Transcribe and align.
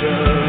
Soldiers. 0.00 0.39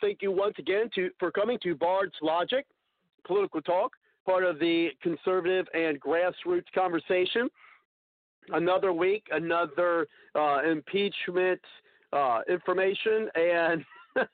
Thank 0.00 0.22
you 0.22 0.30
once 0.30 0.54
again 0.58 0.90
to, 0.94 1.10
for 1.18 1.30
coming 1.30 1.58
to 1.62 1.74
Bard's 1.74 2.14
Logic, 2.22 2.64
Political 3.26 3.62
Talk, 3.62 3.92
part 4.24 4.44
of 4.44 4.58
the 4.58 4.90
conservative 5.02 5.66
and 5.74 6.00
grassroots 6.00 6.70
conversation. 6.74 7.48
Another 8.50 8.92
week, 8.92 9.24
another 9.30 10.06
uh, 10.34 10.60
impeachment 10.68 11.60
uh, 12.12 12.40
information 12.48 13.28
and 13.34 13.84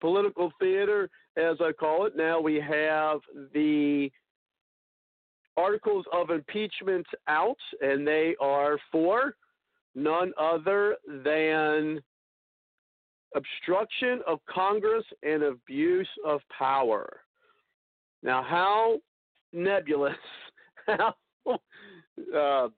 political 0.00 0.52
theater, 0.60 1.08
as 1.36 1.56
I 1.60 1.72
call 1.72 2.06
it. 2.06 2.16
Now 2.16 2.40
we 2.40 2.56
have 2.56 3.20
the 3.54 4.10
articles 5.56 6.04
of 6.12 6.30
impeachment 6.30 7.06
out, 7.28 7.58
and 7.80 8.06
they 8.06 8.34
are 8.40 8.78
for 8.90 9.34
none 9.94 10.32
other 10.38 10.96
than 11.24 12.02
obstruction 13.34 14.20
of 14.26 14.38
Congress 14.48 15.04
and 15.22 15.42
abuse 15.42 16.08
of 16.24 16.40
power. 16.56 17.20
Now, 18.22 18.42
how 18.42 18.98
nebulous, 19.52 20.14
how 20.86 21.14
uh, 21.46 22.68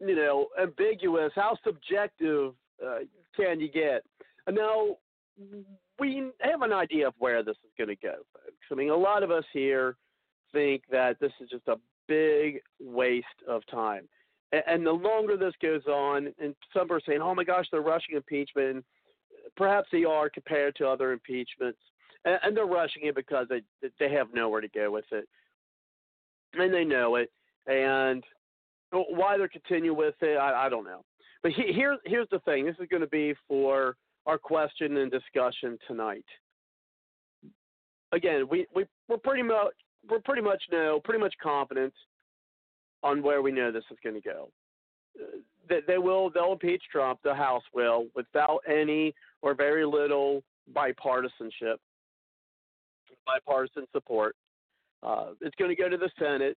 you 0.00 0.16
know, 0.16 0.48
ambiguous, 0.60 1.32
how 1.34 1.56
subjective 1.64 2.52
uh, 2.84 2.98
can 3.36 3.60
you 3.60 3.68
get? 3.70 4.02
Now, 4.50 4.96
we 5.98 6.30
have 6.40 6.62
an 6.62 6.72
idea 6.72 7.08
of 7.08 7.14
where 7.18 7.42
this 7.42 7.56
is 7.64 7.70
going 7.78 7.88
to 7.88 7.96
go, 7.96 8.14
folks. 8.32 8.56
I 8.70 8.74
mean, 8.74 8.90
a 8.90 8.96
lot 8.96 9.22
of 9.22 9.30
us 9.30 9.44
here 9.52 9.96
think 10.52 10.82
that 10.90 11.18
this 11.20 11.32
is 11.40 11.48
just 11.48 11.66
a 11.68 11.76
big 12.08 12.60
waste 12.80 13.26
of 13.48 13.62
time. 13.70 14.08
A- 14.52 14.68
And 14.68 14.84
the 14.84 14.92
longer 14.92 15.36
this 15.36 15.54
goes 15.62 15.86
on, 15.86 16.32
and 16.40 16.54
some 16.76 16.90
are 16.92 17.00
saying, 17.06 17.20
oh 17.22 17.34
my 17.34 17.44
gosh, 17.44 17.66
they're 17.70 17.80
rushing 17.80 18.16
impeachment 18.16 18.84
perhaps 19.56 19.88
they 19.92 20.04
are 20.04 20.28
compared 20.28 20.76
to 20.76 20.86
other 20.86 21.12
impeachments, 21.12 21.78
and, 22.24 22.38
and 22.42 22.56
they're 22.56 22.66
rushing 22.66 23.06
it 23.06 23.14
because 23.14 23.46
they 23.48 23.62
they 23.98 24.12
have 24.12 24.28
nowhere 24.34 24.60
to 24.60 24.68
go 24.68 24.90
with 24.90 25.04
it, 25.12 25.28
and 26.54 26.72
they 26.72 26.84
know 26.84 27.16
it. 27.16 27.30
And 27.66 28.24
why 28.90 29.36
they're 29.36 29.48
continuing 29.48 29.96
with 29.96 30.14
it, 30.20 30.36
I, 30.36 30.66
I 30.66 30.68
don't 30.68 30.84
know. 30.84 31.04
But 31.42 31.52
he, 31.52 31.72
here 31.72 31.96
here's 32.04 32.28
the 32.30 32.40
thing: 32.40 32.66
this 32.66 32.76
is 32.80 32.88
going 32.90 33.02
to 33.02 33.08
be 33.08 33.34
for 33.48 33.96
our 34.26 34.38
question 34.38 34.96
and 34.98 35.10
discussion 35.10 35.78
tonight. 35.86 36.24
Again, 38.12 38.46
we 38.50 38.66
we 38.74 38.84
we're 39.08 39.18
pretty 39.18 39.42
much 39.42 39.72
we're 40.08 40.20
pretty 40.20 40.42
much 40.42 40.62
know 40.70 41.00
pretty 41.04 41.20
much 41.20 41.34
confident 41.42 41.94
on 43.02 43.22
where 43.22 43.42
we 43.42 43.50
know 43.50 43.72
this 43.72 43.84
is 43.90 43.98
going 44.02 44.14
to 44.14 44.20
go. 44.20 44.50
They 45.86 45.98
will 45.98 46.30
they'll 46.30 46.52
impeach 46.52 46.82
Trump, 46.90 47.20
the 47.24 47.34
House 47.34 47.62
will, 47.74 48.06
without 48.14 48.60
any 48.68 49.14
or 49.42 49.54
very 49.54 49.84
little 49.84 50.42
bipartisanship, 50.74 51.76
bipartisan 53.26 53.86
support. 53.92 54.36
Uh, 55.02 55.30
it's 55.40 55.56
going 55.56 55.74
to 55.74 55.80
go 55.80 55.88
to 55.88 55.96
the 55.96 56.10
Senate. 56.18 56.56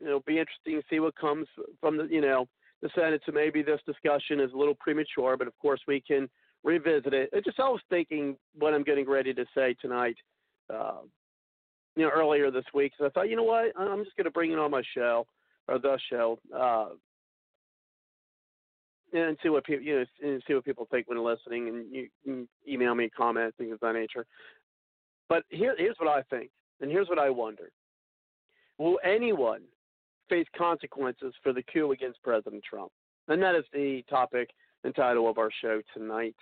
It'll 0.00 0.20
be 0.20 0.38
interesting 0.38 0.80
to 0.80 0.82
see 0.90 1.00
what 1.00 1.16
comes 1.16 1.46
from 1.80 1.96
the 1.96 2.04
you 2.04 2.20
know 2.20 2.46
the 2.82 2.90
Senate. 2.94 3.22
So 3.24 3.32
maybe 3.32 3.62
this 3.62 3.80
discussion 3.86 4.40
is 4.40 4.52
a 4.52 4.56
little 4.56 4.76
premature, 4.78 5.36
but 5.36 5.46
of 5.46 5.58
course 5.58 5.80
we 5.88 6.00
can 6.00 6.28
revisit 6.64 7.14
it. 7.14 7.30
It 7.32 7.44
just 7.44 7.58
I 7.60 7.68
was 7.68 7.80
thinking 7.88 8.36
what 8.58 8.74
I'm 8.74 8.82
getting 8.82 9.08
ready 9.08 9.32
to 9.34 9.44
say 9.54 9.74
tonight. 9.80 10.16
Uh, 10.72 10.98
you 11.96 12.02
know, 12.02 12.10
earlier 12.14 12.50
this 12.50 12.64
week, 12.74 12.92
so 12.98 13.06
I 13.06 13.08
thought, 13.08 13.30
you 13.30 13.36
know 13.36 13.42
what, 13.42 13.72
I'm 13.78 14.04
just 14.04 14.16
going 14.16 14.26
to 14.26 14.30
bring 14.30 14.52
it 14.52 14.58
on 14.58 14.70
my 14.70 14.82
show 14.94 15.26
or 15.66 15.78
the 15.78 15.98
show. 16.10 16.38
Uh, 16.54 16.88
and 19.16 19.36
see 19.42 19.48
what 19.48 19.64
people 19.64 19.84
you 19.84 20.06
know 20.22 20.38
see 20.46 20.54
what 20.54 20.64
people 20.64 20.86
think 20.90 21.08
when 21.08 21.22
listening 21.22 21.68
and 21.68 21.94
you 21.94 22.08
can 22.24 22.48
email 22.68 22.94
me 22.94 23.10
comments 23.10 23.56
things 23.56 23.72
of 23.72 23.80
that 23.80 23.94
nature. 23.94 24.26
But 25.28 25.44
here 25.48 25.74
here's 25.78 25.96
what 25.98 26.08
i 26.08 26.22
think 26.22 26.50
and 26.80 26.90
here's 26.90 27.08
what 27.08 27.18
i 27.18 27.30
wonder. 27.30 27.70
Will 28.78 28.98
anyone 29.04 29.62
face 30.28 30.46
consequences 30.56 31.34
for 31.42 31.52
the 31.52 31.62
coup 31.72 31.92
against 31.92 32.22
president 32.22 32.62
trump? 32.68 32.92
And 33.28 33.42
that 33.42 33.54
is 33.54 33.64
the 33.72 34.04
topic 34.08 34.50
and 34.84 34.94
title 34.94 35.28
of 35.28 35.38
our 35.38 35.50
show 35.60 35.80
tonight 35.94 36.36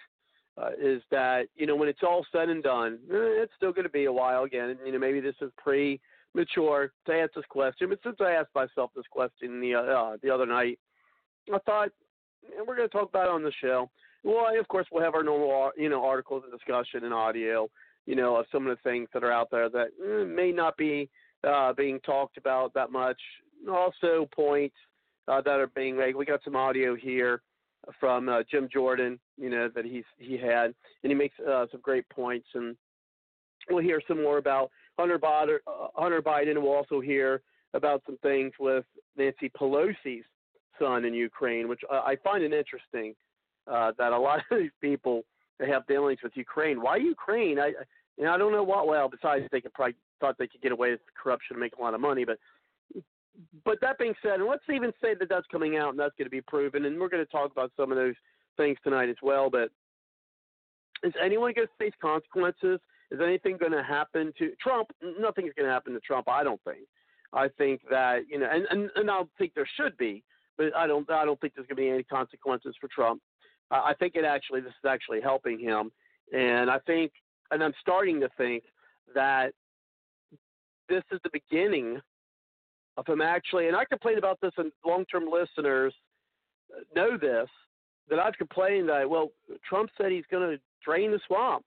uh, 0.56 0.70
is 0.80 1.02
that 1.10 1.46
you 1.56 1.66
know 1.66 1.74
when 1.74 1.88
it's 1.88 2.02
all 2.02 2.24
said 2.30 2.48
and 2.48 2.62
done 2.62 2.98
eh, 3.10 3.42
it's 3.42 3.52
still 3.56 3.72
going 3.72 3.84
to 3.84 3.90
be 3.90 4.04
a 4.04 4.12
while 4.12 4.44
again 4.44 4.76
you 4.84 4.92
know 4.92 4.98
maybe 4.98 5.20
this 5.20 5.34
is 5.40 5.50
premature 5.56 6.92
to 7.06 7.12
ask 7.12 7.32
this 7.34 7.44
question 7.48 7.88
but 7.88 7.98
since 8.04 8.16
i 8.20 8.32
asked 8.32 8.54
myself 8.54 8.90
this 8.94 9.04
question 9.10 9.60
the 9.60 9.74
uh, 9.74 10.16
the 10.22 10.30
other 10.30 10.46
night 10.46 10.78
i 11.52 11.58
thought 11.66 11.88
and 12.56 12.66
we're 12.66 12.76
going 12.76 12.88
to 12.88 12.92
talk 12.92 13.08
about 13.08 13.26
it 13.26 13.30
on 13.32 13.42
the 13.42 13.52
show. 13.60 13.90
Well, 14.22 14.46
of 14.58 14.68
course, 14.68 14.86
we'll 14.90 15.04
have 15.04 15.14
our 15.14 15.22
normal, 15.22 15.70
you 15.76 15.88
know, 15.88 16.04
articles 16.04 16.44
and 16.44 16.52
discussion 16.52 17.04
and 17.04 17.12
audio, 17.12 17.68
you 18.06 18.16
know, 18.16 18.36
of 18.36 18.46
some 18.50 18.66
of 18.66 18.76
the 18.76 18.88
things 18.88 19.08
that 19.12 19.22
are 19.22 19.32
out 19.32 19.50
there 19.50 19.68
that 19.68 19.88
eh, 20.02 20.24
may 20.24 20.50
not 20.50 20.76
be 20.76 21.10
uh, 21.46 21.72
being 21.74 22.00
talked 22.00 22.38
about 22.38 22.72
that 22.74 22.90
much. 22.90 23.20
Also, 23.70 24.28
points 24.34 24.76
uh, 25.28 25.40
that 25.42 25.60
are 25.60 25.68
being 25.68 25.96
made. 25.96 26.16
We 26.16 26.24
got 26.24 26.40
some 26.44 26.56
audio 26.56 26.94
here 26.94 27.42
from 28.00 28.28
uh, 28.28 28.42
Jim 28.50 28.68
Jordan, 28.72 29.18
you 29.36 29.50
know 29.50 29.68
that 29.74 29.84
he's 29.84 30.04
he 30.18 30.38
had, 30.38 30.74
and 31.02 31.10
he 31.10 31.14
makes 31.14 31.34
uh, 31.40 31.66
some 31.70 31.80
great 31.82 32.08
points. 32.08 32.46
And 32.54 32.76
we'll 33.70 33.82
hear 33.82 34.00
some 34.06 34.22
more 34.22 34.38
about 34.38 34.70
Hunter 34.98 35.18
Biden. 35.18 35.58
Uh, 35.66 35.88
Hunter 35.94 36.22
Biden, 36.22 36.60
we'll 36.60 36.72
also 36.72 37.00
hear 37.00 37.42
about 37.74 38.02
some 38.06 38.18
things 38.18 38.52
with 38.58 38.84
Nancy 39.16 39.50
Pelosi's 39.50 40.24
son 40.78 41.04
in 41.04 41.14
Ukraine, 41.14 41.68
which 41.68 41.80
I 41.90 42.16
find 42.22 42.42
it 42.42 42.52
interesting 42.52 43.14
uh, 43.70 43.92
that 43.98 44.12
a 44.12 44.18
lot 44.28 44.38
of 44.50 44.58
these 44.58 44.70
people 44.80 45.24
have 45.60 45.86
dealings 45.86 46.18
with 46.22 46.32
Ukraine. 46.36 46.80
Why 46.80 46.96
Ukraine? 46.96 47.58
I 47.58 47.72
you 48.16 48.24
know, 48.24 48.32
I 48.32 48.38
don't 48.38 48.52
know 48.52 48.62
what. 48.62 48.86
Well, 48.86 49.08
besides 49.08 49.44
they 49.50 49.60
could 49.60 49.74
probably 49.74 49.96
thought 50.20 50.36
they 50.38 50.46
could 50.46 50.60
get 50.62 50.72
away 50.72 50.92
with 50.92 51.00
corruption 51.20 51.54
and 51.54 51.60
make 51.60 51.76
a 51.76 51.82
lot 51.82 51.94
of 51.94 52.00
money, 52.00 52.24
but 52.24 52.38
but 53.64 53.80
that 53.80 53.98
being 53.98 54.14
said, 54.22 54.34
and 54.34 54.46
let's 54.46 54.62
even 54.72 54.92
say 55.02 55.14
that 55.18 55.28
that's 55.28 55.46
coming 55.50 55.76
out 55.76 55.90
and 55.90 55.98
that's 55.98 56.14
going 56.16 56.26
to 56.26 56.30
be 56.30 56.40
proven, 56.40 56.84
and 56.84 56.98
we're 56.98 57.08
going 57.08 57.24
to 57.24 57.30
talk 57.30 57.50
about 57.50 57.72
some 57.76 57.90
of 57.90 57.98
those 57.98 58.14
things 58.56 58.78
tonight 58.84 59.08
as 59.08 59.16
well. 59.22 59.50
But 59.50 59.70
is 61.02 61.12
anyone 61.22 61.52
going 61.54 61.66
to 61.66 61.84
face 61.84 61.94
consequences? 62.00 62.78
Is 63.10 63.20
anything 63.22 63.56
going 63.56 63.72
to 63.72 63.82
happen 63.82 64.32
to 64.38 64.52
Trump? 64.60 64.90
Nothing's 65.02 65.52
going 65.56 65.66
to 65.66 65.72
happen 65.72 65.92
to 65.94 66.00
Trump. 66.00 66.28
I 66.28 66.44
don't 66.44 66.60
think. 66.64 66.86
I 67.32 67.48
think 67.48 67.82
that 67.90 68.22
you 68.28 68.38
know, 68.38 68.48
and 68.50 68.66
and, 68.70 68.90
and 68.94 69.10
I 69.10 69.22
think 69.38 69.54
there 69.54 69.68
should 69.76 69.96
be, 69.96 70.22
but 70.56 70.74
I 70.76 70.86
don't. 70.86 71.08
I 71.10 71.24
don't 71.24 71.40
think 71.40 71.54
there's 71.54 71.66
going 71.66 71.76
to 71.76 71.82
be 71.82 71.90
any 71.90 72.04
consequences 72.04 72.74
for 72.80 72.88
Trump. 72.88 73.20
I 73.70 73.94
think 73.98 74.14
it 74.14 74.24
actually 74.24 74.60
this 74.60 74.70
is 74.70 74.88
actually 74.88 75.20
helping 75.20 75.58
him, 75.58 75.90
and 76.32 76.70
I 76.70 76.78
think, 76.80 77.12
and 77.50 77.62
I'm 77.62 77.72
starting 77.80 78.20
to 78.20 78.28
think 78.36 78.64
that 79.14 79.52
this 80.88 81.02
is 81.10 81.20
the 81.24 81.30
beginning 81.32 82.00
of 82.96 83.06
him 83.06 83.20
actually, 83.20 83.68
and 83.68 83.76
I 83.76 83.84
complained 83.84 84.18
about 84.18 84.38
this, 84.40 84.52
and 84.58 84.70
long-term 84.84 85.24
listeners 85.30 85.94
know 86.94 87.16
this, 87.16 87.48
that 88.08 88.18
I've 88.18 88.34
complained 88.34 88.88
that 88.88 89.08
well, 89.08 89.30
Trump 89.68 89.90
said 89.96 90.12
he's 90.12 90.24
going 90.30 90.56
to 90.56 90.62
drain 90.84 91.10
the 91.10 91.20
swamp. 91.26 91.64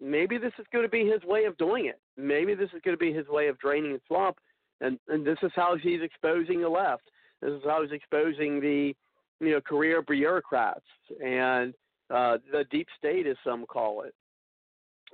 Maybe 0.00 0.38
this 0.38 0.52
is 0.58 0.66
going 0.72 0.84
to 0.84 0.88
be 0.88 1.06
his 1.06 1.22
way 1.24 1.44
of 1.44 1.58
doing 1.58 1.86
it. 1.86 2.00
Maybe 2.16 2.54
this 2.54 2.70
is 2.74 2.80
going 2.84 2.96
to 2.96 3.00
be 3.00 3.12
his 3.12 3.26
way 3.28 3.48
of 3.48 3.58
draining 3.58 3.92
the 3.92 4.00
swamp, 4.06 4.38
and 4.80 4.98
and 5.08 5.26
this 5.26 5.38
is 5.42 5.50
how 5.54 5.76
he's 5.76 6.00
exposing 6.00 6.62
the 6.62 6.68
left. 6.68 7.02
This 7.42 7.52
is 7.52 7.62
how 7.64 7.82
he's 7.82 7.92
exposing 7.92 8.60
the 8.60 8.94
you 9.40 9.50
know 9.50 9.60
career 9.60 10.02
bureaucrats 10.02 10.84
and 11.24 11.74
uh, 12.10 12.38
the 12.52 12.64
deep 12.70 12.88
state, 12.98 13.26
as 13.26 13.36
some 13.44 13.66
call 13.66 14.02
it. 14.02 14.14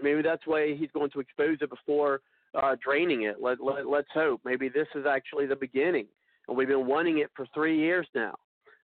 Maybe 0.02 0.22
that's 0.22 0.42
why 0.46 0.74
he's 0.74 0.90
going 0.92 1.10
to 1.10 1.20
expose 1.20 1.58
it 1.60 1.70
before 1.70 2.20
uh, 2.54 2.76
draining 2.82 3.22
it. 3.22 3.36
Let, 3.40 3.62
let, 3.62 3.86
let's 3.86 4.08
hope. 4.12 4.40
Maybe 4.44 4.68
this 4.68 4.88
is 4.94 5.04
actually 5.06 5.46
the 5.46 5.56
beginning. 5.56 6.06
And 6.48 6.56
we've 6.56 6.68
been 6.68 6.86
wanting 6.86 7.18
it 7.18 7.30
for 7.34 7.46
three 7.54 7.78
years 7.78 8.06
now. 8.14 8.34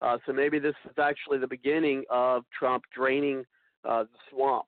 Uh, 0.02 0.18
so 0.26 0.32
maybe 0.32 0.58
this 0.58 0.74
is 0.86 0.96
actually 0.98 1.38
the 1.38 1.46
beginning 1.46 2.04
of 2.10 2.44
Trump 2.56 2.84
draining 2.94 3.44
uh, 3.88 4.04
the 4.04 4.18
swamp. 4.30 4.66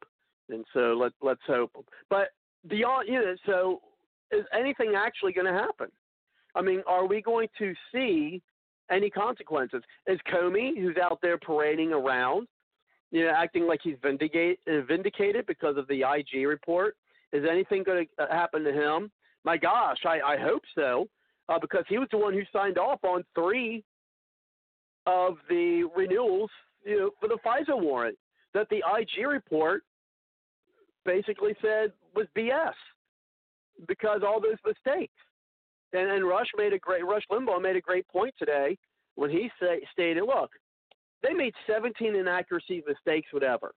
And 0.51 0.65
so 0.73 0.97
let, 1.01 1.13
let's 1.23 1.41
hope. 1.47 1.73
But 2.11 2.29
beyond, 2.69 3.09
you 3.09 3.15
know, 3.15 3.35
so 3.47 3.81
is 4.31 4.45
anything 4.53 4.95
actually 4.97 5.33
going 5.33 5.47
to 5.47 5.53
happen? 5.53 5.89
I 6.55 6.61
mean, 6.61 6.83
are 6.87 7.07
we 7.07 7.23
going 7.23 7.49
to 7.59 7.73
see 7.93 8.43
any 8.93 9.11
consequences? 9.11 9.83
Is 10.07 10.19
Comey, 10.33 10.77
who's 10.77 10.97
out 11.03 11.19
there 11.23 11.39
parading 11.39 11.93
around, 11.93 12.47
you 13.11 13.25
know, 13.25 13.33
acting 13.37 13.67
like 13.67 13.81
he's 13.83 13.97
vindicate, 14.03 14.59
vindicated 14.67 15.47
because 15.47 15.77
of 15.77 15.87
the 15.89 16.03
IG 16.03 16.47
report, 16.47 16.97
is 17.33 17.45
anything 17.51 17.83
going 17.83 18.07
to 18.19 18.25
uh, 18.25 18.33
happen 18.33 18.65
to 18.65 18.73
him? 18.73 19.11
My 19.45 19.57
gosh, 19.57 19.99
I, 20.05 20.21
I 20.21 20.37
hope 20.37 20.63
so, 20.75 21.09
uh, 21.49 21.59
because 21.59 21.85
he 21.89 21.99
was 21.99 22.09
the 22.11 22.19
one 22.19 22.33
who 22.33 22.43
signed 22.53 22.79
off 22.79 23.01
on 23.03 23.25
three 23.35 23.83
of 25.07 25.37
the 25.49 25.89
renewals 25.97 26.51
you 26.85 26.99
know, 26.99 27.11
for 27.21 27.29
the 27.29 27.39
FISA 27.45 27.81
warrant 27.81 28.17
that 28.55 28.69
the 28.71 28.83
IG 28.99 29.27
report 29.27 29.83
basically 31.05 31.55
said 31.61 31.93
was 32.15 32.27
BS 32.37 32.75
because 33.89 34.21
all 34.25 34.41
those 34.41 34.59
mistakes. 34.65 35.15
And, 35.93 36.11
and 36.11 36.27
Rush 36.27 36.49
made 36.57 36.73
a 36.73 36.79
great 36.79 37.05
Rush 37.05 37.25
Limbaugh 37.31 37.61
made 37.61 37.77
a 37.77 37.81
great 37.81 38.07
point 38.09 38.35
today 38.39 38.79
when 39.15 39.31
he 39.31 39.51
say, 39.61 39.81
stated, 39.93 40.25
"Look, 40.25 40.51
they 41.23 41.33
made 41.33 41.55
17 41.67 42.15
inaccuracies, 42.15 42.83
mistakes, 42.87 43.33
whatever. 43.33 43.73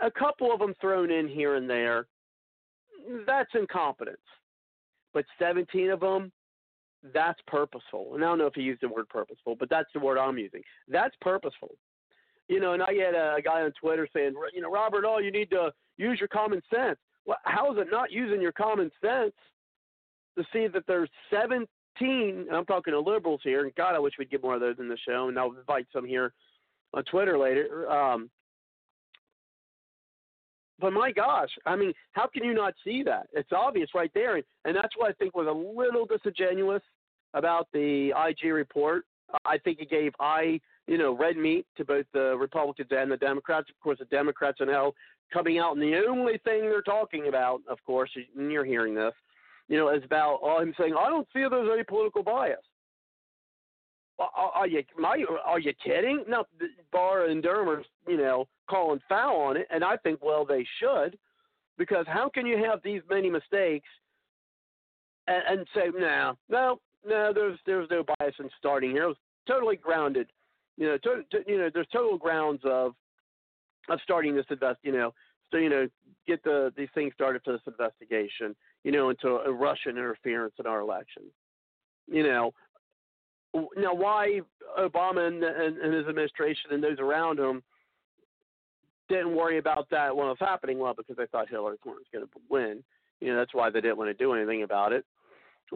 A 0.00 0.10
couple 0.10 0.52
of 0.52 0.60
them 0.60 0.74
thrown 0.80 1.10
in 1.10 1.26
here 1.26 1.54
and 1.54 1.68
there, 1.68 2.06
that's 3.26 3.50
incompetence. 3.54 4.18
But 5.14 5.24
17 5.38 5.90
of 5.90 6.00
them, 6.00 6.30
that's 7.14 7.40
purposeful. 7.46 8.14
And 8.14 8.24
I 8.24 8.28
don't 8.28 8.38
know 8.38 8.46
if 8.46 8.54
he 8.54 8.62
used 8.62 8.82
the 8.82 8.88
word 8.88 9.08
purposeful, 9.08 9.56
but 9.58 9.70
that's 9.70 9.88
the 9.94 10.00
word 10.00 10.18
I'm 10.18 10.38
using. 10.38 10.62
That's 10.88 11.14
purposeful. 11.20 11.70
You 12.48 12.60
know, 12.60 12.74
and 12.74 12.82
I 12.82 12.92
had 12.92 13.14
a 13.14 13.40
guy 13.42 13.62
on 13.62 13.72
Twitter 13.80 14.06
saying, 14.14 14.34
you 14.52 14.60
know, 14.60 14.70
Robert, 14.70 15.04
oh, 15.06 15.18
you 15.18 15.32
need 15.32 15.50
to 15.50 15.72
use 15.96 16.18
your 16.18 16.28
common 16.28 16.60
sense. 16.72 16.98
Well, 17.24 17.38
how 17.44 17.72
is 17.72 17.78
it 17.78 17.88
not 17.90 18.12
using 18.12 18.40
your 18.40 18.52
common 18.52 18.90
sense 19.02 19.32
to 20.36 20.44
see 20.52 20.66
that 20.68 20.84
there's 20.86 21.08
17, 21.30 21.66
I'm 22.52 22.64
talking 22.66 22.92
to 22.92 23.00
liberals 23.00 23.40
here, 23.42 23.64
and 23.64 23.74
God, 23.74 23.94
I 23.94 23.98
wish 23.98 24.14
we'd 24.18 24.30
get 24.30 24.42
more 24.42 24.54
of 24.54 24.60
those 24.60 24.76
in 24.78 24.88
the 24.88 24.98
show, 25.06 25.28
and 25.28 25.38
I'll 25.38 25.54
invite 25.56 25.86
some 25.92 26.04
here 26.04 26.32
on 26.94 27.04
Twitter 27.04 27.38
later. 27.38 27.90
Um, 27.90 28.30
but 30.78 30.92
my 30.92 31.10
gosh, 31.10 31.48
I 31.64 31.74
mean, 31.74 31.92
how 32.12 32.26
can 32.26 32.44
you 32.44 32.52
not 32.52 32.74
see 32.84 33.02
that? 33.04 33.28
It's 33.32 33.52
obvious 33.52 33.90
right 33.94 34.10
there, 34.14 34.36
and, 34.36 34.44
and 34.64 34.76
that's 34.76 34.96
what 34.96 35.08
I 35.08 35.12
think 35.14 35.34
was 35.34 35.46
a 35.46 35.80
little 35.80 36.06
disingenuous 36.06 36.82
about 37.34 37.68
the 37.72 38.12
IG 38.28 38.52
report. 38.52 39.04
I 39.44 39.58
think 39.58 39.80
it 39.80 39.90
gave 39.90 40.12
I, 40.20 40.60
you 40.86 40.98
know, 40.98 41.16
red 41.16 41.36
meat 41.36 41.66
to 41.76 41.84
both 41.84 42.06
the 42.12 42.36
Republicans 42.36 42.88
and 42.90 43.10
the 43.10 43.16
Democrats. 43.16 43.68
Of 43.70 43.80
course, 43.80 43.98
the 43.98 44.04
Democrats 44.06 44.60
are 44.60 44.66
now 44.66 44.92
coming 45.32 45.58
out, 45.58 45.76
and 45.76 45.82
the 45.82 45.96
only 46.08 46.38
thing 46.44 46.62
they're 46.62 46.82
talking 46.82 47.28
about, 47.28 47.60
of 47.68 47.82
course, 47.84 48.10
and 48.36 48.52
you're 48.52 48.64
hearing 48.64 48.94
this, 48.94 49.14
you 49.68 49.76
know, 49.76 49.88
is 49.88 50.04
about 50.04 50.38
all 50.42 50.58
oh, 50.58 50.62
him 50.62 50.74
saying, 50.78 50.94
"I 50.98 51.08
don't 51.08 51.26
see 51.32 51.44
there's 51.48 51.70
any 51.72 51.84
political 51.84 52.22
bias." 52.22 52.58
Are 54.18 54.66
you 54.66 54.82
my, 54.98 55.22
are 55.44 55.58
you 55.58 55.74
kidding? 55.84 56.24
No, 56.26 56.44
Barr 56.90 57.26
and 57.26 57.42
Durham 57.42 57.68
are 57.68 57.82
you 58.08 58.16
know 58.16 58.48
calling 58.68 59.00
foul 59.08 59.40
on 59.40 59.56
it, 59.56 59.66
and 59.70 59.84
I 59.84 59.96
think 59.98 60.22
well 60.22 60.44
they 60.44 60.66
should, 60.80 61.18
because 61.76 62.06
how 62.08 62.28
can 62.28 62.46
you 62.46 62.62
have 62.64 62.80
these 62.82 63.02
many 63.10 63.28
mistakes 63.28 63.88
and, 65.28 65.42
and 65.48 65.66
say 65.74 65.90
no, 65.94 66.36
no, 66.48 66.80
no, 67.06 67.32
there's 67.34 67.58
there's 67.66 67.90
no 67.90 68.04
bias 68.18 68.34
in 68.38 68.48
starting 68.58 68.90
here. 68.90 69.04
It 69.04 69.08
was 69.08 69.16
totally 69.46 69.76
grounded, 69.76 70.28
you 70.76 70.86
know, 70.86 70.98
to, 70.98 71.22
to, 71.30 71.38
you 71.46 71.58
know, 71.58 71.70
there's 71.72 71.88
total 71.92 72.16
grounds 72.18 72.60
of 72.64 72.94
of 73.88 73.98
starting 74.02 74.34
this 74.34 74.46
invest, 74.50 74.78
you 74.82 74.92
know, 74.92 75.12
so 75.50 75.58
you 75.58 75.68
know, 75.68 75.88
get 76.26 76.42
the 76.42 76.72
these 76.76 76.88
things 76.94 77.12
started 77.14 77.42
for 77.44 77.52
this 77.52 77.62
investigation, 77.66 78.56
you 78.86 78.92
know, 78.92 79.10
into 79.10 79.26
a 79.26 79.52
Russian 79.52 79.98
interference 79.98 80.54
in 80.60 80.66
our 80.66 80.78
election. 80.78 81.24
You 82.06 82.22
know, 82.22 82.54
now 83.76 83.92
why 83.92 84.42
Obama 84.78 85.26
and, 85.26 85.42
and, 85.42 85.76
and, 85.76 85.92
his 85.92 86.06
administration 86.06 86.70
and 86.70 86.80
those 86.80 87.00
around 87.00 87.40
him 87.40 87.64
didn't 89.08 89.34
worry 89.34 89.58
about 89.58 89.90
that 89.90 90.14
when 90.14 90.26
it 90.26 90.30
was 90.30 90.36
happening? 90.38 90.78
Well, 90.78 90.94
because 90.96 91.16
they 91.16 91.26
thought 91.26 91.48
Hillary 91.48 91.78
Clinton 91.82 92.04
was 92.04 92.06
going 92.12 92.26
to 92.26 92.40
win. 92.48 92.84
You 93.20 93.32
know, 93.32 93.38
that's 93.40 93.54
why 93.54 93.70
they 93.70 93.80
didn't 93.80 93.96
want 93.96 94.08
to 94.08 94.14
do 94.14 94.34
anything 94.34 94.62
about 94.62 94.92
it. 94.92 95.04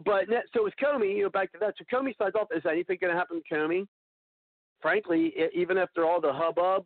But 0.05 0.27
so 0.53 0.63
with 0.63 0.73
Comey. 0.81 1.17
You 1.17 1.23
know, 1.23 1.29
back 1.29 1.51
to 1.51 1.57
that. 1.59 1.73
So 1.77 1.83
Comey 1.93 2.17
signs 2.17 2.35
off. 2.35 2.47
Is 2.55 2.63
anything 2.65 2.97
going 3.01 3.11
to 3.11 3.19
happen 3.19 3.41
to 3.43 3.53
Comey? 3.53 3.87
Frankly, 4.81 5.33
even 5.53 5.77
after 5.77 6.05
all 6.05 6.21
the 6.21 6.31
hubbub, 6.31 6.85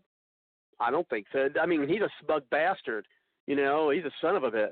I 0.79 0.89
don't 0.89 1.07
think 1.07 1.27
so. 1.31 1.49
I 1.61 1.67
mean, 1.67 1.87
he's 1.87 2.01
a 2.01 2.09
smug 2.23 2.41
bastard. 2.49 3.05
You 3.45 3.55
know, 3.55 3.91
he's 3.91 4.05
a 4.05 4.11
son 4.21 4.35
of 4.35 4.43
a 4.43 4.49
bitch. 4.49 4.71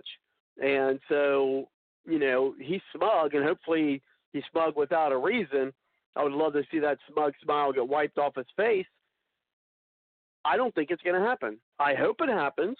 And 0.62 1.00
so, 1.10 1.68
you 2.06 2.20
know, 2.20 2.54
he's 2.60 2.82
smug, 2.96 3.34
and 3.34 3.44
hopefully 3.44 4.02
he's 4.34 4.44
smug 4.52 4.76
without 4.76 5.12
a 5.12 5.18
reason 5.18 5.74
I 6.16 6.24
would 6.24 6.34
love 6.34 6.54
to 6.54 6.64
see 6.72 6.80
that 6.80 7.00
smug 7.12 7.34
smile 7.44 7.74
get 7.74 7.88
wiped 7.88 8.18
off 8.18 8.36
his 8.36 8.46
face. 8.56 8.86
I 10.46 10.58
don't 10.58 10.74
think 10.76 10.92
it's 10.92 11.02
going 11.02 11.20
to 11.20 11.28
happen. 11.28 11.58
I 11.80 11.96
hope 11.96 12.18
it 12.20 12.30
happens, 12.30 12.78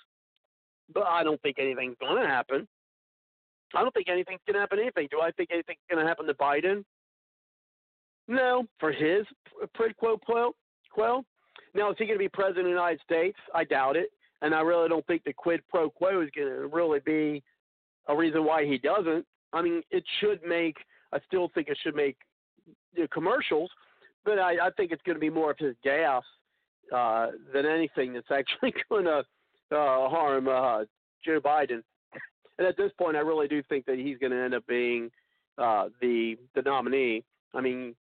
but 0.94 1.04
I 1.08 1.24
don't 1.24 1.42
think 1.42 1.58
anything's 1.60 1.96
going 2.00 2.22
to 2.22 2.28
happen. 2.28 2.68
I 3.76 3.82
don't 3.82 3.94
think 3.94 4.10
anything's 4.10 4.42
going 4.46 4.56
to 4.56 4.60
happen 4.60 4.80
anything. 4.80 5.08
Do 5.10 5.22
I 5.22 5.32
think 5.32 5.50
anything's 5.52 5.80
going 5.90 6.04
to 6.04 6.08
happen 6.08 6.28
to 6.28 6.34
Biden? 6.36 6.84
No, 8.28 8.66
for 8.80 8.92
his 8.92 9.26
quid 9.76 9.96
pro 9.98 10.18
quo. 10.18 10.52
quo. 10.92 11.24
Now, 11.74 11.90
is 11.90 11.96
he 11.98 12.06
going 12.06 12.18
to 12.18 12.24
be 12.24 12.30
president 12.30 12.60
of 12.60 12.66
the 12.66 12.70
United 12.72 13.02
States? 13.02 13.38
I 13.56 13.64
doubt 13.64 13.96
it. 13.96 14.10
And 14.42 14.54
I 14.54 14.62
really 14.62 14.90
don't 14.90 15.06
think 15.08 15.24
the 15.24 15.34
quid 15.34 15.62
pro 15.70 15.90
quo 15.90 16.22
is 16.22 16.30
going 16.36 16.50
to 16.50 16.68
really 16.68 17.00
be 17.00 17.42
a 18.08 18.16
reason 18.16 18.44
why 18.44 18.66
he 18.66 18.78
doesn't. 18.78 19.26
I 19.54 19.62
mean, 19.62 19.82
it 19.92 20.04
should 20.20 20.42
make, 20.44 20.78
I 21.12 21.20
still 21.28 21.50
think 21.54 21.68
it 21.68 21.78
should 21.84 21.96
make 21.96 22.18
the 22.96 23.08
commercials, 23.08 23.70
but 24.26 24.40
I, 24.40 24.68
I 24.68 24.70
think 24.76 24.92
it's 24.92 25.02
going 25.04 25.16
to 25.16 25.20
be 25.22 25.30
more 25.30 25.52
of 25.52 25.58
his 25.58 25.76
gas 25.84 26.24
uh, 26.94 27.28
than 27.54 27.66
anything 27.66 28.14
that's 28.14 28.32
actually 28.32 28.74
going 28.90 29.06
to 29.06 29.24
uh, 29.72 30.10
harm 30.10 30.48
uh, 30.48 30.84
Joe 31.24 31.40
Biden. 31.40 31.82
And 32.58 32.68
at 32.68 32.78
this 32.78 32.92
point, 32.98 33.18
I 33.18 33.22
really 33.22 33.48
do 33.48 33.64
think 33.64 33.86
that 33.86 33.98
he's 33.98 34.18
going 34.18 34.32
to 34.32 34.38
end 34.38 34.54
up 34.54 34.66
being 34.68 35.10
uh, 35.58 35.90
the 36.02 36.38
the 36.56 36.62
nominee. 36.62 37.24
I 37.54 37.62
mean, 37.62 37.96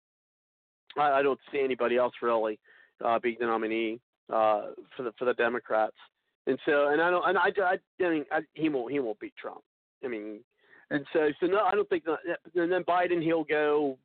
I, 0.98 1.12
I 1.12 1.22
don't 1.22 1.40
see 1.50 1.60
anybody 1.60 1.96
else 1.96 2.12
really 2.20 2.58
uh, 3.02 3.18
being 3.18 3.36
the 3.40 3.46
nominee 3.46 3.98
uh, 4.30 4.66
for 4.96 5.04
the 5.04 5.12
for 5.18 5.24
the 5.24 5.34
Democrats. 5.34 5.96
And 6.46 6.58
so, 6.66 6.88
and 6.88 7.00
I 7.00 7.10
don't, 7.10 7.28
and 7.28 7.38
I, 7.38 7.50
I, 7.62 8.04
I 8.04 8.10
mean, 8.10 8.24
I, 8.32 8.40
he 8.54 8.68
won't, 8.68 8.92
he 8.92 8.98
won't 8.98 9.20
beat 9.20 9.34
Trump. 9.40 9.60
I 10.04 10.08
mean, 10.08 10.40
and 10.90 11.06
so, 11.12 11.30
so 11.40 11.46
no, 11.46 11.60
I 11.60 11.74
don't 11.74 11.88
think 11.88 12.04
that. 12.04 12.18
And 12.54 12.70
then 12.70 12.84
Biden, 12.84 13.22
he'll 13.22 13.44
go, 13.44 13.98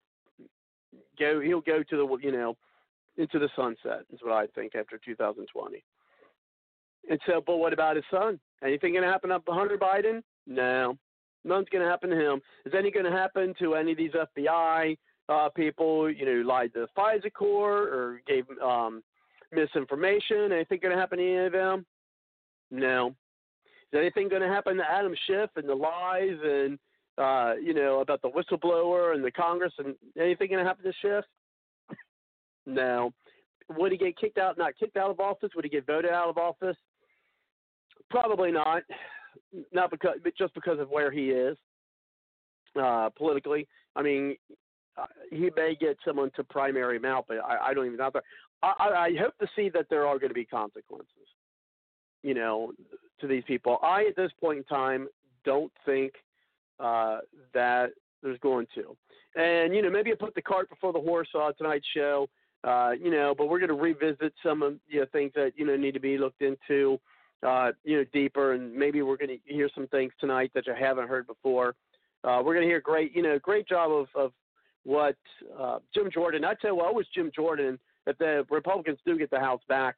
go, 1.19 1.39
he'll 1.39 1.61
go 1.61 1.83
to 1.83 1.97
the, 1.97 2.17
you 2.21 2.31
know, 2.31 2.55
into 3.17 3.39
the 3.39 3.49
sunset 3.55 4.05
is 4.13 4.19
what 4.21 4.33
I 4.33 4.47
think 4.47 4.75
after 4.75 4.99
2020. 5.03 5.83
And 7.09 7.19
so, 7.25 7.41
but 7.45 7.57
what 7.57 7.73
about 7.73 7.95
his 7.95 8.05
son? 8.11 8.39
Anything 8.63 8.93
going 8.93 9.03
to 9.03 9.09
happen 9.09 9.31
up 9.31 9.45
to 9.45 9.51
Hunter 9.51 9.77
Biden? 9.77 10.21
No, 10.45 10.97
nothing's 11.43 11.69
going 11.69 11.83
to 11.83 11.89
happen 11.89 12.09
to 12.09 12.15
him. 12.15 12.41
Is 12.65 12.73
anything 12.73 13.01
going 13.01 13.11
to 13.11 13.17
happen 13.17 13.53
to 13.59 13.75
any 13.75 13.91
of 13.91 13.97
these 13.97 14.11
FBI 14.11 14.97
uh, 15.29 15.49
people? 15.49 16.11
You 16.11 16.25
know, 16.25 16.47
lied 16.47 16.73
to 16.73 16.81
the 16.81 17.01
FISA 17.01 17.33
court 17.33 17.89
or 17.89 18.21
gave 18.27 18.45
um, 18.63 19.03
misinformation? 19.51 20.51
Anything 20.51 20.79
going 20.81 20.93
to 20.93 20.99
happen 20.99 21.19
to 21.19 21.23
any 21.23 21.45
of 21.45 21.53
them? 21.53 21.85
No. 22.71 23.15
Is 23.91 23.99
anything 23.99 24.29
going 24.29 24.41
to 24.41 24.47
happen 24.47 24.77
to 24.77 24.83
Adam 24.89 25.15
Schiff 25.25 25.49
and 25.55 25.67
the 25.67 25.75
lies 25.75 26.37
and 26.43 26.77
uh, 27.17 27.53
you 27.61 27.73
know 27.73 28.01
about 28.01 28.21
the 28.21 28.29
whistleblower 28.29 29.15
and 29.15 29.23
the 29.23 29.31
Congress 29.31 29.73
and 29.77 29.95
anything 30.19 30.49
going 30.49 30.63
to 30.63 30.67
happen 30.67 30.85
to 30.85 30.93
Schiff? 31.01 31.25
No. 32.65 33.13
Would 33.69 33.91
he 33.91 33.97
get 33.97 34.17
kicked 34.17 34.37
out? 34.37 34.57
Not 34.57 34.77
kicked 34.77 34.97
out 34.97 35.09
of 35.09 35.19
office? 35.19 35.49
Would 35.55 35.65
he 35.65 35.69
get 35.69 35.87
voted 35.87 36.11
out 36.11 36.29
of 36.29 36.37
office? 36.37 36.77
Probably 38.09 38.51
not. 38.51 38.83
Not 39.71 39.91
because, 39.91 40.17
but 40.23 40.33
just 40.37 40.53
because 40.53 40.79
of 40.79 40.89
where 40.89 41.11
he 41.11 41.29
is 41.29 41.57
uh, 42.81 43.09
politically. 43.17 43.67
I 43.95 44.01
mean, 44.01 44.35
uh, 44.97 45.05
he 45.31 45.49
may 45.55 45.75
get 45.79 45.97
someone 46.05 46.31
to 46.35 46.43
primary 46.43 46.97
him 46.97 47.05
out, 47.05 47.25
but 47.27 47.37
I, 47.37 47.69
I 47.69 47.73
don't 47.73 47.85
even 47.85 47.97
know. 47.97 48.11
I, 48.63 48.73
I, 48.79 49.05
I 49.05 49.15
hope 49.19 49.37
to 49.39 49.47
see 49.55 49.69
that 49.69 49.87
there 49.89 50.05
are 50.07 50.17
going 50.19 50.29
to 50.29 50.35
be 50.35 50.45
consequences. 50.45 51.27
You 52.23 52.33
know, 52.33 52.71
to 53.21 53.27
these 53.27 53.43
people. 53.45 53.77
I, 53.81 54.05
at 54.05 54.15
this 54.15 54.31
point 54.39 54.59
in 54.59 54.63
time, 54.65 55.07
don't 55.45 55.71
think 55.85 56.13
uh, 56.79 57.19
that 57.53 57.91
there's 58.21 58.39
going 58.39 58.67
to. 58.75 58.95
And 59.39 59.75
you 59.75 59.81
know, 59.81 59.89
maybe 59.89 60.11
I 60.11 60.15
put 60.15 60.35
the 60.35 60.41
cart 60.41 60.69
before 60.69 60.93
the 60.93 60.99
horse 60.99 61.29
on 61.35 61.53
tonight's 61.55 61.87
show. 61.95 62.27
Uh, 62.63 62.91
you 62.99 63.11
know, 63.11 63.35
but 63.37 63.47
we're 63.47 63.59
going 63.59 63.69
to 63.69 63.75
revisit 63.75 64.33
some 64.43 64.63
of 64.63 64.75
you 64.87 65.01
know 65.01 65.05
things 65.11 65.31
that 65.35 65.53
you 65.55 65.65
know 65.65 65.75
need 65.75 65.93
to 65.93 65.99
be 65.99 66.17
looked 66.17 66.41
into 66.41 66.99
uh, 67.43 67.71
you 67.83 67.97
know, 67.97 68.05
deeper, 68.13 68.53
and 68.53 68.73
maybe 68.73 69.01
we're 69.01 69.17
going 69.17 69.29
to 69.29 69.53
hear 69.53 69.69
some 69.75 69.87
things 69.87 70.11
tonight 70.19 70.51
that 70.55 70.65
you 70.67 70.73
haven't 70.77 71.07
heard 71.07 71.27
before. 71.27 71.75
Uh, 72.23 72.41
we're 72.43 72.53
going 72.53 72.65
to 72.65 72.69
hear 72.69 72.81
great, 72.81 73.15
you 73.15 73.21
know, 73.21 73.37
great 73.39 73.67
job 73.67 73.91
of, 73.91 74.07
of 74.15 74.31
what 74.83 75.15
uh, 75.59 75.79
Jim 75.93 76.09
Jordan. 76.11 76.43
I 76.43 76.55
tell 76.55 76.71
you 76.71 76.75
what, 76.75 76.95
was 76.95 77.05
Jim 77.13 77.31
Jordan. 77.33 77.79
If 78.07 78.17
the 78.17 78.45
Republicans 78.49 78.99
do 79.05 79.17
get 79.17 79.29
the 79.29 79.39
House 79.39 79.61
back 79.67 79.97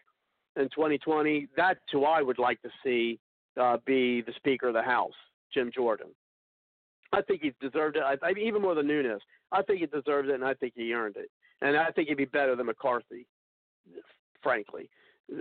in 0.60 0.70
2020, 0.70 1.48
that's 1.56 1.80
who 1.92 2.06
I 2.06 2.22
would 2.22 2.40
like 2.40 2.62
to 2.62 2.70
see 2.84 3.20
uh, 3.60 3.78
be 3.86 4.22
the 4.22 4.34
Speaker 4.36 4.68
of 4.68 4.74
the 4.74 4.82
House, 4.82 5.14
Jim 5.54 5.72
Jordan. 5.74 6.08
I 7.12 7.22
think 7.24 7.42
he 7.42 7.54
deserved 7.60 7.98
it. 7.98 8.04
I, 8.04 8.16
I 8.24 8.32
even 8.40 8.62
more 8.62 8.76
than 8.76 8.88
Nunes. 8.88 9.22
I 9.52 9.64
think 9.64 9.80
he 9.80 9.88
deserves 9.88 10.30
it, 10.30 10.36
and 10.36 10.46
I 10.46 10.54
think 10.54 10.74
he 10.76 10.94
earned 10.94 11.16
it. 11.18 11.30
And 11.62 11.76
I 11.76 11.92
think 11.92 12.08
he'd 12.08 12.18
be 12.18 12.26
better 12.26 12.56
than 12.56 12.68
McCarthy, 12.68 13.26
frankly, 14.44 14.90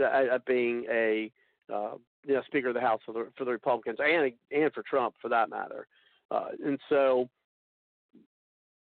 at 0.02 0.44
being 0.46 0.86
a 0.90 1.30
uh, 1.72 1.92
you 2.26 2.34
know, 2.34 2.42
Speaker 2.46 2.68
of 2.68 2.74
the 2.74 2.80
House 2.80 3.00
for 3.04 3.12
the 3.12 3.28
for 3.36 3.44
the 3.44 3.52
Republicans 3.52 3.98
and 4.00 4.32
and 4.50 4.72
for 4.72 4.82
Trump 4.82 5.14
for 5.20 5.28
that 5.28 5.50
matter. 5.50 5.86
Uh, 6.30 6.48
and 6.64 6.78
so 6.88 7.28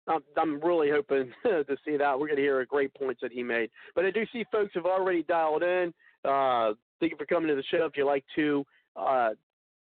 I'm, 0.08 0.22
I'm 0.36 0.60
really 0.60 0.90
hoping 0.90 1.32
to 1.44 1.76
see 1.84 1.96
that. 1.96 2.18
We're 2.18 2.26
going 2.26 2.36
to 2.36 2.42
hear 2.42 2.64
great 2.64 2.92
points 2.94 3.20
that 3.22 3.32
he 3.32 3.42
made. 3.42 3.70
But 3.94 4.04
I 4.04 4.10
do 4.10 4.24
see 4.32 4.44
folks 4.50 4.72
have 4.74 4.86
already 4.86 5.22
dialed 5.22 5.62
in. 5.62 5.92
Uh, 6.24 6.74
thank 7.00 7.12
you 7.12 7.18
for 7.18 7.26
coming 7.26 7.48
to 7.48 7.54
the 7.54 7.62
show. 7.70 7.84
If 7.84 7.96
you'd 7.96 8.06
like 8.06 8.24
to 8.36 8.64
uh, 8.96 9.30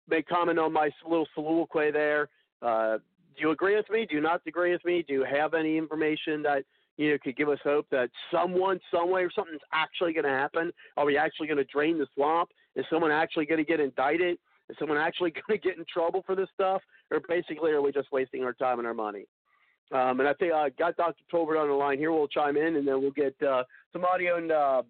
make 0.09 0.29
comment 0.29 0.59
on 0.59 0.73
my 0.73 0.91
little 1.09 1.27
soliloquy 1.35 1.91
there, 1.91 2.29
uh, 2.63 2.99
do 3.37 3.43
you 3.43 3.51
agree 3.51 3.77
with 3.77 3.89
me? 3.91 4.07
Do 4.09 4.17
you 4.17 4.21
not 4.21 4.43
agree 4.47 4.73
with 4.73 4.85
me? 4.85 5.05
Do 5.07 5.15
you 5.15 5.25
have 5.25 5.55
any 5.55 5.79
information 5.79 6.43
that 6.43 6.65
you 6.97 7.11
know 7.11 7.19
could 7.23 7.37
give 7.37 7.49
us 7.49 7.59
hope 7.63 7.87
that 7.91 8.11
someone, 8.33 8.81
some 8.93 9.11
way, 9.11 9.23
or 9.23 9.31
something's 9.31 9.61
actually 9.73 10.13
going 10.13 10.25
to 10.25 10.31
happen? 10.31 10.73
Are 10.97 11.05
we 11.05 11.17
actually 11.17 11.47
going 11.47 11.59
to 11.59 11.65
drain 11.65 11.99
the 11.99 12.07
swamp? 12.15 12.51
Is 12.75 12.85
someone 12.91 13.11
actually 13.11 13.47
going 13.47 13.65
to 13.65 13.65
get 13.65 13.81
indicted? 13.81 14.39
Is 14.69 14.77
someone 14.79 14.99
actually 14.99 15.31
going 15.47 15.59
to 15.61 15.69
get 15.69 15.79
in 15.79 15.85
trouble 15.93 16.23
for 16.27 16.35
this 16.35 16.49
stuff? 16.53 16.83
Or 17.11 17.21
basically, 17.29 17.71
are 17.71 17.81
we 17.81 17.93
just 17.93 18.11
wasting 18.13 18.43
our 18.45 18.53
time 18.53 18.79
and 18.79 18.87
our 18.87 18.95
money? 18.95 19.27
Um, 19.91 20.21
and 20.21 20.29
I 20.29 20.35
think 20.35 20.53
I 20.53 20.67
uh, 20.67 20.69
got 20.79 20.97
Dr. 20.97 21.23
Tolbert 21.33 21.61
on 21.61 21.69
the 21.69 21.75
line 21.75 21.99
here. 21.99 22.13
We'll 22.13 22.29
chime 22.29 22.57
in, 22.57 22.77
and 22.77 22.87
then 22.87 23.01
we'll 23.01 23.11
get 23.11 23.35
uh, 23.43 23.63
some 23.93 24.05
audio 24.05 24.37
and 24.37 24.53
uh, 24.53 24.83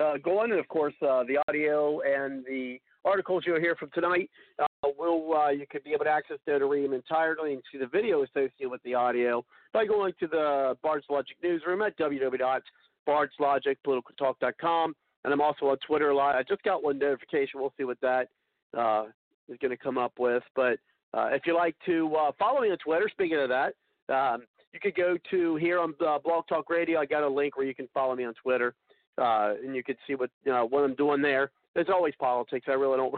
uh, 0.00 0.16
going, 0.18 0.50
and 0.50 0.60
of 0.60 0.68
course 0.68 0.94
uh, 1.02 1.24
the 1.24 1.38
audio 1.48 2.00
and 2.00 2.44
the 2.44 2.78
articles 3.04 3.44
you'll 3.46 3.60
hear 3.60 3.76
from 3.76 3.90
tonight. 3.94 4.28
Uh, 4.58 4.66
will 4.98 5.34
uh, 5.34 5.50
you 5.50 5.66
could 5.70 5.84
be 5.84 5.92
able 5.92 6.04
to 6.04 6.10
access 6.10 6.38
there 6.46 6.58
to 6.58 6.66
read 6.66 6.84
them 6.84 6.92
entirely 6.92 7.52
and 7.52 7.62
see 7.70 7.78
the 7.78 7.86
video 7.86 8.22
associated 8.22 8.70
with 8.70 8.82
the 8.84 8.94
audio 8.94 9.44
by 9.72 9.84
going 9.84 10.12
to 10.18 10.26
the 10.26 10.76
Bard's 10.82 11.04
Logic 11.10 11.36
newsroom 11.42 11.82
at 11.82 11.96
www.bardslogicpoliticaltalk.com 11.98 14.94
and 15.24 15.32
I'm 15.32 15.40
also 15.40 15.66
on 15.66 15.76
Twitter 15.86 16.10
a 16.10 16.16
lot. 16.16 16.36
I 16.36 16.42
just 16.42 16.62
got 16.62 16.82
one 16.82 16.98
notification. 16.98 17.60
We'll 17.60 17.72
see 17.76 17.84
what 17.84 18.00
that 18.00 18.28
uh, 18.76 19.04
is 19.48 19.58
going 19.60 19.70
to 19.70 19.76
come 19.76 19.98
up 19.98 20.12
with. 20.18 20.42
But 20.54 20.78
uh, 21.14 21.28
if 21.32 21.42
you 21.46 21.54
like 21.54 21.76
to 21.86 22.14
uh, 22.14 22.32
follow 22.38 22.60
me 22.60 22.70
on 22.70 22.78
Twitter, 22.78 23.08
speaking 23.10 23.38
of 23.38 23.48
that, 23.48 23.74
um, 24.14 24.42
you 24.72 24.80
could 24.80 24.94
go 24.94 25.16
to 25.30 25.56
here 25.56 25.80
on 25.80 25.94
uh, 26.06 26.18
Blog 26.18 26.46
Talk 26.48 26.70
Radio. 26.70 27.00
I 27.00 27.06
got 27.06 27.22
a 27.22 27.28
link 27.28 27.56
where 27.56 27.66
you 27.66 27.74
can 27.74 27.88
follow 27.92 28.14
me 28.14 28.24
on 28.24 28.34
Twitter, 28.42 28.74
uh, 29.20 29.54
and 29.64 29.74
you 29.74 29.82
can 29.82 29.96
see 30.06 30.14
what 30.14 30.30
uh, 30.50 30.62
what 30.62 30.84
I'm 30.84 30.94
doing 30.94 31.22
there. 31.22 31.50
There's 31.74 31.88
always 31.88 32.14
politics. 32.18 32.66
I 32.68 32.72
really 32.72 32.96
don't. 32.96 33.14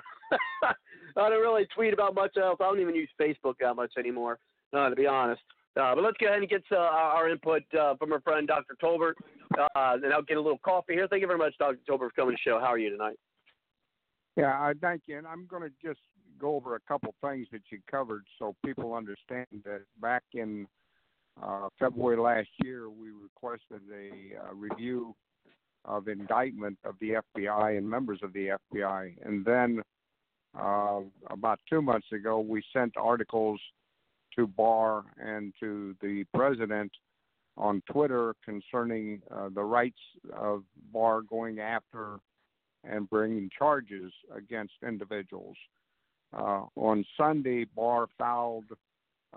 I 1.16 1.28
don't 1.28 1.40
really 1.40 1.66
tweet 1.74 1.92
about 1.92 2.14
much 2.14 2.36
else. 2.36 2.58
I 2.60 2.64
don't 2.64 2.80
even 2.80 2.94
use 2.94 3.10
Facebook 3.20 3.54
that 3.60 3.74
much 3.74 3.92
anymore, 3.98 4.38
uh, 4.72 4.88
to 4.88 4.96
be 4.96 5.06
honest. 5.06 5.42
Uh, 5.76 5.94
but 5.94 6.02
let's 6.02 6.16
go 6.18 6.26
ahead 6.26 6.40
and 6.40 6.48
get 6.48 6.62
uh, 6.72 6.76
our 6.76 7.28
input 7.28 7.62
uh, 7.78 7.94
from 7.96 8.12
our 8.12 8.20
friend 8.20 8.48
Dr. 8.48 8.76
Tolbert, 8.82 9.14
uh, 9.56 9.96
and 10.02 10.12
I'll 10.12 10.22
get 10.22 10.36
a 10.36 10.40
little 10.40 10.58
coffee 10.58 10.94
here. 10.94 11.06
Thank 11.06 11.20
you 11.20 11.28
very 11.28 11.38
much, 11.38 11.54
Dr. 11.58 11.78
Tolbert, 11.88 12.08
for 12.08 12.12
coming 12.16 12.36
to 12.36 12.40
the 12.44 12.50
show. 12.50 12.58
How 12.58 12.66
are 12.66 12.78
you 12.78 12.90
tonight? 12.90 13.16
Yeah, 14.36 14.60
uh, 14.60 14.74
thank 14.80 15.02
you. 15.06 15.18
And 15.18 15.26
I'm 15.26 15.46
going 15.46 15.62
to 15.62 15.70
just 15.82 16.00
go 16.40 16.56
over 16.56 16.74
a 16.74 16.80
couple 16.88 17.14
things 17.22 17.46
that 17.52 17.62
you 17.70 17.78
covered 17.88 18.24
so 18.38 18.56
people 18.64 18.94
understand 18.94 19.46
that 19.64 19.82
back 20.00 20.22
in 20.32 20.66
uh, 21.40 21.68
February 21.78 22.16
last 22.16 22.48
year, 22.64 22.90
we 22.90 23.08
requested 23.10 23.82
a 23.94 24.54
review 24.54 25.14
of 25.84 26.08
indictment 26.08 26.78
of 26.84 26.94
the 27.00 27.16
FBI 27.36 27.76
and 27.78 27.88
members 27.88 28.20
of 28.22 28.32
the 28.32 28.58
FBI. 28.74 29.14
And 29.24 29.44
then 29.44 29.82
about 30.54 31.60
two 31.68 31.82
months 31.82 32.08
ago, 32.12 32.40
we 32.40 32.62
sent 32.72 32.96
articles– 32.96 33.60
to 34.36 34.46
Barr 34.46 35.04
and 35.18 35.52
to 35.60 35.94
the 36.00 36.24
president 36.34 36.90
on 37.56 37.82
Twitter 37.90 38.34
concerning 38.44 39.20
uh, 39.30 39.48
the 39.54 39.62
rights 39.62 39.98
of 40.32 40.62
Barr 40.92 41.22
going 41.22 41.60
after 41.60 42.18
and 42.84 43.10
bringing 43.10 43.50
charges 43.56 44.12
against 44.34 44.74
individuals. 44.86 45.56
Uh, 46.36 46.62
on 46.76 47.04
Sunday, 47.16 47.66
Barr 47.76 48.06
filed 48.16 48.64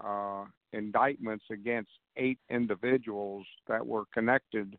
uh, 0.02 0.46
indictments 0.72 1.46
against 1.52 1.90
eight 2.16 2.40
individuals 2.50 3.46
that 3.68 3.86
were 3.86 4.04
connected 4.14 4.78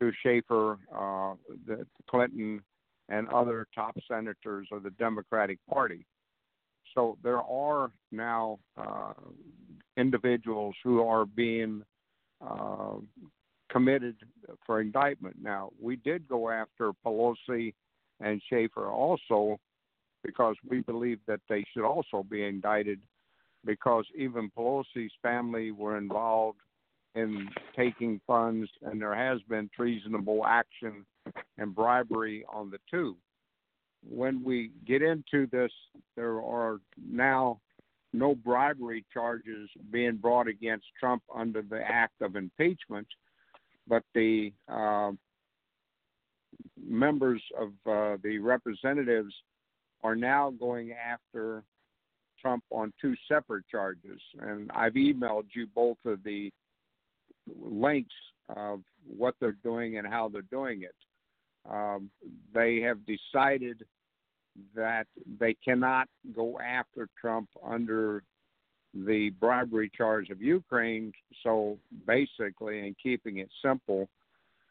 to 0.00 0.12
Schaefer, 0.22 0.78
uh, 0.94 1.34
the 1.66 1.86
Clinton, 2.08 2.62
and 3.08 3.28
other 3.28 3.66
top 3.74 3.96
senators 4.08 4.68
of 4.72 4.82
the 4.82 4.90
Democratic 4.90 5.58
Party. 5.70 6.06
So 6.94 7.18
there 7.22 7.42
are 7.42 7.90
now 8.12 8.58
uh, 8.76 9.12
individuals 9.96 10.74
who 10.82 11.02
are 11.02 11.26
being 11.26 11.82
uh, 12.40 12.96
committed 13.70 14.16
for 14.64 14.80
indictment. 14.80 15.36
Now, 15.40 15.70
we 15.80 15.96
did 15.96 16.28
go 16.28 16.48
after 16.48 16.92
Pelosi 17.04 17.74
and 18.20 18.40
Schaefer 18.48 18.88
also 18.88 19.58
because 20.22 20.56
we 20.68 20.80
believe 20.80 21.18
that 21.26 21.40
they 21.48 21.64
should 21.72 21.84
also 21.84 22.22
be 22.22 22.44
indicted 22.44 23.00
because 23.64 24.04
even 24.16 24.50
Pelosi's 24.56 25.12
family 25.22 25.70
were 25.70 25.98
involved 25.98 26.58
in 27.14 27.48
taking 27.76 28.20
funds, 28.26 28.68
and 28.82 29.00
there 29.00 29.14
has 29.14 29.40
been 29.48 29.70
treasonable 29.74 30.44
action 30.46 31.04
and 31.58 31.74
bribery 31.74 32.44
on 32.52 32.70
the 32.70 32.78
two 32.90 33.16
when 34.08 34.42
we 34.42 34.70
get 34.86 35.02
into 35.02 35.46
this, 35.50 35.72
there 36.16 36.40
are 36.42 36.78
now 37.10 37.60
no 38.12 38.34
bribery 38.34 39.04
charges 39.12 39.68
being 39.90 40.16
brought 40.16 40.46
against 40.48 40.86
Trump 40.98 41.22
under 41.34 41.62
the 41.62 41.80
act 41.80 42.20
of 42.20 42.36
impeachment, 42.36 43.06
but 43.88 44.02
the 44.14 44.52
uh, 44.68 45.10
members 46.80 47.42
of 47.58 47.68
uh, 47.90 48.16
the 48.22 48.38
representatives 48.38 49.34
are 50.02 50.14
now 50.14 50.50
going 50.50 50.92
after 50.92 51.64
Trump 52.40 52.62
on 52.70 52.92
two 53.00 53.14
separate 53.26 53.64
charges. 53.70 54.20
And 54.38 54.70
I've 54.72 54.94
emailed 54.94 55.46
you 55.54 55.66
both 55.74 55.96
of 56.04 56.22
the 56.22 56.52
links 57.60 58.14
of 58.54 58.80
what 59.06 59.34
they're 59.40 59.56
doing 59.62 59.98
and 59.98 60.06
how 60.06 60.28
they're 60.28 60.42
doing 60.42 60.82
it. 60.82 60.94
um, 61.70 62.10
they 62.54 62.80
have 62.80 62.98
decided 63.06 63.84
that 64.74 65.06
they 65.40 65.54
cannot 65.64 66.08
go 66.34 66.58
after 66.60 67.08
Trump 67.20 67.48
under 67.64 68.22
the 68.94 69.30
bribery 69.40 69.90
charge 69.96 70.30
of 70.30 70.40
Ukraine. 70.40 71.12
So 71.42 71.78
basically, 72.06 72.80
in 72.80 72.94
keeping 73.02 73.38
it 73.38 73.48
simple, 73.64 74.08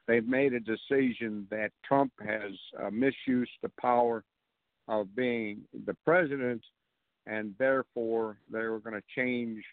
they've 0.07 0.27
made 0.27 0.53
a 0.53 0.59
decision 0.59 1.47
that 1.49 1.71
Trump 1.85 2.13
has 2.25 2.51
uh, 2.81 2.89
misused 2.89 3.51
the 3.61 3.71
power 3.81 4.23
of 4.87 5.13
being 5.15 5.61
the 5.85 5.95
president, 6.05 6.61
and 7.25 7.53
therefore 7.59 8.37
they 8.51 8.59
were 8.59 8.79
going 8.79 8.95
to 8.95 9.03
change 9.15 9.63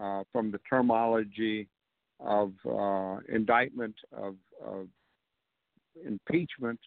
uh, 0.00 0.22
from 0.32 0.50
the 0.50 0.60
terminology 0.68 1.68
of 2.24 2.52
uh, 2.68 3.18
indictment 3.28 3.94
of, 4.12 4.36
of 4.64 4.86
impeachment 6.06 6.78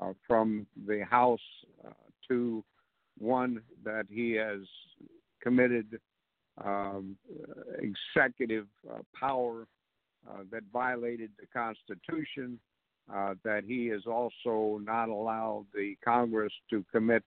uh, 0.00 0.12
from 0.26 0.66
the 0.86 1.04
House 1.04 1.38
uh, 1.86 1.90
to 2.28 2.64
one 3.18 3.60
that 3.84 4.06
he 4.08 4.32
has 4.32 4.60
committed 5.42 5.98
um, 6.64 7.16
executive 7.78 8.66
uh, 8.90 8.98
power 9.18 9.66
uh, 10.28 10.42
that 10.50 10.62
violated 10.72 11.30
the 11.38 11.46
Constitution, 11.46 12.58
uh, 13.12 13.34
that 13.44 13.64
he 13.66 13.86
has 13.86 14.02
also 14.06 14.80
not 14.82 15.08
allowed 15.08 15.66
the 15.74 15.94
Congress 16.04 16.52
to 16.70 16.84
commit 16.90 17.22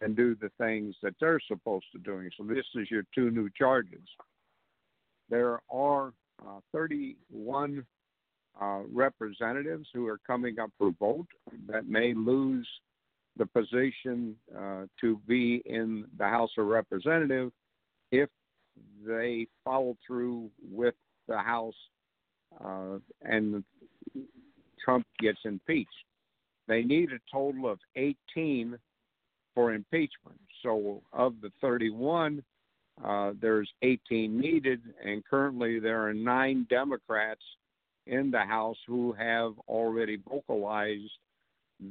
and 0.00 0.16
do 0.16 0.34
the 0.34 0.50
things 0.56 0.94
that 1.02 1.14
they're 1.20 1.40
supposed 1.46 1.84
to 1.92 1.98
doing. 1.98 2.30
So 2.38 2.44
this 2.44 2.64
is 2.74 2.90
your 2.90 3.02
two 3.14 3.30
new 3.30 3.50
charges. 3.50 4.00
There 5.28 5.60
are 5.70 6.12
31 6.72 7.84
uh, 8.60 8.80
representatives 8.92 9.88
who 9.94 10.06
are 10.06 10.18
coming 10.26 10.58
up 10.58 10.70
for 10.78 10.90
vote 10.98 11.26
that 11.68 11.86
may 11.86 12.14
lose 12.14 12.68
the 13.36 13.46
position 13.46 14.36
uh, 14.58 14.82
to 15.00 15.20
be 15.26 15.62
in 15.64 16.04
the 16.18 16.24
House 16.24 16.50
of 16.58 16.66
Representatives 16.66 17.52
if 18.12 18.28
they 19.06 19.46
follow 19.64 19.96
through 20.06 20.50
with 20.70 20.94
the 21.28 21.38
House 21.38 21.74
uh, 22.64 22.98
and 23.22 23.64
Trump 24.84 25.06
gets 25.20 25.38
impeached. 25.44 25.88
They 26.66 26.82
need 26.82 27.10
a 27.12 27.18
total 27.32 27.70
of 27.70 27.78
18 27.96 28.76
for 29.54 29.72
impeachment. 29.72 30.38
So, 30.62 31.02
of 31.12 31.34
the 31.40 31.50
31, 31.60 32.42
uh, 33.04 33.32
there's 33.40 33.70
18 33.82 34.38
needed, 34.38 34.80
and 35.04 35.24
currently 35.24 35.78
there 35.78 36.06
are 36.06 36.14
nine 36.14 36.66
Democrats 36.68 37.42
in 38.06 38.30
the 38.30 38.40
House 38.40 38.76
who 38.86 39.12
have 39.12 39.52
already 39.68 40.18
vocalized 40.28 41.10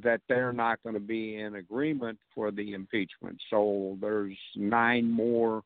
that 0.02 0.20
they're 0.28 0.52
not 0.52 0.80
going 0.82 0.94
to 0.94 1.00
be 1.00 1.36
in 1.38 1.56
agreement 1.56 2.18
for 2.34 2.50
the 2.50 2.74
impeachment. 2.74 3.38
So 3.50 3.96
there's 4.00 4.36
nine 4.54 5.10
more 5.10 5.62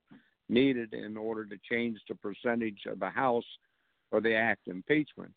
needed 0.48 0.94
in 0.94 1.16
order 1.16 1.44
to 1.44 1.56
change 1.70 1.98
the 2.08 2.14
percentage 2.14 2.80
of 2.86 3.00
the 3.00 3.10
House 3.10 3.44
for 4.10 4.20
the 4.20 4.34
act 4.34 4.68
impeachment. 4.68 5.32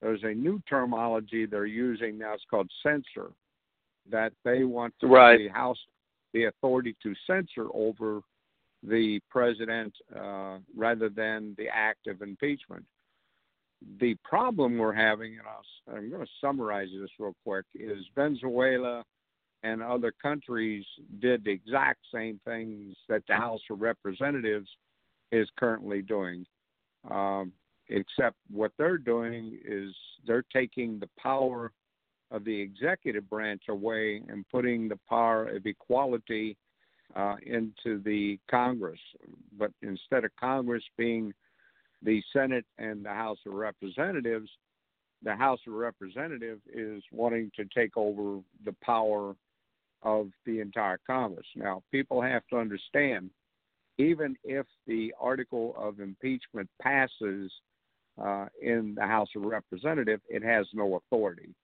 There's 0.00 0.22
a 0.22 0.34
new 0.34 0.62
terminology 0.68 1.46
they're 1.46 1.66
using 1.66 2.18
now. 2.18 2.34
It's 2.34 2.44
called 2.48 2.70
censor, 2.82 3.32
that 4.10 4.32
they 4.44 4.64
want 4.64 4.94
to 5.00 5.08
right. 5.08 5.38
the 5.38 5.48
House 5.48 5.78
the 6.32 6.44
authority 6.44 6.94
to 7.02 7.14
censor 7.26 7.66
over 7.72 8.20
the 8.82 9.20
president 9.30 9.94
uh, 10.14 10.58
rather 10.76 11.08
than 11.08 11.54
the 11.58 11.68
act 11.68 12.06
of 12.06 12.22
impeachment 12.22 12.84
the 14.00 14.14
problem 14.24 14.78
we're 14.78 14.92
having, 14.92 15.38
and 15.38 15.46
i 15.94 15.98
am 15.98 16.10
going 16.10 16.24
to 16.24 16.32
summarize 16.40 16.88
this 16.98 17.10
real 17.18 17.34
quick, 17.44 17.64
is 17.74 18.04
Venezuela 18.14 19.04
and 19.62 19.82
other 19.82 20.12
countries 20.22 20.84
did 21.20 21.44
the 21.44 21.50
exact 21.50 22.00
same 22.12 22.40
things 22.44 22.94
that 23.08 23.22
the 23.28 23.34
House 23.34 23.60
of 23.70 23.80
Representatives 23.80 24.68
is 25.32 25.48
currently 25.58 26.02
doing. 26.02 26.46
Um, 27.10 27.52
except 27.88 28.36
what 28.50 28.72
they're 28.78 28.98
doing 28.98 29.58
is 29.64 29.94
they're 30.26 30.44
taking 30.52 30.98
the 30.98 31.08
power 31.18 31.72
of 32.30 32.44
the 32.44 32.60
executive 32.60 33.28
branch 33.30 33.62
away 33.68 34.20
and 34.28 34.44
putting 34.50 34.88
the 34.88 34.98
power 35.08 35.48
of 35.48 35.66
equality 35.66 36.56
uh, 37.16 37.36
into 37.44 38.00
the 38.02 38.38
Congress. 38.50 39.00
But 39.58 39.72
instead 39.82 40.24
of 40.24 40.30
Congress 40.38 40.84
being 40.98 41.32
the 42.02 42.22
Senate 42.32 42.66
and 42.78 43.04
the 43.04 43.10
House 43.10 43.38
of 43.46 43.54
Representatives, 43.54 44.50
the 45.22 45.34
House 45.34 45.60
of 45.66 45.72
Representatives 45.72 46.60
is 46.72 47.02
wanting 47.10 47.50
to 47.56 47.64
take 47.74 47.96
over 47.96 48.40
the 48.64 48.74
power 48.84 49.34
of 50.02 50.28
the 50.44 50.60
entire 50.60 51.00
Congress. 51.06 51.46
Now, 51.56 51.82
people 51.90 52.20
have 52.20 52.42
to 52.50 52.58
understand, 52.58 53.30
even 53.96 54.36
if 54.44 54.66
the 54.86 55.14
article 55.18 55.74
of 55.78 56.00
impeachment 56.00 56.68
passes 56.82 57.50
uh, 58.22 58.46
in 58.60 58.94
the 58.94 59.06
House 59.06 59.28
of 59.34 59.42
Representatives, 59.42 60.22
it 60.28 60.44
has 60.44 60.66
no 60.74 60.96
authority. 60.96 61.54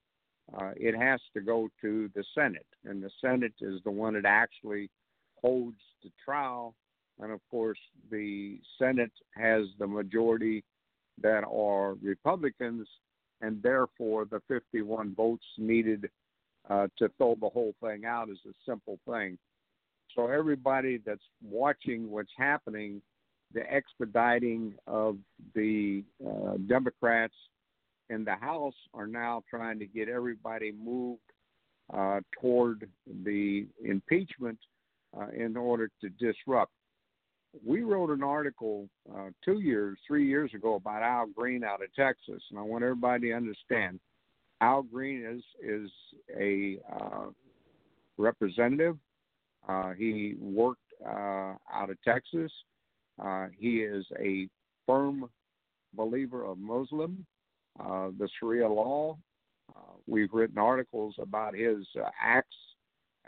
Uh, 0.59 0.71
it 0.77 0.97
has 0.97 1.21
to 1.35 1.41
go 1.41 1.69
to 1.83 2.11
the 2.15 2.25
Senate, 2.35 2.67
and 2.85 3.03
the 3.03 3.11
Senate 3.21 3.55
is 3.61 3.81
the 3.85 3.91
one 3.91 4.15
that 4.15 4.25
actually 4.25 4.91
holds 5.43 5.79
the 6.03 6.11
trial 6.25 6.75
and 7.23 7.31
of 7.33 7.41
course, 7.51 7.79
the 8.11 8.59
Senate 8.79 9.13
has 9.37 9.67
the 9.79 9.87
majority 9.87 10.65
that 11.23 11.45
are 11.45 11.95
Republicans, 12.03 12.89
and 13.41 13.63
therefore 13.63 14.25
the 14.25 14.41
51 14.49 15.15
votes 15.15 15.45
needed 15.59 16.09
uh, 16.69 16.89
to 16.99 17.09
throw 17.19 17.37
the 17.41 17.49
whole 17.49 17.75
thing 17.83 18.05
out 18.05 18.29
is 18.29 18.39
a 18.47 18.53
simple 18.69 18.99
thing. 19.09 19.39
So 20.15 20.29
everybody 20.29 21.01
that's 21.05 21.23
watching 21.43 22.11
what's 22.11 22.33
happening, 22.37 23.01
the 23.55 23.71
expediting 23.73 24.75
of 24.87 25.19
the 25.55 26.03
uh, 26.27 26.57
Democrats 26.69 27.35
in 28.11 28.25
the 28.25 28.35
House 28.35 28.75
are 28.95 29.07
now 29.07 29.43
trying 29.49 29.79
to 29.79 29.87
get 29.87 30.09
everybody 30.09 30.73
moved 30.73 31.21
uh, 31.93 32.21
toward 32.41 32.89
the 33.25 33.67
impeachment 33.85 34.59
uh, 35.19 35.29
in 35.37 35.57
order 35.57 35.91
to 36.01 36.09
disrupt 36.11 36.73
we 37.65 37.83
wrote 37.83 38.11
an 38.11 38.23
article 38.23 38.89
uh, 39.15 39.29
two 39.45 39.61
years, 39.61 39.99
three 40.07 40.27
years 40.27 40.53
ago 40.55 40.75
about 40.77 41.03
Al 41.03 41.27
Green 41.27 41.65
out 41.65 41.83
of 41.83 41.95
Texas, 41.95 42.43
and 42.51 42.59
I 42.59 42.63
want 42.63 42.83
everybody 42.83 43.29
to 43.29 43.35
understand. 43.35 44.01
Al 44.61 44.83
Green 44.83 45.25
is 45.25 45.43
is 45.63 45.91
a 46.39 46.79
uh, 46.91 47.27
representative. 48.17 48.97
Uh, 49.69 49.91
he 49.93 50.35
worked 50.41 50.81
uh, 51.05 51.55
out 51.73 51.91
of 51.91 52.03
Texas. 52.03 52.51
He 53.59 53.81
is 53.81 54.05
a 54.19 54.49
firm 54.87 55.29
believer 55.95 56.45
of 56.45 56.59
Muslim, 56.59 57.25
the 57.79 58.29
Sharia 58.41 58.69
law. 58.69 59.19
we've 60.07 60.33
written 60.33 60.59
articles 60.59 61.15
about 61.21 61.55
his 61.55 61.87
acts, 62.21 62.57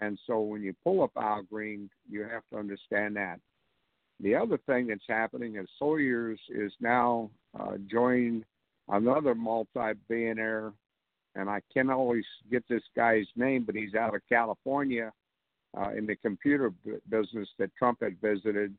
and 0.01 0.19
so 0.27 0.41
when 0.41 0.63
you 0.63 0.75
pull 0.85 1.03
up 1.03 1.13
Al 1.17 1.43
Green, 1.43 1.89
you 2.11 2.23
have 2.23 2.43
to 2.53 2.59
understand 2.59 3.17
that 3.17 3.39
the 4.21 4.35
other 4.35 4.59
thing 4.67 4.87
that's 4.87 5.05
happening 5.09 5.57
is 5.57 5.69
Soros 5.81 6.39
is 6.49 6.73
now 6.81 7.31
uh, 7.59 7.77
joined 7.91 8.45
another 8.89 9.35
multi-billionaire, 9.35 10.73
and 11.35 11.51
I 11.51 11.61
can't 11.73 11.91
always 11.91 12.25
get 12.51 12.65
this 12.69 12.83
guy's 12.95 13.27
name, 13.37 13.65
but 13.65 13.75
he's 13.75 13.95
out 13.95 14.15
of 14.15 14.23
California 14.29 15.13
uh, 15.77 15.91
in 15.91 16.07
the 16.07 16.17
computer 16.17 16.73
business 17.09 17.49
that 17.59 17.75
Trump 17.77 17.99
had 18.03 18.21
visited. 18.21 18.75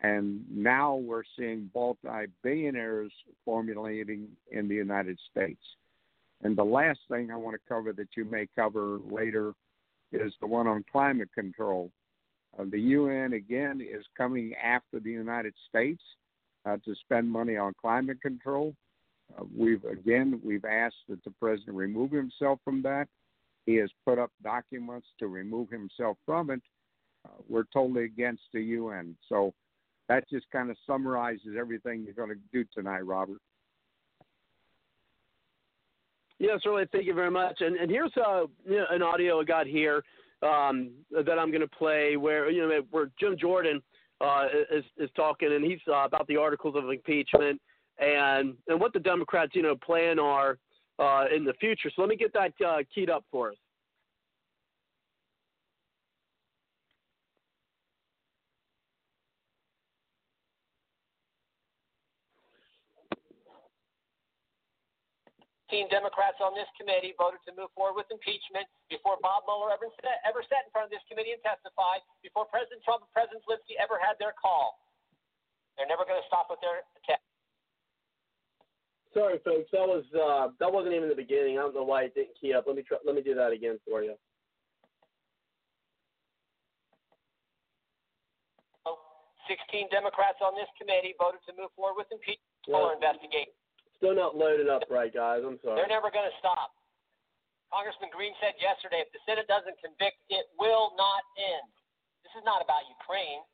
And 0.00 0.44
now 0.50 0.96
we're 0.96 1.22
seeing 1.38 1.70
multi-billionaires 1.74 3.12
formulating 3.44 4.28
in 4.50 4.68
the 4.68 4.74
United 4.74 5.18
States. 5.30 5.62
And 6.42 6.56
the 6.56 6.64
last 6.64 6.98
thing 7.08 7.30
I 7.30 7.36
want 7.36 7.54
to 7.54 7.68
cover 7.68 7.92
that 7.92 8.08
you 8.16 8.24
may 8.24 8.48
cover 8.56 8.98
later 9.08 9.52
is 10.20 10.32
the 10.40 10.46
one 10.46 10.66
on 10.66 10.84
climate 10.90 11.30
control. 11.34 11.90
Uh, 12.58 12.64
the 12.70 12.80
UN 12.80 13.32
again 13.32 13.80
is 13.80 14.04
coming 14.16 14.52
after 14.62 15.00
the 15.00 15.10
United 15.10 15.54
States 15.68 16.02
uh, 16.66 16.76
to 16.84 16.94
spend 16.96 17.30
money 17.30 17.56
on 17.56 17.72
climate 17.80 18.20
control. 18.20 18.74
Uh, 19.36 19.44
we've 19.56 19.84
again 19.84 20.40
we've 20.44 20.64
asked 20.64 21.04
that 21.08 21.22
the 21.24 21.30
president 21.40 21.76
remove 21.76 22.10
himself 22.10 22.58
from 22.64 22.82
that. 22.82 23.08
He 23.64 23.76
has 23.76 23.90
put 24.04 24.18
up 24.18 24.30
documents 24.42 25.06
to 25.18 25.28
remove 25.28 25.70
himself 25.70 26.18
from 26.26 26.50
it. 26.50 26.60
Uh, 27.24 27.40
we're 27.48 27.64
totally 27.72 28.04
against 28.04 28.42
the 28.52 28.60
UN. 28.60 29.16
So 29.28 29.54
that 30.08 30.28
just 30.28 30.50
kind 30.50 30.70
of 30.70 30.76
summarizes 30.86 31.56
everything 31.58 32.02
you're 32.04 32.14
going 32.14 32.36
to 32.36 32.40
do 32.52 32.64
tonight, 32.74 33.06
Robert. 33.06 33.38
Yes, 36.42 36.58
really. 36.66 36.86
Thank 36.90 37.06
you 37.06 37.14
very 37.14 37.30
much. 37.30 37.60
And, 37.60 37.76
and 37.76 37.88
here's 37.88 38.10
uh, 38.16 38.46
an 38.90 39.00
audio 39.00 39.40
I 39.40 39.44
got 39.44 39.64
here 39.68 40.02
um, 40.42 40.90
that 41.12 41.38
I'm 41.38 41.52
going 41.52 41.60
to 41.60 41.68
play 41.68 42.16
where 42.16 42.50
you 42.50 42.66
know 42.66 42.80
where 42.90 43.12
Jim 43.20 43.36
Jordan 43.38 43.80
uh, 44.20 44.46
is 44.68 44.82
is 44.98 45.08
talking 45.14 45.52
and 45.52 45.64
he's 45.64 45.78
uh, 45.86 46.02
about 46.02 46.26
the 46.26 46.36
articles 46.36 46.74
of 46.76 46.90
impeachment 46.90 47.60
and 48.00 48.54
and 48.66 48.80
what 48.80 48.92
the 48.92 48.98
Democrats 48.98 49.52
you 49.54 49.62
know 49.62 49.76
plan 49.76 50.18
are 50.18 50.58
uh, 50.98 51.26
in 51.32 51.44
the 51.44 51.54
future. 51.60 51.92
So 51.94 52.02
let 52.02 52.08
me 52.08 52.16
get 52.16 52.32
that 52.32 52.52
uh, 52.66 52.78
keyed 52.92 53.08
up 53.08 53.24
for 53.30 53.50
us. 53.50 53.56
Democrats 65.88 66.36
on 66.44 66.52
this 66.52 66.68
committee 66.76 67.16
voted 67.16 67.40
to 67.48 67.56
move 67.56 67.72
forward 67.72 67.96
with 67.96 68.08
impeachment 68.12 68.68
before 68.92 69.16
Bob 69.24 69.48
Mueller 69.48 69.72
ever, 69.72 69.88
ever 70.28 70.44
sat 70.52 70.68
in 70.68 70.70
front 70.70 70.88
of 70.88 70.92
this 70.92 71.00
committee 71.08 71.32
and 71.32 71.40
testified, 71.40 72.04
before 72.20 72.44
President 72.52 72.84
Trump 72.84 73.00
and 73.00 73.12
President 73.16 73.40
Zelensky 73.48 73.80
ever 73.80 73.96
had 73.96 74.20
their 74.20 74.36
call. 74.36 74.76
They're 75.80 75.88
never 75.88 76.04
going 76.04 76.20
to 76.20 76.28
stop 76.28 76.52
with 76.52 76.60
their 76.60 76.84
attack. 77.00 77.24
Sorry, 79.16 79.40
folks. 79.40 79.72
That 79.72 79.88
was 79.88 80.04
uh, 80.12 80.52
that 80.60 80.68
wasn't 80.68 80.92
even 80.92 81.08
the 81.08 81.16
beginning. 81.16 81.56
I 81.56 81.64
don't 81.64 81.76
know 81.76 81.84
why 81.84 82.08
it 82.08 82.16
didn't 82.16 82.36
key 82.36 82.52
up. 82.52 82.64
Let 82.68 82.76
me 82.76 82.84
try, 82.84 83.00
let 83.04 83.16
me 83.16 83.24
do 83.24 83.32
that 83.36 83.52
again 83.52 83.80
for 83.88 84.04
you. 84.04 84.16
16 89.48 89.90
Democrats 89.90 90.38
on 90.40 90.54
this 90.54 90.70
committee 90.78 91.12
voted 91.18 91.42
to 91.44 91.52
move 91.58 91.68
forward 91.76 91.98
with 91.98 92.08
impeachment 92.14 92.40
yeah. 92.68 92.94
investigation. 92.94 93.61
Still 94.02 94.18
not 94.18 94.34
loaded 94.34 94.66
up 94.66 94.82
right, 94.90 95.14
guys. 95.14 95.46
I'm 95.46 95.62
sorry. 95.62 95.78
They're 95.78 95.86
never 95.86 96.10
going 96.10 96.26
to 96.26 96.36
stop. 96.42 96.74
Congressman 97.70 98.10
Green 98.10 98.34
said 98.42 98.58
yesterday 98.58 98.98
if 98.98 99.14
the 99.14 99.22
Senate 99.22 99.46
doesn't 99.46 99.78
convict, 99.78 100.18
it 100.26 100.50
will 100.58 100.90
not 100.98 101.22
end. 101.38 101.70
This 102.26 102.34
is 102.34 102.42
not 102.42 102.58
about 102.58 102.82
Ukraine. 102.90 103.46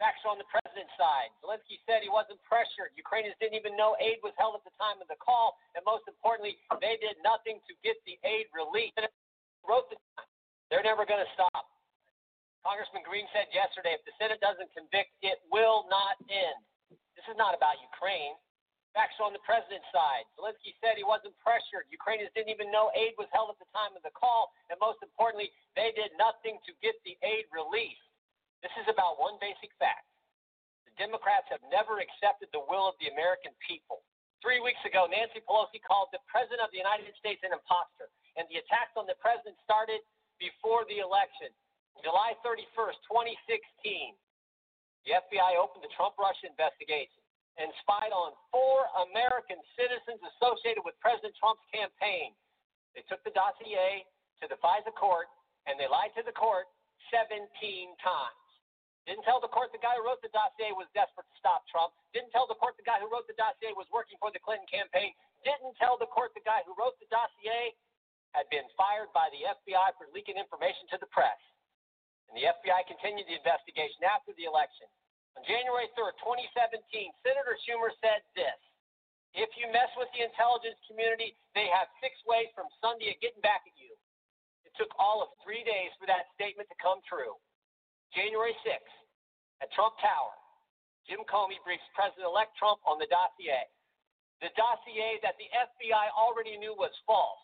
Facts 0.00 0.24
are 0.24 0.32
on 0.32 0.40
the 0.40 0.48
president's 0.48 0.96
side. 0.96 1.28
Zelensky 1.44 1.76
said 1.84 2.00
he 2.00 2.08
wasn't 2.08 2.40
pressured. 2.48 2.96
Ukrainians 2.96 3.36
didn't 3.44 3.60
even 3.60 3.76
know 3.76 3.92
aid 4.00 4.24
was 4.24 4.32
held 4.40 4.56
at 4.56 4.64
the 4.64 4.72
time 4.80 4.96
of 5.04 5.06
the 5.12 5.20
call. 5.20 5.60
And 5.76 5.84
most 5.84 6.08
importantly, 6.08 6.56
they 6.80 6.96
did 6.96 7.20
nothing 7.20 7.60
to 7.68 7.72
get 7.84 8.00
the 8.08 8.16
aid 8.24 8.48
released. 8.56 8.96
They're 8.96 10.80
never 10.80 11.04
going 11.04 11.20
to 11.20 11.32
stop. 11.36 11.68
Congressman 12.64 13.04
Green 13.04 13.28
said 13.36 13.52
yesterday 13.52 14.00
if 14.00 14.02
the 14.08 14.16
Senate 14.16 14.40
doesn't 14.40 14.72
convict, 14.72 15.12
it 15.20 15.44
will 15.52 15.84
not 15.92 16.16
end. 16.32 16.64
This 16.88 17.28
is 17.28 17.36
not 17.36 17.52
about 17.52 17.76
Ukraine. 17.84 18.40
Facts 18.90 19.22
on 19.22 19.30
the 19.30 19.42
president's 19.46 19.86
side. 19.94 20.26
Zelensky 20.34 20.74
said 20.82 20.98
he 20.98 21.06
wasn't 21.06 21.34
pressured. 21.38 21.86
Ukrainians 21.94 22.34
didn't 22.34 22.50
even 22.50 22.74
know 22.74 22.90
aid 22.98 23.14
was 23.14 23.30
held 23.30 23.54
at 23.54 23.58
the 23.62 23.70
time 23.70 23.94
of 23.94 24.02
the 24.02 24.10
call. 24.10 24.50
And 24.66 24.74
most 24.82 24.98
importantly, 24.98 25.54
they 25.78 25.94
did 25.94 26.10
nothing 26.18 26.58
to 26.66 26.74
get 26.82 26.98
the 27.06 27.14
aid 27.22 27.46
released. 27.54 28.02
This 28.66 28.74
is 28.82 28.90
about 28.90 29.22
one 29.22 29.38
basic 29.38 29.70
fact. 29.78 30.10
The 30.90 30.94
Democrats 30.98 31.46
have 31.54 31.62
never 31.70 32.02
accepted 32.02 32.50
the 32.50 32.66
will 32.66 32.90
of 32.90 32.98
the 32.98 33.14
American 33.14 33.54
people. 33.62 34.02
Three 34.42 34.58
weeks 34.58 34.82
ago, 34.82 35.06
Nancy 35.06 35.38
Pelosi 35.46 35.78
called 35.78 36.10
the 36.10 36.20
President 36.26 36.58
of 36.58 36.74
the 36.74 36.82
United 36.82 37.14
States 37.14 37.46
an 37.46 37.54
imposter. 37.54 38.10
And 38.34 38.50
the 38.50 38.58
attacks 38.58 38.98
on 38.98 39.06
the 39.06 39.14
President 39.22 39.54
started 39.62 40.02
before 40.42 40.82
the 40.90 40.98
election. 40.98 41.54
July 42.02 42.34
31st, 42.42 42.98
2016, 43.06 44.18
the 45.06 45.14
FBI 45.14 45.54
opened 45.60 45.86
the 45.86 45.92
Trump 45.94 46.18
Russia 46.18 46.50
investigation 46.50 47.19
and 47.60 47.68
spied 47.84 48.10
on 48.10 48.32
four 48.48 48.88
American 49.12 49.60
citizens 49.76 50.18
associated 50.36 50.80
with 50.80 50.96
President 51.04 51.36
Trump's 51.36 51.64
campaign. 51.68 52.32
They 52.96 53.04
took 53.06 53.20
the 53.22 53.36
dossier 53.36 54.08
to 54.40 54.48
the 54.48 54.56
FISA 54.64 54.96
court 54.96 55.28
and 55.68 55.76
they 55.76 55.86
lied 55.86 56.16
to 56.16 56.24
the 56.24 56.32
court 56.32 56.66
17 57.12 57.44
times. 58.00 58.40
Didn't 59.04 59.24
tell 59.24 59.40
the 59.40 59.52
court 59.52 59.72
the 59.72 59.80
guy 59.80 59.96
who 59.96 60.04
wrote 60.04 60.20
the 60.24 60.32
dossier 60.32 60.72
was 60.76 60.88
desperate 60.92 61.28
to 61.28 61.36
stop 61.36 61.64
Trump. 61.68 61.92
Didn't 62.16 62.32
tell 62.32 62.48
the 62.48 62.56
court 62.56 62.76
the 62.80 62.86
guy 62.86 63.00
who 63.00 63.08
wrote 63.08 63.28
the 63.28 63.36
dossier 63.36 63.72
was 63.76 63.88
working 63.92 64.16
for 64.20 64.32
the 64.32 64.40
Clinton 64.40 64.68
campaign. 64.68 65.12
Didn't 65.44 65.76
tell 65.80 65.96
the 65.96 66.08
court 66.08 66.32
the 66.36 66.44
guy 66.44 66.64
who 66.64 66.76
wrote 66.76 66.96
the 67.00 67.08
dossier 67.08 67.76
had 68.36 68.46
been 68.52 68.68
fired 68.78 69.10
by 69.10 69.26
the 69.34 69.42
FBI 69.42 69.96
for 69.98 70.06
leaking 70.14 70.38
information 70.38 70.86
to 70.94 71.00
the 71.00 71.10
press. 71.10 71.38
And 72.30 72.38
the 72.38 72.46
FBI 72.46 72.86
continued 72.86 73.26
the 73.26 73.40
investigation 73.40 74.06
after 74.06 74.30
the 74.38 74.46
election. 74.46 74.86
On 75.38 75.42
January 75.46 75.86
3rd, 75.94 76.14
2017, 76.22 77.12
Senator 77.22 77.54
Schumer 77.62 77.94
said 78.02 78.22
this 78.34 78.58
If 79.34 79.50
you 79.54 79.70
mess 79.70 79.90
with 79.94 80.10
the 80.16 80.26
intelligence 80.26 80.78
community, 80.90 81.38
they 81.54 81.70
have 81.70 81.86
six 82.02 82.18
ways 82.26 82.50
from 82.56 82.66
Sunday 82.82 83.14
of 83.14 83.18
getting 83.22 83.42
back 83.42 83.62
at 83.66 83.76
you. 83.78 83.94
It 84.66 84.74
took 84.74 84.90
all 84.98 85.22
of 85.22 85.30
three 85.42 85.62
days 85.62 85.94
for 85.98 86.06
that 86.10 86.30
statement 86.34 86.66
to 86.70 86.78
come 86.82 87.02
true. 87.06 87.38
January 88.10 88.54
6th, 88.66 88.96
at 89.62 89.70
Trump 89.70 89.94
Tower, 90.02 90.34
Jim 91.06 91.22
Comey 91.30 91.58
briefs 91.62 91.86
President 91.94 92.26
elect 92.26 92.54
Trump 92.58 92.82
on 92.86 92.98
the 92.98 93.06
dossier. 93.06 93.66
The 94.40 94.50
dossier 94.56 95.20
that 95.22 95.36
the 95.36 95.50
FBI 95.52 96.06
already 96.16 96.56
knew 96.56 96.72
was 96.74 96.92
false. 97.04 97.38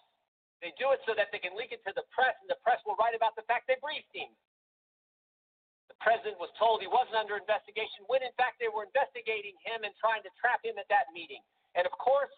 They 0.65 0.73
do 0.81 0.91
it 0.97 1.05
so 1.05 1.13
that 1.13 1.29
they 1.31 1.39
can 1.39 1.53
leak 1.53 1.71
it 1.71 1.85
to 1.85 1.93
the 1.93 2.09
press, 2.09 2.33
and 2.41 2.49
the 2.49 2.57
press 2.65 2.81
will 2.89 2.97
write 2.97 3.13
about 3.13 3.37
the 3.37 3.45
fact 3.45 3.69
they 3.69 3.77
briefed 3.85 4.11
him. 4.17 4.33
The 5.87 5.99
president 6.03 6.39
was 6.43 6.51
told 6.59 6.83
he 6.83 6.91
wasn't 6.91 7.19
under 7.19 7.39
investigation 7.39 8.07
when, 8.11 8.23
in 8.23 8.35
fact, 8.35 8.59
they 8.59 8.71
were 8.71 8.87
investigating 8.87 9.55
him 9.63 9.87
and 9.87 9.95
trying 9.99 10.23
to 10.27 10.33
trap 10.39 10.63
him 10.63 10.79
at 10.79 10.91
that 10.91 11.11
meeting. 11.15 11.41
And 11.79 11.87
of 11.87 11.95
course, 11.99 12.33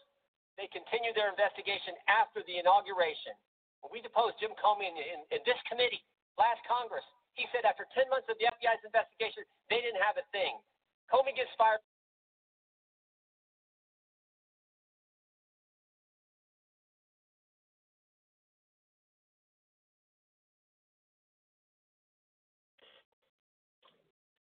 they 0.60 0.68
continued 0.74 1.14
their 1.14 1.30
investigation 1.30 1.94
after 2.10 2.42
the 2.44 2.58
inauguration. 2.58 3.32
When 3.80 3.94
we 3.94 4.02
deposed 4.02 4.36
Jim 4.42 4.52
Comey 4.58 4.90
in, 4.90 4.96
in, 4.98 5.20
in 5.38 5.40
this 5.46 5.58
committee 5.70 6.02
last 6.34 6.60
Congress, 6.66 7.06
he 7.38 7.46
said 7.54 7.62
after 7.62 7.86
10 7.94 8.10
months 8.10 8.26
of 8.26 8.34
the 8.42 8.50
FBI's 8.50 8.82
investigation, 8.82 9.46
they 9.70 9.78
didn't 9.78 10.02
have 10.02 10.18
a 10.18 10.26
thing. 10.34 10.58
Comey 11.06 11.30
gets 11.32 11.54
fired. 11.54 11.78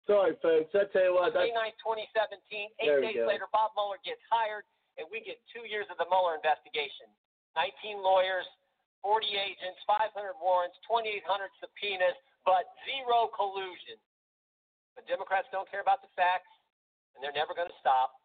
Sorry, 0.09 0.33
folks. 0.41 0.73
I 0.73 0.89
tell 0.89 1.05
you 1.05 1.15
what. 1.21 1.37
May 1.37 1.53
9, 1.53 1.69
2017. 1.85 2.73
Eight 2.81 2.97
days 3.05 3.21
later, 3.29 3.45
Bob 3.53 3.77
Mueller 3.77 4.01
gets 4.01 4.25
hired, 4.33 4.65
and 4.97 5.05
we 5.13 5.21
get 5.21 5.37
two 5.53 5.69
years 5.69 5.85
of 5.93 6.01
the 6.01 6.09
Mueller 6.09 6.33
investigation. 6.33 7.13
19 7.53 8.01
lawyers, 8.01 8.49
40 9.05 9.29
agents, 9.37 9.77
500 9.85 10.09
warrants, 10.41 10.81
2,800 10.89 11.53
subpoenas, 11.61 12.17
but 12.49 12.73
zero 12.89 13.29
collusion. 13.37 14.01
The 14.97 15.05
Democrats 15.05 15.53
don't 15.53 15.69
care 15.69 15.85
about 15.85 16.01
the 16.01 16.09
facts, 16.17 16.49
and 17.13 17.21
they're 17.21 17.37
never 17.37 17.53
going 17.53 17.69
to 17.69 17.81
stop. 17.85 18.17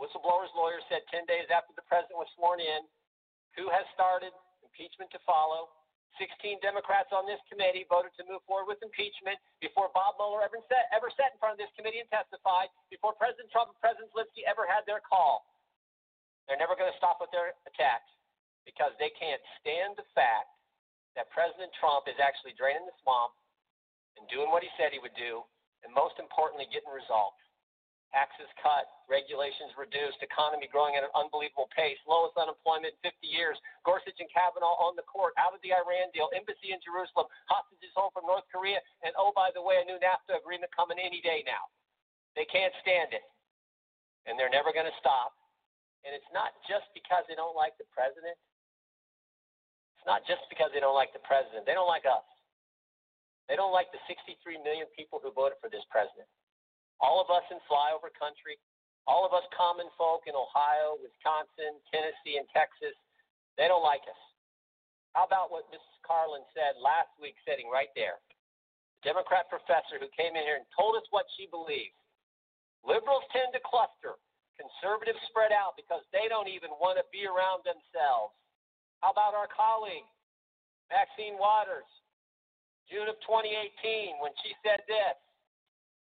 Whistleblower's 0.00 0.50
lawyer 0.56 0.80
said 0.88 1.04
10 1.12 1.28
days 1.28 1.44
after 1.52 1.76
the 1.76 1.84
president 1.84 2.16
was 2.16 2.32
sworn 2.32 2.64
in, 2.64 2.88
coup 3.52 3.68
has 3.68 3.84
started, 3.92 4.32
impeachment 4.64 5.12
to 5.12 5.20
follow. 5.28 5.68
16 6.20 6.60
Democrats 6.60 7.12
on 7.12 7.24
this 7.24 7.40
committee 7.48 7.88
voted 7.88 8.12
to 8.20 8.24
move 8.28 8.44
forward 8.44 8.68
with 8.68 8.80
impeachment 8.84 9.40
before 9.62 9.92
Bob 9.96 10.16
Mueller 10.20 10.44
ever 10.44 10.60
sat, 10.68 10.88
ever 10.92 11.08
sat 11.14 11.32
in 11.32 11.38
front 11.40 11.56
of 11.56 11.60
this 11.60 11.72
committee 11.76 12.00
and 12.00 12.10
testified, 12.12 12.68
before 12.92 13.16
President 13.16 13.48
Trump 13.52 13.72
and 13.72 13.78
President 13.80 14.08
Zelensky 14.12 14.44
ever 14.44 14.68
had 14.68 14.84
their 14.84 15.00
call. 15.00 15.44
They're 16.46 16.60
never 16.60 16.74
going 16.76 16.90
to 16.90 16.98
stop 16.98 17.22
with 17.22 17.30
their 17.30 17.54
attacks 17.64 18.10
because 18.66 18.92
they 18.98 19.10
can't 19.14 19.42
stand 19.62 19.98
the 19.98 20.06
fact 20.12 20.50
that 21.14 21.28
President 21.32 21.70
Trump 21.76 22.08
is 22.08 22.18
actually 22.18 22.56
draining 22.56 22.88
the 22.88 22.96
swamp 23.04 23.36
and 24.16 24.24
doing 24.28 24.48
what 24.52 24.64
he 24.64 24.70
said 24.76 24.92
he 24.92 25.02
would 25.02 25.16
do, 25.16 25.44
and 25.84 25.90
most 25.92 26.16
importantly, 26.20 26.68
getting 26.68 26.92
results 26.92 27.40
taxes 28.12 28.48
cut, 28.60 28.84
regulations 29.08 29.72
reduced, 29.74 30.20
economy 30.20 30.68
growing 30.68 30.94
at 30.94 31.02
an 31.02 31.10
unbelievable 31.16 31.66
pace, 31.72 31.96
lowest 32.04 32.36
unemployment 32.36 32.92
in 33.00 33.10
50 33.10 33.24
years, 33.24 33.56
Gorsuch 33.88 34.20
and 34.20 34.28
Kavanaugh 34.28 34.76
on 34.78 34.94
the 34.94 35.04
court, 35.08 35.32
out 35.40 35.56
of 35.56 35.60
the 35.64 35.72
Iran 35.72 36.12
deal, 36.12 36.28
embassy 36.36 36.76
in 36.76 36.80
Jerusalem, 36.84 37.26
hostages 37.48 37.90
home 37.96 38.12
from 38.12 38.28
North 38.28 38.44
Korea, 38.52 38.78
and 39.02 39.16
oh, 39.16 39.32
by 39.32 39.48
the 39.56 39.64
way, 39.64 39.80
a 39.80 39.88
new 39.88 39.96
NAFTA 39.98 40.36
agreement 40.38 40.70
coming 40.76 41.00
any 41.00 41.24
day 41.24 41.40
now. 41.48 41.64
They 42.36 42.44
can't 42.52 42.72
stand 42.84 43.16
it, 43.16 43.24
and 44.28 44.36
they're 44.36 44.52
never 44.52 44.70
going 44.70 44.88
to 44.88 44.98
stop. 45.00 45.32
And 46.04 46.12
it's 46.12 46.32
not 46.36 46.52
just 46.68 46.86
because 46.92 47.24
they 47.26 47.36
don't 47.36 47.56
like 47.56 47.76
the 47.80 47.88
president. 47.92 48.36
It's 49.96 50.08
not 50.08 50.26
just 50.28 50.44
because 50.52 50.68
they 50.76 50.82
don't 50.82 50.98
like 50.98 51.14
the 51.16 51.22
president. 51.24 51.64
They 51.64 51.78
don't 51.78 51.88
like 51.88 52.04
us. 52.04 52.26
They 53.46 53.54
don't 53.54 53.70
like 53.70 53.94
the 53.94 54.02
63 54.10 54.58
million 54.66 54.90
people 54.98 55.22
who 55.22 55.30
voted 55.30 55.62
for 55.62 55.70
this 55.70 55.84
president 55.92 56.26
all 57.02 57.18
of 57.18 57.28
us 57.34 57.42
in 57.50 57.58
flyover 57.66 58.14
country, 58.14 58.56
all 59.10 59.26
of 59.26 59.34
us 59.34 59.42
common 59.50 59.90
folk 59.98 60.30
in 60.30 60.38
Ohio, 60.38 60.94
Wisconsin, 61.02 61.82
Tennessee, 61.90 62.38
and 62.38 62.46
Texas, 62.54 62.94
they 63.58 63.66
don't 63.66 63.82
like 63.82 64.06
us. 64.06 64.22
How 65.12 65.26
about 65.26 65.50
what 65.50 65.68
Mrs. 65.68 65.98
Karlan 66.06 66.46
said 66.54 66.78
last 66.78 67.10
week, 67.18 67.34
sitting 67.42 67.66
right 67.68 67.90
there? 67.98 68.22
The 69.02 69.12
Democrat 69.12 69.50
professor 69.50 69.98
who 69.98 70.08
came 70.14 70.38
in 70.38 70.46
here 70.46 70.56
and 70.56 70.68
told 70.72 70.94
us 70.94 71.04
what 71.10 71.26
she 71.34 71.50
believes. 71.50 71.98
Liberals 72.86 73.26
tend 73.34 73.50
to 73.52 73.60
cluster, 73.66 74.16
conservatives 74.54 75.20
spread 75.28 75.50
out 75.50 75.74
because 75.74 76.06
they 76.14 76.30
don't 76.30 76.48
even 76.48 76.70
want 76.78 76.96
to 76.96 77.04
be 77.10 77.26
around 77.26 77.66
themselves. 77.66 78.32
How 79.02 79.10
about 79.10 79.34
our 79.34 79.50
colleague, 79.50 80.06
Maxine 80.88 81.34
Waters, 81.36 81.90
June 82.86 83.10
of 83.10 83.18
2018, 83.26 84.22
when 84.22 84.32
she 84.46 84.54
said 84.62 84.86
this 84.86 85.18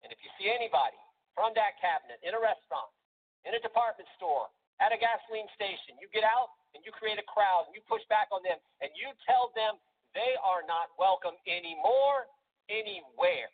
and 0.06 0.14
if 0.14 0.22
you 0.22 0.30
see 0.38 0.46
anybody 0.46 0.94
from 1.34 1.50
that 1.58 1.74
cabinet 1.82 2.22
in 2.22 2.30
a 2.30 2.40
restaurant, 2.40 2.94
in 3.42 3.58
a 3.58 3.60
department 3.60 4.06
store, 4.14 4.46
at 4.80 4.92
a 4.92 4.98
gasoline 5.00 5.48
station. 5.56 5.96
You 5.96 6.08
get 6.12 6.24
out 6.24 6.52
and 6.76 6.84
you 6.84 6.92
create 6.92 7.16
a 7.16 7.26
crowd 7.26 7.68
and 7.68 7.72
you 7.72 7.80
push 7.88 8.04
back 8.12 8.28
on 8.28 8.44
them 8.44 8.60
and 8.84 8.92
you 8.92 9.08
tell 9.24 9.52
them 9.56 9.80
they 10.12 10.36
are 10.40 10.64
not 10.64 10.92
welcome 11.00 11.36
anymore, 11.48 12.28
anywhere. 12.68 13.48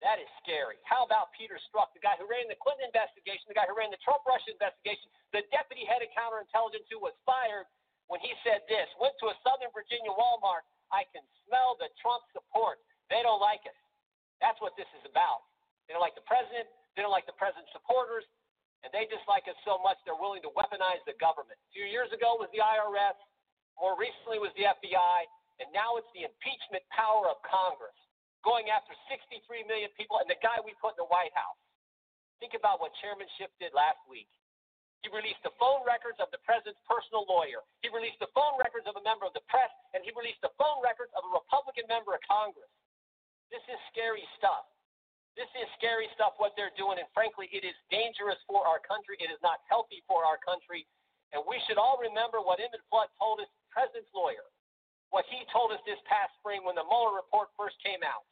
That 0.00 0.16
is 0.16 0.30
scary. 0.40 0.80
How 0.88 1.04
about 1.04 1.28
Peter 1.36 1.60
Strzok, 1.60 1.92
the 1.92 2.00
guy 2.00 2.16
who 2.16 2.24
ran 2.24 2.48
the 2.48 2.56
Clinton 2.56 2.88
investigation, 2.88 3.44
the 3.52 3.58
guy 3.58 3.68
who 3.68 3.76
ran 3.76 3.92
the 3.92 4.00
Trump 4.00 4.24
Russia 4.24 4.48
investigation, 4.48 5.12
the 5.36 5.44
deputy 5.52 5.84
head 5.84 6.00
of 6.00 6.08
counterintelligence 6.16 6.88
who 6.88 6.98
was 7.04 7.12
fired 7.28 7.68
when 8.08 8.18
he 8.24 8.32
said 8.40 8.64
this 8.66 8.88
went 8.96 9.12
to 9.20 9.28
a 9.28 9.36
Southern 9.44 9.70
Virginia 9.76 10.10
Walmart. 10.10 10.64
I 10.88 11.04
can 11.12 11.22
smell 11.46 11.76
the 11.76 11.92
Trump 12.00 12.24
support. 12.32 12.80
They 13.12 13.20
don't 13.20 13.38
like 13.38 13.62
us. 13.68 13.76
That's 14.40 14.58
what 14.64 14.74
this 14.74 14.88
is 14.96 15.04
about. 15.04 15.44
They 15.86 15.94
don't 15.94 16.04
like 16.04 16.16
the 16.16 16.26
president. 16.26 16.68
They 16.96 17.04
don't 17.04 17.12
like 17.14 17.28
the 17.28 17.36
president's 17.36 17.70
supporters. 17.76 18.24
And 18.80 18.88
they 18.90 19.04
dislike 19.12 19.44
us 19.44 19.56
so 19.68 19.76
much 19.84 20.00
they're 20.08 20.16
willing 20.16 20.40
to 20.42 20.52
weaponize 20.56 21.04
the 21.04 21.14
government. 21.20 21.60
A 21.60 21.70
few 21.76 21.84
years 21.84 22.08
ago 22.10 22.40
was 22.40 22.48
the 22.56 22.64
IRS. 22.64 23.16
More 23.76 23.92
recently 23.96 24.40
was 24.40 24.52
the 24.56 24.72
FBI. 24.72 25.18
And 25.60 25.68
now 25.76 26.00
it's 26.00 26.08
the 26.16 26.24
impeachment 26.24 26.80
power 26.88 27.28
of 27.28 27.36
Congress 27.44 27.96
going 28.40 28.72
after 28.72 28.96
63 29.12 29.44
million 29.68 29.92
people 30.00 30.16
and 30.16 30.28
the 30.28 30.40
guy 30.40 30.56
we 30.64 30.72
put 30.80 30.96
in 30.96 31.00
the 31.04 31.10
White 31.12 31.32
House. 31.36 31.60
Think 32.40 32.56
about 32.56 32.80
what 32.80 32.96
Chairman 33.04 33.28
Schiff 33.36 33.52
did 33.60 33.76
last 33.76 34.00
week. 34.08 34.28
He 35.04 35.12
released 35.12 35.40
the 35.44 35.52
phone 35.60 35.84
records 35.84 36.20
of 36.20 36.28
the 36.32 36.40
president's 36.44 36.80
personal 36.88 37.24
lawyer. 37.28 37.64
He 37.84 37.88
released 37.92 38.20
the 38.20 38.32
phone 38.36 38.56
records 38.60 38.84
of 38.88 38.96
a 38.96 39.04
member 39.04 39.24
of 39.24 39.32
the 39.32 39.44
press, 39.48 39.72
and 39.96 40.04
he 40.04 40.12
released 40.12 40.40
the 40.44 40.52
phone 40.60 40.80
records 40.84 41.12
of 41.16 41.24
a 41.24 41.32
Republican 41.32 41.88
member 41.88 42.12
of 42.12 42.20
Congress. 42.24 42.68
This 43.50 43.62
is 43.66 43.78
scary 43.90 44.24
stuff. 44.38 44.66
This 45.38 45.50
is 45.58 45.66
scary 45.78 46.10
stuff, 46.14 46.34
what 46.42 46.54
they're 46.58 46.74
doing, 46.74 46.98
and 46.98 47.06
frankly, 47.14 47.46
it 47.54 47.62
is 47.62 47.74
dangerous 47.90 48.38
for 48.50 48.66
our 48.66 48.82
country. 48.82 49.14
It 49.22 49.30
is 49.30 49.38
not 49.42 49.62
healthy 49.70 50.02
for 50.10 50.26
our 50.26 50.38
country. 50.42 50.86
And 51.30 51.42
we 51.46 51.62
should 51.66 51.78
all 51.78 51.98
remember 52.02 52.42
what 52.42 52.58
Emmett 52.58 52.82
Flood 52.90 53.10
told 53.14 53.38
us, 53.38 53.50
president's 53.70 54.10
lawyer, 54.10 54.42
what 55.14 55.22
he 55.30 55.46
told 55.54 55.70
us 55.70 55.78
this 55.86 55.98
past 56.10 56.34
spring 56.42 56.66
when 56.66 56.74
the 56.74 56.86
Mueller 56.86 57.14
report 57.14 57.54
first 57.54 57.78
came 57.82 58.02
out 58.02 58.26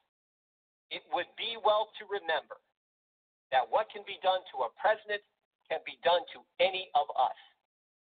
it 0.91 1.05
would 1.13 1.29
be 1.37 1.57
well 1.61 1.93
to 2.01 2.09
remember 2.09 2.57
that 3.53 3.65
what 3.69 3.89
can 3.93 4.05
be 4.05 4.21
done 4.25 4.41
to 4.53 4.65
a 4.65 4.71
president 4.77 5.21
can 5.69 5.81
be 5.85 6.01
done 6.05 6.25
to 6.33 6.41
any 6.61 6.89
of 6.97 7.09
us. 7.17 7.37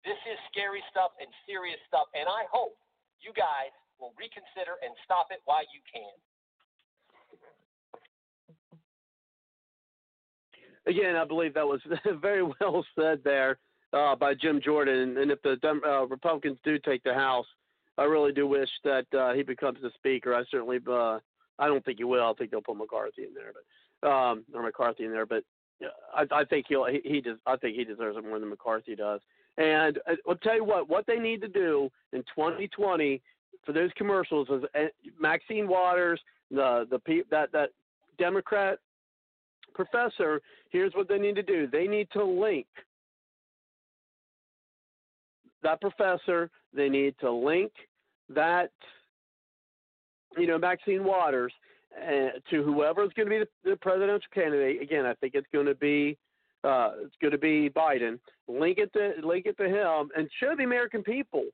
This 0.05 0.21
is 0.29 0.37
scary 0.53 0.85
stuff 0.93 1.17
and 1.21 1.29
serious 1.49 1.81
stuff, 1.89 2.09
and 2.13 2.29
I 2.29 2.45
hope 2.53 2.77
you 3.21 3.33
guys 3.33 3.73
will 3.97 4.13
reconsider 4.21 4.77
and 4.85 4.93
stop 5.05 5.33
it 5.33 5.41
while 5.49 5.65
you 5.73 5.81
can. 5.89 6.13
Again, 10.87 11.17
I 11.17 11.25
believe 11.25 11.55
that 11.55 11.67
was 11.67 11.81
very 12.21 12.43
well 12.43 12.85
said 12.99 13.21
there 13.25 13.59
uh, 13.93 14.15
by 14.15 14.35
Jim 14.35 14.61
Jordan. 14.63 15.17
And 15.19 15.31
if 15.31 15.43
the 15.43 15.59
uh, 15.65 16.07
Republicans 16.07 16.59
do 16.65 16.79
take 16.79 17.03
the 17.03 17.15
House, 17.15 17.47
I 17.99 18.05
really 18.05 18.33
do 18.33 18.47
wish 18.47 18.69
that 18.85 19.07
uh, 19.19 19.33
he 19.33 19.43
becomes 19.43 19.79
the 19.83 19.91
Speaker. 19.95 20.35
I 20.35 20.45
certainly 20.51 20.79
uh, 20.87 21.19
I 21.59 21.67
don't 21.67 21.85
think 21.85 21.99
he 21.99 22.05
will. 22.05 22.31
I 22.31 22.33
think 22.35 22.51
they'll 22.51 22.61
put 22.61 22.77
McCarthy 22.77 23.23
in 23.23 23.35
there, 23.35 23.53
but 23.53 24.09
um, 24.09 24.45
or 24.55 24.63
McCarthy 24.63 25.05
in 25.05 25.13
there. 25.13 25.27
But 25.27 25.45
I, 26.15 26.27
I 26.31 26.45
think 26.45 26.67
he'll 26.69 26.85
he, 26.85 27.01
he 27.05 27.21
does. 27.21 27.39
I 27.47 27.57
think 27.57 27.77
he 27.77 27.85
deserves 27.85 28.17
it 28.17 28.25
more 28.25 28.39
than 28.39 28.51
McCarthy 28.51 28.95
does. 28.95 29.21
And 29.57 29.99
uh, 30.09 30.17
I'll 30.29 30.37
tell 30.37 30.57
you 30.57 30.65
what. 30.65 30.89
What 30.89 31.07
they 31.07 31.17
need 31.17 31.41
to 31.43 31.49
do 31.49 31.91
in 32.13 32.21
2020 32.35 33.23
for 33.65 33.73
those 33.73 33.91
commercials 33.97 34.49
is 34.51 34.63
uh, 34.75 34.87
Maxine 35.19 35.67
Waters, 35.67 36.21
the 36.51 36.87
the 36.91 37.23
that 37.31 37.51
that 37.53 37.71
Democrat 38.19 38.79
professor. 39.77 40.41
Here's 40.71 40.93
what 40.95 41.09
they 41.09 41.19
need 41.19 41.37
to 41.37 41.43
do. 41.43 41.69
They 41.71 41.87
need 41.87 42.09
to 42.15 42.25
link 42.25 42.67
that 45.63 45.81
professor. 45.81 46.51
They 46.75 46.89
need 46.89 47.15
to 47.21 47.31
link 47.31 47.71
that 48.29 48.71
you 50.37 50.47
know, 50.47 50.59
Maxine 50.59 51.05
Waters 51.05 51.53
uh, 51.97 52.39
to 52.51 52.59
is 52.59 53.13
going 53.15 53.15
to 53.17 53.25
be 53.27 53.39
the, 53.39 53.49
the 53.65 53.77
presidential 53.77 54.29
candidate. 54.35 54.83
Again, 54.83 55.07
I 55.07 55.15
think 55.15 55.35
it's 55.35 55.47
going 55.53 55.67
to 55.67 55.75
be 55.75 56.17
uh, 56.65 56.93
it's 57.05 57.15
going 57.21 57.33
to 57.33 57.39
be 57.39 57.71
Biden. 57.71 58.19
Link 58.49 58.79
it 58.79 58.93
to 58.93 59.27
link 59.27 59.47
it 59.47 59.57
to 59.59 59.69
him 59.69 60.11
and 60.17 60.29
show 60.41 60.55
the 60.57 60.65
American 60.65 61.03
people, 61.03 61.45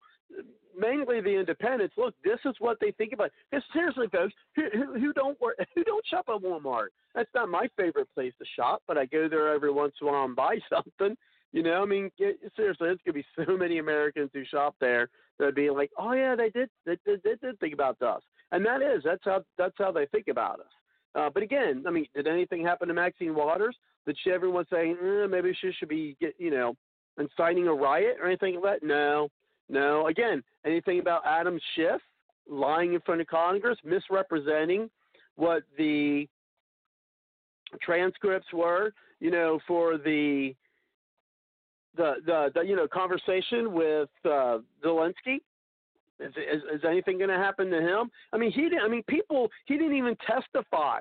mainly 0.78 1.20
the 1.20 1.38
independents. 1.38 1.94
Look, 1.96 2.14
this 2.24 2.38
is 2.44 2.54
what 2.58 2.78
they 2.80 2.92
think 2.92 3.12
about. 3.12 3.30
Because 3.50 3.64
seriously, 3.72 4.06
folks, 4.10 4.34
who, 4.56 4.62
who, 4.98 5.12
don't 5.12 5.40
work, 5.40 5.56
who 5.74 5.84
don't 5.84 6.06
shop 6.06 6.26
at 6.28 6.42
Walmart? 6.42 6.88
That's 7.14 7.30
not 7.34 7.48
my 7.48 7.68
favorite 7.76 8.08
place 8.14 8.32
to 8.38 8.44
shop, 8.56 8.82
but 8.86 8.98
I 8.98 9.06
go 9.06 9.28
there 9.28 9.52
every 9.52 9.70
once 9.70 9.94
in 10.00 10.08
a 10.08 10.10
while 10.10 10.24
and 10.24 10.36
buy 10.36 10.58
something. 10.70 11.16
You 11.52 11.62
know, 11.62 11.82
I 11.82 11.86
mean, 11.86 12.10
seriously, 12.56 12.86
there's 12.86 12.98
gonna 13.04 13.14
be 13.14 13.26
so 13.36 13.56
many 13.56 13.78
Americans 13.78 14.30
who 14.32 14.44
shop 14.44 14.74
there 14.80 15.08
that'd 15.38 15.54
be 15.54 15.68
like, 15.68 15.90
oh 15.98 16.12
yeah, 16.12 16.34
they 16.34 16.48
did, 16.48 16.70
they, 16.86 16.96
they, 17.04 17.16
they 17.22 17.34
did 17.42 17.60
think 17.60 17.74
about 17.74 18.00
us 18.00 18.22
and 18.52 18.64
that 18.64 18.82
is 18.82 19.02
that's 19.04 19.24
how 19.24 19.42
that's 19.58 19.74
how 19.78 19.90
they 19.90 20.06
think 20.06 20.28
about 20.28 20.60
us. 20.60 20.66
Uh, 21.14 21.28
but 21.32 21.42
again, 21.42 21.84
I 21.86 21.90
mean, 21.90 22.06
did 22.14 22.26
anything 22.26 22.64
happen 22.64 22.88
to 22.88 22.94
Maxine 22.94 23.34
Waters? 23.34 23.76
Did 24.06 24.16
she 24.22 24.30
everyone 24.30 24.66
saying 24.70 24.96
eh, 25.02 25.26
maybe 25.26 25.56
she 25.60 25.72
should 25.78 25.88
be 25.88 26.16
get 26.20 26.34
you 26.38 26.50
know 26.50 26.74
inciting 27.18 27.66
a 27.66 27.74
riot 27.74 28.18
or 28.20 28.28
anything 28.28 28.60
like 28.60 28.80
that? 28.80 28.86
No, 28.86 29.28
no. 29.68 30.06
Again, 30.06 30.42
anything 30.64 30.98
about 30.98 31.22
Adam 31.26 31.58
Schiff 31.74 32.00
lying 32.48 32.94
in 32.94 33.00
front 33.00 33.20
of 33.20 33.26
Congress, 33.26 33.78
misrepresenting 33.84 34.90
what 35.36 35.62
the 35.78 36.28
transcripts 37.80 38.52
were, 38.52 38.92
you 39.20 39.30
know, 39.30 39.58
for 39.66 39.96
the 39.96 40.54
the 41.96 42.14
the, 42.26 42.50
the 42.54 42.62
you 42.62 42.76
know 42.76 42.86
conversation 42.88 43.72
with 43.72 44.08
uh, 44.24 44.58
Zelensky. 44.84 45.40
Is, 46.20 46.32
is, 46.36 46.62
is 46.74 46.80
anything 46.88 47.18
going 47.18 47.30
to 47.30 47.36
happen 47.36 47.68
to 47.70 47.80
him? 47.80 48.08
I 48.32 48.38
mean, 48.38 48.52
he 48.52 48.62
didn't. 48.62 48.82
I 48.84 48.88
mean, 48.88 49.02
people. 49.08 49.48
He 49.66 49.76
didn't 49.76 49.96
even 49.96 50.16
testify. 50.24 51.00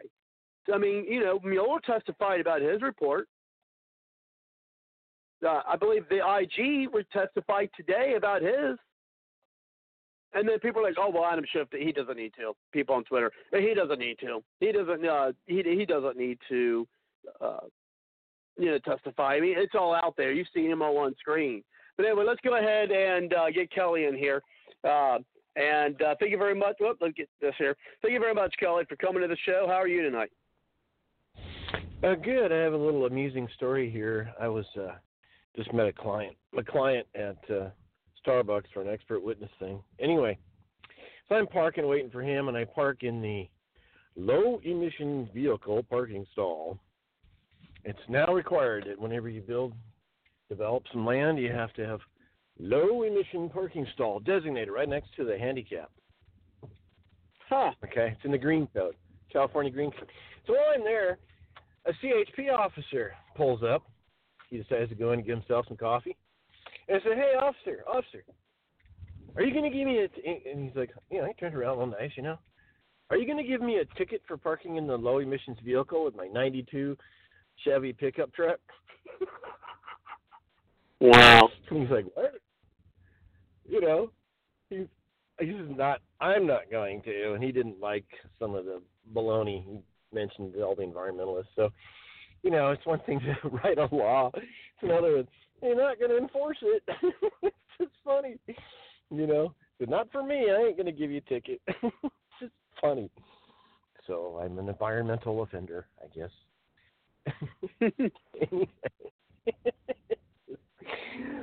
I 0.74 0.78
mean, 0.78 1.06
you 1.08 1.20
know, 1.20 1.40
Mueller 1.44 1.80
testified 1.86 2.40
about 2.40 2.62
his 2.62 2.82
report. 2.82 3.28
Uh, 5.46 5.62
I 5.68 5.76
believe 5.76 6.06
the 6.10 6.18
IG 6.18 6.94
would 6.94 7.10
testify 7.12 7.66
today 7.76 8.16
about 8.18 8.42
his. 8.42 8.78
And 10.34 10.48
then 10.48 10.60
people 10.60 10.82
are 10.82 10.86
like, 10.86 10.96
"Oh 10.98 11.10
well, 11.10 11.26
Adam 11.26 11.44
Schiff, 11.52 11.68
he 11.72 11.92
doesn't 11.92 12.16
need 12.16 12.34
to." 12.38 12.54
People 12.72 12.96
on 12.96 13.04
Twitter, 13.04 13.32
he 13.52 13.74
doesn't 13.74 14.00
need 14.00 14.18
to. 14.20 14.42
He 14.62 14.72
doesn't. 14.72 15.06
Uh, 15.06 15.34
he 15.46 15.62
he 15.64 15.86
doesn't 15.86 16.18
need 16.18 16.38
to. 16.48 16.88
Uh, 17.40 17.60
you 18.58 18.68
know, 18.68 18.80
testify. 18.80 19.36
I 19.36 19.40
mean, 19.40 19.56
it's 19.58 19.76
all 19.76 19.94
out 19.96 20.16
there. 20.18 20.32
You've 20.32 20.48
seen 20.54 20.70
him 20.70 20.82
all 20.82 20.98
on 21.00 21.16
screen. 21.20 21.64
But 21.98 22.06
anyway, 22.06 22.26
let's 22.28 22.42
go 22.42 22.58
ahead 22.58 22.92
and 22.92 23.34
uh, 23.34 23.50
get 23.52 23.72
Kelly 23.72 24.06
in 24.06 24.16
here. 24.16 24.42
Uh, 24.84 25.20
and 25.56 26.02
uh, 26.02 26.16
thank 26.20 26.32
you 26.32 26.38
very 26.38 26.56
much. 26.56 26.76
Whoop, 26.80 26.98
let's 27.02 27.14
get 27.16 27.30
this 27.42 27.54
here. 27.58 27.76
Thank 28.02 28.14
you 28.14 28.20
very 28.20 28.34
much, 28.34 28.54
Kelly, 28.60 28.84
for 28.88 28.96
coming 28.96 29.22
to 29.22 29.28
the 29.28 29.38
show. 29.46 29.66
How 29.68 29.76
are 29.76 29.88
you 29.88 30.02
tonight? 30.02 30.32
Uh, 32.04 32.16
good. 32.16 32.52
I 32.52 32.58
have 32.58 32.74
a 32.74 32.78
little 32.78 33.06
amusing 33.06 33.48
story 33.56 33.90
here. 33.90 34.34
I 34.40 34.48
was 34.48 34.66
uh, 34.80 34.94
just 35.56 35.74
met 35.74 35.88
a 35.88 35.94
client, 35.94 36.36
a 36.58 36.64
client 36.64 37.08
at 37.16 37.38
uh, 37.50 37.70
Starbucks 38.26 38.66
for 38.74 38.82
an 38.82 38.90
expert 38.90 39.24
witness 39.24 39.50
thing. 39.60 39.82
Anyway, 40.00 40.38
so 41.28 41.36
I'm 41.36 41.48
parking, 41.48 41.88
waiting 41.88 42.12
for 42.12 42.22
him, 42.22 42.48
and 42.48 42.58
I 42.58 42.66
park 42.66 43.04
in 43.04 43.22
the 43.22 43.48
low 44.16 44.60
emission 44.64 45.30
vehicle 45.34 45.84
parking 45.90 46.26
stall. 46.32 46.80
It's 47.84 48.00
now 48.10 48.34
required 48.34 48.86
that 48.88 49.00
whenever 49.00 49.30
you 49.30 49.42
build, 49.42 49.74
develop 50.50 50.84
some 50.92 51.06
land, 51.06 51.40
you 51.40 51.52
have 51.52 51.74
to 51.74 51.86
have 51.86 52.00
low 52.60 53.04
emission 53.04 53.50
parking 53.50 53.88
stall 53.94 54.20
designated 54.20 54.70
right 54.70 54.88
next 54.88 55.16
to 55.16 55.26
the 55.26 55.38
handicap. 55.38 55.90
Huh. 57.50 57.72
Okay, 57.84 58.14
it's 58.16 58.24
in 58.24 58.32
the 58.32 58.38
green 58.38 58.68
code, 58.74 58.96
California 59.32 59.72
green 59.72 59.92
code. 59.92 60.10
So 60.48 60.54
while 60.54 60.74
I'm 60.76 60.84
there, 60.84 61.18
a 61.86 61.92
CHP 61.94 62.54
officer 62.54 63.14
pulls 63.36 63.64
up. 63.64 63.84
He 64.52 64.58
decides 64.58 64.90
to 64.90 64.96
go 64.96 65.14
in 65.14 65.20
and 65.20 65.28
get 65.28 65.38
himself 65.38 65.66
some 65.68 65.78
coffee. 65.78 66.16
And 66.88 66.98
I 66.98 67.04
said, 67.04 67.18
"Hey, 67.18 67.34
officer, 67.42 67.84
officer, 67.88 68.24
are 69.36 69.42
you 69.42 69.54
going 69.54 69.70
to 69.70 69.76
give 69.76 69.88
me 69.88 70.04
a?" 70.04 70.08
T-? 70.08 70.44
And 70.52 70.68
he's 70.68 70.76
like, 70.76 70.92
"You 71.10 71.22
know," 71.22 71.28
he 71.28 71.34
turned 71.34 71.56
around 71.56 71.80
all 71.80 71.88
nice, 71.88 72.12
you 72.16 72.22
know. 72.22 72.38
Are 73.10 73.18
you 73.18 73.26
going 73.26 73.44
to 73.44 73.50
give 73.50 73.62
me 73.62 73.78
a 73.78 73.98
ticket 73.98 74.22
for 74.28 74.38
parking 74.38 74.78
in 74.78 74.86
the 74.86 74.98
low 74.98 75.18
emissions 75.18 75.58
vehicle 75.66 76.06
with 76.06 76.16
my 76.16 76.28
'92 76.28 76.96
Chevy 77.64 77.94
pickup 77.94 78.32
truck? 78.34 78.60
Wow. 81.04 81.50
And 81.72 81.82
he's 81.82 81.90
like, 81.90 82.06
"What?" 82.14 82.36
you 83.72 83.82
know, 83.82 84.12
he's 84.70 84.88
he's 85.40 85.76
not. 85.76 86.02
I'm 86.20 86.46
not 86.46 86.70
going 86.70 87.02
to, 87.04 87.34
and 87.34 87.44
he 87.44 87.52
didn't 87.52 87.80
like 87.80 88.06
some 88.38 88.54
of 88.54 88.66
the 88.66 88.82
baloney 89.16 89.64
he 89.66 89.80
mentioned 90.14 90.56
all 90.58 90.76
the 90.76 90.84
environmentalists. 90.84 91.56
So, 91.56 91.70
you 92.44 92.52
know, 92.52 92.72
it's 92.72 92.86
one 92.86 93.00
thing 93.06 93.20
to 93.20 93.50
write 93.64 93.78
a 93.78 93.94
law. 93.94 94.32
It's 94.34 94.46
another. 94.82 95.24
You're 95.62 95.76
not 95.76 96.00
going 96.00 96.12
to 96.12 96.18
enforce 96.18 96.58
it. 96.62 96.84
it's 97.44 97.56
just 97.80 97.92
funny, 98.04 98.38
you 99.12 99.28
know. 99.28 99.54
But 99.80 99.90
not 99.90 100.12
for 100.12 100.24
me. 100.24 100.48
I 100.50 100.68
ain't 100.68 100.78
going 100.78 100.86
to 100.88 100.92
give 100.92 101.12
you 101.12 101.18
a 101.18 101.30
ticket. 101.30 101.62
it's 101.68 102.14
just 102.40 102.54
funny. 102.80 103.10
So 104.08 104.40
I'm 104.44 104.58
an 104.58 104.68
environmental 104.68 105.44
offender, 105.44 105.86
I 106.04 106.08
guess. 106.16 106.32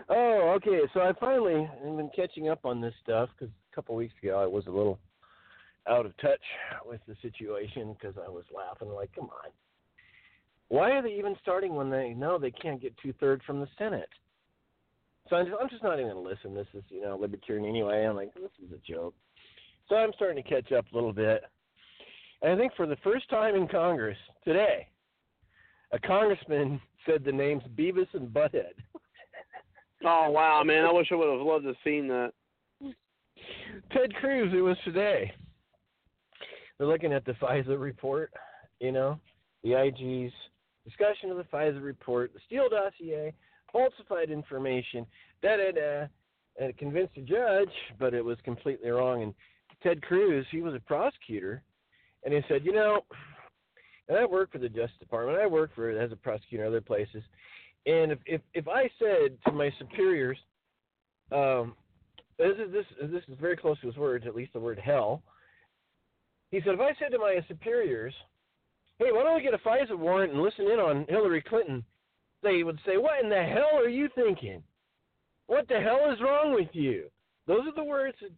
Oh, 0.09 0.55
okay. 0.57 0.81
So 0.95 1.01
I 1.01 1.13
finally 1.21 1.69
have 1.85 1.97
been 1.97 2.11
catching 2.15 2.49
up 2.49 2.65
on 2.65 2.81
this 2.81 2.95
stuff 3.03 3.29
because 3.39 3.53
a 3.73 3.75
couple 3.75 3.95
weeks 3.95 4.15
ago 4.23 4.41
I 4.41 4.47
was 4.47 4.67
a 4.67 4.71
little 4.71 4.99
out 5.89 6.07
of 6.07 6.17
touch 6.19 6.41
with 6.87 7.01
the 7.07 7.15
situation 7.23 7.95
because 7.99 8.17
I 8.17 8.29
was 8.29 8.45
laughing 8.55 8.89
like, 8.89 9.11
come 9.15 9.27
on, 9.27 9.51
why 10.69 10.91
are 10.91 11.03
they 11.03 11.15
even 11.15 11.35
starting 11.41 11.75
when 11.75 11.91
they 11.91 12.11
know 12.11 12.39
they 12.39 12.51
can't 12.51 12.81
get 12.81 12.95
two 13.03 13.13
thirds 13.15 13.43
from 13.47 13.61
the 13.61 13.69
Senate? 13.79 14.09
So 15.29 15.37
I'm 15.37 15.47
just, 15.47 15.59
I'm 15.61 15.69
just 15.69 15.83
not 15.83 15.99
even 15.99 16.13
going 16.13 16.25
to 16.25 16.31
listen. 16.31 16.55
This 16.55 16.67
is 16.75 16.85
you 16.89 17.03
know 17.03 17.17
libertarian 17.17 17.67
anyway. 17.67 18.05
I'm 18.05 18.17
like, 18.17 18.35
this 18.35 18.51
is 18.65 18.73
a 18.73 18.93
joke. 18.93 19.15
So 19.89 19.97
I'm 19.97 20.13
starting 20.17 20.43
to 20.43 20.49
catch 20.49 20.73
up 20.73 20.85
a 20.93 20.95
little 20.95 21.13
bit. 21.13 21.43
And 22.43 22.53
I 22.53 22.57
think 22.57 22.73
for 22.77 22.87
the 22.87 22.97
first 23.03 23.29
time 23.31 23.55
in 23.55 23.67
Congress 23.67 24.17
today, 24.45 24.89
a 25.93 25.99
congressman 25.99 26.81
said 27.07 27.25
the 27.25 27.33
names 27.33 27.63
Beavis 27.77 28.09
and 28.13 28.29
Butthead. 28.29 28.75
Oh 30.05 30.31
wow, 30.31 30.63
man! 30.65 30.85
I 30.85 30.93
wish 30.93 31.09
I 31.11 31.17
would 31.17 31.29
have 31.29 31.45
loved 31.45 31.65
to 31.65 31.69
have 31.69 31.77
seen 31.83 32.09
that. 32.09 32.33
Ted 33.93 34.15
Cruz, 34.15 34.53
it 34.55 34.61
was 34.61 34.77
today. 34.85 35.33
They're 36.77 36.87
looking 36.87 37.13
at 37.13 37.25
the 37.25 37.33
FISA 37.43 37.79
report, 37.79 38.33
you 38.81 38.93
know, 38.93 39.19
the 39.65 39.75
IG's 39.75 40.33
discussion 40.89 41.31
of 41.31 41.37
the 41.37 41.45
FISA 41.45 41.83
report, 41.83 42.33
the 42.33 42.41
Steele 42.47 42.69
dossier, 42.69 43.33
falsified 43.73 44.31
information, 44.31 45.07
da 45.43 45.57
da 45.57 45.73
da, 45.73 46.07
and 46.59 46.71
it 46.71 46.79
convinced 46.79 47.15
the 47.15 47.23
judge, 47.23 47.73
but 47.99 48.15
it 48.15 48.25
was 48.25 48.39
completely 48.45 48.91
wrong. 48.91 49.23
And 49.23 49.35
Ted 49.83 50.03
Cruz, 50.03 50.47
he 50.51 50.61
was 50.61 50.75
a 50.75 50.81
prosecutor, 50.81 51.63
and 52.25 52.35
he 52.35 52.41
said, 52.49 52.65
you 52.65 52.73
know, 52.73 53.01
and 54.09 54.19
I 54.19 54.25
work 54.25 54.51
for 54.51 54.59
the 54.59 54.69
Justice 54.69 54.99
Department. 54.99 55.39
I 55.39 55.47
work 55.47 55.71
for 55.75 55.91
as 55.91 56.13
a 56.13 56.17
prosecutor 56.17 56.65
in 56.65 56.69
other 56.69 56.81
places, 56.81 57.23
and 57.87 58.13
if 58.13 58.19
if, 58.27 58.41
if 58.55 58.69
I 58.69 58.91
said 58.99 59.37
to 59.47 59.53
my 59.53 59.71
superiors, 59.79 60.39
um, 61.31 61.75
this 62.39 62.57
is 62.59 62.73
this 62.73 62.87
this 63.11 63.23
is 63.29 63.37
very 63.41 63.57
close 63.57 63.79
to 63.81 63.87
his 63.87 63.97
words, 63.97 64.27
at 64.27 64.35
least 64.35 64.53
the 64.55 64.61
word 64.61 64.79
hell. 64.79 65.23
He 66.51 66.61
said, 66.61 66.75
if 66.75 66.81
I 66.81 66.93
said 66.99 67.13
to 67.13 67.19
my 67.19 67.45
superiors, 67.47 68.15
hey, 68.99 69.13
why 69.13 69.23
don't 69.23 69.37
we 69.37 69.43
get 69.43 69.55
a 69.55 69.59
FISA 69.59 69.97
warrant 69.97 70.33
and 70.33 70.43
listen 70.43 70.67
in 70.67 70.79
on 70.79 71.07
Hillary 71.09 71.43
Clinton? 71.43 71.85
They 72.43 72.63
would 72.63 72.79
say, 72.87 72.97
what 72.97 73.23
in 73.23 73.29
the 73.29 73.43
hell 73.43 73.79
are 73.79 73.89
you 73.89 74.09
thinking? 74.15 74.63
What 75.47 75.67
the 75.69 75.81
hell 75.81 76.11
is 76.13 76.21
wrong 76.21 76.55
with 76.55 76.69
you? 76.73 77.11
Those 77.47 77.67
are 77.67 77.75
the 77.75 77.85
words 77.85 78.17
that 78.21 78.31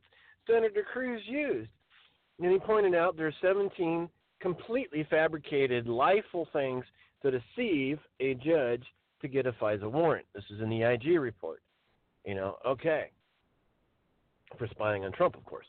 Senator 0.46 0.84
Cruz 0.92 1.20
used. 1.26 1.70
And 2.40 2.50
he 2.50 2.58
pointed 2.58 2.94
out 2.94 3.16
there 3.16 3.26
are 3.26 3.34
17 3.42 4.08
completely 4.40 5.06
fabricated, 5.10 5.86
lifeful 5.86 6.48
things 6.52 6.84
to 7.22 7.30
deceive 7.30 7.98
a 8.20 8.34
judge 8.34 8.84
to 9.20 9.28
get 9.28 9.46
a 9.46 9.52
FISA 9.52 9.90
warrant. 9.90 10.26
This 10.34 10.44
is 10.50 10.62
in 10.62 10.70
the 10.70 10.82
IG 10.82 11.18
report. 11.20 11.60
You 12.24 12.34
know, 12.34 12.56
okay. 12.66 13.10
For 14.58 14.66
spying 14.68 15.04
on 15.04 15.12
Trump, 15.12 15.36
of 15.36 15.44
course. 15.44 15.66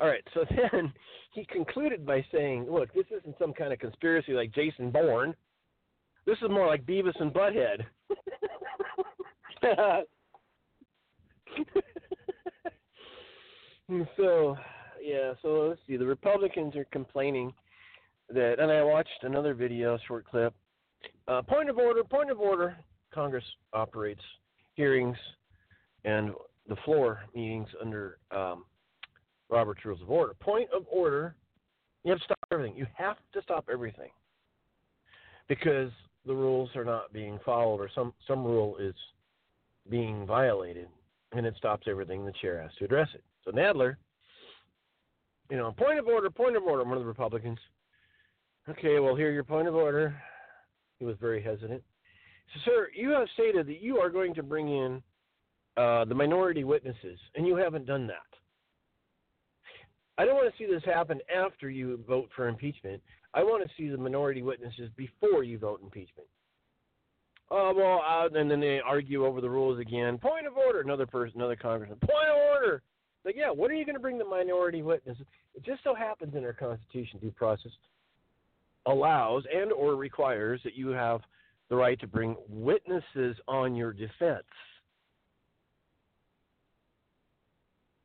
All 0.00 0.08
right, 0.08 0.24
so 0.34 0.44
then 0.72 0.92
he 1.32 1.44
concluded 1.46 2.06
by 2.06 2.24
saying, 2.32 2.66
look, 2.70 2.92
this 2.94 3.06
isn't 3.16 3.36
some 3.38 3.52
kind 3.52 3.72
of 3.72 3.78
conspiracy 3.78 4.32
like 4.32 4.52
Jason 4.52 4.90
Bourne. 4.90 5.34
This 6.26 6.38
is 6.42 6.50
more 6.50 6.66
like 6.66 6.84
Beavis 6.86 7.20
and 7.20 7.32
Butthead. 7.32 7.84
so, 14.16 14.56
yeah, 15.02 15.32
so 15.42 15.68
let's 15.68 15.80
see. 15.86 15.96
The 15.96 16.06
Republicans 16.06 16.76
are 16.76 16.86
complaining 16.92 17.52
that, 18.28 18.56
and 18.58 18.70
I 18.70 18.82
watched 18.82 19.22
another 19.22 19.54
video, 19.54 19.98
short 20.06 20.24
clip. 20.26 20.54
Uh, 21.26 21.42
point 21.42 21.68
of 21.70 21.78
order, 21.78 22.04
point 22.04 22.30
of 22.30 22.38
order. 22.40 22.76
Congress 23.12 23.44
operates 23.72 24.22
hearings 24.74 25.16
and 26.04 26.32
the 26.68 26.76
floor 26.84 27.20
meetings 27.34 27.68
under 27.82 28.18
um, 28.30 28.64
Robert's 29.50 29.84
Rules 29.84 30.00
of 30.02 30.10
Order. 30.10 30.34
Point 30.40 30.68
of 30.74 30.84
order. 30.90 31.34
You 32.04 32.12
have 32.12 32.18
to 32.18 32.24
stop 32.24 32.38
everything. 32.50 32.76
You 32.76 32.86
have 32.94 33.16
to 33.34 33.42
stop 33.42 33.68
everything 33.70 34.10
because 35.48 35.90
the 36.26 36.34
rules 36.34 36.70
are 36.76 36.84
not 36.84 37.12
being 37.12 37.38
followed 37.44 37.80
or 37.80 37.90
some 37.94 38.14
some 38.26 38.44
rule 38.44 38.76
is 38.78 38.94
being 39.90 40.24
violated, 40.24 40.88
and 41.32 41.44
it 41.44 41.54
stops 41.58 41.86
everything. 41.88 42.24
The 42.24 42.32
chair 42.40 42.62
has 42.62 42.70
to 42.78 42.84
address 42.84 43.08
it. 43.14 43.22
So 43.44 43.50
Nadler, 43.50 43.96
you 45.50 45.56
know, 45.56 45.72
point 45.72 45.98
of 45.98 46.06
order, 46.06 46.30
point 46.30 46.56
of 46.56 46.62
order. 46.62 46.84
One 46.84 46.96
of 46.96 47.02
the 47.02 47.08
Republicans. 47.08 47.58
Okay, 48.68 48.98
well, 48.98 49.16
here 49.16 49.30
your 49.30 49.44
point 49.44 49.68
of 49.68 49.74
order. 49.74 50.14
He 50.98 51.04
was 51.04 51.16
very 51.20 51.42
hesitant. 51.42 51.82
So, 52.54 52.60
sir, 52.64 52.88
you 52.94 53.10
have 53.10 53.26
stated 53.34 53.66
that 53.66 53.80
you 53.80 53.98
are 53.98 54.10
going 54.10 54.34
to 54.34 54.42
bring 54.42 54.68
in 54.68 55.02
uh, 55.76 56.04
the 56.04 56.14
minority 56.14 56.64
witnesses, 56.64 57.18
and 57.34 57.46
you 57.46 57.56
haven't 57.56 57.86
done 57.86 58.06
that. 58.06 58.16
I 60.20 60.26
don't 60.26 60.34
want 60.34 60.52
to 60.52 60.58
see 60.62 60.70
this 60.70 60.82
happen 60.84 61.18
after 61.34 61.70
you 61.70 61.98
vote 62.06 62.28
for 62.36 62.46
impeachment. 62.46 63.00
I 63.32 63.42
want 63.42 63.66
to 63.66 63.70
see 63.74 63.88
the 63.88 63.96
minority 63.96 64.42
witnesses 64.42 64.90
before 64.94 65.44
you 65.44 65.58
vote 65.58 65.80
impeachment. 65.82 66.28
Oh 67.50 67.72
well, 67.74 68.02
uh, 68.06 68.38
and 68.38 68.50
then 68.50 68.60
they 68.60 68.80
argue 68.84 69.24
over 69.24 69.40
the 69.40 69.48
rules 69.48 69.80
again. 69.80 70.18
Point 70.18 70.46
of 70.46 70.58
order. 70.58 70.82
Another 70.82 71.06
person, 71.06 71.40
another 71.40 71.56
congressman. 71.56 71.98
Point 72.00 72.28
of 72.28 72.36
order. 72.52 72.82
Like, 73.24 73.34
yeah, 73.34 73.48
what 73.48 73.70
are 73.70 73.74
you 73.74 73.86
going 73.86 73.94
to 73.94 74.00
bring 74.00 74.18
the 74.18 74.24
minority 74.26 74.82
witnesses? 74.82 75.24
It 75.54 75.64
just 75.64 75.82
so 75.82 75.94
happens 75.94 76.34
in 76.34 76.44
our 76.44 76.52
Constitution, 76.52 77.18
due 77.18 77.30
process 77.30 77.72
allows 78.84 79.44
and 79.54 79.72
or 79.72 79.96
requires 79.96 80.60
that 80.64 80.74
you 80.74 80.88
have 80.88 81.22
the 81.70 81.76
right 81.76 81.98
to 81.98 82.06
bring 82.06 82.36
witnesses 82.50 83.36
on 83.48 83.74
your 83.74 83.94
defense. 83.94 84.44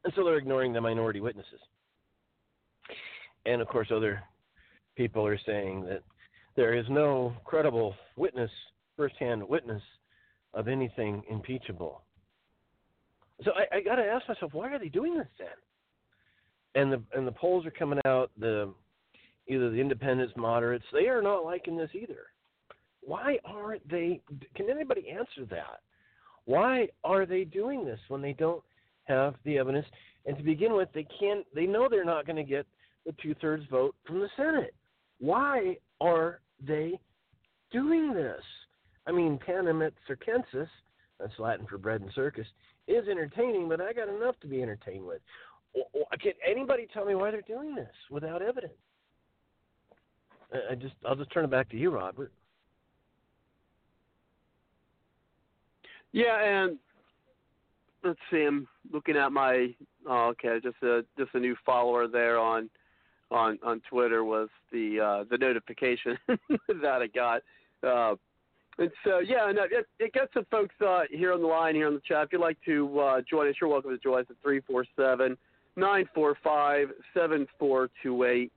And 0.06 0.14
so 0.16 0.24
they're 0.24 0.38
ignoring 0.38 0.72
the 0.72 0.80
minority 0.80 1.20
witnesses. 1.20 1.60
And 3.46 3.62
of 3.62 3.68
course, 3.68 3.90
other 3.92 4.24
people 4.96 5.26
are 5.26 5.40
saying 5.46 5.86
that 5.86 6.04
there 6.56 6.74
is 6.74 6.86
no 6.90 7.34
credible 7.44 7.96
witness, 8.16 8.52
firsthand 8.96 9.48
witness 9.48 9.82
of 10.54 10.68
anything 10.68 11.24
impeachable. 11.30 12.02
So 13.44 13.52
I, 13.52 13.78
I 13.78 13.82
got 13.82 13.96
to 13.96 14.04
ask 14.04 14.28
myself, 14.28 14.54
why 14.54 14.70
are 14.72 14.80
they 14.80 14.88
doing 14.88 15.18
this 15.18 15.28
then? 15.38 15.48
And 16.76 16.92
the 16.92 17.02
and 17.18 17.28
the 17.28 17.32
polls 17.32 17.66
are 17.66 17.72
coming 17.72 18.00
out. 18.06 18.32
The 18.38 18.74
either 19.48 19.70
the 19.70 19.78
independents, 19.78 20.34
moderates, 20.36 20.86
they 20.92 21.08
are 21.08 21.22
not 21.22 21.46
liking 21.46 21.78
this 21.78 21.90
either. 21.94 22.28
Why 23.02 23.38
aren't 23.46 23.88
they? 23.90 24.22
Can 24.56 24.70
anybody 24.70 25.10
answer 25.10 25.46
that? 25.50 25.82
Why 26.46 26.88
are 27.04 27.26
they 27.26 27.44
doing 27.44 27.86
this 27.86 28.00
when 28.08 28.22
they 28.22 28.34
don't 28.34 28.64
have 29.06 29.36
the 29.44 29.58
evidence? 29.58 29.86
And 30.26 30.38
to 30.38 30.44
begin 30.44 30.74
with, 30.74 30.90
they 30.94 31.08
can't. 31.20 31.46
They 31.54 31.66
know 31.66 31.88
they're 31.90 32.06
not 32.06 32.26
going 32.26 32.38
to 32.38 32.44
get 32.44 32.66
the 33.06 33.14
two 33.22 33.36
thirds 33.42 33.64
vote 33.70 33.96
from 34.06 34.20
the 34.20 34.30
Senate. 34.36 34.74
Why 35.20 35.78
are 36.02 36.40
they 36.66 37.00
doing 37.72 38.14
this? 38.14 38.42
I 39.08 39.12
mean, 39.12 39.38
panem 39.38 39.82
et 39.82 39.94
circenses, 40.08 40.68
that's 41.20 41.38
Latin 41.38 41.68
for 41.68 41.78
bread 41.78 42.02
and 42.02 42.12
circus, 42.14 42.48
is 42.88 43.08
entertaining, 43.08 43.70
but 43.70 43.82
I 43.82 43.94
got 43.94 44.10
enough 44.10 44.36
to 44.42 44.48
be 44.48 44.62
entertained 44.62 45.06
with. 45.06 45.22
Can 46.22 46.34
anybody 46.48 46.88
tell 46.94 47.06
me 47.06 47.16
why 47.16 47.32
they're 47.32 47.42
doing 47.42 47.76
this 47.76 47.92
without 48.10 48.42
evidence? 48.42 48.74
I 50.72 50.76
just, 50.76 50.94
I'll 51.06 51.16
just 51.16 51.32
turn 51.32 51.46
it 51.46 51.52
back 51.52 51.70
to 51.70 51.78
you, 51.78 51.92
Robert. 51.92 52.32
Yeah, 56.12 56.42
and 56.42 56.78
let's 58.06 58.20
see. 58.32 58.44
I'm 58.44 58.68
looking 58.94 59.18
at 59.18 59.34
my. 59.34 59.76
Oh, 60.08 60.28
okay, 60.30 60.60
just 60.64 60.82
a 60.82 61.04
just 61.18 61.32
a 61.34 61.40
new 61.40 61.58
follower 61.66 62.08
there 62.08 62.40
on 62.40 62.70
on 63.32 63.60
on 63.64 63.82
Twitter 63.90 64.24
was 64.24 64.50
the 64.72 65.00
uh, 65.00 65.24
the 65.30 65.38
notification 65.38 66.18
that 66.28 67.02
I 67.02 67.08
got. 67.08 67.42
Uh, 67.84 68.16
and 68.78 68.92
so 69.04 69.20
yeah, 69.20 69.50
and 69.50 69.58
it, 69.58 69.88
it 70.00 70.14
got 70.14 70.30
some 70.34 70.46
folks 70.52 70.76
uh, 70.86 71.02
here 71.10 71.34
on 71.34 71.42
the 71.42 71.48
line 71.48 71.76
here 71.76 71.88
on 71.88 71.94
the 71.94 72.02
chat. 72.02 72.24
If 72.24 72.34
you'd 72.34 72.42
like 72.42 72.58
to 72.66 73.00
uh, 73.00 73.22
join 73.30 73.48
us, 73.48 73.56
you're 73.60 73.70
welcome 73.70 73.92
to 73.92 73.98
join 73.98 74.22
us 74.22 74.28
at 74.30 74.36
three 74.44 74.62
four 74.62 74.86
seven 74.96 75.38
nine 75.76 76.08
four 76.14 76.38
five 76.44 76.90
seven 77.14 77.48
four 77.58 77.90
two 78.04 78.24
eight. 78.24 78.52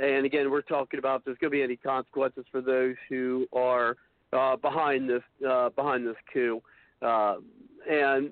And 0.00 0.24
again, 0.24 0.50
we're 0.50 0.62
talking 0.62 0.98
about 0.98 1.24
there's 1.24 1.38
going 1.38 1.50
to 1.50 1.56
be 1.56 1.62
any 1.62 1.76
consequences 1.76 2.44
for 2.50 2.60
those 2.60 2.96
who 3.08 3.46
are 3.52 3.96
uh, 4.32 4.56
behind 4.56 5.08
this 5.08 5.22
uh, 5.48 5.70
behind 5.70 6.06
this 6.06 6.16
coup. 6.32 6.62
Uh, 7.00 7.36
and 7.90 8.30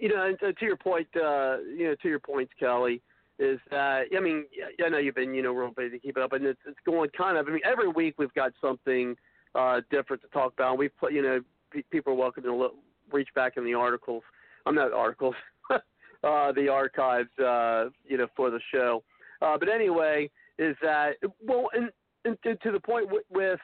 you 0.00 0.08
know, 0.08 0.26
and 0.26 0.56
to 0.56 0.64
your 0.64 0.76
point, 0.76 1.08
uh, 1.16 1.58
you 1.58 1.88
know, 1.88 1.94
to 2.02 2.08
your 2.08 2.20
points, 2.20 2.52
Kelly, 2.58 3.02
is 3.38 3.58
that 3.70 4.04
I 4.16 4.20
mean, 4.20 4.46
I 4.84 4.88
know 4.88 4.98
you've 4.98 5.14
been 5.14 5.34
you 5.34 5.42
know 5.42 5.52
real 5.52 5.70
busy 5.70 5.90
to 5.90 5.98
keep 5.98 6.16
it 6.16 6.22
up, 6.22 6.32
and 6.32 6.44
it's 6.44 6.60
it's 6.66 6.78
going 6.84 7.10
kind 7.16 7.36
of. 7.38 7.46
I 7.46 7.50
mean, 7.50 7.60
every 7.64 7.88
week 7.88 8.14
we've 8.18 8.34
got 8.34 8.52
something 8.60 9.16
uh, 9.54 9.80
different 9.90 10.22
to 10.22 10.28
talk 10.28 10.52
about. 10.52 10.78
We've 10.78 10.96
put 10.98 11.12
you 11.12 11.22
know 11.22 11.40
p- 11.70 11.84
people 11.90 12.12
are 12.12 12.16
welcome 12.16 12.42
to 12.44 12.54
look, 12.54 12.74
reach 13.12 13.28
back 13.34 13.56
in 13.56 13.64
the 13.64 13.74
articles. 13.74 14.22
I'm 14.66 14.74
not 14.74 14.92
articles, 14.92 15.34
uh, 15.70 16.52
the 16.52 16.68
archives, 16.68 17.30
uh, 17.38 17.86
you 18.06 18.18
know, 18.18 18.26
for 18.36 18.50
the 18.50 18.60
show. 18.72 19.02
Uh, 19.40 19.56
but 19.58 19.68
anyway, 19.68 20.30
is 20.58 20.76
that 20.82 21.14
well, 21.46 21.68
and, 21.72 21.90
and 22.24 22.36
to, 22.42 22.70
the 22.72 22.80
point 22.80 23.10
with, 23.10 23.24
with 23.30 23.60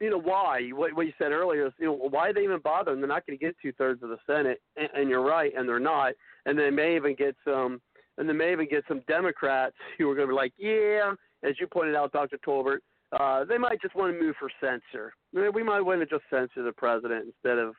you 0.00 0.10
know 0.10 0.20
why 0.20 0.70
what, 0.70 0.94
what 0.94 1.06
you 1.06 1.12
said 1.18 1.32
earlier 1.32 1.66
is 1.66 1.72
you 1.78 1.86
know 1.86 1.92
why 1.94 2.32
they 2.32 2.42
even 2.42 2.60
bother? 2.62 2.92
and 2.92 3.02
They're 3.02 3.08
not 3.08 3.26
going 3.26 3.38
to 3.38 3.44
get 3.44 3.56
two 3.60 3.72
thirds 3.72 4.02
of 4.02 4.10
the 4.10 4.18
Senate, 4.26 4.60
and, 4.76 4.88
and 4.94 5.10
you're 5.10 5.24
right, 5.24 5.52
and 5.56 5.68
they're 5.68 5.80
not, 5.80 6.12
and 6.46 6.58
they 6.58 6.70
may 6.70 6.96
even 6.96 7.14
get 7.14 7.34
some, 7.44 7.80
and 8.20 8.28
they 8.28 8.34
may 8.34 8.52
even 8.52 8.68
get 8.68 8.84
some 8.86 9.00
Democrats 9.08 9.74
who 9.96 10.08
are 10.10 10.14
going 10.14 10.28
to 10.28 10.32
be 10.32 10.36
like, 10.36 10.52
yeah, 10.58 11.12
as 11.42 11.54
you 11.58 11.66
pointed 11.66 11.96
out, 11.96 12.12
Dr. 12.12 12.38
Tolbert, 12.46 12.80
uh, 13.18 13.44
they 13.46 13.56
might 13.56 13.80
just 13.80 13.96
want 13.96 14.14
to 14.14 14.22
move 14.22 14.36
for 14.38 14.50
censor. 14.60 15.14
We 15.32 15.62
might 15.62 15.80
want 15.80 16.00
to 16.00 16.06
just 16.06 16.24
censor 16.28 16.62
the 16.62 16.72
president 16.72 17.26
instead 17.26 17.58
of, 17.58 17.74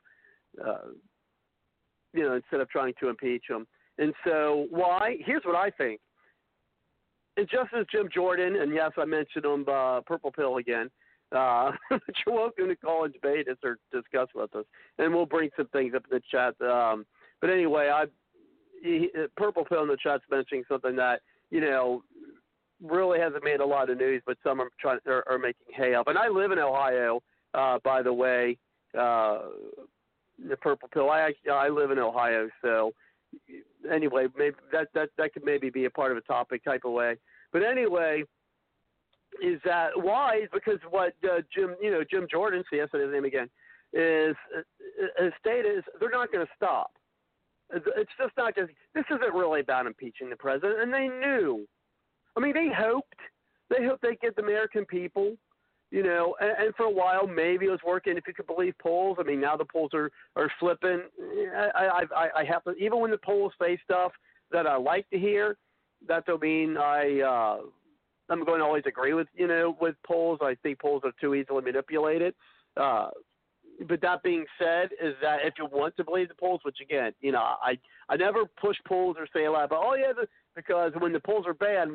uh, 0.66 0.88
you 2.14 2.24
know, 2.24 2.34
instead 2.34 2.60
of 2.60 2.70
trying 2.70 2.94
to 3.00 3.10
impeach 3.10 3.44
him. 3.48 3.68
And 4.00 4.14
so, 4.26 4.66
why? 4.72 5.18
Here's 5.24 5.44
what 5.44 5.56
I 5.56 5.70
think. 5.70 6.02
And 7.38 7.48
just 7.48 7.70
as 7.80 7.86
Jim 7.92 8.10
Jordan, 8.12 8.56
and 8.56 8.74
yes, 8.74 8.92
I 8.98 9.06
mentioned 9.06 9.46
him, 9.46 9.66
uh, 9.72 10.02
Purple 10.02 10.32
Pill 10.32 10.58
again. 10.58 10.90
Uh, 11.32 11.72
you're 12.26 12.36
welcome 12.36 12.68
to 12.68 12.76
call 12.76 13.06
and 13.06 13.14
debate 13.14 13.48
us 13.48 13.58
or 13.64 13.78
discuss 13.94 14.28
with 14.34 14.54
us, 14.56 14.66
and 14.98 15.14
we'll 15.14 15.28
bring 15.28 15.50
some 15.56 15.68
things 15.68 15.94
up 15.96 16.04
in 16.12 16.18
the 16.18 16.22
chat. 16.30 16.56
Um, 16.68 17.06
but 17.40 17.50
anyway, 17.50 17.90
I 17.94 18.06
he, 18.82 19.10
Purple 19.38 19.66
Pill 19.66 19.84
in 19.84 19.88
the 19.88 19.98
chat's 20.02 20.24
mentioning 20.30 20.64
something 20.68 20.96
that 20.96 21.22
you 21.50 21.62
know 21.62 22.04
really 22.82 23.20
hasn't 23.20 23.44
made 23.44 23.60
a 23.60 23.66
lot 23.66 23.90
of 23.90 23.98
news, 23.98 24.22
but 24.26 24.38
some 24.44 24.60
are 24.60 24.70
trying 24.80 25.00
are, 25.08 25.24
are 25.30 25.38
making 25.38 25.68
hay 25.76 25.94
of. 25.94 26.08
And 26.08 26.18
I 26.18 26.28
live 26.28 26.52
in 26.52 26.60
Ohio, 26.60 27.22
uh, 27.54 27.80
by 27.84 28.02
the 28.02 28.14
way. 28.14 28.58
Uh, 28.98 29.40
the 30.50 30.58
Purple 30.58 30.90
Pill. 30.92 31.10
I 31.10 31.34
I 31.52 31.70
live 31.70 31.92
in 31.92 32.00
Ohio, 32.00 32.50
so 32.62 32.94
anyway, 33.92 34.28
maybe 34.38 34.56
that 34.72 34.88
that 34.94 35.10
that 35.18 35.34
could 35.34 35.44
maybe 35.44 35.70
be 35.70 35.86
a 35.86 35.90
part 35.90 36.12
of 36.12 36.18
a 36.18 36.22
topic 36.22 36.64
type 36.64 36.82
of 36.86 36.92
way. 36.92 37.16
But 37.52 37.64
anyway, 37.64 38.24
is 39.42 39.60
that 39.66 39.90
why? 39.96 40.48
Because 40.54 40.80
what 40.90 41.14
uh, 41.24 41.42
Jim, 41.54 41.76
you 41.82 41.92
know, 41.92 42.04
Jim 42.10 42.28
Jordan, 42.30 42.64
see, 42.72 42.82
I 42.82 42.86
said 42.92 43.02
his 43.02 43.12
name 43.12 43.26
again, 43.26 43.50
is 43.94 44.36
uh, 44.58 45.24
his 45.24 45.34
state 45.40 45.66
is 45.66 45.84
they're 46.00 46.10
not 46.10 46.32
going 46.32 46.46
to 46.46 46.52
stop. 46.56 46.92
It's 47.74 48.12
just 48.20 48.34
not 48.38 48.56
just. 48.56 48.72
This 48.94 49.06
isn't 49.10 49.34
really 49.34 49.62
about 49.62 49.88
impeaching 49.88 50.30
the 50.30 50.36
president, 50.36 50.82
and 50.82 50.94
they 50.94 51.08
knew. 51.08 51.66
I 52.36 52.40
mean, 52.40 52.54
they 52.54 52.70
hoped. 52.76 53.16
They 53.70 53.86
hoped 53.86 54.02
they'd 54.02 54.20
get 54.20 54.36
the 54.36 54.44
American 54.44 54.86
people 54.86 55.38
you 55.92 56.04
know, 56.04 56.36
and, 56.40 56.52
and 56.58 56.76
for 56.76 56.86
a 56.86 56.90
while 56.90 57.28
maybe 57.28 57.66
it 57.66 57.70
was 57.70 57.80
working 57.86 58.18
if 58.18 58.24
you 58.26 58.34
could 58.34 58.48
believe 58.48 58.74
polls. 58.82 59.18
I 59.20 59.24
mean, 59.24 59.42
now 59.42 59.58
the 59.58 59.66
polls 59.66 59.92
are 59.94 60.10
are 60.36 60.50
flipping. 60.60 61.02
I 61.54 62.04
I 62.16 62.30
I 62.38 62.44
have 62.46 62.64
to 62.64 62.72
even 62.76 63.00
when 63.00 63.12
the 63.12 63.18
polls 63.18 63.54
say 63.62 63.78
stuff 63.84 64.14
that 64.52 64.66
I 64.66 64.78
like 64.78 65.10
to 65.10 65.20
hear, 65.20 65.58
that 66.08 66.26
don't 66.26 66.42
mean 66.42 66.78
I 66.78 67.20
uh 67.22 67.58
I'm 68.30 68.46
going 68.46 68.60
to 68.60 68.66
always 68.66 68.84
agree 68.88 69.14
with 69.14 69.28
you 69.36 69.48
know 69.48 69.76
with 69.82 69.96
polls. 70.08 70.40
I 70.42 70.56
think 70.64 70.80
polls 70.80 71.02
are 71.04 71.12
too 71.20 71.36
easily 71.36 71.62
manipulated. 71.62 72.34
Uh, 72.78 73.10
but 73.88 74.02
that 74.02 74.24
being 74.24 74.46
said, 74.60 74.90
is 75.02 75.16
that 75.22 75.40
if 75.44 75.56
you 75.58 75.66
want 75.66 75.96
to 75.98 76.04
believe 76.04 76.28
the 76.28 76.36
polls, 76.36 76.62
which 76.64 76.78
again, 76.82 77.14
you 77.22 77.32
know, 77.32 77.40
I 77.40 77.78
I 78.10 78.16
never 78.16 78.46
push 78.46 78.78
polls 78.88 79.18
or 79.20 79.28
say 79.34 79.46
a 79.46 79.52
lot 79.52 79.66
about 79.66 79.84
oh 79.86 79.96
yeah, 79.96 80.14
the, 80.14 80.28
because 80.56 80.92
when 81.00 81.14
the 81.14 81.20
polls 81.20 81.46
are 81.48 81.54
bad, 81.54 81.88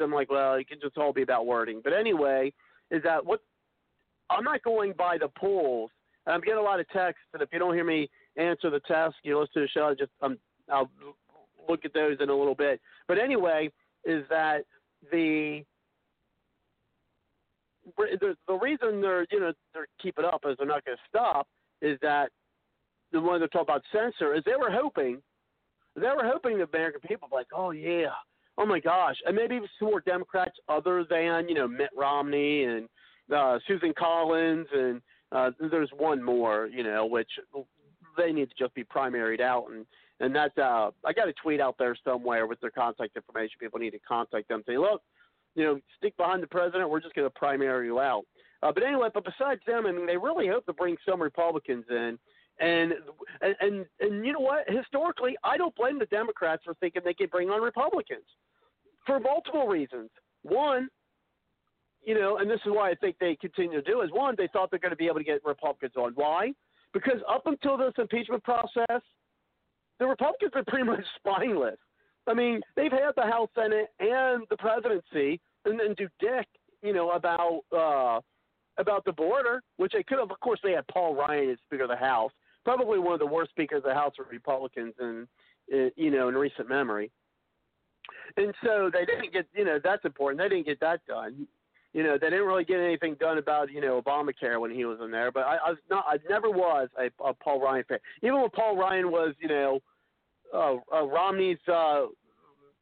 I'm 0.00 0.12
like 0.12 0.30
well, 0.30 0.54
it 0.54 0.68
can 0.68 0.78
just 0.80 0.96
all 0.96 1.12
be 1.12 1.22
about 1.22 1.46
wording. 1.46 1.80
But 1.82 1.92
anyway, 1.92 2.52
is 2.90 3.02
that 3.02 3.24
what 3.24 3.40
I'm 4.30 4.44
not 4.44 4.62
going 4.62 4.94
by 4.96 5.18
the 5.18 5.28
polls. 5.38 5.90
I'm 6.26 6.40
getting 6.40 6.58
a 6.58 6.62
lot 6.62 6.80
of 6.80 6.88
texts, 6.88 7.24
and 7.32 7.42
if 7.42 7.50
you 7.52 7.58
don't 7.58 7.74
hear 7.74 7.84
me 7.84 8.10
answer 8.36 8.68
the 8.68 8.80
text, 8.80 9.18
you 9.22 9.38
listen 9.38 9.52
to 9.54 9.60
the 9.60 9.68
show. 9.68 9.86
I 9.86 9.94
just 9.94 10.10
um, 10.22 10.38
I'll 10.70 10.90
look 11.68 11.84
at 11.84 11.94
those 11.94 12.16
in 12.20 12.30
a 12.30 12.34
little 12.36 12.54
bit. 12.54 12.80
But 13.06 13.18
anyway, 13.18 13.70
is 14.04 14.24
that 14.28 14.64
the 15.12 15.64
the, 17.96 18.36
the 18.48 18.54
reason 18.54 19.00
they're 19.00 19.26
you 19.30 19.40
know 19.40 19.52
they're 19.72 19.88
keeping 20.02 20.24
up 20.24 20.42
is 20.46 20.56
they're 20.58 20.66
not 20.66 20.84
going 20.84 20.96
to 20.96 21.02
stop 21.08 21.46
is 21.82 21.98
that 22.02 22.30
the 23.12 23.20
one 23.20 23.38
they're 23.38 23.48
talking 23.48 23.74
about 23.74 23.82
censor 23.92 24.34
is 24.34 24.42
they 24.44 24.56
were 24.58 24.70
hoping 24.70 25.22
they 25.94 26.02
were 26.02 26.24
hoping 26.24 26.58
the 26.58 26.64
American 26.64 27.00
people 27.00 27.28
like 27.32 27.46
oh 27.54 27.70
yeah 27.70 28.10
oh 28.58 28.66
my 28.66 28.80
gosh, 28.80 29.16
and 29.26 29.36
maybe 29.36 29.56
even 29.56 29.68
some 29.78 29.88
more 29.88 30.00
Democrats 30.00 30.56
other 30.68 31.04
than 31.08 31.48
you 31.48 31.54
know 31.54 31.68
Mitt 31.68 31.90
Romney 31.96 32.64
and 32.64 32.88
uh, 33.34 33.58
Susan 33.66 33.92
Collins, 33.98 34.66
and 34.72 35.00
uh, 35.32 35.50
there's 35.70 35.90
one 35.96 36.22
more, 36.22 36.66
you 36.66 36.82
know, 36.82 37.06
which 37.06 37.30
they 38.16 38.32
need 38.32 38.48
to 38.48 38.54
just 38.58 38.74
be 38.74 38.84
primaried 38.84 39.40
out, 39.40 39.66
and 39.70 39.86
and 40.20 40.34
that 40.34 40.56
uh, 40.58 40.90
I 41.04 41.12
got 41.12 41.28
a 41.28 41.32
tweet 41.34 41.60
out 41.60 41.76
there 41.78 41.96
somewhere 42.04 42.46
with 42.46 42.60
their 42.60 42.70
contact 42.70 43.16
information. 43.16 43.56
People 43.60 43.78
need 43.78 43.90
to 43.90 43.98
contact 43.98 44.48
them. 44.48 44.62
Say, 44.66 44.78
look, 44.78 45.02
you 45.56 45.64
know, 45.64 45.80
stick 45.96 46.16
behind 46.16 46.42
the 46.42 46.46
president. 46.46 46.88
We're 46.88 47.00
just 47.00 47.14
going 47.14 47.26
to 47.26 47.30
primary 47.30 47.86
you 47.86 47.98
out. 47.98 48.24
Uh, 48.62 48.70
but 48.72 48.84
anyway, 48.84 49.08
but 49.12 49.24
besides 49.24 49.60
them, 49.66 49.86
I 49.86 49.92
mean, 49.92 50.06
they 50.06 50.16
really 50.16 50.46
hope 50.46 50.66
to 50.66 50.72
bring 50.72 50.96
some 51.08 51.20
Republicans 51.20 51.84
in. 51.90 52.18
And, 52.58 52.94
and 53.42 53.54
and 53.60 53.86
and 54.00 54.24
you 54.24 54.32
know 54.32 54.40
what? 54.40 54.64
Historically, 54.66 55.36
I 55.44 55.58
don't 55.58 55.74
blame 55.74 55.98
the 55.98 56.06
Democrats 56.06 56.62
for 56.64 56.72
thinking 56.74 57.02
they 57.04 57.12
could 57.12 57.30
bring 57.30 57.50
on 57.50 57.60
Republicans 57.60 58.24
for 59.04 59.20
multiple 59.20 59.66
reasons. 59.66 60.08
One, 60.42 60.88
you 62.02 62.14
know, 62.14 62.38
and 62.38 62.50
this 62.50 62.60
is 62.64 62.72
why 62.72 62.90
I 62.90 62.94
think 62.94 63.16
they 63.20 63.36
continue 63.36 63.82
to 63.82 63.90
do 63.90 64.00
is 64.00 64.10
one, 64.10 64.36
they 64.38 64.48
thought 64.52 64.70
they're 64.70 64.80
going 64.80 64.90
to 64.90 64.96
be 64.96 65.06
able 65.06 65.18
to 65.18 65.24
get 65.24 65.44
Republicans 65.44 65.92
on. 65.96 66.12
Why? 66.14 66.52
Because 66.94 67.20
up 67.28 67.46
until 67.46 67.76
this 67.76 67.92
impeachment 67.98 68.42
process, 68.42 69.02
the 69.98 70.06
Republicans 70.06 70.52
are 70.54 70.64
pretty 70.64 70.84
much 70.84 71.04
spineless. 71.16 71.76
I 72.26 72.34
mean, 72.34 72.60
they've 72.74 72.92
had 72.92 73.12
the 73.16 73.22
House, 73.22 73.48
Senate, 73.54 73.88
and 74.00 74.44
the 74.50 74.56
presidency, 74.56 75.40
and 75.64 75.78
then 75.78 75.94
do 75.96 76.08
dick, 76.20 76.46
you 76.82 76.92
know, 76.92 77.10
about 77.10 77.60
uh, 77.76 78.20
about 78.78 79.04
the 79.04 79.12
border, 79.12 79.62
which 79.76 79.92
they 79.92 80.02
could 80.02 80.18
have. 80.18 80.30
Of 80.30 80.40
course, 80.40 80.60
they 80.62 80.72
had 80.72 80.86
Paul 80.88 81.14
Ryan 81.14 81.50
as 81.50 81.58
Speaker 81.66 81.84
of 81.84 81.90
the 81.90 81.96
House, 81.96 82.32
probably 82.64 82.98
one 82.98 83.14
of 83.14 83.20
the 83.20 83.26
worst 83.26 83.50
speakers 83.50 83.78
of 83.78 83.84
the 83.84 83.94
House 83.94 84.12
for 84.16 84.26
Republicans 84.30 84.94
in 85.00 85.26
you 85.96 86.10
know 86.10 86.28
in 86.28 86.34
recent 86.34 86.68
memory. 86.68 87.10
And 88.36 88.54
so 88.64 88.90
they 88.92 89.04
didn't 89.04 89.32
get, 89.32 89.46
you 89.54 89.64
know, 89.64 89.78
that's 89.82 90.04
important. 90.04 90.40
They 90.40 90.48
didn't 90.48 90.66
get 90.66 90.80
that 90.80 91.00
done. 91.06 91.46
You 91.92 92.02
know, 92.02 92.18
they 92.20 92.28
didn't 92.28 92.46
really 92.46 92.64
get 92.64 92.80
anything 92.80 93.16
done 93.18 93.38
about, 93.38 93.70
you 93.70 93.80
know, 93.80 94.02
Obamacare 94.02 94.60
when 94.60 94.70
he 94.70 94.84
was 94.84 94.98
in 95.02 95.10
there. 95.10 95.32
But 95.32 95.44
I, 95.44 95.56
I 95.56 95.70
was 95.70 95.78
not, 95.88 96.04
I 96.06 96.18
never 96.28 96.50
was 96.50 96.88
a, 96.98 97.06
a 97.24 97.32
Paul 97.32 97.60
Ryan 97.60 97.84
fan. 97.88 97.98
Even 98.22 98.40
when 98.40 98.50
Paul 98.50 98.76
Ryan 98.76 99.10
was, 99.10 99.34
you 99.40 99.48
know, 99.48 99.80
uh, 100.54 100.76
uh, 100.92 101.04
Romney's, 101.04 101.58
uh, 101.68 102.06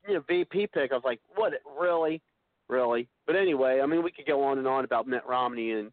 you 0.06 0.14
know, 0.14 0.24
VP 0.28 0.68
pick, 0.72 0.92
I 0.92 0.94
was 0.94 1.02
like, 1.04 1.20
what, 1.34 1.52
really, 1.80 2.20
really? 2.68 3.08
But 3.26 3.36
anyway, 3.36 3.80
I 3.82 3.86
mean, 3.86 4.02
we 4.02 4.12
could 4.12 4.26
go 4.26 4.42
on 4.44 4.58
and 4.58 4.66
on 4.66 4.84
about 4.84 5.06
Mitt 5.06 5.22
Romney 5.26 5.72
and. 5.72 5.90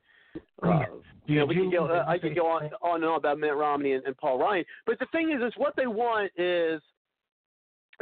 Uh, 0.63 0.79
you 1.25 1.39
know, 1.39 1.45
we 1.45 1.55
could 1.55 1.71
go. 1.71 1.85
Uh, 1.85 2.05
I 2.07 2.17
could 2.17 2.35
go 2.35 2.47
on, 2.47 2.69
on 2.81 2.95
and 2.95 3.05
on 3.05 3.17
about 3.17 3.39
Mitt 3.39 3.55
Romney 3.55 3.93
and, 3.93 4.05
and 4.05 4.15
Paul 4.17 4.39
Ryan, 4.39 4.63
but 4.85 4.97
the 4.99 5.05
thing 5.11 5.31
is, 5.31 5.41
is 5.41 5.53
what 5.57 5.75
they 5.75 5.87
want 5.87 6.31
is 6.37 6.81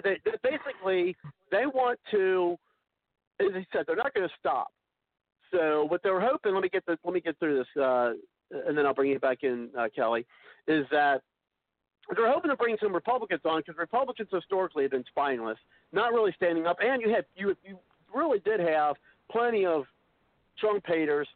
they, 0.04 0.18
they 0.26 0.32
basically 0.44 1.16
they 1.52 1.66
want 1.66 2.00
to, 2.12 2.58
as 3.40 3.48
he 3.56 3.66
said, 3.74 3.86
they're 3.88 3.96
not 3.96 4.14
going 4.14 4.28
to 4.28 4.34
stop. 4.40 4.68
So 5.52 5.86
what 5.86 6.02
they 6.04 6.10
were 6.10 6.22
hoping, 6.22 6.54
let 6.54 6.64
me 6.64 6.70
get 6.70 6.86
the, 6.86 6.98
let 7.04 7.14
me 7.14 7.22
get 7.22 7.38
through 7.40 7.58
this, 7.58 7.82
uh, 7.82 8.14
and 8.68 8.78
then 8.78 8.86
I'll 8.86 8.94
bring 8.94 9.12
you 9.12 9.20
back 9.20 9.40
in, 9.44 9.70
uh, 9.78 9.88
Kelly, 9.96 10.26
is 10.68 10.86
that 10.92 11.22
they're 12.16 12.32
hoping 12.32 12.50
to 12.50 12.58
bring 12.58 12.76
some 12.82 12.94
Republicans 12.94 13.42
on 13.46 13.62
because 13.62 13.78
Republicans 13.78 14.30
historically 14.32 14.84
have 14.84 14.92
been 14.92 15.06
spineless, 15.10 15.58
not 15.92 16.12
really 16.14 16.34
standing 16.36 16.66
up, 16.66 16.78
and 16.82 17.02
you 17.02 17.10
had 17.10 17.26
you 17.36 17.56
you 17.64 17.78
really 18.14 18.40
did 18.40 18.60
have 18.60 18.96
plenty 19.32 19.66
of 19.66 19.84
Trump 20.60 20.84
haters 20.86 21.28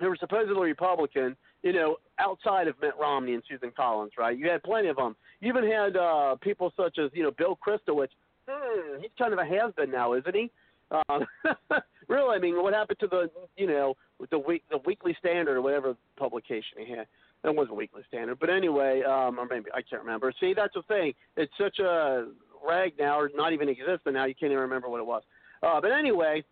who 0.00 0.08
were 0.08 0.16
supposedly 0.18 0.68
Republican, 0.68 1.36
you 1.62 1.72
know, 1.72 1.96
outside 2.18 2.68
of 2.68 2.74
Mitt 2.80 2.94
Romney 3.00 3.34
and 3.34 3.42
Susan 3.48 3.70
Collins, 3.76 4.12
right? 4.18 4.36
You 4.36 4.50
had 4.50 4.62
plenty 4.62 4.88
of 4.88 4.96
them. 4.96 5.14
You 5.40 5.48
even 5.48 5.70
had 5.70 5.96
uh, 5.96 6.36
people 6.40 6.72
such 6.76 6.98
as, 6.98 7.10
you 7.14 7.22
know, 7.22 7.30
Bill 7.30 7.58
Kristol, 7.64 8.06
hmm, 8.48 9.00
he's 9.00 9.10
kind 9.18 9.32
of 9.32 9.38
a 9.38 9.44
has-been 9.44 9.90
now, 9.90 10.14
isn't 10.14 10.34
he? 10.34 10.50
Um, 10.90 11.26
really, 12.08 12.36
I 12.36 12.38
mean, 12.38 12.60
what 12.62 12.74
happened 12.74 12.98
to 13.00 13.06
the, 13.06 13.30
you 13.56 13.66
know, 13.66 13.94
the 14.30 14.38
week, 14.38 14.64
the 14.70 14.78
Weekly 14.84 15.16
Standard 15.18 15.56
or 15.56 15.62
whatever 15.62 15.96
publication 16.16 16.78
he 16.84 16.92
had? 16.92 17.06
That 17.44 17.54
was 17.54 17.68
a 17.70 17.74
Weekly 17.74 18.02
Standard, 18.08 18.38
but 18.40 18.48
anyway, 18.48 19.02
um, 19.02 19.38
or 19.38 19.46
maybe 19.46 19.66
I 19.74 19.82
can't 19.82 20.02
remember. 20.02 20.32
See, 20.40 20.54
that's 20.54 20.72
the 20.72 20.82
thing. 20.82 21.12
It's 21.36 21.52
such 21.60 21.78
a 21.78 22.28
rag 22.66 22.94
now, 22.98 23.20
or 23.20 23.30
not 23.34 23.52
even 23.52 23.68
existent 23.68 24.14
now. 24.14 24.24
You 24.24 24.34
can't 24.34 24.50
even 24.50 24.62
remember 24.62 24.88
what 24.88 24.98
it 24.98 25.06
was. 25.06 25.22
Uh, 25.62 25.78
but 25.78 25.92
anyway, 25.92 26.42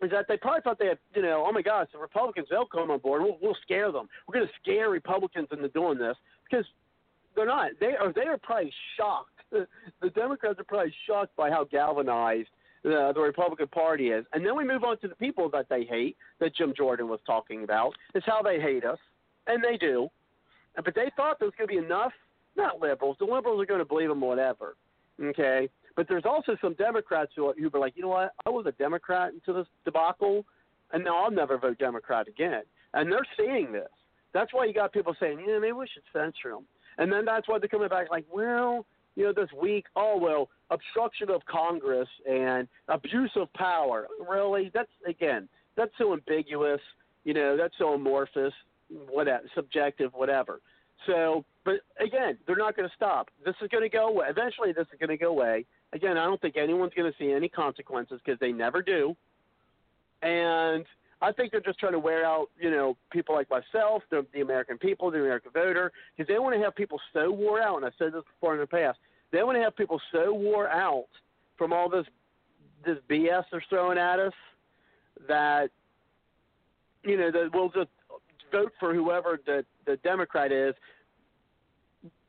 is 0.00 0.10
that 0.12 0.26
they 0.28 0.36
probably 0.36 0.62
thought 0.62 0.78
they 0.78 0.86
had, 0.86 0.98
you 1.14 1.22
know, 1.22 1.44
oh 1.46 1.52
my 1.52 1.60
gosh, 1.60 1.88
the 1.92 1.98
Republicans 1.98 2.46
they'll 2.48 2.66
come 2.66 2.90
on 2.90 3.00
board. 3.00 3.22
We'll, 3.22 3.36
we'll 3.42 3.56
scare 3.62 3.90
them. 3.90 4.08
We're 4.26 4.34
going 4.34 4.46
to 4.46 4.52
scare 4.62 4.90
Republicans 4.90 5.48
into 5.50 5.68
doing 5.68 5.98
this 5.98 6.16
because 6.48 6.64
they're 7.34 7.46
not. 7.46 7.72
They 7.80 7.96
are. 7.96 8.12
They 8.12 8.26
are 8.26 8.38
probably 8.38 8.72
shocked. 8.96 9.28
The 10.00 10.10
Democrats 10.10 10.60
are 10.60 10.64
probably 10.64 10.94
shocked 11.06 11.34
by 11.36 11.50
how 11.50 11.64
galvanized 11.64 12.48
the, 12.84 13.10
the 13.12 13.20
Republican 13.20 13.66
Party 13.66 14.10
is. 14.10 14.24
And 14.32 14.46
then 14.46 14.56
we 14.56 14.64
move 14.64 14.84
on 14.84 14.98
to 15.00 15.08
the 15.08 15.16
people 15.16 15.50
that 15.50 15.68
they 15.68 15.84
hate, 15.84 16.16
that 16.38 16.54
Jim 16.54 16.72
Jordan 16.76 17.08
was 17.08 17.18
talking 17.26 17.64
about, 17.64 17.92
is 18.14 18.22
how 18.24 18.40
they 18.42 18.60
hate 18.60 18.84
us, 18.84 18.98
and 19.46 19.62
they 19.62 19.76
do. 19.76 20.08
Uh, 20.78 20.82
but 20.84 20.94
they 20.94 21.10
thought 21.16 21.38
there 21.38 21.46
was 21.46 21.54
going 21.56 21.68
to 21.68 21.74
be 21.74 21.84
enough, 21.84 22.12
not 22.56 22.80
liberals. 22.80 23.16
The 23.18 23.24
liberals 23.24 23.62
are 23.62 23.66
going 23.66 23.80
to 23.80 23.84
believe 23.84 24.08
them 24.08 24.20
whatever. 24.20 24.76
Okay, 25.22 25.68
but 25.96 26.06
there's 26.08 26.24
also 26.24 26.56
some 26.62 26.74
Democrats 26.74 27.32
who 27.36 27.52
who 27.52 27.68
were 27.68 27.80
like, 27.80 27.94
you 27.96 28.02
know 28.02 28.08
what? 28.08 28.32
I 28.46 28.50
was 28.50 28.64
a 28.66 28.72
Democrat 28.72 29.32
until 29.32 29.54
this 29.54 29.66
debacle, 29.84 30.44
and 30.92 31.04
now 31.04 31.24
I'll 31.24 31.30
never 31.30 31.58
vote 31.58 31.78
Democrat 31.78 32.26
again. 32.28 32.62
and 32.94 33.10
they're 33.10 33.26
seeing 33.36 33.72
this. 33.72 33.88
That's 34.32 34.52
why 34.52 34.64
you 34.64 34.72
got 34.72 34.92
people 34.92 35.14
saying, 35.18 35.44
yeah, 35.46 35.58
maybe 35.58 35.72
we 35.72 35.86
should 35.92 36.04
censor 36.12 36.50
them. 36.50 36.64
And 36.98 37.12
then 37.12 37.24
that's 37.24 37.48
why 37.48 37.58
they're 37.58 37.68
coming 37.68 37.88
back 37.88 38.10
like, 38.10 38.24
well, 38.32 38.86
you 39.16 39.24
know, 39.24 39.32
this 39.32 39.50
week, 39.60 39.86
oh 39.96 40.16
well, 40.16 40.48
obstruction 40.70 41.30
of 41.30 41.44
Congress 41.46 42.08
and 42.28 42.68
abuse 42.88 43.32
of 43.36 43.52
power. 43.54 44.06
Really, 44.28 44.70
that's 44.72 44.90
again, 45.06 45.48
that's 45.76 45.92
so 45.98 46.12
ambiguous. 46.12 46.80
You 47.24 47.34
know, 47.34 47.56
that's 47.56 47.74
so 47.78 47.94
amorphous, 47.94 48.54
whatever, 49.08 49.44
subjective, 49.54 50.12
whatever. 50.14 50.60
So, 51.06 51.44
but 51.64 51.80
again, 51.98 52.36
they're 52.46 52.56
not 52.56 52.76
going 52.76 52.88
to 52.88 52.94
stop. 52.94 53.30
This 53.44 53.54
is 53.62 53.68
going 53.68 53.82
to 53.82 53.88
go 53.88 54.08
away. 54.08 54.26
Eventually, 54.28 54.72
this 54.72 54.86
is 54.92 54.98
going 54.98 55.10
to 55.10 55.16
go 55.16 55.30
away. 55.30 55.64
Again, 55.92 56.18
I 56.18 56.24
don't 56.24 56.40
think 56.40 56.56
anyone's 56.56 56.92
going 56.94 57.10
to 57.10 57.18
see 57.18 57.32
any 57.32 57.48
consequences 57.48 58.20
because 58.24 58.38
they 58.38 58.52
never 58.52 58.82
do. 58.82 59.16
And 60.22 60.84
I 61.22 61.32
think 61.32 61.52
they're 61.52 61.60
just 61.60 61.78
trying 61.78 61.92
to 61.92 61.98
wear 61.98 62.24
out, 62.24 62.48
you 62.58 62.70
know, 62.70 62.96
people 63.10 63.34
like 63.34 63.48
myself, 63.50 64.02
the, 64.10 64.26
the 64.32 64.40
American 64.40 64.78
people, 64.78 65.10
the 65.10 65.18
American 65.18 65.50
voter, 65.52 65.92
because 66.16 66.28
they 66.28 66.38
want 66.38 66.54
to 66.54 66.62
have 66.62 66.74
people 66.74 67.00
so 67.12 67.30
wore 67.30 67.60
out. 67.60 67.76
And 67.76 67.86
I've 67.86 67.92
said 67.98 68.12
this 68.12 68.22
before 68.24 68.54
in 68.54 68.60
the 68.60 68.66
past. 68.66 68.98
They 69.32 69.42
want 69.42 69.56
to 69.56 69.62
have 69.62 69.76
people 69.76 70.00
so 70.12 70.32
wore 70.32 70.68
out 70.68 71.08
from 71.56 71.72
all 71.72 71.88
this 71.88 72.06
this 72.84 72.96
BS 73.10 73.44
they're 73.50 73.62
throwing 73.68 73.98
at 73.98 74.18
us 74.18 74.32
that 75.28 75.70
you 77.04 77.18
know 77.18 77.30
that 77.30 77.50
we'll 77.52 77.68
just 77.68 77.90
vote 78.50 78.72
for 78.78 78.94
whoever 78.94 79.38
the 79.46 79.64
the 79.86 79.96
Democrat 79.98 80.52
is. 80.52 80.74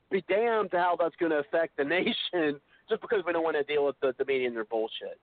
Be 0.09 0.23
damned 0.27 0.69
how 0.73 0.97
that's 0.99 1.15
going 1.15 1.31
to 1.31 1.39
affect 1.39 1.77
the 1.77 1.83
nation 1.85 2.59
just 2.89 3.01
because 3.01 3.23
we 3.25 3.31
don't 3.31 3.43
want 3.43 3.55
to 3.55 3.63
deal 3.63 3.85
with 3.85 3.95
the, 4.01 4.13
the 4.17 4.25
media 4.25 4.47
and 4.47 4.55
their 4.55 4.65
bullshit 4.65 5.19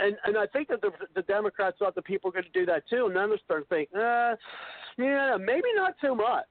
and 0.00 0.16
and 0.24 0.36
I 0.36 0.46
think 0.46 0.68
that 0.68 0.80
the 0.80 0.90
the 1.14 1.22
Democrats 1.22 1.76
thought 1.78 1.94
the 1.94 2.02
people 2.02 2.28
were 2.28 2.32
going 2.32 2.52
to 2.52 2.58
do 2.58 2.66
that 2.66 2.88
too, 2.88 3.06
and 3.06 3.16
then 3.16 3.28
they're 3.28 3.38
starting 3.44 3.66
to 3.66 3.74
think, 3.74 3.88
uh, 3.94 4.36
yeah, 4.98 5.36
maybe 5.38 5.68
not 5.74 5.94
so 6.00 6.14
much. 6.14 6.46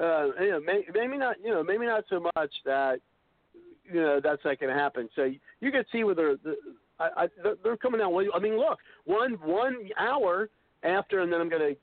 Uh, 0.00 0.26
you 0.40 0.50
know, 0.50 0.60
may, 0.60 0.82
maybe 0.92 1.16
not, 1.16 1.36
you 1.42 1.50
know, 1.50 1.62
maybe 1.62 1.86
not 1.86 2.04
so 2.10 2.20
much 2.36 2.50
that 2.64 3.00
you 3.84 4.00
know 4.00 4.20
that's 4.22 4.44
not 4.44 4.58
going 4.58 4.74
to 4.74 4.78
happen. 4.78 5.08
So 5.16 5.24
you, 5.24 5.38
you 5.60 5.70
can 5.70 5.84
see 5.92 6.04
where 6.04 6.14
they're, 6.14 6.36
the, 6.36 6.56
I, 6.98 7.08
I, 7.16 7.28
they're 7.62 7.76
coming 7.76 8.00
out. 8.00 8.12
I 8.34 8.38
mean, 8.38 8.56
look, 8.56 8.78
one 9.04 9.34
one 9.34 9.88
hour 9.98 10.48
after, 10.82 11.20
and 11.20 11.32
then 11.32 11.40
I'm 11.40 11.48
going 11.48 11.74
to 11.74 11.80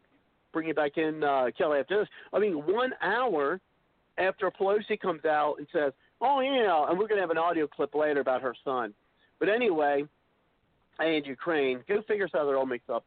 bring 0.53 0.67
you 0.67 0.73
back 0.73 0.97
in, 0.97 1.23
uh, 1.23 1.47
Kelly, 1.57 1.79
after 1.79 1.99
this. 1.99 2.07
I 2.33 2.39
mean, 2.39 2.53
one 2.53 2.93
hour 3.01 3.59
after 4.17 4.51
Pelosi 4.51 4.99
comes 4.99 5.25
out 5.25 5.55
and 5.57 5.67
says, 5.71 5.93
"Oh 6.19 6.39
yeah," 6.41 6.89
and 6.89 6.97
we're 6.99 7.07
going 7.07 7.17
to 7.17 7.21
have 7.21 7.31
an 7.31 7.37
audio 7.37 7.67
clip 7.67 7.95
later 7.95 8.19
about 8.19 8.41
her 8.41 8.55
son. 8.63 8.93
But 9.39 9.49
anyway, 9.49 10.05
and 10.99 11.25
Ukraine. 11.25 11.83
Go 11.87 12.01
figure 12.07 12.27
how 12.31 12.45
they're 12.45 12.57
all 12.57 12.65
mixed 12.65 12.89
up 12.89 13.05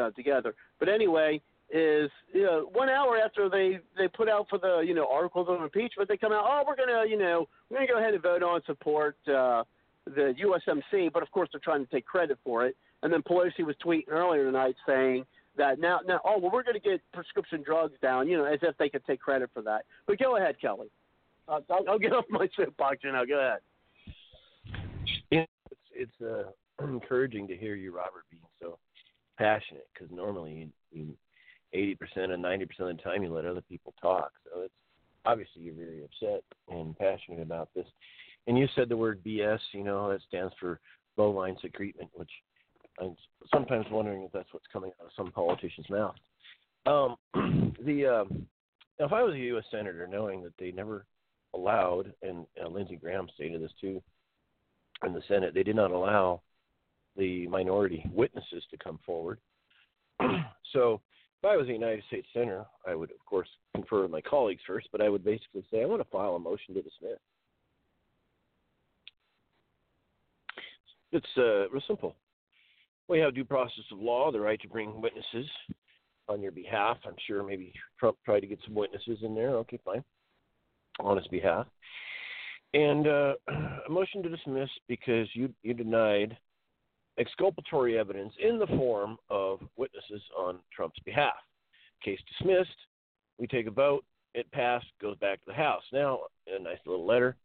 uh, 0.00 0.10
together. 0.10 0.54
But 0.78 0.88
anyway, 0.88 1.40
is 1.70 2.10
you 2.32 2.42
know 2.42 2.68
one 2.72 2.88
hour 2.88 3.18
after 3.18 3.48
they 3.48 3.78
they 3.96 4.08
put 4.08 4.28
out 4.28 4.46
for 4.48 4.58
the 4.58 4.82
you 4.86 4.94
know 4.94 5.08
articles 5.10 5.48
of 5.48 5.62
impeachment, 5.62 6.08
they 6.08 6.16
come 6.16 6.32
out. 6.32 6.44
Oh, 6.46 6.64
we're 6.66 6.76
gonna 6.76 7.08
you 7.08 7.18
know 7.18 7.48
we're 7.70 7.78
gonna 7.78 7.88
go 7.88 7.98
ahead 7.98 8.14
and 8.14 8.22
vote 8.22 8.42
on 8.42 8.62
support 8.66 9.16
uh, 9.28 9.64
the 10.04 10.34
USMC, 10.42 11.12
but 11.12 11.22
of 11.22 11.30
course 11.30 11.48
they're 11.52 11.60
trying 11.60 11.84
to 11.84 11.90
take 11.90 12.06
credit 12.06 12.38
for 12.44 12.66
it. 12.66 12.76
And 13.02 13.12
then 13.12 13.22
Pelosi 13.22 13.64
was 13.64 13.76
tweeting 13.84 14.08
earlier 14.08 14.44
tonight 14.44 14.76
saying 14.86 15.26
that 15.56 15.78
now 15.78 16.00
now 16.06 16.20
oh 16.24 16.38
well 16.38 16.50
we're 16.52 16.62
going 16.62 16.74
to 16.74 16.80
get 16.80 17.00
prescription 17.12 17.62
drugs 17.64 17.94
down, 18.02 18.28
you 18.28 18.36
know, 18.36 18.44
as 18.44 18.58
if 18.62 18.76
they 18.78 18.88
could 18.88 19.04
take 19.04 19.20
credit 19.20 19.50
for 19.52 19.62
that. 19.62 19.84
But 20.06 20.18
go 20.18 20.36
ahead, 20.36 20.56
Kelly. 20.60 20.88
Uh, 21.48 21.60
I'll, 21.70 21.84
I'll 21.88 21.98
get 21.98 22.12
off 22.12 22.24
my 22.30 22.48
soapbox 22.56 22.98
now. 23.04 23.24
Go 23.24 23.38
ahead. 23.38 23.60
Yeah, 25.30 25.44
it's 25.70 26.10
it's 26.20 26.22
uh 26.22 26.84
encouraging 26.86 27.48
to 27.48 27.56
hear 27.56 27.74
you, 27.74 27.94
Robert, 27.94 28.24
being 28.30 28.42
so 28.60 28.78
passionate 29.38 29.86
because 29.92 30.14
normally 30.14 30.68
you, 30.92 31.08
eighty 31.72 31.94
percent 31.94 32.32
and 32.32 32.42
ninety 32.42 32.66
percent 32.66 32.90
of 32.90 32.96
the 32.96 33.02
time 33.02 33.22
you 33.22 33.32
let 33.32 33.46
other 33.46 33.62
people 33.62 33.94
talk. 34.00 34.32
So 34.44 34.62
it's 34.62 34.74
obviously 35.24 35.62
you're 35.62 35.74
very 35.74 36.04
upset 36.04 36.42
and 36.70 36.96
passionate 36.98 37.42
about 37.42 37.68
this. 37.74 37.86
And 38.46 38.58
you 38.58 38.68
said 38.74 38.88
the 38.88 38.96
word 38.96 39.22
BS. 39.24 39.60
You 39.72 39.84
know 39.84 40.10
that 40.10 40.20
stands 40.28 40.54
for 40.60 40.80
bovine 41.16 41.56
secretement, 41.62 42.10
which 42.14 42.30
I'm 43.00 43.16
sometimes 43.52 43.86
wondering 43.90 44.22
if 44.22 44.32
that's 44.32 44.52
what's 44.52 44.66
coming 44.72 44.92
out 45.00 45.06
of 45.06 45.12
some 45.16 45.32
politician's 45.32 45.90
mouth. 45.90 46.14
Um, 46.86 47.16
the 47.84 48.06
um, 48.06 48.46
if 48.98 49.12
I 49.12 49.22
was 49.22 49.34
a 49.34 49.38
U.S. 49.38 49.64
senator, 49.70 50.06
knowing 50.06 50.42
that 50.42 50.52
they 50.58 50.70
never 50.70 51.06
allowed, 51.54 52.12
and 52.22 52.46
uh, 52.62 52.68
Lindsey 52.68 52.96
Graham 52.96 53.28
stated 53.34 53.62
this 53.62 53.72
too 53.80 54.02
in 55.04 55.12
the 55.12 55.22
Senate, 55.28 55.54
they 55.54 55.62
did 55.62 55.76
not 55.76 55.90
allow 55.90 56.40
the 57.16 57.46
minority 57.48 58.04
witnesses 58.12 58.64
to 58.70 58.76
come 58.76 58.98
forward. 59.04 59.38
so 60.72 61.00
if 61.42 61.50
I 61.50 61.56
was 61.56 61.68
a 61.68 61.72
United 61.72 62.02
States 62.08 62.26
senator, 62.32 62.64
I 62.86 62.94
would, 62.94 63.10
of 63.10 63.24
course, 63.26 63.48
confer 63.74 64.02
with 64.02 64.10
my 64.10 64.20
colleagues 64.20 64.62
first, 64.66 64.88
but 64.92 65.00
I 65.00 65.08
would 65.08 65.24
basically 65.24 65.64
say, 65.70 65.82
I 65.82 65.86
want 65.86 66.00
to 66.02 66.08
file 66.10 66.36
a 66.36 66.38
motion 66.38 66.74
to 66.74 66.82
dismiss. 66.82 67.18
It's 71.12 71.26
uh, 71.36 71.68
real 71.70 71.82
simple. 71.86 72.16
We 73.08 73.18
have 73.20 73.34
due 73.34 73.44
process 73.44 73.84
of 73.92 73.98
law, 73.98 74.32
the 74.32 74.40
right 74.40 74.60
to 74.62 74.68
bring 74.68 75.00
witnesses 75.00 75.46
on 76.28 76.40
your 76.40 76.52
behalf. 76.52 76.96
I'm 77.06 77.16
sure 77.26 77.42
maybe 77.42 77.72
Trump 77.98 78.16
tried 78.24 78.40
to 78.40 78.46
get 78.46 78.58
some 78.64 78.74
witnesses 78.74 79.18
in 79.22 79.34
there. 79.34 79.56
Okay, 79.56 79.78
fine. 79.84 80.02
On 81.00 81.16
his 81.16 81.26
behalf. 81.28 81.66
And 82.72 83.06
uh, 83.06 83.34
a 83.86 83.90
motion 83.90 84.22
to 84.22 84.28
dismiss 84.28 84.70
because 84.88 85.28
you 85.34 85.52
you 85.62 85.74
denied 85.74 86.36
exculpatory 87.18 87.98
evidence 87.98 88.32
in 88.42 88.58
the 88.58 88.66
form 88.66 89.16
of 89.30 89.60
witnesses 89.76 90.22
on 90.36 90.58
Trump's 90.74 90.98
behalf. 91.04 91.34
Case 92.02 92.18
dismissed. 92.38 92.76
We 93.38 93.46
take 93.46 93.66
a 93.66 93.70
vote. 93.70 94.04
It 94.34 94.50
passed. 94.50 94.86
Goes 95.00 95.16
back 95.18 95.40
to 95.40 95.46
the 95.46 95.54
House. 95.54 95.82
Now, 95.92 96.20
a 96.48 96.60
nice 96.60 96.78
little 96.86 97.06
letter 97.06 97.36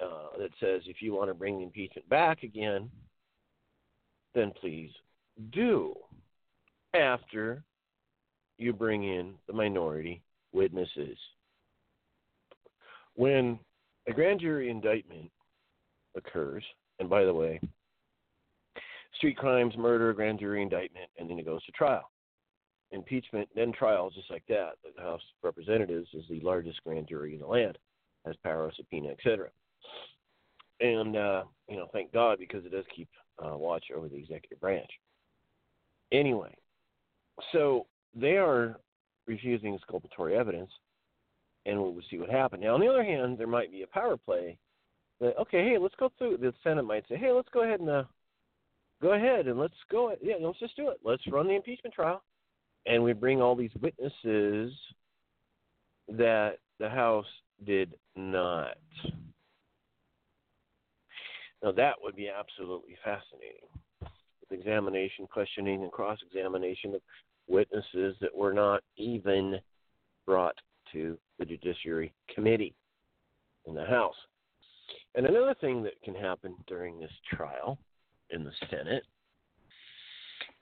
uh, 0.00 0.38
that 0.38 0.50
says 0.60 0.82
if 0.86 1.02
you 1.02 1.12
want 1.12 1.30
to 1.30 1.34
bring 1.34 1.58
the 1.58 1.64
impeachment 1.64 2.08
back 2.08 2.42
again, 2.42 2.90
then 4.34 4.52
please 4.60 4.90
do 5.52 5.94
after 6.94 7.62
you 8.58 8.72
bring 8.72 9.04
in 9.04 9.34
the 9.46 9.52
minority 9.52 10.22
witnesses. 10.52 11.16
When 13.14 13.58
a 14.06 14.12
grand 14.12 14.40
jury 14.40 14.70
indictment 14.70 15.30
occurs, 16.16 16.64
and 16.98 17.08
by 17.08 17.24
the 17.24 17.34
way, 17.34 17.60
street 19.16 19.36
crimes, 19.36 19.76
murder, 19.76 20.12
grand 20.12 20.40
jury 20.40 20.62
indictment, 20.62 21.10
and 21.18 21.28
then 21.28 21.38
it 21.38 21.46
goes 21.46 21.64
to 21.64 21.72
trial. 21.72 22.10
Impeachment, 22.92 23.48
then 23.54 23.72
trial, 23.72 24.10
just 24.10 24.30
like 24.30 24.42
that. 24.48 24.72
The 24.96 25.02
House 25.02 25.20
of 25.20 25.44
Representatives 25.44 26.08
is 26.12 26.24
the 26.28 26.40
largest 26.40 26.82
grand 26.84 27.08
jury 27.08 27.34
in 27.34 27.40
the 27.40 27.46
land, 27.46 27.78
has 28.26 28.34
power 28.42 28.66
of 28.66 28.74
subpoena, 28.74 29.10
etc. 29.10 29.48
And 30.80 31.16
uh, 31.16 31.44
you 31.68 31.76
know, 31.76 31.88
thank 31.92 32.12
God 32.12 32.38
because 32.38 32.64
it 32.64 32.72
does 32.72 32.84
keep 32.94 33.08
uh, 33.44 33.56
watch 33.56 33.84
over 33.94 34.08
the 34.08 34.16
executive 34.16 34.60
branch. 34.60 34.90
Anyway, 36.12 36.54
so 37.52 37.86
they 38.14 38.36
are 38.36 38.78
refusing 39.26 39.74
exculpatory 39.74 40.36
evidence, 40.36 40.70
and 41.66 41.80
we'll 41.80 41.94
see 42.10 42.18
what 42.18 42.30
happens. 42.30 42.62
Now, 42.62 42.74
on 42.74 42.80
the 42.80 42.88
other 42.88 43.04
hand, 43.04 43.38
there 43.38 43.46
might 43.46 43.70
be 43.70 43.82
a 43.82 43.86
power 43.86 44.16
play 44.16 44.58
that 45.20 45.36
okay, 45.38 45.64
hey, 45.64 45.78
let's 45.78 45.94
go 45.98 46.10
through. 46.18 46.38
The 46.38 46.52
Senate 46.64 46.84
might 46.84 47.04
say, 47.08 47.16
hey, 47.16 47.30
let's 47.30 47.48
go 47.52 47.62
ahead 47.62 47.80
and 47.80 47.90
uh, 47.90 48.04
go 49.00 49.12
ahead 49.12 49.46
and 49.46 49.58
let's 49.58 49.74
go. 49.90 50.14
Yeah, 50.22 50.34
let's 50.40 50.58
just 50.58 50.76
do 50.76 50.88
it. 50.88 50.98
Let's 51.04 51.26
run 51.28 51.46
the 51.46 51.54
impeachment 51.54 51.94
trial, 51.94 52.22
and 52.86 53.02
we 53.02 53.12
bring 53.12 53.40
all 53.40 53.54
these 53.54 53.70
witnesses 53.80 54.72
that 56.08 56.58
the 56.78 56.88
House 56.88 57.26
did 57.64 57.94
not. 58.16 58.76
Now 61.62 61.72
that 61.72 61.94
would 62.02 62.16
be 62.16 62.28
absolutely 62.28 62.96
fascinating. 63.04 63.68
With 64.00 64.58
examination, 64.58 65.26
questioning, 65.30 65.82
and 65.82 65.92
cross-examination 65.92 66.94
of 66.94 67.02
witnesses 67.48 68.16
that 68.20 68.34
were 68.34 68.52
not 68.52 68.82
even 68.96 69.60
brought 70.26 70.56
to 70.92 71.18
the 71.38 71.44
Judiciary 71.44 72.12
Committee 72.34 72.74
in 73.66 73.74
the 73.74 73.84
House. 73.84 74.14
And 75.14 75.26
another 75.26 75.54
thing 75.60 75.82
that 75.82 76.00
can 76.02 76.14
happen 76.14 76.54
during 76.66 76.98
this 76.98 77.10
trial 77.32 77.78
in 78.30 78.44
the 78.44 78.52
Senate 78.70 79.04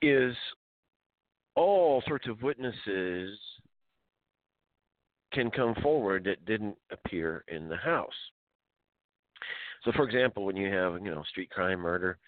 is 0.03 0.35
all 1.55 2.03
sorts 2.07 2.29
of 2.29 2.43
witnesses 2.43 3.39
can 5.33 5.51
come 5.51 5.75
forward 5.83 6.25
that 6.25 6.45
didn't 6.47 6.77
appear 6.91 7.45
in 7.49 7.69
the 7.69 7.77
House. 7.77 8.13
So, 9.85 9.93
for 9.93 10.05
example, 10.05 10.45
when 10.45 10.57
you 10.57 10.73
have 10.73 10.95
you 10.95 11.11
know 11.11 11.23
street 11.31 11.51
crime, 11.51 11.81
murder, 11.81 12.19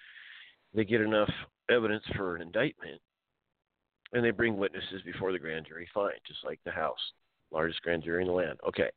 they 0.74 0.84
get 0.84 1.00
enough 1.00 1.30
evidence 1.70 2.04
for 2.16 2.36
an 2.36 2.42
indictment, 2.42 3.00
and 4.12 4.24
they 4.24 4.30
bring 4.30 4.56
witnesses 4.56 5.02
before 5.04 5.32
the 5.32 5.38
grand 5.38 5.66
jury. 5.66 5.88
Fine, 5.92 6.12
just 6.26 6.44
like 6.44 6.60
the 6.64 6.70
House, 6.70 6.98
largest 7.50 7.82
grand 7.82 8.02
jury 8.02 8.22
in 8.22 8.28
the 8.28 8.34
land. 8.34 8.58
Okay, 8.66 8.90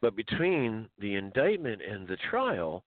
but 0.00 0.14
between 0.14 0.88
the 0.98 1.16
indictment 1.16 1.82
and 1.82 2.06
the 2.06 2.18
trial, 2.30 2.84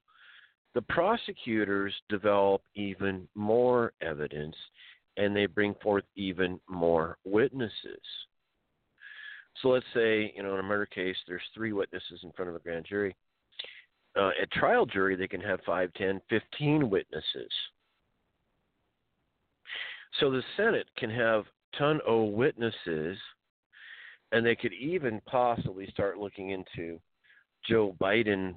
the 0.74 0.82
prosecutors 0.84 1.94
develop 2.10 2.62
even 2.76 3.28
more 3.36 3.92
evidence 4.02 4.56
and 5.18 5.36
they 5.36 5.46
bring 5.46 5.76
forth 5.84 6.06
even 6.16 6.60
more 6.70 7.18
witnesses. 7.26 8.02
So 9.62 9.70
let's 9.70 9.86
say, 9.94 10.34
you 10.36 10.44
know, 10.44 10.54
in 10.54 10.60
a 10.60 10.64
murder 10.64 10.86
case, 10.86 11.18
there's 11.28 11.42
three 11.54 11.74
witnesses 11.74 12.22
in 12.24 12.32
front 12.32 12.50
of 12.50 12.56
a 12.56 12.60
grand 12.60 12.86
jury. 12.88 13.16
Uh, 14.20 14.32
at 14.42 14.52
trial 14.52 14.86
jury, 14.86 15.16
they 15.16 15.28
can 15.28 15.42
have 15.42 15.60
five, 15.66 15.94
ten, 15.94 16.20
fifteen 16.30 16.90
witnesses. 16.90 17.52
So 20.20 20.30
the 20.30 20.44
Senate 20.58 20.88
can 20.98 21.10
have 21.10 21.46
ton 21.78 22.02
of 22.06 22.30
witnesses, 22.30 23.18
and 24.34 24.46
they 24.46 24.56
could 24.56 24.74
even 24.74 25.22
possibly 25.26 25.90
start 25.92 26.18
looking 26.18 26.50
into 26.50 27.00
Joe 27.66 27.96
Biden's 28.02 28.56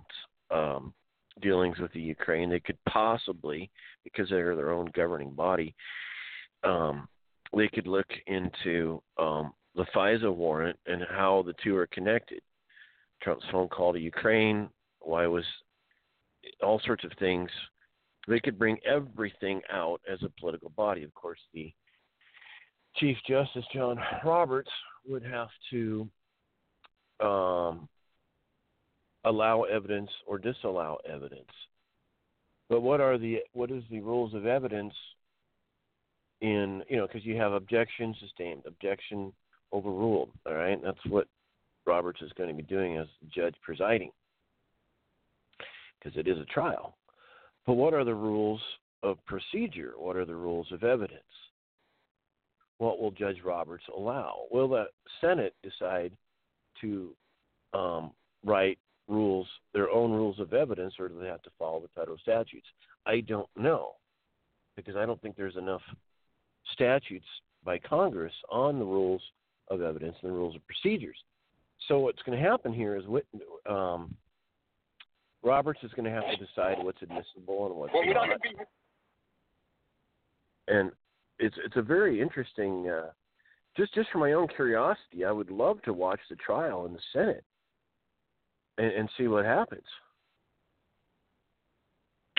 um, 0.51 0.93
dealings 1.41 1.79
with 1.79 1.93
the 1.93 2.01
Ukraine. 2.01 2.51
They 2.51 2.59
could 2.59 2.79
possibly, 2.89 3.71
because 4.03 4.29
they're 4.29 4.57
their 4.57 4.73
own 4.73 4.91
governing 4.95 5.31
body, 5.31 5.75
um, 6.65 7.07
they 7.57 7.69
could 7.69 7.87
look 7.87 8.09
into 8.27 9.01
um, 9.19 9.53
the 9.77 9.87
FISA 9.95 10.35
warrant 10.35 10.79
and 10.87 11.03
how 11.09 11.45
the 11.47 11.55
two 11.63 11.77
are 11.77 11.87
connected. 11.87 12.41
Trump's 13.23 13.45
phone 13.53 13.69
call 13.69 13.93
to 13.93 14.01
Ukraine, 14.01 14.69
why 15.05 15.27
was 15.27 15.45
all 16.63 16.81
sorts 16.85 17.05
of 17.05 17.13
things. 17.19 17.51
They 18.27 18.41
could 18.41 18.59
bring 18.59 18.79
everything 18.87 19.61
out 19.73 20.01
as 20.11 20.23
a 20.23 20.41
political 20.41 20.71
body. 20.71 21.03
Of 21.03 21.15
course, 21.15 21.41
the 21.53 21.73
Chief 22.97 23.17
Justice 23.29 23.65
John 23.73 23.99
Roberts 24.25 24.71
would 25.07 25.25
have 25.25 25.49
to 25.71 26.09
um, 27.21 27.89
allow 29.25 29.63
evidence 29.65 30.11
or 30.27 30.39
disallow 30.39 30.99
evidence. 31.09 31.51
But 32.71 32.81
what 32.81 33.01
are 33.01 33.19
the 33.19 33.41
what 33.53 33.71
is 33.71 33.83
the 33.91 34.01
rules 34.01 34.33
of 34.33 34.47
evidence 34.47 34.95
in 36.41 36.83
you 36.89 36.97
know 36.97 37.07
because 37.07 37.25
you 37.25 37.37
have 37.37 37.53
objection 37.53 38.15
sustained, 38.21 38.63
objection 38.67 39.33
overruled. 39.73 40.31
All 40.47 40.55
right, 40.55 40.81
that's 40.83 41.05
what 41.09 41.27
Roberts 41.85 42.23
is 42.23 42.33
going 42.39 42.49
to 42.49 42.55
be 42.55 42.63
doing 42.63 42.97
as 42.97 43.07
judge 43.35 43.55
presiding 43.63 44.11
because 46.05 46.19
it 46.19 46.29
is 46.29 46.39
a 46.39 46.45
trial. 46.45 46.97
But 47.67 47.75
what 47.75 47.95
are 47.95 48.05
the 48.05 48.15
rules 48.15 48.61
of 49.03 49.19
procedure? 49.27 49.95
What 49.97 50.17
are 50.17 50.25
the 50.25 50.35
rules 50.35 50.71
of 50.71 50.85
evidence? 50.85 51.23
What 52.79 53.01
will 53.01 53.11
Judge 53.11 53.39
Roberts 53.45 53.85
allow? 53.97 54.43
Will 54.51 54.69
the 54.69 54.87
Senate 55.21 55.55
decide 55.63 56.13
to 56.81 57.15
um, 57.73 58.11
write 58.45 58.79
rules, 59.09 59.47
their 59.73 59.91
own 59.91 60.13
rules 60.13 60.39
of 60.41 60.53
evidence, 60.53 60.95
or 60.99 61.09
do 61.09 61.19
they 61.21 61.27
have 61.27 61.43
to 61.43 61.51
follow 61.59 61.81
the 61.81 61.89
federal 61.95 62.19
statutes? 62.19 62.67
I 63.07 63.21
don't 63.21 63.49
know 63.57 63.93
because 64.77 64.97
I 64.97 65.07
don't 65.07 65.21
think 65.23 65.37
there's 65.37 65.57
enough 65.57 65.83
statutes 66.73 67.27
by 67.65 67.79
Congress 67.79 68.33
on 68.51 68.79
the 68.79 68.85
rules 68.85 69.23
of 69.69 69.81
evidence 69.83 70.17
and 70.23 70.33
the 70.33 70.37
rules 70.37 70.57
of 70.57 70.63
procedures. 70.67 71.17
So 71.89 72.01
what's 72.01 72.23
going 72.23 72.37
to 72.37 72.45
happen 72.45 72.73
here 72.73 72.97
is 72.97 73.05
um, 73.69 74.15
Roberts 75.45 75.81
is 75.83 75.93
going 75.93 76.07
to 76.07 76.11
have 76.11 76.25
to 76.31 76.37
decide 76.37 76.83
what's 76.83 77.03
admissible 77.03 77.67
and 77.67 77.75
what's 77.77 77.93
well, 77.93 78.05
not. 78.07 78.41
Be... 78.43 78.51
And 80.69 80.91
it's 81.39 81.57
it's 81.65 81.77
a 81.77 81.83
very 81.83 82.21
interesting. 82.21 82.89
Uh, 82.89 83.11
just 83.77 83.93
just 83.95 84.09
for 84.11 84.19
my 84.19 84.33
own 84.33 84.49
curiosity, 84.49 85.25
I 85.27 85.33
would 85.33 85.51
love 85.51 85.83
to 85.83 85.93
watch 85.93 86.21
the 86.31 86.37
trial 86.37 86.87
in 86.87 86.93
the 86.95 87.01
Senate 87.13 87.45
and, 88.79 88.87
and 88.87 89.11
see 89.19 89.29
what 89.29 89.45
happens. 89.45 89.85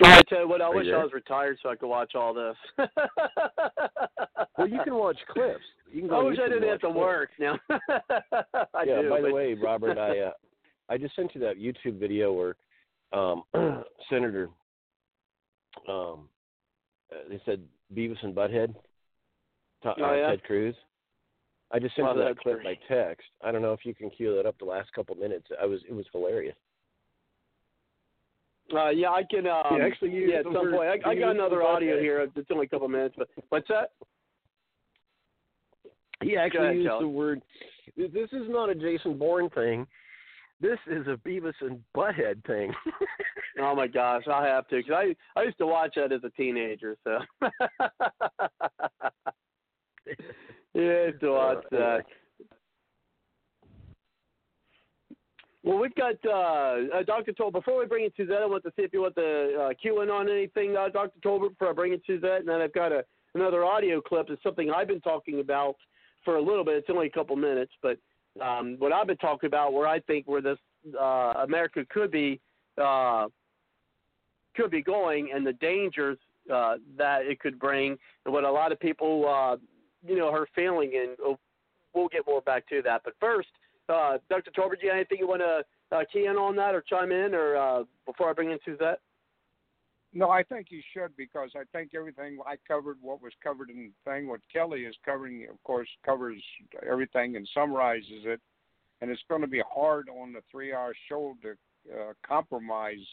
I 0.04 0.22
tell 0.28 0.40
you 0.40 0.48
what, 0.48 0.60
I 0.60 0.68
wish 0.68 0.86
I 0.92 1.02
was 1.02 1.12
retired 1.14 1.58
so 1.62 1.70
I 1.70 1.76
could 1.76 1.88
watch 1.88 2.14
all 2.14 2.34
this. 2.34 2.56
well, 4.58 4.68
you 4.68 4.78
can 4.84 4.94
watch 4.94 5.16
clips. 5.30 5.64
You 5.90 6.00
can 6.00 6.10
go 6.10 6.20
I 6.20 6.22
wish 6.22 6.38
I 6.38 6.48
didn't 6.48 6.68
have 6.68 6.80
to 6.80 6.88
clips. 6.88 6.98
work 6.98 7.30
now. 7.38 7.58
Yeah. 8.86 9.02
Do, 9.02 9.10
by 9.10 9.20
but... 9.20 9.28
the 9.28 9.34
way, 9.34 9.54
Robert, 9.54 9.98
I 9.98 10.20
uh, 10.20 10.30
I 10.88 10.98
just 10.98 11.16
sent 11.16 11.34
you 11.34 11.40
that 11.40 11.56
YouTube 11.56 11.98
video 11.98 12.32
where 12.32 12.56
um, 13.12 13.42
Senator 14.10 14.48
um, 15.88 16.28
uh, 17.12 17.28
they 17.28 17.40
said 17.44 17.60
Beavis 17.94 18.22
and 18.22 18.34
Butthead, 18.34 18.74
oh, 19.84 19.92
yeah? 19.96 20.30
Ted 20.30 20.42
Cruz. 20.44 20.74
I 21.72 21.78
just 21.78 21.96
sent 21.96 22.08
oh, 22.08 22.14
you 22.14 22.24
that 22.24 22.38
clip 22.38 22.62
by 22.62 22.78
text. 22.88 23.26
I 23.44 23.52
don't 23.52 23.62
know 23.62 23.72
if 23.72 23.84
you 23.84 23.94
can 23.94 24.10
cue 24.10 24.34
that 24.36 24.46
up 24.46 24.58
the 24.58 24.64
last 24.64 24.92
couple 24.92 25.14
minutes. 25.16 25.46
I 25.60 25.66
was 25.66 25.80
it 25.88 25.92
was 25.92 26.06
hilarious. 26.12 26.56
Uh, 28.74 28.90
yeah, 28.90 29.10
I 29.10 29.22
can. 29.28 29.46
Um, 29.46 29.80
actually 29.80 30.10
yeah, 30.10 30.38
at 30.38 30.44
some 30.44 30.72
point. 30.72 31.04
I, 31.04 31.10
I 31.10 31.14
got 31.14 31.30
another 31.30 31.62
audio 31.62 32.00
here. 32.00 32.26
It's 32.34 32.50
only 32.50 32.66
a 32.66 32.68
couple 32.68 32.88
minutes, 32.88 33.14
but 33.16 33.28
what's 33.48 33.68
that? 33.68 33.92
He 36.22 36.36
actually 36.36 36.64
ahead, 36.64 36.76
used 36.76 36.88
Kelly. 36.88 37.04
the 37.04 37.08
word. 37.08 37.42
This 37.96 38.28
is 38.32 38.48
not 38.48 38.70
a 38.70 38.74
Jason 38.74 39.18
Bourne 39.18 39.50
thing. 39.50 39.86
This 40.60 40.78
is 40.86 41.06
a 41.06 41.16
Beavis 41.16 41.52
and 41.60 41.82
Butthead 41.94 42.44
thing. 42.46 42.72
oh 43.60 43.74
my 43.74 43.86
gosh, 43.86 44.24
I 44.30 44.46
have 44.46 44.66
to 44.68 44.76
because 44.76 44.92
I 44.92 45.14
I 45.38 45.44
used 45.44 45.58
to 45.58 45.66
watch 45.66 45.94
that 45.96 46.12
as 46.12 46.24
a 46.24 46.30
teenager. 46.30 46.96
So 47.04 47.18
yeah, 50.74 51.10
to 51.20 51.28
watch 51.28 51.64
that. 51.70 52.04
Well, 55.62 55.78
we've 55.78 55.94
got 55.96 56.14
uh, 56.24 56.96
uh, 56.96 57.02
Dr. 57.02 57.32
Tolbert. 57.32 57.54
Before 57.54 57.80
we 57.80 57.86
bring 57.86 58.04
it 58.04 58.16
to 58.18 58.26
that, 58.26 58.40
I 58.40 58.46
want 58.46 58.62
to 58.62 58.70
see 58.76 58.82
if 58.82 58.92
you 58.92 59.00
want 59.00 59.16
to 59.16 59.58
uh, 59.60 59.74
cue 59.82 60.00
in 60.00 60.10
on 60.10 60.30
anything, 60.30 60.76
uh, 60.76 60.88
Dr. 60.90 61.18
Tolbert, 61.24 61.50
before 61.50 61.70
I 61.70 61.72
bring 61.72 61.92
it 61.92 62.04
to 62.06 62.20
that. 62.20 62.36
And 62.36 62.48
then 62.48 62.60
I've 62.60 62.72
got 62.72 62.92
a, 62.92 63.04
another 63.34 63.64
audio 63.64 64.00
clip. 64.00 64.28
It's 64.30 64.40
something 64.44 64.70
I've 64.70 64.86
been 64.86 65.00
talking 65.00 65.40
about 65.40 65.74
for 66.24 66.36
a 66.36 66.40
little 66.40 66.64
bit. 66.64 66.76
It's 66.76 66.86
only 66.88 67.08
a 67.08 67.10
couple 67.10 67.34
minutes, 67.34 67.72
but 67.82 67.98
um, 68.40 68.76
what 68.78 68.92
I've 68.92 69.06
been 69.06 69.16
talking 69.16 69.46
about, 69.46 69.72
where 69.72 69.86
I 69.86 70.00
think 70.00 70.26
where 70.26 70.40
this 70.40 70.58
uh, 70.98 71.34
America 71.42 71.84
could 71.88 72.10
be 72.10 72.40
uh, 72.80 73.26
could 74.54 74.70
be 74.70 74.82
going, 74.82 75.30
and 75.34 75.46
the 75.46 75.52
dangers 75.54 76.18
uh, 76.52 76.76
that 76.96 77.22
it 77.26 77.40
could 77.40 77.58
bring, 77.58 77.96
and 78.24 78.32
what 78.32 78.44
a 78.44 78.50
lot 78.50 78.72
of 78.72 78.80
people, 78.80 79.26
uh, 79.28 79.56
you 80.06 80.16
know, 80.16 80.28
are 80.28 80.46
feeling. 80.54 80.92
And 80.96 81.16
oh, 81.22 81.38
we'll 81.94 82.08
get 82.08 82.26
more 82.26 82.40
back 82.42 82.68
to 82.68 82.82
that. 82.82 83.02
But 83.04 83.14
first. 83.20 83.48
Uh, 83.88 84.18
Dr. 84.28 84.50
Tolbert, 84.50 84.80
do 84.80 84.86
you 84.86 84.88
have 84.88 84.96
anything 84.96 85.18
you 85.20 85.28
want 85.28 85.42
to 85.42 85.96
uh, 85.96 86.02
key 86.12 86.26
in 86.26 86.34
on 86.34 86.56
that 86.56 86.74
or 86.74 86.80
chime 86.80 87.12
in, 87.12 87.36
or 87.36 87.56
uh, 87.56 87.84
before 88.04 88.28
I 88.28 88.32
bring 88.32 88.50
in 88.50 88.58
Suzette? 88.64 88.98
No, 90.16 90.30
I 90.30 90.42
think 90.42 90.68
you 90.70 90.80
should 90.94 91.14
because 91.18 91.50
I 91.54 91.64
think 91.76 91.90
everything 91.94 92.38
I 92.46 92.56
covered, 92.66 92.96
what 93.02 93.20
was 93.20 93.34
covered 93.44 93.68
in 93.68 93.92
the 93.92 94.10
thing, 94.10 94.28
what 94.28 94.40
Kelly 94.50 94.84
is 94.84 94.94
covering, 95.04 95.46
of 95.50 95.62
course, 95.62 95.88
covers 96.06 96.42
everything 96.90 97.36
and 97.36 97.46
summarizes 97.52 98.24
it. 98.24 98.40
And 99.02 99.10
it's 99.10 99.20
going 99.28 99.42
to 99.42 99.46
be 99.46 99.62
hard 99.70 100.08
on 100.08 100.32
the 100.32 100.40
three-hour 100.50 100.94
show 101.06 101.36
to 101.42 101.50
uh, 101.92 102.12
compromise 102.26 103.04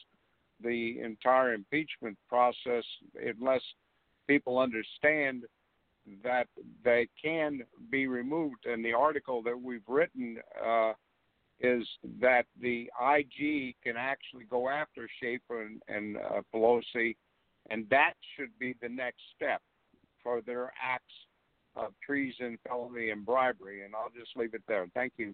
the 0.64 1.02
entire 1.02 1.54
impeachment 1.54 2.18
process 2.30 2.86
unless 3.22 3.62
people 4.26 4.58
understand 4.58 5.44
that 6.24 6.48
they 6.86 7.10
can 7.22 7.64
be 7.92 8.08
removed. 8.08 8.66
And 8.66 8.84
the 8.84 8.94
article 8.94 9.44
that 9.44 9.62
we've 9.62 9.90
written 9.90 10.38
uh, 10.66 10.94
is 11.64 11.88
that 12.22 12.46
the 12.62 12.90
IG 13.02 13.76
can 13.84 13.96
actually 13.98 14.44
go 14.50 14.70
after 14.70 15.08
Schaefer 15.22 15.64
and, 15.64 15.82
and 15.88 16.18
uh, 16.18 16.42
Pelosi, 16.54 17.16
and 17.72 17.90
that 17.90 18.14
should 18.36 18.50
be 18.60 18.76
the 18.82 18.90
next 18.90 19.22
step 19.36 19.62
for 20.22 20.42
their 20.42 20.74
acts 20.82 21.14
of 21.76 21.94
treason, 22.06 22.58
felony, 22.68 23.10
and 23.10 23.26
bribery. 23.26 23.84
And 23.86 23.96
I'll 23.96 24.12
just 24.18 24.36
leave 24.36 24.54
it 24.54 24.62
there. 24.68 24.86
Thank 24.94 25.14
you. 25.18 25.34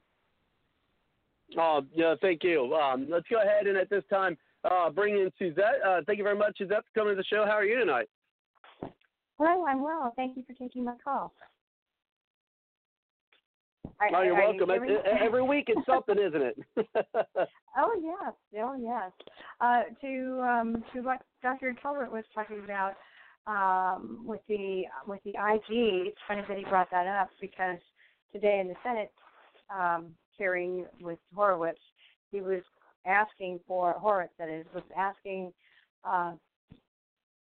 Uh, 1.59 1.81
yeah, 1.95 2.13
thank 2.21 2.43
you. 2.43 2.75
Um, 2.75 3.07
let's 3.09 3.27
go 3.27 3.41
ahead 3.41 3.65
and 3.65 3.75
at 3.75 3.89
this 3.89 4.03
time 4.09 4.37
uh, 4.69 4.89
bring 4.91 5.15
in 5.15 5.31
Suzette. 5.39 5.81
Uh, 5.85 6.01
thank 6.05 6.19
you 6.19 6.23
very 6.23 6.37
much, 6.37 6.57
Suzette, 6.57 6.83
for 6.93 6.99
coming 6.99 7.15
to 7.15 7.17
the 7.17 7.23
show. 7.23 7.43
How 7.45 7.53
are 7.53 7.65
you 7.65 7.79
tonight? 7.79 8.07
Hello, 9.39 9.65
I'm 9.65 9.81
well. 9.81 10.13
Thank 10.15 10.37
you 10.37 10.43
for 10.45 10.53
taking 10.53 10.83
my 10.83 10.95
call. 11.03 11.33
Are, 13.99 14.09
oh, 14.15 14.21
you're 14.23 14.35
are 14.35 14.53
welcome. 14.53 14.69
You 14.87 14.99
Every 15.21 15.43
week 15.43 15.65
it's 15.67 15.85
something, 15.85 16.17
isn't 16.17 16.41
it? 16.41 16.57
oh 17.77 17.93
yes, 18.01 18.33
oh 18.61 18.75
yes. 18.79 19.11
Uh, 19.59 19.81
to 20.01 20.41
um, 20.41 20.83
to 20.93 21.01
what 21.01 21.21
Dr. 21.41 21.75
Tolbert 21.83 22.11
was 22.11 22.23
talking 22.33 22.61
about 22.63 22.93
um, 23.47 24.21
with 24.25 24.41
the 24.47 24.83
with 25.07 25.19
the 25.23 25.31
IG, 25.31 26.07
it's 26.07 26.17
funny 26.27 26.43
that 26.47 26.57
he 26.57 26.63
brought 26.65 26.89
that 26.91 27.07
up 27.07 27.29
because 27.41 27.79
today 28.31 28.59
in 28.61 28.67
the 28.67 28.75
Senate 28.83 29.11
um, 29.73 30.07
hearing 30.37 30.85
with 31.01 31.19
Horowitz, 31.35 31.79
he 32.31 32.41
was 32.41 32.61
asking 33.05 33.59
for 33.67 33.93
Horowitz 33.93 34.33
that 34.39 34.49
is 34.49 34.65
was 34.73 34.83
asking 34.97 35.51
uh, 36.05 36.33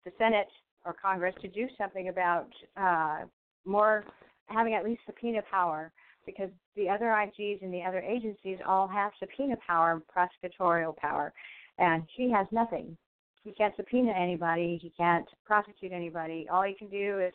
the 0.06 0.12
Senate 0.18 0.50
or 0.86 0.94
Congress 0.94 1.36
to 1.42 1.48
do 1.48 1.68
something 1.78 2.10
about 2.10 2.48
uh, 2.76 3.20
more 3.66 4.04
having 4.48 4.74
at 4.74 4.84
least 4.84 5.02
subpoena 5.06 5.42
power 5.50 5.92
because 6.26 6.50
the 6.76 6.90
other 6.90 7.06
IGs 7.06 7.62
and 7.62 7.74
the 7.74 7.82
other 7.82 8.00
agencies 8.00 8.58
all 8.68 8.88
have 8.88 9.12
subpoena 9.20 9.56
power, 9.66 10.02
prosecutorial 10.16 10.96
power, 10.98 11.34
and 11.80 12.04
he 12.16 12.32
has 12.32 12.48
nothing. 12.52 12.98
He 13.44 13.52
can't 13.52 13.76
subpoena 13.76 14.12
anybody. 14.12 14.80
He 14.82 14.92
can't 14.96 15.28
prosecute 15.46 15.92
anybody. 15.92 16.48
All 16.52 16.64
he 16.64 16.74
can 16.74 16.88
do 16.90 17.20
is 17.20 17.34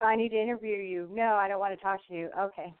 I 0.00 0.16
need 0.16 0.30
to 0.30 0.40
interview 0.40 0.76
you. 0.76 1.08
No, 1.12 1.34
I 1.34 1.48
don't 1.48 1.60
want 1.60 1.76
to 1.76 1.82
talk 1.82 2.00
to 2.08 2.14
you. 2.14 2.30
Okay. 2.38 2.72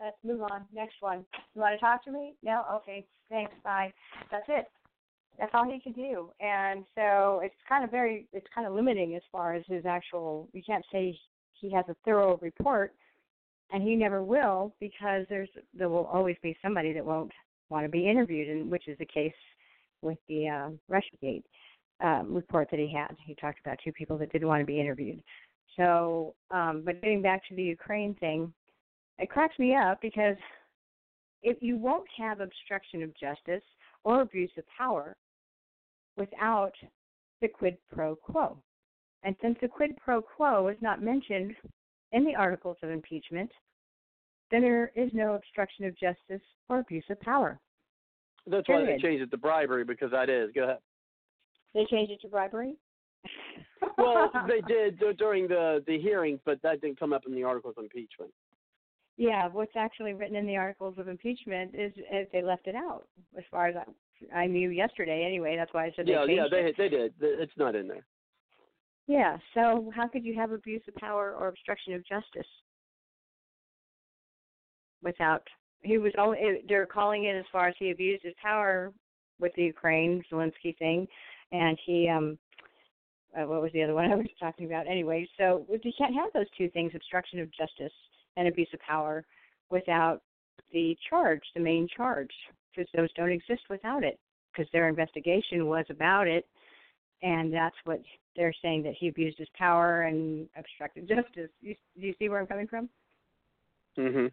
Let's 0.00 0.16
move 0.24 0.42
on. 0.42 0.64
Next 0.74 0.96
one. 1.00 1.24
You 1.54 1.60
want 1.60 1.74
to 1.74 1.80
talk 1.80 2.04
to 2.04 2.10
me? 2.10 2.34
No? 2.42 2.64
Okay. 2.74 3.06
Thanks. 3.30 3.52
Bye. 3.64 3.92
That's 4.30 4.44
it. 4.48 4.66
That's 5.38 5.50
all 5.54 5.70
he 5.70 5.80
can 5.80 5.92
do. 5.92 6.30
And 6.40 6.84
so 6.94 7.40
it's 7.42 7.54
kind 7.68 7.84
of 7.84 7.90
very, 7.90 8.26
it's 8.32 8.46
kind 8.54 8.66
of 8.66 8.72
limiting 8.72 9.14
as 9.14 9.22
far 9.30 9.54
as 9.54 9.64
his 9.68 9.84
actual, 9.84 10.48
you 10.52 10.62
can't 10.66 10.84
say 10.90 11.18
he 11.52 11.70
has 11.72 11.84
a 11.88 11.96
thorough 12.04 12.38
report, 12.40 12.94
and 13.72 13.82
he 13.82 13.96
never 13.96 14.22
will 14.22 14.74
because 14.80 15.26
there's, 15.28 15.48
there 15.74 15.88
will 15.88 16.06
always 16.06 16.36
be 16.42 16.56
somebody 16.62 16.92
that 16.92 17.04
won't 17.04 17.32
want 17.68 17.84
to 17.84 17.88
be 17.88 18.08
interviewed, 18.08 18.48
and 18.48 18.70
which 18.70 18.88
is 18.88 18.96
the 18.98 19.06
case 19.06 19.32
with 20.02 20.18
the 20.28 20.48
uh, 20.48 20.70
Russiagate 20.90 21.42
um, 22.00 22.34
report 22.34 22.68
that 22.70 22.78
he 22.78 22.92
had. 22.92 23.16
He 23.24 23.34
talked 23.34 23.58
about 23.60 23.78
two 23.82 23.92
people 23.92 24.18
that 24.18 24.30
didn't 24.32 24.48
want 24.48 24.60
to 24.60 24.66
be 24.66 24.80
interviewed. 24.80 25.22
So, 25.76 26.34
um, 26.50 26.82
but 26.84 27.02
getting 27.02 27.22
back 27.22 27.46
to 27.48 27.56
the 27.56 27.62
Ukraine 27.62 28.14
thing, 28.14 28.52
it 29.18 29.30
cracks 29.30 29.58
me 29.58 29.74
up 29.74 30.00
because 30.00 30.36
if 31.42 31.58
you 31.60 31.76
won't 31.76 32.06
have 32.18 32.40
obstruction 32.40 33.02
of 33.02 33.16
justice 33.18 33.62
or 34.04 34.20
abuse 34.20 34.50
of 34.56 34.64
power 34.76 35.16
without 36.16 36.72
the 37.40 37.48
quid 37.48 37.76
pro 37.92 38.16
quo. 38.16 38.56
And 39.22 39.34
since 39.42 39.58
the 39.60 39.68
quid 39.68 39.96
pro 39.96 40.22
quo 40.22 40.68
is 40.68 40.76
not 40.80 41.02
mentioned 41.02 41.54
in 42.12 42.24
the 42.24 42.34
articles 42.34 42.76
of 42.82 42.90
impeachment, 42.90 43.50
then 44.50 44.62
there 44.62 44.92
is 44.94 45.10
no 45.12 45.34
obstruction 45.34 45.84
of 45.84 45.98
justice 45.98 46.44
or 46.68 46.80
abuse 46.80 47.04
of 47.10 47.20
power. 47.20 47.58
That's 48.46 48.66
Period. 48.66 48.86
why 48.86 48.92
they 48.92 49.02
changed 49.02 49.22
it 49.22 49.30
to 49.32 49.36
bribery 49.36 49.84
because 49.84 50.10
that 50.12 50.30
is. 50.30 50.50
Go 50.54 50.64
ahead. 50.64 50.78
They 51.74 51.84
changed 51.90 52.12
it 52.12 52.20
to 52.22 52.28
bribery. 52.28 52.74
Well, 53.98 54.30
they 54.46 54.60
did 54.62 55.00
during 55.18 55.48
the 55.48 55.82
the 55.86 55.98
hearings, 55.98 56.40
but 56.44 56.60
that 56.62 56.80
didn't 56.80 56.98
come 56.98 57.12
up 57.12 57.22
in 57.26 57.34
the 57.34 57.44
articles 57.44 57.74
of 57.78 57.84
impeachment. 57.84 58.30
Yeah, 59.16 59.48
what's 59.48 59.72
actually 59.76 60.12
written 60.12 60.36
in 60.36 60.46
the 60.46 60.56
articles 60.56 60.98
of 60.98 61.08
impeachment 61.08 61.74
is, 61.74 61.92
is 62.12 62.26
they 62.32 62.42
left 62.42 62.66
it 62.66 62.74
out. 62.74 63.06
As 63.36 63.44
far 63.50 63.68
as 63.68 63.76
I, 63.76 64.40
I 64.40 64.46
knew 64.46 64.70
yesterday, 64.70 65.24
anyway. 65.26 65.56
That's 65.56 65.72
why 65.72 65.86
I 65.86 65.92
said 65.96 66.06
they 66.06 66.12
yeah, 66.12 66.26
changed 66.26 66.52
yeah, 66.52 66.58
it. 66.58 66.74
they 66.76 66.88
they 66.88 66.88
did. 66.88 67.14
It's 67.20 67.56
not 67.56 67.74
in 67.74 67.88
there. 67.88 68.04
Yeah. 69.06 69.38
So 69.54 69.90
how 69.94 70.08
could 70.08 70.24
you 70.24 70.34
have 70.34 70.50
abuse 70.52 70.82
of 70.88 70.94
power 70.96 71.34
or 71.38 71.48
obstruction 71.48 71.94
of 71.94 72.06
justice 72.06 72.46
without? 75.02 75.42
He 75.82 75.98
was 75.98 76.12
only. 76.18 76.62
They're 76.68 76.86
calling 76.86 77.24
it 77.24 77.36
as 77.36 77.44
far 77.52 77.68
as 77.68 77.74
he 77.78 77.90
abused 77.90 78.24
his 78.24 78.34
power 78.42 78.92
with 79.38 79.52
the 79.54 79.62
Ukraine 79.62 80.22
Zelensky 80.32 80.76
thing, 80.78 81.06
and 81.52 81.78
he 81.84 82.08
um. 82.08 82.38
Uh, 83.36 83.44
what 83.44 83.60
was 83.60 83.70
the 83.72 83.82
other 83.82 83.92
one 83.92 84.10
I 84.10 84.14
was 84.14 84.26
talking 84.40 84.64
about? 84.64 84.86
Anyway, 84.86 85.28
so 85.36 85.66
you 85.68 85.92
can't 85.98 86.14
have 86.14 86.32
those 86.32 86.50
two 86.56 86.70
things: 86.70 86.92
obstruction 86.94 87.38
of 87.38 87.50
justice 87.52 87.92
and 88.36 88.48
abuse 88.48 88.68
of 88.72 88.80
power, 88.80 89.24
without 89.70 90.22
the 90.72 90.96
charge, 91.08 91.42
the 91.54 91.60
main 91.60 91.86
charge, 91.94 92.30
because 92.74 92.90
those 92.96 93.12
don't 93.12 93.30
exist 93.30 93.62
without 93.68 94.02
it. 94.02 94.18
Because 94.52 94.70
their 94.72 94.88
investigation 94.88 95.66
was 95.66 95.84
about 95.90 96.26
it, 96.26 96.46
and 97.22 97.52
that's 97.52 97.76
what 97.84 98.00
they're 98.36 98.54
saying 98.62 98.82
that 98.84 98.94
he 98.98 99.08
abused 99.08 99.38
his 99.38 99.48
power 99.56 100.02
and 100.02 100.48
obstructed 100.56 101.08
justice. 101.08 101.50
You, 101.60 101.74
do 101.98 102.06
you 102.06 102.14
see 102.18 102.28
where 102.28 102.40
I'm 102.40 102.46
coming 102.46 102.66
from? 102.66 102.88
Mhm. 103.98 104.30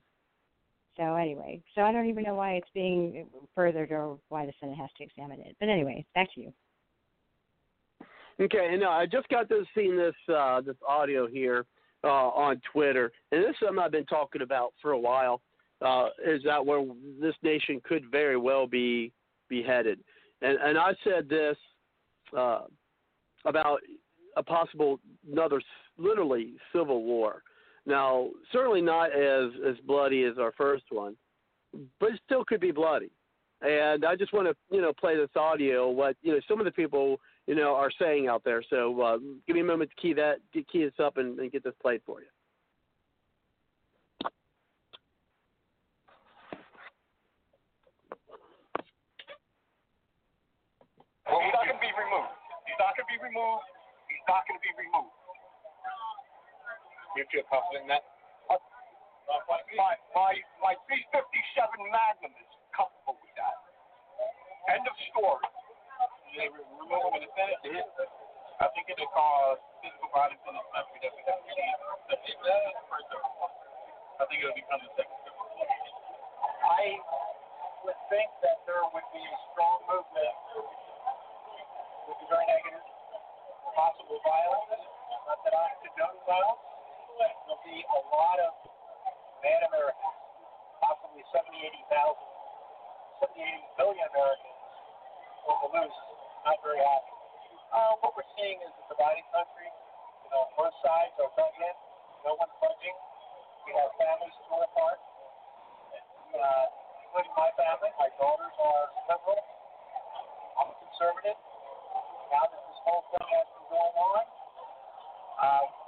So 0.97 1.15
anyway, 1.15 1.63
so 1.73 1.81
I 1.81 1.91
don't 1.91 2.05
even 2.07 2.23
know 2.23 2.35
why 2.35 2.53
it's 2.53 2.69
being 2.73 3.27
furthered 3.55 3.91
or 3.91 4.19
why 4.29 4.45
the 4.45 4.53
Senate 4.59 4.77
has 4.77 4.89
to 4.97 5.03
examine 5.03 5.39
it. 5.39 5.55
But 5.59 5.69
anyway, 5.69 6.05
back 6.13 6.31
to 6.35 6.41
you. 6.41 6.53
Okay, 8.39 8.73
and 8.73 8.83
uh, 8.83 8.89
I 8.89 9.05
just 9.05 9.27
got 9.29 9.47
to 9.49 9.63
seeing 9.75 9.95
this 9.95 10.15
uh, 10.27 10.61
this 10.61 10.75
audio 10.87 11.27
here 11.27 11.65
uh, 12.03 12.07
on 12.07 12.61
Twitter, 12.71 13.11
and 13.31 13.43
this 13.43 13.51
is 13.51 13.55
something 13.59 13.79
I've 13.79 13.91
been 13.91 14.05
talking 14.05 14.41
about 14.41 14.73
for 14.81 14.91
a 14.91 14.99
while. 14.99 15.41
Uh, 15.81 16.09
is 16.25 16.41
that 16.43 16.63
where 16.63 16.83
this 17.19 17.35
nation 17.43 17.81
could 17.83 18.09
very 18.11 18.37
well 18.37 18.67
be 18.67 19.11
be 19.49 19.63
headed? 19.63 19.99
And 20.41 20.57
and 20.59 20.77
I 20.77 20.93
said 21.03 21.29
this 21.29 21.57
uh, 22.37 22.61
about 23.45 23.79
a 24.35 24.43
possible 24.43 24.99
another 25.31 25.61
literally 25.97 26.53
civil 26.73 27.03
war. 27.03 27.43
Now, 27.85 28.29
certainly 28.51 28.81
not 28.81 29.11
as 29.11 29.51
as 29.67 29.75
bloody 29.85 30.23
as 30.23 30.37
our 30.37 30.53
first 30.57 30.85
one, 30.89 31.15
but 31.99 32.11
it 32.11 32.19
still 32.25 32.45
could 32.45 32.61
be 32.61 32.71
bloody. 32.71 33.11
And 33.61 34.05
I 34.05 34.15
just 34.15 34.33
want 34.33 34.47
to 34.47 34.55
you 34.75 34.81
know 34.81 34.93
play 34.93 35.15
this 35.15 35.29
audio. 35.35 35.89
What 35.89 36.15
you 36.21 36.33
know 36.33 36.39
some 36.47 36.59
of 36.59 36.65
the 36.65 36.71
people 36.71 37.19
you 37.47 37.55
know, 37.55 37.75
are 37.75 37.91
saying 37.99 38.27
out 38.27 38.43
there. 38.43 38.63
So 38.69 39.01
uh, 39.01 39.17
give 39.47 39.55
me 39.55 39.61
a 39.61 39.65
moment 39.65 39.91
to 39.91 40.01
key 40.01 40.13
that, 40.13 40.37
key 40.53 40.83
this 40.83 40.93
up, 40.99 41.17
and, 41.17 41.39
and 41.39 41.51
get 41.51 41.63
this 41.63 41.73
played 41.81 42.01
for 42.05 42.21
you. 42.21 42.27
Well, 51.27 51.41
he's 51.41 51.53
not 51.53 51.65
going 51.65 51.75
to 51.75 51.81
be 51.81 51.91
removed. 51.95 52.31
He's 52.67 52.79
not 52.79 52.95
going 52.95 53.07
to 53.07 53.11
be 53.11 53.19
removed. 53.33 53.65
He's 54.13 54.21
not 54.29 54.45
going 54.45 54.61
to 54.61 54.63
be 54.63 54.73
removed. 54.77 55.17
You 57.17 57.25
feel 57.33 57.45
confident 57.49 57.89
in 57.89 57.91
that? 57.97 58.05
Uh, 58.49 58.61
my, 59.49 59.97
my, 60.13 60.33
my 60.61 60.73
B-57 60.85 61.17
Magnum 61.89 62.33
is 62.37 62.49
comfortable 62.77 63.17
with 63.17 63.33
that. 63.41 63.57
End 64.69 64.85
of 64.85 64.93
story. 65.09 65.41
They 66.37 66.49
remove 66.49 67.01
him 67.09 67.13
in 67.17 67.21
the 67.25 67.31
Senate. 67.33 67.61
I 68.61 68.69
think 68.73 68.85
it'll 68.89 69.09
cause 69.09 69.57
physical 69.81 70.09
violence 70.13 70.41
in 70.45 70.53
this 70.53 70.69
country 70.73 70.97
that 71.01 71.13
we 71.13 71.21
haven't 71.25 71.49
seen. 71.49 71.73
I 74.21 74.23
think 74.29 74.37
it'll 74.45 74.57
become 74.57 74.81
the 74.81 74.91
second. 74.93 75.17
I 76.63 76.83
would 77.85 77.99
think 78.13 78.29
that 78.45 78.57
there 78.65 78.85
would 78.93 79.07
be 79.13 79.21
a 79.21 79.37
strong 79.53 79.77
movement 79.89 80.37
would 82.07 82.17
be 82.17 82.25
very 82.29 82.45
negative. 82.45 82.92
Possible 83.73 84.21
violence, 84.21 84.85
that 85.43 85.53
I 85.57 85.67
condone 85.81 86.19
violence. 86.29 86.61
There'll 87.17 87.57
be 87.65 87.81
a 87.81 87.99
lot 88.13 88.37
of 88.45 88.53
bad 89.41 89.65
Americans, 89.65 90.17
possibly 90.77 91.25
70, 91.33 91.57
80,000, 91.57 93.33
70, 93.33 93.41
80 93.41 93.81
million 93.81 94.05
Americans 94.13 94.59
on 95.49 95.55
the 95.65 95.69
loose, 95.73 95.99
not 96.45 96.61
very 96.61 96.85
happy. 96.85 97.13
Uh, 97.73 97.93
what 98.05 98.13
we're 98.13 98.29
seeing 98.37 98.61
is 98.61 98.69
a 98.77 98.85
divided 98.93 99.25
country. 99.33 99.69
You 100.21 100.29
know, 100.37 100.53
both 100.53 100.75
sides 100.85 101.17
are 101.17 101.33
budging, 101.33 101.77
no 102.29 102.37
one's 102.37 102.53
budging. 102.61 102.97
We 103.65 103.73
have 103.73 103.89
families 103.97 104.37
torn 104.53 104.61
apart, 104.69 104.99
uh, 106.37 106.65
including 107.09 107.33
my 107.33 107.49
family. 107.57 107.89
My 107.97 108.09
daughters 108.21 108.55
are 108.61 108.85
liberal. 109.09 109.41
I'm 110.61 110.71
conservative 110.77 111.41
now 112.33 112.49
that 112.49 112.61
this 112.65 112.79
whole 112.81 113.05
thing 113.13 113.27
has 113.29 113.52
going 113.73 113.97
on. 113.97 114.23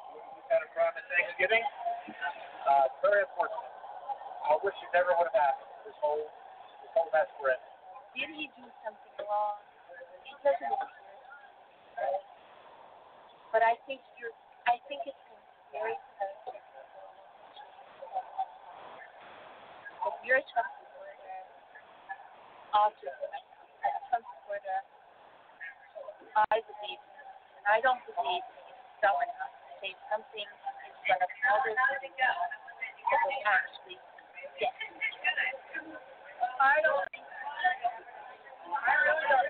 We 0.10 0.20
just 0.42 0.50
had 0.50 0.62
a 0.66 0.70
crime 0.74 0.98
Thanksgiving. 0.98 1.62
Uh, 2.66 2.90
it's 2.90 3.00
very 3.06 3.22
unfortunate. 3.22 3.70
I 4.50 4.58
wish 4.66 4.74
it 4.82 4.90
never 4.90 5.14
would 5.22 5.30
have 5.30 5.38
happened. 5.38 5.70
This 5.86 5.94
whole 6.02 6.26
this 6.82 6.92
whole 6.98 7.10
mess 7.14 7.30
we're 7.38 7.54
in. 7.54 7.62
Did 8.18 8.30
he 8.34 8.50
do 8.58 8.66
something 8.82 9.14
wrong? 9.22 9.62
He 10.26 10.34
doesn't 10.42 10.66
appear. 10.66 11.06
But 13.54 13.62
I 13.62 13.78
think 13.86 14.02
you're. 14.18 14.34
I 14.66 14.82
think 14.90 15.06
it's 15.06 15.26
very 15.70 15.94
sensitive. 16.18 16.66
If 20.06 20.16
you're 20.26 20.42
a 20.42 20.46
Trump 20.54 20.70
supporter, 20.82 21.38
also 22.74 23.10
a 23.14 23.90
Trump 24.10 24.26
supporter, 24.26 24.80
I 26.50 26.58
believe, 26.66 27.02
I 27.66 27.82
don't 27.82 27.98
believe 28.14 28.46
he's 28.46 28.78
dumb 29.02 29.18
to 29.18 29.46
say 29.82 29.98
something 30.14 30.46
in 30.46 30.94
front 31.10 31.22
of 31.22 31.30
others 31.50 31.74
that 31.74 32.38
will 33.26 33.42
actually 33.50 33.98
get 34.62 34.70
him. 34.86 34.94
I 36.62 36.78
don't 36.86 37.10
think. 37.10 37.26
I 37.26 38.94
really 39.02 39.26
don't. 39.34 39.50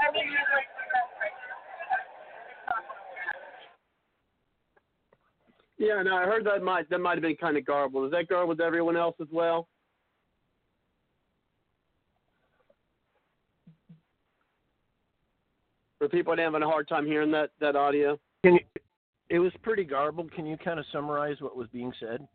I 0.00 0.10
mean, 0.10 0.26
you 0.26 0.34
know, 0.34 0.42
that's 0.42 1.14
right. 1.22 1.38
It's 2.50 2.66
not 2.66 2.82
gonna 2.82 3.14
happen. 3.30 3.62
Yeah, 5.78 6.02
no, 6.02 6.18
I 6.18 6.26
heard 6.26 6.44
that 6.46 6.62
might 6.62 6.90
that 6.90 6.98
might 6.98 7.14
have 7.14 7.22
been 7.22 7.36
kind 7.36 7.56
of 7.56 7.64
garbled. 7.64 8.06
Is 8.06 8.12
that 8.12 8.28
garbled 8.28 8.58
to 8.58 8.64
everyone 8.64 8.96
else 8.96 9.14
as 9.20 9.28
well? 9.30 9.68
People 16.10 16.32
are 16.32 16.42
having 16.42 16.62
a 16.62 16.66
hard 16.66 16.88
time 16.88 17.06
hearing 17.06 17.30
that 17.32 17.50
that 17.60 17.76
audio? 17.76 18.18
Can 18.44 18.54
you, 18.54 18.60
it 19.28 19.38
was 19.38 19.52
pretty 19.62 19.84
garbled. 19.84 20.32
Can 20.32 20.46
you 20.46 20.56
kind 20.56 20.80
of 20.80 20.86
summarize 20.92 21.36
what 21.40 21.56
was 21.56 21.68
being 21.72 21.92
said? 22.00 22.26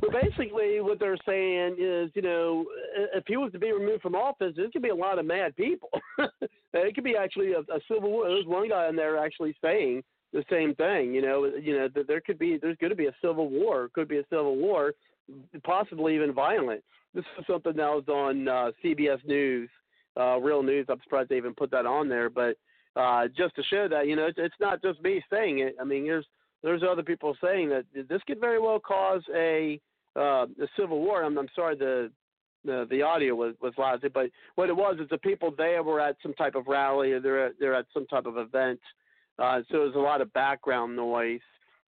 Well, 0.00 0.12
basically, 0.12 0.80
what 0.80 1.00
they're 1.00 1.16
saying 1.26 1.76
is, 1.78 2.10
you 2.14 2.22
know, 2.22 2.66
if 3.14 3.24
he 3.26 3.36
was 3.36 3.50
to 3.52 3.58
be 3.58 3.72
removed 3.72 4.02
from 4.02 4.14
office, 4.14 4.54
there 4.56 4.70
could 4.72 4.82
be 4.82 4.90
a 4.90 4.94
lot 4.94 5.18
of 5.18 5.26
mad 5.26 5.56
people. 5.56 5.88
it 6.72 6.94
could 6.94 7.04
be 7.04 7.16
actually 7.16 7.52
a, 7.54 7.60
a 7.60 7.80
civil 7.90 8.10
war. 8.10 8.28
There's 8.28 8.46
one 8.46 8.68
guy 8.68 8.88
in 8.88 8.94
there 8.94 9.18
actually 9.18 9.56
saying 9.62 10.04
the 10.32 10.44
same 10.50 10.74
thing. 10.76 11.14
You 11.14 11.22
know, 11.22 11.46
you 11.46 11.76
know 11.76 11.88
that 11.94 12.06
there 12.06 12.20
could 12.20 12.38
be 12.38 12.58
there's 12.58 12.76
going 12.76 12.90
to 12.90 12.96
be 12.96 13.06
a 13.06 13.16
civil 13.20 13.48
war. 13.48 13.88
Could 13.92 14.08
be 14.08 14.18
a 14.18 14.26
civil 14.30 14.56
war, 14.56 14.92
possibly 15.64 16.14
even 16.14 16.32
violent. 16.32 16.84
This 17.14 17.24
is 17.38 17.46
something 17.46 17.74
that 17.76 17.90
was 17.90 18.06
on 18.08 18.46
uh, 18.46 18.70
CBS 18.84 19.24
News, 19.26 19.70
uh, 20.18 20.38
Real 20.38 20.62
News. 20.62 20.86
I'm 20.88 21.00
surprised 21.02 21.30
they 21.30 21.36
even 21.36 21.54
put 21.54 21.70
that 21.70 21.86
on 21.86 22.08
there, 22.08 22.28
but 22.28 22.56
uh, 22.96 23.28
just 23.28 23.54
to 23.56 23.62
show 23.64 23.88
that 23.88 24.06
you 24.06 24.16
know 24.16 24.26
it's, 24.26 24.38
it's 24.40 24.54
not 24.60 24.82
just 24.82 25.00
me 25.02 25.22
saying 25.30 25.60
it. 25.60 25.76
I 25.80 25.84
mean, 25.84 26.04
there's 26.04 26.26
there's 26.62 26.82
other 26.82 27.02
people 27.02 27.36
saying 27.42 27.68
that 27.70 27.84
this 28.08 28.20
could 28.26 28.40
very 28.40 28.60
well 28.60 28.80
cause 28.80 29.22
a 29.34 29.80
uh, 30.16 30.46
a 30.46 30.68
civil 30.78 31.00
war. 31.00 31.22
I'm, 31.22 31.38
I'm 31.38 31.48
sorry 31.54 31.76
the 31.76 32.10
the 32.64 32.86
the 32.90 33.02
audio 33.02 33.34
was 33.34 33.54
was 33.62 33.72
loud, 33.78 34.04
but 34.12 34.30
what 34.56 34.68
it 34.68 34.76
was 34.76 34.96
is 35.00 35.08
the 35.08 35.18
people 35.18 35.54
there 35.56 35.82
were 35.82 36.00
at 36.00 36.16
some 36.22 36.34
type 36.34 36.54
of 36.54 36.66
rally 36.66 37.12
or 37.12 37.20
they're 37.20 37.52
they're 37.60 37.74
at 37.74 37.86
some 37.94 38.06
type 38.06 38.26
of 38.26 38.36
event, 38.36 38.80
uh, 39.38 39.60
so 39.70 39.78
there's 39.78 39.94
a 39.94 39.98
lot 39.98 40.20
of 40.20 40.32
background 40.32 40.96
noise. 40.96 41.40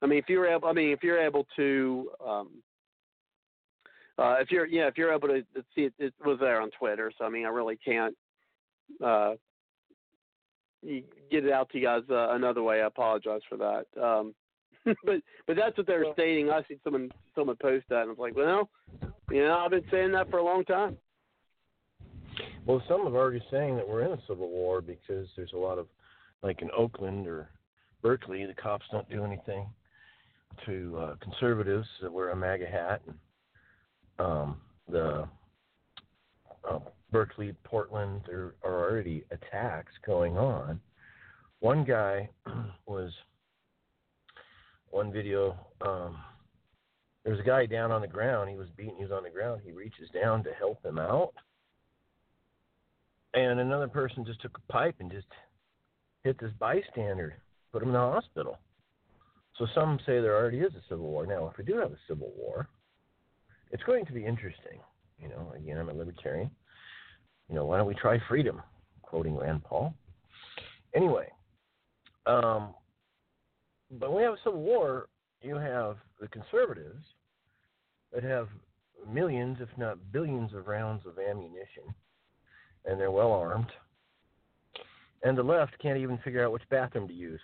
I 0.03 0.07
mean, 0.07 0.18
if 0.18 0.28
you're 0.28 0.47
able, 0.47 0.68
I 0.68 0.72
mean, 0.72 0.93
if 0.93 1.03
you're 1.03 1.20
able 1.20 1.47
to, 1.57 2.11
um, 2.26 2.49
uh, 4.21 4.37
if 4.39 4.51
you're 4.51 4.66
yeah, 4.66 4.87
if 4.87 4.99
you're 4.99 5.12
able 5.12 5.29
to 5.29 5.43
see 5.75 5.83
it, 5.83 5.95
it 5.99 6.12
was 6.25 6.39
there 6.41 6.61
on 6.61 6.71
Twitter. 6.79 7.11
So 7.16 7.25
I 7.25 7.31
mean, 7.31 7.47
I 7.47 7.49
really 7.49 7.79
can't 7.83 8.14
uh, 9.05 9.33
get 10.83 11.45
it 11.45 11.53
out 11.53 11.71
to 11.71 11.79
you 11.79 11.85
guys 11.85 12.03
uh, 12.11 12.35
another 12.35 12.62
way. 12.62 12.83
I 12.83 12.87
apologize 12.87 13.41
for 13.49 13.57
that. 13.57 13.87
Um, 14.01 14.35
but 15.05 15.16
but 15.47 15.57
that's 15.57 15.77
what 15.77 15.87
they're 15.87 16.05
stating. 16.12 16.51
I 16.51 16.62
see 16.68 16.79
someone 16.85 17.11
someone 17.35 17.57
post 17.57 17.87
that, 17.89 18.03
and 18.03 18.09
I 18.09 18.12
was 18.12 18.18
like, 18.18 18.37
well, 18.37 18.68
you 19.31 19.43
know, 19.43 19.59
I've 19.59 19.71
been 19.71 19.85
saying 19.91 20.12
that 20.12 20.31
for 20.31 20.39
a 20.39 20.45
long 20.45 20.64
time. 20.64 20.99
Well, 22.66 22.83
some 22.89 23.05
have 23.05 23.14
already 23.14 23.43
saying 23.51 23.77
that 23.77 23.89
we're 23.89 24.05
in 24.05 24.12
a 24.12 24.21
civil 24.29 24.49
war 24.49 24.83
because 24.83 25.29
there's 25.35 25.53
a 25.55 25.59
lot 25.59 25.79
of, 25.79 25.87
like 26.43 26.61
in 26.61 26.71
Oakland 26.77 27.27
or 27.27 27.49
Berkeley, 28.03 28.45
the 28.45 28.55
cops 28.55 28.85
don't 28.93 29.09
do 29.09 29.25
anything 29.25 29.66
to 30.66 30.99
uh, 30.99 31.14
conservatives 31.23 31.87
that 32.03 32.12
wear 32.12 32.31
a 32.31 32.37
MAGA 32.37 32.66
hat. 32.66 33.01
And, 33.07 33.16
um, 34.21 34.57
the 34.89 35.29
uh, 36.68 36.79
Berkeley, 37.11 37.55
Portland, 37.64 38.23
there 38.27 38.55
are 38.62 38.91
already 38.91 39.25
attacks 39.31 39.93
going 40.07 40.37
on. 40.37 40.81
One 41.61 41.85
guy 41.85 42.29
was 42.87 43.12
one 44.91 45.12
video. 45.12 45.57
Um, 45.81 46.18
there 47.25 47.33
was 47.33 47.41
a 47.41 47.47
guy 47.47 47.66
down 47.66 47.91
on 47.91 48.01
the 48.01 48.09
ground. 48.09 48.51
He 48.51 48.57
was 48.57 48.68
beaten. 48.77 48.97
He 48.97 49.05
was 49.05 49.12
on 49.12 49.25
the 49.25 49.31
ground. 49.31 49.61
He 49.64 49.73
reaches 49.73 50.09
down 50.12 50.45
to 50.45 50.51
help 50.53 50.85
him 50.85 50.99
out, 50.99 51.33
and 53.35 53.61
another 53.61 53.89
person 53.89 54.25
just 54.25 54.41
took 54.41 54.59
a 54.59 54.73
pipe 54.73 54.97
and 55.01 55.11
just 55.11 55.27
hit 56.25 56.39
this 56.41 56.53
bystander, 56.59 57.37
put 57.73 57.83
him 57.83 57.89
in 57.89 57.95
the 57.95 57.99
hospital. 57.99 58.59
So 59.57 59.66
some 59.75 59.99
say 60.07 60.21
there 60.21 60.37
already 60.37 60.61
is 60.61 60.73
a 60.75 60.83
civil 60.89 61.07
war. 61.07 61.27
Now, 61.27 61.49
if 61.49 61.59
we 61.59 61.64
do 61.64 61.79
have 61.79 61.93
a 61.93 61.99
civil 62.09 62.33
war, 62.37 62.68
it's 63.71 63.83
going 63.85 64.05
to 64.07 64.12
be 64.12 64.25
interesting. 64.25 64.81
You 65.18 65.29
know, 65.29 65.53
again, 65.57 65.79
I'm 65.79 65.89
a 65.89 65.93
libertarian. 65.93 66.51
You 67.49 67.55
know, 67.55 67.64
why 67.64 67.79
don't 67.79 67.87
we 67.87 67.95
try 67.95 68.18
freedom? 68.29 68.62
Quoting 69.03 69.37
Rand 69.37 69.64
Paul. 69.64 69.95
Anyway, 70.95 71.29
um, 72.27 72.75
but 73.99 74.11
when 74.11 74.18
we 74.18 74.23
have 74.23 74.35
a 74.35 74.39
civil 74.45 74.61
war, 74.61 75.09
you 75.43 75.57
have 75.57 75.97
the 76.21 76.29
conservatives 76.29 77.03
that 78.12 78.23
have 78.23 78.49
millions, 79.12 79.59
if 79.61 79.68
not 79.77 79.99
billions, 80.12 80.53
of 80.55 80.66
rounds 80.66 81.05
of 81.07 81.18
ammunition, 81.18 81.85
and 82.85 83.01
they're 83.01 83.11
well 83.11 83.33
armed. 83.33 83.71
And 85.23 85.37
the 85.37 85.43
left 85.43 85.79
can't 85.81 85.99
even 85.99 86.18
figure 86.18 86.45
out 86.45 86.53
which 86.53 86.62
bathroom 86.71 87.09
to 87.09 87.14
use. 87.14 87.41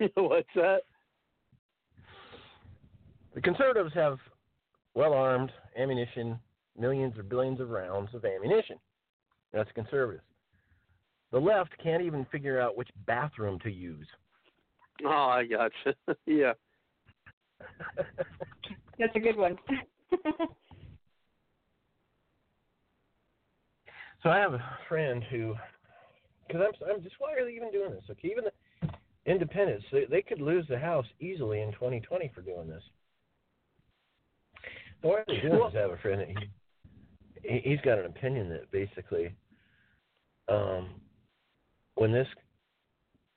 What's 0.14 0.48
that? 0.54 0.80
The 3.34 3.40
conservatives 3.40 3.92
have 3.94 4.18
well 4.94 5.12
armed 5.12 5.52
ammunition, 5.78 6.38
millions 6.78 7.16
or 7.16 7.22
billions 7.22 7.60
of 7.60 7.70
rounds 7.70 8.14
of 8.14 8.24
ammunition. 8.24 8.76
That's 9.52 9.70
conservatives. 9.72 10.24
The 11.32 11.38
left 11.38 11.70
can't 11.82 12.02
even 12.02 12.26
figure 12.32 12.60
out 12.60 12.76
which 12.76 12.88
bathroom 13.06 13.58
to 13.60 13.70
use. 13.70 14.06
Oh, 15.04 15.08
I 15.08 15.44
gotcha. 15.44 15.94
yeah. 16.26 16.52
That's 18.98 19.14
a 19.14 19.20
good 19.20 19.36
one. 19.36 19.56
so 24.22 24.28
I 24.28 24.38
have 24.38 24.54
a 24.54 24.78
friend 24.88 25.22
who, 25.30 25.54
because 26.46 26.62
I'm, 26.66 26.72
I'm 26.90 27.02
just 27.02 27.14
why 27.18 27.34
are 27.34 27.44
they 27.44 27.52
even 27.52 27.70
doing 27.70 27.92
this? 27.92 28.02
Okay, 28.10 28.28
even 28.28 28.44
the 28.44 28.52
independents, 29.30 29.86
they, 29.92 30.06
they 30.10 30.22
could 30.22 30.40
lose 30.40 30.66
the 30.68 30.78
House 30.78 31.06
easily 31.20 31.62
in 31.62 31.72
2020 31.72 32.32
for 32.34 32.42
doing 32.42 32.68
this. 32.68 32.82
So 35.02 35.08
what 35.08 35.24
they're 35.26 35.40
doing 35.40 35.68
is 35.68 35.74
I 35.74 35.80
have 35.80 35.90
a 35.90 35.96
friend 35.98 36.20
that 36.20 36.28
he, 37.42 37.60
he's 37.64 37.80
got 37.80 37.98
an 37.98 38.06
opinion 38.06 38.48
that 38.50 38.70
basically 38.70 39.34
um, 40.48 40.90
when 41.94 42.12
this 42.12 42.26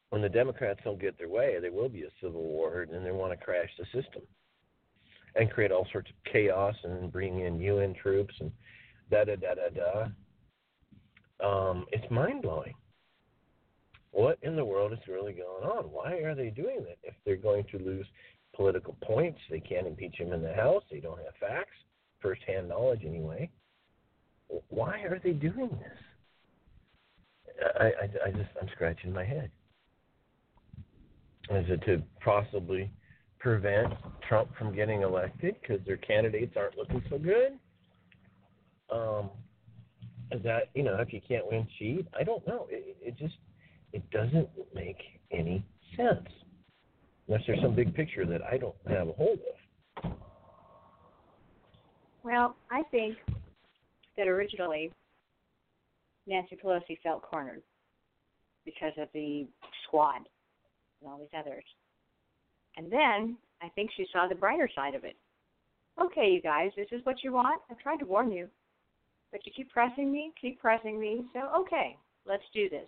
when 0.09 0.21
the 0.21 0.29
Democrats 0.29 0.79
don't 0.83 1.01
get 1.01 1.17
their 1.17 1.29
way, 1.29 1.57
there 1.59 1.71
will 1.71 1.89
be 1.89 2.03
a 2.03 2.09
civil 2.21 2.43
war, 2.43 2.83
and 2.83 3.03
they 3.03 3.11
want 3.11 3.31
to 3.31 3.45
crash 3.45 3.69
the 3.79 3.85
system 3.85 4.21
and 5.35 5.49
create 5.49 5.71
all 5.71 5.87
sorts 5.91 6.11
of 6.11 6.31
chaos 6.31 6.75
and 6.83 7.11
bring 7.11 7.39
in 7.39 7.59
UN 7.59 7.95
troops 7.95 8.35
and 8.39 8.51
da 9.09 9.23
da 9.23 9.35
da 9.35 9.55
da 9.55 9.69
da. 9.69 10.05
Um, 11.43 11.85
it's 11.91 12.09
mind 12.11 12.43
blowing. 12.43 12.75
What 14.11 14.37
in 14.43 14.55
the 14.55 14.63
world 14.63 14.93
is 14.93 14.99
really 15.07 15.33
going 15.33 15.63
on? 15.63 15.85
Why 15.85 16.17
are 16.17 16.35
they 16.35 16.51
doing 16.51 16.83
that? 16.83 16.99
If 17.01 17.15
they're 17.25 17.35
going 17.35 17.65
to 17.71 17.79
lose 17.79 18.05
political 18.55 18.95
points, 19.01 19.39
they 19.49 19.59
can't 19.59 19.87
impeach 19.87 20.15
him 20.15 20.33
in 20.33 20.41
the 20.41 20.53
House. 20.53 20.83
They 20.91 20.99
don't 20.99 21.17
have 21.17 21.33
facts, 21.39 21.75
first-hand 22.21 22.69
knowledge 22.69 23.01
anyway. 23.05 23.49
Why 24.69 24.99
are 25.01 25.19
they 25.23 25.31
doing 25.31 25.69
this? 25.69 25.97
I, 27.79 27.85
I, 27.85 28.27
I 28.27 28.31
just 28.31 28.49
I'm 28.61 28.67
scratching 28.73 29.13
my 29.13 29.25
head. 29.25 29.51
Is 31.51 31.65
it 31.69 31.83
to 31.85 32.01
possibly 32.23 32.91
prevent 33.39 33.93
Trump 34.27 34.49
from 34.57 34.73
getting 34.73 35.01
elected 35.01 35.55
because 35.61 35.85
their 35.85 35.97
candidates 35.97 36.55
aren't 36.55 36.77
looking 36.77 37.03
so 37.09 37.17
good? 37.17 37.59
Um, 38.91 39.29
is 40.31 40.41
that 40.43 40.69
you 40.73 40.83
know 40.83 40.95
if 40.99 41.11
you 41.13 41.21
can't 41.27 41.45
win, 41.49 41.67
cheat? 41.77 42.07
I 42.17 42.23
don't 42.23 42.45
know. 42.47 42.67
It, 42.69 42.97
it 43.01 43.17
just 43.17 43.35
it 43.91 44.09
doesn't 44.11 44.49
make 44.73 44.97
any 45.31 45.65
sense 45.97 46.27
unless 47.27 47.41
there's 47.47 47.61
some 47.61 47.75
big 47.75 47.93
picture 47.93 48.25
that 48.25 48.41
I 48.41 48.57
don't 48.57 48.75
have 48.87 49.07
a 49.07 49.13
hold 49.13 49.39
of. 49.39 50.11
Well, 52.23 52.55
I 52.71 52.83
think 52.91 53.17
that 54.17 54.27
originally 54.27 54.91
Nancy 56.27 56.57
Pelosi 56.63 56.97
felt 57.01 57.21
cornered 57.21 57.61
because 58.65 58.93
of 58.97 59.09
the 59.13 59.45
squad 59.85 60.21
and 61.01 61.11
all 61.11 61.17
these 61.17 61.27
others. 61.37 61.63
And 62.77 62.91
then 62.91 63.37
I 63.61 63.69
think 63.75 63.91
she 63.95 64.05
saw 64.11 64.27
the 64.27 64.35
brighter 64.35 64.69
side 64.73 64.95
of 64.95 65.03
it. 65.03 65.15
Okay, 66.01 66.29
you 66.31 66.41
guys, 66.41 66.71
this 66.75 66.87
is 66.91 67.05
what 67.05 67.23
you 67.23 67.33
want. 67.33 67.61
I've 67.69 67.79
tried 67.79 67.97
to 67.97 68.05
warn 68.05 68.31
you. 68.31 68.47
But 69.31 69.45
you 69.45 69.51
keep 69.55 69.69
pressing 69.69 70.11
me, 70.11 70.31
keep 70.39 70.59
pressing 70.59 70.99
me. 70.99 71.25
So, 71.33 71.41
okay, 71.61 71.97
let's 72.25 72.43
do 72.53 72.69
this. 72.69 72.87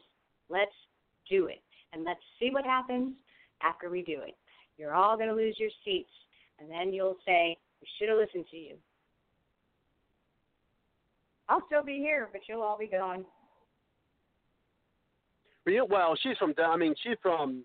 Let's 0.50 0.72
do 1.30 1.48
it. 1.48 1.62
And 1.92 2.04
let's 2.04 2.20
see 2.40 2.50
what 2.52 2.66
happens 2.66 3.14
after 3.62 3.90
we 3.90 4.02
do 4.02 4.20
it. 4.26 4.36
You're 4.78 4.94
all 4.94 5.16
going 5.16 5.30
to 5.30 5.36
lose 5.36 5.56
your 5.58 5.70
seats. 5.84 6.10
And 6.60 6.70
then 6.70 6.94
you'll 6.94 7.18
say, 7.26 7.58
we 7.82 7.88
should 7.98 8.10
have 8.10 8.18
listened 8.18 8.46
to 8.52 8.58
you. 8.58 8.76
I'll 11.48 11.64
still 11.68 11.84
be 11.84 11.98
here, 11.98 12.30
but 12.32 12.42
you'll 12.48 12.62
all 12.62 12.78
be 12.78 12.88
gone. 12.88 13.26
Well, 15.90 16.16
she's 16.22 16.38
from. 16.38 16.54
I 16.64 16.78
mean, 16.78 16.94
she's 17.04 17.18
from, 17.22 17.64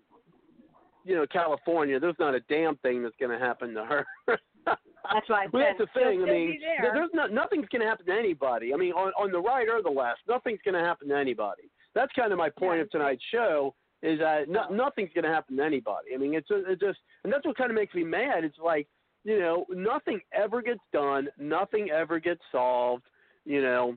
you 1.05 1.15
know, 1.15 1.25
California. 1.31 1.99
There's 1.99 2.15
not 2.19 2.33
a 2.33 2.39
damn 2.41 2.75
thing 2.77 3.03
that's 3.03 3.15
going 3.19 3.31
to 3.31 3.43
happen 3.43 3.73
to 3.75 3.85
her. 3.85 4.05
That's 4.65 5.27
why 5.27 5.45
I 5.45 5.47
well, 5.51 5.63
said. 5.63 5.75
that's 5.79 5.91
the 5.95 5.99
thing. 5.99 6.21
I 6.21 6.25
mean, 6.31 6.59
there. 6.61 6.91
there's 6.93 7.09
not 7.13 7.33
nothing's 7.33 7.67
going 7.69 7.81
to 7.81 7.87
happen 7.87 8.05
to 8.05 8.13
anybody. 8.13 8.71
I 8.73 8.77
mean, 8.77 8.93
on 8.93 9.11
on 9.19 9.31
the 9.31 9.39
right 9.41 9.67
or 9.67 9.81
the 9.81 9.89
left, 9.89 10.19
nothing's 10.29 10.59
going 10.63 10.75
to 10.75 10.79
happen 10.79 11.09
to 11.09 11.17
anybody. 11.17 11.63
That's 11.95 12.11
kind 12.13 12.31
of 12.31 12.37
my 12.37 12.49
point 12.51 12.77
Yeah. 12.77 12.83
of 12.83 12.91
tonight's 12.91 13.23
show. 13.31 13.73
Is 14.03 14.19
that 14.19 14.49
no, 14.49 14.67
nothing's 14.69 15.11
going 15.13 15.25
to 15.25 15.29
happen 15.29 15.57
to 15.57 15.63
anybody. 15.63 16.09
I 16.15 16.17
mean, 16.17 16.33
it's 16.33 16.47
it 16.49 16.79
just, 16.79 16.99
and 17.23 17.31
that's 17.31 17.45
what 17.45 17.57
kind 17.57 17.69
of 17.69 17.75
makes 17.75 17.93
me 17.93 18.03
mad. 18.03 18.43
It's 18.43 18.57
like, 18.63 18.87
you 19.23 19.39
know, 19.39 19.65
nothing 19.69 20.19
ever 20.33 20.61
gets 20.61 20.79
done. 20.91 21.27
Nothing 21.37 21.91
ever 21.91 22.19
gets 22.19 22.41
solved. 22.51 23.03
You 23.45 23.61
know, 23.61 23.95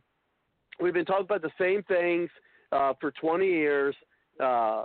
we've 0.79 0.93
been 0.93 1.07
talking 1.07 1.25
about 1.25 1.41
the 1.41 1.51
same 1.59 1.83
things 1.85 2.29
uh, 2.71 2.93
for 3.01 3.13
20 3.13 3.47
years, 3.47 3.97
uh, 4.41 4.85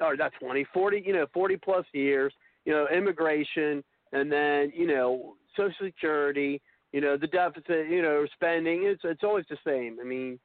or 0.00 0.16
not 0.16 0.32
20, 0.38 0.66
40, 0.74 1.02
you 1.06 1.14
know, 1.14 1.26
40 1.32 1.56
plus 1.56 1.86
years. 1.92 2.32
You 2.66 2.72
know, 2.72 2.86
immigration, 2.94 3.84
and 4.12 4.30
then 4.30 4.72
you 4.74 4.86
know, 4.86 5.36
Social 5.56 5.74
Security. 5.84 6.60
You 6.92 7.00
know, 7.00 7.16
the 7.16 7.26
deficit. 7.26 7.88
You 7.88 8.02
know, 8.02 8.26
spending. 8.34 8.82
It's 8.84 9.02
it's 9.04 9.24
always 9.24 9.46
the 9.48 9.58
same. 9.66 9.98
I 10.00 10.04
mean, 10.04 10.38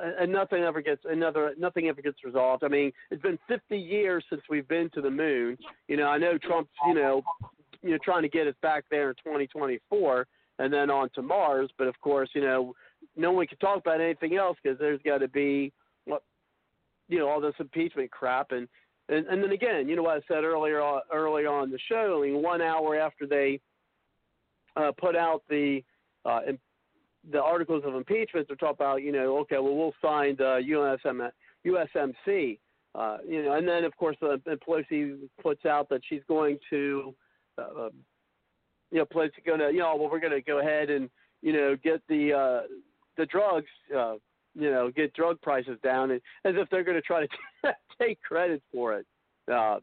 and 0.00 0.32
nothing 0.32 0.62
ever 0.62 0.80
gets 0.80 1.02
another 1.08 1.54
nothing 1.58 1.88
ever 1.88 2.02
gets 2.02 2.24
resolved. 2.24 2.64
I 2.64 2.68
mean, 2.68 2.92
it's 3.10 3.22
been 3.22 3.38
50 3.48 3.76
years 3.76 4.24
since 4.30 4.42
we've 4.48 4.68
been 4.68 4.90
to 4.94 5.00
the 5.00 5.10
moon. 5.10 5.56
You 5.88 5.96
know, 5.96 6.06
I 6.06 6.18
know 6.18 6.38
Trump's 6.38 6.70
you 6.86 6.94
know 6.94 7.22
you 7.82 7.90
know 7.90 7.98
trying 8.04 8.22
to 8.22 8.28
get 8.28 8.46
us 8.46 8.54
back 8.62 8.84
there 8.90 9.10
in 9.10 9.16
2024 9.16 10.26
and 10.58 10.72
then 10.72 10.90
on 10.90 11.08
to 11.14 11.22
Mars, 11.22 11.70
but 11.78 11.88
of 11.88 11.98
course 12.00 12.30
you 12.34 12.40
know 12.40 12.74
no 13.16 13.32
one 13.32 13.46
can 13.46 13.58
talk 13.58 13.78
about 13.78 14.00
anything 14.00 14.36
else 14.36 14.56
because 14.62 14.78
there's 14.78 15.00
got 15.04 15.18
to 15.18 15.28
be 15.28 15.72
what 16.04 16.22
you 17.08 17.18
know 17.18 17.28
all 17.28 17.40
this 17.40 17.54
impeachment 17.58 18.10
crap 18.10 18.52
and. 18.52 18.68
And, 19.08 19.26
and 19.26 19.42
then 19.42 19.50
again, 19.50 19.88
you 19.88 19.96
know 19.96 20.04
what 20.04 20.16
I 20.16 20.20
said 20.28 20.44
earlier 20.44 20.80
early 21.12 21.44
on 21.44 21.72
the 21.72 21.78
show. 21.88 22.22
I 22.22 22.26
mean, 22.28 22.40
one 22.40 22.62
hour 22.62 22.96
after 22.96 23.26
they 23.26 23.60
uh, 24.76 24.92
put 24.96 25.16
out 25.16 25.42
the 25.50 25.82
uh, 26.24 26.40
the 27.30 27.40
articles 27.40 27.82
of 27.86 27.94
impeachment 27.94 28.48
to 28.48 28.56
talk 28.56 28.74
about, 28.74 29.02
you 29.02 29.12
know, 29.12 29.38
okay, 29.38 29.58
well, 29.58 29.76
we'll 29.76 29.94
find 30.00 30.38
the 30.38 30.60
USM, 30.68 31.30
USMC, 31.66 32.58
uh, 32.94 33.18
you 33.26 33.42
know, 33.42 33.52
and 33.54 33.66
then 33.66 33.84
of 33.84 33.96
course 33.96 34.16
uh, 34.22 34.36
Pelosi 34.66 35.18
puts 35.40 35.64
out 35.64 35.88
that 35.88 36.00
she's 36.08 36.22
going 36.28 36.58
to, 36.70 37.14
uh, 37.58 37.84
um, 37.84 37.90
you 38.90 38.98
know, 38.98 39.06
Pelosi 39.06 39.44
going 39.46 39.60
to, 39.60 39.70
you 39.70 39.78
know, 39.78 39.96
well, 39.96 40.10
we're 40.10 40.20
going 40.20 40.32
to 40.32 40.42
go 40.42 40.58
ahead 40.60 40.90
and, 40.90 41.08
you 41.42 41.52
know, 41.52 41.76
get 41.82 42.02
the 42.08 42.32
uh, 42.32 42.66
the 43.16 43.26
drugs, 43.26 43.66
uh, 43.96 44.14
you 44.54 44.70
know, 44.70 44.90
get 44.90 45.12
drug 45.14 45.40
prices 45.40 45.78
down, 45.82 46.10
and 46.12 46.20
as 46.44 46.54
if 46.56 46.68
they're 46.70 46.84
going 46.84 46.96
to 46.96 47.02
try 47.02 47.26
to 47.26 47.74
take 48.00 48.20
credit 48.22 48.62
for 48.72 48.94
it. 48.94 49.06
Uh, 49.50 49.78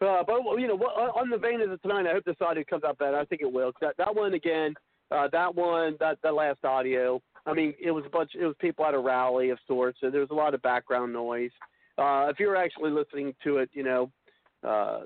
uh, 0.00 0.22
but 0.26 0.42
you 0.58 0.66
know, 0.66 0.74
on 0.74 1.30
the 1.30 1.38
vein 1.38 1.60
of 1.62 1.70
the 1.70 1.78
tonight, 1.78 2.06
I 2.06 2.12
hope 2.12 2.24
this 2.24 2.36
audio 2.40 2.64
comes 2.68 2.84
out 2.84 2.98
better. 2.98 3.16
I 3.16 3.24
think 3.24 3.40
it 3.40 3.50
will. 3.50 3.72
That 3.80 3.96
that 3.98 4.14
one 4.14 4.34
again, 4.34 4.74
uh, 5.10 5.28
that 5.32 5.54
one, 5.54 5.96
that 6.00 6.18
that 6.22 6.34
last 6.34 6.64
audio. 6.64 7.20
I 7.46 7.54
mean, 7.54 7.74
it 7.80 7.92
was 7.92 8.04
a 8.06 8.10
bunch. 8.10 8.32
It 8.34 8.44
was 8.44 8.56
people 8.58 8.84
at 8.84 8.94
a 8.94 8.98
rally 8.98 9.50
of 9.50 9.58
sorts, 9.66 9.98
so 10.00 10.10
there 10.10 10.20
was 10.20 10.30
a 10.30 10.34
lot 10.34 10.54
of 10.54 10.62
background 10.62 11.12
noise. 11.12 11.52
Uh, 11.96 12.26
if 12.28 12.40
you 12.40 12.48
were 12.48 12.56
actually 12.56 12.90
listening 12.90 13.34
to 13.44 13.58
it, 13.58 13.70
you 13.72 13.82
know, 13.82 14.10
uh, 14.66 15.02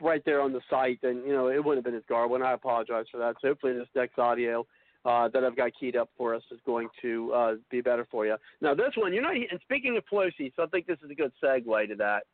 right 0.00 0.22
there 0.24 0.40
on 0.40 0.52
the 0.52 0.60
site, 0.70 0.98
then 1.02 1.22
you 1.26 1.32
know 1.32 1.48
it 1.48 1.62
wouldn't 1.62 1.84
have 1.84 1.92
been 1.92 1.98
as 1.98 2.06
garbled. 2.08 2.40
And 2.40 2.48
I 2.48 2.52
apologize 2.52 3.06
for 3.10 3.18
that. 3.18 3.36
So 3.40 3.48
hopefully 3.48 3.74
this 3.74 3.86
next 3.94 4.18
audio 4.18 4.66
uh, 5.04 5.28
that 5.28 5.44
I've 5.44 5.56
got 5.56 5.72
keyed 5.78 5.96
up 5.96 6.10
for 6.16 6.34
us 6.34 6.42
is 6.50 6.60
going 6.64 6.88
to 7.02 7.32
uh, 7.32 7.54
be 7.70 7.80
better 7.80 8.06
for 8.10 8.24
you. 8.26 8.36
Now 8.60 8.74
this 8.74 8.92
one, 8.96 9.12
you 9.12 9.20
know, 9.20 9.30
and 9.30 9.60
speaking 9.62 9.96
of 9.96 10.04
Pelosi, 10.10 10.52
so 10.56 10.62
I 10.62 10.66
think 10.66 10.86
this 10.86 10.98
is 11.04 11.10
a 11.10 11.14
good 11.14 11.32
segue 11.42 11.88
to 11.88 11.94
that. 11.96 12.24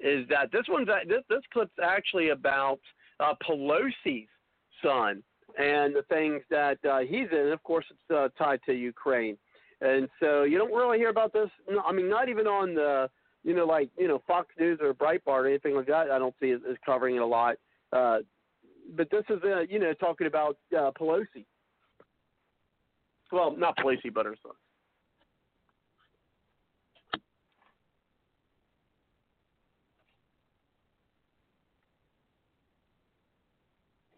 Is 0.00 0.28
that 0.28 0.52
this 0.52 0.64
one's 0.68 0.88
this 1.08 1.24
this 1.28 1.42
clip's 1.52 1.72
actually 1.82 2.28
about 2.28 2.78
uh, 3.18 3.34
Pelosi's 3.42 4.28
son 4.82 5.22
and 5.56 5.94
the 5.94 6.02
things 6.08 6.42
that 6.50 6.78
uh, 6.84 6.98
he's 7.00 7.28
in. 7.32 7.50
Of 7.52 7.62
course, 7.62 7.84
it's 7.90 8.14
uh, 8.14 8.28
tied 8.42 8.60
to 8.66 8.72
Ukraine, 8.72 9.36
and 9.80 10.08
so 10.20 10.42
you 10.42 10.58
don't 10.58 10.72
really 10.72 10.98
hear 10.98 11.10
about 11.10 11.32
this. 11.32 11.48
No, 11.68 11.80
I 11.80 11.92
mean, 11.92 12.08
not 12.08 12.28
even 12.28 12.46
on 12.46 12.74
the 12.74 13.08
you 13.44 13.54
know 13.54 13.66
like 13.66 13.90
you 13.96 14.08
know 14.08 14.22
Fox 14.26 14.48
News 14.58 14.78
or 14.82 14.92
Breitbart 14.94 15.20
or 15.26 15.46
anything 15.46 15.74
like 15.74 15.86
that. 15.86 16.10
I 16.10 16.18
don't 16.18 16.34
see 16.40 16.48
is, 16.48 16.60
is 16.68 16.76
covering 16.84 17.16
it 17.16 17.22
a 17.22 17.26
lot. 17.26 17.56
Uh, 17.92 18.18
but 18.96 19.10
this 19.10 19.24
is 19.30 19.38
uh, 19.44 19.60
you 19.60 19.78
know 19.78 19.92
talking 19.94 20.26
about 20.26 20.58
uh, 20.76 20.90
Pelosi. 20.98 21.44
Well, 23.30 23.54
not 23.56 23.76
Pelosi, 23.76 24.12
but 24.12 24.26
her 24.26 24.36
son. 24.42 24.52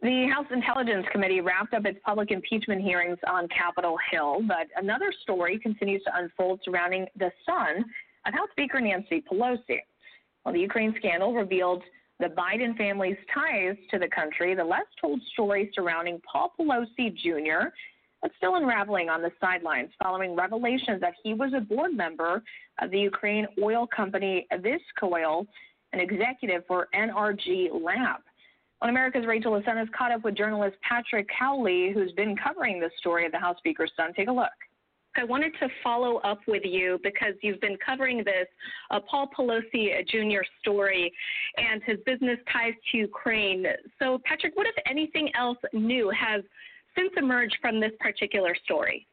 The 0.03 0.29
House 0.35 0.47
Intelligence 0.51 1.05
Committee 1.13 1.43
wrapped 1.43 1.75
up 1.75 1.85
its 1.85 1.99
public 2.03 2.31
impeachment 2.31 2.81
hearings 2.81 3.19
on 3.29 3.47
Capitol 3.49 3.99
Hill, 4.11 4.41
but 4.49 4.67
another 4.77 5.13
story 5.23 5.59
continues 5.59 6.03
to 6.05 6.17
unfold 6.17 6.61
surrounding 6.65 7.07
the 7.19 7.31
son 7.45 7.85
of 8.25 8.33
House 8.33 8.49
Speaker 8.53 8.81
Nancy 8.81 9.23
Pelosi. 9.31 9.81
Well, 10.43 10.55
the 10.55 10.61
Ukraine 10.61 10.95
scandal 10.97 11.35
revealed 11.35 11.83
the 12.19 12.29
Biden 12.29 12.75
family's 12.79 13.19
ties 13.35 13.77
to 13.91 13.99
the 13.99 14.09
country. 14.09 14.55
The 14.55 14.65
less 14.65 14.87
told 14.99 15.21
story 15.35 15.71
surrounding 15.75 16.19
Paul 16.31 16.55
Pelosi 16.59 17.15
Jr. 17.15 17.69
is 18.25 18.33
still 18.39 18.55
unraveling 18.55 19.11
on 19.11 19.21
the 19.21 19.33
sidelines 19.39 19.91
following 20.03 20.35
revelations 20.35 21.03
that 21.03 21.13
he 21.23 21.35
was 21.35 21.53
a 21.55 21.61
board 21.61 21.95
member 21.95 22.43
of 22.81 22.91
the 22.91 23.01
Ukraine 23.01 23.47
oil 23.63 23.87
company 23.87 24.47
Viscoil, 24.51 25.47
an 25.93 26.01
executive 26.01 26.65
for 26.67 26.89
NRG 26.95 27.69
Lab. 27.71 28.23
One 28.81 28.89
America's 28.89 29.27
Rachel 29.27 29.53
Lucenis 29.53 29.93
caught 29.93 30.11
up 30.11 30.25
with 30.25 30.37
journalist 30.37 30.77
Patrick 30.81 31.29
Howley, 31.39 31.93
who's 31.93 32.13
been 32.13 32.35
covering 32.35 32.81
this 32.81 32.93
story 32.99 33.27
of 33.27 33.33
the 33.33 33.39
House 33.39 33.59
Speaker's 33.59 33.93
son. 33.95 34.15
Take 34.15 34.29
a 34.29 34.33
look. 34.33 34.49
I 35.17 35.25
wanted 35.25 35.53
to 35.61 35.69
follow 35.85 36.17
up 36.19 36.41
with 36.49 36.63
you 36.65 36.99
because 37.03 37.35
you've 37.43 37.61
been 37.61 37.77
covering 37.85 38.19
this 38.19 38.47
uh, 38.91 39.01
Paul 39.01 39.29
Pelosi 39.37 39.91
Jr. 40.09 40.43
story 40.61 41.13
and 41.59 41.83
his 41.85 41.99
business 42.07 42.39
ties 42.51 42.73
to 42.91 42.99
Ukraine. 42.99 43.67
So, 43.99 44.19
Patrick, 44.25 44.57
what, 44.57 44.67
if 44.67 44.75
anything 44.89 45.31
else 45.35 45.59
new 45.75 46.11
has 46.11 46.43
since 46.97 47.11
emerged 47.19 47.59
from 47.61 47.81
this 47.81 47.93
particular 48.01 48.55
story? 48.65 49.07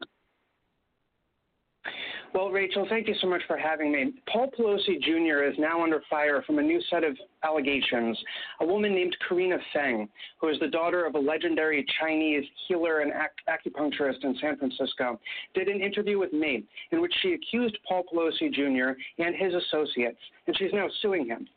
Well, 2.33 2.49
Rachel, 2.49 2.85
thank 2.89 3.07
you 3.07 3.15
so 3.21 3.27
much 3.27 3.41
for 3.47 3.57
having 3.57 3.91
me. 3.91 4.13
Paul 4.31 4.51
Pelosi 4.51 5.01
Jr. 5.01 5.43
is 5.43 5.55
now 5.57 5.81
under 5.83 6.01
fire 6.09 6.43
from 6.43 6.59
a 6.59 6.61
new 6.61 6.79
set 6.89 7.03
of 7.03 7.17
allegations. 7.43 8.17
A 8.61 8.65
woman 8.65 8.93
named 8.93 9.15
Karina 9.27 9.57
Feng, 9.73 10.09
who 10.39 10.49
is 10.49 10.59
the 10.59 10.67
daughter 10.67 11.05
of 11.05 11.15
a 11.15 11.19
legendary 11.19 11.85
Chinese 11.99 12.43
healer 12.67 12.99
and 12.99 13.11
acupuncturist 13.47 14.23
in 14.23 14.37
San 14.41 14.57
Francisco, 14.57 15.19
did 15.53 15.67
an 15.67 15.81
interview 15.81 16.19
with 16.19 16.33
me 16.33 16.63
in 16.91 17.01
which 17.01 17.13
she 17.21 17.33
accused 17.33 17.77
Paul 17.87 18.03
Pelosi 18.11 18.53
Jr. 18.53 18.99
and 19.17 19.35
his 19.35 19.53
associates, 19.53 20.19
and 20.47 20.57
she's 20.57 20.73
now 20.73 20.87
suing 21.01 21.25
him 21.27 21.47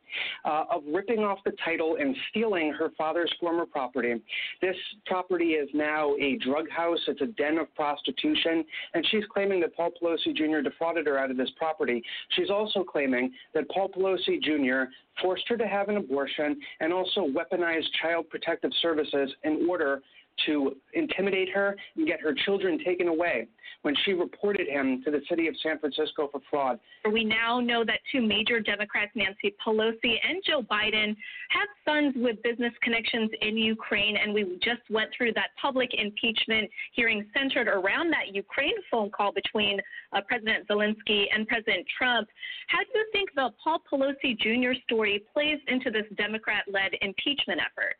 uh, 0.44 0.64
of 0.70 0.82
ripping 0.92 1.20
off 1.20 1.38
the 1.44 1.52
title 1.64 1.96
and 2.00 2.16
stealing 2.30 2.72
her 2.72 2.90
father's 2.96 3.32
former 3.40 3.66
property. 3.66 4.14
This 4.60 4.76
property 5.06 5.52
is 5.52 5.68
now 5.74 6.14
a 6.16 6.36
drug 6.36 6.68
house, 6.70 6.98
it's 7.08 7.20
a 7.20 7.26
den 7.26 7.58
of 7.58 7.74
prostitution, 7.74 8.64
and 8.94 9.06
she's 9.10 9.24
claiming 9.32 9.60
that 9.60 9.74
Paul 9.74 9.90
Pelosi 10.00 10.34
Jr. 10.34 10.60
defrauded 10.62 11.06
her 11.06 11.18
out 11.18 11.30
of 11.30 11.36
this 11.36 11.50
property. 11.56 12.02
She's 12.30 12.50
also 12.50 12.84
claiming 12.84 13.32
that 13.54 13.68
Paul 13.70 13.88
Pelosi 13.88 14.40
Jr. 14.42 14.90
forced 15.20 15.48
her 15.48 15.56
to 15.56 15.66
have 15.66 15.88
an 15.88 15.96
abortion 15.96 16.60
and 16.80 16.92
also 16.92 17.26
weaponized 17.26 17.86
child 18.00 18.28
protective 18.30 18.70
services 18.80 19.30
in 19.44 19.66
order 19.68 20.02
to 20.46 20.76
intimidate 20.94 21.50
her 21.50 21.76
and 21.96 22.06
get 22.06 22.20
her 22.20 22.34
children 22.44 22.78
taken 22.84 23.08
away 23.08 23.48
when 23.82 23.94
she 24.04 24.12
reported 24.12 24.68
him 24.68 25.02
to 25.04 25.10
the 25.10 25.20
city 25.28 25.48
of 25.48 25.54
San 25.62 25.78
Francisco 25.78 26.28
for 26.30 26.40
fraud. 26.50 26.78
We 27.10 27.24
now 27.24 27.60
know 27.60 27.84
that 27.84 28.00
two 28.12 28.20
major 28.20 28.60
Democrats, 28.60 29.12
Nancy 29.14 29.54
Pelosi 29.64 30.16
and 30.28 30.42
Joe 30.46 30.62
Biden, 30.62 31.16
have 31.50 31.68
sons 31.84 32.14
with 32.16 32.42
business 32.42 32.72
connections 32.82 33.30
in 33.40 33.56
Ukraine, 33.56 34.16
and 34.16 34.34
we 34.34 34.58
just 34.62 34.82
went 34.90 35.10
through 35.16 35.32
that 35.34 35.48
public 35.60 35.90
impeachment 35.94 36.70
hearing 36.92 37.26
centered 37.34 37.68
around 37.68 38.10
that 38.10 38.34
Ukraine 38.34 38.74
phone 38.90 39.10
call 39.10 39.32
between 39.32 39.80
uh, 40.12 40.20
President 40.28 40.68
Zelensky 40.68 41.24
and 41.34 41.46
President 41.48 41.86
Trump. 41.96 42.28
How 42.68 42.78
do 42.80 42.86
you 42.94 43.06
think 43.12 43.30
the 43.34 43.50
Paul 43.62 43.82
Pelosi 43.90 44.38
Jr. 44.38 44.78
story 44.84 45.24
plays 45.32 45.58
into 45.68 45.90
this 45.90 46.04
Democrat 46.16 46.64
led 46.70 46.92
impeachment 47.00 47.60
effort? 47.60 47.96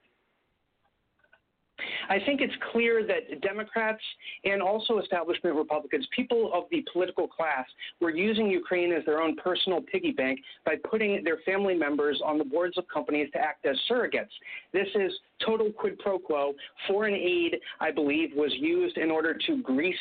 I 2.08 2.18
think 2.24 2.40
it's 2.40 2.54
clear 2.72 3.06
that 3.06 3.40
Democrats 3.40 4.02
and 4.44 4.62
also 4.62 4.98
establishment 4.98 5.56
Republicans, 5.56 6.06
people 6.14 6.50
of 6.54 6.64
the 6.70 6.84
political 6.92 7.28
class, 7.28 7.66
were 8.00 8.10
using 8.10 8.46
Ukraine 8.46 8.92
as 8.92 9.04
their 9.04 9.20
own 9.20 9.36
personal 9.36 9.80
piggy 9.80 10.12
bank 10.12 10.40
by 10.64 10.76
putting 10.88 11.22
their 11.24 11.38
family 11.46 11.74
members 11.74 12.20
on 12.24 12.38
the 12.38 12.44
boards 12.44 12.76
of 12.78 12.84
companies 12.92 13.28
to 13.32 13.38
act 13.38 13.66
as 13.66 13.76
surrogates. 13.90 14.28
This 14.72 14.88
is 14.94 15.12
total 15.44 15.72
quid 15.72 15.98
pro 15.98 16.18
quo. 16.18 16.54
Foreign 16.86 17.14
aid, 17.14 17.56
I 17.80 17.90
believe, 17.90 18.30
was 18.34 18.52
used 18.58 18.96
in 18.98 19.10
order 19.10 19.36
to 19.46 19.62
grease 19.62 19.94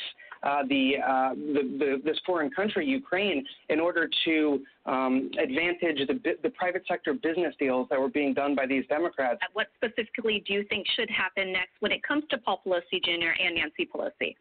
uh, 0.43 0.63
the, 0.69 0.93
uh, 1.05 1.33
the, 1.33 1.61
the, 1.77 2.01
this 2.03 2.17
foreign 2.25 2.49
country, 2.49 2.85
Ukraine, 2.85 3.45
in 3.69 3.79
order 3.79 4.09
to 4.25 4.61
um, 4.85 5.31
advantage 5.41 6.07
the, 6.07 6.37
the 6.41 6.49
private 6.51 6.83
sector 6.87 7.13
business 7.13 7.53
deals 7.59 7.87
that 7.89 7.99
were 7.99 8.09
being 8.09 8.33
done 8.33 8.55
by 8.55 8.65
these 8.65 8.85
Democrats. 8.87 9.39
What 9.53 9.67
specifically 9.75 10.43
do 10.47 10.53
you 10.53 10.65
think 10.69 10.85
should 10.95 11.09
happen 11.09 11.51
next 11.51 11.73
when 11.79 11.91
it 11.91 12.03
comes 12.03 12.23
to 12.29 12.37
Paul 12.37 12.61
Pelosi 12.65 13.03
Jr. 13.03 13.33
and 13.43 13.55
Nancy 13.55 13.87
Pelosi? 13.93 14.35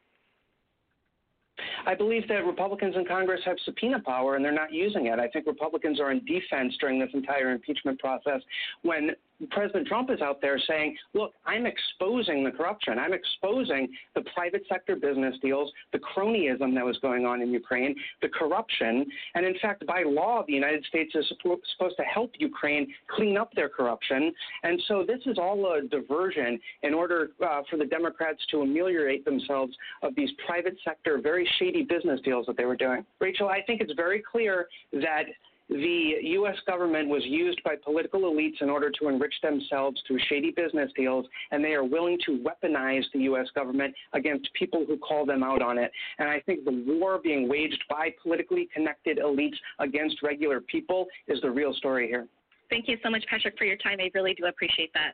I 1.87 1.95
believe 1.95 2.29
that 2.29 2.45
Republicans 2.45 2.95
in 2.97 3.05
Congress 3.05 3.41
have 3.45 3.57
subpoena 3.65 4.01
power 4.01 4.37
and 4.37 4.45
they're 4.45 4.53
not 4.53 4.73
using 4.73 5.07
it. 5.07 5.19
I 5.19 5.29
think 5.29 5.47
Republicans 5.47 6.01
are 6.01 6.11
in 6.13 6.25
defense 6.25 6.75
during 6.81 6.99
this 6.99 7.11
entire 7.15 7.51
impeachment 7.51 7.99
process 7.99 8.41
when 8.83 9.11
President 9.51 9.87
Trump 9.87 10.11
is 10.11 10.21
out 10.21 10.41
there 10.41 10.59
saying, 10.67 10.97
look, 11.15 11.33
I'm 11.47 11.67
exposing 11.67 12.45
the 12.45 12.51
corruption. 12.51 12.99
I'm 12.99 13.13
exposing 13.13 13.89
the 14.15 14.23
private 14.35 14.63
sector 14.69 14.97
business 14.97 15.35
deals, 15.41 15.71
the 15.93 15.99
cronyism 15.99 16.75
that 16.75 16.85
was 16.85 16.99
going 16.99 17.25
on 17.25 17.41
in 17.41 17.53
Ukraine, 17.53 17.95
the 18.21 18.29
corruption. 18.29 19.07
And 19.35 19.47
in 19.47 19.55
fact, 19.61 19.87
by 19.87 20.03
law, 20.05 20.43
the 20.47 20.53
United 20.53 20.85
States 20.87 21.15
is 21.15 21.27
supposed 21.29 21.97
to 21.97 22.03
help 22.03 22.33
Ukraine 22.39 22.93
clean 23.09 23.37
up 23.37 23.53
their 23.55 23.69
corruption. 23.69 24.33
And 24.63 24.81
so 24.89 25.05
this 25.07 25.21
is 25.27 25.39
all 25.39 25.73
a 25.73 25.83
diversion 25.83 26.59
in 26.83 26.95
order 26.95 27.31
uh, 27.45 27.63
for 27.71 27.77
the 27.77 27.87
Democrats 27.87 28.41
to 28.51 28.63
ameliorate 28.63 29.25
themselves 29.25 29.75
of 30.03 30.15
these 30.17 30.31
private 30.47 30.77
sector, 30.85 31.19
very 31.23 31.49
shady 31.59 31.83
business 31.83 32.21
deals 32.25 32.47
that 32.47 32.57
they 32.57 32.65
were 32.65 32.77
doing. 32.77 33.05
Rachel, 33.21 33.49
I 33.49 33.63
think 33.63 33.81
it's 33.81 33.93
very 33.95 34.23
clear 34.23 34.69
that 34.93 35.25
the 35.69 36.15
U.S. 36.23 36.57
government 36.67 37.09
was 37.09 37.23
used 37.27 37.63
by 37.63 37.75
political 37.83 38.23
elites 38.23 38.61
in 38.63 38.71
order 38.71 38.91
to 38.99 39.09
enrich 39.09 39.35
themselves 39.43 40.01
through 40.07 40.19
shady 40.29 40.51
business 40.51 40.91
deals, 40.97 41.27
and 41.51 41.63
they 41.63 41.75
are 41.75 41.85
willing 41.85 42.19
to 42.27 42.43
weaponize 42.43 43.05
the 43.13 43.21
U.S. 43.21 43.47
government 43.55 43.95
against 44.15 44.49
people 44.55 44.85
who 44.87 44.97
call 44.97 45.27
them 45.27 45.43
out 45.43 45.61
on 45.61 45.77
it. 45.79 45.91
And 46.19 46.29
I 46.29 46.41
think 46.41 46.65
the 46.65 46.85
war 46.87 47.19
being 47.23 47.49
waged 47.49 47.83
by 47.89 48.15
politically 48.23 48.69
connected 48.73 49.19
elites 49.19 49.57
against 49.79 50.23
regular 50.23 50.61
people 50.61 51.07
is 51.27 51.41
the 51.43 51.51
real 51.51 51.75
story 51.75 52.09
here. 52.09 52.27
Thank 52.71 52.89
you 52.89 52.97
so 53.03 53.11
much, 53.11 53.25
Patrick, 53.31 53.57
for 53.59 53.65
your 53.65 53.77
time. 53.77 53.99
I 54.01 54.11
really 54.15 54.35
do 54.35 54.47
appreciate 54.47 54.93
that. 54.95 55.13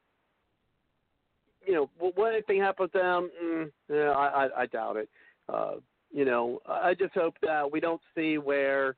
you 1.67 1.73
know, 1.73 1.89
will 1.99 2.25
anything 2.25 2.59
happen 2.59 2.85
with 2.85 2.93
them? 2.93 3.29
Mm, 3.43 3.71
yeah, 3.89 4.11
I, 4.11 4.45
I 4.45 4.61
I 4.61 4.65
doubt 4.67 4.97
it. 4.97 5.09
You 6.13 6.25
know, 6.25 6.61
I 6.67 6.93
just 6.93 7.13
hope 7.13 7.35
that 7.41 7.71
we 7.71 7.79
don't 7.79 8.01
see 8.15 8.37
where 8.37 8.95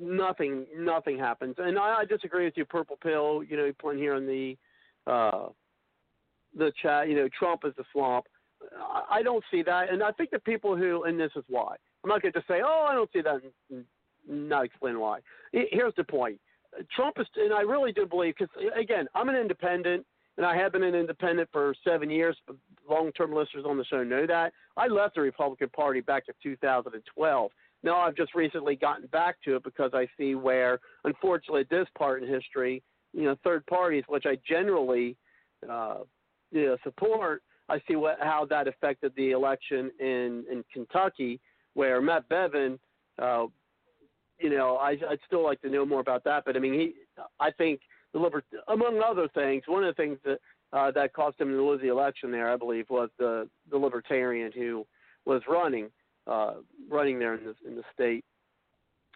nothing 0.00 0.66
nothing 0.76 1.18
happens. 1.18 1.56
And 1.58 1.78
I, 1.78 2.00
I 2.00 2.04
disagree 2.04 2.44
with 2.44 2.54
you, 2.56 2.64
Purple 2.64 2.98
Pill. 3.02 3.42
You 3.42 3.56
know, 3.56 3.72
putting 3.78 4.00
here 4.00 4.16
in 4.16 4.26
the 4.26 4.56
uh, 5.10 5.48
the 6.56 6.72
chat. 6.82 7.08
You 7.08 7.16
know, 7.16 7.28
Trump 7.38 7.62
is 7.64 7.72
the 7.76 7.84
swamp. 7.92 8.26
I, 8.78 9.18
I 9.18 9.22
don't 9.22 9.44
see 9.50 9.62
that, 9.62 9.90
and 9.90 10.02
I 10.02 10.10
think 10.12 10.30
the 10.30 10.40
people 10.40 10.76
who 10.76 11.04
and 11.04 11.18
this 11.18 11.32
is 11.36 11.44
why. 11.48 11.76
I'm 12.02 12.08
not 12.08 12.22
going 12.22 12.32
to 12.32 12.44
say, 12.48 12.60
oh, 12.64 12.86
I 12.88 12.94
don't 12.94 13.10
see 13.12 13.20
that, 13.20 13.40
and 13.70 13.84
not 14.26 14.64
explain 14.64 14.98
why. 14.98 15.20
Here's 15.52 15.94
the 15.96 16.04
point. 16.04 16.40
Trump 16.94 17.16
is, 17.18 17.26
and 17.36 17.52
I 17.52 17.60
really 17.60 17.92
do 17.92 18.06
believe, 18.06 18.34
because 18.38 18.54
again, 18.74 19.06
I'm 19.14 19.28
an 19.28 19.36
independent 19.36 20.06
and 20.36 20.46
I 20.46 20.56
have 20.56 20.72
been 20.72 20.82
an 20.82 20.94
independent 20.94 21.50
for 21.52 21.74
seven 21.84 22.08
years. 22.08 22.34
Long 22.88 23.12
term 23.12 23.32
listeners 23.32 23.64
on 23.66 23.78
the 23.78 23.84
show 23.84 24.02
know 24.02 24.26
that. 24.26 24.52
I 24.76 24.86
left 24.86 25.14
the 25.14 25.20
Republican 25.20 25.68
Party 25.70 26.00
back 26.00 26.24
in 26.28 26.34
2012. 26.42 27.50
Now 27.82 27.96
I've 28.00 28.16
just 28.16 28.34
recently 28.34 28.76
gotten 28.76 29.06
back 29.08 29.36
to 29.44 29.56
it 29.56 29.64
because 29.64 29.92
I 29.94 30.06
see 30.18 30.34
where, 30.34 30.80
unfortunately, 31.04 31.62
at 31.62 31.70
this 31.70 31.86
part 31.96 32.22
in 32.22 32.28
history, 32.28 32.82
you 33.12 33.24
know, 33.24 33.36
third 33.42 33.64
parties, 33.66 34.04
which 34.08 34.24
I 34.26 34.38
generally 34.46 35.16
uh, 35.68 35.98
you 36.50 36.66
know, 36.66 36.76
support, 36.82 37.42
I 37.68 37.80
see 37.86 37.96
what 37.96 38.18
how 38.20 38.46
that 38.50 38.66
affected 38.66 39.12
the 39.16 39.30
election 39.30 39.90
in 40.00 40.44
in 40.50 40.64
Kentucky, 40.72 41.40
where 41.74 42.00
Matt 42.00 42.28
Bevin, 42.28 42.78
uh, 43.20 43.46
you 44.38 44.50
know, 44.50 44.76
I, 44.76 44.90
I'd 45.08 45.20
still 45.26 45.44
like 45.44 45.60
to 45.62 45.70
know 45.70 45.86
more 45.86 46.00
about 46.00 46.24
that. 46.24 46.44
But 46.44 46.56
I 46.56 46.58
mean, 46.58 46.74
he, 46.74 46.94
I 47.38 47.50
think 47.52 47.80
the 48.12 48.18
liber- 48.18 48.42
among 48.68 49.00
other 49.00 49.28
things, 49.34 49.62
one 49.66 49.84
of 49.84 49.94
the 49.94 50.02
things 50.02 50.18
that 50.24 50.38
uh, 50.72 50.90
that 50.92 51.12
cost 51.12 51.40
him 51.40 51.48
to 51.48 51.62
lose 51.62 51.80
the 51.80 51.88
election 51.88 52.30
there, 52.30 52.52
I 52.52 52.56
believe, 52.56 52.86
was 52.90 53.10
the 53.18 53.48
the 53.70 53.76
libertarian 53.76 54.52
who 54.52 54.86
was 55.24 55.42
running 55.48 55.88
uh, 56.26 56.54
running 56.88 57.18
there 57.18 57.34
in 57.34 57.44
the 57.44 57.54
in 57.66 57.76
the 57.76 57.82
state. 57.92 58.24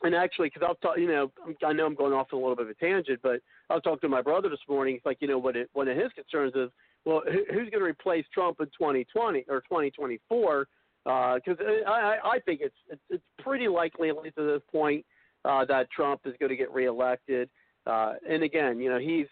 And 0.03 0.15
actually, 0.15 0.49
because 0.49 0.63
I'll 0.67 0.75
talk, 0.77 0.99
you 0.99 1.07
know, 1.07 1.31
I 1.65 1.73
know 1.73 1.87
I'm 1.87 1.95
going 1.95 2.13
off 2.13 2.27
on 2.33 2.39
a 2.39 2.43
little 2.43 2.57
bit 2.57 2.67
of 2.67 2.71
a 2.71 2.75
tangent, 2.75 3.21
but 3.23 3.41
I 3.71 3.75
was 3.75 3.83
talking 3.83 4.01
to 4.01 4.09
my 4.09 4.23
brother 4.23 4.49
this 4.49 4.59
morning. 4.69 4.95
He's 4.95 5.07
like, 5.07 5.19
you 5.21 5.29
know, 5.29 5.39
what 5.39 5.57
it, 5.57 5.71
one 5.73 5.89
of 5.89 5.97
his 5.97 6.11
concerns 6.13 6.53
is, 6.57 6.69
well, 7.05 7.23
who's 7.27 7.71
going 7.71 7.81
to 7.81 7.85
replace 7.85 8.27
Trump 8.35 8.59
in 8.61 8.67
2020 8.67 9.45
or 9.49 9.61
2024? 9.61 10.67
Because 11.05 11.57
uh, 11.61 11.89
I, 11.89 12.19
I 12.25 12.39
think 12.45 12.61
it's, 12.63 12.75
it's 12.91 13.01
it's 13.09 13.25
pretty 13.39 13.69
likely, 13.69 14.09
at 14.09 14.17
least 14.17 14.37
at 14.37 14.47
this 14.47 14.63
point, 14.71 15.07
uh, 15.45 15.65
that 15.67 15.91
Trump 15.91 16.23
is 16.25 16.35
going 16.41 16.51
to 16.51 16.57
get 16.57 16.73
reelected. 16.73 17.49
Uh, 17.87 18.15
and 18.29 18.43
again, 18.43 18.81
you 18.81 18.91
know, 18.91 18.99
he's, 18.99 19.27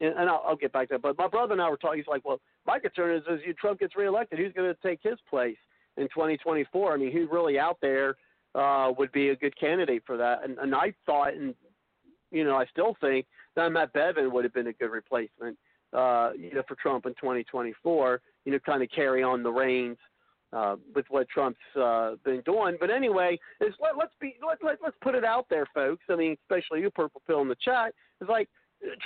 and 0.00 0.28
I'll, 0.30 0.42
I'll 0.46 0.56
get 0.56 0.72
back 0.72 0.88
to 0.88 0.94
that. 0.94 1.02
But 1.02 1.18
my 1.18 1.28
brother 1.28 1.52
and 1.52 1.62
I 1.62 1.68
were 1.68 1.76
talking. 1.76 1.98
He's 1.98 2.06
like, 2.06 2.24
well, 2.24 2.40
my 2.66 2.78
concern 2.78 3.16
is, 3.16 3.22
as 3.30 3.40
you 3.46 3.52
Trump 3.54 3.80
gets 3.80 3.96
reelected, 3.96 4.38
who's 4.38 4.52
going 4.52 4.72
to 4.72 4.80
take 4.82 5.00
his 5.02 5.18
place 5.28 5.56
in 5.96 6.04
2024? 6.04 6.92
I 6.92 6.96
mean, 6.96 7.12
who's 7.12 7.28
really 7.30 7.58
out 7.58 7.78
there 7.80 8.16
uh, 8.54 8.92
would 8.96 9.12
be 9.12 9.30
a 9.30 9.36
good 9.36 9.58
candidate 9.58 10.02
for 10.06 10.16
that? 10.16 10.44
And, 10.44 10.58
and 10.58 10.74
I 10.74 10.94
thought, 11.06 11.34
and 11.34 11.54
you 12.30 12.44
know, 12.44 12.56
I 12.56 12.66
still 12.66 12.96
think 13.00 13.26
that 13.56 13.70
Matt 13.70 13.92
Bevin 13.92 14.30
would 14.32 14.44
have 14.44 14.54
been 14.54 14.68
a 14.68 14.72
good 14.72 14.90
replacement, 14.90 15.56
uh, 15.92 16.30
you 16.38 16.54
know, 16.54 16.62
for 16.68 16.76
Trump 16.76 17.06
in 17.06 17.12
2024. 17.14 18.20
You 18.44 18.52
know, 18.52 18.58
kind 18.60 18.82
of 18.82 18.90
carry 18.90 19.22
on 19.22 19.42
the 19.42 19.50
reins 19.50 19.96
uh, 20.52 20.76
with 20.94 21.06
what 21.08 21.28
Trump's 21.28 21.58
uh, 21.78 22.12
been 22.24 22.42
doing. 22.42 22.76
But 22.80 22.90
anyway, 22.90 23.38
is 23.60 23.74
let, 23.80 23.96
let's 23.98 24.14
be 24.20 24.36
let, 24.46 24.58
let 24.62 24.78
let's 24.82 24.96
put 25.02 25.14
it 25.14 25.24
out 25.24 25.46
there, 25.50 25.66
folks. 25.74 26.04
I 26.08 26.16
mean, 26.16 26.36
especially 26.44 26.80
you, 26.80 26.90
Purple 26.90 27.22
Pill, 27.26 27.42
in 27.42 27.48
the 27.48 27.56
chat. 27.62 27.94
It's 28.20 28.30
like 28.30 28.48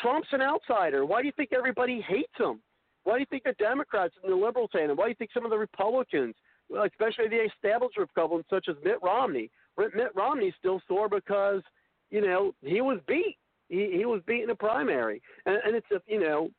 Trump's 0.01 0.29
an 0.33 0.43
outsider. 0.43 1.07
Why 1.07 1.21
do 1.21 1.27
you 1.27 1.33
think 1.37 1.53
everybody 1.53 2.01
hates 2.01 2.33
him? 2.39 2.61
Why 3.05 3.15
do 3.15 3.21
you 3.21 3.27
think 3.27 3.45
the 3.45 3.55
Democrats 3.55 4.15
and 4.23 4.33
the 4.33 4.37
liberals 4.37 4.71
hate 4.73 4.91
him? 4.91 4.97
Why 4.97 5.05
do 5.05 5.11
you 5.11 5.17
think 5.17 5.31
some 5.33 5.45
of 5.45 5.51
the 5.51 5.59
Republicans, 5.59 6.35
especially 6.71 7.29
the 7.29 7.45
established 7.45 7.99
Republicans 7.99 8.47
such 8.49 8.69
as 8.69 8.77
Mitt 8.85 8.99
Romney, 9.03 9.51
Mitt 9.77 10.15
Romney's 10.15 10.55
still 10.59 10.81
sore 10.87 11.09
because 11.09 11.63
you 12.11 12.21
know 12.21 12.55
he 12.63 12.81
was 12.81 12.99
beat. 13.07 13.37
He 13.69 13.91
he 13.97 14.05
was 14.05 14.21
beat 14.27 14.43
in 14.43 14.49
the 14.49 14.55
primary, 14.55 15.23
and, 15.47 15.59
and 15.65 15.75
it's 15.75 15.87
a 15.91 16.01
you 16.07 16.21
know 16.21 16.51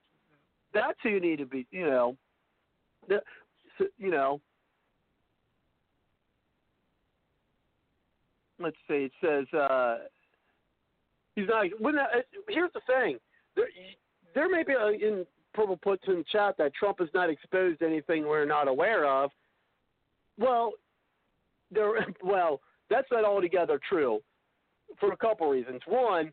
that's 0.73 0.97
who 1.03 1.09
you 1.09 1.19
need 1.19 1.37
to 1.37 1.45
be. 1.45 1.67
You 1.71 1.85
know, 1.85 2.17
the, 3.07 3.21
you 3.97 4.11
know. 4.11 4.41
Let's 8.59 8.77
see. 8.87 9.09
It 9.09 9.11
says. 9.21 9.53
uh 9.53 9.97
he's 11.35 11.47
not. 11.47 11.65
When 11.79 11.95
that, 11.95 12.25
here's 12.49 12.71
the 12.73 12.81
thing. 12.87 13.17
There, 13.55 13.67
there 14.35 14.49
may 14.49 14.63
be 14.63 14.73
a, 14.73 14.87
in 14.89 15.25
Purple 15.53 15.77
puts 15.77 16.03
in 16.07 16.23
chat 16.31 16.55
that 16.57 16.73
Trump 16.73 16.99
has 16.99 17.09
not 17.13 17.29
exposed 17.29 17.81
anything 17.81 18.25
we're 18.25 18.45
not 18.45 18.67
aware 18.67 19.05
of. 19.05 19.31
Well, 20.37 20.73
there. 21.71 21.91
Well, 22.23 22.61
that's 22.89 23.07
not 23.11 23.25
altogether 23.25 23.79
true, 23.87 24.19
for 24.99 25.11
a 25.11 25.17
couple 25.17 25.49
reasons. 25.49 25.81
One, 25.87 26.31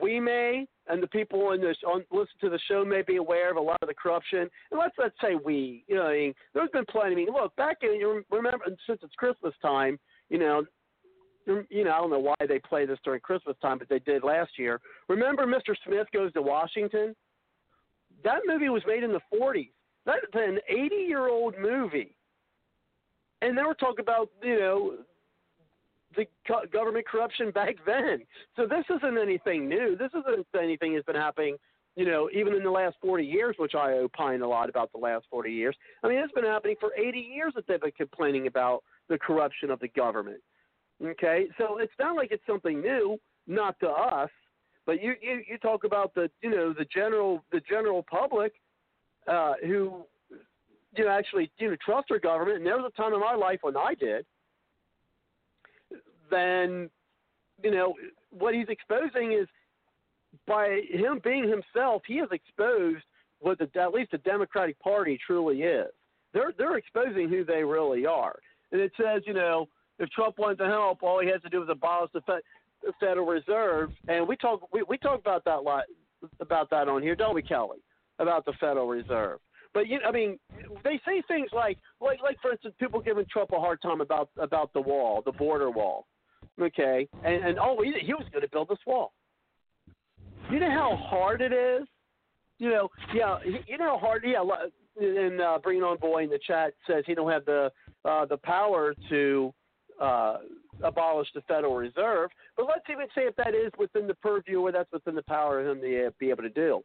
we 0.00 0.20
may 0.20 0.66
and 0.88 1.02
the 1.02 1.06
people 1.06 1.52
in 1.52 1.60
this 1.60 1.76
on 1.86 2.04
listen 2.10 2.34
to 2.40 2.50
the 2.50 2.58
show 2.68 2.84
may 2.84 3.02
be 3.02 3.16
aware 3.16 3.50
of 3.50 3.56
a 3.56 3.60
lot 3.60 3.78
of 3.82 3.88
the 3.88 3.94
corruption. 3.94 4.48
And 4.70 4.78
let's 4.78 4.94
let's 4.98 5.14
say 5.22 5.34
we, 5.42 5.84
you 5.88 5.96
know, 5.96 6.06
I 6.06 6.14
mean, 6.14 6.34
there's 6.54 6.70
been 6.70 6.84
plenty. 6.90 7.12
I 7.12 7.16
mean, 7.16 7.32
look 7.32 7.54
back 7.56 7.78
in 7.82 7.94
you 7.94 8.22
remember 8.30 8.64
since 8.86 9.00
it's 9.02 9.14
Christmas 9.16 9.54
time, 9.62 9.98
you 10.28 10.38
know, 10.38 10.64
you 11.46 11.84
know, 11.84 11.90
I 11.90 11.98
don't 11.98 12.10
know 12.10 12.18
why 12.18 12.34
they 12.46 12.58
play 12.58 12.86
this 12.86 12.98
during 13.04 13.20
Christmas 13.20 13.56
time, 13.62 13.78
but 13.78 13.88
they 13.88 13.98
did 14.00 14.22
last 14.22 14.52
year. 14.58 14.80
Remember, 15.08 15.46
Mr. 15.46 15.74
Smith 15.86 16.06
goes 16.12 16.32
to 16.34 16.42
Washington. 16.42 17.14
That 18.24 18.40
movie 18.46 18.68
was 18.68 18.82
made 18.86 19.02
in 19.02 19.12
the 19.12 19.20
40s. 19.34 19.70
That's 20.06 20.20
an 20.34 20.58
80-year-old 20.70 21.54
movie, 21.60 22.16
and 23.42 23.56
they 23.56 23.62
were 23.62 23.74
talking 23.74 24.00
about 24.00 24.30
you 24.42 24.58
know 24.58 24.94
the 26.16 26.26
government 26.72 27.06
corruption 27.06 27.50
back 27.50 27.76
then. 27.86 28.20
So 28.56 28.66
this 28.66 28.84
isn't 28.96 29.18
anything 29.18 29.68
new. 29.68 29.96
This 29.96 30.10
isn't 30.10 30.46
anything 30.58 30.94
that's 30.94 31.06
been 31.06 31.14
happening, 31.14 31.56
you 31.96 32.04
know, 32.04 32.28
even 32.34 32.54
in 32.54 32.62
the 32.62 32.70
last 32.70 32.96
40 33.00 33.24
years, 33.24 33.54
which 33.58 33.74
I 33.74 33.92
opine 33.92 34.42
a 34.42 34.48
lot 34.48 34.68
about 34.68 34.90
the 34.92 34.98
last 34.98 35.26
40 35.30 35.52
years. 35.52 35.76
I 36.02 36.08
mean, 36.08 36.18
it's 36.18 36.32
been 36.32 36.44
happening 36.44 36.76
for 36.80 36.90
80 36.96 37.18
years 37.18 37.52
that 37.54 37.66
they've 37.68 37.80
been 37.80 37.92
complaining 37.92 38.46
about 38.46 38.82
the 39.08 39.18
corruption 39.18 39.70
of 39.70 39.80
the 39.80 39.88
government. 39.88 40.40
Okay, 41.04 41.46
so 41.56 41.78
it's 41.78 41.92
not 41.98 42.14
like 42.14 42.30
it's 42.30 42.46
something 42.46 42.80
new, 42.80 43.18
not 43.46 43.78
to 43.80 43.88
us, 43.88 44.30
but 44.84 45.02
you 45.02 45.14
you, 45.20 45.42
you 45.48 45.58
talk 45.58 45.84
about 45.84 46.14
the 46.14 46.30
you 46.42 46.50
know 46.50 46.72
the 46.72 46.84
general 46.94 47.42
the 47.52 47.60
general 47.68 48.04
public 48.10 48.52
uh, 49.26 49.54
who 49.62 50.04
you 50.96 51.04
know 51.04 51.08
actually 51.10 51.50
you 51.58 51.70
know 51.70 51.76
trust 51.84 52.10
our 52.10 52.18
government. 52.18 52.58
And 52.58 52.66
there 52.66 52.76
was 52.76 52.92
a 52.94 53.00
time 53.00 53.14
in 53.14 53.20
my 53.20 53.34
life 53.34 53.60
when 53.62 53.76
I 53.76 53.94
did 53.94 54.26
then 56.30 56.88
you 57.62 57.70
know 57.70 57.94
what 58.30 58.54
he's 58.54 58.68
exposing 58.68 59.32
is 59.32 59.46
by 60.46 60.80
him 60.88 61.20
being 61.22 61.48
himself, 61.48 62.02
he 62.06 62.16
has 62.18 62.28
exposed 62.32 63.02
what 63.40 63.58
the 63.58 63.68
at 63.80 63.92
least 63.92 64.12
the 64.12 64.18
Democratic 64.18 64.78
Party 64.80 65.18
truly 65.26 65.62
is. 65.62 65.88
They're 66.32 66.52
they're 66.56 66.78
exposing 66.78 67.28
who 67.28 67.44
they 67.44 67.64
really 67.64 68.06
are. 68.06 68.36
And 68.72 68.80
it 68.80 68.92
says, 68.96 69.22
you 69.26 69.34
know, 69.34 69.68
if 70.00 70.10
Trump 70.10 70.38
wanted 70.38 70.58
to 70.58 70.66
help, 70.66 71.02
all 71.02 71.20
he 71.20 71.28
has 71.28 71.40
to 71.42 71.48
do 71.48 71.62
is 71.62 71.68
abolish 71.70 72.10
the, 72.12 72.22
the 72.82 72.92
Federal 72.98 73.26
Reserve. 73.26 73.90
And 74.08 74.26
we 74.26 74.34
talk 74.36 74.68
we, 74.72 74.82
we 74.88 74.98
talk 74.98 75.20
about 75.20 75.44
that 75.44 75.62
lot 75.62 75.84
about 76.40 76.70
that 76.70 76.88
on 76.88 77.02
here, 77.02 77.14
don't 77.14 77.34
we, 77.34 77.42
Kelly? 77.42 77.78
About 78.18 78.44
the 78.44 78.54
Federal 78.58 78.88
Reserve. 78.88 79.38
But 79.72 79.86
you, 79.86 80.00
I 80.06 80.10
mean, 80.10 80.38
they 80.82 81.00
say 81.06 81.22
things 81.28 81.50
like, 81.52 81.78
like, 82.00 82.18
like 82.22 82.38
for 82.42 82.50
instance, 82.50 82.74
people 82.80 83.00
giving 83.00 83.24
Trump 83.30 83.50
a 83.52 83.60
hard 83.60 83.80
time 83.80 84.00
about 84.00 84.30
about 84.38 84.72
the 84.72 84.80
wall, 84.80 85.22
the 85.24 85.32
border 85.32 85.70
wall. 85.70 86.06
Okay, 86.60 87.06
and, 87.24 87.44
and 87.44 87.58
oh, 87.58 87.80
he, 87.82 87.92
he 88.04 88.14
was 88.14 88.26
going 88.32 88.42
to 88.42 88.50
build 88.50 88.68
this 88.68 88.78
wall. 88.86 89.12
You 90.50 90.58
know 90.58 90.70
how 90.70 90.96
hard 90.96 91.40
it 91.40 91.52
is. 91.52 91.86
You 92.58 92.70
know, 92.70 92.88
yeah, 93.14 93.38
you 93.66 93.78
know 93.78 93.96
how 93.96 93.98
hard. 93.98 94.24
Yeah, 94.26 94.42
and 95.00 95.40
uh, 95.40 95.58
bringing 95.62 95.82
on 95.82 95.98
boy 95.98 96.24
in 96.24 96.30
the 96.30 96.40
chat 96.46 96.72
says 96.86 97.04
he 97.06 97.14
don't 97.14 97.30
have 97.30 97.44
the 97.44 97.70
uh, 98.04 98.26
the 98.26 98.38
power 98.38 98.94
to 99.08 99.54
uh, 100.00 100.38
abolish 100.82 101.28
the 101.34 101.42
Federal 101.42 101.76
Reserve. 101.76 102.30
But 102.56 102.66
let's 102.66 102.84
even 102.90 103.06
say 103.14 103.22
if 103.22 103.36
that 103.36 103.54
is 103.54 103.70
within 103.78 104.06
the 104.06 104.14
purview 104.14 104.60
or 104.60 104.72
that's 104.72 104.90
within 104.92 105.14
the 105.14 105.22
power 105.22 105.60
of 105.60 105.66
him 105.66 105.82
to 105.82 106.12
be 106.18 106.30
able 106.30 106.42
to 106.42 106.50
do. 106.50 106.82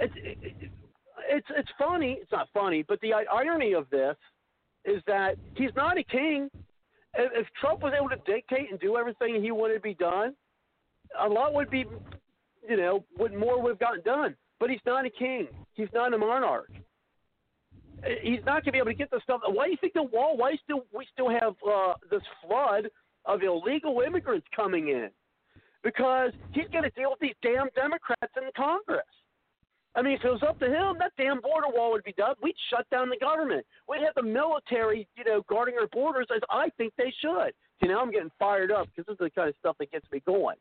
It's 0.00 0.14
it's 1.28 1.46
it's 1.56 1.70
funny. 1.78 2.18
It's 2.20 2.32
not 2.32 2.48
funny, 2.52 2.82
but 2.82 3.00
the 3.00 3.12
irony 3.12 3.74
of 3.74 3.88
this 3.90 4.16
is 4.84 5.02
that 5.06 5.36
he's 5.54 5.70
not 5.76 5.98
a 5.98 6.02
king 6.02 6.50
if 7.14 7.46
Trump 7.60 7.82
was 7.82 7.92
able 7.96 8.08
to 8.08 8.16
dictate 8.30 8.70
and 8.70 8.80
do 8.80 8.96
everything 8.96 9.42
he 9.42 9.50
wanted 9.50 9.74
to 9.74 9.80
be 9.80 9.94
done, 9.94 10.34
a 11.20 11.28
lot 11.28 11.54
would 11.54 11.70
be, 11.70 11.84
you 12.68 12.76
know, 12.76 13.04
would 13.18 13.34
more 13.34 13.60
would 13.60 13.70
have 13.70 13.78
gotten 13.78 14.02
done. 14.02 14.34
But 14.58 14.70
he's 14.70 14.80
not 14.86 15.04
a 15.04 15.10
king. 15.10 15.48
He's 15.74 15.88
not 15.92 16.14
a 16.14 16.18
monarch. 16.18 16.70
He's 18.22 18.40
not 18.44 18.64
going 18.64 18.64
to 18.64 18.72
be 18.72 18.78
able 18.78 18.90
to 18.90 18.94
get 18.94 19.10
the 19.10 19.20
stuff. 19.22 19.42
Why 19.46 19.66
do 19.66 19.70
you 19.70 19.76
think 19.80 19.94
the 19.94 20.02
wall? 20.02 20.36
Why 20.36 20.56
still 20.64 20.84
we 20.92 21.06
still 21.12 21.30
have 21.30 21.54
uh, 21.68 21.94
this 22.10 22.22
flood 22.44 22.88
of 23.24 23.42
illegal 23.42 24.02
immigrants 24.04 24.46
coming 24.54 24.88
in? 24.88 25.10
Because 25.84 26.32
he's 26.52 26.68
going 26.72 26.84
to 26.84 26.90
deal 26.90 27.10
with 27.10 27.20
these 27.20 27.34
damn 27.42 27.68
Democrats 27.74 28.32
in 28.36 28.48
Congress. 28.56 29.06
I 29.94 30.02
mean, 30.02 30.14
if 30.14 30.24
it 30.24 30.30
was 30.30 30.42
up 30.42 30.58
to 30.60 30.66
him, 30.66 30.96
that 31.00 31.12
damn 31.18 31.40
border 31.40 31.68
wall 31.68 31.92
would 31.92 32.04
be 32.04 32.14
done. 32.14 32.34
We'd 32.42 32.54
shut 32.70 32.88
down 32.90 33.10
the 33.10 33.18
government. 33.18 33.66
We'd 33.88 34.02
have 34.02 34.14
the 34.14 34.22
military, 34.22 35.06
you 35.16 35.24
know, 35.24 35.42
guarding 35.48 35.74
our 35.78 35.86
borders 35.88 36.26
as 36.34 36.40
I 36.50 36.70
think 36.78 36.94
they 36.96 37.12
should. 37.20 37.52
See, 37.80 37.88
now 37.88 38.00
I'm 38.00 38.10
getting 38.10 38.30
fired 38.38 38.72
up 38.72 38.88
because 38.88 39.06
this 39.06 39.14
is 39.14 39.18
the 39.18 39.30
kind 39.30 39.48
of 39.48 39.54
stuff 39.60 39.76
that 39.80 39.92
gets 39.92 40.06
me 40.10 40.22
going. 40.24 40.56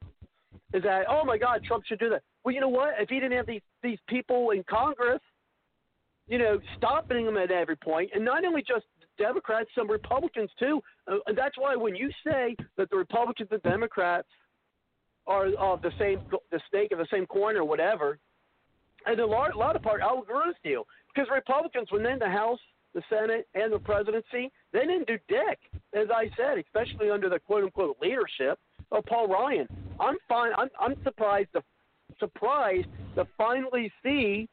Is 0.74 0.84
that, 0.84 1.06
oh 1.10 1.24
my 1.24 1.38
God, 1.38 1.64
Trump 1.64 1.86
should 1.86 2.00
do 2.00 2.10
that. 2.10 2.24
Well, 2.44 2.54
you 2.54 2.62
know 2.62 2.70
what? 2.70 2.96
If 3.00 3.10
he 3.10 3.16
didn't 3.16 3.38
have 3.38 3.48
these, 3.48 3.62
these 3.82 4.00
people 4.08 4.52
in 4.52 4.64
Congress, 4.70 5.22
you 6.32 6.38
know, 6.38 6.60
stopping 6.78 7.26
them 7.26 7.36
at 7.36 7.52
every 7.52 7.76
point, 7.76 8.10
and 8.16 8.24
not 8.24 8.46
only 8.46 8.64
just 8.66 8.86
Democrats, 9.18 9.70
some 9.76 9.92
Republicans 9.92 10.50
too. 10.58 10.82
Uh, 11.06 11.18
and 11.28 11.38
that's 11.38 11.58
why 11.58 11.76
when 11.76 11.94
you 11.94 12.10
say 12.26 12.56
that 12.78 12.90
the 12.90 12.96
Republicans 12.96 13.50
and 13.52 13.62
Democrats 13.64 14.30
are 15.28 15.48
of 15.60 15.82
the 15.82 15.92
same, 16.00 16.22
the 16.50 16.62
snake 16.70 16.94
of 16.94 17.00
the 17.00 17.08
same 17.12 17.26
coin 17.26 17.58
or 17.58 17.66
whatever, 17.66 18.18
and 19.06 19.20
a 19.20 19.26
lot, 19.26 19.54
a 19.54 19.58
lot 19.58 19.76
of 19.76 19.82
part, 19.82 20.02
I'll 20.02 20.22
agree 20.22 20.48
with 20.48 20.56
you 20.64 20.86
because 21.14 21.30
Republicans, 21.34 21.88
when 21.92 22.02
they're 22.02 22.14
in 22.14 22.20
the 22.20 22.30
House, 22.30 22.60
the 22.94 23.02
Senate, 23.10 23.46
and 23.54 23.74
the 23.74 23.80
presidency, 23.80 24.52
they 24.72 24.82
didn't 24.82 25.08
do 25.08 25.18
dick, 25.28 25.60
as 25.94 26.08
I 26.16 26.30
said, 26.38 26.58
especially 26.60 27.10
under 27.10 27.28
the 27.28 27.40
quote 27.40 27.66
unquote 27.66 27.98
leadership 28.02 28.58
of 28.94 29.06
Paul 29.06 29.28
Ryan. 29.28 29.68
I'm 30.00 30.16
fine. 30.30 30.52
I'm, 30.58 30.70
I'm 30.80 30.96
surprised 31.04 31.50
to 31.56 31.64
surprised 32.20 32.88
to 33.16 33.28
finally 33.38 33.92
see, 34.02 34.48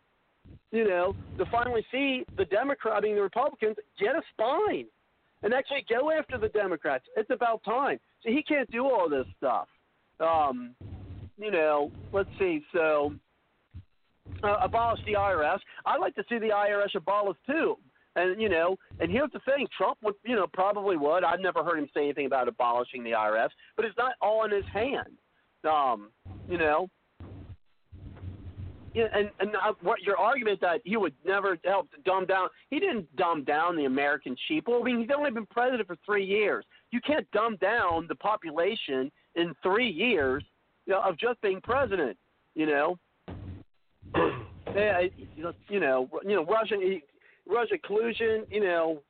you 0.70 0.86
know, 0.86 1.14
to 1.38 1.46
finally 1.46 1.84
see 1.90 2.24
the 2.36 2.44
Democrat, 2.44 3.02
mean 3.02 3.16
the 3.16 3.22
Republicans 3.22 3.76
get 3.98 4.14
a 4.14 4.22
spine 4.32 4.86
and 5.42 5.54
actually 5.54 5.84
go 5.88 6.10
after 6.10 6.38
the 6.38 6.48
Democrats. 6.48 7.04
It's 7.16 7.30
about 7.30 7.64
time. 7.64 7.98
So 8.22 8.30
he 8.30 8.42
can't 8.42 8.70
do 8.70 8.84
all 8.84 9.08
this 9.08 9.26
stuff. 9.36 9.68
Um, 10.20 10.74
you 11.38 11.50
know, 11.50 11.92
let's 12.12 12.28
see. 12.38 12.62
So 12.72 13.14
uh, 14.42 14.56
abolish 14.60 15.00
the 15.06 15.14
IRS. 15.14 15.58
I'd 15.86 16.00
like 16.00 16.14
to 16.16 16.24
see 16.28 16.38
the 16.38 16.48
IRS 16.48 16.94
abolished 16.94 17.40
too. 17.46 17.76
And 18.16 18.40
you 18.40 18.48
know, 18.48 18.76
and 18.98 19.10
here's 19.10 19.30
the 19.32 19.38
thing: 19.40 19.66
Trump 19.76 19.98
would, 20.02 20.14
you 20.24 20.34
know, 20.34 20.46
probably 20.52 20.96
would. 20.96 21.22
I've 21.22 21.40
never 21.40 21.62
heard 21.62 21.78
him 21.78 21.88
say 21.94 22.04
anything 22.04 22.26
about 22.26 22.48
abolishing 22.48 23.04
the 23.04 23.12
IRS, 23.12 23.50
but 23.76 23.84
it's 23.84 23.96
not 23.96 24.14
all 24.20 24.44
in 24.44 24.50
his 24.50 24.64
hand. 24.72 25.16
Um, 25.68 26.10
you 26.48 26.58
know, 26.58 26.88
and 29.00 29.30
and 29.40 29.54
uh, 29.56 29.72
what 29.82 30.02
your 30.02 30.16
argument 30.16 30.60
that 30.60 30.80
he 30.84 30.96
would 30.96 31.14
never 31.24 31.58
help 31.64 31.90
to 31.92 31.96
dumb 32.04 32.26
down? 32.26 32.48
He 32.70 32.78
didn't 32.80 33.14
dumb 33.16 33.44
down 33.44 33.76
the 33.76 33.84
American 33.84 34.36
sheeple. 34.50 34.80
I 34.80 34.84
mean, 34.84 35.00
he's 35.00 35.10
only 35.16 35.30
been 35.30 35.46
president 35.46 35.86
for 35.86 35.96
three 36.04 36.24
years. 36.24 36.64
You 36.90 37.00
can't 37.00 37.30
dumb 37.32 37.56
down 37.56 38.06
the 38.08 38.14
population 38.14 39.10
in 39.34 39.54
three 39.62 39.90
years 39.90 40.42
you 40.86 40.94
know, 40.94 41.02
of 41.02 41.18
just 41.18 41.40
being 41.42 41.60
president. 41.60 42.16
You 42.54 42.66
know, 42.66 42.98
you 44.14 45.80
know, 45.80 46.08
you 46.24 46.34
know, 46.34 46.44
Russian 46.44 47.00
Russian 47.46 47.78
collusion. 47.84 48.44
You 48.50 48.60
know, 48.60 49.02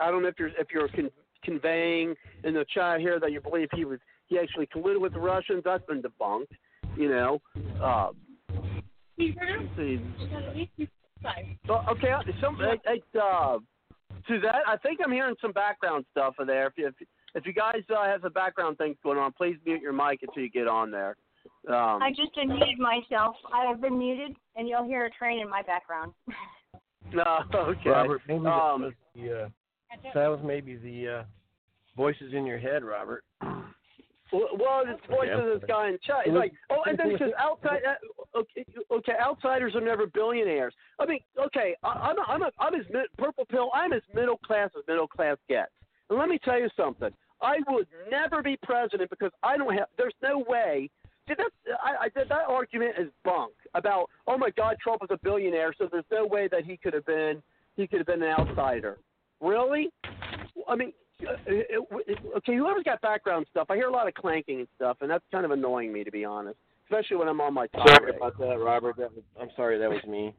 I 0.00 0.10
don't 0.10 0.22
know 0.22 0.28
if 0.28 0.38
you're 0.38 0.48
if 0.58 0.68
you're 0.72 0.88
con- 0.88 1.10
conveying 1.44 2.14
in 2.44 2.54
the 2.54 2.64
chat 2.74 3.00
here 3.00 3.20
that 3.20 3.32
you 3.32 3.40
believe 3.40 3.68
he 3.74 3.84
was 3.84 3.98
he 4.26 4.38
actually 4.38 4.66
colluded 4.66 5.00
with 5.00 5.12
the 5.12 5.20
Russians. 5.20 5.62
That's 5.64 5.84
been 5.86 6.02
debunked. 6.02 6.48
You 6.96 7.08
know. 7.08 7.42
Uh, 7.80 8.10
let's 9.30 9.76
see. 9.76 10.88
okay, 11.90 12.12
some 12.40 12.56
uh, 12.60 13.58
to 14.28 14.40
that, 14.40 14.62
I 14.66 14.76
think 14.78 15.00
I'm 15.04 15.12
hearing 15.12 15.34
some 15.40 15.52
background 15.52 16.04
stuff 16.10 16.34
in 16.40 16.46
there. 16.46 16.66
If 16.68 16.72
if, 16.76 17.08
if 17.34 17.46
you 17.46 17.52
guys 17.52 17.82
uh, 17.90 18.04
have 18.04 18.20
some 18.22 18.32
background 18.32 18.78
things 18.78 18.96
going 19.02 19.18
on, 19.18 19.32
please 19.32 19.56
mute 19.64 19.82
your 19.82 19.92
mic 19.92 20.20
until 20.22 20.42
you 20.42 20.50
get 20.50 20.68
on 20.68 20.90
there. 20.90 21.16
Um, 21.68 22.02
I 22.02 22.10
just 22.10 22.34
unmuted 22.36 22.78
myself. 22.78 23.36
I 23.52 23.66
have 23.66 23.80
been 23.80 23.98
muted, 23.98 24.36
and 24.56 24.68
you'll 24.68 24.84
hear 24.84 25.06
a 25.06 25.10
train 25.10 25.40
in 25.40 25.48
my 25.48 25.62
background. 25.62 26.12
no, 27.12 27.40
okay. 27.54 27.90
Robert, 27.90 28.22
maybe 28.26 28.46
um, 28.46 28.46
that 28.46 28.78
was 28.80 28.92
the 29.14 29.42
uh, 29.42 29.48
that 30.14 30.28
was 30.28 30.40
maybe 30.44 30.76
the 30.76 31.20
uh, 31.20 31.24
voices 31.96 32.32
in 32.32 32.46
your 32.46 32.58
head, 32.58 32.84
Robert. 32.84 33.24
Well, 34.32 34.84
it's 34.86 35.06
voice 35.08 35.28
of 35.32 35.44
this 35.44 35.68
guy 35.68 35.88
in 35.88 35.98
chat. 36.02 36.24
He's 36.24 36.32
like, 36.32 36.52
oh, 36.70 36.82
and 36.86 36.98
then 36.98 37.10
he 37.10 37.18
says, 37.18 37.32
outside, 37.38 37.80
uh, 37.86 38.38
okay, 38.38 38.64
okay, 38.90 39.12
outsiders 39.20 39.74
are 39.74 39.80
never 39.82 40.06
billionaires. 40.06 40.74
I 40.98 41.04
mean, 41.04 41.20
okay, 41.38 41.76
I, 41.82 41.88
I'm, 41.88 42.18
a, 42.18 42.22
I'm, 42.22 42.42
a, 42.42 42.50
I'm 42.58 42.74
as 42.74 42.86
mid, 42.90 43.06
purple 43.18 43.44
pill. 43.44 43.70
I'm 43.74 43.92
as 43.92 44.00
middle 44.14 44.38
class 44.38 44.70
as 44.76 44.84
middle 44.88 45.06
class 45.06 45.36
gets. 45.48 45.70
And 46.08 46.18
let 46.18 46.28
me 46.28 46.38
tell 46.42 46.58
you 46.58 46.70
something. 46.76 47.10
I 47.42 47.56
would 47.68 47.86
never 48.10 48.42
be 48.42 48.56
president 48.62 49.10
because 49.10 49.32
I 49.42 49.56
don't 49.58 49.74
have. 49.74 49.88
There's 49.98 50.14
no 50.22 50.44
way. 50.48 50.88
See, 51.28 51.34
that's, 51.36 51.50
I, 51.82 52.06
I, 52.06 52.08
that 52.14 52.28
that 52.28 52.44
argument 52.48 52.94
is 52.98 53.08
bunk 53.24 53.52
about. 53.74 54.08
Oh 54.26 54.38
my 54.38 54.50
God, 54.50 54.76
Trump 54.82 55.02
is 55.02 55.10
a 55.10 55.18
billionaire, 55.22 55.74
so 55.76 55.88
there's 55.90 56.04
no 56.10 56.24
way 56.24 56.48
that 56.50 56.64
he 56.64 56.76
could 56.76 56.94
have 56.94 57.06
been. 57.06 57.42
He 57.76 57.86
could 57.86 57.98
have 57.98 58.06
been 58.06 58.22
an 58.22 58.34
outsider. 58.38 58.98
Really? 59.40 59.90
I 60.68 60.76
mean, 60.76 60.92
Uh, 61.26 61.36
it, 61.46 61.66
it, 62.06 62.18
okay. 62.36 62.56
Whoever's 62.56 62.84
got 62.84 63.00
background 63.00 63.46
stuff, 63.50 63.66
I 63.70 63.76
hear 63.76 63.88
a 63.88 63.92
lot 63.92 64.08
of 64.08 64.14
clanking 64.14 64.60
and 64.60 64.68
stuff, 64.76 64.98
and 65.00 65.10
that's 65.10 65.24
kind 65.30 65.44
of 65.44 65.50
annoying 65.50 65.92
me 65.92 66.04
to 66.04 66.10
be 66.10 66.24
honest, 66.24 66.58
especially 66.86 67.16
when 67.16 67.28
I'm 67.28 67.40
on 67.40 67.54
my. 67.54 67.66
Sorry 67.86 68.16
about 68.16 68.38
that, 68.38 68.58
Robert. 68.58 68.96
That 68.96 69.14
was, 69.14 69.22
I'm 69.40 69.50
sorry 69.56 69.78
that 69.78 69.90
was 69.90 70.02
me. 70.06 70.34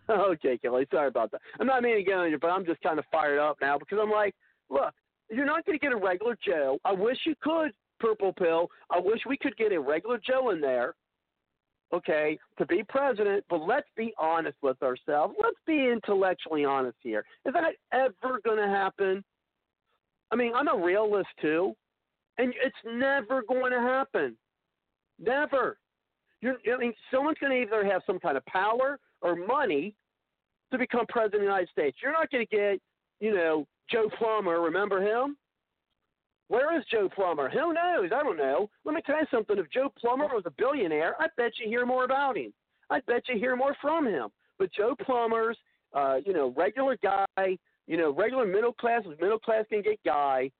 okay, 0.10 0.58
Kelly. 0.58 0.86
Sorry 0.90 1.08
about 1.08 1.30
that. 1.32 1.40
I'm 1.60 1.66
not 1.66 1.82
meaning 1.82 2.04
to 2.04 2.10
get 2.10 2.18
on 2.18 2.30
you, 2.30 2.38
but 2.38 2.48
I'm 2.48 2.64
just 2.64 2.80
kind 2.82 2.98
of 2.98 3.04
fired 3.12 3.38
up 3.38 3.58
now 3.60 3.78
because 3.78 3.98
I'm 4.00 4.10
like, 4.10 4.34
look, 4.70 4.92
you're 5.30 5.46
not 5.46 5.64
going 5.64 5.78
to 5.78 5.82
get 5.82 5.92
a 5.92 5.96
regular 5.96 6.36
Joe. 6.44 6.78
I 6.84 6.92
wish 6.92 7.18
you 7.26 7.34
could, 7.42 7.72
Purple 8.00 8.32
Pill. 8.32 8.68
I 8.90 8.98
wish 8.98 9.20
we 9.28 9.36
could 9.36 9.56
get 9.56 9.72
a 9.72 9.80
regular 9.80 10.18
Joe 10.18 10.50
in 10.50 10.60
there, 10.60 10.94
okay, 11.92 12.38
to 12.58 12.66
be 12.66 12.82
president. 12.88 13.44
But 13.48 13.66
let's 13.66 13.88
be 13.96 14.12
honest 14.18 14.56
with 14.62 14.82
ourselves. 14.82 15.34
Let's 15.42 15.58
be 15.66 15.90
intellectually 15.90 16.64
honest 16.64 16.96
here. 17.02 17.24
Is 17.46 17.54
that 17.54 17.74
ever 17.92 18.40
going 18.44 18.58
to 18.58 18.68
happen? 18.68 19.24
I 20.32 20.36
mean, 20.36 20.52
I'm 20.54 20.68
a 20.68 20.76
realist 20.76 21.28
too, 21.40 21.74
and 22.38 22.54
it's 22.64 22.74
never 22.84 23.42
going 23.46 23.72
to 23.72 23.80
happen. 23.80 24.36
Never. 25.18 25.78
You're, 26.40 26.56
I 26.74 26.78
mean, 26.78 26.94
someone's 27.12 27.38
going 27.38 27.52
to 27.52 27.62
either 27.62 27.84
have 27.84 28.02
some 28.06 28.18
kind 28.18 28.36
of 28.36 28.44
power 28.46 28.98
or 29.20 29.36
money 29.36 29.94
to 30.72 30.78
become 30.78 31.06
president 31.08 31.34
of 31.34 31.40
the 31.40 31.46
United 31.46 31.68
States. 31.68 31.98
You're 32.02 32.12
not 32.12 32.30
going 32.30 32.46
to 32.46 32.56
get, 32.56 32.80
you 33.20 33.34
know, 33.34 33.66
Joe 33.90 34.08
Plumber. 34.18 34.60
Remember 34.60 35.00
him? 35.00 35.36
Where 36.48 36.76
is 36.76 36.84
Joe 36.90 37.08
Plumber? 37.14 37.48
Who 37.50 37.72
knows? 37.72 38.10
I 38.14 38.22
don't 38.22 38.36
know. 38.36 38.68
Let 38.84 38.94
me 38.94 39.02
tell 39.06 39.18
you 39.18 39.26
something. 39.30 39.58
If 39.58 39.70
Joe 39.70 39.92
Plumber 39.98 40.26
was 40.26 40.44
a 40.46 40.50
billionaire, 40.50 41.14
I 41.20 41.28
bet 41.36 41.52
you 41.58 41.68
hear 41.68 41.86
more 41.86 42.04
about 42.04 42.36
him. 42.36 42.52
I 42.90 43.00
bet 43.06 43.22
you 43.28 43.38
hear 43.38 43.54
more 43.54 43.76
from 43.80 44.06
him. 44.06 44.28
But 44.58 44.72
Joe 44.72 44.96
Plumber's, 45.00 45.56
uh, 45.94 46.16
you 46.24 46.32
know, 46.32 46.52
regular 46.56 46.98
guy, 47.02 47.58
you 47.86 47.96
know, 47.96 48.12
regular 48.12 48.46
middle 48.46 48.72
class, 48.72 49.02
middle 49.20 49.38
class 49.38 49.64
can 49.68 49.82
get 49.82 49.98
guy. 50.04 50.50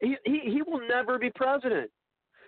He 0.00 0.16
he 0.24 0.40
he 0.44 0.62
will 0.62 0.80
never 0.88 1.18
be 1.18 1.30
president. 1.30 1.90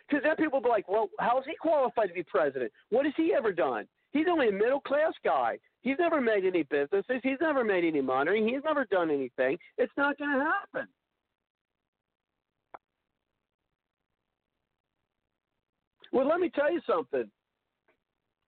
Because 0.09 0.24
then 0.24 0.36
people 0.36 0.60
will 0.60 0.64
be 0.64 0.68
like, 0.68 0.88
well, 0.88 1.09
how 1.20 1.38
is 1.38 1.44
he 1.46 1.54
qualified 1.60 2.09
to 2.09 2.14
be 2.14 2.22
president? 2.24 2.72
What 2.90 3.04
has 3.04 3.14
he 3.16 3.32
ever 3.36 3.52
done? 3.52 3.86
He's 4.10 4.26
only 4.30 4.48
a 4.48 4.52
middle 4.52 4.80
class 4.80 5.12
guy. 5.24 5.59
He's 5.80 5.96
never 5.98 6.20
made 6.20 6.44
any 6.44 6.64
businesses. 6.64 7.20
He's 7.22 7.38
never 7.40 7.64
made 7.64 7.84
any 7.84 8.00
money. 8.00 8.44
He's 8.44 8.62
never 8.64 8.84
done 8.84 9.10
anything. 9.10 9.59
It's 9.78 9.92
not 9.96 10.18
going 10.18 10.30
to 10.30 10.44
happen. 10.44 10.88
Well, 16.12 16.28
let 16.28 16.40
me 16.40 16.50
tell 16.50 16.70
you 16.70 16.80
something. 16.86 17.24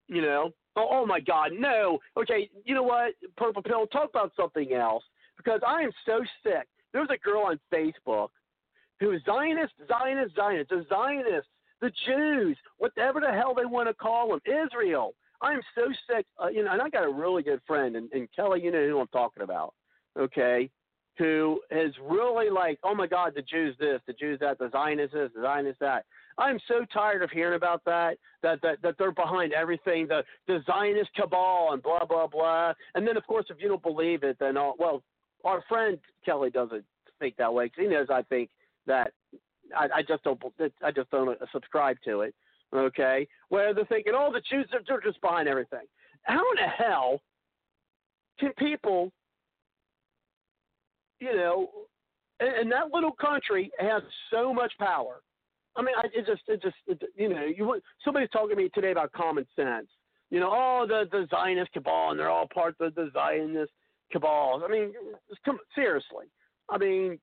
You 0.09 0.21
know, 0.21 0.51
oh, 0.77 0.89
oh 0.91 1.07
my 1.07 1.19
God, 1.19 1.53
no. 1.59 1.99
Okay, 2.17 2.51
you 2.65 2.75
know 2.75 2.83
what, 2.83 3.15
Purple 3.39 3.63
Pill, 3.63 3.87
talk 3.87 4.11
about 4.11 4.33
something 4.37 4.75
else 4.75 5.03
because 5.45 5.61
I 5.67 5.83
am 5.83 5.91
so 6.07 6.21
sick. 6.43 6.67
There's 6.93 7.09
a 7.11 7.19
girl 7.19 7.43
on 7.43 7.59
Facebook 7.73 8.29
who 9.01 9.13
is 9.13 9.21
Zionist, 9.27 9.75
Zionist, 9.89 10.35
Zionist, 10.37 10.71
the 10.71 10.87
Zionists, 10.89 11.51
the 11.81 11.91
Jews, 12.07 12.57
whatever 12.79 13.21
the 13.21 13.33
hell 13.33 13.55
they 13.55 13.65
want 13.65 13.89
to 13.89 13.95
call 13.95 14.29
them, 14.29 14.41
Israel. 14.47 15.15
I'm 15.43 15.61
so 15.75 15.89
sick, 16.09 16.25
uh, 16.43 16.49
you 16.49 16.65
know, 16.65 16.73
and 16.73 16.81
I 16.81 16.89
got 16.89 17.05
a 17.05 17.13
really 17.13 17.43
good 17.43 17.61
friend, 17.67 17.97
and, 17.97 18.11
and 18.13 18.29
Kelly, 18.35 18.63
you 18.63 18.71
know 18.71 18.87
who 18.87 19.01
I'm 19.01 19.09
talking 19.09 19.43
about, 19.43 19.75
okay, 20.19 20.71
who 21.19 21.61
is 21.71 21.95
really 22.03 22.51
like, 22.51 22.79
oh 22.83 22.95
my 22.95 23.07
God, 23.07 23.33
the 23.35 23.43
Jews 23.43 23.77
this, 23.79 24.01
the 24.07 24.15
Jews 24.15 24.39
that, 24.41 24.59
the 24.59 24.71
Zionists 24.73 25.15
this, 25.15 25.31
the 25.35 25.43
Zionists 25.43 25.81
that. 25.81 26.05
I'm 26.39 26.59
so 26.67 26.85
tired 26.93 27.23
of 27.23 27.31
hearing 27.31 27.57
about 27.57 27.83
that, 27.85 28.17
that 28.43 28.61
that 28.63 28.83
that 28.83 28.97
they're 28.99 29.13
behind 29.13 29.53
everything, 29.53 30.09
the 30.09 30.25
the 30.49 30.61
Zionist 30.67 31.11
cabal 31.15 31.71
and 31.73 31.83
blah 31.83 32.05
blah 32.05 32.27
blah. 32.27 32.73
And 32.95 33.07
then 33.07 33.17
of 33.17 33.25
course, 33.27 33.47
if 33.51 33.59
you 33.61 33.69
don't 33.69 33.83
believe 33.83 34.25
it, 34.25 34.37
then 34.41 34.55
well, 34.55 35.03
our 35.45 35.63
friend 35.69 35.99
Kelly 36.25 36.51
doesn't 36.51 36.85
think 37.21 37.37
that 37.37 37.53
way 37.53 37.67
because 37.67 37.83
he 37.83 37.89
knows 37.89 38.09
I 38.11 38.23
think 38.23 38.51
that 38.87 39.13
I, 39.77 39.89
I 39.97 40.03
just 40.03 40.23
don't 40.25 40.41
I 40.83 40.91
just 40.91 41.11
don't 41.11 41.29
uh, 41.29 41.47
subscribe 41.53 41.97
to 42.05 42.23
it 42.23 42.35
okay, 42.73 43.27
where 43.49 43.75
they're 43.75 43.85
thinking, 43.85 44.15
oh, 44.17 44.33
the 44.33 44.43
Jews 44.51 44.69
are 44.73 45.01
just 45.01 45.21
behind 45.21 45.49
everything. 45.49 45.87
How 46.23 46.39
in 46.39 46.57
the 46.57 46.69
hell 46.69 47.21
can 48.41 48.53
people, 48.59 49.13
you 51.21 51.35
know, 51.35 51.71
and, 52.41 52.71
that 52.73 52.93
little 52.93 53.13
country 53.13 53.71
has 53.79 54.03
so 54.33 54.53
much 54.53 54.73
power. 54.79 55.21
I 55.77 55.83
mean, 55.83 55.95
I, 55.97 56.07
it 56.13 56.27
just, 56.27 56.43
it 56.49 56.63
just, 56.63 56.75
it, 56.87 57.01
you 57.17 57.29
know, 57.29 57.45
you 57.45 57.81
somebody's 58.05 58.31
talking 58.31 58.51
to 58.51 58.57
me 58.57 58.71
today 58.75 58.91
about 58.91 59.13
common 59.13 59.47
sense. 59.55 59.87
You 60.31 60.41
know, 60.41 60.51
oh, 60.53 60.85
the 60.87 61.05
the 61.11 61.27
Zionist 61.31 61.73
cabal, 61.73 62.11
and 62.11 62.19
they're 62.19 62.31
all 62.31 62.49
part 62.53 62.75
of 62.81 62.95
the 62.95 63.11
Zionist 63.13 63.73
cabal. 64.15 64.63
I 64.65 64.71
mean, 64.71 64.93
come 65.45 65.59
seriously. 65.75 66.27
I 66.71 66.79
mean, 66.79 67.19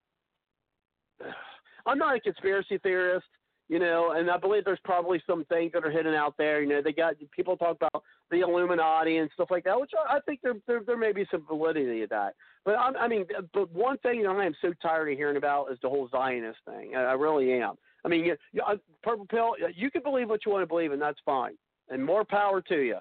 I'm 1.86 1.98
not 1.98 2.16
a 2.16 2.20
conspiracy 2.20 2.78
theorist 2.78 3.26
you 3.72 3.80
know, 3.80 4.12
and 4.18 4.30
I 4.30 4.36
believe 4.36 4.66
there's 4.66 4.82
probably 4.84 5.24
some 5.26 5.46
things 5.46 5.72
that 5.72 5.86
are 5.86 5.90
hidden 5.90 6.14
out 6.14 6.36
there. 6.38 6.62
You 6.62 6.68
know, 6.68 6.82
they 6.82 6.92
got 6.92 7.16
people 7.34 7.56
talk 7.56 7.78
about 7.78 8.04
the 8.30 8.42
Illuminati 8.42 9.16
and 9.16 9.30
stuff 9.34 9.48
like 9.50 9.64
that, 9.64 9.80
which 9.80 9.92
I 10.10 10.20
think 10.26 10.42
there 10.44 10.56
there, 10.68 10.82
there 10.86 10.98
may 10.98 11.14
be 11.14 11.26
some 11.32 11.46
validity 11.48 12.02
to 12.02 12.08
that. 12.08 12.36
But 12.66 12.72
I, 12.72 12.92
I 13.00 13.08
mean, 13.08 13.26
but 13.54 13.72
one 13.72 13.98
thing 14.00 14.24
know, 14.24 14.38
I 14.38 14.46
am 14.46 14.56
so 14.62 14.74
tired 14.82 15.10
of 15.10 15.18
hearing 15.18 15.38
about 15.38 15.72
is 15.72 15.80
the 15.82 15.88
whole 15.88 16.10
Zionist 16.10 16.60
thing. 16.66 16.98
I, 16.98 17.04
I 17.04 17.14
really 17.14 17.54
am. 17.54 17.76
I 18.04 18.10
mean, 18.10 18.26
you, 18.26 18.36
you, 18.52 18.62
uh, 18.62 18.76
Purple 19.04 19.26
Pill, 19.28 19.54
you 19.74 19.90
can 19.90 20.04
believe 20.04 20.28
what 20.28 20.46
you 20.46 20.52
want 20.52 20.64
to 20.64 20.68
believe, 20.68 20.92
and 20.92 21.02
that's 21.02 21.20
fine, 21.26 21.54
and 21.90 22.06
more 22.06 22.26
power 22.26 22.60
to 22.64 22.76
you. 22.76 22.98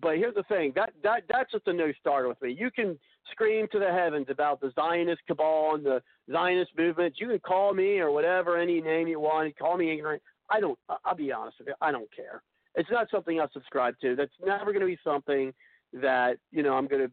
But 0.00 0.18
here's 0.18 0.36
the 0.36 0.44
thing 0.44 0.74
that 0.76 0.92
that 1.02 1.24
that's 1.28 1.50
just 1.50 1.66
a 1.66 1.72
no 1.72 1.92
starter 1.98 2.28
with 2.28 2.40
me. 2.40 2.56
You 2.56 2.70
can 2.70 2.96
scream 3.30 3.66
to 3.72 3.78
the 3.78 3.90
heavens 3.90 4.26
about 4.28 4.60
the 4.60 4.72
Zionist 4.74 5.22
cabal 5.26 5.74
and 5.74 5.84
the 5.84 6.02
Zionist 6.30 6.72
movement. 6.76 7.14
You 7.18 7.28
can 7.28 7.38
call 7.40 7.74
me 7.74 7.98
or 7.98 8.10
whatever 8.10 8.58
any 8.58 8.80
name 8.80 9.08
you 9.08 9.20
want. 9.20 9.56
Call 9.58 9.76
me 9.76 9.92
ignorant. 9.92 10.22
I 10.50 10.60
don't. 10.60 10.78
I'll 11.04 11.14
be 11.14 11.32
honest 11.32 11.58
with 11.58 11.68
you. 11.68 11.74
I 11.80 11.90
don't 11.90 12.14
care. 12.14 12.42
It's 12.74 12.90
not 12.90 13.10
something 13.10 13.40
I 13.40 13.46
subscribe 13.52 13.94
to. 14.00 14.16
That's 14.16 14.32
never 14.44 14.66
going 14.66 14.80
to 14.80 14.86
be 14.86 14.98
something 15.04 15.52
that 15.94 16.36
you 16.50 16.62
know 16.62 16.74
I'm 16.74 16.86
going 16.86 17.06
to, 17.06 17.12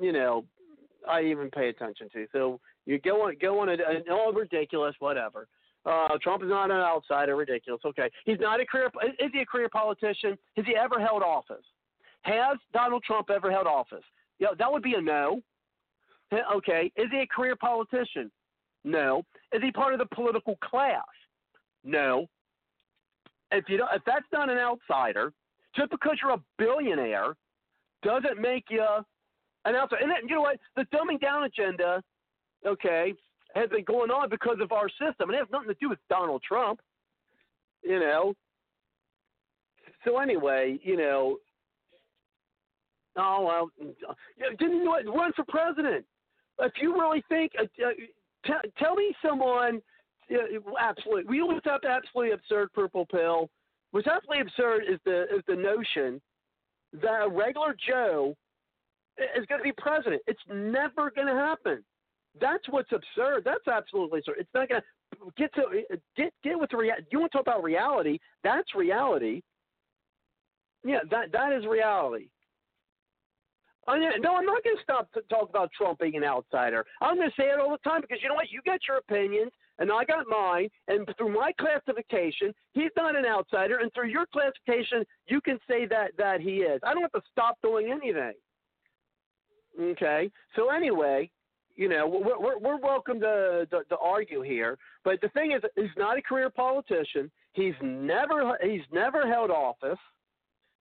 you 0.00 0.12
know, 0.12 0.44
I 1.08 1.22
even 1.22 1.50
pay 1.50 1.68
attention 1.68 2.08
to. 2.12 2.26
So 2.32 2.60
you 2.86 2.98
go 2.98 3.26
on, 3.26 3.36
go 3.40 3.60
on 3.60 3.68
a, 3.68 3.74
a 3.74 4.02
oh 4.10 4.32
ridiculous, 4.32 4.94
whatever. 4.98 5.46
Uh, 5.86 6.18
Trump 6.22 6.42
is 6.42 6.50
not 6.50 6.70
an 6.70 6.76
outsider, 6.76 7.36
ridiculous. 7.36 7.80
Okay, 7.84 8.10
he's 8.24 8.40
not 8.40 8.60
a 8.60 8.66
career. 8.66 8.90
Is 9.18 9.30
he 9.32 9.40
a 9.40 9.46
career 9.46 9.68
politician? 9.70 10.36
Has 10.56 10.66
he 10.66 10.76
ever 10.76 11.00
held 11.00 11.22
office? 11.22 11.64
Has 12.22 12.58
Donald 12.72 13.02
Trump 13.04 13.30
ever 13.30 13.50
held 13.50 13.66
office? 13.66 14.04
Yeah, 14.38 14.48
that 14.58 14.70
would 14.70 14.82
be 14.82 14.94
a 14.94 15.00
no. 15.00 15.40
Okay. 16.54 16.92
Is 16.96 17.06
he 17.10 17.20
a 17.20 17.26
career 17.26 17.56
politician? 17.56 18.30
No. 18.84 19.22
Is 19.52 19.62
he 19.62 19.70
part 19.72 19.94
of 19.94 19.98
the 19.98 20.14
political 20.14 20.56
class? 20.56 21.02
No. 21.84 22.26
If 23.50 23.64
you 23.68 23.78
don't, 23.78 23.90
if 23.94 24.02
that's 24.04 24.26
not 24.32 24.50
an 24.50 24.58
outsider, 24.58 25.32
just 25.74 25.90
because 25.90 26.18
you're 26.22 26.32
a 26.32 26.42
billionaire 26.58 27.34
doesn't 28.02 28.40
make 28.40 28.64
you 28.68 28.84
an 29.64 29.74
outsider. 29.74 30.02
And 30.02 30.10
then, 30.10 30.28
you 30.28 30.36
know 30.36 30.42
what? 30.42 30.58
The 30.76 30.84
dumbing 30.94 31.20
down 31.20 31.44
agenda, 31.44 32.02
okay, 32.66 33.14
has 33.54 33.70
been 33.70 33.84
going 33.84 34.10
on 34.10 34.28
because 34.28 34.58
of 34.60 34.72
our 34.72 34.88
system, 34.90 35.30
and 35.30 35.34
it 35.34 35.38
has 35.38 35.48
nothing 35.50 35.68
to 35.68 35.76
do 35.80 35.88
with 35.88 35.98
Donald 36.10 36.42
Trump. 36.46 36.80
You 37.82 38.00
know. 38.00 38.34
So 40.04 40.18
anyway, 40.18 40.78
you 40.82 40.96
know, 40.96 41.38
Oh 43.16 43.44
well, 43.44 43.70
didn't 44.58 44.76
you 44.76 44.84
know? 44.84 45.12
Run 45.12 45.32
for 45.34 45.44
president. 45.48 46.04
If 46.60 46.72
you 46.80 46.92
really 46.94 47.22
think, 47.28 47.52
uh, 47.58 47.64
uh, 47.84 47.90
t- 48.46 48.70
tell 48.78 48.94
me 48.94 49.14
someone. 49.24 49.80
Uh, 50.30 50.58
absolutely, 50.78 51.24
we 51.28 51.40
always 51.40 51.60
have 51.64 51.80
absolutely 51.88 52.32
absurd 52.32 52.72
purple 52.74 53.06
pill. 53.06 53.48
What's 53.92 54.06
absolutely 54.06 54.42
absurd 54.42 54.82
is 54.88 54.98
the 55.04 55.22
is 55.34 55.42
the 55.46 55.56
notion 55.56 56.20
that 56.92 57.22
a 57.24 57.28
regular 57.28 57.74
Joe 57.88 58.36
is 59.18 59.46
going 59.46 59.60
to 59.60 59.64
be 59.64 59.72
president. 59.78 60.22
It's 60.26 60.40
never 60.48 61.10
going 61.10 61.26
to 61.26 61.34
happen. 61.34 61.84
That's 62.40 62.68
what's 62.68 62.90
absurd. 62.92 63.42
That's 63.44 63.66
absolutely 63.66 64.20
absurd. 64.20 64.36
It's 64.38 64.50
not 64.54 64.68
going 64.68 64.80
to 64.80 65.32
get 65.36 65.52
to 65.54 65.62
get 66.16 66.32
get 66.44 66.58
with 66.58 66.70
the 66.70 66.76
reality. 66.76 67.06
You 67.10 67.20
want 67.20 67.32
to 67.32 67.38
talk 67.38 67.46
about 67.46 67.62
reality? 67.62 68.18
That's 68.44 68.74
reality. 68.74 69.42
Yeah, 70.84 71.00
that 71.10 71.32
that 71.32 71.52
is 71.52 71.66
reality. 71.66 72.28
I, 73.88 73.96
no, 74.20 74.36
I'm 74.36 74.44
not 74.44 74.62
going 74.62 74.76
to 74.76 74.82
stop 74.82 75.10
to 75.14 75.20
talk 75.30 75.48
about 75.48 75.70
Trump 75.76 75.98
being 75.98 76.16
an 76.16 76.24
outsider. 76.24 76.84
I'm 77.00 77.16
going 77.16 77.30
to 77.30 77.34
say 77.40 77.48
it 77.48 77.58
all 77.58 77.70
the 77.70 77.78
time 77.88 78.02
because 78.02 78.18
you 78.22 78.28
know 78.28 78.34
what? 78.34 78.50
You 78.50 78.60
got 78.64 78.80
your 78.86 78.98
opinions, 78.98 79.50
and 79.78 79.90
I 79.90 80.04
got 80.04 80.26
mine. 80.28 80.68
And 80.88 81.08
through 81.16 81.32
my 81.34 81.50
classification, 81.58 82.52
he's 82.72 82.94
not 82.96 83.16
an 83.16 83.26
outsider. 83.26 83.78
And 83.78 83.90
through 83.94 84.10
your 84.16 84.26
classification, 84.26 85.04
you 85.26 85.40
can 85.40 85.58
say 85.66 85.86
that 85.86 86.12
that 86.18 86.40
he 86.40 86.56
is. 86.72 86.80
I 86.84 86.92
don't 86.92 87.02
have 87.02 87.12
to 87.12 87.22
stop 87.32 87.56
doing 87.62 87.90
anything. 87.90 88.34
Okay. 89.80 90.30
So 90.54 90.70
anyway, 90.70 91.30
You 91.76 91.88
know, 91.88 92.08
we're 92.08 92.40
we're, 92.44 92.58
we're 92.58 92.80
welcome 92.92 93.20
to, 93.20 93.66
to 93.70 93.84
to 93.88 93.96
argue 94.02 94.42
here, 94.42 94.76
but 95.04 95.20
the 95.22 95.28
thing 95.28 95.52
is, 95.52 95.62
he's 95.76 95.96
not 95.96 96.18
a 96.18 96.22
career 96.22 96.50
politician. 96.50 97.30
He's 97.52 97.78
never 97.82 98.58
he's 98.60 98.86
never 98.92 99.22
held 99.32 99.50
office. 99.52 100.02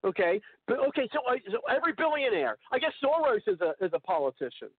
Okay, 0.06 0.40
but 0.68 0.80
okay, 0.90 1.10
so 1.12 1.20
so 1.52 1.60
every 1.76 1.94
billionaire, 1.94 2.58
I 2.72 2.80
guess 2.80 2.94
Soros 3.04 3.42
is 3.48 3.60
a 3.62 3.74
is 3.84 3.92
a 3.94 4.00
politician. 4.00 4.70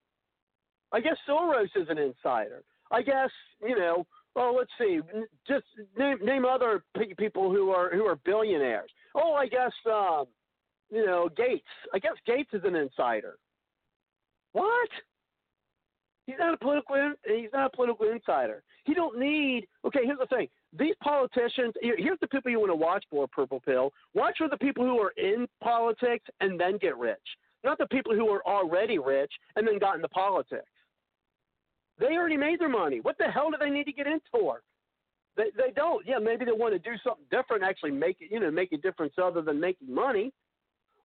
I 0.93 1.01
guess 1.01 1.17
Soros 1.29 1.69
is 1.77 1.89
an 1.89 1.99
insider. 1.99 2.63
I 2.91 3.03
guess 3.03 3.31
you 3.61 3.77
know. 3.77 4.07
Well, 4.37 4.55
let's 4.55 4.71
see. 4.79 5.01
Just 5.49 5.65
name 5.99 6.19
name 6.23 6.45
other 6.45 6.85
pe- 6.97 7.15
people 7.15 7.51
who 7.51 7.71
are 7.71 7.91
who 7.91 8.05
are 8.05 8.17
billionaires. 8.25 8.91
Oh, 9.15 9.35
I 9.35 9.49
guess 9.49 9.73
um, 9.87 10.27
you 10.91 11.05
know 11.05 11.29
Gates. 11.37 11.67
I 11.93 11.99
guess 11.99 12.13
Gates 12.25 12.51
is 12.53 12.63
an 12.65 12.77
insider. 12.77 13.39
What? 14.53 14.89
He's 16.27 16.37
not 16.39 16.55
a 16.55 16.59
political. 16.59 17.15
He's 17.27 17.51
not 17.53 17.73
a 17.73 17.77
political 17.77 18.11
insider. 18.11 18.63
He 18.85 18.95
don't 18.95 19.19
need. 19.19 19.67
Okay, 19.85 20.01
here's 20.05 20.19
the 20.19 20.27
thing. 20.27 20.49
These 20.77 20.95
politicians. 21.03 21.75
Here's 21.81 22.19
the 22.21 22.27
people 22.27 22.51
you 22.51 22.61
want 22.61 22.71
to 22.71 22.77
watch 22.77 23.05
for. 23.11 23.27
Purple 23.29 23.61
pill. 23.61 23.93
Watch 24.15 24.35
for 24.39 24.49
the 24.49 24.57
people 24.57 24.85
who 24.85 24.99
are 24.99 25.13
in 25.17 25.47
politics 25.63 26.27
and 26.41 26.61
then 26.61 26.79
get 26.79 26.97
rich, 26.99 27.17
not 27.65 27.79
the 27.79 27.87
people 27.87 28.15
who 28.15 28.29
are 28.29 28.47
already 28.47 28.99
rich 28.99 29.33
and 29.57 29.67
then 29.67 29.79
got 29.79 29.97
into 29.97 30.09
politics. 30.09 30.69
They 31.99 32.17
already 32.17 32.37
made 32.37 32.61
their 32.61 32.69
money. 32.69 33.01
What 33.01 33.17
the 33.19 33.25
hell 33.25 33.51
do 33.51 33.57
they 33.59 33.71
need 33.71 33.85
to 33.85 33.93
get 33.93 34.07
in 34.07 34.21
for? 34.31 34.61
They 35.37 35.51
they 35.57 35.73
don't. 35.75 36.07
Yeah, 36.07 36.19
maybe 36.19 36.45
they 36.45 36.53
want 36.53 36.75
to 36.75 36.79
do 36.79 36.97
something 37.03 37.25
different, 37.31 37.63
actually 37.63 37.93
make 37.93 38.19
it, 38.21 38.31
you 38.31 38.39
know, 38.39 38.51
make 38.51 38.73
a 38.73 38.77
difference 38.77 39.15
other 39.23 39.41
than 39.41 39.59
making 39.59 39.93
money. 39.93 40.33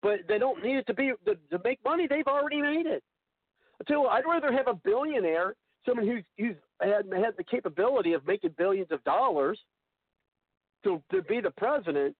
But 0.02 0.20
they 0.26 0.39
don't 0.39 0.62
need 0.64 0.76
it 0.78 0.86
to 0.89 0.94
be 0.94 1.12
to, 1.24 1.34
to 1.56 1.62
make 1.64 1.78
money. 1.84 2.06
They've 2.09 2.26
already 2.26 2.60
made 2.60 2.86
it. 2.86 3.05
What, 3.80 4.09
I'd 4.09 4.24
rather 4.26 4.52
have 4.52 4.68
a 4.68 4.74
billionaire, 4.74 5.55
someone 5.87 6.07
who's 6.07 6.25
who's 6.39 6.57
had 6.81 7.07
had 7.13 7.37
the 7.37 7.45
capability 7.45 8.13
of 8.13 8.27
making 8.27 8.55
billions 8.59 8.91
of 8.91 9.03
dollars, 9.05 9.59
to 10.85 11.03
to 11.11 11.23
be 11.23 11.41
the 11.41 11.51
president, 11.51 12.17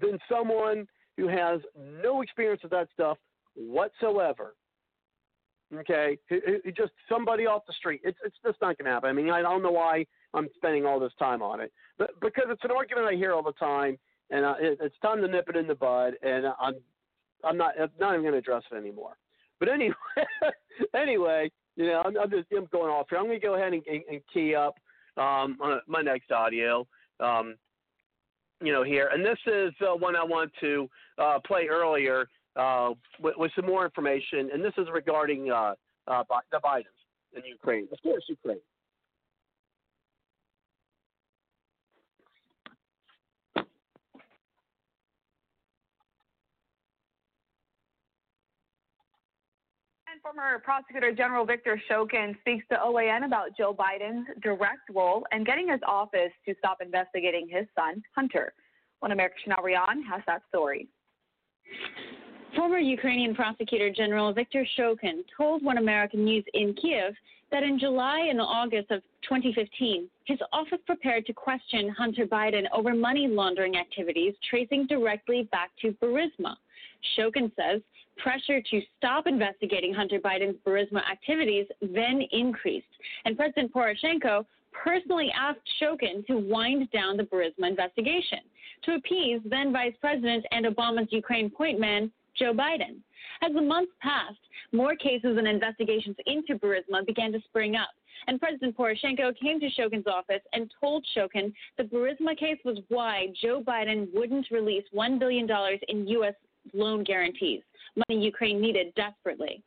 than 0.00 0.18
someone 0.28 0.86
who 1.16 1.28
has 1.28 1.60
no 2.02 2.22
experience 2.22 2.62
with 2.62 2.72
that 2.72 2.88
stuff 2.92 3.18
whatsoever. 3.54 4.54
Okay, 5.74 6.18
just 6.76 6.92
somebody 7.08 7.46
off 7.46 7.62
the 7.66 7.72
street. 7.72 8.00
It's 8.04 8.18
it's 8.24 8.36
just 8.44 8.60
not 8.60 8.78
going 8.78 8.86
to 8.86 8.92
happen. 8.92 9.10
I 9.10 9.12
mean, 9.12 9.30
I 9.30 9.42
don't 9.42 9.62
know 9.62 9.72
why 9.72 10.06
I'm 10.32 10.48
spending 10.56 10.86
all 10.86 11.00
this 11.00 11.12
time 11.18 11.42
on 11.42 11.60
it, 11.60 11.72
but 11.98 12.10
because 12.20 12.44
it's 12.48 12.64
an 12.64 12.70
argument 12.70 13.06
I 13.06 13.14
hear 13.14 13.32
all 13.32 13.42
the 13.42 13.52
time, 13.52 13.98
and 14.30 14.44
uh, 14.44 14.54
it, 14.60 14.78
it's 14.80 14.98
time 15.00 15.20
to 15.22 15.28
nip 15.28 15.48
it 15.48 15.56
in 15.56 15.66
the 15.66 15.74
bud. 15.74 16.14
And 16.22 16.46
I'm 16.60 16.74
I'm 17.42 17.56
not 17.56 17.74
I'm 17.80 17.90
not 17.98 18.12
even 18.12 18.22
going 18.22 18.32
to 18.34 18.38
address 18.38 18.62
it 18.70 18.76
anymore. 18.76 19.16
But 19.58 19.68
anyway, 19.68 19.94
anyway, 20.94 21.50
you 21.76 21.86
know, 21.86 22.02
I'm, 22.04 22.16
I'm 22.18 22.30
just 22.30 22.46
I'm 22.56 22.66
going 22.66 22.90
off 22.90 23.06
here. 23.10 23.18
I'm 23.18 23.26
going 23.26 23.40
to 23.40 23.46
go 23.46 23.54
ahead 23.54 23.72
and, 23.72 23.82
and, 23.86 24.02
and 24.10 24.20
key 24.32 24.54
up 24.54 24.74
um, 25.16 25.58
my 25.86 26.02
next 26.02 26.30
audio. 26.30 26.86
Um, 27.20 27.56
you 28.60 28.72
know, 28.72 28.82
here, 28.82 29.10
and 29.12 29.24
this 29.24 29.38
is 29.46 29.72
uh, 29.80 29.94
one 29.94 30.16
I 30.16 30.22
want 30.22 30.50
to 30.60 30.88
uh, 31.18 31.38
play 31.46 31.66
earlier 31.68 32.28
uh, 32.56 32.90
with, 33.20 33.34
with, 33.36 33.50
some 33.56 33.66
more 33.66 33.84
information, 33.84 34.50
and 34.52 34.64
this 34.64 34.72
is 34.78 34.86
regarding 34.92 35.50
uh, 35.50 35.74
uh, 36.06 36.22
the 36.52 36.60
Bidens 36.64 36.84
in 37.36 37.44
Ukraine. 37.44 37.88
Of 37.92 38.00
course, 38.02 38.24
Ukraine. 38.28 38.60
Former 50.24 50.58
Prosecutor 50.60 51.12
General 51.12 51.44
Viktor 51.44 51.78
Shokin 51.90 52.34
speaks 52.40 52.64
to 52.70 52.76
OAN 52.76 53.26
about 53.26 53.54
Joe 53.58 53.74
Biden's 53.74 54.26
direct 54.42 54.88
role 54.90 55.26
in 55.32 55.44
getting 55.44 55.68
his 55.68 55.80
office 55.86 56.32
to 56.46 56.54
stop 56.58 56.78
investigating 56.80 57.46
his 57.46 57.66
son, 57.76 58.02
Hunter. 58.16 58.54
One 59.00 59.12
American 59.12 59.36
Chanel 59.44 59.86
has 60.10 60.22
that 60.26 60.40
story. 60.48 60.88
Former 62.56 62.78
Ukrainian 62.78 63.34
Prosecutor 63.34 63.90
General 63.90 64.32
Viktor 64.32 64.66
Shokin 64.78 65.24
told 65.36 65.62
One 65.62 65.76
American 65.76 66.24
News 66.24 66.44
in 66.54 66.72
Kiev 66.72 67.12
that 67.50 67.62
in 67.62 67.78
July 67.78 68.28
and 68.30 68.40
August 68.40 68.90
of 68.92 69.02
2015, 69.24 70.08
his 70.24 70.38
office 70.54 70.80
prepared 70.86 71.26
to 71.26 71.34
question 71.34 71.90
Hunter 71.90 72.24
Biden 72.24 72.64
over 72.72 72.94
money 72.94 73.28
laundering 73.28 73.76
activities 73.76 74.32
tracing 74.48 74.86
directly 74.86 75.50
back 75.52 75.70
to 75.82 75.92
Burisma. 76.02 76.56
Shokin 77.18 77.52
says 77.56 77.82
pressure 78.16 78.60
to 78.70 78.80
stop 78.96 79.26
investigating 79.26 79.92
Hunter 79.92 80.18
Biden's 80.18 80.58
Burisma 80.66 81.00
activities 81.10 81.66
then 81.80 82.22
increased, 82.32 82.86
and 83.24 83.36
President 83.36 83.72
Poroshenko 83.72 84.44
personally 84.72 85.30
asked 85.38 85.60
Shokin 85.80 86.26
to 86.26 86.36
wind 86.36 86.90
down 86.90 87.16
the 87.16 87.22
Burisma 87.22 87.68
investigation 87.68 88.40
to 88.84 88.94
appease 88.94 89.40
then 89.44 89.72
Vice 89.72 89.94
President 90.00 90.44
and 90.50 90.66
Obama's 90.66 91.08
Ukraine 91.10 91.48
point 91.48 91.78
man, 91.80 92.10
Joe 92.36 92.52
Biden. 92.52 92.96
As 93.42 93.52
the 93.52 93.62
months 93.62 93.92
passed, 94.00 94.38
more 94.72 94.96
cases 94.96 95.36
and 95.38 95.46
investigations 95.46 96.16
into 96.26 96.54
Burisma 96.54 97.06
began 97.06 97.32
to 97.32 97.40
spring 97.42 97.76
up. 97.76 97.90
And 98.26 98.40
President 98.40 98.76
Poroshenko 98.76 99.36
came 99.38 99.60
to 99.60 99.68
Shokin's 99.70 100.06
office 100.06 100.42
and 100.52 100.72
told 100.80 101.04
Shokin 101.16 101.52
the 101.76 101.84
Burisma 101.84 102.36
case 102.38 102.58
was 102.64 102.78
why 102.88 103.28
Joe 103.40 103.62
Biden 103.62 104.08
wouldn't 104.14 104.50
release 104.50 104.84
$1 104.94 105.18
billion 105.18 105.48
in 105.88 106.08
U.S 106.08 106.34
loan 106.73 107.03
guarantees, 107.03 107.61
money 107.95 108.23
Ukraine 108.23 108.59
needed 108.61 108.93
desperately. 108.95 109.63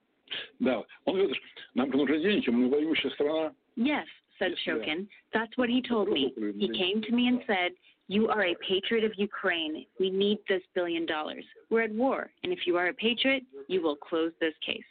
Да, 0.61 0.85
он 1.05 1.17
говорит, 1.17 1.37
нам 1.75 1.91
нужен 1.91 2.23
деньги, 2.23 2.49
мы 2.49 2.69
воюющая 2.69 3.11
страна. 3.11 3.53
Yes, 3.77 4.07
said 4.39 4.53
Shokin. 4.67 5.07
That's 5.33 5.57
what 5.57 5.69
he 5.69 5.83
told 5.83 6.09
me. 6.09 6.33
He 6.59 6.69
came 6.69 7.03
to 7.03 7.13
me 7.13 7.29
and 7.29 7.41
said, 7.47 7.73
you 8.09 8.29
are 8.29 8.45
a 8.45 8.55
patriot 8.67 9.05
of 9.05 9.13
Ukraine. 9.17 9.87
We 9.99 10.11
need 10.11 10.39
this 10.49 10.63
billion 10.75 11.07
dollars. 11.07 11.45
We're 11.71 11.83
at 11.83 11.93
war, 11.93 12.31
and 12.43 12.53
if 12.53 12.67
you 12.67 12.77
are 12.77 12.89
a 12.89 12.95
patriot, 12.95 13.45
you 13.69 13.83
will 13.83 13.97
close 13.97 14.33
this 14.41 14.55
case. 14.65 14.85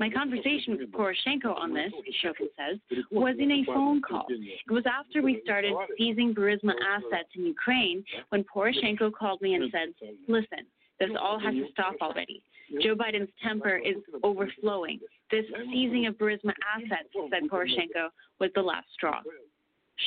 my 0.00 0.08
conversation 0.08 0.78
with 0.78 0.90
Poroshenko 0.92 1.54
on 1.54 1.74
this, 1.74 1.92
Shokin 2.24 2.48
says, 2.56 3.04
was 3.10 3.36
in 3.38 3.50
a 3.52 3.64
phone 3.66 4.00
call. 4.00 4.24
It 4.30 4.72
was 4.72 4.84
after 4.86 5.20
we 5.20 5.42
started 5.44 5.74
seizing 5.98 6.34
Burisma 6.34 6.72
assets 6.88 7.28
in 7.36 7.44
Ukraine 7.44 8.02
when 8.30 8.42
Poroshenko 8.44 9.12
called 9.12 9.42
me 9.42 9.54
and 9.54 9.70
said, 9.70 9.92
listen, 10.26 10.64
this 10.98 11.10
all 11.20 11.38
has 11.38 11.52
to 11.52 11.66
stop 11.72 11.96
already. 12.00 12.42
Joe 12.80 12.94
Biden's 12.94 13.28
temper 13.44 13.76
is 13.76 13.96
overflowing. 14.22 15.00
This 15.30 15.44
seizing 15.70 16.06
of 16.06 16.14
Burisma 16.14 16.54
assets, 16.74 17.10
said 17.30 17.50
Poroshenko, 17.50 18.08
was 18.40 18.50
the 18.54 18.62
last 18.62 18.86
straw. 18.94 19.20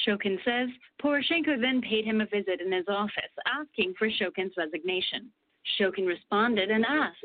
Shokin 0.07 0.37
says 0.43 0.69
Poroshenko 1.03 1.61
then 1.61 1.81
paid 1.81 2.03
him 2.03 2.19
a 2.19 2.25
visit 2.25 2.61
in 2.65 2.71
his 2.71 2.85
office, 2.87 3.33
asking 3.45 3.93
for 3.99 4.09
Shokin's 4.09 4.53
resignation. 4.57 5.29
Shokin 5.79 6.05
responded 6.05 6.69
and 6.69 6.85
asked, 6.85 7.17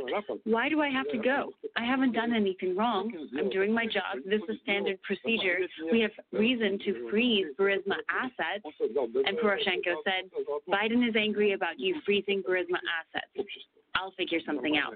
Why 0.44 0.68
do 0.68 0.80
I 0.80 0.88
have 0.90 1.08
to 1.10 1.18
go? 1.18 1.52
I 1.76 1.84
haven't 1.84 2.12
done 2.12 2.32
anything 2.32 2.76
wrong. 2.76 3.12
I'm 3.36 3.50
doing 3.50 3.72
my 3.72 3.84
job. 3.84 4.22
This 4.24 4.40
is 4.48 4.56
standard 4.62 5.02
procedure. 5.02 5.58
We 5.90 6.00
have 6.00 6.12
reason 6.32 6.78
to 6.84 7.10
freeze 7.10 7.46
Burisma 7.58 7.96
assets. 8.08 8.64
And 9.26 9.38
Poroshenko 9.38 9.96
said, 10.04 10.30
Biden 10.68 11.08
is 11.08 11.16
angry 11.16 11.52
about 11.52 11.78
you 11.78 11.96
freezing 12.04 12.42
Burisma 12.48 12.78
assets. 12.98 13.48
I'll 13.94 14.12
figure 14.12 14.38
something 14.46 14.76
out. 14.76 14.94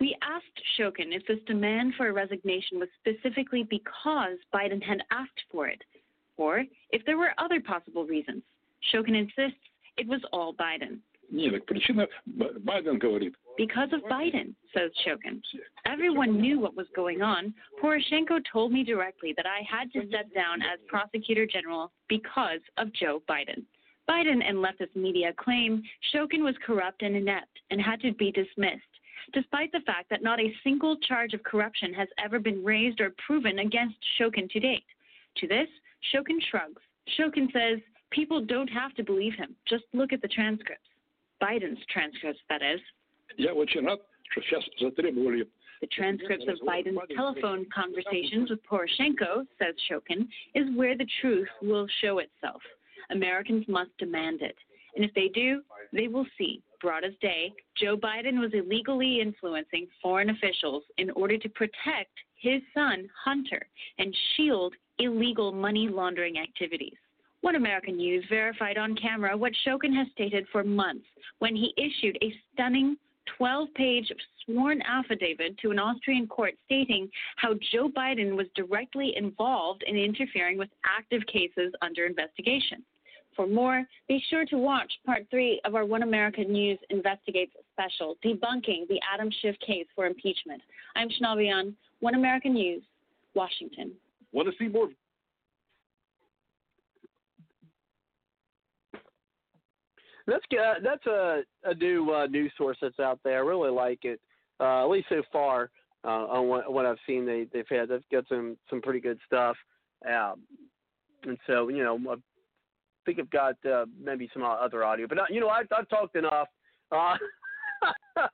We 0.00 0.16
asked 0.20 0.60
Shokin 0.76 1.14
if 1.14 1.24
this 1.28 1.38
demand 1.46 1.94
for 1.96 2.08
a 2.08 2.12
resignation 2.12 2.80
was 2.80 2.88
specifically 2.98 3.62
because 3.62 4.36
Biden 4.52 4.82
had 4.82 4.98
asked 5.12 5.44
for 5.50 5.68
it 5.68 5.80
or 6.36 6.64
if 6.90 7.04
there 7.06 7.16
were 7.16 7.32
other 7.38 7.60
possible 7.60 8.04
reasons. 8.04 8.42
Shokin 8.92 9.16
insists 9.16 9.60
it 9.96 10.08
was 10.08 10.20
all 10.32 10.54
Biden. 10.54 10.98
Because 13.56 13.88
of 13.92 14.00
Biden, 14.02 14.54
says 14.74 14.90
Shokin. 15.06 15.40
Everyone 15.86 16.40
knew 16.40 16.58
what 16.60 16.76
was 16.76 16.86
going 16.94 17.22
on. 17.22 17.54
Poroshenko 17.82 18.40
told 18.52 18.72
me 18.72 18.84
directly 18.84 19.32
that 19.36 19.46
I 19.46 19.62
had 19.68 19.90
to 19.92 20.06
step 20.08 20.32
down 20.34 20.60
as 20.62 20.78
prosecutor 20.88 21.46
general 21.46 21.90
because 22.08 22.60
of 22.76 22.92
Joe 22.92 23.22
Biden. 23.28 23.64
Biden 24.08 24.42
and 24.46 24.58
leftist 24.58 24.94
media 24.94 25.32
claim 25.36 25.82
Shokin 26.14 26.42
was 26.42 26.54
corrupt 26.66 27.02
and 27.02 27.16
inept 27.16 27.60
and 27.70 27.80
had 27.80 28.00
to 28.00 28.12
be 28.12 28.32
dismissed, 28.32 28.82
despite 29.32 29.72
the 29.72 29.80
fact 29.86 30.10
that 30.10 30.22
not 30.22 30.40
a 30.40 30.54
single 30.64 30.96
charge 30.96 31.34
of 31.34 31.42
corruption 31.44 31.94
has 31.94 32.08
ever 32.22 32.38
been 32.38 32.64
raised 32.64 33.00
or 33.00 33.14
proven 33.24 33.60
against 33.60 33.96
Shokin 34.20 34.50
to 34.50 34.60
date. 34.60 34.84
To 35.38 35.46
this, 35.46 35.68
Shokin 36.12 36.38
shrugs. 36.50 36.82
Shokin 37.18 37.52
says 37.52 37.78
people 38.10 38.44
don't 38.44 38.68
have 38.68 38.94
to 38.94 39.04
believe 39.04 39.34
him. 39.34 39.54
Just 39.68 39.84
look 39.92 40.12
at 40.12 40.20
the 40.20 40.28
transcripts. 40.28 40.88
Biden's 41.42 41.80
transcripts, 41.90 42.40
that 42.48 42.62
is. 42.62 42.80
The 45.82 45.88
transcripts 45.88 46.46
of 46.48 46.58
Biden's 46.66 46.98
telephone 47.16 47.66
conversations 47.74 48.50
with 48.50 48.60
Poroshenko, 48.64 49.44
says 49.58 49.74
Shokin, 49.90 50.28
is 50.54 50.68
where 50.76 50.96
the 50.96 51.06
truth 51.20 51.48
will 51.60 51.88
show 52.00 52.18
itself. 52.18 52.62
Americans 53.10 53.64
must 53.68 53.90
demand 53.98 54.42
it. 54.42 54.56
And 54.94 55.04
if 55.04 55.12
they 55.14 55.28
do, 55.28 55.62
they 55.92 56.06
will 56.06 56.26
see, 56.38 56.62
broad 56.80 57.02
as 57.04 57.12
day, 57.20 57.52
Joe 57.76 57.96
Biden 57.96 58.38
was 58.38 58.52
illegally 58.54 59.20
influencing 59.20 59.88
foreign 60.00 60.30
officials 60.30 60.84
in 60.98 61.10
order 61.10 61.36
to 61.38 61.48
protect 61.48 62.12
his 62.36 62.60
son, 62.74 63.08
Hunter, 63.24 63.66
and 63.98 64.14
shield 64.36 64.74
illegal 64.98 65.50
money 65.50 65.88
laundering 65.88 66.38
activities. 66.38 66.96
One 67.42 67.56
American 67.56 67.96
News 67.96 68.24
verified 68.28 68.78
on 68.78 68.94
camera 68.94 69.36
what 69.36 69.52
Shokin 69.66 69.92
has 69.96 70.06
stated 70.12 70.46
for 70.52 70.62
months 70.62 71.04
when 71.40 71.56
he 71.56 71.74
issued 71.76 72.16
a 72.22 72.32
stunning 72.52 72.96
12 73.36 73.68
page 73.74 74.12
sworn 74.44 74.80
affidavit 74.82 75.58
to 75.58 75.72
an 75.72 75.78
Austrian 75.80 76.28
court 76.28 76.54
stating 76.66 77.10
how 77.34 77.54
Joe 77.72 77.88
Biden 77.88 78.36
was 78.36 78.46
directly 78.54 79.14
involved 79.16 79.82
in 79.84 79.96
interfering 79.96 80.56
with 80.56 80.68
active 80.84 81.22
cases 81.26 81.72
under 81.82 82.06
investigation. 82.06 82.84
For 83.34 83.48
more, 83.48 83.84
be 84.08 84.22
sure 84.30 84.44
to 84.46 84.58
watch 84.58 84.92
part 85.04 85.26
three 85.28 85.60
of 85.64 85.74
our 85.74 85.84
One 85.84 86.04
American 86.04 86.52
News 86.52 86.78
Investigates 86.90 87.52
special, 87.72 88.16
debunking 88.24 88.86
the 88.88 89.00
Adam 89.12 89.30
Schiff 89.40 89.56
case 89.66 89.86
for 89.96 90.06
impeachment. 90.06 90.62
I'm 90.94 91.08
Chanel 91.10 91.36
Rion, 91.36 91.74
One 91.98 92.14
American 92.14 92.54
News, 92.54 92.82
Washington. 93.34 93.92
Want 94.32 94.48
to 94.48 94.54
see 94.58 94.68
more? 94.68 94.90
That's 100.32 100.44
good. 100.50 100.82
That's 100.82 101.06
a 101.06 101.42
a 101.64 101.74
new 101.74 102.10
uh, 102.10 102.26
news 102.26 102.52
source 102.56 102.78
that's 102.80 102.98
out 102.98 103.20
there. 103.22 103.36
I 103.36 103.46
really 103.46 103.70
like 103.70 104.04
it. 104.04 104.18
Uh, 104.58 104.82
at 104.82 104.90
least 104.90 105.08
so 105.10 105.22
far, 105.30 105.70
uh, 106.04 106.08
on 106.08 106.48
what, 106.48 106.72
what 106.72 106.86
I've 106.86 106.96
seen, 107.06 107.26
they 107.26 107.46
they've 107.52 107.66
had 107.68 107.90
they've 107.90 108.00
got 108.10 108.24
some 108.28 108.56
some 108.70 108.80
pretty 108.80 109.00
good 109.00 109.18
stuff. 109.26 109.56
Um, 110.06 110.40
and 111.24 111.36
so 111.46 111.68
you 111.68 111.84
know, 111.84 111.98
I 112.10 112.14
think 113.04 113.18
I've 113.18 113.30
got 113.30 113.56
uh, 113.70 113.84
maybe 114.02 114.30
some 114.32 114.42
other 114.42 114.84
audio, 114.84 115.06
but 115.06 115.18
uh, 115.18 115.24
you 115.28 115.40
know, 115.40 115.48
I, 115.48 115.62
I've 115.76 115.88
talked 115.90 116.16
enough. 116.16 116.48
Uh, 116.90 117.16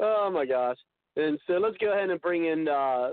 oh 0.00 0.30
my 0.32 0.46
gosh! 0.46 0.78
And 1.16 1.38
so 1.46 1.54
let's 1.54 1.78
go 1.78 1.92
ahead 1.92 2.10
and 2.10 2.20
bring 2.20 2.46
in 2.46 2.66
uh, 2.66 3.10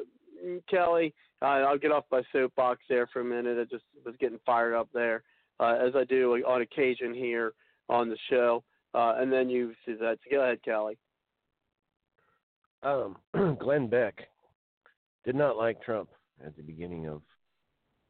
Kelly. 0.67 1.13
Uh, 1.43 1.45
I'll 1.45 1.77
get 1.77 1.91
off 1.91 2.05
my 2.11 2.23
soapbox 2.31 2.81
there 2.89 3.07
for 3.13 3.21
a 3.21 3.25
minute. 3.25 3.59
I 3.59 3.65
just 3.65 3.85
was 4.03 4.15
getting 4.19 4.39
fired 4.47 4.73
up 4.73 4.89
there, 4.95 5.21
uh, 5.59 5.75
as 5.75 5.95
I 5.95 6.05
do 6.05 6.33
on 6.47 6.61
occasion 6.63 7.13
here 7.13 7.53
on 7.91 8.09
the 8.09 8.17
show. 8.29 8.63
Uh, 8.93 9.15
and 9.17 9.31
then 9.31 9.49
you 9.49 9.73
see 9.85 9.93
that. 9.93 10.17
So 10.23 10.35
go 10.37 10.41
ahead, 10.41 10.63
Kelly. 10.63 10.97
Um, 12.83 13.17
Glenn 13.59 13.87
Beck 13.87 14.27
did 15.23 15.35
not 15.35 15.55
like 15.57 15.81
Trump 15.83 16.09
at 16.45 16.55
the 16.57 16.63
beginning 16.63 17.07
of. 17.07 17.21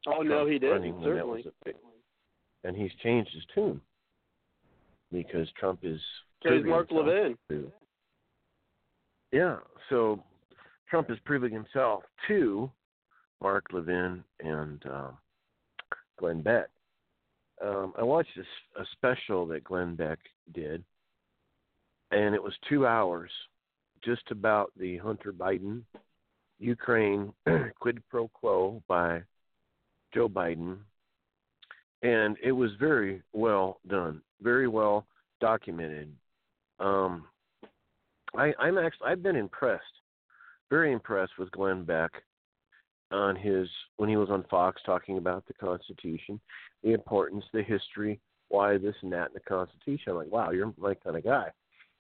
Oh 0.08 0.24
Trump 0.24 0.30
no, 0.30 0.46
he 0.48 0.58
when 0.58 0.82
that 0.82 1.04
Certainly. 1.04 1.46
and 2.64 2.76
he's 2.76 2.92
changed 3.04 3.32
his 3.34 3.44
tune 3.54 3.82
because 5.12 5.48
Trump 5.60 5.80
is. 5.84 6.00
So 6.44 6.50
Mark 6.64 6.90
himself 6.90 7.08
Levin. 7.08 7.38
to- 7.50 7.72
Yeah, 9.32 9.58
so 9.90 10.24
Trump 10.90 11.12
is 11.12 11.18
proving 11.26 11.54
himself 11.54 12.04
to 12.28 12.72
Mark 13.42 13.66
Levin 13.72 14.24
and 14.40 14.84
um, 14.88 15.18
Glenn 16.18 16.42
Beck. 16.42 16.70
Um, 17.64 17.94
I 17.98 18.04
watched 18.04 18.36
this, 18.36 18.46
a 18.80 18.84
special 18.94 19.46
that 19.48 19.64
Glenn 19.64 19.96
Beck 19.96 20.20
did, 20.54 20.84
and 22.12 22.34
it 22.34 22.42
was 22.42 22.54
two 22.68 22.88
hours 22.88 23.30
just 24.04 24.24
about 24.32 24.72
the 24.78 24.98
Hunter 24.98 25.32
Biden 25.32 25.84
Ukraine 26.60 27.34
quid 27.80 28.02
pro 28.10 28.28
quo 28.30 28.82
by 28.88 29.22
Joe 30.14 30.30
Biden. 30.30 30.78
And 32.04 32.38
it 32.44 32.52
was 32.52 32.72
very 32.80 33.22
well 33.34 33.80
done, 33.88 34.22
very 34.42 34.68
well 34.68 35.06
documented. 35.40 36.12
Um, 36.80 37.26
I, 38.36 38.54
I'm 38.60 38.78
actually 38.78 39.08
I've 39.08 39.22
been 39.22 39.36
impressed, 39.36 39.84
very 40.70 40.94
impressed 40.94 41.34
with 41.38 41.52
Glenn 41.52 41.84
Beck 41.84 42.12
on 43.12 43.36
his 43.36 43.68
when 43.98 44.10
he 44.10 44.18
was 44.18 44.30
on 44.30 44.46
Fox 44.50 44.82
talking 44.86 45.18
about 45.18 45.46
the 45.48 45.54
Constitution, 45.54 46.40
the 46.84 46.94
importance, 46.94 47.44
the 47.54 47.64
history, 47.64 48.20
why 48.50 48.78
this 48.78 48.96
and 49.02 49.12
that 49.14 49.28
in 49.28 49.34
the 49.34 49.40
Constitution. 49.42 50.12
I'm 50.12 50.16
like, 50.18 50.32
wow, 50.32 50.52
you're 50.52 50.74
my 50.78 50.94
kind 50.96 51.18
of 51.18 51.24
guy. 51.24 51.50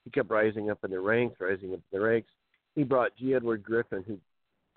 He 0.03 0.11
kept 0.11 0.29
rising 0.29 0.69
up 0.69 0.79
in 0.83 0.91
the 0.91 0.99
ranks, 0.99 1.39
rising 1.39 1.73
up 1.73 1.79
in 1.91 1.99
the 1.99 2.01
ranks. 2.01 2.29
He 2.75 2.83
brought 2.83 3.15
G. 3.17 3.35
Edward 3.35 3.63
Griffin, 3.63 4.03
who 4.07 4.17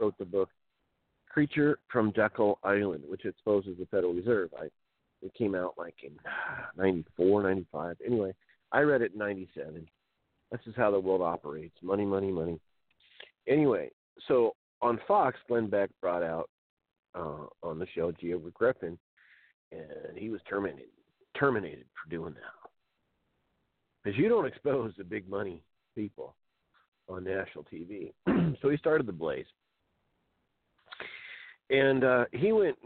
wrote 0.00 0.16
the 0.18 0.24
book 0.24 0.50
Creature 1.28 1.78
from 1.88 2.12
Jekyll 2.14 2.58
Island, 2.62 3.04
which 3.08 3.24
exposes 3.24 3.78
the 3.78 3.86
Federal 3.86 4.14
Reserve. 4.14 4.50
I 4.58 4.66
it 5.22 5.32
came 5.34 5.54
out 5.54 5.74
like 5.78 5.94
in 6.02 6.12
'94, 6.76 7.42
'95. 7.42 7.96
Anyway, 8.06 8.34
I 8.72 8.80
read 8.80 9.02
it 9.02 9.12
in 9.14 9.18
'97. 9.18 9.86
This 10.52 10.60
is 10.66 10.74
how 10.76 10.90
the 10.90 11.00
world 11.00 11.22
operates: 11.22 11.76
money, 11.82 12.04
money, 12.04 12.30
money. 12.30 12.60
Anyway, 13.48 13.90
so 14.28 14.54
on 14.84 15.00
Fox, 15.08 15.38
Glenn 15.48 15.68
Beck 15.68 15.88
brought 16.02 16.22
out 16.22 16.50
uh, 17.14 17.46
on 17.62 17.78
the 17.78 17.86
show 17.94 18.12
G. 18.12 18.32
Edward 18.32 18.54
Griffin, 18.54 18.98
and 19.72 20.16
he 20.16 20.28
was 20.28 20.40
terminated 20.48 20.90
terminated 21.36 21.86
for 22.00 22.08
doing 22.10 22.32
that 22.34 22.70
because 24.04 24.16
you 24.16 24.28
don't 24.28 24.46
expose 24.46 24.92
the 24.96 25.02
big 25.02 25.28
money 25.28 25.64
people 25.96 26.36
on 27.08 27.24
national 27.24 27.64
TV. 27.64 28.12
so 28.62 28.68
he 28.68 28.76
started 28.76 29.06
the 29.06 29.12
Blaze, 29.12 29.46
and 31.70 32.04
uh, 32.04 32.24
he 32.32 32.52
went 32.52 32.76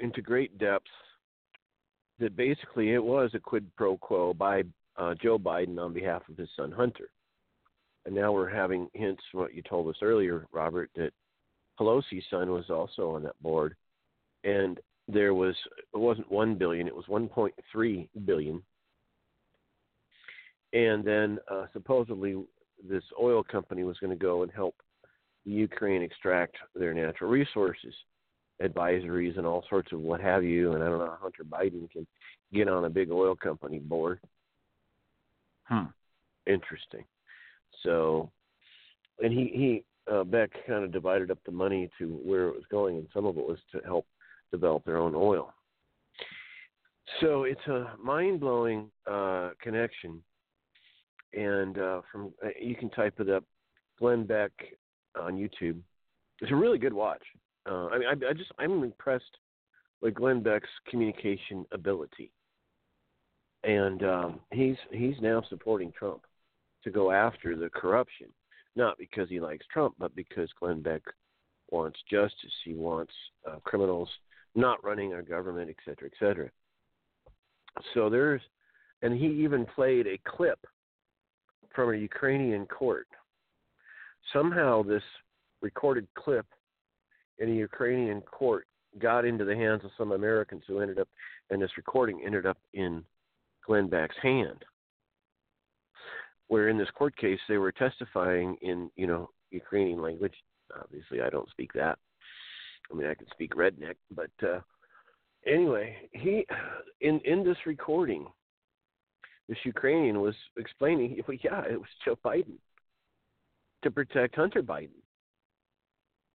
into 0.00 0.22
great 0.22 0.56
depths 0.58 0.88
that 2.20 2.36
basically 2.36 2.94
it 2.94 3.02
was 3.02 3.30
a 3.34 3.40
quid 3.40 3.66
pro 3.76 3.98
quo 3.98 4.32
by 4.32 4.62
uh, 4.96 5.14
Joe 5.20 5.38
Biden 5.38 5.78
on 5.78 5.92
behalf 5.92 6.22
of 6.30 6.36
his 6.36 6.48
son 6.56 6.70
Hunter. 6.72 7.10
And 8.06 8.14
now 8.14 8.32
we're 8.32 8.48
having 8.48 8.88
hints 8.94 9.22
from 9.30 9.40
what 9.40 9.54
you 9.54 9.62
told 9.62 9.88
us 9.88 10.00
earlier, 10.00 10.46
Robert, 10.50 10.90
that 10.96 11.12
Pelosi's 11.78 12.24
son 12.30 12.50
was 12.50 12.70
also 12.70 13.10
on 13.10 13.22
that 13.22 13.40
board, 13.42 13.76
and 14.44 14.80
there 15.06 15.34
was 15.34 15.54
it 15.94 15.98
wasn't 15.98 16.30
one 16.30 16.54
billion, 16.54 16.86
it 16.86 16.94
was 16.94 17.06
1.3 17.06 18.08
billion. 18.24 18.62
And 20.74 21.02
then 21.02 21.38
uh, 21.50 21.66
supposedly 21.72 22.36
this 22.86 23.04
oil 23.20 23.42
company 23.42 23.84
was 23.84 23.98
going 23.98 24.10
to 24.10 24.22
go 24.22 24.42
and 24.42 24.52
help 24.52 24.74
the 25.46 25.52
Ukraine 25.52 26.02
extract 26.02 26.56
their 26.74 26.92
natural 26.92 27.30
resources, 27.30 27.94
advisories 28.62 29.38
and 29.38 29.46
all 29.46 29.64
sorts 29.70 29.92
of 29.92 30.00
what 30.00 30.20
have 30.20 30.44
you. 30.44 30.72
And 30.72 30.84
I 30.84 30.88
don't 30.88 30.98
know 30.98 31.06
how 31.06 31.18
Hunter 31.22 31.44
Biden 31.44 31.90
can 31.90 32.06
get 32.52 32.68
on 32.68 32.84
a 32.84 32.90
big 32.90 33.10
oil 33.10 33.34
company 33.34 33.78
board. 33.78 34.20
Hmm. 35.64 35.84
Interesting. 36.46 37.04
So, 37.82 38.30
and 39.22 39.32
he 39.32 39.50
he 39.54 39.84
uh, 40.10 40.24
Beck 40.24 40.50
kind 40.66 40.84
of 40.84 40.92
divided 40.92 41.30
up 41.30 41.38
the 41.44 41.52
money 41.52 41.90
to 41.98 42.20
where 42.24 42.48
it 42.48 42.54
was 42.54 42.64
going, 42.70 42.96
and 42.96 43.06
some 43.12 43.26
of 43.26 43.38
it 43.38 43.46
was 43.46 43.58
to 43.72 43.80
help 43.84 44.06
develop 44.50 44.84
their 44.84 44.98
own 44.98 45.14
oil. 45.14 45.52
So 47.20 47.44
it's 47.44 47.66
a 47.66 47.92
mind 48.02 48.40
blowing 48.40 48.90
uh, 49.10 49.50
connection, 49.62 50.22
and 51.32 51.78
uh, 51.78 52.02
from 52.10 52.32
uh, 52.44 52.48
you 52.60 52.74
can 52.74 52.90
type 52.90 53.14
it 53.18 53.28
up, 53.28 53.44
Glenn 53.98 54.24
Beck 54.24 54.52
on 55.18 55.36
YouTube. 55.36 55.78
It's 56.40 56.52
a 56.52 56.56
really 56.56 56.78
good 56.78 56.92
watch. 56.92 57.22
Uh, 57.68 57.86
I 57.88 57.98
mean, 57.98 58.08
I, 58.08 58.30
I 58.30 58.32
just 58.32 58.52
I'm 58.58 58.82
impressed 58.82 59.38
with 60.00 60.14
Glenn 60.14 60.42
Beck's 60.42 60.68
communication 60.88 61.66
ability, 61.72 62.30
and 63.64 64.02
um, 64.04 64.40
he's 64.52 64.76
he's 64.92 65.16
now 65.20 65.42
supporting 65.48 65.92
Trump 65.98 66.22
to 66.84 66.90
go 66.90 67.10
after 67.10 67.56
the 67.56 67.70
corruption, 67.70 68.28
not 68.78 68.96
because 68.96 69.28
he 69.28 69.40
likes 69.40 69.66
Trump, 69.70 69.94
but 69.98 70.16
because 70.16 70.48
Glenn 70.58 70.80
Beck 70.80 71.02
wants 71.70 71.98
justice. 72.10 72.54
He 72.64 72.74
wants 72.74 73.12
uh, 73.46 73.56
criminals 73.64 74.08
not 74.54 74.82
running 74.82 75.12
our 75.12 75.20
government, 75.20 75.68
et 75.68 75.76
cetera, 75.84 76.08
et 76.08 76.18
cetera. 76.18 76.48
So 77.92 78.08
there's, 78.08 78.40
and 79.02 79.12
he 79.12 79.26
even 79.26 79.66
played 79.66 80.06
a 80.06 80.18
clip 80.24 80.58
from 81.74 81.92
a 81.92 81.96
Ukrainian 81.96 82.66
court. 82.66 83.08
Somehow 84.32 84.82
this 84.82 85.02
recorded 85.60 86.06
clip 86.14 86.46
in 87.38 87.50
a 87.50 87.54
Ukrainian 87.54 88.20
court 88.22 88.66
got 88.98 89.24
into 89.24 89.44
the 89.44 89.54
hands 89.54 89.84
of 89.84 89.90
some 89.98 90.12
Americans 90.12 90.62
who 90.66 90.80
ended 90.80 90.98
up, 90.98 91.08
and 91.50 91.60
this 91.60 91.76
recording 91.76 92.22
ended 92.24 92.46
up 92.46 92.58
in 92.72 93.04
Glenn 93.66 93.88
Beck's 93.88 94.16
hand. 94.22 94.64
Where 96.48 96.68
in 96.68 96.78
this 96.78 96.90
court 96.94 97.16
case 97.16 97.38
they 97.48 97.58
were 97.58 97.72
testifying 97.72 98.56
in, 98.62 98.90
you 98.96 99.06
know, 99.06 99.30
Ukrainian 99.50 100.00
language. 100.00 100.34
Obviously, 100.82 101.20
I 101.22 101.30
don't 101.30 101.48
speak 101.50 101.72
that. 101.74 101.98
I 102.90 102.94
mean, 102.94 103.06
I 103.06 103.14
can 103.14 103.26
speak 103.30 103.54
redneck, 103.54 103.96
but 104.10 104.30
uh, 104.42 104.60
anyway, 105.46 105.96
he 106.12 106.46
in 107.00 107.20
in 107.24 107.44
this 107.44 107.56
recording, 107.66 108.26
this 109.48 109.58
Ukrainian 109.64 110.20
was 110.20 110.34
explaining, 110.56 111.20
well, 111.28 111.36
yeah, 111.42 111.62
it 111.64 111.78
was 111.78 111.88
Joe 112.04 112.18
Biden 112.24 112.58
to 113.82 113.90
protect 113.90 114.36
Hunter 114.36 114.62
Biden, 114.62 115.02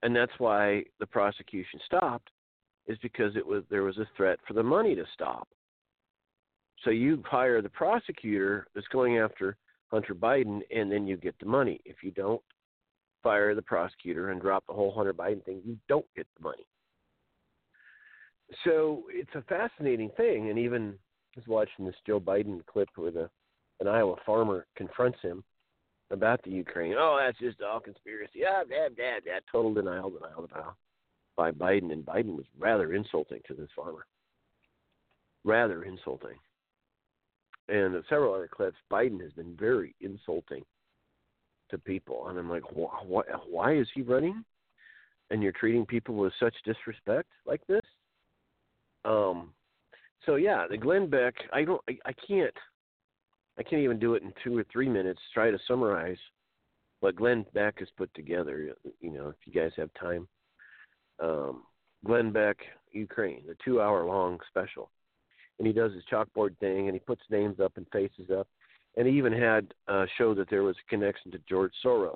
and 0.04 0.16
that's 0.16 0.32
why 0.38 0.84
the 1.00 1.08
prosecution 1.08 1.80
stopped, 1.86 2.30
is 2.88 2.98
because 3.02 3.36
it 3.36 3.46
was 3.46 3.64
there 3.70 3.84
was 3.84 3.98
a 3.98 4.08
threat 4.16 4.40
for 4.48 4.54
the 4.54 4.64
money 4.64 4.96
to 4.96 5.06
stop. 5.14 5.48
So 6.84 6.90
you 6.90 7.24
hire 7.26 7.62
the 7.62 7.70
prosecutor 7.70 8.68
that's 8.76 8.88
going 8.88 9.18
after 9.18 9.58
Hunter 9.94 10.16
Biden, 10.16 10.62
and 10.76 10.92
then 10.92 11.06
you 11.06 11.16
get 11.18 11.38
the 11.40 11.46
money. 11.46 11.80
If 11.86 11.98
you 12.02 12.10
don't 12.10 12.42
fire 13.22 13.54
the 13.54 13.62
prosecutor 13.62 14.32
and 14.32 14.42
drop 14.42 14.64
the 14.66 14.74
whole 14.74 14.92
Hunter 14.92 15.14
Biden 15.14 15.46
thing, 15.46 15.62
you 15.64 15.78
don't 15.88 16.08
get 16.16 16.26
the 16.36 16.44
money. 16.44 16.66
So 18.66 19.04
it's 19.10 19.30
a 19.36 19.44
fascinating 19.44 20.10
thing, 20.18 20.50
and 20.50 20.58
even 20.58 20.96
I 21.36 21.40
was 21.40 21.48
watching 21.48 21.86
this 21.86 21.96
Joe 22.08 22.20
Biden 22.20 22.66
clip 22.66 22.90
where 22.96 23.12
the 23.12 23.30
an 23.82 23.88
Iowa 23.88 24.16
farmer 24.26 24.66
confronts 24.76 25.20
him 25.22 25.44
about 26.10 26.42
the 26.44 26.52
Ukraine. 26.52 26.96
Oh, 26.98 27.20
that's 27.24 27.38
just 27.38 27.62
all 27.62 27.80
conspiracy. 27.80 28.40
Yeah, 28.40 28.64
blah, 28.68 28.90
blah, 28.96 29.20
blah. 29.24 29.40
Total 29.52 29.74
denial, 29.74 30.10
denial, 30.10 30.48
denial 30.48 30.78
by 31.36 31.52
Biden, 31.52 31.92
and 31.92 32.04
Biden 32.06 32.36
was 32.36 32.46
rather 32.58 32.94
insulting 32.94 33.42
to 33.48 33.54
this 33.54 33.70
farmer. 33.76 34.06
Rather 35.44 35.84
insulting. 35.84 36.38
And 37.70 38.04
several 38.10 38.34
other 38.34 38.50
clips, 38.52 38.78
Biden 38.92 39.22
has 39.22 39.32
been 39.34 39.56
very 39.58 39.96
insulting 40.02 40.64
to 41.72 41.78
people, 41.78 42.28
and 42.28 42.38
I'm 42.38 42.50
like, 42.50 42.64
wh- 42.64 43.06
wh- 43.08 43.50
why 43.52 43.76
is 43.76 43.88
he 43.96 44.02
running? 44.02 44.44
And 45.30 45.42
you're 45.42 45.54
treating 45.54 45.86
people 45.86 46.16
with 46.16 46.34
such 46.40 46.54
disrespect 46.66 47.30
like 47.46 47.66
this? 47.68 47.82
Um, 49.06 49.54
so 50.26 50.36
yeah, 50.36 50.66
the 50.70 50.78
Glenn 50.78 51.10
Beck. 51.10 51.34
I 51.52 51.64
don't. 51.64 51.82
I, 51.90 51.98
I 52.06 52.14
can't. 52.28 52.54
I 53.58 53.64
can't 53.64 53.82
even 53.82 54.00
do 54.00 54.16
it 54.16 54.24
in 54.24 54.34
two 54.44 54.58
or 54.58 54.66
three 54.72 54.90
minutes. 54.90 55.20
Try 55.34 55.52
to 55.52 55.60
summarize 55.68 56.18
what 57.00 57.16
Glenn 57.16 57.46
Beck 57.54 57.80
has 57.80 57.88
put 57.98 58.14
together. 58.14 58.76
You 59.00 59.12
know, 59.12 59.30
if 59.30 59.36
you 59.46 59.54
guys 59.54 59.72
have 59.78 59.90
time. 60.00 60.28
Um, 61.20 61.64
Glenn 62.06 62.32
Beck, 62.32 62.58
Ukraine, 62.92 63.44
the 63.48 63.56
two-hour-long 63.64 64.40
special, 64.50 64.90
and 65.58 65.68
he 65.68 65.74
does 65.74 65.94
his 65.94 66.04
chalkboard 66.12 66.58
thing, 66.60 66.88
and 66.88 66.96
he 66.96 67.00
puts 67.00 67.22
names 67.30 67.60
up 67.60 67.74
and 67.78 67.86
faces 67.92 68.30
up, 68.36 68.48
and 68.98 69.08
he 69.08 69.18
even 69.18 69.34
had 69.34 69.74
uh, 69.88 70.06
showed 70.18 70.38
that 70.38 70.50
there 70.50 70.64
was 70.64 70.76
a 70.76 70.90
connection 70.90 71.32
to 71.32 71.40
George 71.50 71.74
Soros. 71.84 72.16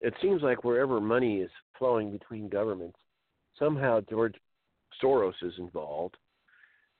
It 0.00 0.14
seems 0.22 0.42
like 0.42 0.64
wherever 0.64 1.00
money 1.00 1.38
is 1.38 1.50
flowing 1.78 2.12
between 2.12 2.48
governments, 2.48 2.98
somehow 3.58 4.00
George 4.08 4.34
Soros 5.02 5.34
is 5.42 5.54
involved, 5.58 6.16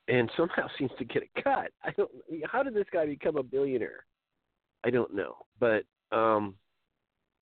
and 0.08 0.30
somehow 0.36 0.66
seems 0.78 0.90
to 0.98 1.04
get 1.04 1.22
a 1.22 1.42
cut. 1.42 1.70
I 1.84 1.90
don't. 1.96 2.10
How 2.50 2.62
did 2.62 2.74
this 2.74 2.86
guy 2.92 3.06
become 3.06 3.36
a 3.36 3.42
billionaire? 3.42 4.04
I 4.84 4.90
don't 4.90 5.14
know, 5.14 5.36
but 5.58 5.84
um, 6.12 6.54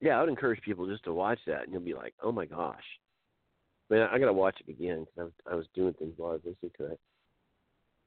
yeah, 0.01 0.19
I 0.19 0.21
would 0.21 0.29
encourage 0.29 0.61
people 0.63 0.87
just 0.87 1.05
to 1.05 1.13
watch 1.13 1.39
that, 1.47 1.63
and 1.63 1.73
you'll 1.73 1.83
be 1.83 1.95
like, 1.95 2.15
oh 2.23 2.33
my 2.33 2.47
gosh. 2.47 2.85
Man, 3.89 4.09
I 4.13 4.19
gotta 4.19 4.33
watch 4.33 4.57
it 4.67 4.71
again 4.71 5.07
because 5.07 5.19
I 5.19 5.23
was, 5.23 5.33
I 5.53 5.55
was 5.55 5.67
doing 5.75 5.95
things 5.95 6.15
while 6.17 6.31
I 6.31 6.35
was 6.35 6.43
listening 6.45 6.73
to 6.79 6.93
it. 6.93 7.01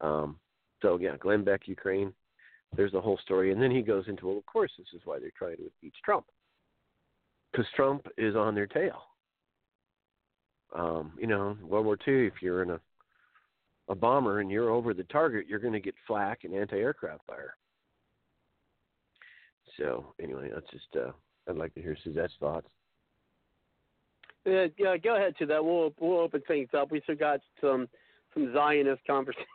Um, 0.02 0.38
so 0.82 0.98
yeah, 1.00 1.18
Glenn 1.18 1.44
Beck, 1.44 1.68
Ukraine. 1.68 2.14
There's 2.76 2.92
the 2.92 3.02
whole 3.02 3.18
story, 3.24 3.52
and 3.52 3.62
then 3.62 3.72
he 3.72 3.82
goes 3.82 4.08
into, 4.08 4.28
well, 4.28 4.38
of 4.38 4.46
course, 4.46 4.72
this 4.78 4.88
is 4.94 5.02
why 5.04 5.18
they're 5.20 5.32
trying 5.38 5.58
to 5.58 5.64
impeach 5.64 5.96
Trump, 6.06 6.26
because 7.52 7.66
Trump 7.76 8.06
is 8.16 8.36
on 8.36 8.54
their 8.54 8.68
tail. 8.68 9.02
Um, 10.76 11.14
you 11.20 11.26
know, 11.26 11.58
World 11.64 11.86
War 11.88 11.98
II, 12.08 12.28
if 12.28 12.34
you're 12.42 12.62
in 12.62 12.70
a 12.70 12.80
a 13.90 13.96
bomber 13.96 14.40
and 14.40 14.52
you're 14.52 14.70
over 14.70 14.94
the 14.94 15.04
target, 15.06 15.48
you're 15.48 15.60
going 15.60 15.74
to 15.74 15.80
get 15.80 15.96
flak 16.08 16.44
and 16.44 16.54
anti-aircraft 16.54 17.26
fire. 17.26 17.56
So 19.78 20.14
anyway, 20.22 20.52
that's 20.54 20.70
just 20.72 20.86
uh, 20.96 21.12
I'd 21.50 21.56
like 21.56 21.74
to 21.74 21.82
hear 21.82 21.98
Suzette's 22.04 22.34
thoughts. 22.40 22.68
Yeah, 24.46 24.68
yeah, 24.78 24.98
go 24.98 25.16
ahead 25.16 25.36
to 25.40 25.46
that. 25.48 25.64
We'll 25.64 25.94
we'll 26.00 26.20
open 26.20 26.42
things 26.48 26.70
up. 26.78 26.92
We 26.92 27.02
still 27.02 27.16
got 27.16 27.40
some 27.62 27.88
some 28.34 28.54
Zionist 28.54 29.02
conversation 29.06 29.46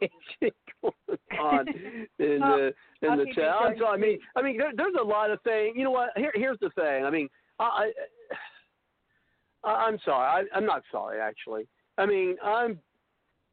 going 0.83 0.95
on 1.41 1.69
in 1.69 2.41
the 2.41 2.73
in 3.03 3.19
the 3.19 3.27
chat. 3.35 3.55
sorry, 3.79 3.81
I 3.85 3.97
mean, 3.97 4.19
I 4.37 4.43
mean, 4.43 4.59
there, 4.59 4.73
there's 4.77 4.95
a 5.01 5.05
lot 5.05 5.31
of 5.31 5.41
things. 5.43 5.75
You 5.77 5.85
know 5.85 5.91
what? 5.91 6.11
Here, 6.17 6.33
here's 6.35 6.59
the 6.61 6.71
thing. 6.71 7.05
I 7.05 7.11
mean, 7.11 7.29
I, 7.59 7.91
I 9.65 9.69
I'm 9.69 9.99
sorry. 10.05 10.47
I, 10.53 10.57
I'm 10.57 10.67
not 10.67 10.83
sorry, 10.91 11.21
actually. 11.21 11.67
I 11.99 12.07
mean, 12.07 12.37
I'm 12.43 12.79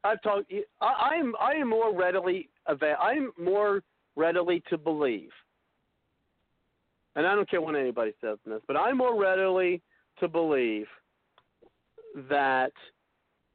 I've 0.04 0.20
talked. 0.22 0.52
I, 0.80 1.16
I'm 1.16 1.34
I 1.40 1.52
am 1.52 1.68
more 1.68 1.96
readily 1.96 2.48
I'm 2.66 3.32
more 3.38 3.82
readily 4.16 4.62
to 4.70 4.78
believe, 4.78 5.30
and 7.16 7.26
I 7.26 7.34
don't 7.34 7.48
care 7.48 7.60
what 7.60 7.76
anybody 7.76 8.12
says 8.20 8.38
in 8.44 8.52
this, 8.52 8.62
but 8.66 8.76
I'm 8.76 8.98
more 8.98 9.20
readily 9.20 9.80
to 10.20 10.28
believe 10.28 10.86
that 12.28 12.72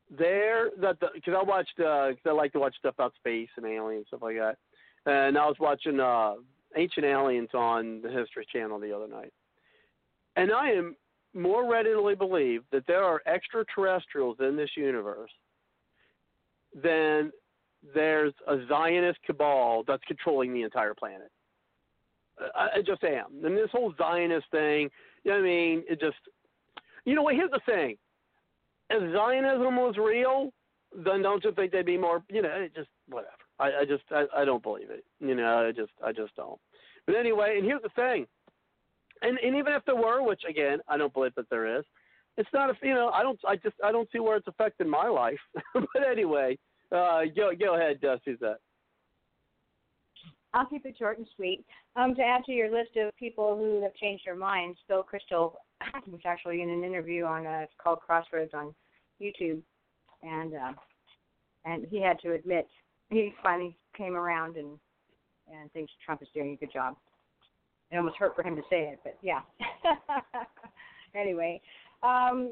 there 0.10 0.70
that 0.80 1.00
the 1.00 1.08
because 1.14 1.34
I 1.38 1.44
watched 1.44 1.76
because 1.76 2.16
I 2.26 2.32
like 2.32 2.54
to 2.54 2.60
watch 2.60 2.76
stuff 2.78 2.96
about 2.96 3.14
space 3.16 3.50
and 3.58 3.66
aliens 3.66 4.06
stuff 4.08 4.22
like 4.22 4.38
that, 4.38 4.58
and 5.06 5.38
I 5.38 5.46
was 5.46 5.58
watching 5.60 6.00
uh 6.00 6.36
Ancient 6.76 7.06
Aliens 7.06 7.50
on 7.54 8.02
the 8.02 8.10
History 8.10 8.46
Channel 8.52 8.80
the 8.80 8.96
other 8.96 9.08
night, 9.08 9.34
and 10.36 10.52
I 10.52 10.72
am 10.72 10.96
more 11.34 11.70
readily 11.70 12.16
believe 12.16 12.64
that 12.72 12.88
there 12.88 13.04
are 13.04 13.22
extraterrestrials 13.26 14.38
in 14.40 14.56
this 14.56 14.70
universe 14.76 15.32
than 16.82 17.32
there's 17.94 18.34
a 18.48 18.58
Zionist 18.68 19.20
cabal 19.26 19.84
that's 19.88 20.04
controlling 20.08 20.54
the 20.54 20.64
entire 20.64 20.94
planet. 20.94 21.32
I, 22.56 22.78
I 22.78 22.82
just 22.86 23.04
am. 23.04 23.46
And 23.46 23.56
this 23.58 23.70
whole 23.72 23.94
Zionist 23.98 24.48
thing, 24.52 24.90
you 25.24 25.32
know 25.32 25.38
what 25.38 25.44
I 25.46 25.50
mean? 25.50 25.84
It 25.90 26.00
just, 26.00 26.18
you 27.06 27.16
know 27.16 27.24
what? 27.24 27.36
Here's 27.36 27.52
the 27.52 27.62
thing: 27.66 27.98
if 28.90 29.14
Zionism 29.14 29.76
was 29.76 29.96
real, 29.98 30.52
then 31.06 31.22
don't 31.22 31.44
you 31.44 31.52
think 31.54 31.72
they'd 31.72 31.86
be 31.86 31.98
more? 31.98 32.24
You 32.30 32.42
know, 32.42 32.50
it 32.50 32.76
just 32.76 32.90
whatever. 33.08 33.32
I, 33.60 33.82
I 33.82 33.86
just, 33.86 34.04
I, 34.12 34.26
I 34.36 34.46
don't 34.46 34.62
believe 34.64 34.90
it. 34.90 35.04
You 35.20 35.36
know, 35.36 35.68
I 35.68 35.72
just, 35.72 35.92
I 36.06 36.12
just 36.12 36.36
don't. 36.36 36.60
But 37.06 37.16
anyway, 37.16 37.56
and 37.58 37.66
here's 37.66 37.82
the 37.82 37.90
thing: 37.90 38.26
and 39.22 39.38
and 39.40 39.56
even 39.56 39.74
if 39.74 39.84
there 39.86 39.96
were, 39.96 40.22
which 40.24 40.42
again, 40.48 40.80
I 40.88 40.98
don't 40.98 41.14
believe 41.14 41.36
that 41.36 41.50
there 41.50 41.78
is, 41.80 41.86
it's 42.38 42.50
not 42.54 42.70
a 42.70 42.74
you 42.82 42.94
know 42.94 43.10
I 43.10 43.24
don't 43.24 43.40
I 43.48 43.56
just 43.56 43.76
I 43.84 43.92
don't 43.92 44.10
see 44.12 44.20
where 44.20 44.38
it's 44.38 44.48
affecting 44.48 44.90
my 44.90 45.08
life. 45.08 45.40
but 45.74 46.08
anyway, 46.10 46.58
uh, 46.92 47.22
go 47.36 47.52
go 47.60 47.76
ahead, 47.76 48.04
uh, 48.04 48.18
Suzette. 48.24 48.60
I'll 50.58 50.66
keep 50.66 50.88
it 50.88 50.96
short 50.98 51.20
and 51.20 51.28
sweet. 51.36 51.64
Um, 51.96 52.16
to 52.16 52.22
add 52.24 52.44
to 52.46 52.52
your 52.52 52.72
list 52.72 52.98
of 52.98 53.16
people 53.16 53.56
who 53.56 53.84
have 53.84 53.94
changed 53.94 54.24
their 54.26 54.36
minds, 54.36 54.80
Bill 54.88 55.06
Kristol 55.06 55.54
was 56.12 56.22
actually 56.26 56.64
in 56.64 56.70
an 56.70 56.84
interview 56.84 57.26
on 57.26 57.46
uh, 57.46 57.60
it's 57.62 57.74
called 57.82 58.00
Crossroads 58.00 58.56
on 58.56 58.74
YouTube, 59.22 59.62
and 60.24 60.56
uh, 60.56 60.74
and 61.64 61.86
he 61.92 62.02
had 62.02 62.20
to 62.22 62.34
admit 62.34 62.68
he 63.12 63.34
finally 63.44 63.78
came 63.96 64.16
around 64.16 64.58
and 64.58 64.80
and 65.54 65.72
thinks 65.74 65.92
Trump 66.04 66.24
is 66.24 66.28
doing 66.34 66.54
a 66.54 66.56
good 66.56 66.74
job. 66.74 66.96
It 67.92 67.98
almost 67.98 68.18
hurt 68.18 68.36
for 68.36 68.42
him 68.42 68.56
to 68.56 68.64
say 68.68 68.90
it, 68.92 69.00
but 69.04 69.16
yeah. 69.22 69.42
anyway, 71.16 71.62
um, 72.02 72.52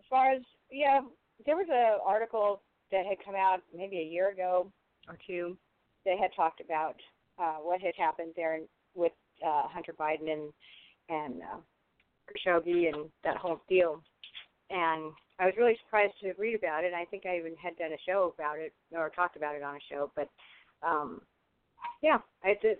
as 0.00 0.06
far 0.10 0.32
as 0.32 0.42
yeah, 0.72 1.00
there 1.46 1.56
was 1.56 1.68
an 1.70 2.00
article 2.04 2.60
that 2.90 3.06
had 3.06 3.18
come 3.24 3.36
out 3.36 3.60
maybe 3.74 4.00
a 4.00 4.02
year 4.04 4.30
ago 4.30 4.66
or 5.06 5.16
two 5.24 5.56
that 6.04 6.18
had 6.18 6.30
talked 6.34 6.60
about 6.60 6.96
uh, 7.38 7.56
what 7.56 7.80
had 7.80 7.94
happened 7.98 8.32
there 8.36 8.60
with 8.94 9.12
uh, 9.46 9.62
Hunter 9.68 9.92
Biden 9.98 10.32
and 10.32 10.52
and 11.08 11.42
uh, 11.42 11.58
Khashoggi 12.30 12.88
and 12.92 13.08
that 13.24 13.36
whole 13.36 13.60
deal. 13.68 14.02
And 14.70 15.12
I 15.38 15.46
was 15.46 15.54
really 15.56 15.76
surprised 15.84 16.14
to 16.22 16.32
read 16.38 16.56
about 16.56 16.84
it. 16.84 16.92
I 16.94 17.04
think 17.04 17.24
I 17.26 17.36
even 17.38 17.54
had 17.62 17.76
done 17.76 17.92
a 17.92 18.06
show 18.06 18.34
about 18.34 18.58
it 18.58 18.72
or 18.92 19.10
talked 19.10 19.36
about 19.36 19.54
it 19.54 19.62
on 19.62 19.76
a 19.76 19.86
show. 19.90 20.10
But 20.16 20.28
um, 20.82 21.20
yeah, 22.02 22.18
it's 22.44 22.60
it, 22.64 22.78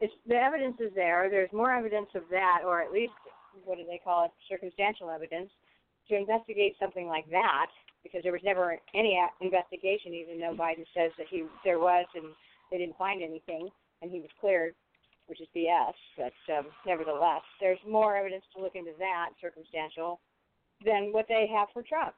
it's 0.00 0.14
the 0.26 0.36
evidence 0.36 0.76
is 0.80 0.92
there. 0.94 1.28
There's 1.30 1.52
more 1.52 1.72
evidence 1.72 2.08
of 2.14 2.22
that, 2.30 2.60
or 2.64 2.80
at 2.80 2.92
least 2.92 3.12
what 3.64 3.76
do 3.76 3.84
they 3.84 4.00
call 4.02 4.24
it, 4.24 4.30
circumstantial 4.48 5.10
evidence, 5.10 5.50
to 6.08 6.16
investigate 6.16 6.76
something 6.80 7.06
like 7.06 7.28
that. 7.30 7.66
Because 8.02 8.22
there 8.24 8.32
was 8.32 8.42
never 8.42 8.78
any 8.94 9.20
investigation, 9.40 10.12
even 10.12 10.40
though 10.40 10.56
Biden 10.58 10.84
says 10.92 11.12
that 11.18 11.28
he 11.30 11.44
there 11.64 11.78
was, 11.78 12.06
and 12.16 12.34
they 12.72 12.78
didn't 12.78 12.96
find 12.96 13.22
anything, 13.22 13.68
and 14.00 14.10
he 14.10 14.18
was 14.18 14.30
cleared, 14.40 14.74
which 15.26 15.40
is 15.40 15.48
BS. 15.54 15.92
But 16.16 16.54
um, 16.56 16.66
nevertheless, 16.86 17.42
there's 17.60 17.78
more 17.86 18.16
evidence 18.16 18.44
to 18.56 18.62
look 18.62 18.74
into 18.74 18.92
that 18.98 19.30
circumstantial 19.40 20.20
than 20.84 21.12
what 21.12 21.26
they 21.28 21.46
have 21.54 21.68
for 21.72 21.82
Trump. 21.82 22.14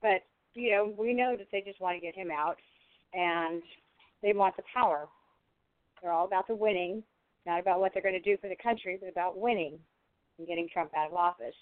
But 0.00 0.22
you 0.54 0.70
know, 0.70 0.94
we 0.96 1.12
know 1.12 1.36
that 1.36 1.48
they 1.52 1.60
just 1.60 1.80
want 1.80 1.96
to 1.96 2.00
get 2.00 2.14
him 2.14 2.30
out, 2.30 2.56
and 3.12 3.62
they 4.22 4.32
want 4.32 4.56
the 4.56 4.62
power. 4.72 5.08
They're 6.00 6.12
all 6.12 6.26
about 6.26 6.46
the 6.46 6.54
winning, 6.54 7.02
not 7.44 7.60
about 7.60 7.80
what 7.80 7.92
they're 7.92 8.02
going 8.02 8.14
to 8.14 8.20
do 8.20 8.38
for 8.40 8.48
the 8.48 8.56
country, 8.62 8.96
but 9.00 9.10
about 9.10 9.38
winning 9.38 9.78
and 10.38 10.46
getting 10.46 10.68
Trump 10.72 10.92
out 10.96 11.08
of 11.08 11.14
office. 11.14 11.54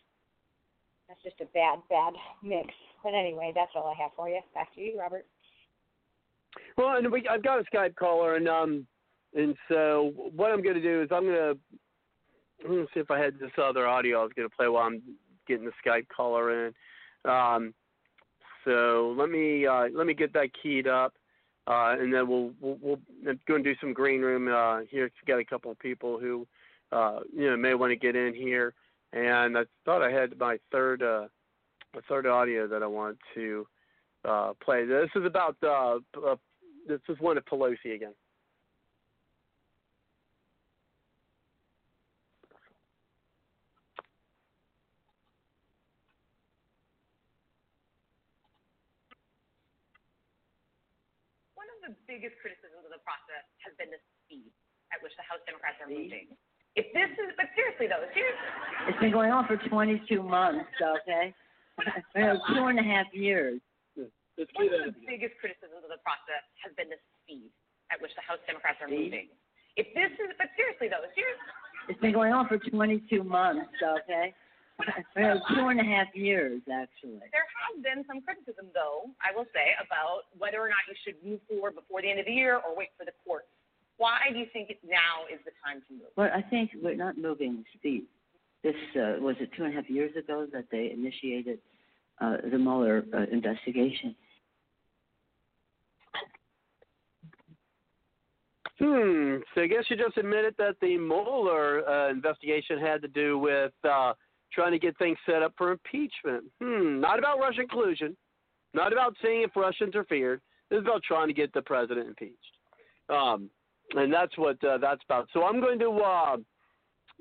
That's 1.09 1.23
just 1.23 1.41
a 1.41 1.47
bad, 1.53 1.81
bad 1.89 2.15
mix. 2.43 2.69
But 3.03 3.15
anyway, 3.15 3.53
that's 3.55 3.73
all 3.75 3.93
I 3.95 4.03
have 4.03 4.13
for 4.17 4.29
you. 4.29 4.41
Back 4.55 4.75
to 4.75 4.81
you, 4.81 4.99
Robert. 4.99 5.27
Well, 6.77 6.97
and 6.97 7.11
we, 7.11 7.27
I've 7.29 7.43
got 7.43 7.61
a 7.61 7.65
Skype 7.65 7.95
caller, 7.97 8.37
and 8.37 8.49
um, 8.49 8.87
and 9.35 9.57
so 9.69 10.13
what 10.35 10.51
I'm 10.51 10.63
going 10.63 10.77
to 10.77 10.83
do 10.83 11.03
is 11.03 11.09
I'm 11.13 11.25
going 11.25 11.59
to 12.63 12.87
see 12.95 13.01
if 13.01 13.11
I 13.11 13.19
had 13.19 13.39
this 13.39 13.51
other 13.63 13.87
audio 13.87 14.21
I 14.21 14.23
was 14.25 14.33
going 14.35 14.49
to 14.49 14.57
play 14.57 14.69
while 14.69 14.85
I'm 14.85 15.03
getting 15.47 15.65
the 15.65 15.73
Skype 15.85 16.07
caller 16.15 16.67
in. 16.67 16.75
Um, 17.25 17.75
so 18.65 19.15
let 19.19 19.31
me 19.31 19.67
uh, 19.67 19.89
let 19.93 20.07
me 20.07 20.15
get 20.15 20.33
that 20.35 20.51
keyed 20.63 20.87
up, 20.87 21.15
uh, 21.67 21.97
and 21.99 22.13
then 22.13 22.29
we'll 22.29 22.53
we'll, 22.61 22.79
we'll 22.81 23.35
go 23.47 23.57
and 23.57 23.65
do 23.65 23.75
some 23.81 23.93
green 23.93 24.21
room 24.21 24.49
uh, 24.49 24.81
here. 24.91 25.05
We've 25.05 25.27
Got 25.27 25.41
a 25.41 25.45
couple 25.45 25.71
of 25.71 25.79
people 25.79 26.19
who 26.19 26.47
uh, 26.93 27.21
you 27.35 27.51
know 27.51 27.57
may 27.57 27.75
want 27.75 27.91
to 27.91 27.97
get 27.97 28.17
in 28.17 28.35
here, 28.35 28.75
and 29.13 29.57
I 29.59 29.63
thought 29.85 30.03
I 30.03 30.11
had 30.11 30.39
my 30.39 30.59
third 30.73 31.03
uh, 31.03 31.29
my 31.95 32.01
third 32.09 32.27
audio 32.27 32.67
that 32.67 32.83
I 32.83 32.87
want 32.87 33.19
to 33.35 33.67
uh, 34.25 34.53
play. 34.63 34.85
This 34.85 35.11
is 35.15 35.25
about 35.25 35.57
uh, 35.63 35.99
uh, 36.17 36.37
this 36.89 37.01
is 37.09 37.17
one 37.21 37.37
of 37.37 37.45
Pelosi 37.45 37.95
again. 37.95 38.15
One 51.55 51.69
of 51.79 51.93
the 51.93 51.97
biggest 52.07 52.35
criticisms 52.41 52.85
of 52.85 52.93
the 52.93 53.01
process 53.05 53.45
has 53.65 53.73
been 53.79 53.91
the 53.93 54.01
speed 54.25 54.53
at 54.93 55.03
which 55.03 55.13
the 55.17 55.25
House 55.25 55.41
Democrats 55.47 55.77
are 55.81 55.89
moving. 55.89 56.33
If 56.77 56.91
this 56.93 57.11
is, 57.17 57.31
but 57.37 57.47
seriously 57.55 57.87
though, 57.87 58.03
seriously. 58.13 58.51
It's 58.89 58.99
been 58.99 59.13
going 59.13 59.31
on 59.31 59.47
for 59.47 59.57
22 59.57 60.23
months, 60.23 60.67
okay? 60.83 61.33
well, 62.15 62.43
two 62.53 62.67
and 62.67 62.79
a 62.79 62.83
half 62.83 63.07
years. 63.13 63.61
One 64.35 64.67
of 64.67 64.91
the 64.91 64.99
biggest 65.07 65.39
criticisms 65.39 65.87
of 65.87 65.91
the 65.91 66.03
process 66.03 66.43
has 66.67 66.75
been 66.75 66.91
the 66.91 66.99
speed 67.23 67.55
at 67.95 68.03
which 68.03 68.11
the 68.19 68.25
House 68.27 68.43
Democrats 68.51 68.83
are 68.83 68.91
moving. 68.91 69.31
If 69.79 69.91
this 69.95 70.11
is, 70.19 70.31
but 70.39 70.51
seriously 70.59 70.91
though, 70.91 71.07
seriously. 71.15 71.51
It's 71.87 72.01
been 72.01 72.17
going 72.17 72.33
on 72.33 72.49
for 72.49 72.59
22 72.59 73.23
months, 73.23 73.71
okay? 73.83 74.35
well, 75.17 75.39
two 75.55 75.69
and 75.69 75.79
a 75.79 75.85
half 75.85 76.09
years, 76.15 76.63
actually. 76.67 77.23
There 77.31 77.47
has 77.47 77.79
been 77.85 78.03
some 78.09 78.23
criticism, 78.23 78.75
though, 78.75 79.07
I 79.23 79.31
will 79.37 79.47
say, 79.55 79.77
about 79.79 80.27
whether 80.39 80.59
or 80.59 80.67
not 80.67 80.83
you 80.91 80.97
should 81.05 81.21
move 81.23 81.41
forward 81.47 81.77
before 81.77 82.03
the 82.03 82.11
end 82.11 82.19
of 82.19 82.27
the 82.27 82.33
year 82.35 82.59
or 82.59 82.75
wait 82.75 82.91
for 82.99 83.05
the 83.05 83.15
courts. 83.23 83.47
Why 83.99 84.33
do 84.33 84.39
you 84.39 84.47
think 84.53 84.75
now 84.83 85.31
is 85.31 85.39
the 85.45 85.53
time 85.63 85.83
to 85.87 85.93
move? 85.93 86.11
Well, 86.17 86.31
I 86.35 86.43
think 86.43 86.71
we're 86.83 86.97
not 86.97 87.17
moving 87.19 87.65
speed. 87.79 88.05
This 88.65 88.75
uh, 88.97 89.21
was 89.21 89.37
it 89.39 89.51
two 89.57 89.65
and 89.65 89.73
a 89.73 89.77
half 89.77 89.89
years 89.89 90.17
ago 90.17 90.47
that 90.53 90.65
they 90.73 90.91
initiated 90.91 91.59
uh, 92.21 92.39
the 92.51 92.59
Mueller 92.59 93.05
uh, 93.15 93.27
investigation. 93.31 94.17
Hmm. 98.79 99.37
So 99.55 99.63
I 99.63 99.67
guess 99.67 99.85
you 99.89 99.97
just 99.97 100.17
admitted 100.17 100.55
that 100.59 100.77
the 100.81 100.97
Mueller 100.99 101.89
uh, 101.89 102.11
investigation 102.11 102.79
had 102.79 103.03
to 103.03 103.09
do 103.09 103.39
with 103.39 103.73
uh, 103.89 104.15
trying 104.53 104.73
to 104.73 104.79
get 104.79 104.99
things 104.99 105.17
set 105.27 105.43
up 105.43 105.53
for 105.57 105.71
impeachment. 105.71 106.45
Hmm. 106.61 107.01
Not 107.01 107.19
about 107.19 107.39
Russian 107.39 107.69
collusion. 107.69 108.17
Not 108.73 108.93
about 108.93 109.15
seeing 109.23 109.43
if 109.43 109.55
Russia 109.55 109.85
interfered. 109.85 110.41
This 110.71 110.79
is 110.79 110.85
about 110.85 111.03
trying 111.05 111.29
to 111.29 111.35
get 111.35 111.53
the 111.53 111.63
president 111.63 112.09
impeached. 112.09 112.35
Um, 113.09 113.49
and 113.95 114.13
that's 114.13 114.37
what 114.37 114.63
uh, 114.65 114.79
that's 114.79 115.03
about. 115.09 115.29
So 115.33 115.45
I'm 115.45 115.61
going 115.61 115.79
to 115.79 115.91
uh, 115.91 116.37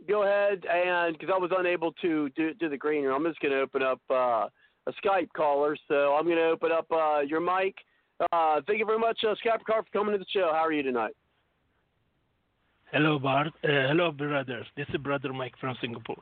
go 0.07 0.23
ahead 0.23 0.65
and 0.65 1.15
because 1.15 1.31
I 1.31 1.37
was 1.37 1.51
unable 1.55 1.91
to 2.01 2.29
do, 2.29 2.53
do 2.55 2.69
the 2.69 2.77
green 2.77 3.03
room, 3.03 3.13
I'm 3.15 3.29
just 3.31 3.41
going 3.41 3.51
to 3.51 3.59
open 3.59 3.83
up 3.83 4.01
uh, 4.09 4.47
a 4.87 4.93
Skype 5.05 5.29
caller. 5.37 5.77
So 5.87 6.15
I'm 6.15 6.25
going 6.25 6.37
to 6.37 6.45
open 6.45 6.71
up 6.71 6.87
uh, 6.91 7.19
your 7.19 7.41
mic. 7.41 7.75
Thank 8.65 8.79
you 8.79 8.85
very 8.85 8.99
much, 8.99 9.19
Skype 9.23 9.63
caller, 9.67 9.83
for 9.83 9.89
coming 9.91 10.13
to 10.13 10.17
the 10.17 10.25
show. 10.33 10.49
How 10.51 10.65
are 10.65 10.71
you 10.71 10.81
tonight? 10.81 11.13
Hello, 12.93 13.17
Bart. 13.19 13.47
Uh, 13.47 13.67
hello, 13.89 14.11
brothers. 14.11 14.65
This 14.77 14.85
is 14.89 14.97
Brother 14.97 15.33
Mike 15.33 15.53
from 15.59 15.75
Singapore. 15.81 16.21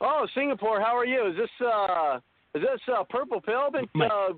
Oh, 0.00 0.26
Singapore. 0.34 0.80
How 0.80 0.96
are 0.96 1.06
you? 1.06 1.28
Is 1.28 1.36
this 1.36 1.66
uh, 1.66 2.16
is 2.54 2.62
this 2.62 2.80
uh, 2.92 3.04
Purple 3.08 3.40
Pill 3.40 3.70
been 3.70 3.86
uh, 4.02 4.32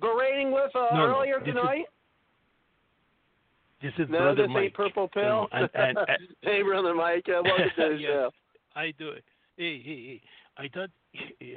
berating 0.00 0.52
with 0.52 0.70
uh, 0.76 0.88
No, 0.94 1.06
no, 1.06 1.16
earlier 1.18 1.38
this 1.40 1.48
is- 1.48 1.54
tonight? 1.54 1.84
This 3.80 3.92
is 3.96 4.08
no, 4.10 4.18
Brother 4.18 4.42
this 4.42 4.50
Mike. 4.52 4.62
ain't 4.64 4.74
Purple 4.74 5.08
Pill. 5.08 5.48
and, 5.52 5.68
and, 5.74 5.96
and, 5.98 6.18
hey, 6.42 6.62
brother 6.62 6.94
Mike. 6.94 7.24
Uh, 7.28 7.40
welcome 7.44 7.64
to 7.76 7.88
the 7.90 7.94
Yes. 7.96 8.08
show. 8.10 8.30
I 8.74 8.92
do. 8.98 9.12
Hey, 9.56 9.80
hey, 9.80 10.04
hey. 10.06 10.20
I 10.58 10.68
thought, 10.68 10.90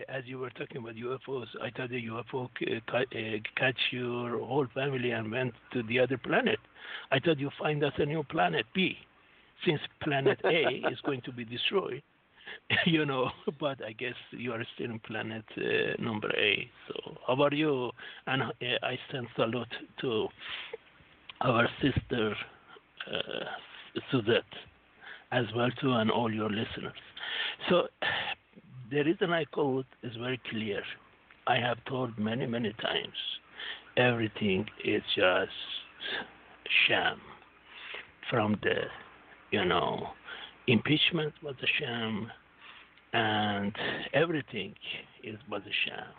as 0.09 0.23
you 0.25 0.39
were 0.39 0.49
talking 0.51 0.77
about 0.77 0.95
UFOs, 0.95 1.47
I 1.61 1.69
thought 1.71 1.89
the 1.89 2.07
UFO 2.07 2.45
uh, 2.45 3.39
catch 3.57 3.77
your 3.91 4.39
whole 4.39 4.67
family 4.73 5.11
and 5.11 5.31
went 5.31 5.53
to 5.73 5.83
the 5.83 5.99
other 5.99 6.17
planet. 6.17 6.59
I 7.11 7.19
thought 7.19 7.39
you 7.39 7.49
find 7.59 7.83
us 7.83 7.93
a 7.97 8.05
new 8.05 8.23
planet 8.23 8.65
B, 8.73 8.95
since 9.65 9.79
planet 10.01 10.39
A 10.45 10.81
is 10.91 10.99
going 11.05 11.21
to 11.21 11.31
be 11.31 11.45
destroyed. 11.45 12.01
you 12.85 13.05
know, 13.05 13.29
but 13.59 13.83
I 13.83 13.93
guess 13.93 14.15
you 14.31 14.51
are 14.53 14.63
still 14.75 14.91
in 14.91 14.99
planet 14.99 15.45
uh, 15.57 16.01
number 16.01 16.29
A. 16.37 16.69
So 16.87 17.17
how 17.27 17.41
are 17.43 17.53
you? 17.53 17.91
And 18.27 18.43
uh, 18.43 18.45
I 18.83 18.97
send 19.11 19.27
salute 19.35 19.73
to 20.01 20.27
our 21.41 21.67
sister 21.81 22.35
uh, 23.11 23.99
Suzette 24.11 24.43
as 25.31 25.45
well 25.55 25.69
too, 25.81 25.93
and 25.93 26.11
all 26.11 26.31
your 26.31 26.49
listeners. 26.49 26.93
So 27.69 27.87
the 28.91 29.03
reason 29.03 29.31
I 29.31 29.45
called 29.45 29.85
is 30.03 30.11
very 30.17 30.39
clear. 30.49 30.83
I 31.47 31.55
have 31.55 31.77
told 31.85 32.17
many, 32.19 32.45
many 32.45 32.73
times, 32.73 33.15
everything 33.95 34.65
is 34.83 35.01
just 35.15 35.51
sham. 36.87 37.19
From 38.29 38.59
the, 38.61 38.81
you 39.51 39.65
know, 39.65 40.07
impeachment 40.67 41.33
was 41.41 41.55
a 41.63 41.67
sham, 41.79 42.31
and 43.13 43.73
everything 44.13 44.73
is 45.23 45.37
was 45.49 45.61
a 45.65 45.89
sham. 45.89 46.13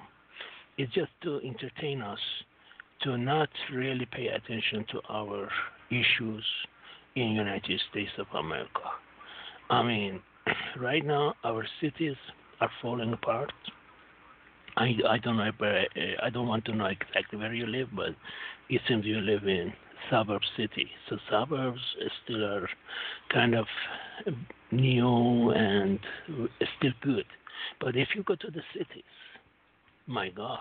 It's 0.79 0.93
just 0.95 1.13
to 1.23 1.41
entertain 1.45 2.01
us, 2.01 2.19
to 3.03 3.19
not 3.19 3.51
really 3.73 4.07
pay 4.11 4.29
attention 4.29 4.87
to 4.93 5.01
our 5.11 5.49
issues 5.91 6.45
in 7.17 7.33
United 7.33 7.81
States 7.91 8.13
of 8.19 8.27
America. 8.35 8.89
I 9.69 9.83
mean, 9.83 10.21
right 10.81 11.05
now 11.05 11.35
our 11.45 11.67
cities 11.81 12.17
are 12.63 12.71
falling 12.81 13.13
apart. 13.13 13.53
I, 14.77 14.95
I 15.09 15.19
don't 15.19 15.37
know, 15.37 15.51
but 15.59 15.69
uh, 15.69 15.71
uh, 15.71 16.27
I 16.27 16.31
don't 16.31 16.47
want 16.47 16.65
to 16.67 16.75
know 16.75 16.87
exactly 16.87 17.39
where 17.39 17.53
you 17.53 17.67
live, 17.67 17.89
but 17.95 18.11
it 18.71 18.81
seems 18.89 19.05
you 19.05 19.21
live 19.21 19.47
in 19.47 19.73
suburb 20.11 20.43
city. 20.57 20.89
So 21.09 21.17
suburbs 21.31 21.81
still 22.25 22.45
are 22.45 22.69
kind 23.33 23.55
of 23.55 23.67
new 24.71 25.51
and 25.51 25.99
still 26.79 26.93
good. 27.03 27.27
But 27.81 27.97
if 27.97 28.09
you 28.15 28.23
go 28.23 28.37
to 28.37 28.51
the 28.51 28.63
cities, 28.73 29.03
my 30.07 30.31
gosh, 30.31 30.59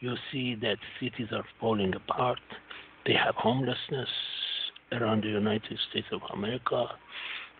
you 0.00 0.14
see 0.30 0.54
that 0.56 0.76
cities 1.00 1.28
are 1.32 1.44
falling 1.60 1.94
apart. 1.94 2.38
They 3.06 3.14
have 3.14 3.34
homelessness 3.36 4.08
around 4.92 5.24
the 5.24 5.28
United 5.28 5.78
States 5.90 6.06
of 6.12 6.20
America. 6.32 6.86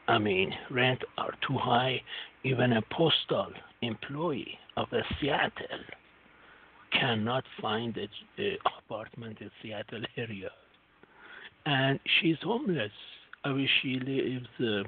I 0.09 0.19
mean, 0.19 0.53
rent 0.71 1.03
are 1.19 1.35
too 1.47 1.57
high. 1.59 2.01
Even 2.47 2.75
a 2.75 2.83
postal 2.93 3.49
employee 3.83 4.57
of 4.77 4.87
Seattle 5.21 5.85
cannot 6.93 7.43
find 7.61 7.97
an 7.97 8.57
apartment 8.79 9.39
in 9.41 9.51
Seattle 9.61 10.05
area, 10.17 10.51
and 11.65 11.99
she's 12.21 12.37
homeless. 12.45 12.93
I 13.43 13.53
mean, 13.53 13.69
she 13.83 13.99
lives 13.99 14.87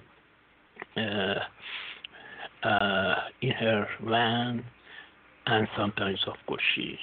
uh, 0.96 1.00
uh, 1.00 2.68
uh, 2.68 3.14
in 3.42 3.50
her 3.50 3.88
van, 4.04 4.64
and 5.46 5.66
sometimes, 5.76 6.20
of 6.28 6.36
course, 6.46 6.62
she, 6.76 6.96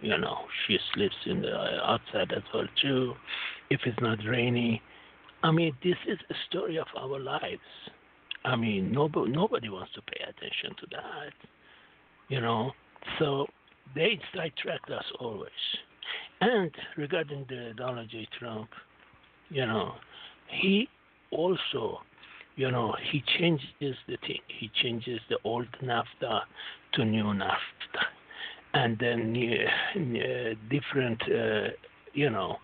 you 0.00 0.16
know, 0.16 0.38
she 0.66 0.78
sleeps 0.94 1.16
in 1.26 1.42
the 1.42 1.54
outside 1.84 2.32
as 2.32 2.42
well 2.54 2.66
too. 2.80 3.12
If 3.68 3.80
it's 3.84 4.00
not 4.00 4.20
rainy, 4.26 4.80
I 5.42 5.50
mean, 5.50 5.74
this 5.84 5.96
is 6.06 6.18
a 6.30 6.34
story 6.48 6.78
of 6.78 6.86
our 6.96 7.20
lives. 7.20 7.60
I 8.44 8.56
mean, 8.56 8.92
nobody 8.92 9.30
nobody 9.30 9.68
wants 9.68 9.92
to 9.94 10.02
pay 10.02 10.22
attention 10.22 10.74
to 10.80 10.86
that, 10.92 11.32
you 12.28 12.40
know. 12.40 12.72
So 13.18 13.46
they 13.94 14.20
sidetracked 14.34 14.90
us 14.90 15.04
always. 15.20 15.50
And 16.40 16.70
regarding 16.96 17.46
the 17.48 17.72
Donald 17.76 18.08
J. 18.10 18.26
Trump, 18.38 18.68
you 19.50 19.66
know, 19.66 19.94
he 20.48 20.88
also, 21.30 21.98
you 22.56 22.70
know, 22.70 22.94
he 23.10 23.22
changes 23.38 23.96
the 24.06 24.16
thing. 24.26 24.40
He 24.46 24.70
changes 24.82 25.20
the 25.28 25.38
old 25.44 25.66
NAFTA 25.82 26.40
to 26.94 27.04
new 27.04 27.24
NAFTA, 27.24 28.02
and 28.74 28.98
then 28.98 29.34
uh, 29.36 30.54
different, 30.70 31.22
uh, 31.22 31.70
you 32.14 32.30
know, 32.30 32.56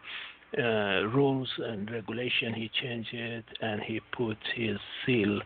uh, 0.59 1.07
rules 1.09 1.49
and 1.59 1.91
regulation. 1.91 2.55
He 2.55 2.71
changed 2.83 3.13
it 3.13 3.45
and 3.61 3.81
he 3.83 4.01
put 4.17 4.37
his 4.55 4.79
seal 5.05 5.41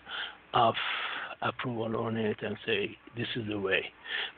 of 0.54 0.74
approval 1.42 1.96
on 1.96 2.16
it 2.16 2.36
and 2.42 2.56
say 2.66 2.96
this 3.16 3.28
is 3.36 3.46
the 3.48 3.58
way 3.58 3.84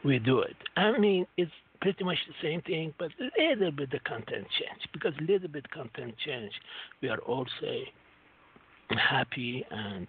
we 0.05 0.19
do 0.19 0.41
it. 0.41 0.57
I 0.77 0.99
mean, 0.99 1.27
it's 1.37 1.51
pretty 1.81 2.05
much 2.05 2.19
the 2.29 2.35
same 2.47 2.61
thing, 2.63 2.93
but 2.99 3.11
a 3.21 3.55
little 3.55 3.73
bit 3.73 3.91
the 3.91 4.01
content 4.01 4.47
change 4.59 4.89
because 4.93 5.15
a 5.19 5.33
little 5.33 5.49
bit 5.49 5.71
content 5.71 6.15
change, 6.25 6.53
we 7.01 7.09
are 7.09 7.19
all 7.19 7.47
say 7.61 7.85
happy 8.91 9.65
and 9.71 10.07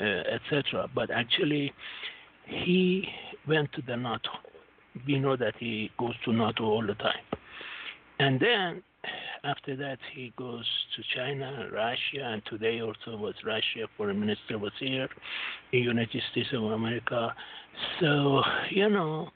uh, 0.00 0.04
etc. 0.04 0.88
But 0.94 1.10
actually, 1.10 1.72
he 2.46 3.08
went 3.48 3.72
to 3.72 3.82
the 3.82 3.96
NATO. 3.96 4.30
We 5.06 5.18
know 5.18 5.36
that 5.36 5.54
he 5.58 5.90
goes 5.98 6.14
to 6.24 6.32
NATO 6.32 6.64
all 6.64 6.86
the 6.86 6.94
time, 6.94 7.24
and 8.18 8.38
then 8.38 8.82
after 9.44 9.76
that, 9.76 9.98
he 10.14 10.32
goes 10.36 10.64
to 10.96 11.02
China, 11.14 11.68
Russia, 11.72 12.22
and 12.22 12.42
today 12.46 12.80
also 12.80 13.16
was 13.16 13.34
Russia. 13.44 13.86
Foreign 13.96 14.18
minister 14.18 14.58
was 14.58 14.72
here, 14.78 15.08
in 15.72 15.80
United 15.80 16.22
States 16.30 16.48
of 16.52 16.64
America. 16.64 17.34
So 18.00 18.42
you 18.70 18.88
know, 18.88 19.28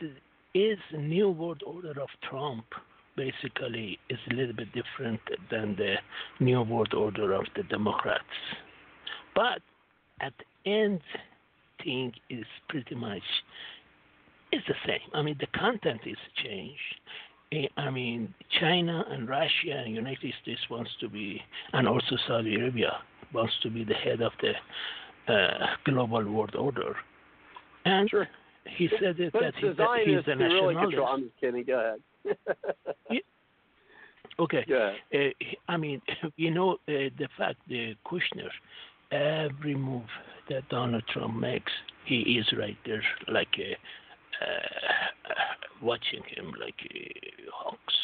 the, 0.00 0.12
is 0.54 0.78
new 0.96 1.30
world 1.30 1.62
order 1.66 2.00
of 2.00 2.08
Trump 2.28 2.64
basically 3.16 3.98
is 4.10 4.18
a 4.30 4.34
little 4.34 4.54
bit 4.54 4.68
different 4.72 5.20
than 5.50 5.74
the 5.76 5.94
new 6.40 6.62
world 6.62 6.92
order 6.94 7.32
of 7.32 7.44
the 7.56 7.62
Democrats, 7.64 8.24
but 9.34 9.60
at 10.20 10.32
the 10.38 10.70
end, 10.70 11.00
thing 11.82 12.12
is 12.30 12.44
pretty 12.68 12.94
much 12.94 13.22
it's 14.52 14.66
the 14.66 14.74
same. 14.86 15.00
I 15.12 15.22
mean, 15.22 15.36
the 15.40 15.46
content 15.58 16.00
is 16.06 16.16
changed. 16.42 17.00
Eh, 17.52 17.66
I 17.76 17.90
mean, 17.90 18.34
China 18.60 19.04
and 19.08 19.28
Russia 19.28 19.72
and 19.84 19.94
United 19.94 20.34
States 20.42 20.60
wants 20.68 20.90
to 21.00 21.08
be, 21.08 21.40
and 21.72 21.86
also 21.86 22.16
Saudi 22.26 22.56
Arabia 22.56 22.92
wants 23.32 23.54
to 23.62 23.70
be 23.70 23.84
the 23.84 23.94
head 23.94 24.20
of 24.20 24.32
the 24.40 25.32
uh, 25.32 25.66
global 25.84 26.24
world 26.24 26.56
order. 26.56 26.96
And 27.84 28.10
sure. 28.10 28.26
he 28.76 28.88
said 29.00 29.20
it, 29.20 29.32
that, 29.32 29.54
he, 29.56 29.68
that 29.68 29.98
he's 30.04 30.16
a 30.26 30.36
really 30.36 30.74
nationalist. 30.74 30.80
control. 30.80 31.06
I'm 31.06 31.22
just 31.22 31.40
kidding. 31.40 31.64
Go 31.64 31.96
ahead. 32.24 32.38
Yeah. 33.10 33.20
Okay. 34.38 34.64
Yeah. 34.68 34.92
Uh, 35.14 35.30
I 35.68 35.76
mean, 35.76 36.02
you 36.36 36.50
know, 36.50 36.72
uh, 36.72 37.08
the 37.18 37.28
fact 37.38 37.58
that 37.68 37.94
Kushner, 38.04 38.50
every 39.10 39.74
move 39.74 40.02
that 40.50 40.68
Donald 40.68 41.04
Trump 41.12 41.36
makes, 41.36 41.72
he 42.04 42.38
is 42.38 42.46
right 42.58 42.76
there, 42.84 43.02
like 43.28 43.48
a, 43.58 43.76
watching 45.82 46.22
him 46.34 46.52
like 46.60 46.74
hawks. 47.52 47.94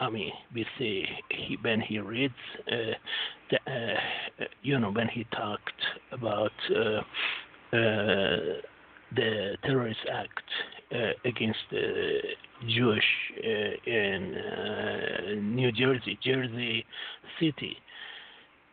I 0.00 0.08
mean, 0.08 0.32
we 0.54 0.64
see 0.78 1.04
he 1.30 1.58
when 1.60 1.80
he 1.80 1.98
reads, 1.98 2.32
uh, 2.72 2.94
the, 3.50 3.58
uh, 3.70 4.44
you 4.62 4.78
know, 4.78 4.90
when 4.90 5.08
he 5.08 5.24
talked 5.24 5.82
about 6.10 6.52
uh, 6.74 7.76
uh, 7.76 8.60
the 9.14 9.56
terrorist 9.62 10.00
act 10.10 10.42
uh, 10.94 11.12
against 11.24 11.58
the 11.70 12.18
Jewish 12.68 13.04
uh, 13.38 13.90
in 13.90 14.34
uh, 14.34 15.34
New 15.40 15.70
Jersey, 15.72 16.18
Jersey 16.22 16.84
City. 17.38 17.76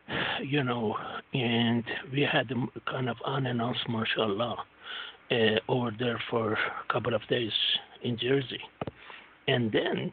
You 0.42 0.64
know, 0.64 0.96
and 1.34 1.84
we 2.12 2.22
had 2.22 2.48
kind 2.90 3.10
of 3.10 3.16
unannounced 3.26 3.86
martial 3.88 4.28
law 4.28 4.64
uh, 5.30 5.58
over 5.68 5.90
there 5.98 6.20
for 6.30 6.52
a 6.52 6.92
couple 6.92 7.14
of 7.14 7.22
days 7.28 7.52
in 8.02 8.18
Jersey, 8.18 8.60
and 9.46 9.70
then 9.72 10.12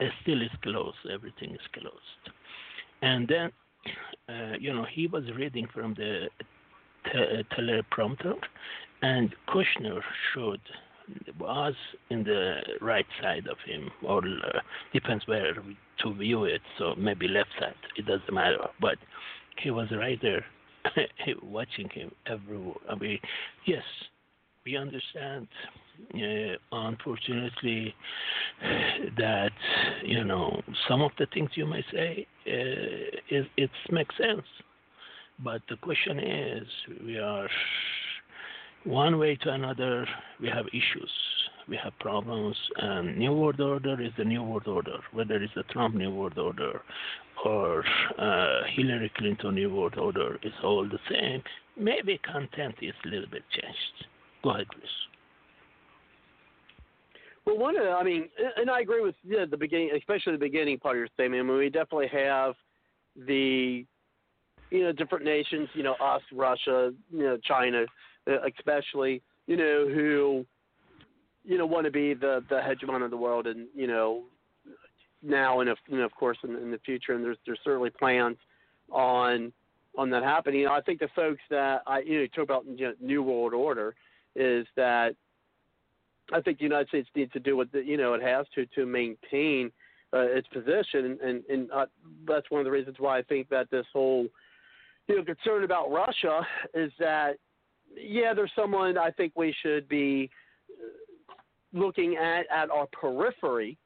it 0.00 0.12
still 0.22 0.42
is 0.42 0.50
closed. 0.62 0.96
Everything 1.12 1.52
is 1.52 1.60
closed, 1.72 2.36
and 3.02 3.26
then 3.28 3.50
uh, 4.28 4.56
you 4.58 4.72
know 4.72 4.84
he 4.90 5.06
was 5.06 5.24
reading 5.36 5.66
from 5.72 5.94
the 5.94 6.28
te- 7.12 7.44
teleprompter, 7.56 8.34
and 9.02 9.34
Kushner 9.48 10.00
showed 10.34 10.60
was 11.38 11.74
in 12.10 12.24
the 12.24 12.56
right 12.80 13.06
side 13.22 13.46
of 13.46 13.56
him, 13.66 13.90
or 14.04 14.18
uh, 14.18 14.58
depends 14.92 15.26
where 15.26 15.54
to 15.54 16.14
view 16.14 16.44
it. 16.44 16.60
So 16.78 16.94
maybe 16.96 17.28
left 17.28 17.50
side. 17.58 17.74
It 17.96 18.06
doesn't 18.06 18.32
matter. 18.32 18.66
But 18.80 18.98
he 19.62 19.70
was 19.70 19.88
right 19.92 20.18
there, 20.20 20.44
watching 21.42 21.88
him 21.90 22.10
everywhere. 22.26 22.74
I 22.90 22.94
mean, 22.94 23.18
yes, 23.66 23.82
we 24.64 24.76
understand. 24.76 25.48
Uh, 26.14 26.56
unfortunately, 26.72 27.94
that 29.16 29.52
you 30.04 30.24
know 30.24 30.60
some 30.88 31.00
of 31.00 31.10
the 31.18 31.26
things 31.32 31.50
you 31.54 31.66
may 31.66 31.82
say 31.92 32.26
uh, 32.46 33.16
it, 33.28 33.46
it 33.56 33.70
makes 33.90 34.14
sense, 34.18 34.44
but 35.42 35.62
the 35.70 35.76
question 35.76 36.18
is 36.18 36.66
we 37.04 37.18
are 37.18 37.48
one 38.84 39.18
way 39.18 39.36
to 39.36 39.50
another, 39.50 40.06
we 40.40 40.48
have 40.48 40.66
issues, 40.68 41.10
we 41.68 41.76
have 41.82 41.92
problems, 41.98 42.56
and 42.76 43.18
New 43.18 43.32
World 43.32 43.60
Order 43.60 44.00
is 44.00 44.12
the 44.16 44.24
New 44.24 44.42
World 44.42 44.68
Order, 44.68 44.98
whether 45.12 45.34
it's 45.36 45.54
the 45.54 45.64
Trump 45.64 45.94
New 45.94 46.10
World 46.10 46.38
Order 46.38 46.80
or 47.44 47.84
uh, 48.18 48.60
Hillary 48.74 49.10
Clinton 49.16 49.54
New 49.54 49.74
World 49.74 49.98
Order, 49.98 50.38
it's 50.42 50.54
all 50.62 50.88
the 50.88 50.98
same. 51.10 51.42
Maybe 51.76 52.18
content 52.18 52.76
is 52.80 52.94
a 53.04 53.08
little 53.08 53.28
bit 53.30 53.42
changed. 53.50 54.06
Go 54.42 54.50
ahead, 54.50 54.66
please. 54.72 54.88
Well, 57.44 57.58
one 57.58 57.76
of 57.76 57.84
the, 57.84 57.90
I 57.90 58.02
mean, 58.02 58.28
and 58.56 58.70
I 58.70 58.80
agree 58.80 59.02
with 59.02 59.14
know, 59.24 59.46
the 59.46 59.56
beginning, 59.56 59.90
especially 59.96 60.32
the 60.32 60.38
beginning 60.38 60.78
part 60.78 60.96
of 60.96 60.98
your 60.98 61.08
statement. 61.14 61.40
I 61.40 61.44
mean, 61.44 61.56
we 61.56 61.70
definitely 61.70 62.08
have 62.08 62.54
the, 63.26 63.84
you 64.70 64.82
know, 64.82 64.92
different 64.92 65.24
nations, 65.24 65.68
you 65.74 65.82
know, 65.82 65.94
us, 65.94 66.22
Russia, 66.32 66.92
you 67.12 67.22
know, 67.22 67.38
China, 67.44 67.84
uh, 68.28 68.38
especially, 68.56 69.22
you 69.46 69.56
know, 69.56 69.88
who, 69.88 70.44
you 71.46 71.58
know, 71.58 71.66
want 71.66 71.84
to 71.84 71.90
be 71.90 72.12
the 72.12 72.44
the 72.48 72.56
hegemon 72.56 73.04
of 73.04 73.10
the 73.10 73.16
world, 73.16 73.46
and 73.46 73.66
you 73.74 73.86
know, 73.86 74.24
now 75.22 75.60
and 75.60 75.70
you 75.88 75.98
know, 75.98 76.04
of 76.04 76.14
course 76.14 76.38
in, 76.42 76.56
in 76.56 76.70
the 76.70 76.78
future, 76.78 77.12
and 77.12 77.24
there's 77.24 77.38
there's 77.46 77.60
certainly 77.64 77.90
plans 77.90 78.36
on 78.90 79.52
on 79.96 80.10
that 80.10 80.22
happening. 80.22 80.60
You 80.60 80.66
know, 80.66 80.72
I 80.72 80.80
think 80.80 80.98
the 81.00 81.08
folks 81.14 81.40
that 81.50 81.82
I 81.86 82.00
you 82.00 82.20
know 82.20 82.26
talk 82.26 82.44
about 82.44 82.66
you 82.66 82.86
know, 82.86 82.94
New 83.00 83.22
World 83.22 83.54
Order 83.54 83.94
is 84.34 84.66
that 84.76 85.14
I 86.32 86.40
think 86.40 86.58
the 86.58 86.64
United 86.64 86.88
States 86.88 87.08
needs 87.14 87.32
to 87.32 87.40
do 87.40 87.56
what 87.56 87.70
the, 87.72 87.82
you 87.82 87.96
know 87.96 88.14
it 88.14 88.22
has 88.22 88.46
to 88.56 88.66
to 88.66 88.84
maintain 88.84 89.70
uh, 90.12 90.26
its 90.26 90.48
position, 90.48 91.18
and 91.22 91.44
and 91.48 91.70
uh, 91.70 91.86
that's 92.26 92.50
one 92.50 92.60
of 92.60 92.64
the 92.64 92.70
reasons 92.70 92.96
why 92.98 93.18
I 93.18 93.22
think 93.22 93.48
that 93.50 93.70
this 93.70 93.86
whole 93.92 94.26
you 95.08 95.16
know 95.16 95.24
concern 95.24 95.62
about 95.62 95.90
Russia 95.92 96.40
is 96.74 96.90
that 96.98 97.36
yeah, 97.96 98.34
there's 98.34 98.50
someone 98.56 98.98
I 98.98 99.10
think 99.10 99.32
we 99.36 99.54
should 99.62 99.88
be 99.88 100.28
looking 101.76 102.16
at 102.16 102.46
at 102.50 102.70
our 102.70 102.86
periphery, 102.92 103.76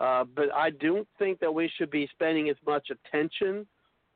uh, 0.00 0.24
but 0.34 0.52
I 0.54 0.70
don't 0.70 1.06
think 1.18 1.38
that 1.40 1.52
we 1.52 1.70
should 1.76 1.90
be 1.90 2.08
spending 2.12 2.48
as 2.48 2.56
much 2.66 2.88
attention 2.90 3.66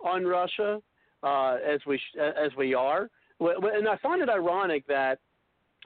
on 0.05 0.25
Russia 0.25 0.81
uh, 1.23 1.59
as 1.67 1.81
we 1.87 1.99
sh- 1.99 2.19
as 2.19 2.51
we 2.57 2.75
are. 2.75 3.09
And 3.41 3.89
I 3.89 3.97
find 3.97 4.23
it 4.23 4.29
ironic 4.29 4.85
that 4.87 5.19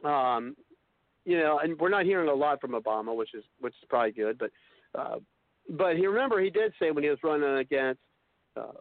um, 0.05 0.57
you 1.25 1.39
know, 1.39 1.59
and 1.59 1.79
we're 1.79 1.89
not 1.89 2.05
hearing 2.05 2.29
a 2.29 2.35
lot 2.35 2.61
from 2.61 2.73
Obama, 2.73 3.15
which 3.15 3.35
is 3.35 3.45
which 3.61 3.75
is 3.75 3.89
probably 3.89 4.13
good, 4.13 4.39
but 4.39 4.51
uh, 4.95 5.17
but 5.71 5.97
he 5.97 6.07
remember 6.07 6.41
he 6.41 6.51
did 6.51 6.73
say 6.79 6.91
when 6.91 7.03
he 7.03 7.11
was 7.11 7.19
running 7.23 7.59
against 7.59 8.01
uh, 8.57 8.73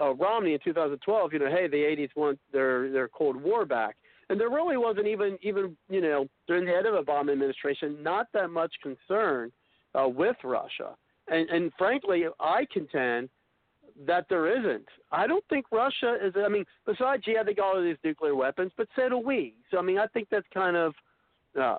uh, 0.00 0.14
Romney 0.14 0.54
in 0.54 0.58
2012, 0.64 1.32
you 1.32 1.38
know, 1.38 1.50
hey, 1.50 1.68
the 1.68 1.76
80s 1.76 2.10
want 2.16 2.38
their 2.52 2.90
their 2.90 3.08
Cold 3.08 3.40
War 3.40 3.64
back, 3.64 3.96
and 4.28 4.40
there 4.40 4.50
really 4.50 4.76
wasn't 4.76 5.06
even 5.06 5.38
even 5.42 5.76
you 5.88 6.00
know 6.00 6.28
during 6.46 6.64
the 6.64 6.70
head 6.70 6.86
of 6.86 6.94
Obama 7.04 7.32
administration 7.32 8.02
not 8.02 8.28
that 8.32 8.50
much 8.50 8.72
concern 8.82 9.52
uh, 9.94 10.08
with 10.08 10.36
Russia, 10.44 10.96
and 11.28 11.48
and 11.50 11.72
frankly, 11.78 12.24
I 12.40 12.66
contend 12.72 13.28
that 14.06 14.26
there 14.28 14.58
isn't. 14.58 14.86
I 15.12 15.26
don't 15.26 15.44
think 15.48 15.66
Russia 15.70 16.16
is. 16.20 16.34
I 16.36 16.48
mean, 16.48 16.64
besides, 16.86 17.22
yeah, 17.26 17.42
they 17.42 17.54
got 17.54 17.76
all 17.76 17.82
these 17.82 17.96
nuclear 18.02 18.34
weapons, 18.34 18.72
but 18.76 18.88
so 18.96 19.08
do 19.08 19.18
we. 19.18 19.54
So 19.70 19.78
I 19.78 19.82
mean, 19.82 19.98
I 19.98 20.06
think 20.08 20.28
that's 20.30 20.46
kind 20.52 20.76
of. 20.76 20.94
Uh, 21.58 21.78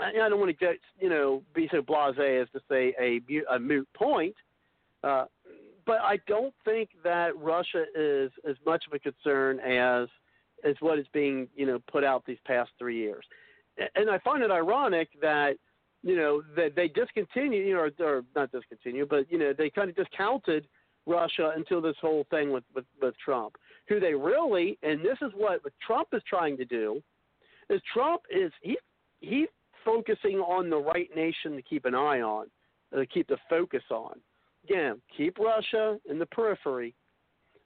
I, 0.00 0.10
I 0.24 0.28
don't 0.28 0.40
want 0.40 0.50
to 0.50 0.56
get 0.56 0.76
you 0.98 1.08
know 1.08 1.42
be 1.54 1.68
so 1.70 1.82
blasé 1.82 2.42
as 2.42 2.48
to 2.52 2.60
say 2.68 2.94
a, 3.00 3.20
a 3.54 3.58
moot 3.58 3.88
point. 3.94 4.34
Uh, 5.04 5.24
but 5.84 5.98
I 6.00 6.18
don't 6.28 6.54
think 6.64 6.90
that 7.02 7.36
Russia 7.36 7.84
is 7.94 8.30
as 8.48 8.56
much 8.64 8.84
of 8.86 8.92
a 8.92 8.98
concern 8.98 9.58
as 9.60 10.08
as 10.64 10.76
what 10.80 10.98
is 10.98 11.06
being 11.12 11.48
you 11.54 11.66
know 11.66 11.78
put 11.90 12.04
out 12.04 12.24
these 12.26 12.38
past 12.46 12.70
three 12.78 12.98
years, 12.98 13.24
and 13.94 14.10
I 14.10 14.18
find 14.18 14.42
it 14.42 14.50
ironic 14.50 15.08
that 15.20 15.56
you 16.02 16.16
know 16.16 16.42
that 16.56 16.74
they 16.74 16.88
discontinued 16.88 17.66
you 17.66 17.74
know 17.74 17.80
or, 17.80 17.90
or 18.00 18.22
not 18.34 18.50
discontinued 18.52 19.08
but 19.08 19.30
you 19.30 19.38
know 19.38 19.52
they 19.56 19.70
kind 19.70 19.88
of 19.88 19.96
discounted 19.96 20.66
Russia 21.06 21.52
until 21.56 21.80
this 21.80 21.96
whole 22.00 22.26
thing 22.30 22.52
with, 22.52 22.64
with 22.74 22.84
with 23.00 23.14
Trump, 23.24 23.56
who 23.88 24.00
they 24.00 24.14
really 24.14 24.78
and 24.82 25.00
this 25.00 25.18
is 25.20 25.32
what, 25.36 25.60
Trump 25.84 26.08
is 26.12 26.22
trying 26.28 26.56
to 26.56 26.64
do, 26.64 27.02
is 27.70 27.80
Trump 27.92 28.22
is 28.30 28.52
he 28.60 28.78
he's 29.20 29.48
focusing 29.84 30.38
on 30.38 30.70
the 30.70 30.76
right 30.76 31.10
nation 31.16 31.56
to 31.56 31.62
keep 31.62 31.84
an 31.84 31.94
eye 31.94 32.20
on, 32.20 32.46
to 32.94 33.04
keep 33.06 33.26
the 33.28 33.38
focus 33.50 33.82
on. 33.90 34.14
Again, 34.64 35.00
keep 35.16 35.38
Russia 35.38 35.98
in 36.08 36.20
the 36.20 36.26
periphery, 36.26 36.94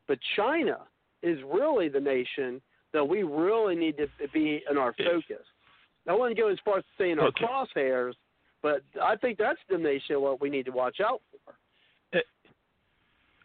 but 0.09 0.18
China 0.35 0.78
is 1.23 1.39
really 1.52 1.89
the 1.89 2.01
nation 2.01 2.60
that 2.97 3.05
we 3.05 3.23
really 3.23 3.77
need 3.77 3.97
to 3.98 4.09
be 4.32 4.62
in 4.70 4.78
our 4.78 4.93
focus. 4.94 5.44
I 6.09 6.14
wouldn't 6.14 6.39
go 6.39 6.48
as 6.48 6.59
far 6.64 6.78
as 6.78 6.85
saying 6.98 7.18
our 7.18 7.28
Okay. 7.28 7.44
crosshairs, 7.44 8.14
but 8.62 8.82
I 9.02 9.16
think 9.16 9.39
that's 9.39 9.59
the 9.68 9.77
nation 9.77 10.20
what 10.20 10.40
we 10.40 10.48
need 10.51 10.64
to 10.66 10.73
watch 10.73 11.01
out 11.01 11.20
for. 11.44 11.55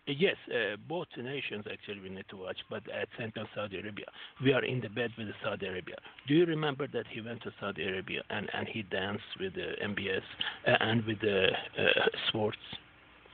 Yes, 0.07 0.35
uh, 0.49 0.77
both 0.89 1.07
nations 1.15 1.65
actually 1.71 2.01
we 2.01 2.09
need 2.09 2.25
to 2.29 2.37
watch, 2.37 2.57
but 2.69 2.81
at 2.89 3.07
time 3.17 3.31
Saudi 3.53 3.79
Arabia, 3.79 4.05
we 4.43 4.51
are 4.51 4.63
in 4.63 4.81
the 4.81 4.89
bed 4.89 5.11
with 5.17 5.27
Saudi 5.43 5.67
Arabia. 5.67 5.95
Do 6.27 6.33
you 6.33 6.45
remember 6.45 6.87
that 6.87 7.05
he 7.07 7.21
went 7.21 7.43
to 7.43 7.51
Saudi 7.59 7.83
Arabia 7.83 8.23
and, 8.31 8.49
and 8.53 8.67
he 8.67 8.81
danced 8.81 9.23
with 9.39 9.53
the 9.53 9.73
MBS 9.83 10.21
uh, 10.67 10.75
and 10.79 11.05
with 11.05 11.19
the 11.21 11.49
uh, 11.77 11.83
sports? 12.27 12.57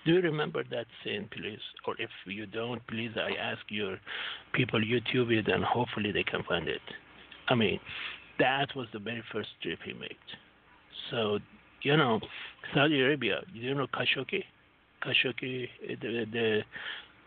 Do 0.08 0.14
you 0.14 0.22
remember 0.22 0.64
that 0.72 0.86
scene, 1.04 1.28
please? 1.34 1.60
Or 1.86 1.94
if 2.00 2.10
you 2.26 2.46
don't, 2.46 2.82
please, 2.88 3.12
I 3.18 3.34
ask 3.42 3.60
your 3.68 3.98
people 4.54 4.80
YouTube 4.80 5.38
it 5.38 5.50
and 5.50 5.66
hopefully 5.66 6.14
they 6.14 6.24
can 6.24 6.44
find 6.44 6.70
it. 6.70 6.80
I 7.50 7.56
mean, 7.56 7.78
that 8.40 8.68
was 8.74 8.88
the 8.94 9.00
very 9.00 9.22
first 9.34 9.50
trip 9.62 9.80
he 9.84 9.92
made. 9.92 10.16
So, 11.12 11.40
you 11.82 11.98
know, 11.98 12.22
Saudi 12.74 13.02
Arabia, 13.02 13.42
you 13.54 13.76
know 13.76 13.86
Khashoggi? 13.88 14.46
Khashoggi, 15.04 15.68
the, 16.00 16.26
the 16.32 16.62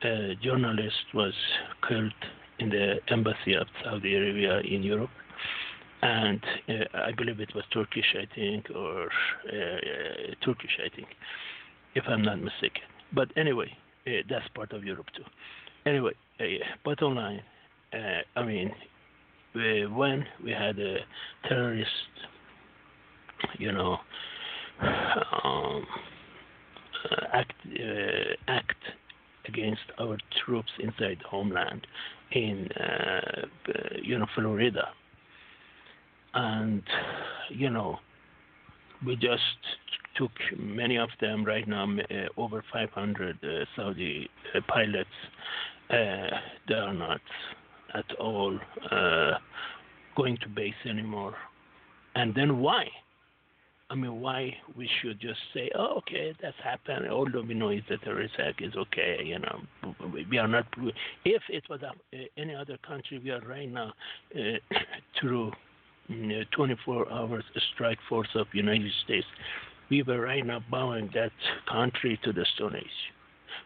uh, 0.08 0.34
journalist, 0.42 1.04
was 1.12 1.34
killed 1.86 2.14
in 2.60 2.70
the 2.70 2.94
embassy 3.08 3.56
of 3.60 3.66
Saudi 3.84 4.14
Arabia 4.14 4.60
in 4.60 4.82
Europe. 4.82 5.10
And 6.00 6.40
uh, 6.66 6.96
I 6.96 7.12
believe 7.12 7.40
it 7.40 7.54
was 7.54 7.64
Turkish, 7.74 8.16
I 8.18 8.26
think, 8.34 8.70
or 8.74 9.04
uh, 9.04 10.34
Turkish, 10.42 10.78
I 10.82 10.88
think, 10.96 11.08
if 11.94 12.04
I'm 12.08 12.22
not 12.22 12.40
mistaken. 12.40 12.82
But 13.14 13.28
anyway, 13.36 13.70
uh, 14.06 14.10
that's 14.28 14.46
part 14.54 14.72
of 14.72 14.84
Europe 14.84 15.06
too. 15.16 15.24
Anyway, 15.86 16.12
uh, 16.40 16.44
bottom 16.84 17.14
line, 17.14 17.42
uh, 17.92 18.38
I 18.38 18.44
mean, 18.44 18.72
when 19.54 20.24
we 20.44 20.52
had 20.52 20.78
a 20.78 20.98
terrorist, 21.48 21.90
you 23.58 23.72
know, 23.72 23.98
um, 24.82 25.86
uh, 27.10 27.26
act 27.32 27.54
act 28.48 28.76
against 29.48 29.82
our 29.98 30.16
troops 30.44 30.70
inside 30.78 31.18
the 31.22 31.28
homeland 31.28 31.86
in 32.32 32.68
you 34.02 34.18
know 34.18 34.26
Florida, 34.34 34.88
and 36.34 36.82
you 37.48 37.70
know 37.70 37.98
we 39.04 39.16
just 39.16 39.42
took 40.16 40.32
many 40.58 40.96
of 40.98 41.08
them 41.20 41.44
right 41.44 41.66
now 41.66 41.84
uh, 41.84 42.40
over 42.40 42.64
500 42.72 43.38
uh, 43.42 43.64
Saudi 43.76 44.28
uh, 44.54 44.60
pilots. 44.68 45.08
they 45.88 46.74
are 46.74 46.94
not 46.94 47.20
at 47.94 48.04
all 48.18 48.58
going 50.16 50.36
to 50.38 50.48
base 50.48 50.74
anymore. 50.88 51.34
And 52.14 52.34
then 52.34 52.58
why? 52.58 52.86
I 53.90 53.96
mean, 53.96 54.20
why 54.20 54.56
we 54.76 54.88
should 55.00 55.20
just 55.20 55.40
say, 55.52 55.68
oh, 55.76 55.98
okay, 55.98 56.32
that's 56.40 56.56
happened. 56.62 57.08
Although 57.08 57.42
we 57.42 57.54
know 57.54 57.70
it's 57.70 57.86
a 57.90 57.96
terrorist 57.96 58.34
act, 58.38 58.62
is 58.62 58.74
okay. 58.76 59.18
You 59.24 59.40
know, 59.40 59.60
we 60.30 60.38
are 60.38 60.46
not. 60.46 60.66
If 61.24 61.42
it 61.48 61.64
was 61.68 61.80
uh, 61.82 62.16
any 62.36 62.54
other 62.54 62.78
country, 62.86 63.20
we 63.22 63.30
are 63.30 63.40
right 63.40 63.68
now 63.68 63.92
uh, 64.36 64.38
through 65.20 65.50
24 66.56 67.12
hours 67.12 67.44
strike 67.74 67.98
force 68.08 68.28
of 68.34 68.46
United 68.52 68.92
States. 69.04 69.26
We 69.90 70.02
were 70.02 70.20
right 70.20 70.44
now 70.44 70.60
bowing 70.70 71.10
that 71.14 71.32
country 71.70 72.18
to 72.24 72.32
the 72.32 72.46
Stone 72.54 72.76
Age. 72.76 72.84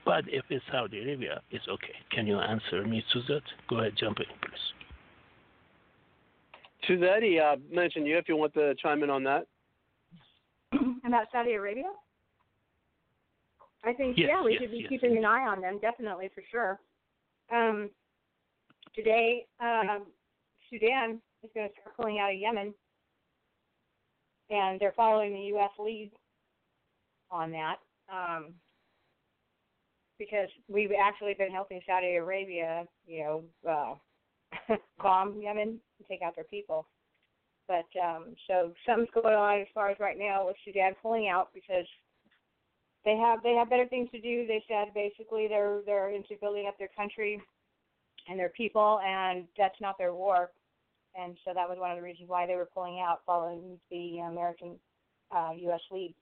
But 0.04 0.24
if 0.28 0.44
it's 0.50 0.64
Saudi 0.70 1.02
Arabia, 1.02 1.40
it's 1.50 1.66
okay. 1.68 1.94
Can 2.10 2.26
you 2.26 2.38
answer 2.38 2.84
me, 2.86 3.02
Suzette? 3.12 3.42
Go 3.68 3.78
ahead, 3.78 3.94
jump 3.98 4.18
in, 4.18 4.26
please. 4.42 4.58
Suzette, 6.86 7.22
uh, 7.42 7.56
mentioned 7.70 8.06
you 8.06 8.18
if 8.18 8.28
you 8.28 8.36
want 8.36 8.52
to 8.54 8.74
chime 8.76 9.02
in 9.02 9.10
on 9.10 9.24
that. 9.24 9.46
about 11.06 11.26
Saudi 11.32 11.52
Arabia? 11.52 11.90
I 13.84 13.92
think 13.92 14.16
yes, 14.16 14.28
yeah, 14.30 14.42
we 14.42 14.52
yes, 14.52 14.62
should 14.62 14.70
be 14.70 14.78
yes, 14.78 14.88
keeping 14.88 15.16
an 15.18 15.24
eye 15.24 15.46
on 15.46 15.60
them 15.60 15.78
definitely 15.80 16.30
for 16.34 16.42
sure. 16.50 16.80
Um, 17.52 17.90
today, 18.94 19.46
um, 19.60 20.06
Sudan 20.70 21.20
is 21.44 21.50
going 21.54 21.68
to 21.68 21.74
start 21.80 21.96
pulling 21.96 22.18
out 22.18 22.32
of 22.32 22.38
Yemen, 22.38 22.74
and 24.50 24.80
they're 24.80 24.94
following 24.96 25.32
the 25.32 25.46
U.S. 25.48 25.70
lead 25.78 26.10
on 27.30 27.50
that 27.52 27.76
um, 28.12 28.54
because 30.18 30.48
we've 30.68 30.90
actually 30.98 31.34
been 31.34 31.50
helping 31.50 31.80
Saudi 31.86 32.16
Arabia, 32.16 32.84
you 33.06 33.20
know, 33.20 33.44
uh, 33.68 34.74
bomb 35.02 35.40
Yemen 35.40 35.80
and 35.98 36.08
take 36.08 36.22
out 36.22 36.34
their 36.34 36.44
people. 36.44 36.86
But 37.66 37.86
um, 38.02 38.34
so 38.46 38.72
something's 38.86 39.08
going 39.14 39.34
on 39.34 39.60
as 39.60 39.66
far 39.74 39.90
as 39.90 39.98
right 39.98 40.18
now 40.18 40.46
with 40.46 40.56
Sudan 40.64 40.92
pulling 41.00 41.28
out 41.28 41.48
because 41.54 41.86
they 43.04 43.16
have 43.16 43.42
they 43.42 43.54
have 43.54 43.70
better 43.70 43.86
things 43.86 44.10
to 44.10 44.20
do. 44.20 44.46
They 44.46 44.62
said 44.68 44.92
basically 44.94 45.48
they're 45.48 45.80
they're 45.86 46.10
into 46.10 46.34
building 46.40 46.66
up 46.68 46.78
their 46.78 46.90
country 46.94 47.40
and 48.28 48.38
their 48.38 48.50
people, 48.50 49.00
and 49.04 49.44
that's 49.56 49.80
not 49.80 49.96
their 49.98 50.14
war. 50.14 50.50
And 51.16 51.36
so 51.44 51.52
that 51.54 51.68
was 51.68 51.78
one 51.78 51.90
of 51.90 51.96
the 51.96 52.02
reasons 52.02 52.28
why 52.28 52.46
they 52.46 52.56
were 52.56 52.68
pulling 52.74 53.00
out, 53.00 53.20
following 53.24 53.78
the 53.90 54.18
American 54.18 54.76
uh, 55.34 55.50
U.S. 55.56 55.80
lead. 55.90 56.14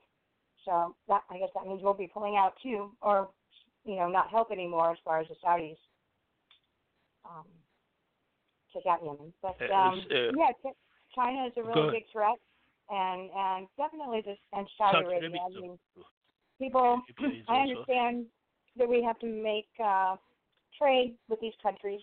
So 0.65 0.95
that 1.09 1.23
I 1.31 1.39
guess 1.39 1.49
that 1.55 1.67
means 1.67 1.81
we'll 1.83 1.95
be 1.95 2.11
pulling 2.13 2.37
out 2.37 2.55
too, 2.63 2.91
or 3.01 3.29
you 3.85 3.97
know, 3.97 4.09
not 4.09 4.31
help 4.31 4.53
anymore 4.53 4.93
as 4.93 4.99
far 5.05 5.21
as 5.21 5.27
the 5.29 5.35
Saudis 5.45 5.77
um, 7.25 7.45
take 8.73 8.87
out 8.87 9.01
Yemen. 9.05 9.33
But 9.43 9.57
um, 9.71 10.03
uh, 10.11 10.33
yeah, 10.37 10.71
China 11.15 11.47
is 11.47 11.53
a 11.57 11.63
really 11.63 11.91
big 11.91 12.05
threat, 12.13 12.39
and 12.91 13.31
and 13.35 13.67
definitely 13.77 14.23
this 14.25 14.39
and 14.53 14.67
Saudi. 14.79 15.05
Arabia 15.05 15.39
I 15.45 15.61
mean, 15.61 15.79
people. 16.59 17.01
I 17.49 17.57
understand 17.61 18.27
that 18.77 18.89
we 18.89 19.03
have 19.03 19.19
to 19.21 19.27
make 19.27 19.69
uh, 19.83 20.17
trade 20.81 21.15
with 21.29 21.41
these 21.41 21.53
countries, 21.63 22.01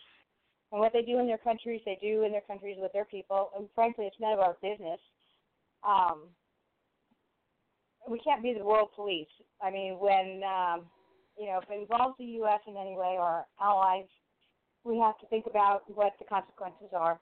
and 0.72 0.80
what 0.80 0.94
they 0.94 1.02
do 1.02 1.20
in 1.20 1.28
their 1.28 1.38
countries, 1.38 1.82
they 1.86 1.98
do 2.02 2.24
in 2.24 2.32
their 2.32 2.42
countries 2.42 2.78
with 2.80 2.94
their 2.94 3.06
people. 3.06 3.50
And 3.58 3.68
frankly, 3.74 4.06
it's 4.06 4.20
none 4.20 4.34
of 4.34 4.40
our 4.40 4.58
business. 4.62 5.00
Um, 5.88 6.30
we 8.10 8.20
can't 8.20 8.44
be 8.44 8.54
the 8.54 8.66
world 8.66 8.90
police. 8.96 9.28
I 9.62 9.72
mean, 9.72 9.98
when 10.00 10.42
um, 10.44 10.86
you 11.38 11.48
know, 11.48 11.60
if 11.64 11.70
it 11.70 11.82
involves 11.82 12.16
the 12.20 12.26
U.S. 12.44 12.60
in 12.68 12.76
any 12.76 12.98
way 12.98 13.16
or 13.18 13.46
allies, 13.62 14.08
we 14.84 14.98
have 15.00 15.18
to 15.20 15.28
think 15.28 15.46
about 15.50 15.84
what 15.88 16.14
the 16.20 16.26
consequences 16.26 16.90
are. 16.94 17.20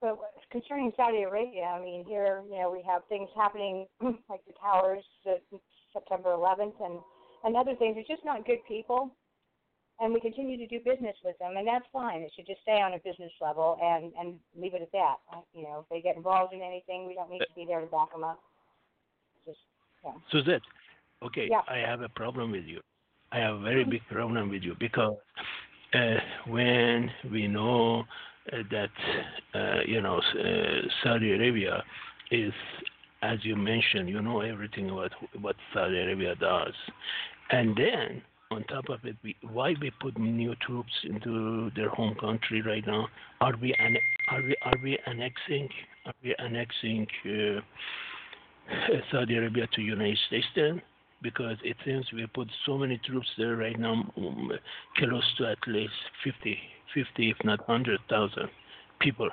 But 0.00 0.18
concerning 0.50 0.92
Saudi 0.96 1.22
Arabia, 1.22 1.64
I 1.64 1.80
mean, 1.80 2.04
here, 2.06 2.42
you 2.50 2.58
know, 2.58 2.70
we 2.70 2.84
have 2.86 3.02
things 3.08 3.28
happening 3.36 3.86
like 4.02 4.44
the 4.46 4.52
towers, 4.60 5.04
September 5.92 6.30
11th, 6.30 6.74
and 6.84 6.98
and 7.44 7.56
other 7.56 7.74
things. 7.76 7.96
It's 7.98 8.08
just 8.08 8.24
not 8.24 8.46
good 8.46 8.64
people, 8.66 9.14
and 10.00 10.12
we 10.12 10.20
continue 10.20 10.56
to 10.56 10.66
do 10.66 10.78
business 10.84 11.16
with 11.24 11.38
them, 11.38 11.56
and 11.56 11.66
that's 11.66 11.86
fine. 11.92 12.22
It 12.22 12.32
should 12.34 12.46
just 12.46 12.62
stay 12.62 12.82
on 12.82 12.94
a 12.94 12.98
business 12.98 13.32
level 13.40 13.78
and 13.82 14.12
and 14.18 14.38
leave 14.60 14.74
it 14.74 14.82
at 14.82 14.92
that. 14.92 15.16
You 15.54 15.62
know, 15.62 15.80
if 15.80 15.88
they 15.88 16.00
get 16.00 16.16
involved 16.16 16.52
in 16.52 16.62
anything, 16.62 17.06
we 17.06 17.14
don't 17.14 17.30
need 17.30 17.40
to 17.40 17.54
be 17.54 17.64
there 17.66 17.80
to 17.80 17.86
back 17.86 18.12
them 18.12 18.24
up. 18.24 18.40
Just 19.46 19.58
yeah. 20.04 20.12
Suzette, 20.30 20.62
okay, 21.22 21.48
Yeah. 21.50 21.62
I 21.68 21.78
have 21.78 22.00
a 22.02 22.08
problem 22.08 22.50
with 22.50 22.64
you. 22.64 22.80
I 23.32 23.38
have 23.38 23.56
a 23.56 23.60
very 23.60 23.84
big 23.84 24.02
problem 24.10 24.50
with 24.50 24.62
you 24.62 24.76
because 24.78 25.16
uh, 25.94 26.14
when 26.46 27.10
we 27.32 27.46
know 27.48 28.04
uh, 28.52 28.58
that 28.70 28.90
uh, 29.54 29.80
you 29.86 30.00
know 30.00 30.18
uh, 30.18 30.88
Saudi 31.02 31.32
Arabia 31.32 31.82
is, 32.30 32.52
as 33.22 33.38
you 33.44 33.56
mentioned, 33.56 34.08
you 34.08 34.20
know 34.20 34.40
everything 34.40 34.90
about 34.90 35.12
what 35.40 35.56
Saudi 35.72 35.98
Arabia 35.98 36.34
does, 36.34 36.74
and 37.50 37.76
then 37.76 38.22
on 38.54 38.64
top 38.64 38.88
of 38.88 39.04
it, 39.04 39.16
we, 39.22 39.36
why 39.42 39.74
we 39.80 39.90
put 40.00 40.16
new 40.18 40.54
troops 40.66 40.92
into 41.04 41.70
their 41.76 41.88
home 41.88 42.14
country 42.20 42.62
right 42.62 42.86
now? 42.86 43.08
Are 43.40 43.54
we 43.60 43.74
anne- 43.74 43.96
are 44.30 44.42
we 44.42 44.56
are 44.62 44.78
we 44.82 44.98
annexing? 45.06 45.68
Are 46.06 46.14
we 46.22 46.34
annexing? 46.38 47.06
Uh, 47.24 47.60
Saudi 49.10 49.36
Arabia 49.36 49.66
to 49.74 49.82
United 49.82 50.18
States 50.28 50.46
then? 50.54 50.80
Because 51.22 51.56
it 51.64 51.76
seems 51.84 52.06
we 52.12 52.26
put 52.26 52.48
so 52.66 52.78
many 52.78 53.00
troops 53.04 53.28
there 53.38 53.56
right 53.56 53.78
now, 53.78 54.04
um, 54.16 54.50
close 54.96 55.24
to 55.38 55.46
at 55.46 55.58
least 55.66 55.92
50, 56.22 56.58
50 56.94 57.30
if 57.30 57.36
not 57.44 57.66
100,000 57.66 58.48
people. 59.00 59.30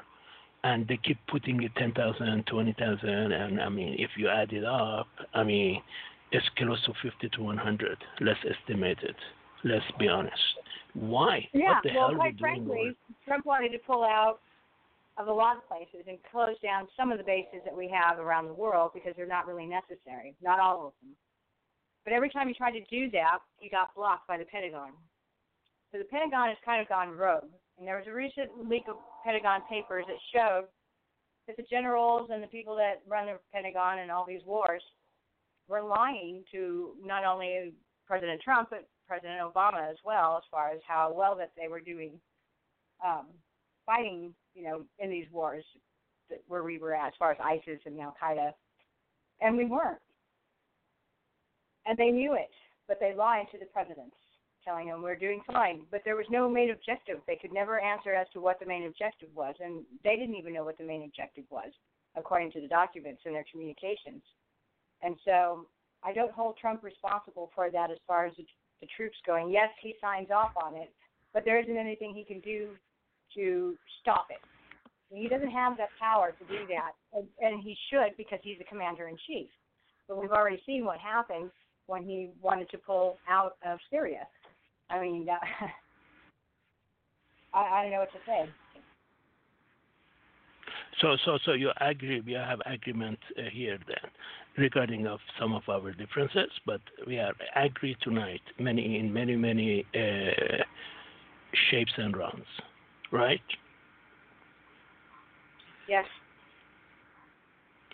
And 0.64 0.88
they 0.88 0.98
keep 0.98 1.18
putting 1.28 1.62
it 1.64 1.72
10,000, 1.76 2.46
20,000, 2.46 3.10
and 3.10 3.60
I 3.60 3.68
mean, 3.68 3.96
if 3.98 4.12
you 4.16 4.30
add 4.30 4.54
it 4.54 4.64
up, 4.64 5.08
I 5.34 5.44
mean, 5.44 5.82
it's 6.32 6.48
close 6.58 6.82
to 6.86 6.94
50 7.04 7.30
to 7.30 7.44
100, 7.44 7.98
Let's 8.22 8.40
estimate 8.50 9.00
it. 9.04 9.16
Let's 9.64 9.86
be 10.00 10.08
honest. 10.08 10.36
Why? 10.94 11.48
Yeah, 11.54 11.76
what 11.76 11.84
the 11.84 11.90
well, 11.94 12.08
hell 12.10 12.16
quite 12.16 12.40
frankly, 12.40 12.96
Trump 13.26 13.46
wanted 13.46 13.70
to 13.70 13.80
pull 13.80 14.04
out 14.04 14.40
of 15.18 15.28
a 15.28 15.34
lot 15.34 15.58
of 15.58 15.68
places 15.68 16.08
and 16.08 16.18
close 16.32 16.56
down 16.64 16.88
some 16.98 17.12
of 17.12 17.18
the 17.18 17.24
bases 17.24 17.62
that 17.66 17.76
we 17.76 17.88
have 17.90 18.18
around 18.18 18.48
the 18.48 18.54
world 18.54 18.92
because 18.94 19.14
they're 19.16 19.28
not 19.28 19.46
really 19.46 19.68
necessary. 19.68 20.36
Not 20.42 20.60
all 20.60 20.88
of 20.88 20.94
them. 21.02 21.16
But 22.04 22.14
every 22.14 22.30
time 22.30 22.48
he 22.48 22.54
tried 22.54 22.72
to 22.72 22.84
do 22.86 23.12
that, 23.12 23.40
he 23.60 23.70
got 23.70 23.94
blocked 23.94 24.28
by 24.28 24.38
the 24.38 24.46
Pentagon. 24.46 24.92
So 25.92 26.00
the 26.00 26.06
Pentagon 26.06 26.48
has 26.48 26.58
kind 26.66 26.82
of 26.82 26.88
gone 26.88 27.16
rogue. 27.16 27.52
And 27.78 27.88
there 27.88 27.98
was 27.98 28.08
a 28.08 28.14
recent 28.14 28.50
leak 28.68 28.84
of 28.90 28.96
Pentagon 29.24 29.62
papers 29.70 30.06
that 30.08 30.18
showed 30.34 30.66
that 31.48 31.58
the 31.58 31.64
generals 31.70 32.30
and 32.32 32.42
the 32.42 32.48
people 32.48 32.76
that 32.78 33.02
run 33.08 33.28
the 33.28 33.38
Pentagon 33.54 34.00
and 34.00 34.10
all 34.10 34.26
these 34.26 34.42
wars 34.46 34.82
were 35.72 35.82
lying 35.82 36.44
to 36.52 36.92
not 37.04 37.24
only 37.24 37.74
President 38.06 38.42
Trump 38.42 38.70
but 38.70 38.88
President 39.08 39.40
Obama 39.42 39.90
as 39.90 39.98
well, 40.06 40.38
as 40.38 40.44
far 40.52 40.70
as 40.70 40.82
how 40.86 41.14
well 41.16 41.36
that 41.38 41.52
they 41.58 41.70
were 41.70 41.80
doing 41.80 42.20
um, 43.04 43.28
fighting, 43.86 44.34
you 44.54 44.64
know, 44.64 44.84
in 45.00 45.10
these 45.10 45.26
wars 45.32 45.64
that, 46.30 46.40
where 46.48 46.64
we 46.64 46.78
were 46.78 46.94
at, 46.94 47.08
as 47.08 47.14
far 47.18 47.32
as 47.32 47.38
ISIS 47.44 47.80
and 47.86 48.00
Al 48.00 48.16
Qaeda, 48.22 48.52
and 49.40 49.58
we 49.58 49.66
weren't. 49.66 50.00
And 51.86 51.98
they 51.98 52.12
knew 52.12 52.34
it, 52.34 52.52
but 52.88 52.98
they 53.00 53.16
lied 53.16 53.48
to 53.52 53.58
the 53.58 53.66
presidents, 53.66 54.16
telling 54.64 54.88
them 54.88 55.02
we're 55.02 55.16
doing 55.16 55.42
fine. 55.48 55.82
But 55.90 56.02
there 56.06 56.16
was 56.16 56.28
no 56.30 56.50
main 56.50 56.72
objective. 56.72 57.18
They 57.28 57.38
could 57.42 57.54
never 57.54 57.80
answer 57.80 58.14
as 58.14 58.28
to 58.34 58.42
what 58.42 58.60
the 58.60 58.66
main 58.66 58.86
objective 58.86 59.30
was, 59.34 59.56
and 59.60 59.84
they 60.04 60.16
didn't 60.16 60.36
even 60.36 60.54
know 60.54 60.64
what 60.64 60.78
the 60.78 60.84
main 60.84 61.04
objective 61.04 61.46
was, 61.50 61.72
according 62.16 62.52
to 62.52 62.62
the 62.62 62.68
documents 62.68 63.22
in 63.26 63.34
their 63.34 63.46
communications. 63.52 64.22
And 65.02 65.16
so 65.26 65.66
I 66.04 66.14
don't 66.14 66.32
hold 66.32 66.58
Trump 66.58 66.84
responsible 66.84 67.52
for 67.54 67.70
that 67.70 67.92
as 67.92 67.98
far 68.08 68.26
as 68.26 68.34
the, 68.38 68.46
the 68.82 68.88
troops 68.96 69.18
going. 69.26 69.50
Yes, 69.52 69.70
he 69.82 69.96
signs 70.02 70.30
off 70.32 70.52
on 70.62 70.76
it, 70.76 70.92
but 71.34 71.46
there 71.46 71.60
isn't 71.60 71.78
anything 71.78 72.14
he 72.14 72.24
can 72.24 72.40
do 72.40 72.70
to 73.36 73.76
stop 74.02 74.28
it. 74.30 74.40
He 75.14 75.28
doesn't 75.28 75.52
have 75.52 75.78
that 75.78 75.90
power 76.00 76.32
to 76.32 76.46
do 76.46 76.66
that, 76.68 76.94
and, 77.14 77.28
and 77.42 77.62
he 77.62 77.76
should 77.90 78.16
because 78.18 78.40
he's 78.44 78.58
the 78.58 78.64
commander 78.64 79.10
in 79.10 79.18
chief. 79.28 79.50
But 80.08 80.18
we've 80.18 80.32
already 80.32 80.62
seen 80.66 80.86
what 80.86 81.00
happened 81.00 81.52
when 81.88 82.04
he 82.04 82.30
wanted 82.42 82.70
to 82.70 82.78
pull 82.78 83.18
out 83.30 83.58
of 83.66 83.80
Syria. 83.90 84.26
I 84.90 85.02
mean, 85.02 85.28
uh, 85.32 85.36
I, 87.54 87.60
I 87.60 87.82
don't 87.82 87.92
know 87.92 88.00
what 88.00 88.12
to 88.14 88.20
say. 88.26 88.50
So, 91.02 91.18
so, 91.26 91.38
so 91.46 91.54
you 91.54 91.72
agree? 91.80 92.22
We 92.22 92.34
have 92.34 92.62
agreement 92.66 93.20
uh, 93.38 93.44
here 93.52 93.78
then 93.88 94.12
regarding 94.58 95.08
of 95.08 95.20
some 95.40 95.54
of 95.54 95.64
our 95.70 95.92
differences, 95.94 96.50
but 96.66 96.82
we 97.08 97.18
are 97.18 97.34
agree 97.56 97.96
tonight 98.02 98.42
many 98.60 99.00
in 99.00 99.12
many 99.14 99.36
many 99.36 99.86
uh, 99.96 100.64
shapes 101.70 101.94
and 101.98 102.16
rounds, 102.16 102.46
right? 103.12 103.42
Yes. 105.88 106.06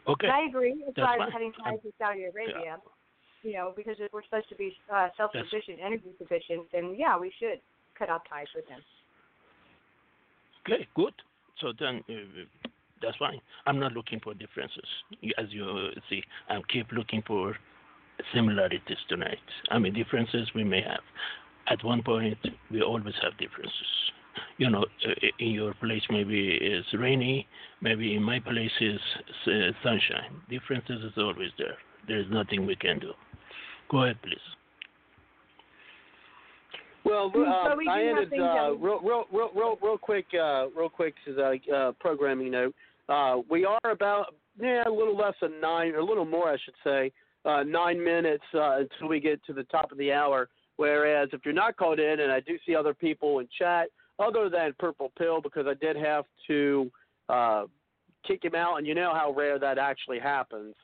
Okay. 0.07 0.27
I 0.27 0.47
agree 0.47 0.83
as 0.87 0.93
That's 0.95 1.05
far 1.05 1.13
as 1.15 1.19
fine. 1.19 1.31
having 1.31 1.53
ties 1.63 1.79
with 1.83 1.93
Saudi 1.99 2.23
Arabia. 2.23 2.77
You 3.43 3.53
know, 3.53 3.73
because 3.75 3.95
if 3.99 4.11
we're 4.11 4.23
supposed 4.23 4.49
to 4.49 4.55
be 4.55 4.75
uh, 4.93 5.09
self-sufficient, 5.15 5.77
energy 5.83 6.09
sufficient, 6.17 6.63
then 6.73 6.95
yeah, 6.97 7.17
we 7.17 7.31
should 7.39 7.61
cut 7.97 8.09
off 8.09 8.23
ties 8.29 8.47
with 8.55 8.67
them. 8.67 8.79
Okay, 10.65 10.87
good. 10.95 11.13
So 11.61 11.71
then 11.79 12.03
uh, 12.09 12.69
that's 13.01 13.17
fine. 13.17 13.39
I'm 13.65 13.79
not 13.79 13.93
looking 13.93 14.19
for 14.19 14.33
differences. 14.33 14.85
As 15.37 15.45
you 15.49 15.89
see, 16.09 16.23
I 16.49 16.59
keep 16.69 16.91
looking 16.91 17.23
for 17.25 17.55
similarities 18.33 18.97
tonight. 19.09 19.37
I 19.69 19.79
mean, 19.79 19.93
differences 19.93 20.49
we 20.55 20.63
may 20.63 20.81
have. 20.81 21.01
At 21.69 21.83
one 21.83 22.01
point, 22.01 22.37
we 22.71 22.81
always 22.81 23.15
have 23.21 23.37
differences. 23.37 23.71
You 24.57 24.69
know, 24.69 24.85
uh, 25.07 25.27
in 25.39 25.49
your 25.49 25.73
place 25.75 26.03
maybe 26.09 26.57
it's 26.61 26.87
rainy, 26.93 27.47
maybe 27.81 28.15
in 28.15 28.23
my 28.23 28.39
place 28.39 28.71
is 28.79 28.99
uh, 29.47 29.71
sunshine. 29.83 30.41
Differences 30.49 31.03
is 31.03 31.13
always 31.17 31.51
there. 31.57 31.77
There 32.07 32.19
is 32.19 32.27
nothing 32.29 32.65
we 32.65 32.75
can 32.75 32.99
do. 32.99 33.13
Go 33.89 34.03
ahead, 34.03 34.21
please. 34.21 34.56
Well, 37.07 37.31
So 37.33 37.43
uh, 37.43 37.75
we 37.75 37.87
I 37.87 38.03
ended 38.03 38.33
uh, 38.33 38.73
real, 38.75 38.99
real, 39.01 39.25
real, 39.31 39.49
real, 39.55 39.77
real 39.81 39.97
quick, 39.97 40.25
uh, 40.33 40.67
real 40.75 40.89
quick 40.89 41.15
as 41.29 41.37
a 41.37 41.59
uh, 41.73 41.91
programming 41.99 42.51
note. 42.51 42.75
Uh, 43.09 43.37
we 43.49 43.65
are 43.65 43.91
about 43.91 44.35
yeah, 44.59 44.83
a 44.85 44.91
little 44.91 45.15
less 45.15 45.35
than 45.41 45.59
nine, 45.61 45.93
or 45.93 45.99
a 45.99 46.05
little 46.05 46.25
more, 46.25 46.49
I 46.49 46.57
should 46.63 46.73
say, 46.83 47.11
uh, 47.45 47.63
nine 47.63 48.03
minutes 48.03 48.43
uh, 48.53 48.79
until 48.79 49.07
we 49.07 49.19
get 49.19 49.43
to 49.45 49.53
the 49.53 49.63
top 49.65 49.91
of 49.91 49.97
the 49.97 50.11
hour. 50.11 50.49
Whereas 50.75 51.29
if 51.31 51.41
you're 51.45 51.53
not 51.53 51.77
called 51.77 51.99
in, 51.99 52.19
and 52.19 52.31
I 52.31 52.39
do 52.39 52.57
see 52.65 52.75
other 52.75 52.93
people 52.93 53.39
in 53.39 53.47
chat, 53.57 53.87
other 54.19 54.49
than 54.49 54.73
Purple 54.77 55.11
Pill, 55.17 55.41
because 55.41 55.65
I 55.67 55.73
did 55.73 55.95
have 55.95 56.25
to 56.47 56.91
uh, 57.29 57.63
kick 58.27 58.43
him 58.43 58.55
out, 58.55 58.77
and 58.77 58.85
you 58.85 58.93
know 58.93 59.13
how 59.13 59.31
rare 59.31 59.57
that 59.59 59.77
actually 59.77 60.19
happens. 60.19 60.75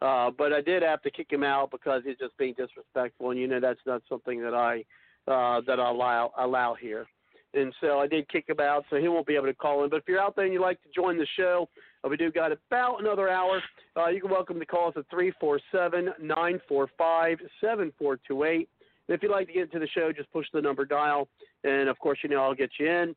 Uh, 0.00 0.30
but 0.36 0.52
I 0.52 0.60
did 0.60 0.82
have 0.82 1.02
to 1.02 1.10
kick 1.10 1.28
him 1.30 1.44
out 1.44 1.70
because 1.70 2.02
he's 2.04 2.18
just 2.18 2.36
being 2.36 2.54
disrespectful, 2.54 3.30
and 3.30 3.40
you 3.40 3.46
know 3.46 3.60
that's 3.60 3.80
not 3.86 4.02
something 4.08 4.42
that 4.42 4.54
I 4.54 4.84
uh, 5.28 5.60
that 5.66 5.78
I 5.80 5.90
allow 5.90 6.32
allow 6.38 6.74
here. 6.74 7.06
And 7.54 7.72
so 7.82 7.98
I 7.98 8.06
did 8.06 8.28
kick 8.30 8.48
him 8.48 8.60
out, 8.60 8.84
so 8.88 8.96
he 8.96 9.08
won't 9.08 9.26
be 9.26 9.34
able 9.34 9.46
to 9.46 9.54
call 9.54 9.84
in. 9.84 9.90
But 9.90 9.96
if 9.96 10.04
you're 10.08 10.20
out 10.20 10.34
there 10.36 10.46
and 10.46 10.54
you'd 10.54 10.62
like 10.62 10.82
to 10.84 10.88
join 10.94 11.18
the 11.18 11.26
show, 11.36 11.68
uh, 12.02 12.08
we 12.08 12.16
do 12.16 12.32
got 12.32 12.50
about 12.50 13.00
another 13.00 13.28
hour. 13.28 13.62
Uh, 13.94 14.06
you 14.08 14.22
can 14.22 14.30
welcome 14.30 14.58
to 14.58 14.64
call 14.64 14.88
us 14.88 14.94
at 14.96 15.04
three 15.10 15.32
four 15.38 15.60
seven 15.70 16.10
nine 16.20 16.60
four 16.68 16.88
five 16.96 17.38
seven 17.60 17.92
four 17.98 18.18
two 18.26 18.44
eight. 18.44 18.68
And 19.08 19.14
if 19.14 19.22
you'd 19.22 19.32
like 19.32 19.48
to 19.48 19.52
get 19.52 19.64
into 19.64 19.80
the 19.80 19.88
show, 19.88 20.12
just 20.12 20.32
push 20.32 20.46
the 20.54 20.62
number 20.62 20.84
dial, 20.84 21.28
and 21.64 21.88
of 21.88 21.98
course, 21.98 22.18
you 22.22 22.30
know 22.30 22.42
I'll 22.42 22.54
get 22.54 22.70
you 22.78 22.88
in. 22.88 23.14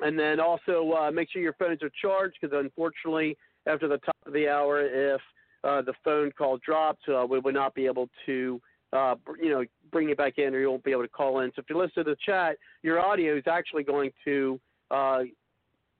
And 0.00 0.18
then 0.18 0.40
also 0.40 0.92
uh, 0.92 1.10
make 1.10 1.30
sure 1.30 1.42
your 1.42 1.54
phones 1.54 1.82
are 1.82 1.90
charged 2.00 2.36
because 2.40 2.56
unfortunately, 2.58 3.36
after 3.66 3.88
the 3.88 3.98
top 3.98 4.16
of 4.26 4.32
the 4.32 4.48
hour, 4.48 4.80
if 4.80 5.20
uh, 5.64 5.82
the 5.82 5.92
phone 6.04 6.30
call 6.32 6.58
drops, 6.64 7.02
uh, 7.08 7.26
we 7.28 7.38
would 7.38 7.54
not 7.54 7.74
be 7.74 7.86
able 7.86 8.08
to, 8.26 8.60
uh, 8.92 9.14
you 9.40 9.50
know, 9.50 9.64
bring 9.92 10.10
it 10.10 10.16
back 10.16 10.38
in, 10.38 10.54
or 10.54 10.60
you 10.60 10.70
won't 10.70 10.84
be 10.84 10.92
able 10.92 11.02
to 11.02 11.08
call 11.08 11.40
in. 11.40 11.50
So 11.54 11.60
if 11.60 11.66
you 11.70 11.78
listen 11.78 12.04
to 12.04 12.10
the 12.10 12.16
chat, 12.24 12.56
your 12.82 13.00
audio 13.00 13.36
is 13.36 13.44
actually 13.46 13.84
going 13.84 14.10
to, 14.24 14.60
uh, 14.90 15.20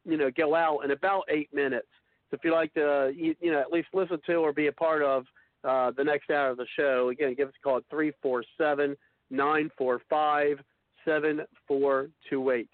you 0.04 0.16
know, 0.16 0.30
go 0.36 0.54
out 0.54 0.80
in 0.84 0.90
about 0.90 1.24
eight 1.28 1.52
minutes. 1.52 1.88
So 2.30 2.36
if 2.36 2.44
you'd 2.44 2.52
like 2.52 2.72
to, 2.74 3.12
you, 3.14 3.34
you 3.40 3.52
know, 3.52 3.60
at 3.60 3.72
least 3.72 3.88
listen 3.92 4.18
to 4.26 4.34
or 4.36 4.52
be 4.52 4.68
a 4.68 4.72
part 4.72 5.02
of 5.02 5.24
uh, 5.64 5.90
the 5.96 6.04
next 6.04 6.30
hour 6.30 6.50
of 6.50 6.56
the 6.56 6.66
show, 6.76 7.08
again, 7.10 7.34
give 7.34 7.48
us 7.48 7.54
a 7.60 7.62
call 7.62 7.78
at 7.78 7.84
three 7.90 8.12
four 8.22 8.44
seven 8.56 8.96
nine 9.30 9.70
four 9.76 10.00
five 10.08 10.58
seven 11.04 11.40
four 11.66 12.08
two 12.28 12.50
eight. 12.50 12.70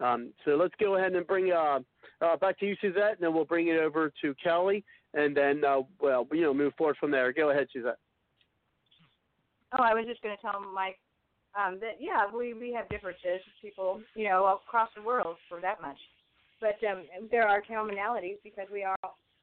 Um, 0.00 0.32
so 0.44 0.52
let's 0.52 0.74
go 0.80 0.96
ahead 0.96 1.12
and 1.12 1.26
bring 1.26 1.52
uh, 1.52 1.80
uh, 2.22 2.36
back 2.36 2.58
to 2.60 2.66
you, 2.66 2.76
Suzette, 2.80 3.12
and 3.12 3.20
then 3.20 3.34
we'll 3.34 3.44
bring 3.44 3.68
it 3.68 3.78
over 3.78 4.12
to 4.22 4.34
Kelly, 4.42 4.84
and 5.14 5.36
then 5.36 5.62
uh, 5.64 5.80
well, 6.00 6.26
you 6.32 6.42
know, 6.42 6.54
move 6.54 6.72
forward 6.78 6.96
from 6.98 7.10
there. 7.10 7.32
Go 7.32 7.50
ahead, 7.50 7.68
Suzette. 7.72 7.98
Oh, 9.72 9.82
I 9.82 9.94
was 9.94 10.06
just 10.06 10.22
going 10.22 10.34
to 10.34 10.42
tell 10.42 10.60
Mike 10.74 10.98
um, 11.58 11.78
that 11.80 11.98
yeah, 11.98 12.26
we 12.30 12.54
we 12.54 12.72
have 12.72 12.88
differences, 12.88 13.42
people, 13.60 14.00
you 14.14 14.28
know, 14.28 14.46
across 14.46 14.88
the 14.96 15.02
world 15.02 15.36
for 15.48 15.60
that 15.60 15.80
much. 15.80 15.98
But 16.60 16.76
um, 16.88 17.04
there 17.30 17.48
are 17.48 17.62
commonalities 17.62 18.38
because 18.44 18.66
we 18.72 18.84
are 18.84 18.96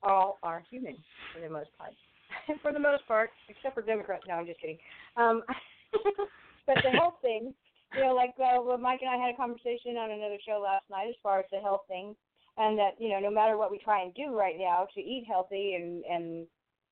all 0.04 0.38
are 0.44 0.64
human 0.70 0.96
for 1.34 1.42
the 1.42 1.50
most 1.50 1.70
part. 1.78 1.94
for 2.62 2.72
the 2.72 2.80
most 2.80 3.08
part, 3.08 3.32
except 3.50 3.74
for 3.74 3.82
Democrats. 3.82 4.24
No, 4.28 4.36
I'm 4.36 4.46
just 4.46 4.62
kidding. 4.62 4.78
Um, 5.16 5.44
but 6.68 6.78
the 6.84 6.92
health 6.92 7.16
thing, 7.22 7.54
you 7.96 8.04
know, 8.04 8.14
like 8.14 8.34
uh, 8.40 8.62
well, 8.62 8.78
Mike 8.78 9.00
and 9.02 9.10
I 9.10 9.18
had 9.18 9.34
a 9.34 9.38
conversation 9.38 9.98
on 9.98 10.12
another 10.12 10.38
show 10.46 10.62
last 10.64 10.86
night 10.90 11.10
as 11.10 11.16
far 11.24 11.40
as 11.40 11.46
the 11.52 11.60
health 11.60 11.82
thing, 11.88 12.16
and 12.58 12.78
that 12.78 12.92
you 13.00 13.10
know, 13.10 13.20
no 13.20 13.32
matter 13.32 13.58
what 13.58 13.72
we 13.72 13.80
try 13.80 14.02
and 14.04 14.14
do 14.14 14.36
right 14.38 14.56
now 14.58 14.88
to 14.94 15.02
eat 15.02 15.26
healthy 15.28 15.76
and 15.76 16.04
and 16.06 16.48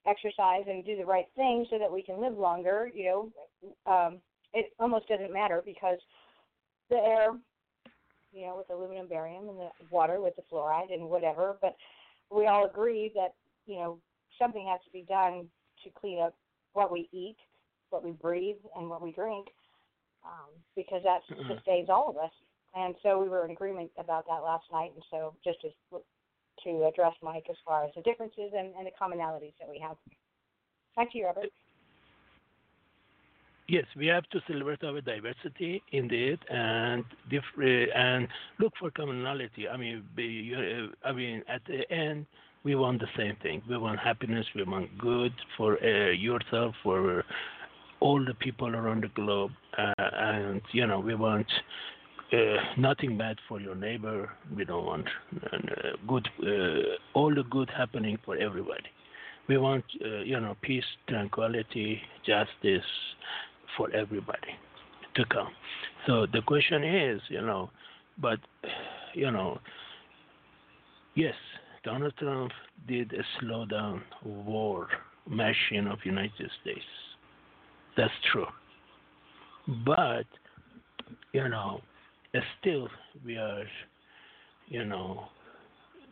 exercise 0.07 0.63
and 0.67 0.85
do 0.85 0.97
the 0.97 1.05
right 1.05 1.27
thing 1.35 1.65
so 1.69 1.77
that 1.79 1.91
we 1.91 2.01
can 2.01 2.21
live 2.21 2.37
longer, 2.37 2.89
you 2.93 3.05
know, 3.05 3.91
um, 3.91 4.19
it 4.53 4.71
almost 4.79 5.07
doesn't 5.07 5.33
matter 5.33 5.61
because 5.65 5.97
the 6.89 6.97
air, 6.97 7.31
you 8.31 8.45
know, 8.45 8.55
with 8.57 8.69
aluminum, 8.69 9.07
barium, 9.07 9.49
and 9.49 9.59
the 9.59 9.69
water 9.89 10.21
with 10.21 10.35
the 10.35 10.43
fluoride 10.51 10.93
and 10.93 11.09
whatever. 11.09 11.57
But 11.61 11.75
we 12.31 12.47
all 12.47 12.65
agree 12.65 13.11
that 13.15 13.33
you 13.65 13.77
know 13.77 13.99
something 14.39 14.67
has 14.69 14.79
to 14.85 14.91
be 14.91 15.05
done 15.07 15.47
to 15.83 15.89
clean 15.99 16.21
up 16.21 16.35
what 16.73 16.91
we 16.91 17.09
eat, 17.11 17.37
what 17.89 18.03
we 18.03 18.11
breathe, 18.11 18.57
and 18.75 18.89
what 18.89 19.01
we 19.01 19.11
drink, 19.11 19.47
um, 20.25 20.49
because 20.75 21.01
that 21.03 21.21
sustains 21.47 21.89
all 21.89 22.09
of 22.09 22.17
us. 22.17 22.31
And 22.75 22.95
so 23.03 23.21
we 23.21 23.29
were 23.29 23.45
in 23.45 23.51
agreement 23.51 23.91
about 23.97 24.25
that 24.27 24.43
last 24.43 24.65
night. 24.71 24.91
And 24.93 25.03
so 25.09 25.33
just 25.43 25.59
as 25.65 25.71
to 26.65 26.85
address 26.85 27.13
Mike 27.23 27.45
as 27.49 27.55
far 27.65 27.85
as 27.85 27.91
the 27.95 28.01
differences 28.01 28.51
and, 28.57 28.73
and 28.77 28.85
the 28.85 28.91
commonalities 29.01 29.53
that 29.59 29.69
we 29.69 29.79
have. 29.79 29.95
Back 30.95 31.11
to 31.11 31.17
you, 31.17 31.25
Robert. 31.25 31.49
Yes, 33.67 33.85
we 33.97 34.05
have 34.07 34.29
to 34.29 34.39
celebrate 34.47 34.83
our 34.83 35.01
diversity 35.01 35.81
indeed, 35.91 36.37
and 36.49 37.03
uh, 37.33 37.61
and 37.63 38.27
look 38.59 38.73
for 38.79 38.91
commonality. 38.91 39.67
I 39.67 39.75
mean, 39.75 40.03
be, 40.15 40.53
uh, 40.55 41.07
I 41.07 41.11
mean, 41.11 41.41
at 41.49 41.61
the 41.65 41.91
end, 41.91 42.27
we 42.63 42.75
want 42.75 42.99
the 42.99 43.07
same 43.17 43.35
thing. 43.41 43.63
We 43.67 43.77
want 43.77 43.99
happiness. 43.99 44.45
We 44.55 44.63
want 44.63 44.95
good 44.99 45.33
for 45.57 45.83
uh, 45.83 46.11
yourself, 46.11 46.75
for 46.83 47.23
all 48.01 48.23
the 48.23 48.35
people 48.35 48.75
around 48.75 49.03
the 49.03 49.07
globe, 49.15 49.51
uh, 49.79 49.93
and 49.97 50.61
you 50.71 50.85
know, 50.85 50.99
we 50.99 51.15
want 51.15 51.47
uh, 52.35 52.57
nothing 52.77 53.17
bad 53.17 53.37
for 53.47 53.59
your 53.59 53.75
neighbor. 53.75 54.29
We 54.55 54.65
don't 54.65 54.85
want 54.85 55.07
uh, 55.43 55.57
good, 56.07 56.27
uh, 56.43 56.97
all 57.13 57.33
the 57.33 57.43
good 57.49 57.69
happening 57.75 58.17
for 58.25 58.35
everybody. 58.37 58.89
We 59.47 59.57
want, 59.57 59.83
uh, 60.03 60.21
you 60.21 60.39
know, 60.39 60.55
peace, 60.61 60.83
tranquility, 61.07 62.01
justice 62.25 62.85
for 63.77 63.91
everybody 63.91 64.53
to 65.15 65.25
come. 65.25 65.49
So 66.07 66.25
the 66.31 66.41
question 66.41 66.83
is, 66.83 67.21
you 67.29 67.41
know, 67.41 67.69
but, 68.19 68.39
you 69.13 69.31
know, 69.31 69.59
yes, 71.15 71.35
Donald 71.83 72.13
Trump 72.17 72.51
did 72.87 73.13
a 73.13 73.23
slow 73.39 73.65
down 73.65 74.01
war 74.23 74.87
machine 75.27 75.87
of 75.87 75.99
United 76.03 76.49
States. 76.61 76.85
That's 77.97 78.13
true. 78.31 78.47
but 79.85 80.25
you 81.33 81.49
know, 81.49 81.81
still 82.59 82.87
we 83.25 83.37
are, 83.37 83.63
you 84.67 84.85
know, 84.85 85.25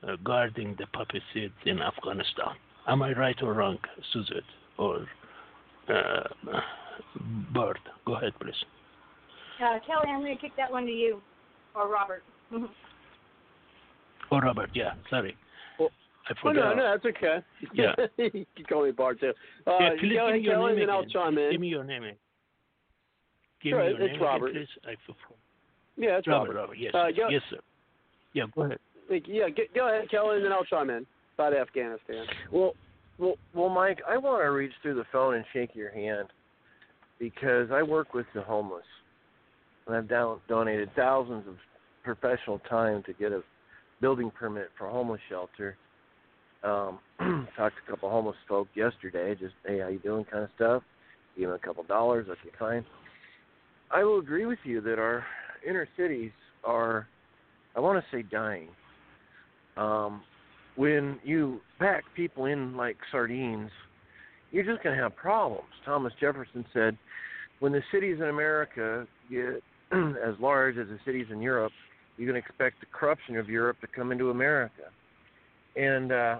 uh, 0.08 0.16
guarding 0.24 0.76
the 0.80 0.86
poppy 0.88 1.22
seeds 1.34 1.54
in 1.66 1.82
Afghanistan. 1.82 2.56
Am 2.88 3.02
I 3.02 3.14
right 3.14 3.42
or 3.42 3.54
wrong, 3.54 3.78
Suzette 4.12 4.44
or 4.78 5.08
uh, 5.90 6.24
Bird? 7.54 7.80
Go 8.06 8.16
ahead, 8.16 8.34
please. 8.42 8.54
Uh, 9.64 9.80
Kelly, 9.86 10.10
I'm 10.10 10.20
going 10.22 10.36
to 10.36 10.42
kick 10.42 10.52
that 10.58 10.72
one 10.72 10.86
to 10.86 10.92
you, 10.92 11.22
or 11.76 11.88
Robert. 11.88 12.24
Or 14.32 14.42
Robert, 14.42 14.70
yeah, 14.74 14.94
sorry. 15.10 15.36
Well, 15.80 15.90
I 16.28 16.34
Oh, 16.48 16.52
no, 16.52 16.74
no, 16.74 16.84
that's 16.92 17.06
okay. 17.18 17.38
Yeah. 17.74 17.94
you 18.18 18.46
can 18.56 18.66
call 18.68 18.84
me 18.86 18.92
Bart 18.92 19.20
too. 19.20 19.32
Uh, 19.68 19.78
yeah, 19.80 19.94
you 19.94 20.00
please 20.00 20.10
go 20.10 20.10
give 20.10 20.22
ahead, 20.28 20.34
me 20.34 20.40
your 20.42 20.54
Kelly, 20.56 20.72
name 20.74 20.82
and 20.82 20.82
then 20.82 20.90
I'll 20.90 21.06
chime 21.06 21.38
in. 21.38 21.52
Give 21.52 21.62
me 21.62 21.68
your 21.68 21.84
name. 21.84 22.04
Give 23.62 23.72
Sure, 23.72 23.80
me 23.80 23.86
your 23.92 23.92
it's 23.92 24.00
name 24.00 24.10
again, 24.10 24.22
Robert. 24.22 24.54
please. 24.54 24.68
I 24.86 24.96
feel 25.06 25.16
Yeah, 25.98 26.18
it's 26.18 26.28
Robert. 26.28 26.50
Robert. 26.50 26.60
Robert. 26.60 26.78
Yes. 26.78 26.94
Uh, 26.94 27.08
yes, 27.08 27.18
go- 27.18 27.30
yes, 27.30 27.42
sir. 27.50 27.60
Yeah, 28.34 28.44
go 28.56 28.64
ahead. 28.64 28.80
Yeah, 29.10 29.50
get, 29.50 29.74
go 29.76 29.88
ahead, 29.88 30.10
Kelly, 30.10 30.38
and 30.38 30.46
then 30.46 30.52
I'll 30.52 30.64
chime 30.64 30.90
in 30.90 31.06
about 31.36 31.56
Afghanistan. 31.56 32.26
Well, 32.52 32.74
well, 33.20 33.36
well, 33.54 33.70
Mike, 33.70 34.00
I 34.08 34.18
want 34.18 34.44
to 34.44 34.50
reach 34.50 34.72
through 34.82 34.96
the 34.96 35.06
phone 35.12 35.36
and 35.36 35.46
shake 35.54 35.76
your 35.76 35.92
hand 35.92 36.30
because 37.20 37.70
I 37.72 37.84
work 37.84 38.14
with 38.14 38.26
the 38.34 38.42
homeless, 38.42 38.86
and 39.86 39.96
I've 39.96 40.10
down, 40.10 40.40
donated 40.48 40.90
thousands 40.96 41.48
of 41.48 41.56
professional 42.04 42.60
time 42.70 43.04
to 43.06 43.14
get 43.14 43.32
a 43.32 43.42
building 44.02 44.32
permit 44.32 44.70
for 44.78 44.88
a 44.88 44.92
homeless 44.92 45.22
shelter. 45.30 45.78
Um, 46.64 47.00
talked 47.58 47.76
to 47.76 47.88
a 47.88 47.92
couple 47.92 48.10
homeless 48.10 48.38
folk 48.48 48.68
yesterday, 48.74 49.36
just 49.36 49.54
hey, 49.66 49.80
how 49.80 49.90
you 49.90 50.00
doing, 50.00 50.26
kind 50.26 50.44
of 50.46 50.50
stuff. 50.56 50.82
Give 51.38 51.50
them 51.50 51.56
a 51.56 51.66
couple 51.66 51.84
dollars, 51.84 52.28
okay, 52.30 52.56
fine. 52.58 52.86
I 53.92 54.04
will 54.04 54.20
agree 54.20 54.46
with 54.46 54.60
you 54.64 54.82
that 54.82 54.98
our 54.98 55.24
inner 55.68 55.88
cities 55.98 56.32
are, 56.64 57.08
I 57.76 57.80
want 57.80 58.04
to 58.04 58.16
say, 58.16 58.24
dying. 58.24 58.70
Um, 59.78 60.22
when 60.76 61.20
you 61.24 61.62
pack 61.80 62.04
people 62.16 62.46
in 62.46 62.76
like 62.76 62.98
sardines, 63.12 63.72
you're 64.52 64.64
just 64.64 64.84
going 64.84 64.96
to 64.96 65.02
have 65.02 65.16
problems. 65.16 65.70
Thomas 65.86 66.14
Jefferson 66.20 66.66
said, 66.74 66.98
when 67.60 67.72
the 67.72 67.82
cities 67.92 68.18
in 68.20 68.26
America 68.30 69.08
get 69.30 69.62
as 69.92 70.36
large 70.40 70.78
as 70.78 70.88
the 70.88 71.00
cities 71.06 71.28
in 71.32 71.42
Europe, 71.42 71.72
you 72.18 72.28
can 72.28 72.36
expect 72.36 72.80
the 72.80 72.86
corruption 72.92 73.38
of 73.38 73.50
Europe 73.50 73.78
to 73.82 73.88
come 73.88 74.12
into 74.12 74.30
America. 74.30 74.84
And 75.76 76.12
uh, 76.12 76.40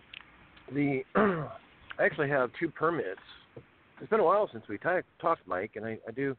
the 0.72 1.02
I 1.16 2.06
actually 2.06 2.30
have 2.30 2.50
two 2.60 2.70
permits. 2.70 3.20
It's 4.02 4.10
been 4.10 4.20
a 4.20 4.24
while 4.24 4.50
since 4.52 4.64
we 4.68 4.78
ta- 4.78 5.02
talked, 5.22 5.48
Mike, 5.48 5.72
and 5.76 5.86
I, 5.86 5.98
I 6.08 6.12
do 6.12 6.36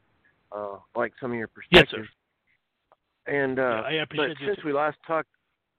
uh, 0.52 0.76
like 0.94 1.12
some 1.20 1.30
of 1.32 1.38
your 1.38 1.48
Yes, 1.70 1.84
perspectives. 1.84 2.08
sir. 2.08 2.23
And 3.26 3.58
uh, 3.58 3.62
Yeah, 3.62 3.80
I 3.80 3.92
appreciate 4.02 4.36
but 4.38 4.46
since 4.46 4.64
we 4.64 4.72
last 4.72 4.96
talked, 5.06 5.28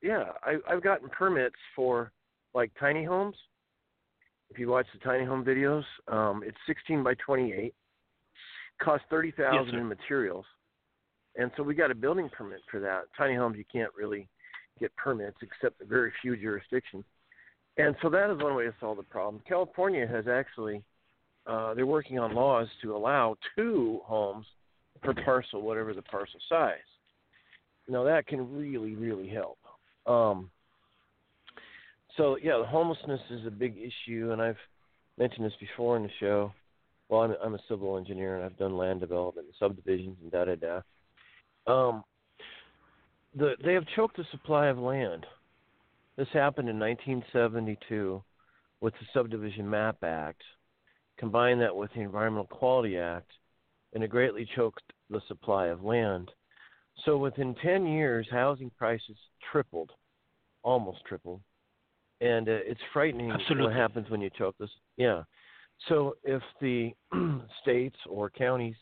yeah, 0.02 0.26
I, 0.44 0.58
I've 0.70 0.84
gotten 0.84 1.10
permits 1.10 1.56
for 1.76 2.12
like 2.54 2.72
tiny 2.80 3.04
homes. 3.04 3.36
If 4.50 4.60
you 4.60 4.70
watch 4.70 4.86
the 4.94 5.00
tiny 5.00 5.26
home 5.26 5.44
videos, 5.44 5.84
um, 6.08 6.44
it's 6.46 6.58
16 6.68 7.04
by 7.04 7.16
28. 7.16 7.74
Costs 8.82 9.06
thirty 9.10 9.32
thousand 9.32 9.72
sir. 9.72 9.80
in 9.80 9.88
materials, 9.88 10.46
and 11.38 11.50
so 11.56 11.64
we 11.64 11.76
got 11.76 11.92
a 11.92 11.96
building 11.96 12.30
permit 12.30 12.60
for 12.70 12.82
that. 12.82 13.04
Tiny 13.18 13.34
homes 13.34 13.56
you 13.58 13.64
can't 13.72 13.92
really 13.98 14.28
get 14.82 14.94
permits 14.98 15.38
except 15.42 15.80
in 15.80 15.88
very 15.88 16.12
few 16.22 16.36
jurisdictions, 16.36 17.06
and 17.78 17.96
so 18.02 18.10
that 18.10 18.30
is 18.30 18.44
one 18.44 18.54
way 18.54 18.66
to 18.66 18.74
solve 18.82 18.98
the 18.98 19.04
problem. 19.04 19.42
California 19.48 20.06
has 20.06 20.28
actually 20.28 20.84
uh, 21.48 21.74
they're 21.74 21.86
working 21.86 22.20
on 22.20 22.34
laws 22.34 22.68
to 22.82 22.96
allow 22.96 23.38
two 23.56 24.02
homes 24.04 24.46
per 25.02 25.14
parcel, 25.24 25.62
whatever 25.62 25.94
the 25.94 26.02
parcel 26.02 26.40
size. 26.50 26.74
Now 27.88 28.03
that 28.03 28.28
can 28.28 28.56
really, 28.56 28.95
really 28.95 29.28
help. 29.28 29.57
Um, 30.06 30.49
so 32.18 32.38
yeah, 32.41 32.64
homelessness 32.66 33.22
is 33.30 33.45
a 33.45 33.52
big 33.52 33.78
issue, 33.78 34.32
and 34.32 34.41
I've 34.41 34.57
mentioned 35.18 35.45
this 35.45 35.53
before 35.60 35.98
in 35.98 36.03
the 36.03 36.10
show. 36.20 36.52
Well, 37.10 37.22
I'm, 37.22 37.36
I'm 37.44 37.56
a 37.56 37.60
civil 37.70 37.98
engineer, 37.98 38.38
and 38.38 38.45
I've 38.45 38.57
done 38.57 38.78
land 38.78 39.02
development, 39.02 39.48
subdivisions, 39.60 40.18
and 40.22 40.32
da 40.32 40.45
da 40.45 40.56
da. 40.56 40.82
Um, 41.68 42.03
the 43.36 43.56
they 43.64 43.74
have 43.74 43.86
choked 43.95 44.18
the 44.18 44.26
supply 44.32 44.68
of 44.68 44.78
land. 44.78 45.26
This 46.18 46.28
happened 46.32 46.70
in 46.70 46.80
1972 46.80 48.24
with 48.80 48.94
the 48.94 49.06
Subdivision 49.14 49.70
Map 49.70 49.98
Act. 50.03 50.41
Combine 51.18 51.60
that 51.60 51.76
with 51.76 51.91
the 51.94 52.02
Environmental 52.02 52.48
Quality 52.48 52.98
Act, 52.98 53.32
and 53.94 54.03
it 54.03 54.10
greatly 54.10 54.48
choked 54.56 54.84
the 55.10 55.22
supply 55.28 55.68
of 55.68 55.84
land. 55.84 56.32
So 57.04 57.18
within 57.18 57.56
10 57.62 57.86
years, 57.86 58.28
housing 58.32 58.72
prices 58.78 59.18
tripled, 59.52 59.92
almost 60.64 61.00
tripled, 61.08 61.42
and 62.22 62.48
uh, 62.48 62.60
it's 62.64 62.80
frightening 62.94 63.32
Absolutely. 63.32 63.66
what 63.66 63.76
happens 63.76 64.10
when 64.10 64.22
you 64.22 64.30
choke 64.38 64.56
this. 64.60 64.70
Yeah. 64.98 65.24
So 65.90 66.16
if 66.24 66.42
the 66.62 66.94
states 67.62 67.98
or 68.10 68.30
counties 68.30 68.76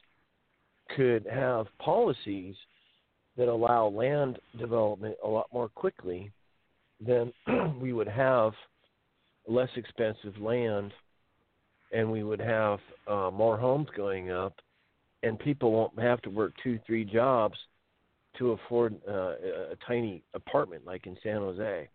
could 0.95 1.25
have 1.31 1.65
policies 1.79 2.55
that 3.35 3.47
allow 3.47 3.87
land 3.87 4.37
development 4.59 5.15
a 5.23 5.27
lot 5.27 5.47
more 5.51 5.69
quickly, 5.69 6.31
then 6.99 7.33
we 7.81 7.93
would 7.93 8.07
have 8.07 8.53
less 9.47 9.69
expensive 9.75 10.37
land 10.39 10.91
and 11.91 12.09
we 12.09 12.23
would 12.23 12.39
have 12.39 12.79
uh, 13.07 13.29
more 13.31 13.57
homes 13.57 13.87
going 13.95 14.31
up 14.31 14.53
and 15.23 15.39
people 15.39 15.71
won't 15.71 15.97
have 15.99 16.21
to 16.21 16.29
work 16.29 16.53
two, 16.61 16.79
three 16.85 17.03
jobs 17.03 17.57
to 18.37 18.51
afford 18.51 18.95
uh, 19.07 19.33
a 19.71 19.77
tiny 19.87 20.23
apartment 20.33 20.85
like 20.85 21.05
in 21.05 21.17
San 21.23 21.37
Jose. 21.37 21.89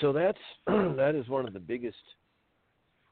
So 0.00 0.12
that's 0.12 0.38
that 0.66 1.14
is 1.14 1.28
one 1.28 1.46
of 1.46 1.52
the 1.52 1.60
biggest, 1.60 1.96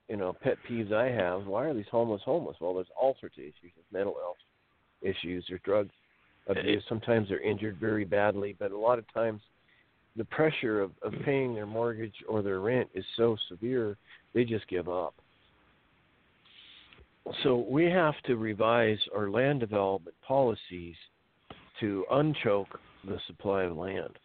you 0.09 0.16
know, 0.16 0.32
pet 0.32 0.56
peeves 0.69 0.93
I 0.93 1.11
have. 1.11 1.47
Why 1.47 1.65
are 1.65 1.74
these 1.74 1.85
homeless 1.90 2.23
homeless? 2.24 2.56
Well, 2.61 2.74
there's 2.74 2.86
all 3.01 3.16
sorts 3.20 3.36
of 3.39 3.44
issues, 3.44 3.55
there's 3.62 3.93
mental 3.93 4.16
health 4.20 4.36
issues, 5.02 5.44
there's 5.48 5.61
drug 5.65 5.89
abuse. 6.48 6.82
Sometimes 6.89 7.28
they're 7.28 7.40
injured 7.40 7.78
very 7.78 8.05
badly, 8.05 8.56
but 8.59 8.70
a 8.70 8.78
lot 8.78 8.98
of 8.98 9.05
times 9.12 9.40
the 10.16 10.24
pressure 10.24 10.81
of, 10.81 10.93
of 11.02 11.12
paying 11.24 11.55
their 11.55 11.66
mortgage 11.66 12.15
or 12.28 12.43
their 12.43 12.61
rent 12.61 12.89
is 12.94 13.05
so 13.16 13.36
severe 13.48 13.97
they 14.32 14.44
just 14.44 14.66
give 14.69 14.89
up. 14.89 15.15
So 17.43 17.65
we 17.69 17.86
have 17.86 18.15
to 18.27 18.36
revise 18.36 18.98
our 19.16 19.31
land 19.31 19.61
development 19.61 20.15
policies 20.27 20.97
to 21.80 22.05
unchoke 22.12 22.78
the 23.06 23.18
supply 23.26 23.64
of 23.64 23.76
land. 23.76 24.18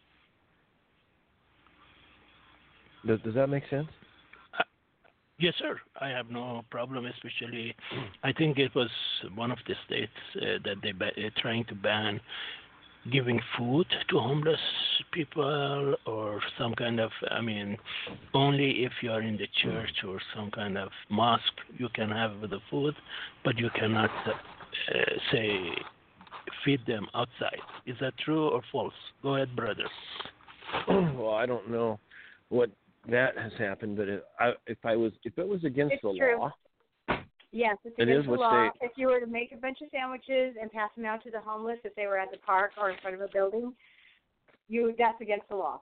Does, 3.06 3.20
does 3.22 3.34
that 3.34 3.48
make 3.48 3.64
sense? 3.70 3.88
Yes, 5.38 5.54
sir. 5.58 5.80
I 5.98 6.08
have 6.08 6.28
no 6.30 6.64
problem. 6.70 7.06
Especially, 7.06 7.74
I 8.22 8.32
think 8.32 8.58
it 8.58 8.74
was 8.74 8.90
one 9.34 9.50
of 9.50 9.58
the 9.66 9.74
states 9.86 10.12
uh, 10.36 10.58
that 10.64 10.76
they 10.82 10.92
ba- 10.92 11.16
uh, 11.16 11.30
trying 11.40 11.64
to 11.66 11.74
ban 11.74 12.20
giving 13.10 13.40
food 13.56 13.86
to 14.10 14.18
homeless 14.18 14.60
people 15.12 15.94
or 16.04 16.40
some 16.58 16.74
kind 16.74 17.00
of. 17.00 17.10
I 17.30 17.40
mean, 17.40 17.78
only 18.34 18.84
if 18.84 18.92
you 19.02 19.12
are 19.12 19.22
in 19.22 19.38
the 19.38 19.48
church 19.62 20.04
or 20.06 20.20
some 20.36 20.50
kind 20.50 20.76
of 20.76 20.90
mosque 21.08 21.42
you 21.78 21.88
can 21.94 22.10
have 22.10 22.42
the 22.42 22.58
food, 22.70 22.94
but 23.42 23.58
you 23.58 23.70
cannot 23.74 24.10
uh, 24.28 24.98
say 25.32 25.70
feed 26.64 26.80
them 26.86 27.06
outside. 27.14 27.60
Is 27.86 27.96
that 28.00 28.16
true 28.18 28.48
or 28.48 28.62
false? 28.72 28.94
Go 29.22 29.36
ahead, 29.36 29.54
brother. 29.56 29.84
well, 30.88 31.34
I 31.34 31.46
don't 31.46 31.70
know 31.70 31.98
what 32.48 32.70
that 33.08 33.36
has 33.38 33.52
happened, 33.58 33.96
but 33.96 34.08
if 34.08 34.20
I, 34.38 34.52
if 34.66 34.78
I 34.84 34.96
was 34.96 35.12
if 35.24 35.38
it 35.38 35.46
was 35.46 35.64
against 35.64 35.94
It's 35.94 36.02
the 36.02 36.10
true. 36.10 36.38
law, 36.38 36.52
Yes, 37.52 37.76
it's 37.84 37.96
It 37.98 38.02
against 38.02 38.26
is 38.28 38.32
the 38.32 38.38
law. 38.38 38.70
state? 38.70 38.86
If 38.86 38.92
you 38.96 39.08
were 39.08 39.20
to 39.20 39.26
make 39.26 39.52
a 39.52 39.56
bunch 39.56 39.78
of 39.80 39.88
sandwiches 39.90 40.56
and 40.60 40.70
pass 40.70 40.90
them 40.96 41.04
out 41.04 41.22
to 41.24 41.30
the 41.30 41.40
homeless 41.40 41.78
if 41.84 41.94
they 41.96 42.06
were 42.06 42.18
at 42.18 42.30
the 42.30 42.38
park 42.38 42.72
or 42.80 42.90
in 42.90 42.96
front 42.98 43.16
of 43.16 43.22
a 43.22 43.28
building, 43.32 43.74
you 44.68 44.94
that's 44.98 45.20
against 45.20 45.48
the 45.48 45.56
law. 45.56 45.80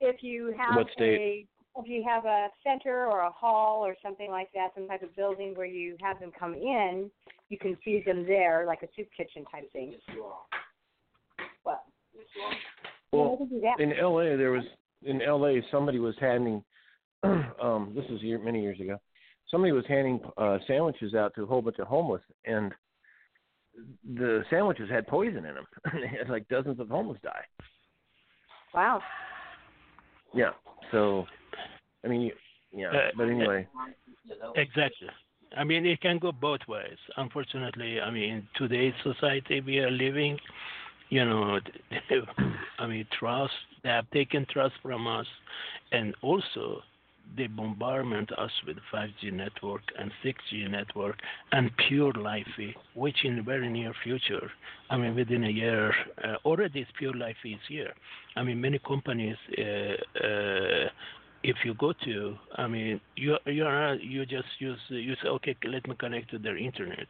If 0.00 0.22
you 0.22 0.54
have 0.56 0.76
What 0.76 0.90
state? 0.92 1.20
a 1.20 1.46
if 1.78 1.86
you 1.88 2.02
have 2.08 2.24
a 2.24 2.48
center 2.64 3.06
or 3.06 3.20
a 3.20 3.30
hall 3.30 3.84
or 3.84 3.94
something 4.02 4.30
like 4.30 4.48
that, 4.54 4.68
some 4.74 4.88
type 4.88 5.02
of 5.02 5.14
building 5.14 5.54
where 5.54 5.66
you 5.66 5.96
have 6.00 6.18
them 6.20 6.32
come 6.38 6.54
in, 6.54 7.10
you 7.48 7.58
can 7.58 7.76
feed 7.84 8.04
them 8.06 8.24
there, 8.26 8.64
like 8.66 8.82
a 8.82 8.88
soup 8.96 9.08
kitchen 9.16 9.44
type 9.50 9.70
thing. 9.72 9.94
What? 11.62 11.82
well, 13.12 13.30
they 13.32 13.36
can 13.36 13.48
do 13.48 13.60
that. 13.60 13.80
in 13.82 13.92
L.A. 13.92 14.36
there 14.36 14.50
was 14.52 14.64
in 15.02 15.22
L.A. 15.22 15.62
somebody 15.70 15.98
was 15.98 16.14
handing, 16.20 16.62
um, 17.22 17.92
this 17.94 18.04
was 18.10 18.22
year, 18.22 18.38
many 18.38 18.62
years 18.62 18.80
ago, 18.80 18.98
somebody 19.50 19.72
was 19.72 19.84
handing 19.88 20.20
uh, 20.36 20.58
sandwiches 20.66 21.14
out 21.14 21.32
to 21.34 21.42
a 21.42 21.46
whole 21.46 21.62
bunch 21.62 21.78
of 21.78 21.86
homeless, 21.86 22.22
and 22.44 22.72
the 24.16 24.42
sandwiches 24.50 24.88
had 24.90 25.06
poison 25.06 25.44
in 25.44 25.54
them. 25.54 25.66
they 25.92 26.08
had 26.18 26.28
like 26.28 26.48
dozens 26.48 26.80
of 26.80 26.88
homeless 26.88 27.18
die. 27.22 27.44
Wow. 28.74 29.00
Yeah. 30.34 30.50
So, 30.92 31.26
I 32.04 32.08
mean, 32.08 32.22
you- 32.22 32.34
yeah. 32.72 32.88
Uh, 32.88 33.10
but 33.16 33.24
anyway, 33.24 33.66
Exactly. 34.56 35.08
I 35.56 35.64
mean, 35.64 35.86
it 35.86 36.00
can 36.00 36.18
go 36.18 36.32
both 36.32 36.60
ways. 36.68 36.96
Unfortunately, 37.16 38.00
I 38.00 38.10
mean, 38.10 38.46
today's 38.56 38.94
society 39.02 39.60
we 39.60 39.78
are 39.78 39.90
living, 39.90 40.38
you 41.10 41.24
know, 41.24 41.60
I 42.78 42.86
mean, 42.86 43.06
trust. 43.18 43.52
They 43.82 43.90
have 43.90 44.10
taken 44.10 44.46
trust 44.50 44.74
from 44.82 45.06
us, 45.06 45.26
and 45.92 46.14
also 46.22 46.82
they 47.36 47.46
bombardment 47.46 48.30
us 48.38 48.50
with 48.66 48.76
5G 48.92 49.32
network 49.32 49.82
and 49.98 50.10
6G 50.24 50.70
network 50.70 51.16
and 51.52 51.70
pure 51.88 52.12
life, 52.12 52.46
which 52.94 53.24
in 53.24 53.36
the 53.36 53.42
very 53.42 53.68
near 53.68 53.92
future, 54.02 54.50
I 54.90 54.96
mean, 54.96 55.14
within 55.14 55.44
a 55.44 55.50
year, 55.50 55.92
uh, 56.24 56.36
already 56.44 56.86
pure 56.98 57.14
life 57.14 57.36
is 57.44 57.58
here. 57.68 57.92
I 58.36 58.42
mean, 58.42 58.60
many 58.60 58.78
companies, 58.78 59.36
uh, 59.58 60.24
uh, 60.24 60.88
if 61.46 61.56
you 61.64 61.74
go 61.74 61.92
to, 62.04 62.36
I 62.56 62.66
mean, 62.66 63.00
you 63.14 63.36
you 63.46 63.64
are 63.64 63.94
you 63.94 64.26
just 64.26 64.48
use 64.58 64.78
you 64.88 65.14
say, 65.22 65.28
okay, 65.28 65.56
let 65.64 65.86
me 65.86 65.94
connect 65.96 66.30
to 66.32 66.38
their 66.38 66.56
internet. 66.56 67.06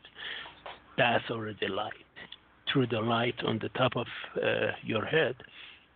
That's 0.98 1.24
already 1.30 1.68
light. 1.68 1.94
Through 2.70 2.88
the 2.88 3.00
light 3.00 3.36
on 3.46 3.58
the 3.60 3.70
top 3.70 3.96
of 3.96 4.06
uh, 4.36 4.72
your 4.82 5.04
head, 5.06 5.36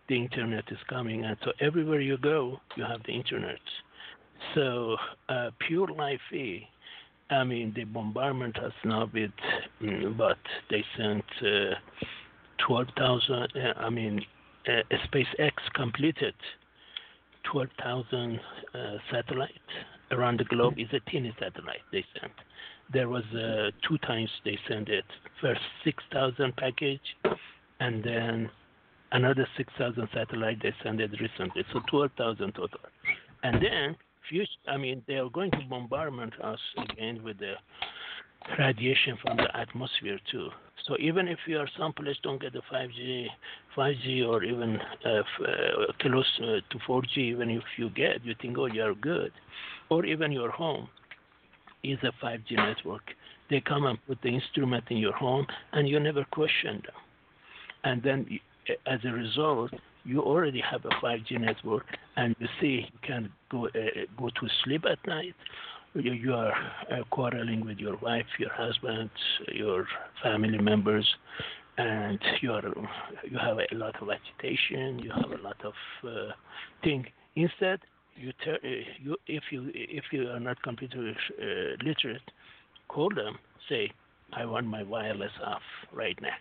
the 0.09 0.15
internet 0.15 0.63
is 0.71 0.79
coming, 0.89 1.25
and 1.25 1.37
so 1.43 1.51
everywhere 1.59 2.01
you 2.01 2.17
go, 2.17 2.59
you 2.75 2.83
have 2.83 3.01
the 3.05 3.13
internet. 3.13 3.59
So 4.55 4.97
uh, 5.29 5.51
pure 5.67 5.87
life 5.87 6.19
I 7.29 7.43
mean, 7.43 7.73
the 7.75 7.83
bombardment 7.83 8.57
has 8.57 8.73
now 8.83 9.05
been, 9.05 9.31
mm, 9.81 10.17
but 10.17 10.37
they 10.69 10.83
sent 10.97 11.23
uh, 11.41 11.75
12,000, 12.67 13.33
uh, 13.33 13.47
I 13.77 13.89
mean, 13.89 14.19
uh, 14.67 14.81
SpaceX 15.07 15.53
completed 15.75 16.33
12,000 17.51 18.39
uh, 18.73 18.97
satellites 19.11 19.53
around 20.11 20.39
the 20.39 20.45
globe. 20.45 20.75
It's 20.77 20.93
a 20.93 21.11
tiny 21.11 21.33
satellite 21.39 21.81
they 21.91 22.03
sent. 22.19 22.33
There 22.91 23.09
was 23.09 23.23
uh, 23.33 23.71
two 23.87 23.97
times 23.99 24.29
they 24.43 24.57
sent 24.67 24.89
it. 24.89 25.05
First 25.41 25.61
6,000 25.83 26.55
package, 26.57 26.99
and 27.79 28.03
then 28.03 28.49
another 29.11 29.47
6,000 29.57 30.07
satellite 30.13 30.61
they 30.61 30.73
sent 30.83 30.99
it 30.99 31.11
recently. 31.19 31.63
So 31.73 31.79
12,000 31.89 32.51
total. 32.53 32.79
And 33.43 33.61
then 33.63 33.95
future, 34.29 34.49
I 34.67 34.77
mean, 34.77 35.03
they 35.07 35.15
are 35.15 35.29
going 35.29 35.51
to 35.51 35.61
bombardment 35.69 36.33
us 36.41 36.59
again 36.89 37.23
with 37.23 37.39
the 37.39 37.53
radiation 38.57 39.17
from 39.21 39.37
the 39.37 39.55
atmosphere 39.55 40.19
too. 40.31 40.49
So 40.87 40.97
even 40.99 41.27
if 41.27 41.39
you 41.47 41.57
are 41.59 41.69
someplace 41.77 42.17
don't 42.23 42.41
get 42.41 42.53
the 42.53 42.61
5G, 42.71 43.27
5G 43.77 44.27
or 44.27 44.43
even 44.43 44.79
uh, 45.05 45.09
uh, 45.09 45.23
close 45.99 46.25
uh, 46.41 46.45
to 46.69 46.79
4G, 46.87 47.17
even 47.17 47.49
if 47.51 47.63
you 47.77 47.89
get, 47.91 48.25
you 48.25 48.33
think, 48.41 48.57
oh, 48.57 48.65
you 48.65 48.83
are 48.83 48.95
good, 48.95 49.31
or 49.89 50.05
even 50.05 50.31
your 50.31 50.49
home 50.49 50.89
is 51.83 51.99
a 52.03 52.11
5G 52.25 52.51
network. 52.55 53.03
They 53.49 53.61
come 53.61 53.85
and 53.85 53.97
put 54.07 54.21
the 54.21 54.29
instrument 54.29 54.85
in 54.89 54.97
your 54.97 55.13
home, 55.13 55.45
and 55.73 55.87
you 55.87 55.99
never 55.99 56.25
question 56.31 56.81
them. 56.85 56.95
And 57.83 58.01
then, 58.01 58.39
as 58.87 58.99
a 59.03 59.11
result, 59.11 59.71
you 60.03 60.21
already 60.21 60.61
have 60.61 60.85
a 60.85 61.05
5G 61.05 61.39
network, 61.39 61.85
and 62.15 62.35
you 62.39 62.47
see 62.59 62.87
you 62.91 62.99
can 63.03 63.31
go 63.49 63.67
uh, 63.67 63.69
go 64.17 64.29
to 64.29 64.47
sleep 64.63 64.85
at 64.89 65.05
night. 65.07 65.35
You, 65.93 66.33
are 66.33 66.53
uh, 66.91 67.03
quarreling 67.09 67.65
with 67.65 67.77
your 67.77 67.97
wife, 67.97 68.25
your 68.39 68.53
husband, 68.53 69.09
your 69.51 69.85
family 70.23 70.57
members, 70.57 71.07
and 71.77 72.19
you 72.41 72.53
are 72.53 72.63
you 73.29 73.37
have 73.37 73.57
a 73.57 73.75
lot 73.75 74.01
of 74.01 74.07
agitation. 74.09 74.99
You 74.99 75.11
have 75.11 75.31
a 75.37 75.43
lot 75.43 75.57
of 75.65 75.73
uh, 76.07 76.31
thing. 76.83 77.05
Instead, 77.35 77.79
you, 78.15 78.31
ter- 78.43 78.59
uh, 78.63 78.83
you 79.01 79.17
if 79.27 79.43
you 79.51 79.69
if 79.73 80.05
you 80.11 80.29
are 80.29 80.39
not 80.39 80.61
computer 80.63 81.13
uh, 81.41 81.83
literate, 81.83 82.21
call 82.87 83.09
them. 83.09 83.37
Say, 83.67 83.91
I 84.31 84.45
want 84.45 84.67
my 84.67 84.83
wireless 84.83 85.31
off 85.45 85.61
right 85.93 86.17
now 86.21 86.35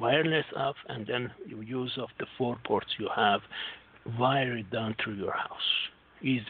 wireless 0.00 0.46
off, 0.56 0.76
and 0.88 1.06
then 1.06 1.30
you 1.46 1.60
use 1.60 1.92
of 1.98 2.08
the 2.18 2.26
four 2.36 2.58
ports 2.64 2.88
you 2.98 3.08
have, 3.14 3.40
wire 4.18 4.56
it 4.56 4.70
down 4.70 4.96
through 5.02 5.14
your 5.14 5.32
house. 5.32 5.70
Easy. 6.22 6.42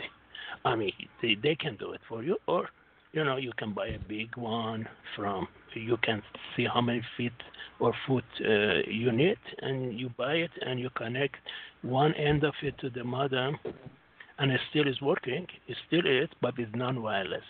I 0.64 0.76
mean, 0.76 0.92
they, 1.20 1.36
they 1.42 1.54
can 1.54 1.76
do 1.76 1.92
it 1.92 2.00
for 2.08 2.22
you, 2.22 2.36
or 2.46 2.68
you 3.12 3.24
know, 3.24 3.36
you 3.36 3.52
can 3.58 3.74
buy 3.74 3.88
a 3.88 3.98
big 4.08 4.36
one 4.36 4.88
from. 5.16 5.46
You 5.74 5.96
can 6.02 6.22
see 6.56 6.66
how 6.72 6.80
many 6.80 7.02
feet 7.16 7.32
or 7.78 7.92
foot 8.06 8.24
uh, 8.40 8.80
you 8.86 9.12
need, 9.12 9.38
and 9.60 9.98
you 9.98 10.10
buy 10.16 10.34
it, 10.34 10.50
and 10.62 10.80
you 10.80 10.88
connect 10.96 11.36
one 11.82 12.14
end 12.14 12.44
of 12.44 12.54
it 12.62 12.78
to 12.78 12.90
the 12.90 13.04
modem, 13.04 13.58
and 14.38 14.50
it 14.50 14.60
still 14.70 14.88
is 14.88 15.00
working. 15.02 15.46
It 15.68 15.76
still 15.86 16.06
is, 16.06 16.28
but 16.40 16.54
it's 16.58 16.70
non-wireless 16.74 17.42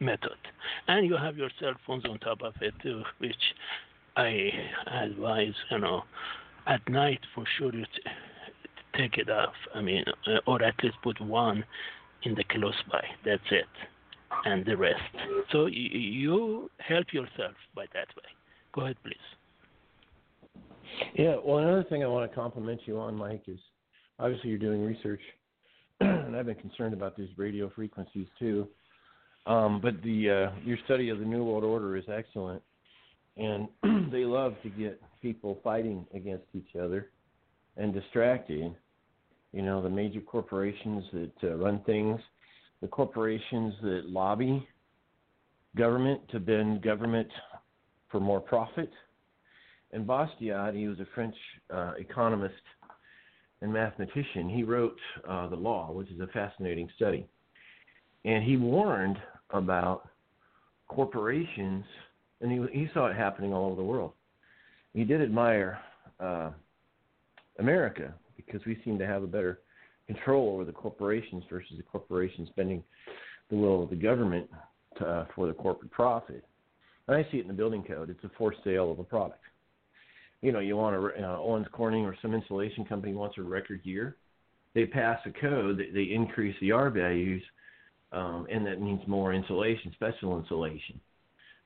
method. 0.00 0.38
And 0.86 1.06
you 1.06 1.16
have 1.16 1.36
your 1.36 1.50
cell 1.60 1.74
phones 1.86 2.04
on 2.04 2.18
top 2.18 2.42
of 2.42 2.54
it 2.60 2.74
too, 2.82 3.02
which 3.18 3.34
I 4.16 4.50
advise, 4.86 5.54
you 5.70 5.78
know, 5.78 6.02
at 6.66 6.86
night 6.88 7.20
for 7.34 7.44
sure 7.58 7.74
you 7.74 7.84
t- 7.84 8.02
take 8.96 9.18
it 9.18 9.30
off. 9.30 9.54
I 9.74 9.80
mean, 9.80 10.04
uh, 10.26 10.38
or 10.46 10.62
at 10.62 10.74
least 10.82 10.96
put 11.02 11.20
one 11.20 11.64
in 12.28 12.34
the 12.34 12.44
close 12.44 12.74
by. 12.90 13.02
That's 13.24 13.42
it, 13.50 13.66
and 14.44 14.64
the 14.64 14.76
rest. 14.76 15.00
So 15.52 15.66
you 15.66 16.70
help 16.78 17.12
yourself 17.12 17.54
by 17.74 17.86
that 17.94 18.08
way. 18.16 18.28
Go 18.72 18.82
ahead, 18.82 18.96
please. 19.02 19.16
Yeah. 21.14 21.36
Well, 21.44 21.58
another 21.58 21.84
thing 21.84 22.02
I 22.02 22.06
want 22.06 22.30
to 22.30 22.34
compliment 22.34 22.80
you 22.86 22.98
on, 22.98 23.14
Mike, 23.14 23.42
is 23.46 23.58
obviously 24.18 24.50
you're 24.50 24.58
doing 24.58 24.84
research, 24.84 25.20
and 26.00 26.36
I've 26.36 26.46
been 26.46 26.56
concerned 26.56 26.94
about 26.94 27.16
these 27.16 27.30
radio 27.36 27.70
frequencies 27.74 28.26
too. 28.38 28.68
Um, 29.46 29.80
but 29.80 30.02
the 30.02 30.30
uh, 30.30 30.58
your 30.64 30.78
study 30.84 31.08
of 31.08 31.18
the 31.18 31.24
New 31.24 31.44
World 31.44 31.64
Order 31.64 31.96
is 31.96 32.04
excellent 32.12 32.62
and 33.38 33.68
they 34.12 34.24
love 34.24 34.54
to 34.62 34.68
get 34.68 35.00
people 35.22 35.58
fighting 35.64 36.06
against 36.14 36.46
each 36.54 36.76
other 36.80 37.10
and 37.76 37.94
distracting. 37.94 38.74
You 39.52 39.62
know, 39.62 39.82
the 39.82 39.90
major 39.90 40.20
corporations 40.20 41.04
that 41.12 41.32
uh, 41.44 41.54
run 41.56 41.80
things, 41.86 42.20
the 42.80 42.88
corporations 42.88 43.74
that 43.82 44.02
lobby 44.06 44.66
government 45.76 46.20
to 46.30 46.40
bend 46.40 46.82
government 46.82 47.28
for 48.10 48.20
more 48.20 48.40
profit. 48.40 48.90
And 49.92 50.06
Bastiat, 50.06 50.74
he 50.74 50.86
was 50.86 51.00
a 51.00 51.06
French 51.14 51.34
uh, 51.72 51.92
economist 51.98 52.54
and 53.62 53.72
mathematician. 53.72 54.48
He 54.48 54.62
wrote 54.62 54.98
uh, 55.28 55.48
The 55.48 55.56
Law, 55.56 55.92
which 55.92 56.10
is 56.10 56.20
a 56.20 56.26
fascinating 56.28 56.88
study. 56.96 57.26
And 58.24 58.44
he 58.44 58.56
warned 58.56 59.16
about 59.50 60.08
corporations– 60.88 61.84
and 62.40 62.52
he 62.52 62.80
he 62.80 62.88
saw 62.94 63.06
it 63.06 63.16
happening 63.16 63.52
all 63.52 63.66
over 63.66 63.76
the 63.76 63.82
world. 63.82 64.12
He 64.94 65.04
did 65.04 65.22
admire 65.22 65.78
uh, 66.20 66.50
America 67.58 68.14
because 68.50 68.66
we 68.66 68.80
seem 68.84 68.98
to 68.98 69.06
have 69.06 69.22
a 69.22 69.26
better 69.26 69.60
control 70.06 70.54
over 70.54 70.64
the 70.64 70.72
corporations 70.72 71.44
versus 71.50 71.76
the 71.76 71.82
corporations 71.82 72.48
spending 72.48 72.82
the 73.50 73.56
will 73.56 73.82
of 73.82 73.90
the 73.90 73.96
government 73.96 74.48
to, 74.98 75.06
uh, 75.06 75.26
for 75.34 75.46
the 75.46 75.52
corporate 75.52 75.90
profit. 75.90 76.44
And 77.06 77.16
I 77.16 77.22
see 77.30 77.38
it 77.38 77.42
in 77.42 77.48
the 77.48 77.54
building 77.54 77.82
code. 77.82 78.10
It's 78.10 78.24
a 78.24 78.30
forced 78.36 78.58
sale 78.64 78.90
of 78.90 78.98
a 78.98 79.04
product. 79.04 79.40
You 80.42 80.52
know, 80.52 80.60
you 80.60 80.76
want 80.76 80.96
a 80.96 81.24
uh, 81.24 81.38
Owens 81.38 81.66
Corning 81.72 82.04
or 82.04 82.16
some 82.22 82.34
insulation 82.34 82.84
company 82.84 83.14
wants 83.14 83.38
a 83.38 83.42
record 83.42 83.80
year. 83.84 84.16
They 84.74 84.86
pass 84.86 85.18
a 85.26 85.30
code. 85.30 85.78
They, 85.78 85.90
they 85.90 86.12
increase 86.12 86.54
the 86.60 86.72
R 86.72 86.90
values, 86.90 87.42
um, 88.12 88.46
and 88.50 88.66
that 88.66 88.80
means 88.80 89.00
more 89.06 89.32
insulation, 89.32 89.92
special 89.94 90.38
insulation. 90.38 91.00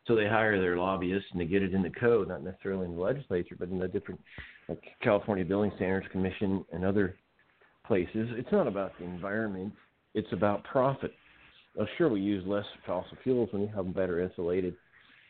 So 0.07 0.17
they 0.17 0.27
hire 0.27 0.61
their 0.61 0.79
lobbyists 0.79 1.29
and 1.31 1.41
they 1.41 1.45
get 1.45 1.63
it 1.63 1.75
in 1.75 1.83
the 1.83 1.91
code, 1.91 2.29
not 2.29 2.43
necessarily 2.43 2.87
in 2.87 2.97
the 2.97 3.01
legislature, 3.01 3.55
but 3.59 3.69
in 3.69 3.79
the 3.79 3.87
different 3.87 4.21
like 4.69 4.83
California 5.03 5.45
Building 5.45 5.73
Standards 5.77 6.07
Commission 6.13 6.65
and 6.73 6.85
other 6.85 7.17
places. 7.87 8.29
It's 8.33 8.53
not 8.53 8.67
about 8.67 8.93
the 8.99 9.05
environment; 9.05 9.73
it's 10.15 10.33
about 10.33 10.65
profit. 10.65 11.13
Well, 11.77 11.89
sure, 11.97 12.09
we 12.09 12.21
use 12.21 12.45
less 12.47 12.67
fossil 12.87 13.17
fuels 13.23 13.49
when 13.53 13.63
we 13.63 13.69
have 13.69 13.85
them 13.85 13.93
better 13.93 14.21
insulated, 14.21 14.77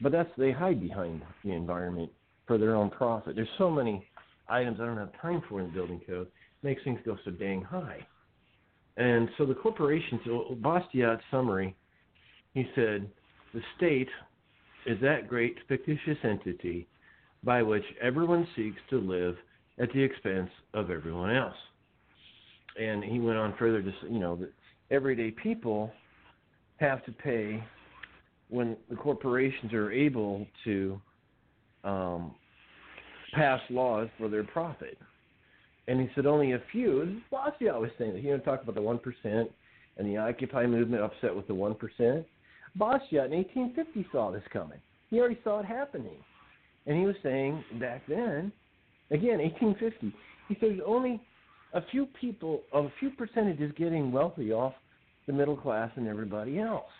but 0.00 0.12
that's 0.12 0.30
they 0.36 0.50
hide 0.50 0.80
behind 0.80 1.22
the 1.44 1.52
environment 1.52 2.10
for 2.46 2.58
their 2.58 2.74
own 2.74 2.90
profit. 2.90 3.36
There's 3.36 3.48
so 3.58 3.70
many 3.70 4.06
items 4.48 4.78
I 4.80 4.86
don't 4.86 4.96
have 4.96 5.12
time 5.20 5.42
for 5.48 5.60
in 5.60 5.66
the 5.66 5.72
building 5.72 6.00
code. 6.06 6.28
Makes 6.62 6.84
things 6.84 7.00
go 7.04 7.16
so 7.24 7.30
dang 7.30 7.62
high. 7.62 8.06
And 8.96 9.28
so 9.38 9.46
the 9.46 9.54
corporations, 9.54 10.20
Bastiat's 10.60 11.22
summary, 11.30 11.74
he 12.54 12.66
said, 12.74 13.10
the 13.54 13.62
state 13.76 14.08
is 14.86 15.00
that 15.00 15.28
great 15.28 15.56
fictitious 15.68 16.18
entity 16.22 16.86
by 17.44 17.62
which 17.62 17.84
everyone 18.00 18.46
seeks 18.54 18.80
to 18.90 18.98
live 19.00 19.36
at 19.78 19.92
the 19.92 20.02
expense 20.02 20.50
of 20.74 20.90
everyone 20.90 21.34
else. 21.34 21.56
And 22.80 23.02
he 23.02 23.18
went 23.18 23.38
on 23.38 23.54
further 23.58 23.82
to 23.82 23.90
say, 23.90 24.08
you 24.10 24.18
know, 24.18 24.36
that 24.36 24.52
everyday 24.90 25.30
people 25.30 25.90
have 26.78 27.04
to 27.04 27.12
pay 27.12 27.62
when 28.48 28.76
the 28.90 28.96
corporations 28.96 29.72
are 29.72 29.90
able 29.90 30.46
to 30.64 31.00
um, 31.84 32.34
pass 33.32 33.60
laws 33.70 34.08
for 34.18 34.28
their 34.28 34.44
profit. 34.44 34.98
And 35.88 36.00
he 36.00 36.08
said 36.14 36.26
only 36.26 36.52
a 36.52 36.62
few. 36.70 37.20
Bossy 37.30 37.68
always 37.68 37.90
saying 37.98 38.12
that. 38.14 38.22
You 38.22 38.32
know, 38.32 38.38
talk 38.38 38.62
about 38.62 38.74
the 38.74 38.82
one 38.82 38.98
percent 38.98 39.50
and 39.96 40.06
the 40.06 40.16
Occupy 40.16 40.66
movement 40.66 41.02
upset 41.02 41.34
with 41.34 41.46
the 41.48 41.54
one 41.54 41.74
percent. 41.74 42.24
Bastiat 42.78 43.26
in 43.26 43.32
1850 43.32 44.06
saw 44.12 44.30
this 44.30 44.42
coming. 44.52 44.78
He 45.10 45.18
already 45.18 45.38
saw 45.44 45.60
it 45.60 45.66
happening. 45.66 46.16
And 46.86 46.98
he 46.98 47.04
was 47.04 47.16
saying 47.22 47.64
back 47.80 48.02
then, 48.08 48.52
again, 49.10 49.38
1850, 49.38 50.14
he 50.48 50.56
there's 50.60 50.80
only 50.86 51.20
a 51.74 51.82
few 51.90 52.06
people, 52.20 52.62
a 52.72 52.88
few 52.98 53.10
percentages 53.10 53.72
getting 53.76 54.12
wealthy 54.12 54.52
off 54.52 54.74
the 55.26 55.32
middle 55.32 55.56
class 55.56 55.90
and 55.96 56.08
everybody 56.08 56.58
else. 56.58 56.90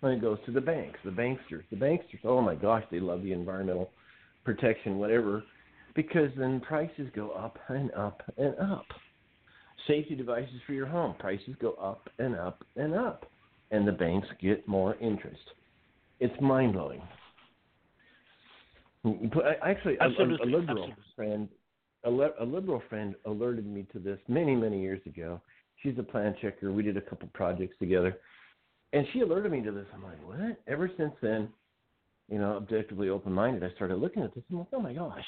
When 0.00 0.12
it 0.12 0.20
goes 0.20 0.38
to 0.44 0.52
the 0.52 0.60
banks, 0.60 0.98
the 1.04 1.10
banksters, 1.10 1.62
the 1.70 1.76
banksters, 1.76 2.24
oh 2.24 2.42
my 2.42 2.54
gosh, 2.54 2.84
they 2.90 3.00
love 3.00 3.22
the 3.22 3.32
environmental 3.32 3.90
protection, 4.44 4.98
whatever, 4.98 5.42
because 5.94 6.30
then 6.36 6.60
prices 6.60 7.08
go 7.14 7.30
up 7.30 7.58
and 7.68 7.90
up 7.92 8.22
and 8.36 8.54
up. 8.58 8.84
Safety 9.86 10.14
devices 10.14 10.60
for 10.66 10.74
your 10.74 10.86
home, 10.86 11.14
prices 11.18 11.54
go 11.60 11.72
up 11.72 12.08
and 12.18 12.36
up 12.36 12.64
and 12.76 12.94
up, 12.94 13.26
and 13.70 13.88
the 13.88 13.92
banks 13.92 14.28
get 14.40 14.66
more 14.68 14.96
interest. 15.00 15.42
It's 16.20 16.38
mind 16.40 16.74
blowing. 16.74 17.02
Actually, 19.62 19.96
a, 20.00 20.04
a, 20.04 20.08
a 20.08 20.46
liberal 20.46 20.62
Absolutely. 20.68 20.94
friend, 21.14 21.48
a, 22.04 22.10
li- 22.10 22.28
a 22.40 22.44
liberal 22.44 22.82
friend 22.88 23.14
alerted 23.26 23.66
me 23.66 23.86
to 23.92 23.98
this 23.98 24.18
many, 24.28 24.54
many 24.54 24.80
years 24.80 25.00
ago. 25.06 25.40
She's 25.82 25.98
a 25.98 26.02
plan 26.02 26.34
checker. 26.40 26.72
We 26.72 26.82
did 26.82 26.96
a 26.96 27.02
couple 27.02 27.28
projects 27.34 27.76
together, 27.78 28.18
and 28.92 29.06
she 29.12 29.20
alerted 29.20 29.52
me 29.52 29.60
to 29.62 29.72
this. 29.72 29.86
I'm 29.92 30.02
like, 30.02 30.26
what? 30.26 30.58
Ever 30.66 30.90
since 30.96 31.12
then, 31.20 31.48
you 32.30 32.38
know, 32.38 32.52
objectively 32.52 33.10
open-minded, 33.10 33.62
I 33.62 33.74
started 33.74 33.96
looking 33.96 34.22
at 34.22 34.34
this. 34.34 34.44
I'm 34.50 34.58
like, 34.58 34.68
oh 34.72 34.80
my 34.80 34.94
gosh. 34.94 35.24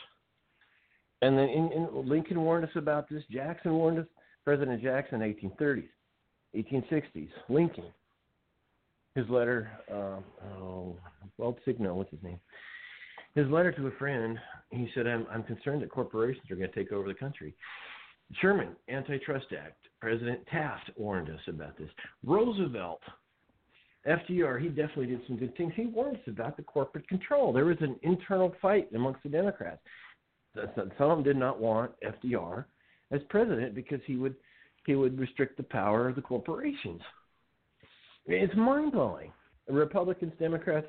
And 1.22 1.36
then 1.36 1.48
in, 1.48 1.72
in 1.72 2.08
Lincoln 2.08 2.40
warned 2.40 2.64
us 2.64 2.70
about 2.76 3.08
this. 3.08 3.22
Jackson 3.30 3.72
warned 3.72 3.98
us. 3.98 4.06
President 4.44 4.80
Jackson, 4.80 5.20
1830s, 5.20 5.88
1860s. 6.54 7.28
Lincoln, 7.48 7.86
his 9.16 9.28
letter, 9.28 9.68
um, 9.90 10.22
oh, 10.56 10.96
well, 11.36 11.58
Signo, 11.64 11.94
what's 11.94 12.12
his 12.12 12.22
name? 12.22 12.38
His 13.36 13.46
letter 13.50 13.70
to 13.70 13.86
a 13.86 13.90
friend, 13.92 14.38
he 14.70 14.88
said, 14.94 15.06
I'm, 15.06 15.26
I'm 15.30 15.42
concerned 15.42 15.82
that 15.82 15.90
corporations 15.90 16.50
are 16.50 16.56
going 16.56 16.70
to 16.70 16.74
take 16.74 16.90
over 16.90 17.06
the 17.06 17.14
country. 17.14 17.54
Sherman, 18.40 18.70
Antitrust 18.88 19.46
Act. 19.52 19.76
President 20.00 20.40
Taft 20.50 20.90
warned 20.96 21.28
us 21.28 21.40
about 21.46 21.76
this. 21.76 21.90
Roosevelt, 22.24 23.02
FDR, 24.08 24.60
he 24.60 24.68
definitely 24.68 25.06
did 25.06 25.20
some 25.26 25.36
good 25.36 25.54
things. 25.56 25.72
He 25.76 25.84
warned 25.84 26.16
us 26.16 26.22
about 26.26 26.56
the 26.56 26.62
corporate 26.62 27.06
control. 27.08 27.52
There 27.52 27.66
was 27.66 27.76
an 27.80 27.96
internal 28.02 28.54
fight 28.62 28.88
amongst 28.94 29.22
the 29.22 29.28
Democrats. 29.28 29.80
Some 30.74 31.10
of 31.10 31.18
them 31.18 31.22
did 31.22 31.36
not 31.36 31.60
want 31.60 31.92
FDR 32.02 32.64
as 33.10 33.20
president 33.28 33.74
because 33.74 34.00
he 34.06 34.16
would 34.16 34.34
he 34.86 34.94
would 34.94 35.18
restrict 35.18 35.56
the 35.56 35.64
power 35.64 36.08
of 36.08 36.14
the 36.14 36.22
corporations. 36.22 37.02
It's 38.26 38.54
mind 38.54 38.92
blowing. 38.92 39.32
Republicans, 39.68 40.32
Democrats, 40.38 40.86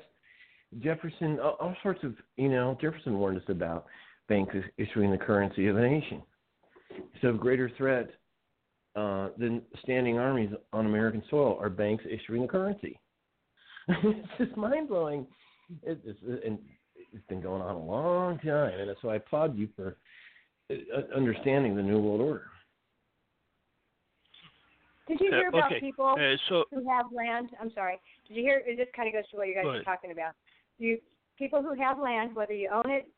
Jefferson, 0.80 1.38
all, 1.40 1.56
all 1.60 1.74
sorts 1.82 2.04
of 2.04 2.14
you 2.36 2.48
know 2.48 2.76
Jefferson 2.80 3.18
warned 3.18 3.38
us 3.38 3.44
about 3.48 3.86
banks 4.28 4.54
issuing 4.76 5.10
the 5.10 5.18
currency 5.18 5.66
of 5.68 5.76
a 5.76 5.80
nation. 5.80 6.22
So, 7.22 7.28
of 7.28 7.38
greater 7.40 7.70
threat 7.76 8.10
uh, 8.96 9.28
than 9.38 9.62
standing 9.82 10.18
armies 10.18 10.50
on 10.72 10.86
American 10.86 11.22
soil 11.30 11.58
are 11.60 11.70
banks 11.70 12.04
issuing 12.08 12.42
the 12.42 12.48
currency. 12.48 12.98
it's 13.88 14.28
just 14.36 14.56
mind 14.56 14.88
blowing. 14.88 15.26
It, 15.82 16.00
it's, 16.04 16.18
and 16.44 16.58
it's 17.12 17.26
been 17.28 17.40
going 17.40 17.62
on 17.62 17.74
a 17.74 17.78
long 17.78 18.38
time, 18.38 18.78
and 18.78 18.90
so 19.00 19.08
I 19.08 19.16
applaud 19.16 19.56
you 19.56 19.68
for 19.74 19.96
uh, 20.70 20.74
understanding 21.16 21.74
the 21.76 21.82
New 21.82 21.98
World 21.98 22.20
Order. 22.20 22.46
Did 25.06 25.20
you 25.20 25.28
Uh, 25.32 25.36
hear 25.36 25.48
about 25.48 25.72
okay, 25.72 25.80
people 25.80 26.16
uh, 26.18 26.36
so- 26.48 26.64
who 26.70 26.86
have 26.88 27.06
land? 27.12 27.50
I'm 27.60 27.70
sorry. 27.72 27.98
Did 28.26 28.36
you 28.36 28.42
hear? 28.42 28.62
This 28.76 28.88
kind 28.94 29.08
of 29.08 29.14
goes 29.14 29.28
to 29.30 29.36
what 29.38 29.48
you 29.48 29.54
guys 29.54 29.64
are 29.64 29.82
talking 29.82 30.10
about. 30.10 30.32
You 30.78 30.98
people 31.38 31.62
who 31.62 31.74
have 31.80 31.98
land, 31.98 32.34
whether 32.34 32.52
you 32.52 32.68
own 32.72 32.90
it, 32.90 33.08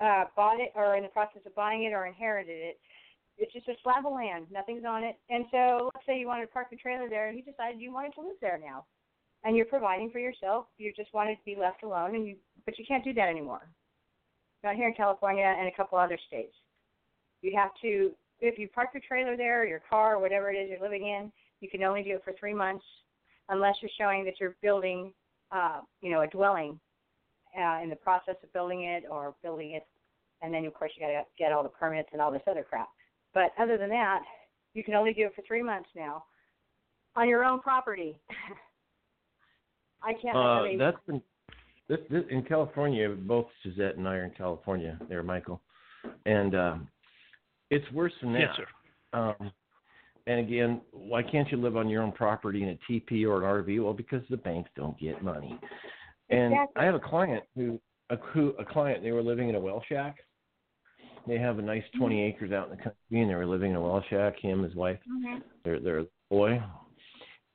uh, 0.00 0.24
bought 0.36 0.60
it, 0.60 0.72
or 0.74 0.96
in 0.96 1.02
the 1.02 1.08
process 1.08 1.42
of 1.46 1.54
buying 1.54 1.84
it, 1.84 1.92
or 1.92 2.06
inherited 2.06 2.56
it, 2.56 2.78
it's 3.38 3.52
just 3.52 3.68
a 3.68 3.74
slab 3.82 4.06
of 4.06 4.12
land. 4.12 4.46
Nothing's 4.50 4.84
on 4.84 5.04
it. 5.04 5.16
And 5.30 5.44
so, 5.50 5.90
let's 5.94 6.06
say 6.06 6.18
you 6.18 6.26
wanted 6.26 6.46
to 6.46 6.52
park 6.52 6.68
a 6.72 6.76
trailer 6.76 7.08
there, 7.08 7.28
and 7.28 7.36
you 7.36 7.44
decided 7.44 7.80
you 7.80 7.92
wanted 7.92 8.14
to 8.14 8.20
live 8.20 8.36
there 8.40 8.60
now, 8.62 8.84
and 9.44 9.56
you're 9.56 9.66
providing 9.66 10.10
for 10.10 10.18
yourself. 10.18 10.66
You 10.78 10.92
just 10.96 11.12
wanted 11.14 11.36
to 11.36 11.44
be 11.44 11.56
left 11.58 11.82
alone, 11.82 12.14
and 12.14 12.26
you 12.26 12.36
but 12.64 12.78
you 12.78 12.84
can't 12.86 13.04
do 13.04 13.12
that 13.14 13.28
anymore. 13.28 13.68
Not 14.62 14.76
here 14.76 14.88
in 14.88 14.94
California 14.94 15.44
and 15.44 15.66
a 15.66 15.76
couple 15.76 15.98
other 15.98 16.18
states. 16.28 16.54
You 17.40 17.52
have 17.56 17.70
to 17.82 18.12
if 18.42 18.58
you 18.58 18.68
park 18.68 18.90
your 18.92 19.02
trailer 19.06 19.36
there, 19.36 19.62
or 19.62 19.66
your 19.66 19.82
car, 19.88 20.16
or 20.16 20.18
whatever 20.18 20.50
it 20.50 20.56
is 20.56 20.68
you're 20.68 20.80
living 20.80 21.06
in, 21.06 21.32
you 21.60 21.70
can 21.70 21.82
only 21.84 22.02
do 22.02 22.16
it 22.16 22.22
for 22.24 22.34
three 22.38 22.52
months, 22.52 22.84
unless 23.48 23.76
you're 23.80 23.90
showing 23.96 24.24
that 24.24 24.34
you're 24.40 24.56
building, 24.60 25.12
uh, 25.52 25.80
you 26.00 26.10
know, 26.10 26.22
a 26.22 26.26
dwelling, 26.26 26.78
uh, 27.58 27.80
in 27.82 27.90
the 27.90 27.96
process 27.96 28.36
of 28.42 28.52
building 28.52 28.84
it 28.84 29.04
or 29.10 29.34
building 29.42 29.72
it, 29.72 29.86
and 30.40 30.52
then 30.52 30.64
of 30.64 30.74
course 30.74 30.92
you 30.96 31.02
got 31.06 31.12
to 31.12 31.22
get 31.38 31.52
all 31.52 31.62
the 31.62 31.68
permits 31.68 32.08
and 32.12 32.20
all 32.20 32.32
this 32.32 32.42
other 32.50 32.64
crap. 32.68 32.88
But 33.34 33.52
other 33.58 33.78
than 33.78 33.90
that, 33.90 34.20
you 34.74 34.82
can 34.82 34.94
only 34.94 35.12
do 35.12 35.26
it 35.26 35.32
for 35.34 35.42
three 35.46 35.62
months 35.62 35.88
now, 35.94 36.24
on 37.14 37.28
your 37.28 37.44
own 37.44 37.60
property. 37.60 38.18
I 40.02 40.14
can't. 40.14 40.36
Uh, 40.36 40.40
I 40.40 40.68
mean, 40.68 40.78
that's 40.78 40.96
been 41.06 41.22
this, 41.88 41.98
this 42.10 42.24
in 42.30 42.42
California. 42.42 43.08
Both 43.08 43.46
Suzette 43.62 43.96
and 43.96 44.08
I 44.08 44.14
are 44.16 44.24
in 44.24 44.32
California. 44.32 44.98
There, 45.08 45.22
Michael, 45.22 45.60
and 46.26 46.54
um, 46.54 46.88
it's 47.70 47.90
worse 47.92 48.12
than 48.20 48.32
that. 48.32 48.40
Yes, 48.40 48.56
sir. 48.56 49.18
Um, 49.18 49.52
and 50.26 50.40
again, 50.40 50.80
why 50.92 51.22
can't 51.22 51.50
you 51.50 51.56
live 51.56 51.76
on 51.76 51.88
your 51.88 52.02
own 52.02 52.12
property 52.12 52.62
in 52.62 52.70
a 52.70 52.78
TP 52.90 53.26
or 53.26 53.38
an 53.38 53.64
RV? 53.64 53.82
Well, 53.82 53.92
because 53.92 54.22
the 54.30 54.36
banks 54.36 54.70
don't 54.76 54.98
get 54.98 55.22
money. 55.22 55.58
And 56.30 56.52
Exactly. 56.52 56.82
I 56.82 56.84
have 56.84 56.94
a 56.94 57.00
client 57.00 57.44
who 57.56 57.80
a 58.10 58.16
who 58.16 58.50
a 58.58 58.64
client. 58.64 59.02
They 59.02 59.12
were 59.12 59.22
living 59.22 59.48
in 59.48 59.54
a 59.54 59.60
well 59.60 59.82
shack. 59.88 60.16
They 61.26 61.38
have 61.38 61.58
a 61.58 61.62
nice 61.62 61.84
20 61.98 62.20
acres 62.22 62.52
out 62.52 62.70
in 62.70 62.76
the 62.76 62.82
country, 62.82 63.20
and 63.20 63.30
they 63.30 63.34
were 63.34 63.46
living 63.46 63.70
in 63.70 63.76
a 63.76 63.80
well 63.80 64.02
shack. 64.10 64.38
Him, 64.40 64.62
his 64.62 64.74
wife, 64.74 64.98
Mhm. 65.08 65.42
their 65.64 65.80
their 65.80 66.06
boy, 66.30 66.62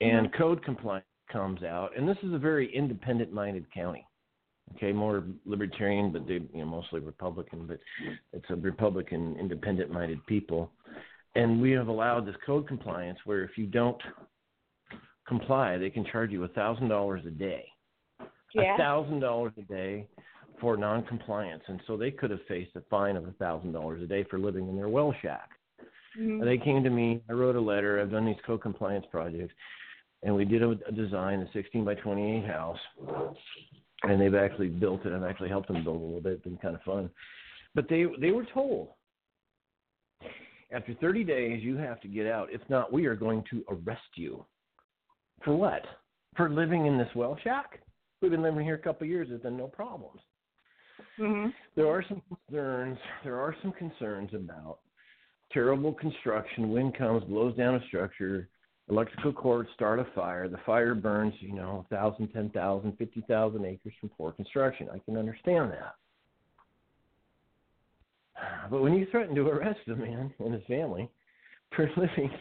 and 0.02 0.32
code 0.34 0.64
compliance 0.64 1.06
comes 1.30 1.64
out, 1.64 1.96
and 1.98 2.08
this 2.08 2.18
is 2.24 2.34
a 2.34 2.38
very 2.38 2.74
independent-minded 2.74 3.70
county. 3.72 4.08
Okay, 4.76 4.92
more 4.92 5.24
libertarian, 5.46 6.12
but 6.12 6.28
they 6.28 6.36
you 6.36 6.50
know 6.54 6.66
mostly 6.66 7.00
Republican, 7.00 7.68
but 7.68 7.80
it's 8.34 8.50
a 8.50 8.56
Republican 8.56 9.36
independent-minded 9.38 10.26
people, 10.28 10.72
and 11.36 11.62
we 11.62 11.72
have 11.72 11.88
allowed 11.88 12.26
this 12.26 12.36
code 12.46 12.68
compliance 12.68 13.20
where 13.26 13.44
if 13.44 13.58
you 13.58 13.66
don't 13.68 14.02
comply, 15.28 15.78
they 15.78 15.90
can 15.90 16.06
charge 16.06 16.32
you 16.32 16.44
a 16.44 16.48
thousand 16.50 16.88
dollars 16.88 17.26
a 17.26 17.32
day, 17.32 17.66
Yeah. 18.54 18.76
a 18.76 18.78
thousand 18.78 19.20
dollars 19.20 19.54
a 19.58 19.62
day 19.64 20.08
for 20.60 20.76
non-compliance, 20.78 21.64
and 21.68 21.82
so 21.86 21.98
they 21.98 22.10
could 22.12 22.32
have 22.32 22.42
faced 22.48 22.76
a 22.76 22.82
fine 22.90 23.16
of 23.16 23.28
a 23.28 23.32
thousand 23.34 23.74
dollars 23.74 24.02
a 24.02 24.08
day 24.08 24.24
for 24.24 24.40
living 24.40 24.68
in 24.68 24.76
their 24.76 24.90
well 24.90 25.14
shack. 25.22 25.52
Mhm. 26.18 26.44
They 26.44 26.58
came 26.58 26.84
to 26.84 26.90
me. 26.90 27.22
I 27.30 27.34
wrote 27.34 27.56
a 27.56 27.62
letter. 27.62 28.00
I've 28.02 28.10
done 28.10 28.26
these 28.26 28.42
co-compliance 28.46 29.06
projects, 29.12 29.54
and 30.24 30.36
we 30.36 30.46
did 30.46 30.64
a, 30.64 30.72
a 30.88 30.92
design, 30.92 31.42
a 31.42 31.52
16 31.52 31.86
by 31.86 31.94
28 31.96 32.44
house, 32.46 32.80
and 34.04 34.20
they've 34.20 34.34
actually 34.34 34.70
built 34.70 35.06
it. 35.06 35.14
I've 35.14 35.24
actually 35.24 35.50
helped 35.50 35.68
them 35.68 35.84
build 35.84 36.02
a 36.02 36.06
little 36.06 36.22
bit. 36.22 36.34
It's 36.34 36.44
been 36.44 36.58
kind 36.58 36.74
of 36.74 36.82
fun, 36.82 37.12
but 37.76 37.88
they 37.88 38.06
they 38.20 38.32
were 38.32 38.46
told 38.46 38.94
after 40.72 40.94
30 40.96 41.24
days 41.24 41.64
you 41.64 41.78
have 41.78 42.02
to 42.02 42.08
get 42.08 42.28
out. 42.28 42.50
If 42.52 42.62
not, 42.70 42.92
we 42.92 43.06
are 43.06 43.16
going 43.16 43.44
to 43.50 43.64
arrest 43.70 44.02
you. 44.16 44.46
For 45.44 45.56
what? 45.56 45.86
For 46.36 46.50
living 46.50 46.86
in 46.86 46.98
this 46.98 47.10
well 47.16 47.38
shack? 47.44 47.80
We've 48.22 48.32
been 48.32 48.42
living 48.42 48.66
here 48.66 48.76
a 48.76 48.80
couple 48.80 49.06
of 49.06 49.10
years. 49.10 49.30
There's 49.30 49.42
been 49.42 49.58
no 49.58 49.68
problems. 49.68 50.22
Mhm. 51.20 51.54
There 51.76 51.88
are 51.88 52.04
some 52.04 52.22
concerns. 52.22 52.98
There 53.24 53.40
are 53.40 53.56
some 53.62 53.72
concerns 53.72 54.34
about 54.34 54.80
terrible 55.52 55.94
construction. 55.94 56.72
Wind 56.72 56.96
comes, 56.96 57.24
blows 57.26 57.56
down 57.56 57.76
a 57.76 57.86
structure, 57.88 58.50
electrical 58.90 59.34
cords 59.34 59.70
start 59.74 60.00
a 60.00 60.06
fire. 60.16 60.48
The 60.48 60.58
fire 60.60 60.96
burns, 60.96 61.34
you 61.42 61.54
know, 61.54 61.86
a 61.86 61.96
thousand, 61.96 62.30
ten 62.30 62.50
thousand, 62.50 62.98
fifty 62.98 63.22
thousand 63.22 63.66
acres 63.66 63.94
from 64.00 64.10
poor 64.10 64.32
construction. 64.32 64.90
I 64.90 65.00
can 65.00 65.18
understand 65.18 65.72
that. 65.72 65.96
But 68.70 68.82
when 68.82 68.94
you 68.94 69.08
threaten 69.10 69.36
to 69.36 69.48
arrest 69.48 69.80
a 69.88 69.96
man 69.96 70.34
and 70.40 70.54
his 70.54 70.64
family 70.68 71.10
for 71.76 71.90
living 71.98 72.32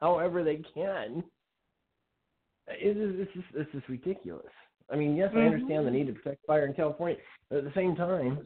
however 0.00 0.44
they 0.44 0.62
can, 0.74 1.24
it 2.68 2.96
is, 2.96 3.16
this 3.16 3.28
is 3.34 3.44
this 3.54 3.66
is 3.74 3.82
ridiculous. 3.88 4.46
I 4.90 4.96
mean, 4.96 5.16
yes, 5.16 5.30
I 5.34 5.40
understand 5.40 5.86
the 5.86 5.90
mm-hmm. 5.90 5.98
need 5.98 6.06
to 6.06 6.12
protect 6.12 6.46
fire 6.46 6.66
in 6.66 6.74
California, 6.74 7.16
but 7.50 7.58
at 7.58 7.64
the 7.64 7.72
same 7.74 7.96
time, 7.96 8.38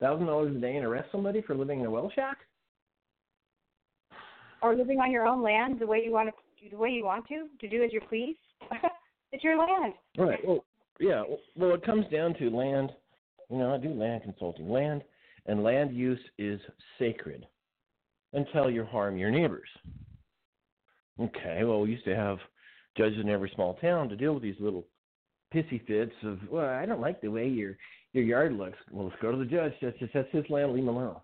thousand 0.00 0.26
dollars 0.26 0.54
a 0.56 0.60
day 0.60 0.76
and 0.76 0.84
arrest 0.84 1.08
somebody 1.10 1.42
for 1.42 1.56
living 1.56 1.80
in 1.80 1.86
a 1.86 1.90
well 1.90 2.10
shack? 2.14 2.38
or 4.62 4.74
living 4.74 4.98
on 4.98 5.10
your 5.10 5.26
own 5.26 5.42
land 5.42 5.78
the 5.78 5.86
way 5.86 6.02
you 6.04 6.12
want 6.12 6.28
to, 6.28 6.70
the 6.70 6.76
way 6.76 6.90
you 6.90 7.04
want 7.04 7.26
to, 7.28 7.46
to 7.60 7.68
do 7.68 7.82
as 7.82 7.92
you 7.92 8.00
please. 8.08 8.36
it's 9.32 9.44
your 9.44 9.58
land. 9.58 9.94
Right. 10.16 10.38
Well, 10.46 10.64
yeah. 11.00 11.22
Well, 11.56 11.74
it 11.74 11.84
comes 11.84 12.06
down 12.12 12.34
to 12.34 12.50
land. 12.50 12.90
You 13.50 13.58
know, 13.58 13.74
I 13.74 13.78
do 13.78 13.90
land 13.90 14.22
consulting. 14.22 14.68
Land 14.68 15.02
and 15.48 15.64
land 15.64 15.96
use 15.96 16.20
is 16.38 16.60
sacred 16.98 17.46
until 18.32 18.70
you 18.70 18.84
harm 18.84 19.16
your 19.16 19.30
neighbors. 19.30 19.68
Okay. 21.20 21.64
Well, 21.64 21.80
we 21.80 21.90
used 21.90 22.04
to 22.04 22.14
have 22.14 22.38
judges 22.96 23.18
in 23.20 23.28
every 23.28 23.50
small 23.54 23.74
town 23.74 24.08
to 24.08 24.16
deal 24.16 24.34
with 24.34 24.42
these 24.42 24.60
little 24.60 24.86
pissy 25.52 25.84
fits 25.86 26.12
of, 26.24 26.38
well, 26.50 26.68
I 26.68 26.86
don't 26.86 27.00
like 27.00 27.20
the 27.20 27.28
way 27.28 27.48
your 27.48 27.76
your 28.12 28.24
yard 28.24 28.54
looks. 28.54 28.78
Well, 28.90 29.06
let's 29.06 29.20
go 29.20 29.32
to 29.32 29.38
the 29.38 29.44
judge. 29.44 29.72
That's 29.82 29.98
just 29.98 30.12
that's 30.14 30.28
his 30.32 30.48
land. 30.48 30.72
Leave 30.72 30.84
him 30.84 30.88
alone. 30.88 31.16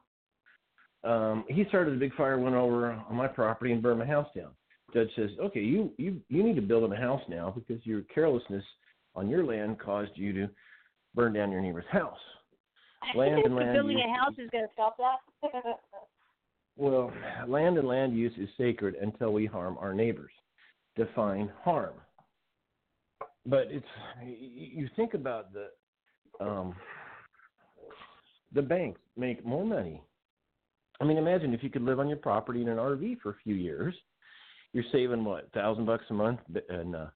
Um, 1.05 1.45
he 1.49 1.65
started 1.69 1.95
a 1.95 1.99
big 1.99 2.15
fire, 2.15 2.39
went 2.39 2.55
over 2.55 2.93
on 2.93 3.15
my 3.15 3.29
property 3.29 3.73
and 3.73 3.83
burned 3.83 3.99
my 3.99 4.07
house 4.07 4.29
down. 4.35 4.51
Judge 4.95 5.11
says, 5.17 5.31
okay, 5.41 5.61
you 5.61 5.93
you 5.99 6.21
you 6.29 6.43
need 6.43 6.57
to 6.57 6.63
build 6.63 6.85
him 6.85 6.93
a 6.93 6.97
house 6.97 7.23
now 7.29 7.55
because 7.55 7.85
your 7.85 8.03
carelessness 8.15 8.65
on 9.15 9.29
your 9.29 9.45
land 9.45 9.79
caused 9.79 10.13
you 10.15 10.33
to 10.33 10.49
burn 11.15 11.33
down 11.33 11.53
your 11.53 11.61
neighbor's 11.61 11.85
house. 11.91 12.19
Land 13.17 13.45
and 13.45 13.55
land 13.55 13.75
building 13.75 13.99
use, 13.99 14.07
a 14.07 14.25
house 14.25 14.35
is 14.39 14.51
going 14.51 14.65
to 14.65 14.73
stop 14.73 14.97
that. 14.99 15.53
well, 16.77 17.13
land 17.47 17.79
and 17.79 17.87
land 17.87 18.17
use 18.17 18.33
is 18.39 18.49
sacred 18.59 18.95
until 18.97 19.33
we 19.33 19.47
harm 19.47 19.77
our 19.79 19.95
neighbors. 19.95 20.33
Define 20.97 21.51
harm. 21.63 21.95
But 23.47 23.69
it's 23.71 23.87
you 24.25 24.89
think 24.97 25.15
about 25.15 25.49
the 25.53 26.45
um, 26.45 26.75
the 28.55 28.63
banks 28.63 29.01
make 29.17 29.45
more 29.45 29.65
money. 29.65 30.03
I 31.01 31.05
mean, 31.05 31.19
imagine 31.19 31.53
if 31.53 31.63
you 31.63 31.71
could 31.71 31.83
live 31.83 32.01
on 32.01 32.09
your 32.09 32.19
property 32.19 32.63
in 32.63 32.69
an 32.69 32.79
RV 32.79 33.21
for 33.21 33.31
a 33.31 33.37
few 33.43 33.55
years. 33.55 33.95
You're 34.73 34.85
saving 34.93 35.25
what, 35.25 35.51
thousand 35.53 35.87
bucks 35.87 36.05
a 36.11 36.15
month, 36.15 36.41
and 36.69 36.97
uh, 36.97 37.07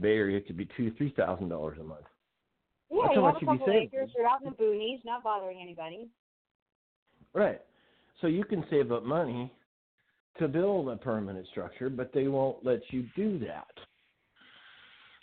Bay 0.00 0.16
Area 0.16 0.38
it 0.38 0.46
could 0.46 0.56
be 0.56 0.68
two, 0.76 0.92
three 0.96 1.12
thousand 1.16 1.48
dollars 1.48 1.78
a 1.80 1.84
month. 1.84 2.06
Yeah, 2.90 3.02
That's 3.02 3.16
you 3.16 3.24
have 3.24 3.36
a 3.36 3.40
couple 3.40 3.66
saving. 3.66 3.90
acres. 3.92 4.10
You're 4.16 4.26
out 4.26 4.42
in 4.42 4.50
the 4.50 4.56
boonies, 4.56 5.04
not 5.04 5.22
bothering 5.22 5.60
anybody. 5.62 6.08
Right. 7.32 7.60
So 8.20 8.26
you 8.26 8.44
can 8.44 8.64
save 8.70 8.90
up 8.92 9.04
money 9.04 9.52
to 10.38 10.48
build 10.48 10.88
a 10.88 10.96
permanent 10.96 11.46
structure, 11.48 11.88
but 11.88 12.12
they 12.12 12.28
won't 12.28 12.64
let 12.64 12.80
you 12.90 13.06
do 13.16 13.38
that. 13.40 13.68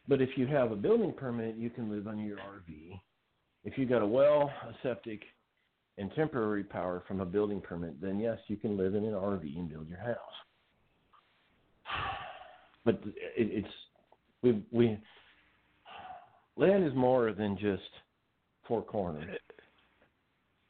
But 0.07 0.21
if 0.21 0.29
you 0.37 0.47
have 0.47 0.71
a 0.71 0.75
building 0.75 1.13
permit, 1.13 1.55
you 1.57 1.69
can 1.69 1.91
live 1.91 2.07
on 2.07 2.19
your 2.19 2.37
RV. 2.37 2.99
If 3.65 3.77
you 3.77 3.85
got 3.85 4.01
a 4.01 4.07
well, 4.07 4.49
a 4.67 4.73
septic, 4.81 5.21
and 5.97 6.13
temporary 6.15 6.63
power 6.63 7.03
from 7.07 7.21
a 7.21 7.25
building 7.25 7.59
permit, 7.59 7.99
then 7.99 8.19
yes, 8.19 8.37
you 8.47 8.55
can 8.55 8.77
live 8.77 8.95
in 8.95 9.03
an 9.03 9.13
RV 9.13 9.57
and 9.57 9.69
build 9.69 9.89
your 9.89 9.99
house. 9.99 10.17
But 12.85 13.01
it, 13.03 13.15
it's 13.35 13.67
we 14.41 14.63
we 14.71 14.97
land 16.57 16.85
is 16.85 16.93
more 16.95 17.33
than 17.33 17.57
just 17.57 17.83
four 18.67 18.81
corners. 18.81 19.37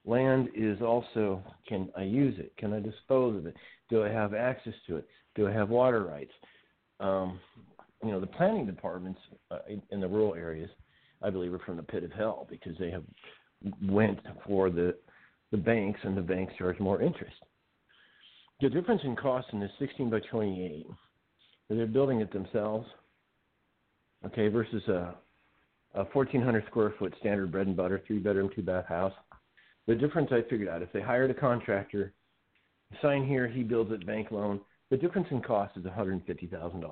Land 0.06 0.50
is 0.56 0.82
also 0.82 1.44
can 1.68 1.90
I 1.98 2.04
use 2.04 2.36
it? 2.40 2.54
Can 2.58 2.74
I 2.74 2.80
dispose 2.80 3.38
of 3.38 3.46
it? 3.46 3.56
Do 3.90 4.04
I 4.04 4.10
have 4.10 4.34
access 4.34 4.74
to 4.88 4.98
it? 4.98 5.08
Do 5.36 5.48
I 5.48 5.52
have 5.52 5.70
water 5.70 6.04
rights? 6.04 6.32
Um, 7.00 7.40
you 8.04 8.12
know, 8.12 8.20
the 8.20 8.28
planning 8.28 8.66
departments 8.66 9.20
uh, 9.52 9.60
in, 9.90 10.00
the 10.00 10.08
rural 10.08 10.36
areas, 10.36 10.70
I 11.22 11.30
believe, 11.30 11.54
are 11.54 11.60
from 11.60 11.78
the 11.78 11.84
pit 11.84 12.04
of 12.04 12.12
hell 12.12 12.48
because 12.50 12.78
they 12.80 12.92
have 12.92 13.04
went 13.82 14.20
for 14.46 14.70
the 14.70 14.96
the 15.52 15.58
banks 15.58 16.00
and 16.04 16.16
the 16.16 16.22
banks 16.22 16.54
charge 16.58 16.80
more 16.80 17.02
interest. 17.02 17.36
The 18.62 18.70
difference 18.70 19.02
in 19.04 19.16
cost 19.16 19.48
in 19.54 19.60
this 19.60 19.72
16 19.80 20.10
by 20.10 20.20
28, 20.32 20.86
they're 21.70 21.86
building 21.86 22.20
it 22.20 22.34
themselves, 22.34 22.88
okay, 24.26 24.50
versus 24.50 24.86
a 24.88 25.16
a 25.96 26.04
1,400 26.04 26.66
square 26.68 26.94
foot 27.00 27.14
standard 27.20 27.52
bread 27.52 27.68
and 27.68 27.76
butter, 27.76 28.02
three 28.06 28.20
bedroom, 28.20 28.50
two 28.56 28.62
bath 28.62 28.86
house. 28.86 29.14
The 29.88 29.96
difference 29.96 30.30
I 30.32 30.42
figured 30.50 30.68
out 30.68 30.82
if 30.82 30.92
they 30.92 31.02
hired 31.02 31.32
a 31.32 31.34
contractor, 31.34 32.14
sign 33.02 33.26
here, 33.26 33.48
he 33.48 33.64
builds 33.64 33.92
it, 33.92 34.06
bank 34.06 34.32
loan. 34.32 34.60
The 34.90 34.98
difference 34.98 35.28
in 35.32 35.42
cost 35.42 35.76
is 35.78 35.84
$150,000. 35.84 36.84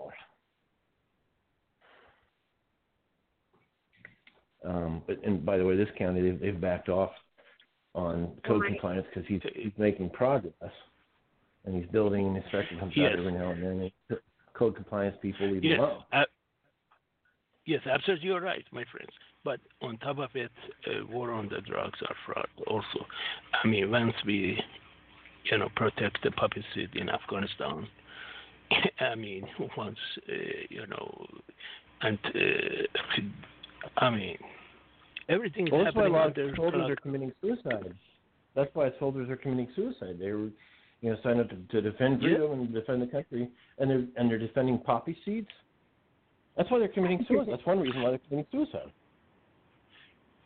Um, 4.66 5.04
but, 5.06 5.24
and 5.24 5.46
by 5.46 5.58
the 5.58 5.66
way, 5.66 5.76
this 5.76 5.90
county 5.98 6.22
they've, 6.22 6.40
they've 6.40 6.60
backed 6.62 6.90
off 6.90 7.12
on 7.94 8.32
code 8.46 8.62
Right. 8.62 8.72
compliance 8.72 9.06
because 9.14 9.28
he's 9.28 9.42
he's 9.56 9.72
making 9.78 10.10
progress, 10.10 10.54
and 11.66 11.76
he's 11.76 11.90
building 11.92 12.26
and 12.28 12.38
inspecting 12.38 12.80
comes 12.80 12.94
Yes. 12.96 13.12
out 13.14 13.20
every 13.20 13.32
now 13.34 13.52
and 13.52 13.64
then. 13.64 13.92
And 14.10 14.20
code 14.54 14.76
compliance 14.76 15.16
people 15.22 15.50
leave 15.52 15.64
Yes, 15.64 15.78
him 15.78 15.84
alone. 15.84 16.04
Yes, 17.66 17.82
absolutely, 17.90 18.28
you're 18.28 18.42
right, 18.42 18.66
my 18.72 18.84
friends. 18.92 19.12
But 19.44 19.60
on 19.82 19.98
top 19.98 20.18
of 20.20 20.30
it, 20.36 20.52
uh, 20.88 21.06
war 21.08 21.32
on 21.32 21.48
the 21.50 21.62
drugs 21.62 22.00
are 22.08 22.16
fraud 22.26 22.48
also. 22.68 23.06
I 23.64 23.68
mean, 23.68 23.92
once 23.92 24.14
we, 24.26 24.60
you 25.52 25.58
know, 25.58 25.70
protect 25.76 26.20
the 26.24 26.32
poppy 26.32 26.64
seed 26.74 26.90
in 26.96 27.10
Afghanistan, 27.10 27.88
I 29.00 29.16
mean, 29.16 29.48
once, 29.78 29.98
uh, 30.28 30.34
you 30.70 30.88
know, 30.88 31.28
and 32.02 32.18
uh, 32.26 33.22
I 33.98 34.10
mean, 34.10 34.38
everything 35.30 35.68
is 35.68 35.72
Well, 35.74 35.84
that's 35.84 35.96
why 35.96 36.06
a 36.06 36.10
lot 36.10 36.38
of 36.38 36.56
soldiers 36.56 36.90
are 36.90 36.96
committing 36.96 37.32
suicide. 37.42 37.94
That's 38.56 38.74
why 38.74 38.90
soldiers 39.00 39.30
are 39.30 39.36
committing 39.36 39.68
suicide. 39.76 40.18
They 40.20 40.32
were, 40.32 40.50
you 41.02 41.12
know, 41.12 41.18
signed 41.24 41.42
up 41.42 41.50
to, 41.50 41.56
to 41.56 41.82
defend 41.82 42.22
Yeah. 42.22 42.30
freedom 42.30 42.52
and 42.54 42.74
defend 42.74 43.02
the 43.02 43.08
country, 43.08 43.50
and 43.78 43.90
they're 43.90 44.06
and 44.18 44.30
they're 44.30 44.40
defending 44.40 44.80
poppy 44.80 45.18
seeds. 45.26 45.50
That's 46.57 46.69
why 46.72 46.80
they're 46.80 46.88
committing 46.88 47.26
suicide. 47.27 47.52
That's 47.52 47.65
one 47.65 47.80
reason 47.80 48.02
why 48.02 48.11
they're 48.11 48.19
committing 48.30 48.48
suicide. 48.52 48.91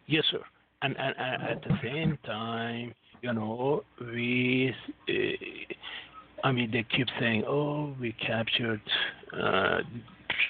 Yes, 0.07 0.23
sir. 0.31 0.40
And, 0.81 0.95
and, 0.98 1.15
and 1.18 1.44
at 1.44 1.61
the 1.61 1.77
same 1.84 2.18
time, 2.26 2.94
you 3.22 3.34
know, 3.34 3.84
we, 4.02 4.73
uh, 5.10 6.48
I 6.48 6.52
mean, 6.52 6.72
they 6.72 6.86
keep 6.95 7.07
saying, 7.19 7.44
oh, 7.48 7.94
we 7.99 8.14
captured, 8.14 8.81
uh, 9.34 9.80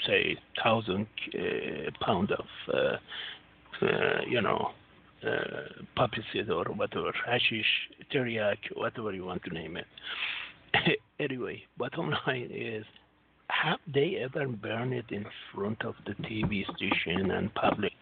say, 0.07 0.37
thousand 0.63 1.07
uh, 1.33 1.89
pound 2.05 2.31
of, 2.31 2.45
uh, 2.73 3.85
uh, 3.85 4.21
you 4.29 4.41
know, 4.41 4.71
uh, 5.27 5.83
poppy 5.95 6.23
seed 6.31 6.49
or 6.49 6.65
whatever, 6.65 7.11
hashish, 7.27 7.65
teriyaki, 8.13 8.75
whatever 8.75 9.11
you 9.11 9.25
want 9.25 9.43
to 9.43 9.49
name 9.49 9.77
it. 9.77 9.87
anyway, 11.19 11.61
bottom 11.77 12.13
line 12.27 12.49
is, 12.53 12.85
have 13.49 13.79
they 13.93 14.17
ever 14.23 14.47
burned 14.47 14.93
it 14.93 15.05
in 15.09 15.25
front 15.53 15.83
of 15.83 15.95
the 16.05 16.13
TV 16.23 16.63
station 16.75 17.31
and 17.31 17.53
public? 17.55 17.93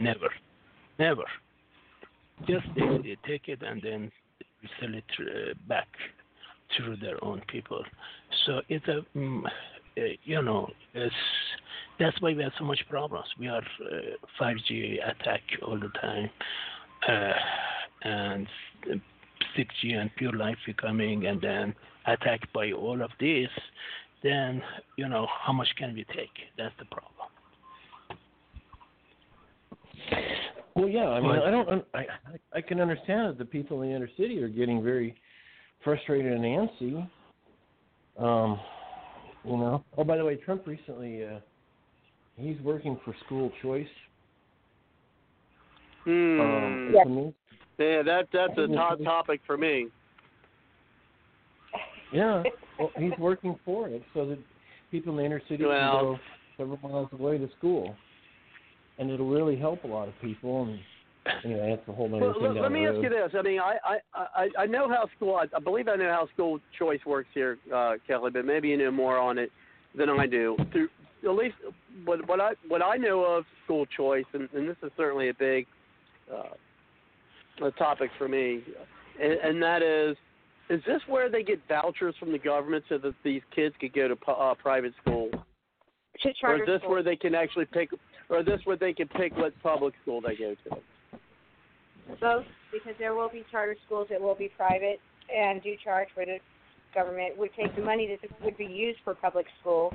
Never. 0.00 0.28
Never. 0.98 1.24
Just 2.46 2.66
they, 2.74 2.98
they 3.02 3.16
take 3.26 3.48
it 3.48 3.62
and 3.62 3.80
then 3.82 4.10
sell 4.80 4.94
it 4.94 5.04
uh, 5.20 5.54
back 5.68 5.88
through 6.76 6.96
their 6.96 7.22
own 7.24 7.42
people. 7.48 7.84
So 8.46 8.60
it's 8.68 8.86
a, 8.88 9.04
mm, 9.16 9.44
uh, 9.44 10.00
you 10.24 10.42
know, 10.42 10.68
it's 10.94 11.14
that's 11.98 12.20
why 12.20 12.34
we 12.34 12.42
have 12.42 12.52
so 12.58 12.64
much 12.64 12.80
problems. 12.90 13.26
We 13.38 13.48
are 13.48 13.58
uh, 13.62 14.16
5G 14.40 14.96
attack 15.08 15.42
all 15.64 15.78
the 15.78 15.90
time, 16.00 16.30
uh, 17.08 17.32
and 18.02 18.48
6G 19.56 19.94
and 19.94 20.10
pure 20.16 20.32
life 20.32 20.56
becoming, 20.66 21.26
and 21.26 21.40
then 21.40 21.74
attacked 22.06 22.52
by 22.52 22.72
all 22.72 23.00
of 23.00 23.10
this. 23.20 23.48
Then 24.24 24.62
you 24.96 25.06
know 25.08 25.28
how 25.42 25.52
much 25.52 25.68
can 25.78 25.94
we 25.94 26.04
take? 26.16 26.30
That's 26.56 26.74
the 26.78 26.86
problem. 26.86 27.28
Well, 30.74 30.88
yeah, 30.88 31.08
I 31.10 31.20
mean, 31.20 31.36
But- 31.36 31.42
I 31.46 31.50
don't, 31.52 31.84
I, 31.94 32.06
I 32.54 32.60
can 32.60 32.80
understand 32.80 33.28
that 33.28 33.38
the 33.38 33.44
people 33.44 33.82
in 33.82 33.90
the 33.90 33.94
inner 33.94 34.08
city 34.16 34.42
are 34.42 34.48
getting 34.48 34.82
very 34.82 35.14
frustrated 35.84 36.32
and 36.32 36.42
antsy. 36.42 37.08
Um, 38.18 38.58
you 39.44 39.56
know. 39.58 39.84
Oh, 39.98 40.04
by 40.04 40.16
the 40.16 40.24
way, 40.24 40.36
Trump 40.36 40.66
recently, 40.66 41.24
uh, 41.24 41.38
he's 42.36 42.58
working 42.62 42.98
for 43.04 43.14
school 43.26 43.52
choice. 43.60 43.86
Hmm. 46.04 46.40
Um, 46.40 46.90
it's 46.94 47.06
amazing. 47.06 47.34
Yeah, 47.78 48.02
that 48.02 48.28
that's 48.32 48.56
a 48.58 48.66
Yeah. 48.70 48.76
hot 48.78 49.02
topic 49.04 49.42
for 49.46 49.58
me. 49.58 49.88
Yeah, 52.12 52.42
well, 52.78 52.90
he's 52.98 53.12
working 53.18 53.58
for 53.64 53.88
it 53.88 54.02
so 54.12 54.26
that 54.26 54.38
people 54.90 55.12
in 55.12 55.18
the 55.18 55.24
inner 55.24 55.42
city 55.48 55.64
Well- 55.64 55.92
can 55.92 56.04
go 56.04 56.18
several 56.56 56.78
miles 56.88 57.08
away 57.12 57.38
to 57.38 57.48
school, 57.58 57.96
and 58.98 59.10
it'll 59.10 59.28
really 59.28 59.56
help 59.56 59.84
a 59.84 59.86
lot 59.86 60.08
of 60.08 60.14
people. 60.20 60.62
And 60.64 60.78
anyway, 61.44 61.70
that's 61.70 61.88
a 61.88 61.92
whole 61.92 62.06
other 62.06 62.24
Well, 62.24 62.34
thing 62.34 62.54
let, 62.54 62.62
let 62.62 62.72
me 62.72 62.86
ask 62.86 62.96
you 63.02 63.08
this. 63.08 63.32
I 63.36 63.42
mean, 63.42 63.60
I 63.60 63.76
I 63.84 63.98
I, 64.14 64.48
I 64.60 64.66
know 64.66 64.88
how 64.88 65.08
school. 65.16 65.36
I, 65.36 65.46
I 65.56 65.60
believe 65.60 65.88
I 65.88 65.96
know 65.96 66.10
how 66.10 66.28
school 66.32 66.60
choice 66.78 67.00
works 67.06 67.28
here, 67.34 67.58
uh, 67.74 67.94
Kelly. 68.06 68.30
But 68.30 68.44
maybe 68.44 68.68
you 68.68 68.76
know 68.76 68.90
more 68.90 69.18
on 69.18 69.38
it 69.38 69.50
than 69.96 70.08
I 70.10 70.26
do. 70.26 70.56
Through 70.72 70.88
at 71.24 71.34
least 71.34 71.56
what 72.04 72.26
what 72.28 72.40
I 72.40 72.52
what 72.68 72.82
I 72.82 72.96
know 72.96 73.24
of 73.24 73.44
school 73.64 73.86
choice, 73.86 74.26
and, 74.32 74.48
and 74.54 74.68
this 74.68 74.76
is 74.82 74.92
certainly 74.96 75.28
a 75.28 75.34
big 75.34 75.66
uh, 76.32 77.64
a 77.66 77.70
topic 77.72 78.10
for 78.18 78.28
me, 78.28 78.62
and, 79.20 79.32
and 79.32 79.62
that 79.62 79.82
is. 79.82 80.16
Is 80.70 80.80
this 80.86 81.00
where 81.06 81.28
they 81.28 81.42
get 81.42 81.60
vouchers 81.68 82.14
from 82.18 82.32
the 82.32 82.38
government 82.38 82.84
so 82.88 82.98
that 82.98 83.14
these 83.22 83.42
kids 83.54 83.74
could 83.80 83.92
go 83.92 84.08
to 84.08 84.16
uh, 84.30 84.54
private 84.54 84.94
school? 85.02 85.30
To 86.22 86.32
Or 86.42 86.56
is 86.56 86.62
this 86.66 86.80
school. 86.80 86.90
where 86.90 87.02
they 87.02 87.16
can 87.16 87.34
actually 87.34 87.66
pick, 87.66 87.90
or 88.30 88.40
is 88.40 88.46
this 88.46 88.60
where 88.64 88.76
they 88.76 88.92
can 88.92 89.08
pick 89.08 89.36
what 89.36 89.52
public 89.62 89.94
school 90.02 90.20
they 90.20 90.36
go 90.36 90.54
to? 90.64 90.76
Both, 92.20 92.44
because 92.72 92.94
there 92.98 93.14
will 93.14 93.28
be 93.28 93.44
charter 93.50 93.76
schools 93.84 94.08
that 94.10 94.20
will 94.20 94.34
be 94.34 94.50
private 94.56 95.00
and 95.34 95.62
do 95.62 95.74
charge 95.82 96.08
for 96.14 96.24
the 96.24 96.38
government 96.94 97.36
would 97.36 97.50
take 97.58 97.74
the 97.74 97.82
money 97.82 98.06
that 98.22 98.44
would 98.44 98.56
be 98.56 98.64
used 98.64 99.00
for 99.04 99.14
public 99.14 99.46
school 99.60 99.92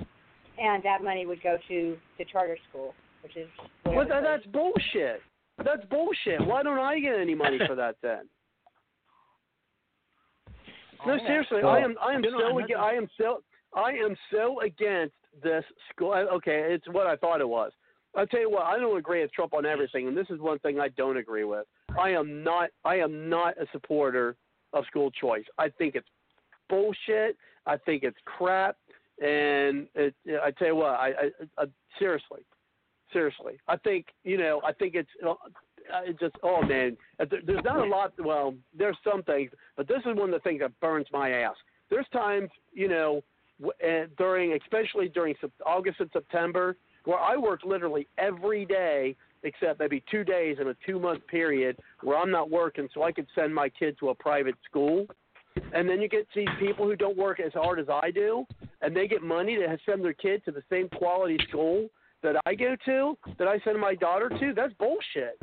and 0.61 0.83
that 0.83 1.03
money 1.03 1.25
would 1.25 1.41
go 1.41 1.57
to 1.67 1.97
the 2.17 2.25
charter 2.25 2.57
school, 2.69 2.93
which 3.23 3.37
is. 3.37 3.47
Well, 3.85 4.07
that, 4.07 4.21
that's 4.21 4.45
bullshit. 4.47 5.21
That's 5.63 5.85
bullshit. 5.89 6.45
Why 6.45 6.63
don't 6.63 6.79
I 6.79 6.99
get 6.99 7.17
any 7.17 7.35
money 7.35 7.59
for 7.65 7.75
that 7.75 7.95
then? 8.01 8.27
No, 11.05 11.13
oh, 11.13 11.17
seriously, 11.27 11.61
I 11.63 11.79
am. 11.79 11.95
I 12.01 12.13
am 12.13 12.23
You 12.23 12.31
know, 12.31 12.39
so. 12.51 12.59
Ag- 12.59 12.73
I 12.77 12.93
am 12.93 13.07
so. 13.17 13.41
I 13.75 13.91
am 13.91 14.15
so 14.31 14.61
against 14.61 15.13
this 15.43 15.63
school. 15.91 16.13
Okay, 16.13 16.73
it's 16.73 16.87
what 16.89 17.07
I 17.07 17.15
thought 17.15 17.41
it 17.41 17.47
was. 17.47 17.71
I'll 18.15 18.27
tell 18.27 18.39
you 18.39 18.49
what. 18.49 18.63
I 18.63 18.77
don't 18.79 18.97
agree 18.97 19.21
with 19.21 19.31
Trump 19.31 19.53
on 19.53 19.65
everything, 19.65 20.07
and 20.07 20.17
this 20.17 20.27
is 20.29 20.39
one 20.39 20.59
thing 20.59 20.79
I 20.79 20.89
don't 20.89 21.17
agree 21.17 21.43
with. 21.43 21.65
I 21.97 22.09
am 22.09 22.43
not. 22.43 22.69
I 22.83 22.95
am 22.95 23.29
not 23.29 23.57
a 23.61 23.65
supporter 23.71 24.35
of 24.73 24.85
school 24.85 25.11
choice. 25.11 25.45
I 25.57 25.69
think 25.69 25.95
it's 25.95 26.07
bullshit. 26.69 27.37
I 27.65 27.77
think 27.77 28.03
it's 28.03 28.17
crap. 28.25 28.75
And 29.21 29.87
it, 29.95 30.15
I 30.41 30.51
tell 30.51 30.67
you 30.67 30.75
what. 30.75 30.91
I, 30.91 31.07
I, 31.09 31.63
I 31.63 31.65
seriously, 31.97 32.41
seriously. 33.11 33.59
I 33.67 33.77
think 33.77 34.07
you 34.23 34.37
know. 34.37 34.61
I 34.65 34.73
think 34.73 34.95
it's. 34.95 35.09
Uh, 35.25 35.33
it 36.05 36.19
just 36.19 36.35
oh 36.43 36.61
man, 36.61 36.95
Uh, 37.19 37.25
there's 37.45 37.63
not 37.63 37.79
a 37.79 37.89
lot. 37.89 38.13
Well, 38.19 38.53
there's 38.77 38.97
some 39.03 39.23
things, 39.23 39.51
but 39.75 39.87
this 39.87 39.99
is 39.99 40.15
one 40.15 40.29
of 40.29 40.31
the 40.31 40.39
things 40.39 40.59
that 40.61 40.79
burns 40.79 41.07
my 41.11 41.31
ass. 41.31 41.55
There's 41.89 42.07
times 42.13 42.49
you 42.73 42.87
know 42.87 43.23
uh, 43.65 44.05
during, 44.17 44.53
especially 44.61 45.09
during 45.09 45.35
August 45.65 45.99
and 45.99 46.09
September, 46.13 46.77
where 47.05 47.19
I 47.19 47.37
work 47.37 47.61
literally 47.65 48.07
every 48.17 48.65
day 48.65 49.15
except 49.43 49.79
maybe 49.79 50.03
two 50.11 50.23
days 50.23 50.57
in 50.59 50.67
a 50.67 50.75
two 50.85 50.99
month 50.99 51.25
period 51.27 51.77
where 52.01 52.17
I'm 52.17 52.31
not 52.31 52.49
working, 52.49 52.87
so 52.93 53.03
I 53.03 53.11
could 53.11 53.27
send 53.35 53.53
my 53.53 53.69
kid 53.69 53.97
to 53.99 54.09
a 54.09 54.15
private 54.15 54.55
school. 54.69 55.07
And 55.73 55.89
then 55.89 56.01
you 56.01 56.07
get 56.07 56.27
these 56.35 56.47
people 56.59 56.85
who 56.85 56.95
don't 56.95 57.17
work 57.17 57.39
as 57.39 57.51
hard 57.53 57.79
as 57.79 57.87
I 57.89 58.11
do, 58.11 58.45
and 58.81 58.95
they 58.95 59.07
get 59.07 59.21
money 59.21 59.55
to 59.55 59.77
send 59.85 60.03
their 60.03 60.13
kid 60.13 60.43
to 60.45 60.51
the 60.51 60.63
same 60.69 60.87
quality 60.89 61.37
school 61.47 61.89
that 62.23 62.35
I 62.45 62.55
go 62.55 62.75
to, 62.85 63.17
that 63.37 63.47
I 63.47 63.59
send 63.59 63.79
my 63.79 63.95
daughter 63.95 64.29
to. 64.29 64.53
That's 64.55 64.73
bullshit. 64.73 65.39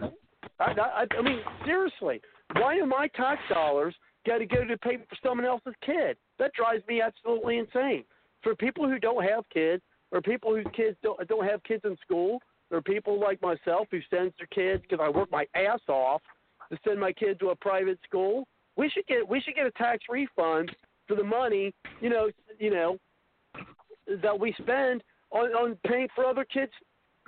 I, 0.58 0.72
I, 0.72 1.06
I 1.18 1.22
mean, 1.22 1.40
seriously, 1.64 2.20
why 2.54 2.76
do 2.76 2.86
my 2.86 3.08
tax 3.16 3.40
dollars 3.52 3.94
got 4.26 4.38
to 4.38 4.46
go 4.46 4.64
to 4.64 4.76
pay 4.78 4.96
for 4.96 5.16
someone 5.22 5.46
else's 5.46 5.74
kid? 5.84 6.16
That 6.38 6.52
drives 6.54 6.82
me 6.88 7.00
absolutely 7.00 7.58
insane. 7.58 8.04
For 8.42 8.54
people 8.54 8.88
who 8.88 8.98
don't 8.98 9.24
have 9.24 9.44
kids, 9.52 9.82
or 10.12 10.20
people 10.20 10.54
whose 10.54 10.66
kids 10.74 10.96
don't 11.02 11.26
don't 11.28 11.46
have 11.46 11.62
kids 11.64 11.82
in 11.84 11.96
school, 12.04 12.40
or 12.70 12.80
people 12.80 13.20
like 13.20 13.40
myself 13.42 13.88
who 13.90 14.00
sends 14.08 14.34
their 14.38 14.46
kids 14.48 14.82
because 14.88 15.02
I 15.02 15.08
work 15.08 15.30
my 15.30 15.46
ass 15.54 15.80
off 15.88 16.22
to 16.70 16.78
send 16.86 17.00
my 17.00 17.12
kid 17.12 17.38
to 17.40 17.50
a 17.50 17.56
private 17.56 17.98
school. 18.06 18.46
We 18.76 18.88
should 18.90 19.06
get 19.06 19.28
we 19.28 19.40
should 19.40 19.54
get 19.54 19.66
a 19.66 19.72
tax 19.72 20.04
refund 20.08 20.74
for 21.08 21.16
the 21.16 21.24
money, 21.24 21.72
you 22.00 22.10
know, 22.10 22.30
you 22.58 22.70
know, 22.70 22.98
that 24.22 24.38
we 24.38 24.54
spend 24.58 25.02
on 25.36 25.50
on 25.52 25.76
paying 25.86 26.08
for 26.14 26.24
other 26.24 26.44
kids' 26.44 26.72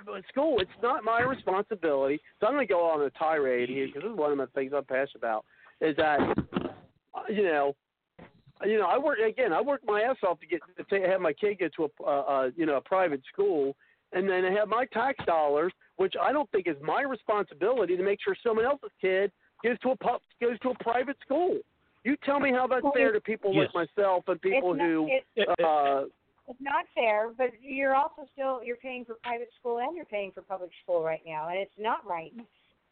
at 0.01 0.23
school. 0.29 0.59
It's 0.59 0.69
not 0.81 1.03
my 1.03 1.21
responsibility. 1.21 2.19
So 2.39 2.47
I'm 2.47 2.53
going 2.53 2.65
to 2.67 2.73
go 2.73 2.81
on 2.89 3.01
a 3.01 3.09
tirade 3.11 3.69
here 3.69 3.87
because 3.87 4.03
this 4.03 4.11
is 4.11 4.17
one 4.17 4.31
of 4.31 4.37
the 4.37 4.47
things 4.47 4.71
I'm 4.75 4.85
passionate 4.85 5.17
about. 5.17 5.45
Is 5.81 5.95
that 5.97 6.19
you 7.29 7.43
know, 7.43 7.75
you 8.65 8.77
know, 8.77 8.85
I 8.87 8.97
work 8.97 9.19
again. 9.19 9.53
I 9.53 9.61
work 9.61 9.81
my 9.85 10.01
ass 10.01 10.17
off 10.27 10.39
to 10.39 10.47
get 10.47 10.61
to 10.77 10.83
ta- 10.83 11.09
have 11.09 11.21
my 11.21 11.33
kid 11.33 11.59
get 11.59 11.73
to 11.75 11.83
a 11.85 12.03
uh, 12.03 12.21
uh, 12.21 12.49
you 12.55 12.65
know 12.65 12.77
a 12.77 12.81
private 12.81 13.21
school, 13.31 13.75
and 14.13 14.27
then 14.29 14.45
I 14.45 14.51
have 14.51 14.67
my 14.67 14.85
tax 14.93 15.23
dollars, 15.25 15.73
which 15.97 16.13
I 16.21 16.31
don't 16.31 16.49
think 16.51 16.67
is 16.67 16.75
my 16.81 17.01
responsibility 17.01 17.95
to 17.97 18.03
make 18.03 18.19
sure 18.23 18.35
someone 18.41 18.65
else's 18.65 18.91
kid 19.01 19.31
goes 19.63 19.77
to 19.79 19.89
a 19.91 19.95
pub, 19.97 20.21
goes 20.41 20.57
to 20.59 20.69
a 20.69 20.83
private 20.83 21.17
school. 21.21 21.57
You 22.05 22.15
tell 22.23 22.39
me 22.39 22.51
how 22.51 22.65
that's 22.67 22.83
Well, 22.83 22.93
fair 22.95 23.11
to 23.11 23.19
people 23.19 23.53
yes. 23.53 23.67
like 23.75 23.87
myself 23.97 24.23
and 24.27 24.41
people 24.41 24.71
It's 24.71 24.77
not- 24.79 24.87
who 24.87 25.09
it- 25.35 25.59
uh, 25.63 26.03
It's 26.49 26.59
not 26.59 26.85
fair, 26.95 27.29
but 27.37 27.51
you're 27.61 27.95
also 27.95 28.23
still 28.33 28.63
you're 28.63 28.75
paying 28.77 29.05
for 29.05 29.15
private 29.23 29.49
school 29.59 29.77
and 29.79 29.95
you're 29.95 30.05
paying 30.05 30.31
for 30.31 30.41
public 30.41 30.71
school 30.83 31.03
right 31.03 31.21
now, 31.25 31.47
and 31.49 31.59
it's 31.59 31.71
not 31.77 32.05
right. 32.07 32.33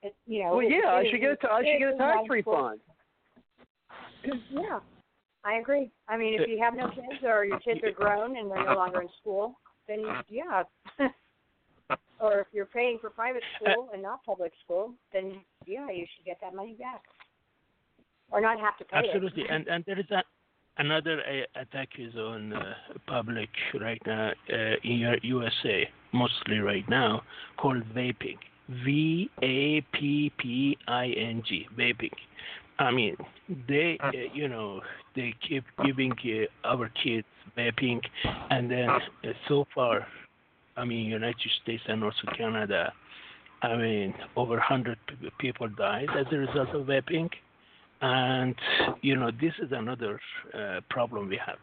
It, 0.03 0.15
you 0.27 0.43
know. 0.43 0.57
well, 0.57 0.65
it- 0.65 0.71
yeah, 0.71 0.91
I 0.91 1.03
should 1.05 1.15
is- 1.15 1.21
get 1.21 1.43
a, 1.49 1.51
I 1.51 1.59
should 1.61 1.67
it 1.67 1.79
get 1.79 1.93
a 1.95 1.97
tax 1.97 2.29
refund. 2.29 2.79
Yeah, 4.51 4.79
I 5.45 5.55
agree. 5.55 5.89
I 6.09 6.17
mean, 6.17 6.39
if 6.39 6.47
you 6.49 6.59
have 6.61 6.75
no 6.75 6.89
kids 6.89 7.23
or 7.23 7.45
your 7.45 7.59
kids 7.59 7.79
are 7.83 7.91
grown 7.91 8.37
and 8.37 8.51
they're 8.51 8.65
no 8.65 8.75
longer 8.75 9.01
in 9.01 9.07
school, 9.21 9.57
then 9.87 10.03
yeah. 10.27 10.63
or 12.19 12.41
if 12.41 12.47
you're 12.51 12.65
paying 12.65 12.97
for 12.99 13.09
private 13.09 13.43
school 13.55 13.89
and 13.93 14.03
not 14.03 14.23
public 14.25 14.51
school, 14.63 14.93
then 15.13 15.39
yeah, 15.65 15.89
you 15.89 16.05
should 16.15 16.25
get 16.25 16.37
that 16.41 16.53
money 16.53 16.75
back, 16.77 17.03
or 18.31 18.41
not 18.41 18.59
have 18.59 18.77
to 18.77 18.85
pay 18.85 18.97
Absolutely, 18.97 19.43
it. 19.43 19.49
and 19.49 19.67
and 19.67 19.83
there 19.85 19.99
is 19.99 20.11
a, 20.11 20.23
another 20.77 21.21
uh, 21.21 21.61
attack 21.61 21.89
is 21.97 22.15
on 22.15 22.53
uh, 22.53 22.73
public 23.07 23.49
right 23.79 24.01
now 24.05 24.31
uh, 24.51 24.55
in 24.83 24.97
your 24.97 25.17
USA, 25.21 25.89
mostly 26.13 26.59
right 26.59 26.87
now, 26.89 27.21
called 27.57 27.83
vaping. 27.95 28.37
V 28.83 29.29
A 29.41 29.81
P 29.93 30.31
P 30.37 30.77
I 30.87 31.07
N 31.07 31.41
G, 31.47 31.67
vaping. 31.77 32.11
I 32.79 32.91
mean, 32.91 33.15
they, 33.67 33.97
uh, 34.03 34.11
you 34.33 34.47
know, 34.47 34.81
they 35.15 35.33
keep 35.47 35.63
giving 35.85 36.11
uh, 36.11 36.67
our 36.67 36.89
kids 37.01 37.25
vaping, 37.57 38.01
and 38.49 38.69
then 38.69 38.89
uh, 38.89 38.99
so 39.47 39.65
far, 39.73 40.05
I 40.75 40.85
mean, 40.85 41.05
United 41.05 41.51
States 41.63 41.81
and 41.87 42.03
also 42.03 42.27
Canada, 42.37 42.93
I 43.63 43.75
mean, 43.75 44.13
over 44.35 44.55
100 44.55 44.97
p- 45.07 45.29
people 45.39 45.67
died 45.69 46.09
as 46.15 46.27
a 46.31 46.37
result 46.37 46.69
of 46.69 46.85
vaping. 46.85 47.29
And, 48.01 48.55
you 49.01 49.15
know, 49.15 49.31
this 49.31 49.53
is 49.61 49.71
another 49.71 50.19
uh, 50.53 50.81
problem 50.89 51.29
we 51.29 51.39
have. 51.45 51.57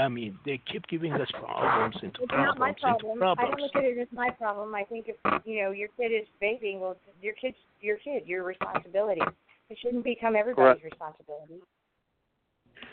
I 0.00 0.06
mean, 0.06 0.38
they 0.44 0.60
keep 0.70 0.86
giving 0.86 1.12
us 1.12 1.28
problems 1.32 1.96
into 2.02 2.22
It's 2.22 2.30
not 2.30 2.56
my 2.58 2.72
problems 2.80 3.02
into 3.02 3.18
problem. 3.18 3.38
I 3.38 3.50
don't 3.50 3.60
look 3.60 3.74
at 3.74 3.82
it 3.84 3.98
as 3.98 4.06
my 4.12 4.30
problem. 4.30 4.72
I 4.74 4.84
think 4.84 5.06
if 5.08 5.16
you 5.44 5.62
know 5.64 5.72
your 5.72 5.88
kid 5.96 6.12
is 6.12 6.26
vaping, 6.40 6.78
well, 6.78 6.96
your 7.20 7.34
kid's 7.34 7.56
your 7.80 7.96
kid, 7.96 8.22
your 8.24 8.44
responsibility. 8.44 9.22
It 9.70 9.78
shouldn't 9.82 10.04
become 10.04 10.36
everybody's 10.36 10.80
Correct. 10.80 10.84
responsibility. 10.84 11.60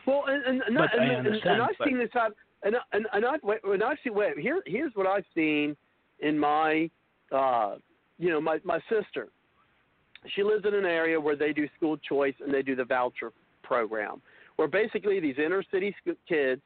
Well, 0.07 0.23
and 0.27 0.43
and, 0.45 0.61
and, 0.63 0.75
But 0.75 0.93
and, 0.93 1.01
I 1.01 1.13
and, 1.13 1.27
and, 1.27 1.61
I've 1.61 1.77
but- 1.77 1.87
seen 1.87 1.99
this 1.99 2.09
happen. 2.11 2.33
And 2.63 2.75
and 2.93 3.05
and 3.13 3.23
I 3.23 3.35
when 3.61 3.83
I 3.83 3.93
see 4.03 4.09
wait 4.09 4.39
here 4.39 4.63
here's 4.65 4.91
what 4.95 5.05
I've 5.05 5.25
seen 5.35 5.77
in 6.21 6.39
my 6.39 6.89
uh 7.31 7.75
you 8.17 8.31
know 8.31 8.41
my 8.41 8.59
my 8.63 8.79
sister. 8.89 9.27
She 10.33 10.43
lives 10.43 10.65
in 10.65 10.73
an 10.73 10.85
area 10.85 11.19
where 11.19 11.35
they 11.35 11.53
do 11.53 11.67
school 11.77 11.97
choice 11.97 12.35
and 12.43 12.53
they 12.53 12.61
do 12.61 12.75
the 12.75 12.85
voucher 12.85 13.31
program, 13.63 14.21
where 14.55 14.67
basically 14.67 15.19
these 15.19 15.35
inner 15.37 15.63
city 15.71 15.95
kids, 16.27 16.61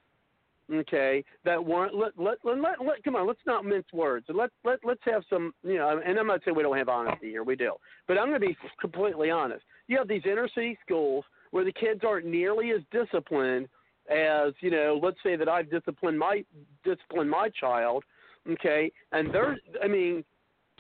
okay, 0.73 1.23
that 1.45 1.63
weren't 1.63 1.95
let 1.95 2.11
let 2.17 2.38
let, 2.43 2.57
let, 2.59 3.03
come 3.03 3.15
on 3.15 3.27
let's 3.27 3.39
not 3.45 3.65
mince 3.65 3.88
words 3.91 4.25
let 4.29 4.49
let 4.63 4.79
let's 4.83 5.01
have 5.03 5.23
some 5.29 5.53
you 5.63 5.77
know 5.77 5.99
and 6.05 6.19
I'm 6.19 6.27
not 6.27 6.41
saying 6.45 6.55
we 6.55 6.63
don't 6.63 6.77
have 6.77 6.89
honesty 6.89 7.29
here 7.29 7.43
we 7.43 7.55
do, 7.55 7.73
but 8.07 8.17
I'm 8.17 8.29
going 8.29 8.39
to 8.39 8.47
be 8.47 8.57
completely 8.79 9.31
honest. 9.31 9.63
You 9.88 9.97
have 9.97 10.07
these 10.07 10.23
inner 10.25 10.47
city 10.53 10.77
schools 10.85 11.25
where 11.51 11.65
the 11.65 11.73
kids 11.73 12.01
aren't 12.05 12.27
nearly 12.27 12.71
as 12.71 12.81
disciplined 12.91 13.67
as 14.09 14.53
you 14.61 14.71
know 14.71 14.99
let's 15.01 15.17
say 15.23 15.35
that 15.35 15.47
i've 15.47 15.69
disciplined 15.69 16.17
my 16.17 16.43
disciplined 16.83 17.29
my 17.29 17.49
child 17.59 18.03
okay 18.49 18.91
and 19.11 19.33
they're 19.33 19.57
i 19.83 19.88
mean 19.88 20.23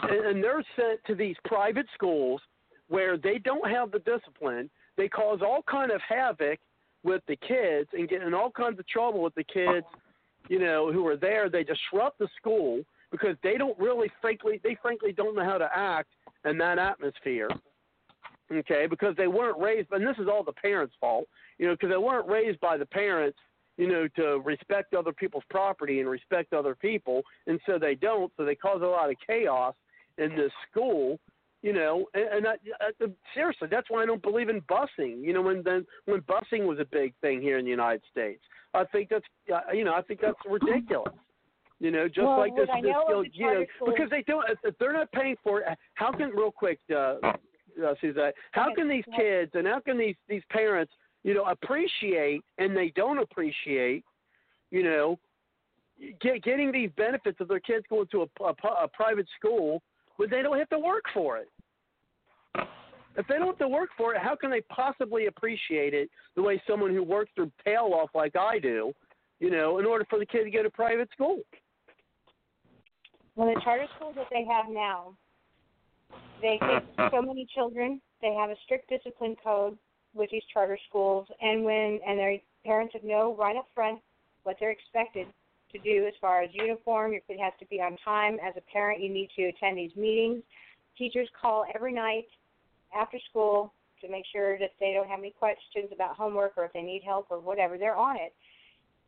and 0.01 0.43
they're 0.43 0.63
sent 0.75 0.99
to 1.05 1.15
these 1.15 1.35
private 1.45 1.85
schools 1.93 2.41
where 2.89 3.17
they 3.17 3.37
don't 3.37 3.69
have 3.69 3.91
the 3.91 3.99
discipline. 3.99 4.69
They 4.97 5.07
cause 5.07 5.39
all 5.41 5.63
kind 5.69 5.91
of 5.91 6.01
havoc 6.07 6.59
with 7.03 7.21
the 7.27 7.37
kids 7.37 7.89
and 7.93 8.09
get 8.09 8.21
in 8.21 8.33
all 8.33 8.51
kinds 8.51 8.77
of 8.79 8.87
trouble 8.87 9.21
with 9.21 9.35
the 9.35 9.43
kids 9.45 9.85
you 10.49 10.59
know 10.59 10.91
who 10.91 11.07
are 11.07 11.17
there. 11.17 11.49
They 11.49 11.63
disrupt 11.63 12.19
the 12.19 12.27
school 12.37 12.81
because 13.11 13.35
they 13.43 13.57
don't 13.57 13.77
really 13.79 14.11
frankly 14.19 14.59
they 14.63 14.77
frankly 14.81 15.13
don't 15.13 15.35
know 15.35 15.45
how 15.45 15.57
to 15.57 15.69
act 15.73 16.09
in 16.45 16.57
that 16.57 16.77
atmosphere 16.77 17.49
okay, 18.51 18.87
because 18.87 19.15
they 19.15 19.27
weren't 19.27 19.59
raised, 19.59 19.91
and 19.91 20.05
this 20.05 20.17
is 20.19 20.27
all 20.27 20.43
the 20.43 20.53
parents' 20.53 20.95
fault, 20.99 21.27
you 21.57 21.67
know, 21.67 21.73
because 21.73 21.89
they 21.89 21.97
weren't 21.97 22.27
raised 22.27 22.59
by 22.59 22.77
the 22.77 22.85
parents, 22.85 23.37
you 23.77 23.87
know, 23.87 24.07
to 24.15 24.41
respect 24.43 24.93
other 24.93 25.13
people's 25.13 25.43
property 25.49 25.99
and 25.99 26.09
respect 26.09 26.53
other 26.53 26.75
people, 26.75 27.21
and 27.47 27.59
so 27.65 27.77
they 27.77 27.95
don't, 27.95 28.31
so 28.37 28.45
they 28.45 28.55
cause 28.55 28.81
a 28.81 28.85
lot 28.85 29.09
of 29.09 29.15
chaos 29.25 29.75
in 30.17 30.35
this 30.35 30.51
school, 30.69 31.19
you 31.61 31.73
know, 31.73 32.05
and, 32.13 32.45
and 32.45 32.47
I, 32.47 32.53
I, 32.79 33.05
seriously, 33.33 33.67
that's 33.69 33.89
why 33.89 34.03
I 34.03 34.05
don't 34.05 34.21
believe 34.21 34.49
in 34.49 34.61
busing, 34.61 35.23
you 35.23 35.33
know, 35.33 35.41
when 35.41 35.61
then 35.63 35.85
when 36.05 36.21
busing 36.21 36.65
was 36.65 36.79
a 36.79 36.85
big 36.85 37.13
thing 37.21 37.41
here 37.41 37.57
in 37.57 37.65
the 37.65 37.71
United 37.71 38.01
States, 38.11 38.41
I 38.73 38.85
think 38.85 39.09
that's, 39.09 39.25
uh, 39.53 39.71
you 39.73 39.83
know, 39.83 39.93
I 39.93 40.01
think 40.01 40.21
that's 40.21 40.37
ridiculous. 40.49 41.13
You 41.79 41.91
know, 41.91 42.07
just 42.07 42.19
Well, 42.19 42.39
like 42.39 42.55
this, 42.55 42.67
this 42.81 42.93
skill, 43.05 43.23
you 43.23 43.45
know, 43.45 43.65
because 43.85 44.09
they 44.09 44.21
don't, 44.23 44.45
if 44.63 44.77
they're 44.79 44.93
not 44.93 45.11
paying 45.13 45.37
for 45.41 45.61
it, 45.61 45.77
how 45.93 46.11
can, 46.11 46.29
real 46.31 46.51
quick, 46.51 46.77
uh, 46.91 47.15
uh, 47.25 47.93
Suzette, 48.01 48.33
how 48.51 48.73
can 48.75 48.89
these 48.89 49.05
kids 49.15 49.51
and 49.53 49.65
how 49.65 49.79
can 49.79 49.97
these 49.97 50.15
these 50.27 50.41
parents, 50.49 50.91
you 51.23 51.33
know, 51.33 51.45
appreciate 51.45 52.41
and 52.57 52.75
they 52.75 52.91
don't 52.95 53.19
appreciate, 53.19 54.03
you 54.71 54.83
know, 54.83 55.17
get, 56.21 56.43
getting 56.43 56.71
these 56.71 56.89
benefits 56.97 57.39
of 57.39 57.47
their 57.47 57.59
kids 57.61 57.85
going 57.89 58.07
to 58.11 58.23
a, 58.23 58.43
a, 58.43 58.53
a 58.83 58.87
private 58.89 59.27
school 59.37 59.81
when 60.19 60.29
they 60.29 60.41
don't 60.41 60.59
have 60.59 60.67
to 60.67 60.77
work 60.77 61.05
for 61.13 61.37
it. 61.37 61.47
If 63.15 63.25
they 63.27 63.35
don't 63.35 63.47
have 63.47 63.57
to 63.59 63.69
work 63.69 63.89
for 63.97 64.13
it, 64.13 64.21
how 64.21 64.35
can 64.35 64.51
they 64.51 64.59
possibly 64.69 65.27
appreciate 65.27 65.93
it 65.93 66.09
the 66.35 66.43
way 66.43 66.61
someone 66.67 66.93
who 66.93 67.03
works 67.03 67.31
their 67.37 67.47
tail 67.63 67.91
off 67.93 68.09
like 68.13 68.35
I 68.35 68.59
do, 68.59 68.91
you 69.39 69.49
know, 69.49 69.79
in 69.79 69.85
order 69.85 70.05
for 70.09 70.19
the 70.19 70.25
kid 70.25 70.43
to 70.43 70.51
go 70.51 70.61
to 70.61 70.69
private 70.69 71.09
school? 71.13 71.39
Well, 73.37 73.53
the 73.53 73.61
charter 73.61 73.85
schools 73.95 74.15
that 74.17 74.27
they 74.29 74.43
have 74.43 74.65
now, 74.69 75.15
they 76.41 76.59
take 76.59 77.11
so 77.11 77.21
many 77.21 77.47
children. 77.55 78.01
They 78.21 78.35
have 78.37 78.49
a 78.49 78.55
strict 78.65 78.89
discipline 78.89 79.37
code 79.41 79.77
with 80.13 80.29
these 80.31 80.43
charter 80.51 80.77
schools, 80.89 81.27
and 81.41 81.63
when 81.63 81.99
and 82.05 82.19
their 82.19 82.37
parents 82.65 82.93
know 83.05 83.37
right 83.39 83.55
up 83.55 83.67
front 83.73 83.99
what 84.43 84.57
they're 84.59 84.71
expected 84.71 85.27
to 85.71 85.79
do 85.79 86.05
as 86.07 86.13
far 86.19 86.41
as 86.41 86.49
uniform. 86.53 87.11
Your 87.11 87.21
kid 87.21 87.39
has 87.39 87.53
to 87.59 87.65
be 87.65 87.81
on 87.81 87.97
time. 88.03 88.37
As 88.45 88.53
a 88.57 88.71
parent, 88.71 89.01
you 89.01 89.09
need 89.09 89.29
to 89.35 89.43
attend 89.45 89.77
these 89.77 89.95
meetings. 89.95 90.43
Teachers 90.97 91.29
call 91.39 91.65
every 91.73 91.93
night 91.93 92.27
after 92.95 93.17
school 93.29 93.73
to 94.01 94.09
make 94.09 94.25
sure 94.31 94.57
that 94.59 94.71
they 94.79 94.93
don't 94.93 95.07
have 95.07 95.19
any 95.19 95.31
questions 95.31 95.89
about 95.93 96.15
homework 96.15 96.53
or 96.57 96.65
if 96.65 96.73
they 96.73 96.81
need 96.81 97.01
help 97.05 97.27
or 97.29 97.39
whatever. 97.39 97.77
They're 97.77 97.95
on 97.95 98.15
it. 98.15 98.33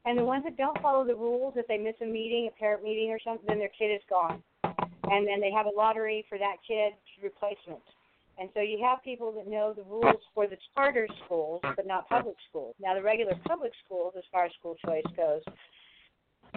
And 0.06 0.18
the 0.18 0.24
ones 0.24 0.44
that 0.46 0.58
don't 0.58 0.80
follow 0.82 1.06
the 1.06 1.16
rules, 1.16 1.54
if 1.56 1.68
they 1.68 1.78
miss 1.78 1.96
a 2.02 2.06
meeting, 2.06 2.50
a 2.52 2.60
parent 2.60 2.84
meeting 2.84 3.12
or 3.12 3.20
something, 3.24 3.46
then 3.48 3.60
their 3.60 3.70
kid 3.78 3.94
is 3.94 4.02
gone. 4.10 4.42
And 4.64 5.28
then 5.28 5.40
they 5.40 5.52
have 5.52 5.66
a 5.66 5.76
lottery 5.76 6.26
for 6.28 6.38
that 6.38 6.58
kid's 6.68 6.96
replacement. 7.22 7.84
And 8.40 8.50
so 8.54 8.62
you 8.62 8.80
have 8.84 9.04
people 9.04 9.32
that 9.34 9.48
know 9.48 9.74
the 9.76 9.84
rules 9.84 10.22
for 10.34 10.48
the 10.48 10.58
charter 10.74 11.08
schools, 11.26 11.62
but 11.76 11.86
not 11.86 12.10
public 12.10 12.36
schools. 12.50 12.76
Now, 12.82 12.96
the 12.96 13.02
regular 13.02 13.36
public 13.48 13.72
schools, 13.86 14.14
as 14.18 14.24
far 14.32 14.46
as 14.46 14.52
school 14.60 14.76
choice 14.84 15.06
goes, 15.16 15.42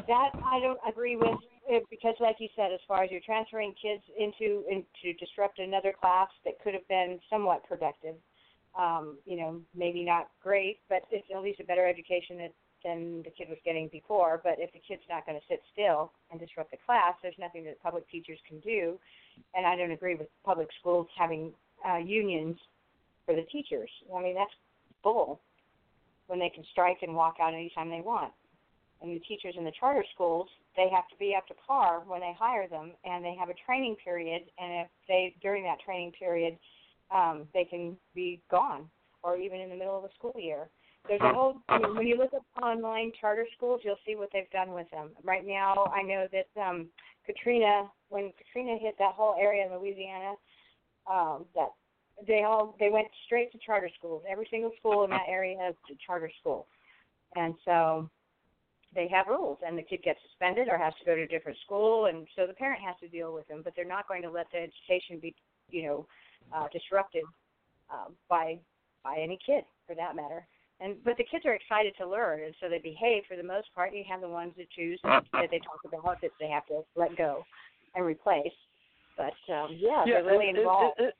that 0.06 0.30
I 0.44 0.60
don't 0.60 0.78
agree 0.88 1.16
with 1.16 1.38
eh, 1.70 1.80
because, 1.90 2.14
like 2.20 2.36
you 2.38 2.48
said, 2.56 2.72
as 2.72 2.80
far 2.86 3.02
as 3.02 3.10
you're 3.10 3.24
transferring 3.24 3.74
kids 3.80 4.02
into 4.18 4.64
into 4.70 5.16
disrupt 5.18 5.58
another 5.58 5.94
class 5.98 6.28
that 6.44 6.54
could 6.62 6.74
have 6.74 6.86
been 6.88 7.18
somewhat 7.30 7.64
productive, 7.64 8.16
um, 8.78 9.18
you 9.24 9.36
know, 9.36 9.60
maybe 9.74 10.04
not 10.04 10.28
great, 10.42 10.80
but 10.88 11.02
it's 11.10 11.26
at 11.34 11.42
least 11.42 11.60
a 11.60 11.64
better 11.64 11.88
education 11.88 12.38
than, 12.38 12.50
than 12.84 13.22
the 13.22 13.30
kid 13.30 13.48
was 13.48 13.58
getting 13.64 13.88
before. 13.88 14.40
But 14.42 14.56
if 14.58 14.72
the 14.72 14.80
kid's 14.86 15.02
not 15.08 15.26
going 15.26 15.38
to 15.38 15.46
sit 15.48 15.62
still 15.72 16.12
and 16.30 16.40
disrupt 16.40 16.70
the 16.70 16.78
class, 16.84 17.14
there's 17.22 17.38
nothing 17.38 17.64
that 17.64 17.82
public 17.82 18.08
teachers 18.10 18.38
can 18.46 18.60
do. 18.60 18.98
And 19.54 19.66
I 19.66 19.76
don't 19.76 19.92
agree 19.92 20.16
with 20.16 20.28
public 20.44 20.68
schools 20.80 21.06
having 21.18 21.52
uh, 21.88 21.98
unions 21.98 22.56
for 23.26 23.34
the 23.34 23.46
teachers. 23.50 23.90
I 24.14 24.22
mean, 24.22 24.34
that's 24.34 24.52
bull 25.02 25.40
when 26.26 26.38
they 26.38 26.50
can 26.50 26.64
strike 26.72 26.98
and 27.02 27.14
walk 27.14 27.36
out 27.40 27.54
anytime 27.54 27.90
they 27.90 28.00
want 28.00 28.32
and 29.04 29.14
the 29.14 29.20
teachers 29.20 29.54
in 29.58 29.64
the 29.64 29.72
charter 29.78 30.04
schools, 30.14 30.48
they 30.76 30.88
have 30.92 31.06
to 31.08 31.16
be 31.18 31.34
up 31.36 31.46
to 31.48 31.54
par 31.66 32.02
when 32.06 32.20
they 32.20 32.32
hire 32.38 32.66
them, 32.66 32.92
and 33.04 33.24
they 33.24 33.36
have 33.38 33.50
a 33.50 33.54
training 33.66 33.96
period. 34.02 34.42
And 34.58 34.80
if 34.80 34.88
they 35.06 35.34
during 35.42 35.62
that 35.64 35.80
training 35.84 36.12
period, 36.18 36.56
um, 37.14 37.46
they 37.52 37.64
can 37.64 37.96
be 38.14 38.40
gone, 38.50 38.88
or 39.22 39.36
even 39.36 39.60
in 39.60 39.68
the 39.68 39.76
middle 39.76 39.96
of 39.96 40.02
the 40.02 40.08
school 40.18 40.34
year. 40.38 40.68
There's 41.06 41.20
a 41.20 41.34
whole. 41.34 41.56
I 41.68 41.78
mean, 41.78 41.96
when 41.96 42.06
you 42.06 42.16
look 42.16 42.32
up 42.32 42.44
online 42.62 43.12
charter 43.20 43.46
schools, 43.54 43.82
you'll 43.84 44.00
see 44.06 44.16
what 44.16 44.30
they've 44.32 44.50
done 44.50 44.72
with 44.72 44.90
them. 44.90 45.10
Right 45.22 45.46
now, 45.46 45.92
I 45.94 46.02
know 46.02 46.26
that 46.32 46.60
um, 46.60 46.86
Katrina, 47.26 47.90
when 48.08 48.32
Katrina 48.38 48.78
hit 48.80 48.94
that 48.98 49.12
whole 49.12 49.36
area 49.38 49.66
in 49.66 49.78
Louisiana, 49.78 50.32
um, 51.10 51.44
that 51.54 51.68
they 52.26 52.44
all 52.44 52.74
they 52.80 52.88
went 52.88 53.08
straight 53.26 53.52
to 53.52 53.58
charter 53.58 53.90
schools. 53.98 54.22
Every 54.26 54.48
single 54.50 54.72
school 54.78 55.04
in 55.04 55.10
that 55.10 55.26
area 55.28 55.58
has 55.60 55.74
a 55.90 55.94
charter 56.06 56.30
school, 56.40 56.66
and 57.36 57.54
so 57.66 58.08
they 58.94 59.08
have 59.08 59.26
rules 59.26 59.58
and 59.66 59.76
the 59.76 59.82
kid 59.82 60.02
gets 60.02 60.18
suspended 60.28 60.68
or 60.68 60.78
has 60.78 60.94
to 60.98 61.04
go 61.04 61.14
to 61.14 61.22
a 61.22 61.26
different 61.26 61.58
school 61.64 62.06
and 62.06 62.26
so 62.36 62.46
the 62.46 62.54
parent 62.54 62.80
has 62.80 62.94
to 63.00 63.08
deal 63.08 63.32
with 63.34 63.46
them 63.48 63.60
but 63.62 63.72
they're 63.74 63.84
not 63.84 64.06
going 64.08 64.22
to 64.22 64.30
let 64.30 64.46
the 64.52 64.58
education 64.58 65.18
be 65.20 65.34
you 65.70 65.82
know 65.82 66.06
uh, 66.54 66.66
disrupted 66.72 67.24
uh, 67.90 68.10
by 68.28 68.58
by 69.02 69.18
any 69.18 69.38
kid 69.44 69.64
for 69.86 69.94
that 69.94 70.16
matter. 70.16 70.46
And 70.80 70.96
but 71.04 71.16
the 71.16 71.24
kids 71.24 71.44
are 71.46 71.54
excited 71.54 71.94
to 71.98 72.08
learn 72.08 72.42
and 72.42 72.54
so 72.60 72.68
they 72.68 72.78
behave. 72.78 73.22
For 73.28 73.36
the 73.36 73.42
most 73.42 73.72
part 73.74 73.94
you 73.94 74.04
have 74.08 74.20
the 74.20 74.28
ones 74.28 74.52
that 74.56 74.70
choose 74.70 74.98
that 75.04 75.24
they 75.32 75.60
talk 75.60 75.80
about 75.86 76.20
that 76.20 76.30
they 76.40 76.48
have 76.48 76.66
to 76.66 76.82
let 76.96 77.16
go 77.16 77.44
and 77.94 78.04
replace. 78.04 78.52
But 79.16 79.52
um 79.52 79.76
yeah, 79.78 80.04
yeah 80.06 80.22
they're 80.22 80.24
really 80.24 80.48
and, 80.48 80.58
involved. 80.58 80.98
and, 80.98 81.12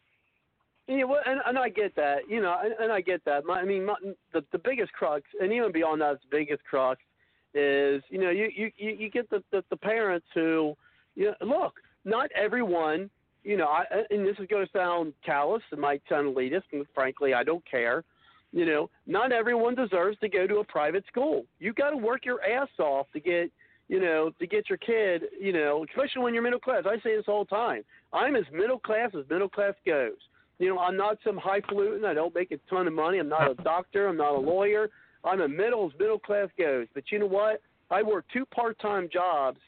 and, 0.89 0.99
yeah, 0.99 1.05
well, 1.05 1.23
and, 1.25 1.41
and 1.47 1.59
I 1.59 1.71
get 1.71 1.97
that, 1.97 2.29
you 2.29 2.43
know, 2.43 2.59
and, 2.63 2.75
and 2.79 2.93
I 2.93 3.01
get 3.01 3.25
that. 3.25 3.47
My, 3.47 3.61
I 3.61 3.65
mean, 3.65 3.87
my, 3.87 3.95
the 4.33 4.45
the 4.53 4.59
biggest 4.59 4.93
crux, 4.93 5.23
and 5.41 5.53
even 5.53 5.73
beyond 5.73 6.01
that, 6.03 6.19
the 6.21 6.37
biggest 6.37 6.63
crux 6.65 7.01
is 7.55 8.03
you 8.09 8.19
know 8.19 8.31
you 8.31 8.51
you 8.55 8.71
you 8.77 9.11
get 9.11 9.29
the 9.31 9.43
the, 9.53 9.63
the 9.71 9.77
parents 9.77 10.27
who 10.35 10.75
you 11.15 11.33
know, 11.41 11.47
look 11.47 11.75
not 12.05 12.31
everyone 12.37 13.09
you 13.43 13.57
know 13.57 13.67
I, 13.67 13.85
and 14.11 14.27
this 14.27 14.37
is 14.39 14.47
going 14.49 14.67
to 14.67 14.73
sound 14.73 15.13
callous 15.25 15.63
it 15.73 15.79
might 15.79 16.03
sound 16.09 16.35
elitist 16.35 16.65
and 16.73 16.85
frankly 16.95 17.35
I 17.35 17.45
don't 17.45 17.65
care. 17.69 18.05
You 18.53 18.67
know 18.67 18.91
not 19.07 19.33
everyone 19.33 19.75
deserves 19.75 20.19
to 20.21 20.29
go 20.29 20.47
to 20.47 20.57
a 20.57 20.65
private 20.65 21.05
school. 21.07 21.45
You 21.59 21.73
got 21.73 21.91
to 21.91 21.97
work 21.97 22.25
your 22.25 22.43
ass 22.43 22.69
off 22.79 23.07
to 23.13 23.21
get 23.21 23.51
you 23.89 24.01
know 24.01 24.31
to 24.39 24.47
get 24.47 24.69
your 24.69 24.79
kid 24.79 25.25
you 25.41 25.53
know 25.53 25.85
especially 25.89 26.23
when 26.23 26.35
you're 26.35 26.43
middle 26.43 26.61
class. 26.61 26.85
I 26.87 26.97
say 27.03 27.17
this 27.17 27.27
all 27.29 27.45
the 27.45 27.51
time 27.51 27.85
I'm 28.13 28.37
as 28.37 28.45
middle 28.53 28.79
class 28.79 29.11
as 29.19 29.29
middle 29.31 29.49
class 29.49 29.75
goes. 29.87 30.13
You 30.59 30.69
know 30.69 30.79
I'm 30.81 30.97
not 30.97 31.19
some 31.25 31.37
highfalutin 31.37 32.05
I 32.05 32.15
don't 32.15 32.35
make 32.35 32.51
a 32.51 32.59
ton 32.69 32.87
of 32.87 32.93
money 32.93 33.19
I'm 33.19 33.29
not 33.29 33.51
a 33.51 33.55
doctor 33.63 34.09
I'm 34.09 34.17
not 34.17 34.35
a 34.35 34.41
lawyer 34.41 34.91
I'm 35.25 35.41
a 35.41 35.49
middle 35.49 35.87
as 35.93 35.99
middle 35.99 36.19
class 36.19 36.49
goes. 36.59 36.87
But 36.95 37.05
you 37.11 37.19
know 37.19 37.27
what? 37.27 37.61
I 37.91 38.03
work 38.03 38.25
two 38.33 38.47
part 38.47 38.79
time 38.79 39.09
jobs, 39.13 39.59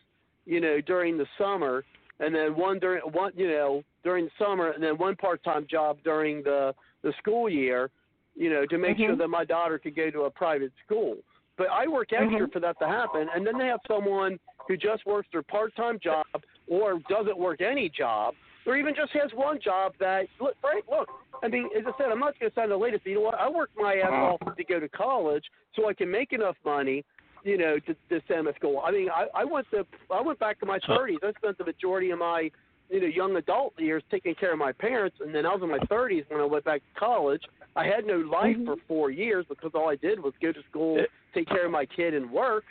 you 0.44 0.60
know, 0.60 0.80
during 0.80 1.18
the 1.18 1.26
summer, 1.38 1.84
and 2.20 2.34
then 2.34 2.56
one 2.56 2.78
during 2.78 3.02
one, 3.12 3.32
you 3.36 3.48
know, 3.48 3.82
during 4.04 4.26
the 4.26 4.30
summer, 4.38 4.70
and 4.70 4.82
then 4.82 4.98
one 4.98 5.16
part 5.16 5.42
time 5.44 5.66
job 5.70 5.98
during 6.04 6.42
the 6.42 6.74
the 7.02 7.12
school 7.18 7.48
year, 7.48 7.90
you 8.34 8.50
know, 8.50 8.66
to 8.66 8.78
make 8.78 8.96
mm-hmm. 8.96 9.06
sure 9.06 9.16
that 9.16 9.28
my 9.28 9.44
daughter 9.44 9.78
could 9.78 9.96
go 9.96 10.10
to 10.10 10.22
a 10.22 10.30
private 10.30 10.72
school. 10.84 11.16
But 11.58 11.68
I 11.70 11.86
work 11.86 12.12
extra 12.12 12.28
mm-hmm. 12.28 12.52
for 12.52 12.60
that 12.60 12.78
to 12.80 12.86
happen, 12.86 13.28
and 13.34 13.46
then 13.46 13.58
they 13.58 13.66
have 13.66 13.80
someone 13.88 14.38
who 14.68 14.76
just 14.76 15.06
works 15.06 15.28
their 15.32 15.42
part 15.42 15.74
time 15.76 15.98
job 16.02 16.26
or 16.66 16.98
doesn't 17.08 17.38
work 17.38 17.60
any 17.60 17.88
job 17.88 18.34
or 18.66 18.76
even 18.76 18.94
just 18.94 19.12
has 19.12 19.30
one 19.34 19.58
job 19.62 19.94
that 20.00 20.26
look 20.40 20.54
Frank, 20.60 20.84
look, 20.90 21.08
I 21.42 21.48
mean, 21.48 21.68
as 21.76 21.84
I 21.86 21.92
said, 21.98 22.10
I'm 22.10 22.18
not 22.18 22.38
gonna 22.38 22.52
sign 22.54 22.68
the 22.68 22.76
latest, 22.76 23.06
you 23.06 23.14
know 23.14 23.20
what? 23.20 23.34
I 23.34 23.48
worked 23.48 23.76
my 23.76 23.94
ass 23.94 24.10
off 24.10 24.56
to 24.56 24.64
go 24.64 24.80
to 24.80 24.88
college 24.88 25.44
so 25.74 25.88
I 25.88 25.94
can 25.94 26.10
make 26.10 26.32
enough 26.32 26.56
money, 26.64 27.04
you 27.44 27.58
know, 27.58 27.78
to, 27.78 27.94
to 27.94 28.26
send 28.28 28.46
to 28.46 28.54
school. 28.56 28.82
I 28.84 28.90
mean, 28.90 29.08
I, 29.10 29.26
I 29.34 29.44
went 29.44 29.66
to 29.70 29.86
I 30.10 30.20
went 30.20 30.38
back 30.38 30.58
to 30.60 30.66
my 30.66 30.78
thirties. 30.86 31.18
I 31.22 31.32
spent 31.38 31.58
the 31.58 31.64
majority 31.64 32.10
of 32.10 32.18
my 32.18 32.50
you 32.90 33.00
know, 33.00 33.06
young 33.06 33.36
adult 33.36 33.74
years 33.78 34.02
taking 34.10 34.34
care 34.34 34.52
of 34.52 34.58
my 34.58 34.72
parents 34.72 35.16
and 35.20 35.34
then 35.34 35.44
I 35.44 35.54
was 35.54 35.62
in 35.62 35.70
my 35.70 35.84
thirties 35.88 36.24
when 36.28 36.40
I 36.40 36.44
went 36.44 36.64
back 36.64 36.80
to 36.80 37.00
college. 37.00 37.42
I 37.74 37.84
had 37.84 38.06
no 38.06 38.16
life 38.16 38.56
mm-hmm. 38.56 38.66
for 38.66 38.76
four 38.88 39.10
years 39.10 39.44
because 39.48 39.72
all 39.74 39.88
I 39.88 39.96
did 39.96 40.18
was 40.20 40.32
go 40.40 40.52
to 40.52 40.60
school, 40.70 40.98
take 41.34 41.48
care 41.48 41.66
of 41.66 41.72
my 41.72 41.84
kid 41.84 42.14
and 42.14 42.30
work. 42.30 42.64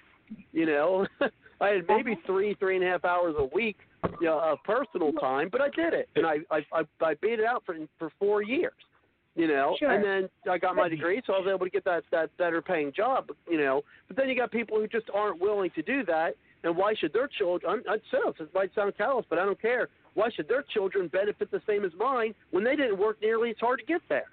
You 0.51 0.65
know. 0.65 1.07
I 1.61 1.69
had 1.69 1.87
maybe 1.87 2.17
three, 2.25 2.53
three 2.55 2.75
and 2.75 2.83
a 2.83 2.87
half 2.89 3.05
hours 3.05 3.35
a 3.37 3.45
week 3.45 3.77
you 4.19 4.27
know, 4.27 4.39
of 4.39 4.59
personal 4.63 5.11
time, 5.13 5.49
but 5.51 5.61
I 5.61 5.69
did 5.69 5.93
it, 5.93 6.09
and 6.15 6.25
I 6.25 6.37
I 6.51 6.65
I, 6.73 6.83
I 7.01 7.13
beat 7.15 7.39
it 7.39 7.45
out 7.45 7.63
for 7.65 7.75
for 7.99 8.09
four 8.19 8.43
years, 8.43 8.73
you 9.35 9.47
know, 9.47 9.75
Sure. 9.79 9.91
and 9.91 10.03
then 10.03 10.29
I 10.51 10.57
got 10.57 10.75
my 10.75 10.87
degree, 10.89 11.21
so 11.25 11.33
I 11.33 11.39
was 11.39 11.47
able 11.47 11.65
to 11.65 11.69
get 11.71 11.83
that 11.85 12.03
that 12.11 12.35
better 12.37 12.61
paying 12.61 12.91
job, 12.93 13.29
you 13.49 13.57
know. 13.57 13.83
But 14.07 14.17
then 14.17 14.29
you 14.29 14.35
got 14.35 14.51
people 14.51 14.79
who 14.79 14.87
just 14.87 15.09
aren't 15.13 15.39
willing 15.39 15.71
to 15.71 15.81
do 15.81 16.03
that, 16.05 16.35
and 16.63 16.75
why 16.75 16.93
should 16.95 17.13
their 17.13 17.27
children? 17.27 17.71
I'm, 17.71 17.93
I'd 17.93 18.01
say 18.11 18.17
it 18.43 18.53
might 18.53 18.73
sound 18.73 18.97
callous, 18.97 19.25
but 19.29 19.39
I 19.39 19.45
don't 19.45 19.61
care. 19.61 19.89
Why 20.13 20.29
should 20.33 20.47
their 20.47 20.63
children 20.73 21.09
benefit 21.09 21.51
the 21.51 21.61
same 21.67 21.83
as 21.83 21.91
mine 21.99 22.33
when 22.51 22.63
they 22.63 22.75
didn't 22.75 22.97
work 22.97 23.17
nearly 23.21 23.49
as 23.49 23.57
hard 23.59 23.79
to 23.79 23.85
get 23.85 24.01
there? 24.07 24.29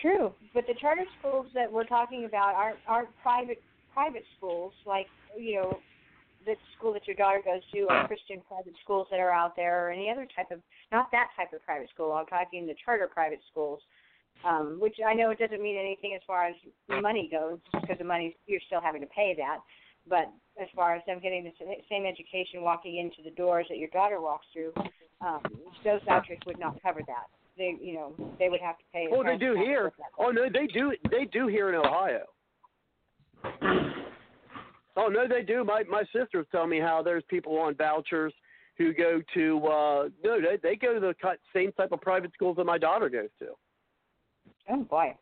True, 0.00 0.32
but 0.54 0.64
the 0.66 0.74
charter 0.74 1.04
schools 1.18 1.46
that 1.54 1.72
we're 1.72 1.84
talking 1.84 2.24
about 2.24 2.54
aren't 2.54 2.78
aren't 2.86 3.08
private 3.22 3.60
private 3.92 4.24
schools 4.36 4.72
like 4.86 5.06
you 5.36 5.56
know 5.56 5.78
the 6.48 6.56
school 6.76 6.92
that 6.94 7.06
your 7.06 7.16
daughter 7.16 7.42
goes 7.44 7.60
to 7.72 7.84
or 7.84 8.08
Christian 8.08 8.40
private 8.48 8.72
schools 8.82 9.06
that 9.10 9.20
are 9.20 9.30
out 9.30 9.54
there 9.54 9.86
or 9.86 9.90
any 9.90 10.10
other 10.10 10.26
type 10.34 10.50
of 10.50 10.60
not 10.90 11.10
that 11.12 11.28
type 11.36 11.52
of 11.52 11.62
private 11.64 11.90
school. 11.90 12.12
I'm 12.12 12.26
talking 12.26 12.66
the 12.66 12.74
charter 12.84 13.08
private 13.12 13.40
schools, 13.50 13.80
um, 14.48 14.78
which 14.80 14.96
I 15.06 15.12
know 15.12 15.30
it 15.30 15.38
doesn't 15.38 15.62
mean 15.62 15.76
anything 15.76 16.14
as 16.16 16.22
far 16.26 16.46
as 16.48 16.54
money 16.88 17.28
goes 17.30 17.58
because 17.72 17.98
the 17.98 18.04
money 18.04 18.36
you're 18.46 18.64
still 18.66 18.80
having 18.80 19.02
to 19.02 19.08
pay 19.08 19.34
that. 19.36 19.58
But 20.08 20.32
as 20.60 20.68
far 20.74 20.96
as 20.96 21.02
them 21.06 21.20
getting 21.20 21.44
the 21.44 21.52
same 21.90 22.06
education 22.06 22.62
walking 22.62 22.96
into 22.96 23.22
the 23.22 23.34
doors 23.36 23.66
that 23.68 23.76
your 23.76 23.90
daughter 23.92 24.22
walks 24.22 24.46
through, 24.54 24.72
um, 25.20 25.42
those 25.84 26.00
vouchers 26.06 26.38
would 26.46 26.58
not 26.58 26.80
cover 26.82 27.00
that. 27.06 27.28
They, 27.58 27.76
you 27.78 27.92
know, 27.92 28.14
they 28.38 28.48
would 28.48 28.60
have 28.60 28.78
to 28.78 28.84
pay. 28.90 29.08
Oh, 29.12 29.22
they 29.22 29.36
do 29.36 29.52
here. 29.54 29.92
Oh 30.18 30.30
no, 30.30 30.48
they 30.48 30.66
do. 30.66 30.94
They 31.10 31.26
do 31.26 31.46
here 31.46 31.68
in 31.68 31.74
Ohio. 31.74 32.24
Oh 34.98 35.06
no, 35.06 35.28
they 35.28 35.42
do. 35.42 35.64
My 35.64 35.84
my 35.84 36.02
sisters 36.12 36.44
tell 36.50 36.66
me 36.66 36.80
how 36.80 37.02
there's 37.02 37.22
people 37.28 37.56
on 37.56 37.76
vouchers 37.76 38.34
who 38.76 38.92
go 38.92 39.22
to 39.34 39.66
uh 39.66 40.08
no, 40.24 40.40
they 40.40 40.58
they 40.60 40.74
go 40.74 40.92
to 40.92 41.00
the 41.00 41.14
same 41.54 41.70
type 41.72 41.92
of 41.92 42.00
private 42.00 42.32
schools 42.34 42.56
that 42.56 42.64
my 42.64 42.78
daughter 42.78 43.08
goes 43.08 43.28
to. 43.38 43.46
Oh 44.68 44.82
boy. 44.82 45.14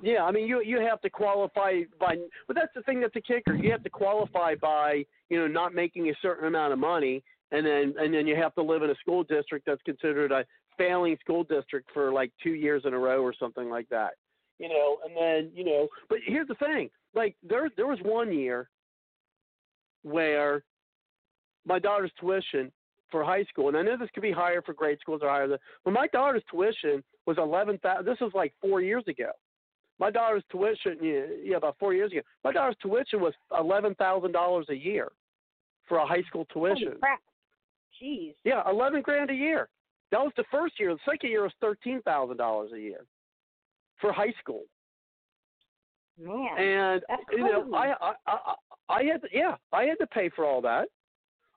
Yeah, 0.00 0.24
I 0.24 0.30
mean 0.30 0.48
you 0.48 0.62
you 0.62 0.80
have 0.80 1.02
to 1.02 1.10
qualify 1.10 1.82
by 2.00 2.16
but 2.46 2.56
that's 2.56 2.72
the 2.74 2.82
thing 2.82 3.02
that's 3.02 3.16
a 3.16 3.20
kicker. 3.20 3.54
You 3.54 3.70
have 3.70 3.82
to 3.82 3.90
qualify 3.90 4.54
by, 4.54 5.04
you 5.28 5.38
know, 5.38 5.46
not 5.46 5.74
making 5.74 6.08
a 6.08 6.14
certain 6.22 6.48
amount 6.48 6.72
of 6.72 6.78
money 6.78 7.22
and 7.52 7.66
then 7.66 7.94
and 7.98 8.14
then 8.14 8.26
you 8.26 8.34
have 8.34 8.54
to 8.54 8.62
live 8.62 8.82
in 8.82 8.88
a 8.88 8.94
school 8.94 9.24
district 9.24 9.66
that's 9.66 9.82
considered 9.82 10.32
a 10.32 10.46
failing 10.78 11.18
school 11.20 11.44
district 11.44 11.90
for 11.92 12.12
like 12.12 12.32
2 12.42 12.50
years 12.50 12.82
in 12.86 12.94
a 12.94 12.98
row 12.98 13.20
or 13.20 13.34
something 13.38 13.68
like 13.68 13.90
that. 13.90 14.12
You 14.58 14.68
know, 14.68 14.98
and 15.04 15.14
then, 15.14 15.52
you 15.54 15.64
know, 15.64 15.88
but 16.08 16.18
here's 16.24 16.48
the 16.48 16.54
thing 16.54 16.88
like 17.14 17.36
there 17.42 17.68
there 17.76 17.86
was 17.86 17.98
one 18.02 18.32
year 18.32 18.68
where 20.02 20.62
my 21.66 21.78
daughter's 21.78 22.12
tuition 22.18 22.72
for 23.10 23.24
high 23.24 23.44
school, 23.44 23.68
and 23.68 23.76
I 23.76 23.82
know 23.82 23.96
this 23.96 24.10
could 24.14 24.22
be 24.22 24.32
higher 24.32 24.62
for 24.62 24.74
grade 24.74 24.98
schools 25.00 25.20
or 25.22 25.28
higher. 25.28 25.48
Than, 25.48 25.58
but 25.84 25.92
my 25.92 26.06
daughter's 26.08 26.42
tuition 26.50 27.02
was 27.26 27.38
eleven 27.38 27.78
thousand. 27.78 28.06
This 28.06 28.20
was 28.20 28.32
like 28.34 28.52
four 28.60 28.80
years 28.80 29.04
ago. 29.08 29.30
My 30.00 30.10
daughter's 30.10 30.44
tuition, 30.50 30.96
yeah, 31.02 31.22
yeah, 31.42 31.56
about 31.56 31.76
four 31.80 31.92
years 31.92 32.12
ago. 32.12 32.20
My 32.44 32.52
daughter's 32.52 32.76
tuition 32.80 33.20
was 33.20 33.34
eleven 33.58 33.94
thousand 33.96 34.32
dollars 34.32 34.66
a 34.70 34.74
year 34.74 35.08
for 35.86 35.98
a 35.98 36.06
high 36.06 36.22
school 36.22 36.46
tuition. 36.52 36.88
Holy 36.88 36.98
crap. 37.00 37.20
Jeez. 38.00 38.34
Yeah, 38.44 38.62
eleven 38.68 39.02
grand 39.02 39.30
a 39.30 39.34
year. 39.34 39.68
That 40.10 40.20
was 40.20 40.32
the 40.36 40.44
first 40.50 40.78
year. 40.78 40.94
The 40.94 41.00
second 41.10 41.30
year 41.30 41.42
was 41.42 41.52
thirteen 41.60 42.00
thousand 42.02 42.36
dollars 42.36 42.70
a 42.74 42.80
year 42.80 43.04
for 44.00 44.12
high 44.12 44.32
school. 44.40 44.62
Man. 46.18 46.58
And 46.58 47.02
you 47.32 47.38
know. 47.38 47.74
I, 47.74 47.94
I 48.00 48.14
I 48.26 48.54
I 48.88 49.04
had 49.04 49.22
to, 49.22 49.28
yeah, 49.32 49.56
I 49.72 49.84
had 49.84 49.98
to 49.98 50.06
pay 50.06 50.30
for 50.34 50.44
all 50.44 50.60
that. 50.62 50.88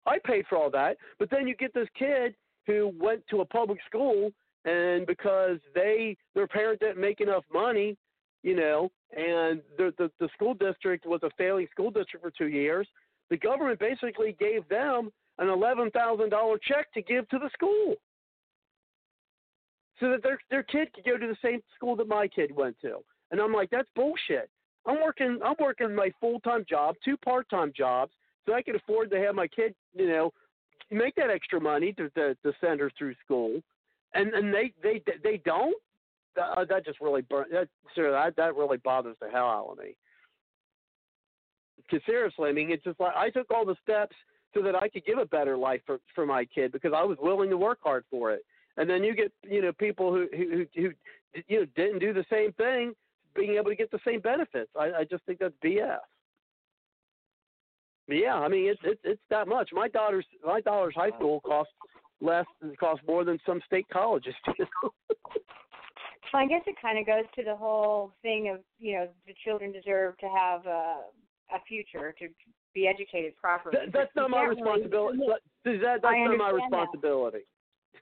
I 0.05 0.17
paid 0.23 0.45
for 0.47 0.57
all 0.57 0.69
that. 0.71 0.97
But 1.19 1.29
then 1.29 1.47
you 1.47 1.55
get 1.55 1.73
this 1.73 1.87
kid 1.97 2.35
who 2.67 2.93
went 2.99 3.25
to 3.29 3.41
a 3.41 3.45
public 3.45 3.79
school 3.87 4.31
and 4.65 5.07
because 5.07 5.57
they 5.73 6.17
their 6.35 6.47
parent 6.47 6.79
didn't 6.79 6.99
make 6.99 7.21
enough 7.21 7.43
money, 7.51 7.97
you 8.43 8.55
know, 8.55 8.91
and 9.15 9.61
the 9.77 9.93
the, 9.97 10.11
the 10.19 10.29
school 10.33 10.53
district 10.53 11.05
was 11.05 11.21
a 11.23 11.29
failing 11.37 11.67
school 11.71 11.91
district 11.91 12.23
for 12.23 12.31
two 12.31 12.47
years, 12.47 12.87
the 13.29 13.37
government 13.37 13.79
basically 13.79 14.35
gave 14.39 14.67
them 14.69 15.11
an 15.39 15.49
eleven 15.49 15.89
thousand 15.91 16.29
dollar 16.29 16.57
check 16.61 16.91
to 16.93 17.01
give 17.01 17.27
to 17.29 17.39
the 17.39 17.49
school. 17.53 17.95
So 19.99 20.09
that 20.11 20.23
their 20.23 20.39
their 20.49 20.63
kid 20.63 20.93
could 20.93 21.05
go 21.05 21.17
to 21.17 21.27
the 21.27 21.37
same 21.43 21.61
school 21.75 21.95
that 21.95 22.07
my 22.07 22.27
kid 22.27 22.55
went 22.55 22.75
to. 22.81 22.97
And 23.31 23.39
I'm 23.39 23.53
like, 23.53 23.69
that's 23.69 23.89
bullshit. 23.95 24.49
I'm 24.85 25.01
working 25.01 25.39
I'm 25.43 25.55
working 25.59 25.95
my 25.95 26.11
full 26.19 26.39
time 26.41 26.65
job, 26.67 26.95
two 27.03 27.17
part 27.17 27.49
time 27.49 27.71
jobs, 27.75 28.11
so 28.45 28.53
I 28.53 28.61
can 28.61 28.75
afford 28.75 29.11
to 29.11 29.19
have 29.19 29.35
my 29.35 29.47
kid, 29.47 29.75
you 29.93 30.07
know, 30.07 30.31
make 30.89 31.15
that 31.15 31.29
extra 31.29 31.59
money 31.61 31.93
to 31.93 32.09
to, 32.11 32.35
to 32.35 32.53
send 32.59 32.79
her 32.79 32.91
through 32.97 33.15
school. 33.23 33.61
And 34.13 34.33
and 34.33 34.53
they 34.53 34.73
they 34.81 35.01
they 35.23 35.41
don't. 35.45 35.75
That, 36.35 36.57
uh, 36.57 36.65
that 36.65 36.85
just 36.85 37.01
really 37.01 37.21
burn. 37.21 37.45
That 37.51 37.67
that 37.95 38.35
that 38.37 38.55
really 38.55 38.77
bothers 38.77 39.17
the 39.21 39.29
hell 39.29 39.47
out 39.47 39.69
of 39.71 39.77
me. 39.77 39.95
Because 41.77 42.05
seriously, 42.05 42.49
I 42.49 42.53
mean, 42.53 42.71
it's 42.71 42.83
just 42.83 42.99
like 42.99 43.15
I 43.15 43.29
took 43.29 43.51
all 43.51 43.65
the 43.65 43.75
steps 43.83 44.15
so 44.53 44.61
that 44.61 44.75
I 44.75 44.89
could 44.89 45.05
give 45.05 45.17
a 45.17 45.25
better 45.25 45.57
life 45.57 45.81
for 45.85 45.99
for 46.15 46.25
my 46.25 46.45
kid 46.45 46.71
because 46.71 46.93
I 46.95 47.03
was 47.03 47.17
willing 47.21 47.49
to 47.49 47.57
work 47.57 47.79
hard 47.83 48.05
for 48.09 48.31
it. 48.31 48.43
And 48.77 48.89
then 48.89 49.03
you 49.03 49.15
get 49.15 49.31
you 49.43 49.61
know 49.61 49.71
people 49.73 50.13
who 50.13 50.27
who 50.35 50.65
who, 50.75 50.81
who 50.81 50.91
you 51.47 51.59
know 51.59 51.65
didn't 51.75 51.99
do 51.99 52.13
the 52.13 52.25
same 52.29 52.53
thing, 52.53 52.93
being 53.35 53.55
able 53.55 53.69
to 53.69 53.75
get 53.75 53.91
the 53.91 53.99
same 54.05 54.21
benefits. 54.21 54.71
I, 54.79 54.91
I 54.99 55.03
just 55.09 55.23
think 55.25 55.39
that's 55.39 55.53
BS. 55.63 55.97
But 58.07 58.17
yeah, 58.17 58.35
I 58.35 58.47
mean 58.47 58.69
it's 58.69 58.81
it's 58.83 59.01
it's 59.03 59.21
that 59.29 59.47
much. 59.47 59.69
My 59.71 59.87
daughter's 59.87 60.25
my 60.45 60.61
daughter's 60.61 60.95
high 60.95 61.11
school 61.11 61.39
costs 61.41 61.73
less 62.19 62.45
costs 62.79 63.03
more 63.07 63.23
than 63.23 63.39
some 63.45 63.61
state 63.65 63.85
colleges 63.91 64.35
do. 64.57 64.65
Well, 66.33 66.43
I 66.43 66.47
guess 66.47 66.61
it 66.65 66.75
kind 66.81 66.97
of 66.97 67.05
goes 67.05 67.25
to 67.35 67.43
the 67.43 67.55
whole 67.55 68.13
thing 68.21 68.49
of 68.49 68.59
you 68.79 68.95
know 68.95 69.07
the 69.27 69.33
children 69.43 69.71
deserve 69.71 70.17
to 70.19 70.27
have 70.27 70.65
a, 70.65 70.97
a 71.53 71.59
future 71.67 72.13
to 72.19 72.27
be 72.73 72.87
educated 72.87 73.35
properly. 73.35 73.77
That, 73.77 73.93
that's 73.93 74.15
not 74.15 74.29
my 74.29 74.37
can't 74.37 74.49
really- 74.49 74.61
responsibility. 74.61 75.19
That, 75.19 75.39
that, 75.65 75.99
that's 76.01 76.03
not 76.03 76.37
my 76.37 76.51
responsibility. 76.51 77.39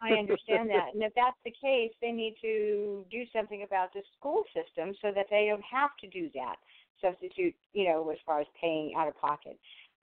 I 0.01 0.13
understand 0.13 0.69
that, 0.69 0.93
and 0.93 1.03
if 1.03 1.13
that's 1.15 1.37
the 1.43 1.51
case, 1.51 1.91
they 2.01 2.11
need 2.11 2.35
to 2.41 3.05
do 3.11 3.23
something 3.33 3.63
about 3.63 3.93
the 3.93 4.01
school 4.17 4.43
system 4.53 4.95
so 5.01 5.11
that 5.13 5.25
they 5.29 5.47
don't 5.49 5.63
have 5.69 5.91
to 6.01 6.07
do 6.07 6.29
that. 6.35 6.55
Substitute, 7.01 7.55
you 7.73 7.85
know, 7.85 8.09
as 8.09 8.17
far 8.25 8.39
as 8.41 8.47
paying 8.59 8.93
out 8.97 9.07
of 9.07 9.19
pocket. 9.19 9.57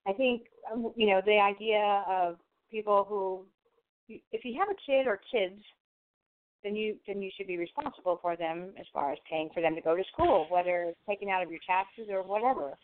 I 0.06 0.12
think, 0.12 0.42
um, 0.72 0.92
you 0.96 1.06
know, 1.06 1.20
the 1.24 1.38
idea 1.38 2.04
of 2.08 2.36
people 2.70 3.04
who, 3.08 3.44
if 4.08 4.44
you 4.44 4.58
have 4.58 4.68
a 4.68 4.80
kid 4.86 5.06
or 5.06 5.20
kids, 5.30 5.60
then 6.64 6.74
you 6.74 6.96
then 7.06 7.22
you 7.22 7.30
should 7.36 7.46
be 7.46 7.56
responsible 7.56 8.18
for 8.20 8.36
them 8.36 8.72
as 8.78 8.86
far 8.92 9.12
as 9.12 9.18
paying 9.30 9.48
for 9.54 9.60
them 9.60 9.74
to 9.74 9.80
go 9.80 9.96
to 9.96 10.02
school, 10.12 10.46
whether 10.50 10.84
it's 10.84 10.98
taken 11.08 11.28
out 11.28 11.42
of 11.42 11.50
your 11.50 11.60
taxes 11.66 12.08
or 12.10 12.22
whatever. 12.22 12.76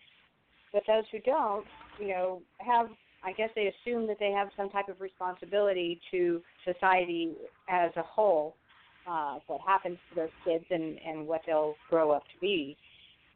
But 0.72 0.82
those 0.86 1.04
who 1.10 1.18
don't, 1.20 1.64
you 1.98 2.08
know, 2.08 2.42
have 2.58 2.88
I 3.24 3.32
guess 3.32 3.48
they 3.54 3.72
assume 3.72 4.06
that 4.08 4.18
they 4.20 4.30
have 4.32 4.48
some 4.56 4.68
type 4.70 4.88
of 4.88 5.00
responsibility 5.00 6.00
to 6.10 6.42
society 6.64 7.32
as 7.68 7.90
a 7.96 8.02
whole, 8.02 8.54
uh, 9.08 9.38
what 9.46 9.60
happens 9.66 9.98
to 10.10 10.16
those 10.16 10.30
kids 10.44 10.64
and, 10.70 10.98
and 11.06 11.26
what 11.26 11.40
they'll 11.46 11.74
grow 11.88 12.10
up 12.10 12.22
to 12.34 12.40
be. 12.40 12.76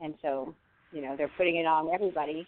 And 0.00 0.14
so, 0.20 0.54
you 0.92 1.02
know, 1.02 1.16
they're 1.16 1.30
putting 1.36 1.56
it 1.56 1.66
on 1.66 1.88
everybody 1.92 2.46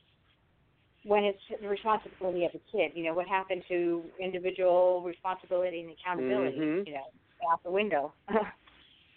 when 1.05 1.25
it's 1.25 1.41
the 1.62 1.69
responsibility 1.69 2.44
of 2.44 2.52
a 2.55 2.60
kid. 2.70 2.93
You 2.94 3.05
know, 3.05 3.15
what 3.15 3.27
happened 3.27 3.62
to 3.69 4.02
individual 4.20 5.02
responsibility 5.02 5.81
and 5.81 5.91
accountability, 5.93 6.59
Mhm. 6.59 6.86
you 6.86 6.93
know, 6.94 7.07
out 7.51 7.62
the 7.62 7.70
window 7.70 8.12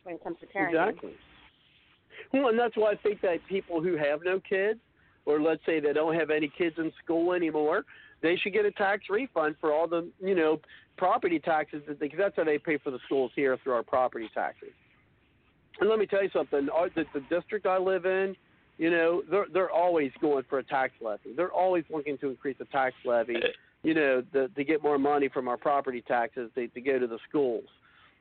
when 0.03 0.15
it 0.15 0.23
comes 0.23 0.39
to 0.39 0.47
parenting. 0.47 0.69
Exactly. 0.69 1.17
Well, 2.31 2.47
and 2.47 2.57
that's 2.57 2.75
why 2.77 2.91
I 2.91 2.95
think 2.95 3.21
that 3.21 3.45
people 3.47 3.81
who 3.81 3.95
have 3.97 4.23
no 4.23 4.39
kids, 4.39 4.79
or 5.25 5.41
let's 5.41 5.63
say 5.65 5.79
they 5.79 5.93
don't 5.93 6.15
have 6.15 6.29
any 6.29 6.47
kids 6.47 6.77
in 6.77 6.91
school 7.03 7.33
anymore, 7.33 7.85
they 8.23 8.37
should 8.37 8.53
get 8.53 8.65
a 8.65 8.71
tax 8.71 9.03
refund 9.09 9.55
for 9.61 9.71
all 9.71 9.87
the 9.87 10.09
you 10.19 10.33
know 10.33 10.59
property 10.97 11.37
taxes 11.37 11.83
that 11.87 11.99
because 11.99 12.17
that's 12.17 12.35
how 12.35 12.43
they 12.43 12.57
pay 12.57 12.77
for 12.77 12.89
the 12.89 12.99
schools 13.05 13.31
here 13.35 13.57
through 13.63 13.73
our 13.73 13.83
property 13.83 14.29
taxes. 14.33 14.71
And 15.79 15.89
let 15.89 15.99
me 15.99 16.07
tell 16.07 16.23
you 16.23 16.29
something: 16.33 16.69
our, 16.69 16.89
the, 16.89 17.05
the 17.13 17.21
district 17.29 17.67
I 17.67 17.77
live 17.77 18.05
in, 18.05 18.35
you 18.79 18.89
know, 18.89 19.21
they're 19.29 19.45
they're 19.53 19.71
always 19.71 20.11
going 20.21 20.45
for 20.49 20.59
a 20.59 20.63
tax 20.63 20.93
levy. 21.01 21.33
They're 21.35 21.51
always 21.51 21.83
looking 21.91 22.17
to 22.19 22.29
increase 22.29 22.57
the 22.57 22.65
tax 22.65 22.95
levy, 23.05 23.35
you 23.83 23.93
know, 23.93 24.23
the, 24.31 24.49
to 24.55 24.63
get 24.63 24.81
more 24.81 24.97
money 24.97 25.29
from 25.29 25.47
our 25.47 25.57
property 25.57 26.01
taxes 26.07 26.49
to, 26.55 26.67
to 26.67 26.81
go 26.81 26.97
to 26.97 27.07
the 27.07 27.19
schools. 27.29 27.65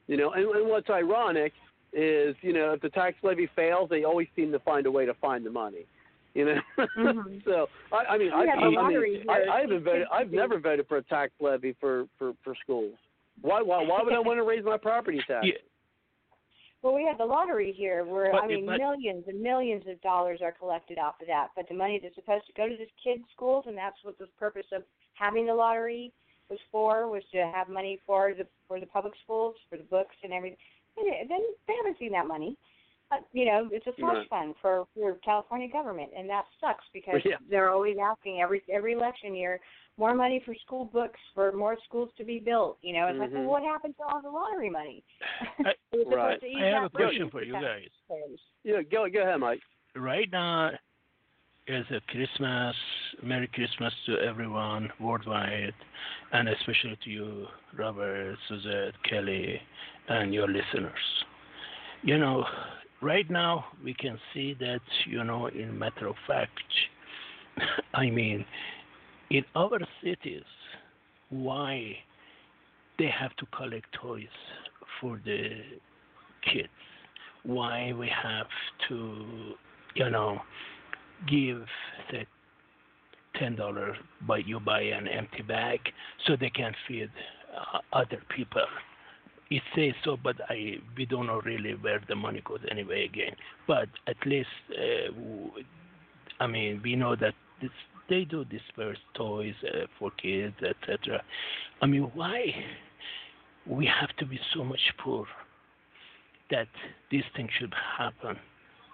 You 0.09 0.17
know, 0.17 0.33
and, 0.33 0.45
and 0.45 0.69
what's 0.69 0.91
ironic 0.91 1.53
is, 1.93 2.35
you 2.41 2.53
know, 2.53 2.73
if 2.73 2.81
the 2.81 2.89
tax 2.89 3.17
levy 3.23 3.49
fails, 3.55 3.89
they 3.89 4.03
always 4.03 4.27
seem 4.35 4.51
to 4.51 4.59
find 4.59 4.87
a 4.87 4.91
way 4.91 5.07
to 5.07 5.15
find 5.15 5.47
the 5.47 5.51
money. 5.51 5.87
You 6.35 6.47
know, 6.47 6.61
Mhm. 6.97 7.45
so 7.45 7.69
I, 7.93 8.15
I 8.15 8.19
mean, 8.19 8.33
I, 8.33 8.41
We 8.43 8.49
have 8.49 8.59
I, 8.59 8.63
a 8.63 8.71
I 8.71 8.83
lottery 8.83 9.19
mean, 9.19 9.31
I, 9.31 9.57
I 9.57 9.61
haven't 9.61 9.85
voted. 9.85 10.07
I've 10.13 10.31
never 10.31 10.59
voted 10.59 10.87
for 10.89 10.97
a 10.97 11.03
tax 11.03 11.33
levy 11.41 11.77
for 11.81 12.07
for 12.19 12.33
for 12.43 12.55
schools. 12.63 12.95
Why 13.43 13.61
why 13.61 13.83
why 13.85 14.01
would 14.03 14.15
I 14.15 14.19
want 14.19 14.39
to 14.39 14.43
raise 14.45 14.65
my 14.65 14.77
property 14.79 15.21
tax? 15.29 15.47
Well, 16.83 16.95
we 16.95 17.05
have 17.05 17.19
the 17.19 17.25
lottery 17.25 17.73
here, 17.77 18.05
where 18.05 18.33
But- 18.33 18.43
I 18.45 18.47
mean, 18.49 18.67
but- 18.67 18.79
millions 18.79 19.25
and 19.29 19.41
millions 19.41 19.85
of 19.87 20.01
dollars 20.01 20.41
are 20.43 20.53
collected 20.53 20.99
off 20.99 21.21
of 21.21 21.29
that. 21.29 21.49
But 21.55 21.69
the 21.69 21.75
money 21.75 22.01
that's 22.03 22.15
supposed 22.17 22.47
to 22.47 22.53
go 22.55 22.69
to 22.69 22.77
the 22.77 22.89
kids' 23.05 23.23
schools, 23.35 23.65
and 23.69 23.77
that's 23.77 23.97
what 24.03 24.19
the 24.19 24.27
purpose 24.39 24.67
of 24.73 24.83
having 25.15 25.47
the 25.47 25.55
lottery 25.55 26.13
was 26.51 26.59
for, 26.73 27.07
was 27.09 27.23
to 27.33 27.47
have 27.55 27.69
money 27.69 28.01
for 28.07 28.35
the 28.35 28.47
for 28.67 28.81
the 28.81 28.87
public 28.87 29.13
schools, 29.23 29.55
for 29.71 29.77
the 29.77 29.85
books 29.85 30.17
and 30.25 30.33
everything. 30.33 30.59
And 30.97 31.07
it- 31.09 31.29
then 31.29 31.41
they 31.69 31.75
haven't 31.77 31.99
seen 31.99 32.13
that 32.13 32.27
money. 32.27 32.57
But, 33.13 33.27
you 33.35 33.45
know, 33.45 33.69
it's 33.71 33.87
a 33.87 33.93
slush 33.99 34.17
Right. 34.17 34.29
fund 34.31 34.55
for 34.63 34.87
for 34.95 35.17
California 35.17 35.69
government, 35.69 36.13
and 36.17 36.29
that 36.31 36.47
sucks 36.61 36.85
because 36.95 37.23
Yeah. 37.25 37.37
they're 37.51 37.69
always 37.71 37.99
asking 37.99 38.41
every 38.41 38.63
every 38.71 38.95
election 38.95 39.35
year 39.35 39.61
more 39.99 40.15
money 40.15 40.41
for 40.41 40.55
school 40.55 40.87
books, 40.87 41.21
for 41.35 41.53
more 41.53 41.77
schools 41.85 42.11
to 42.17 42.25
be 42.25 42.39
built. 42.39 42.79
You 42.81 42.95
know, 42.95 43.09
it's 43.09 43.19
like, 43.19 43.31
well, 43.31 43.43
Mhm. 43.43 43.47
what 43.49 43.63
happened 43.63 43.95
to 43.99 44.05
all 44.05 44.23
the 44.23 44.31
lottery 44.31 44.71
money? 44.71 45.05
I, 45.31 45.31
It 45.93 45.99
was 45.99 46.05
supposed 46.05 46.43
Right. 46.43 46.57
I 46.57 46.65
have 46.69 46.85
a 46.85 46.89
that 46.89 46.93
question 46.95 47.27
for 47.29 47.41
for 47.41 47.45
you 47.45 47.53
guys. 47.53 47.91
Yeah, 48.65 48.81
go 48.83 49.07
go 49.11 49.21
ahead, 49.21 49.41
Mike. 49.41 49.61
Right 49.95 50.31
now 50.33 50.71
is 51.67 51.85
a 51.91 52.01
Christmas, 52.09 52.75
Merry 53.23 53.49
Christmas 53.49 53.93
to 54.07 54.19
everyone 54.21 54.91
worldwide, 54.99 55.75
and 56.33 56.49
especially 56.49 56.97
to 57.05 57.11
you, 57.11 57.47
Robert, 57.77 58.39
Suzette, 58.49 58.95
Kelly, 59.03 59.61
and 60.09 60.33
your 60.33 60.49
listeners. 60.49 61.25
You 62.05 62.19
know, 62.19 62.45
right 63.03 63.29
now 63.29 63.67
we 63.85 63.93
can 63.95 64.19
see 64.33 64.55
that, 64.61 64.81
you 65.07 65.25
know, 65.25 65.49
in 65.49 65.79
matter 65.79 66.07
of 66.07 66.15
fact, 66.27 66.51
I 67.95 68.09
mean, 68.09 68.45
in 69.31 69.45
our 69.55 69.79
cities, 70.03 70.45
why 71.31 71.97
they 72.99 73.09
have 73.09 73.35
to 73.37 73.47
collect 73.57 73.87
toys 74.01 74.25
for 75.01 75.21
the 75.25 75.61
kids? 76.43 76.69
Why 77.45 77.93
we 77.99 78.09
have 78.23 78.47
to, 78.89 79.25
you 79.97 80.11
know, 80.11 80.39
give 81.29 81.65
the 82.11 82.25
ten 83.39 83.57
dollar 83.57 83.97
buy 84.27 84.39
you 84.39 84.61
buy 84.61 84.83
an 84.83 85.09
empty 85.09 85.43
bag 85.43 85.81
so 86.27 86.37
they 86.39 86.51
can 86.51 86.73
feed 86.87 87.11
uh, 87.57 87.79
other 87.93 88.23
people. 88.35 88.67
It 89.53 89.63
says 89.77 89.93
so, 90.03 90.17
but 90.17 90.37
I 90.49 90.77
we 90.97 91.05
don't 91.05 91.27
know 91.27 91.43
really 91.45 91.75
where 91.75 92.01
the 92.09 92.17
money 92.17 92.41
goes 92.43 92.61
anyway. 92.71 93.05
Again, 93.05 93.35
but 93.67 93.89
at 94.07 94.17
least 94.25 94.49
uh, 94.71 95.13
I 96.41 96.47
mean 96.47 96.81
we 96.83 96.97
know 96.97 97.15
that 97.17 97.35
this, 97.61 97.71
they 98.09 98.25
do 98.25 98.47
disperse 98.47 98.97
toys 99.15 99.55
uh, 99.63 99.87
for 99.99 100.11
kids, 100.13 100.57
etc. 100.63 101.23
I 101.83 101.87
mean, 101.87 102.11
why 102.15 102.55
we 103.67 103.85
have 103.85 104.17
to 104.17 104.25
be 104.25 104.41
so 104.55 104.65
much 104.65 104.81
poor 105.05 105.27
that 106.51 106.69
these 107.11 107.25
things 107.37 107.51
should 107.59 107.75
happen 107.99 108.37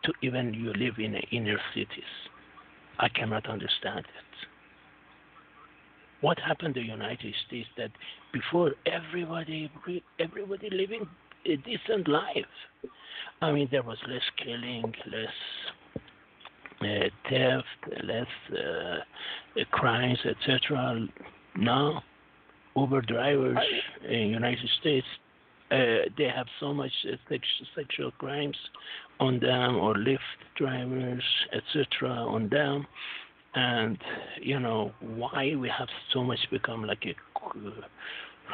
to 0.04 0.12
even 0.22 0.54
you 0.54 0.72
live 0.72 0.94
in 0.98 1.14
inner 1.30 1.60
cities? 1.72 2.12
I 2.98 3.08
cannot 3.08 3.48
understand 3.48 4.00
it. 4.00 4.47
What 6.20 6.38
happened 6.40 6.76
in 6.76 6.86
the 6.86 6.88
United 6.88 7.34
States 7.46 7.68
that 7.76 7.90
before 8.32 8.72
everybody 8.86 9.70
everybody 10.18 10.68
living 10.70 11.06
a 11.46 11.56
decent 11.56 12.08
life. 12.08 12.44
I 13.40 13.52
mean, 13.52 13.68
there 13.70 13.82
was 13.82 13.98
less 14.08 14.22
killing, 14.42 14.92
less 15.10 16.02
uh, 16.80 17.08
theft, 17.28 18.04
less 18.04 18.26
uh, 18.52 19.64
crimes, 19.70 20.18
etc. 20.24 21.06
Now, 21.56 22.02
Uber 22.76 23.02
drivers 23.02 23.58
in 24.08 24.28
United 24.28 24.68
States, 24.80 25.06
uh, 25.70 26.08
they 26.16 26.28
have 26.34 26.46
so 26.60 26.72
much 26.74 26.92
uh, 27.10 27.36
sexual 27.76 28.10
crimes 28.12 28.56
on 29.20 29.38
them, 29.40 29.76
or 29.76 29.94
Lyft 29.94 30.18
drivers, 30.56 31.22
etc. 31.52 32.10
on 32.10 32.48
them 32.48 32.86
and 33.54 33.98
you 34.40 34.58
know 34.60 34.92
why 35.00 35.54
we 35.54 35.68
have 35.68 35.88
so 36.12 36.22
much 36.22 36.38
become 36.50 36.84
like 36.84 37.04
a 37.04 37.14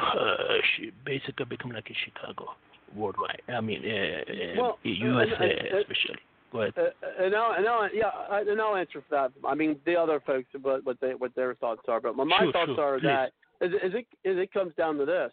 uh, 0.01 0.57
basically 1.05 1.45
become 1.45 1.71
like 1.71 1.89
a 1.89 1.93
Chicago 2.05 2.47
worldwide. 2.95 3.41
I 3.49 3.61
mean, 3.61 3.81
uh, 3.85 4.61
well, 4.61 4.79
USA 4.83 5.33
and, 5.33 5.79
especially. 5.79 6.19
Go 6.51 6.61
ahead. 6.61 6.73
Uh, 6.77 7.23
and 7.23 7.35
I'll, 7.35 7.53
and 7.53 7.67
I'll, 7.67 7.89
yeah, 7.93 8.11
and 8.31 8.61
I'll 8.61 8.75
answer 8.75 9.03
for 9.07 9.15
that. 9.15 9.31
I 9.47 9.55
mean, 9.55 9.77
the 9.85 9.95
other 9.95 10.21
folks, 10.25 10.47
what 10.61 10.85
what 10.85 10.97
they 11.01 11.15
what 11.15 11.35
their 11.35 11.55
thoughts 11.55 11.81
are, 11.87 11.99
but 11.99 12.15
my, 12.15 12.23
my 12.23 12.39
sure, 12.39 12.51
thoughts 12.51 12.71
sure, 12.75 12.95
are 12.95 12.99
please. 12.99 13.07
that 13.07 13.31
is, 13.61 13.73
is 13.73 13.93
it 13.93 14.07
is 14.23 14.37
it 14.37 14.53
comes 14.53 14.73
down 14.75 14.97
to 14.97 15.05
this: 15.05 15.31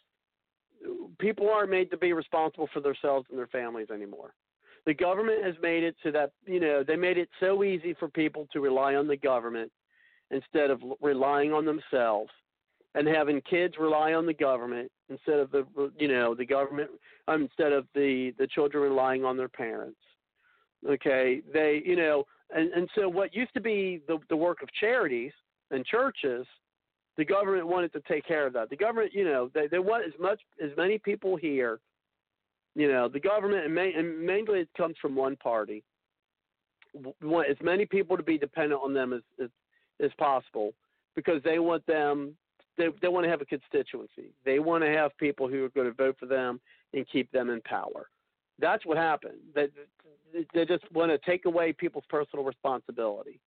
people 1.19 1.51
aren't 1.51 1.71
made 1.71 1.91
to 1.91 1.97
be 1.97 2.13
responsible 2.13 2.69
for 2.73 2.81
themselves 2.81 3.27
and 3.31 3.39
their 3.39 3.47
families 3.49 3.91
anymore. 3.91 4.33
The 4.85 4.95
government 4.95 5.45
has 5.45 5.55
made 5.63 5.85
it 5.85 5.95
so 6.03 6.11
that 6.11 6.33
you 6.45 6.61
know 6.61 6.83
they 6.83 6.97
made 6.97 7.19
it 7.19 7.29
so 7.41 7.63
easy 7.63 7.95
for 7.95 8.09
people 8.09 8.49
to 8.53 8.61
rely 8.61 8.95
on 8.95 9.07
the 9.07 9.17
government 9.17 9.71
instead 10.31 10.71
of 10.71 10.81
relying 11.01 11.53
on 11.53 11.65
themselves. 11.65 12.31
And 12.95 13.09
having 13.09 13.41
kids 13.49 13.75
rely 13.79 14.13
on 14.13 14.27
the 14.27 14.35
government 14.35 14.91
instead 15.09 15.39
of 15.39 15.51
the 15.51 15.65
you 15.99 16.09
know 16.09 16.35
the 16.35 16.45
government 16.45 16.91
um, 17.29 17.43
instead 17.43 17.73
of 17.73 17.87
the 17.95 18.35
the 18.39 18.47
children 18.49 18.83
relying 18.83 19.25
on 19.25 19.37
their 19.37 19.49
parents. 19.49 20.01
Okay? 20.89 21.43
They 21.53 21.83
you 21.85 21.97
know 21.97 22.25
and 22.55 22.73
and 22.73 22.89
so 22.95 23.09
what 23.09 23.35
used 23.35 23.55
to 23.55 23.61
be 23.61 24.03
the 24.09 24.19
the 24.29 24.37
work 24.37 24.63
of 24.63 24.69
charities 24.79 25.33
and 25.71 25.87
churches 25.87 26.47
the 27.17 27.25
government 27.25 27.67
wanted 27.67 27.93
to 27.93 28.01
take 28.09 28.27
care 28.27 28.47
of 28.47 28.53
that. 28.55 28.69
The 28.69 28.77
government 28.77 29.13
you 29.15 29.25
know 29.25 29.51
they 29.55 29.69
they 29.69 29.79
want 29.79 30.05
as 30.05 30.13
much 30.21 30.41
as 30.63 30.71
many 30.77 30.99
people 30.99 31.37
here 31.37 31.79
you 32.75 32.89
know 32.89 33.09
the 33.09 33.21
government 33.21 33.67
and, 33.67 33.79
and 33.79 34.21
mainly 34.21 34.61
it 34.61 34.69
comes 34.77 34.97
from 35.01 35.15
one 35.15 35.37
party 35.37 35.83
want 37.23 37.49
as 37.49 37.57
many 37.63 37.87
people 37.87 38.17
to 38.17 38.23
be 38.23 38.39
dependent 38.39 38.81
on 38.83 38.93
them 38.93 39.13
as 39.13 39.23
as, 39.43 39.51
as 40.03 40.11
possible 40.19 40.73
because 41.15 41.43
they 41.43 41.59
want 41.59 41.85
them 41.87 42.35
they 42.77 42.89
they 43.01 43.09
want 43.09 43.25
to 43.25 43.31
have 43.31 43.41
a 43.41 43.47
constituency. 43.47 44.33
They 44.45 44.59
want 44.59 44.83
to 44.85 44.91
have 44.91 45.17
people 45.19 45.49
who 45.49 45.65
are 45.65 45.71
going 45.71 45.87
to 45.87 45.93
vote 45.93 46.17
for 46.19 46.27
them 46.27 46.61
and 46.95 47.07
keep 47.11 47.31
them 47.33 47.51
in 47.51 47.61
power. 47.63 48.09
That's 48.59 48.85
what 48.87 48.97
happened. 48.97 49.39
They 49.55 49.69
they 50.55 50.65
just 50.65 50.91
want 50.93 51.11
to 51.11 51.19
take 51.19 51.45
away 51.45 51.73
people's 51.73 52.05
personal 52.09 52.45
responsibility, 52.45 53.41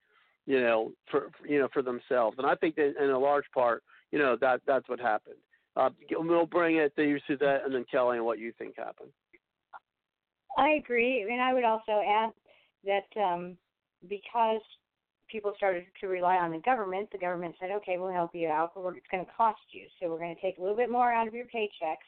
you 0.45 0.61
know, 0.61 0.91
for 1.09 1.31
you 1.47 1.59
know 1.59 1.67
for 1.73 1.81
themselves. 1.81 2.37
And 2.37 2.47
I 2.47 2.55
think 2.55 2.75
that 2.75 2.93
in 3.01 3.09
a 3.09 3.19
large 3.19 3.45
part, 3.53 3.83
you 4.11 4.19
know, 4.19 4.37
that 4.41 4.61
that's 4.67 4.87
what 4.89 4.99
happened. 4.99 5.37
Uh, 5.75 5.89
we'll 6.11 6.45
bring 6.45 6.77
it 6.77 6.95
to 6.95 7.03
you, 7.03 7.19
Suzette, 7.27 7.61
and 7.65 7.73
then 7.73 7.85
Kelly, 7.91 8.17
and 8.17 8.25
what 8.25 8.39
you 8.39 8.53
think 8.57 8.75
happened. 8.77 9.09
I 10.57 10.69
agree, 10.81 11.21
and 11.29 11.41
I 11.41 11.53
would 11.53 11.65
also 11.65 12.01
add 12.07 12.31
that 12.85 13.21
um, 13.21 13.57
because 14.07 14.61
people 15.29 15.53
started 15.57 15.85
to 15.99 16.07
rely 16.07 16.37
on 16.37 16.51
the 16.51 16.59
government, 16.59 17.09
the 17.11 17.17
government 17.17 17.55
said, 17.59 17.71
okay, 17.71 17.97
we'll 17.97 18.11
help 18.11 18.31
you 18.33 18.47
out, 18.47 18.71
but 18.75 18.87
it's 18.95 19.07
going 19.11 19.25
to 19.25 19.31
cost 19.35 19.59
you. 19.71 19.85
So 19.99 20.09
we're 20.09 20.19
going 20.19 20.35
to 20.35 20.41
take 20.41 20.57
a 20.57 20.61
little 20.61 20.77
bit 20.77 20.89
more 20.89 21.11
out 21.11 21.27
of 21.27 21.33
your 21.33 21.45
paychecks. 21.45 22.07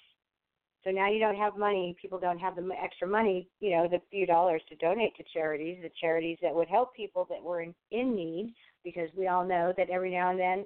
So 0.84 0.92
now 0.92 1.12
you 1.12 1.20
don't 1.20 1.36
have 1.36 1.58
money. 1.58 1.96
People 2.02 2.20
don't 2.20 2.40
have 2.40 2.56
the 2.56 2.70
extra 2.82 3.08
money, 3.08 3.50
you 3.60 3.72
know, 3.72 3.88
the 3.90 4.00
few 4.10 4.26
dollars 4.26 4.62
to 4.70 4.76
donate 4.76 5.18
to 5.18 5.24
charities, 5.34 5.80
the 5.82 5.90
charities 6.00 6.38
that 6.42 6.54
would 6.54 6.70
help 6.70 6.96
people 6.96 7.28
that 7.30 7.44
were 7.44 7.62
in, 7.62 7.74
in 7.92 8.16
need, 8.16 8.54
because 8.84 9.10
we 9.18 9.28
all 9.28 9.46
know 9.46 9.74
that 9.76 9.90
every 9.90 10.12
now 10.12 10.30
and 10.30 10.40
then, 10.40 10.66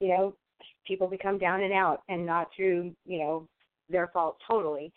you 0.00 0.08
know, 0.08 0.36
people 0.86 1.06
become 1.06 1.38
down 1.38 1.62
and 1.62 1.72
out 1.72 2.02
and 2.08 2.24
not 2.24 2.48
through, 2.54 2.92
you 3.04 3.18
know, 3.18 3.48
their 3.88 4.08
fault 4.08 4.36
totally. 4.48 4.92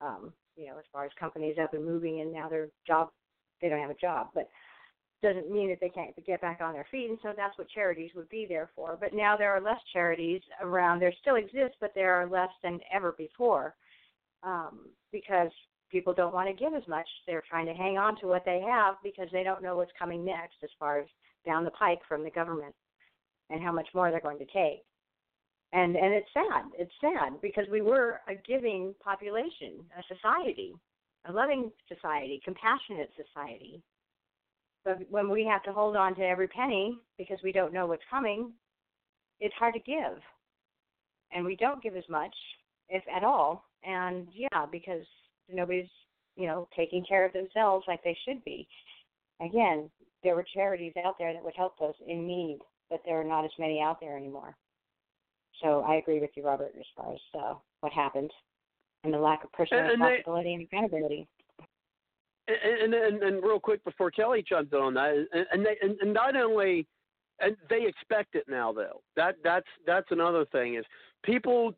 Um, 0.00 0.32
you 0.56 0.66
know, 0.66 0.78
as 0.78 0.84
far 0.92 1.04
as 1.04 1.10
companies 1.18 1.56
up 1.62 1.74
and 1.74 1.84
moving 1.84 2.20
and 2.20 2.32
now 2.32 2.48
their 2.48 2.68
job, 2.86 3.10
they 3.60 3.68
don't 3.68 3.80
have 3.80 3.90
a 3.90 3.94
job. 3.94 4.28
But 4.34 4.48
doesn't 5.22 5.50
mean 5.50 5.68
that 5.68 5.80
they 5.80 5.88
can't 5.88 6.14
get 6.26 6.40
back 6.40 6.60
on 6.60 6.72
their 6.72 6.86
feet, 6.90 7.10
and 7.10 7.18
so 7.22 7.32
that's 7.36 7.58
what 7.58 7.68
charities 7.70 8.10
would 8.14 8.28
be 8.28 8.46
there 8.48 8.70
for. 8.76 8.96
But 9.00 9.12
now 9.12 9.36
there 9.36 9.50
are 9.50 9.60
less 9.60 9.80
charities 9.92 10.42
around. 10.62 11.00
There 11.00 11.12
still 11.20 11.34
exist, 11.34 11.74
but 11.80 11.92
there 11.94 12.14
are 12.14 12.28
less 12.28 12.50
than 12.62 12.78
ever 12.92 13.12
before 13.12 13.74
um, 14.44 14.86
because 15.10 15.50
people 15.90 16.14
don't 16.14 16.34
want 16.34 16.48
to 16.48 16.64
give 16.64 16.74
as 16.74 16.86
much. 16.86 17.06
They're 17.26 17.42
trying 17.48 17.66
to 17.66 17.74
hang 17.74 17.98
on 17.98 18.18
to 18.20 18.26
what 18.26 18.44
they 18.44 18.60
have 18.60 18.94
because 19.02 19.28
they 19.32 19.42
don't 19.42 19.62
know 19.62 19.76
what's 19.76 19.90
coming 19.98 20.24
next 20.24 20.56
as 20.62 20.70
far 20.78 21.00
as 21.00 21.06
down 21.44 21.64
the 21.64 21.70
pike 21.72 22.00
from 22.08 22.22
the 22.22 22.30
government 22.30 22.74
and 23.50 23.62
how 23.62 23.72
much 23.72 23.88
more 23.94 24.10
they're 24.10 24.20
going 24.20 24.38
to 24.38 24.44
take. 24.46 24.82
And 25.72 25.96
and 25.96 26.14
it's 26.14 26.28
sad. 26.32 26.64
It's 26.78 26.92
sad 27.00 27.40
because 27.42 27.66
we 27.70 27.82
were 27.82 28.20
a 28.28 28.34
giving 28.34 28.94
population, 29.04 29.84
a 29.98 30.02
society, 30.14 30.74
a 31.26 31.32
loving 31.32 31.70
society, 31.88 32.40
compassionate 32.44 33.10
society 33.16 33.82
but 34.88 34.98
when 35.10 35.28
we 35.28 35.44
have 35.44 35.62
to 35.64 35.72
hold 35.72 35.96
on 35.96 36.14
to 36.16 36.22
every 36.22 36.48
penny 36.48 36.98
because 37.18 37.38
we 37.44 37.52
don't 37.52 37.74
know 37.74 37.86
what's 37.86 38.02
coming, 38.10 38.52
it's 39.38 39.54
hard 39.56 39.74
to 39.74 39.80
give. 39.80 40.18
And 41.30 41.44
we 41.44 41.56
don't 41.56 41.82
give 41.82 41.94
as 41.94 42.08
much, 42.08 42.34
if 42.88 43.02
at 43.14 43.22
all. 43.22 43.64
And 43.84 44.28
yeah, 44.34 44.64
because 44.70 45.04
nobody's, 45.52 45.90
you 46.36 46.46
know, 46.46 46.68
taking 46.74 47.04
care 47.06 47.26
of 47.26 47.34
themselves 47.34 47.84
like 47.86 48.02
they 48.02 48.16
should 48.26 48.42
be. 48.44 48.66
Again, 49.42 49.90
there 50.22 50.34
were 50.34 50.46
charities 50.54 50.94
out 51.04 51.16
there 51.18 51.34
that 51.34 51.44
would 51.44 51.54
help 51.54 51.78
those 51.78 51.94
in 52.06 52.26
need, 52.26 52.58
but 52.88 53.00
there 53.04 53.20
are 53.20 53.24
not 53.24 53.44
as 53.44 53.50
many 53.58 53.82
out 53.82 54.00
there 54.00 54.16
anymore. 54.16 54.56
So 55.62 55.80
I 55.86 55.96
agree 55.96 56.20
with 56.20 56.30
you, 56.36 56.44
Robert, 56.44 56.72
as 56.78 56.84
far 56.96 57.12
as 57.12 57.20
uh, 57.38 57.54
what 57.80 57.92
happened 57.92 58.30
and 59.04 59.12
the 59.12 59.18
lack 59.18 59.44
of 59.44 59.52
personal 59.52 59.84
And- 59.84 59.92
and 59.92 60.02
they- 60.02 60.16
responsibility 60.16 60.54
and 60.54 60.62
accountability. 60.64 61.28
and, 62.48 62.94
and 62.94 63.22
and 63.22 63.42
real 63.42 63.60
quick 63.60 63.84
before 63.84 64.10
Kelly 64.10 64.42
jumps 64.42 64.72
in 64.72 64.78
on 64.78 64.94
that, 64.94 65.14
and 65.32 65.46
and, 65.52 65.66
they, 65.66 65.76
and 65.82 66.12
not 66.14 66.34
only, 66.36 66.86
and 67.40 67.56
they 67.68 67.86
expect 67.86 68.34
it 68.34 68.44
now 68.48 68.72
though. 68.72 69.02
That 69.16 69.36
that's 69.44 69.66
that's 69.86 70.10
another 70.10 70.44
thing 70.46 70.74
is 70.76 70.84
people, 71.24 71.74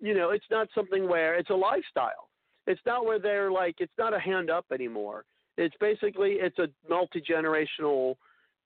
you 0.00 0.14
know, 0.14 0.30
it's 0.30 0.44
not 0.50 0.68
something 0.74 1.08
where 1.08 1.36
it's 1.36 1.50
a 1.50 1.54
lifestyle. 1.54 2.28
It's 2.66 2.80
not 2.86 3.04
where 3.04 3.18
they're 3.18 3.50
like 3.52 3.76
it's 3.78 3.96
not 3.98 4.12
a 4.14 4.18
hand 4.18 4.50
up 4.50 4.66
anymore. 4.72 5.24
It's 5.56 5.74
basically 5.80 6.32
it's 6.40 6.58
a 6.58 6.68
multi 6.88 7.20
generational, 7.20 8.16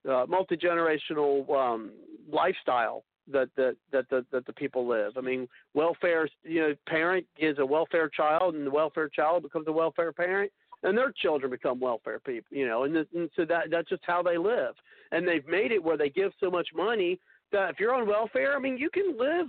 uh, 0.09 0.25
multi 0.29 0.57
generational 0.57 1.49
um, 1.51 1.93
lifestyle 2.31 3.05
that 3.33 3.49
that 3.57 3.77
that 3.93 4.09
the 4.09 4.25
that 4.33 4.47
the 4.47 4.53
people 4.53 4.87
live. 4.87 5.13
I 5.17 5.21
mean, 5.21 5.49
welfare. 5.75 6.29
You 6.43 6.61
know, 6.61 6.75
parent 6.87 7.27
is 7.39 7.59
a 7.59 7.67
welfare 7.67 8.09
child, 8.09 8.55
and 8.55 8.67
the 8.67 8.71
welfare 8.71 9.09
child 9.09 9.43
becomes 9.43 9.67
a 9.69 9.73
welfare 9.73 10.13
parent 10.13 10.53
and 10.83 10.97
their 10.97 11.13
children 11.13 11.51
become 11.51 11.81
welfare 11.81 12.21
people, 12.21 12.57
you 12.57 12.67
know, 12.67 12.85
and, 12.85 12.97
and 12.97 13.31
so 13.35 13.45
that 13.45 13.71
that's 13.71 13.89
just 13.89 14.03
how 14.07 14.23
they 14.23 14.37
live. 14.37 14.75
And 15.13 15.27
they've 15.27 15.47
made 15.47 15.73
it 15.73 15.83
where 15.83 15.97
they 15.97 16.11
give 16.11 16.33
so 16.41 16.51
much 16.51 16.69
money 16.75 17.19
that 17.53 17.71
if 17.71 17.81
you're 17.81 17.95
on 17.95 18.07
welfare, 18.07 18.57
I 18.57 18.61
mean, 18.61 18.77
you 18.77 18.91
can 18.91 19.17
live, 19.19 19.47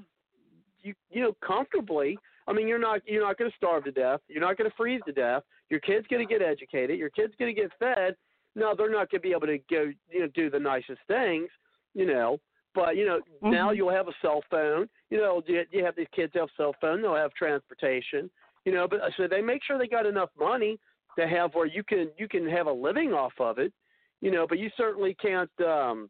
you 0.81 0.93
you 1.09 1.21
know, 1.21 1.35
comfortably. 1.45 2.17
I 2.47 2.53
mean, 2.53 2.67
you're 2.67 2.79
not 2.79 3.01
you're 3.05 3.23
not 3.23 3.37
going 3.37 3.51
to 3.51 3.57
starve 3.57 3.83
to 3.85 3.91
death. 3.91 4.21
You're 4.27 4.41
not 4.41 4.57
going 4.57 4.69
to 4.69 4.75
freeze 4.75 5.01
to 5.05 5.11
death. 5.11 5.43
Your 5.69 5.79
kid's 5.79 6.07
going 6.07 6.25
to 6.25 6.31
get 6.31 6.41
educated. 6.41 6.97
Your 6.97 7.09
kid's 7.09 7.33
going 7.37 7.53
to 7.53 7.61
get 7.61 7.71
fed. 7.77 8.15
No, 8.55 8.73
they're 8.75 8.89
not 8.89 9.11
going 9.11 9.21
to 9.21 9.27
be 9.27 9.31
able 9.31 9.47
to 9.47 9.59
go, 9.69 9.91
you 10.09 10.21
know, 10.21 10.27
do 10.33 10.49
the 10.49 10.59
nicest 10.59 10.99
things, 11.07 11.49
you 11.93 12.05
know. 12.05 12.39
But 12.77 12.95
you 12.95 13.05
know, 13.07 13.19
Mm-hmm. 13.43 13.51
now 13.51 13.71
you'll 13.71 13.91
have 13.91 14.07
a 14.07 14.13
cell 14.21 14.41
phone. 14.51 14.87
You 15.09 15.17
know, 15.17 15.41
you, 15.47 15.63
you 15.71 15.83
have 15.83 15.95
these 15.95 16.07
kids 16.15 16.33
have 16.35 16.49
cell 16.55 16.75
phone. 16.79 17.01
They'll 17.01 17.15
have 17.15 17.33
transportation. 17.33 18.29
You 18.65 18.71
know, 18.73 18.87
but 18.87 18.99
so 19.17 19.27
they 19.27 19.41
make 19.41 19.63
sure 19.63 19.77
they 19.79 19.87
got 19.87 20.05
enough 20.05 20.29
money 20.39 20.79
to 21.17 21.27
have 21.27 21.55
where 21.55 21.65
you 21.65 21.83
can 21.83 22.09
you 22.17 22.27
can 22.27 22.47
have 22.47 22.67
a 22.67 22.71
living 22.71 23.13
off 23.13 23.33
of 23.39 23.57
it, 23.57 23.73
you 24.21 24.29
know, 24.29 24.45
but 24.47 24.59
you 24.59 24.69
certainly 24.77 25.15
can't. 25.15 25.49
um 25.65 26.09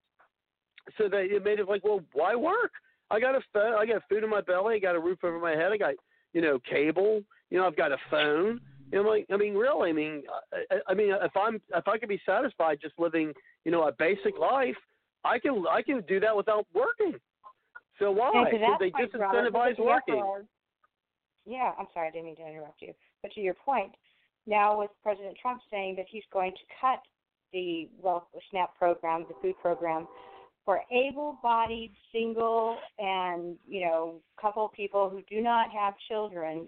So 0.97 1.07
they 1.07 1.25
it 1.35 1.43
made 1.45 1.59
it 1.59 1.69
like, 1.69 1.83
well, 1.85 2.01
why 2.13 2.35
work? 2.35 2.71
I 3.09 3.21
got 3.21 3.35
a 3.35 3.41
phone, 3.53 3.73
I 3.75 3.85
got 3.85 4.01
food 4.09 4.23
in 4.25 4.29
my 4.29 4.41
belly, 4.41 4.75
I 4.75 4.79
got 4.79 4.95
a 4.95 4.99
roof 4.99 5.19
over 5.23 5.39
my 5.39 5.51
head, 5.51 5.71
I 5.71 5.77
got 5.77 5.93
you 6.33 6.41
know 6.41 6.59
cable, 6.69 7.21
you 7.49 7.57
know, 7.57 7.65
I've 7.65 7.77
got 7.77 7.91
a 7.93 7.97
phone. 8.11 8.59
You 8.91 9.03
know, 9.03 9.09
like 9.09 9.25
I 9.31 9.37
mean, 9.37 9.53
really, 9.53 9.89
I 9.89 9.93
mean, 9.93 10.23
I, 10.71 10.79
I 10.89 10.93
mean, 10.93 11.11
if 11.13 11.35
I'm 11.37 11.61
if 11.75 11.87
I 11.87 11.97
could 11.97 12.09
be 12.09 12.21
satisfied 12.25 12.79
just 12.81 12.97
living, 12.97 13.33
you 13.65 13.71
know, 13.71 13.83
a 13.87 13.91
basic 13.91 14.37
life, 14.37 14.75
I 15.23 15.39
can 15.39 15.63
I 15.69 15.81
can 15.81 16.01
do 16.07 16.19
that 16.19 16.35
without 16.35 16.65
working. 16.73 17.19
So 17.99 18.11
why? 18.11 18.45
Because 18.45 18.61
that 18.61 18.77
they 18.79 18.91
point, 18.91 19.11
disincentivize 19.13 19.79
working. 19.79 20.23
Yeah, 21.45 21.71
I'm 21.79 21.87
sorry, 21.93 22.09
I 22.09 22.11
didn't 22.11 22.25
mean 22.25 22.35
to 22.37 22.47
interrupt 22.47 22.81
you. 22.81 22.93
But 23.21 23.31
to 23.33 23.41
your 23.41 23.53
point, 23.53 23.93
now 24.45 24.79
with 24.79 24.91
President 25.01 25.37
Trump 25.41 25.61
saying 25.71 25.95
that 25.95 26.05
he's 26.09 26.23
going 26.31 26.51
to 26.51 26.65
cut 26.79 26.99
the 27.53 27.89
well 28.01 28.27
SNAP 28.51 28.77
program, 28.77 29.25
the 29.27 29.35
food 29.41 29.55
program, 29.61 30.07
for 30.67 30.81
able-bodied 30.91 31.93
single 32.11 32.77
and 32.99 33.55
you 33.67 33.85
know 33.85 34.15
couple 34.39 34.67
people 34.75 35.09
who 35.09 35.21
do 35.33 35.41
not 35.41 35.71
have 35.71 35.93
children 36.09 36.67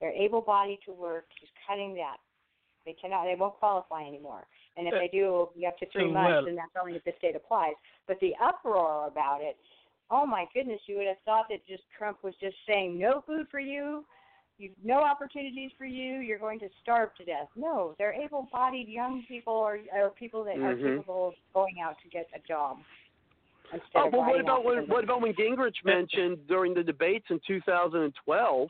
they're 0.00 0.12
able-bodied 0.12 0.78
to 0.86 0.92
work 0.92 1.24
he's 1.38 1.50
cutting 1.66 1.92
that 1.92 2.18
they 2.86 2.94
cannot 3.02 3.24
they 3.24 3.34
won't 3.36 3.54
qualify 3.54 4.02
anymore 4.06 4.46
and 4.76 4.86
if 4.86 4.94
Uh, 4.94 4.98
they 4.98 5.08
do 5.08 5.26
it 5.26 5.30
will 5.30 5.52
be 5.56 5.66
up 5.66 5.76
to 5.78 5.86
three 5.86 6.10
months 6.10 6.36
well- 6.36 6.46
and 6.48 6.58
that's 6.58 6.74
only 6.80 6.96
if 6.96 7.04
the 7.04 7.12
state 7.18 7.36
applies. 7.36 7.74
But 8.06 8.18
the 8.20 8.34
uproar 8.36 9.06
about 9.06 9.40
it 9.42 9.56
oh 10.10 10.26
my 10.26 10.46
goodness 10.52 10.80
you 10.86 10.96
would 10.96 11.06
have 11.06 11.20
thought 11.24 11.46
that 11.48 11.64
just 11.66 11.84
trump 11.96 12.22
was 12.22 12.34
just 12.36 12.56
saying 12.66 12.98
no 12.98 13.20
food 13.22 13.48
for 13.50 13.60
you. 13.60 14.04
You 14.58 14.70
no 14.84 15.00
opportunities 15.02 15.70
for 15.78 15.86
you. 15.86 16.18
You're 16.18 16.38
going 16.38 16.58
to 16.60 16.68
starve 16.82 17.14
to 17.14 17.24
death. 17.24 17.48
No 17.56 17.94
they're 17.98 18.12
able-bodied 18.12 18.88
young 18.88 19.22
people 19.26 19.54
or, 19.54 19.78
or 19.92 20.10
people 20.10 20.44
that 20.44 20.58
are 20.58 20.74
Mhm. 20.74 20.96
capable 20.96 21.28
of 21.28 21.34
going 21.54 21.80
out 21.80 21.98
to 22.02 22.08
get 22.08 22.28
a 22.34 22.40
job 22.40 22.78
Oh, 23.72 24.06
of 24.06 24.10
but 24.10 24.12
what 24.12 24.40
about 24.40 24.64
when 24.64 24.86
what 24.88 25.04
about 25.04 25.20
when 25.22 25.32
Gingrich 25.34 25.84
mentioned 25.84 26.46
during 26.48 26.74
the 26.74 26.82
debates 26.82 27.30
in 27.30 27.38
2012 27.46 28.68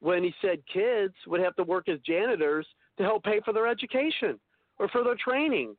when 0.00 0.22
he 0.22 0.34
said 0.42 0.64
kids 0.66 1.14
would 1.26 1.40
have 1.40 1.56
to 1.56 1.64
work 1.64 1.88
as 1.88 1.98
janitors 2.00 2.66
to 2.98 3.02
help 3.04 3.24
pay 3.24 3.40
for 3.40 3.52
their 3.54 3.66
education 3.66 4.38
or 4.82 4.88
for 4.88 5.04
their 5.04 5.14
training? 5.14 5.76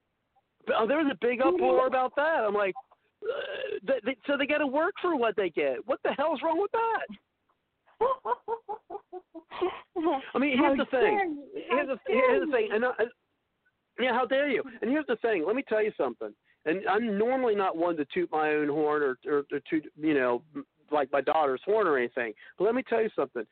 Oh, 0.75 0.88
there 0.88 0.98
was 0.98 1.11
a 1.11 1.17
big 1.19 1.41
uproar 1.41 1.88
about 1.88 2.15
that. 2.15 2.45
I'm 2.48 2.53
like, 2.53 2.73
uh, 3.22 3.77
they, 3.85 3.99
they, 4.06 4.17
so 4.25 4.38
they 4.38 4.45
got 4.45 4.59
to 4.59 4.67
work 4.67 4.93
for 5.01 5.17
what 5.17 5.35
they 5.35 5.49
get. 5.49 5.85
What 5.85 5.99
the 6.03 6.14
hell's 6.14 6.41
wrong 6.41 6.61
with 6.61 6.72
that? 6.72 7.06
I 10.33 10.40
mean, 10.40 10.57
here's 10.57 10.77
the 10.77 10.85
thing. 10.85 11.43
Here's 11.69 11.88
the 11.88 11.98
here's 12.07 12.45
the 12.45 12.51
thing. 12.51 12.69
And 12.73 12.85
I, 12.85 12.91
yeah, 13.99 14.14
how 14.14 14.25
dare 14.25 14.49
you? 14.49 14.64
And 14.82 14.90
here's 14.90 15.06
the 15.07 15.17
thing. 15.17 15.43
Let 15.45 15.56
me 15.56 15.64
tell 15.67 15.83
you 15.83 15.91
something. 15.98 16.33
And 16.65 16.82
I'm 16.90 17.17
normally 17.17 17.56
not 17.56 17.75
one 17.75 17.98
to 17.98 18.06
toot 18.14 18.30
my 18.32 18.51
own 18.51 18.69
horn 18.69 19.03
or 19.03 19.17
or, 19.27 19.43
or 19.51 19.59
toot, 19.69 19.85
you 19.98 20.14
know, 20.14 20.41
like 20.94 21.12
my 21.12 21.22
daughter's 21.22 21.62
horn 21.66 21.88
or 21.88 21.98
anything. 21.98 22.34
But 22.58 22.66
let 22.66 22.76
me 22.76 22.84
tell 22.88 23.02
you 23.02 23.10
something. 23.16 23.44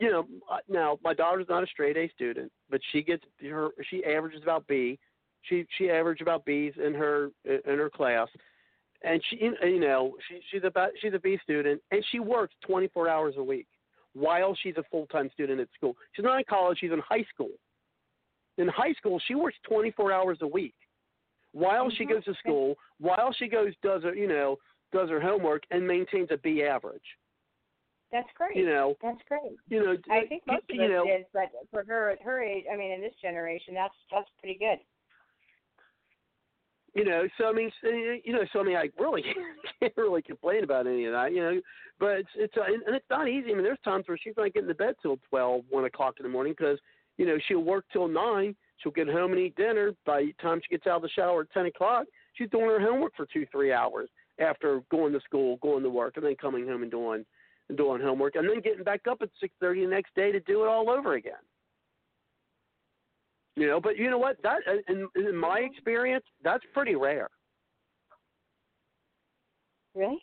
You 0.00 0.10
know, 0.10 0.26
now 0.68 0.98
my 1.02 1.14
daughter's 1.14 1.46
not 1.48 1.62
a 1.62 1.66
straight 1.66 1.96
A 1.96 2.08
student, 2.14 2.50
but 2.70 2.80
she 2.92 3.02
gets 3.02 3.22
her 3.42 3.68
she 3.88 4.04
averages 4.04 4.42
about 4.42 4.66
B. 4.66 4.98
She 5.42 5.64
she 5.78 5.90
averaged 5.90 6.22
about 6.22 6.44
B's 6.44 6.74
in 6.84 6.94
her 6.94 7.30
in 7.44 7.78
her 7.78 7.90
class. 7.90 8.28
And 9.02 9.22
she, 9.30 9.36
you 9.62 9.80
know, 9.80 10.16
she 10.28 10.40
she's 10.50 10.64
about 10.64 10.90
she's 11.00 11.14
a 11.14 11.18
B 11.18 11.38
student, 11.42 11.80
and 11.90 12.04
she 12.10 12.18
works 12.18 12.54
24 12.66 13.08
hours 13.08 13.34
a 13.38 13.42
week 13.42 13.66
while 14.12 14.56
she's 14.62 14.76
a 14.76 14.84
full 14.90 15.06
time 15.06 15.30
student 15.32 15.60
at 15.60 15.68
school. 15.74 15.96
She's 16.12 16.24
not 16.24 16.38
in 16.38 16.44
college; 16.48 16.78
she's 16.80 16.92
in 16.92 17.00
high 17.00 17.24
school. 17.32 17.52
In 18.58 18.68
high 18.68 18.92
school, 18.92 19.18
she 19.26 19.34
works 19.34 19.56
24 19.66 20.12
hours 20.12 20.38
a 20.42 20.46
week 20.46 20.74
while 21.52 21.90
she 21.90 22.04
mm-hmm. 22.04 22.14
goes 22.14 22.24
to 22.24 22.34
school, 22.34 22.76
while 22.98 23.32
she 23.32 23.48
goes 23.48 23.72
does 23.82 24.02
her, 24.02 24.14
you 24.14 24.28
know, 24.28 24.56
does 24.92 25.08
her 25.10 25.20
homework 25.20 25.62
and 25.70 25.86
maintains 25.86 26.28
a 26.30 26.36
B 26.38 26.62
average. 26.62 27.02
That's 28.12 28.28
great. 28.36 28.56
You 28.56 28.66
know, 28.66 28.96
that's 29.00 29.20
great. 29.28 29.56
You 29.68 29.84
know, 29.84 29.96
I 30.10 30.26
think 30.26 30.42
most 30.46 30.64
of 30.68 30.76
you 30.76 30.82
us 30.82 30.90
know, 30.90 31.04
is, 31.04 31.24
but 31.32 31.50
for 31.70 31.84
her 31.84 32.10
at 32.10 32.20
her 32.22 32.42
age, 32.42 32.64
I 32.72 32.76
mean, 32.76 32.90
in 32.90 33.00
this 33.00 33.14
generation, 33.22 33.72
that's 33.74 33.94
that's 34.10 34.28
pretty 34.40 34.58
good. 34.58 34.78
you 36.94 37.04
know, 37.04 37.28
so 37.38 37.44
I 37.46 37.52
mean, 37.52 37.70
you 38.24 38.32
know, 38.32 38.42
so 38.52 38.60
I 38.60 38.62
mean, 38.64 38.76
I 38.76 38.90
really 38.98 39.22
can't 39.80 39.92
really 39.96 40.22
complain 40.22 40.64
about 40.64 40.88
any 40.88 41.04
of 41.04 41.12
that, 41.12 41.32
you 41.32 41.40
know. 41.40 41.60
But 42.00 42.18
it's 42.18 42.28
it's 42.34 42.56
uh, 42.56 42.62
and 42.64 42.96
it's 42.96 43.06
not 43.10 43.28
easy. 43.28 43.52
I 43.52 43.54
mean, 43.54 43.62
there's 43.62 43.78
times 43.84 44.06
where 44.08 44.18
she's 44.18 44.34
not 44.36 44.52
getting 44.52 44.68
to 44.68 44.74
bed 44.74 44.94
till 45.00 45.18
twelve, 45.28 45.62
one 45.70 45.84
o'clock 45.84 46.14
in 46.18 46.24
the 46.24 46.30
morning 46.30 46.54
because 46.58 46.78
you 47.16 47.26
know 47.26 47.38
she'll 47.46 47.62
work 47.62 47.84
till 47.92 48.08
nine. 48.08 48.56
She'll 48.78 48.92
get 48.92 49.08
home 49.08 49.32
and 49.32 49.40
eat 49.40 49.54
dinner. 49.54 49.92
By 50.04 50.22
the 50.22 50.34
time 50.42 50.60
she 50.64 50.74
gets 50.74 50.88
out 50.88 50.96
of 50.96 51.02
the 51.02 51.10
shower 51.10 51.42
at 51.42 51.52
ten 51.52 51.66
o'clock, 51.66 52.06
she's 52.34 52.50
doing 52.50 52.66
her 52.66 52.80
homework 52.80 53.14
for 53.14 53.26
two, 53.32 53.46
three 53.52 53.72
hours 53.72 54.08
after 54.40 54.82
going 54.90 55.12
to 55.12 55.20
school, 55.20 55.58
going 55.62 55.82
to 55.82 55.90
work, 55.90 56.16
and 56.16 56.24
then 56.24 56.36
coming 56.36 56.66
home 56.66 56.82
and 56.82 56.90
doing 56.90 57.24
and 57.68 57.78
doing 57.78 58.00
homework, 58.02 58.34
and 58.34 58.48
then 58.48 58.60
getting 58.60 58.82
back 58.82 59.02
up 59.08 59.18
at 59.22 59.28
six 59.40 59.54
thirty 59.60 59.84
the 59.84 59.90
next 59.90 60.14
day 60.14 60.32
to 60.32 60.40
do 60.40 60.64
it 60.64 60.68
all 60.68 60.90
over 60.90 61.14
again. 61.14 61.34
You 63.56 63.66
know, 63.66 63.80
but 63.80 63.96
you 63.96 64.10
know 64.10 64.18
what? 64.18 64.36
That 64.42 64.58
uh, 64.68 64.76
in, 64.88 65.08
in 65.16 65.36
my 65.36 65.60
mm-hmm. 65.60 65.72
experience, 65.72 66.24
that's 66.42 66.64
pretty 66.72 66.94
rare. 66.94 67.28
Really? 69.94 70.18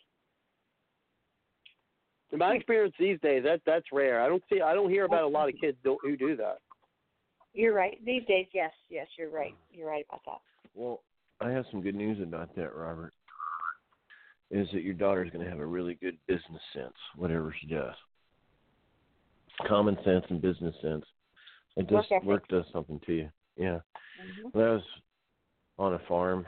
In 2.32 2.38
my 2.38 2.54
experience 2.54 2.94
these 2.98 3.18
days, 3.20 3.42
that 3.44 3.60
that's 3.64 3.86
rare. 3.92 4.20
I 4.20 4.28
don't 4.28 4.42
see, 4.52 4.60
I 4.60 4.74
don't 4.74 4.90
hear 4.90 5.04
about 5.04 5.24
a 5.24 5.28
lot 5.28 5.48
of 5.48 5.54
kids 5.60 5.78
do, 5.82 5.96
who 6.02 6.16
do 6.16 6.36
that. 6.36 6.58
You're 7.54 7.74
right. 7.74 7.98
These 8.04 8.24
days, 8.26 8.46
yes, 8.52 8.72
yes, 8.90 9.06
you're 9.18 9.30
right. 9.30 9.54
You're 9.72 9.88
right 9.88 10.04
about 10.08 10.20
that. 10.26 10.40
Well, 10.74 11.02
I 11.40 11.50
have 11.50 11.64
some 11.70 11.80
good 11.80 11.94
news 11.94 12.20
about 12.22 12.54
that, 12.56 12.74
Robert. 12.74 13.12
Is 14.50 14.68
that 14.72 14.82
your 14.82 14.94
daughter's 14.94 15.30
going 15.30 15.44
to 15.44 15.50
have 15.50 15.60
a 15.60 15.66
really 15.66 15.94
good 15.94 16.16
business 16.26 16.62
sense, 16.72 16.94
whatever 17.16 17.54
she 17.60 17.66
does. 17.66 17.94
Common 19.66 19.96
sense 20.04 20.24
and 20.30 20.40
business 20.40 20.74
sense. 20.80 21.04
It 21.76 21.86
does 21.86 22.06
Work 22.10 22.24
work 22.24 22.48
does 22.48 22.64
something 22.72 23.00
to 23.06 23.12
you. 23.12 23.30
Yeah. 23.56 23.80
Mhm. 24.20 24.52
When 24.52 24.64
I 24.64 24.70
was 24.70 24.82
on 25.78 25.94
a 25.94 25.98
farm, 26.00 26.46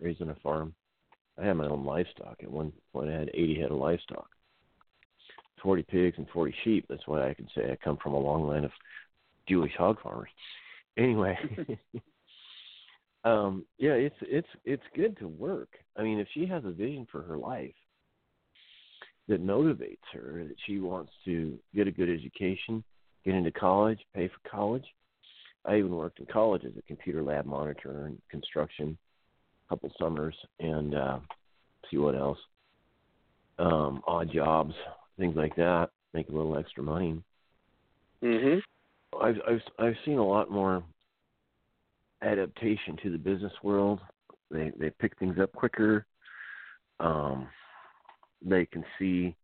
raising 0.00 0.30
a 0.30 0.34
farm, 0.36 0.74
I 1.38 1.44
had 1.44 1.54
my 1.54 1.66
own 1.66 1.84
livestock. 1.84 2.42
At 2.42 2.50
one 2.50 2.72
point, 2.92 3.10
I 3.10 3.14
had 3.14 3.30
80 3.32 3.60
head 3.60 3.70
of 3.70 3.78
livestock, 3.78 4.28
40 5.62 5.84
pigs 5.84 6.18
and 6.18 6.28
40 6.30 6.52
sheep. 6.64 6.86
That's 6.88 7.06
why 7.06 7.28
I 7.28 7.34
can 7.34 7.48
say 7.54 7.70
I 7.70 7.76
come 7.76 7.98
from 7.98 8.14
a 8.14 8.18
long 8.18 8.46
line 8.46 8.64
of 8.64 8.72
Jewish 9.46 9.74
hog 9.76 10.00
farmers. 10.02 10.30
Anyway, 10.96 11.38
um, 13.28 13.64
yeah, 13.78 13.92
it's 13.92 14.16
it's 14.22 14.48
it's 14.64 14.82
good 14.94 15.18
to 15.18 15.28
work. 15.28 15.68
I 15.96 16.02
mean, 16.02 16.18
if 16.18 16.28
she 16.32 16.46
has 16.46 16.64
a 16.64 16.70
vision 16.70 17.06
for 17.10 17.22
her 17.22 17.36
life 17.36 17.74
that 19.28 19.44
motivates 19.44 19.98
her, 20.12 20.44
that 20.48 20.56
she 20.66 20.78
wants 20.78 21.12
to 21.26 21.58
get 21.74 21.86
a 21.86 21.92
good 21.92 22.08
education, 22.08 22.82
get 23.24 23.34
into 23.34 23.50
college, 23.50 23.98
pay 24.14 24.28
for 24.28 24.48
college. 24.50 24.84
I 25.66 25.76
even 25.76 25.94
worked 25.94 26.20
in 26.20 26.26
college 26.26 26.64
as 26.64 26.72
a 26.78 26.82
computer 26.82 27.22
lab 27.22 27.44
monitor 27.44 28.06
in 28.06 28.18
construction, 28.30 28.96
a 29.66 29.68
couple 29.68 29.92
summers, 30.00 30.34
and 30.60 30.94
uh, 30.94 31.18
see 31.90 31.98
what 31.98 32.14
else. 32.14 32.38
Um, 33.58 34.02
odd 34.06 34.32
jobs, 34.32 34.72
things 35.18 35.36
like 35.36 35.56
that, 35.56 35.90
make 36.14 36.28
a 36.28 36.32
little 36.32 36.56
extra 36.56 36.82
money. 36.82 37.20
Mhm. 38.22 38.62
I've 39.20 39.40
I've 39.46 39.62
I've 39.78 39.96
seen 40.04 40.18
a 40.18 40.26
lot 40.26 40.50
more 40.50 40.82
adaptation 42.22 42.96
to 43.02 43.10
the 43.10 43.18
business 43.18 43.52
world. 43.62 44.00
They 44.50 44.72
they 44.78 44.90
pick 44.90 45.18
things 45.18 45.38
up 45.40 45.52
quicker. 45.52 46.06
Um, 47.00 47.48
they 48.44 48.66
can 48.66 48.84
see 48.98 49.36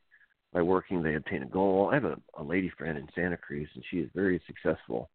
by 0.52 0.62
working 0.62 1.02
they 1.02 1.14
obtain 1.14 1.42
a 1.42 1.46
goal. 1.46 1.90
I 1.90 1.94
have 1.94 2.04
a, 2.04 2.16
a 2.38 2.42
lady 2.42 2.70
friend 2.78 2.96
in 2.96 3.08
Santa 3.14 3.36
Cruz, 3.36 3.68
and 3.74 3.84
she 3.90 3.98
is 3.98 4.08
very 4.14 4.40
successful 4.46 5.10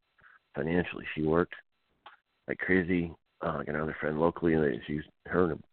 financially. 0.56 1.06
She 1.16 1.24
worked 1.24 1.56
like 2.48 2.60
crazy. 2.60 3.14
Uh, 3.42 3.58
I 3.60 3.64
got 3.64 3.76
another 3.76 3.96
friend 4.00 4.20
locally, 4.20 4.54
and 4.54 4.64
they, 4.64 4.82
she's 4.86 5.04
her 5.26 5.52
and 5.52 5.64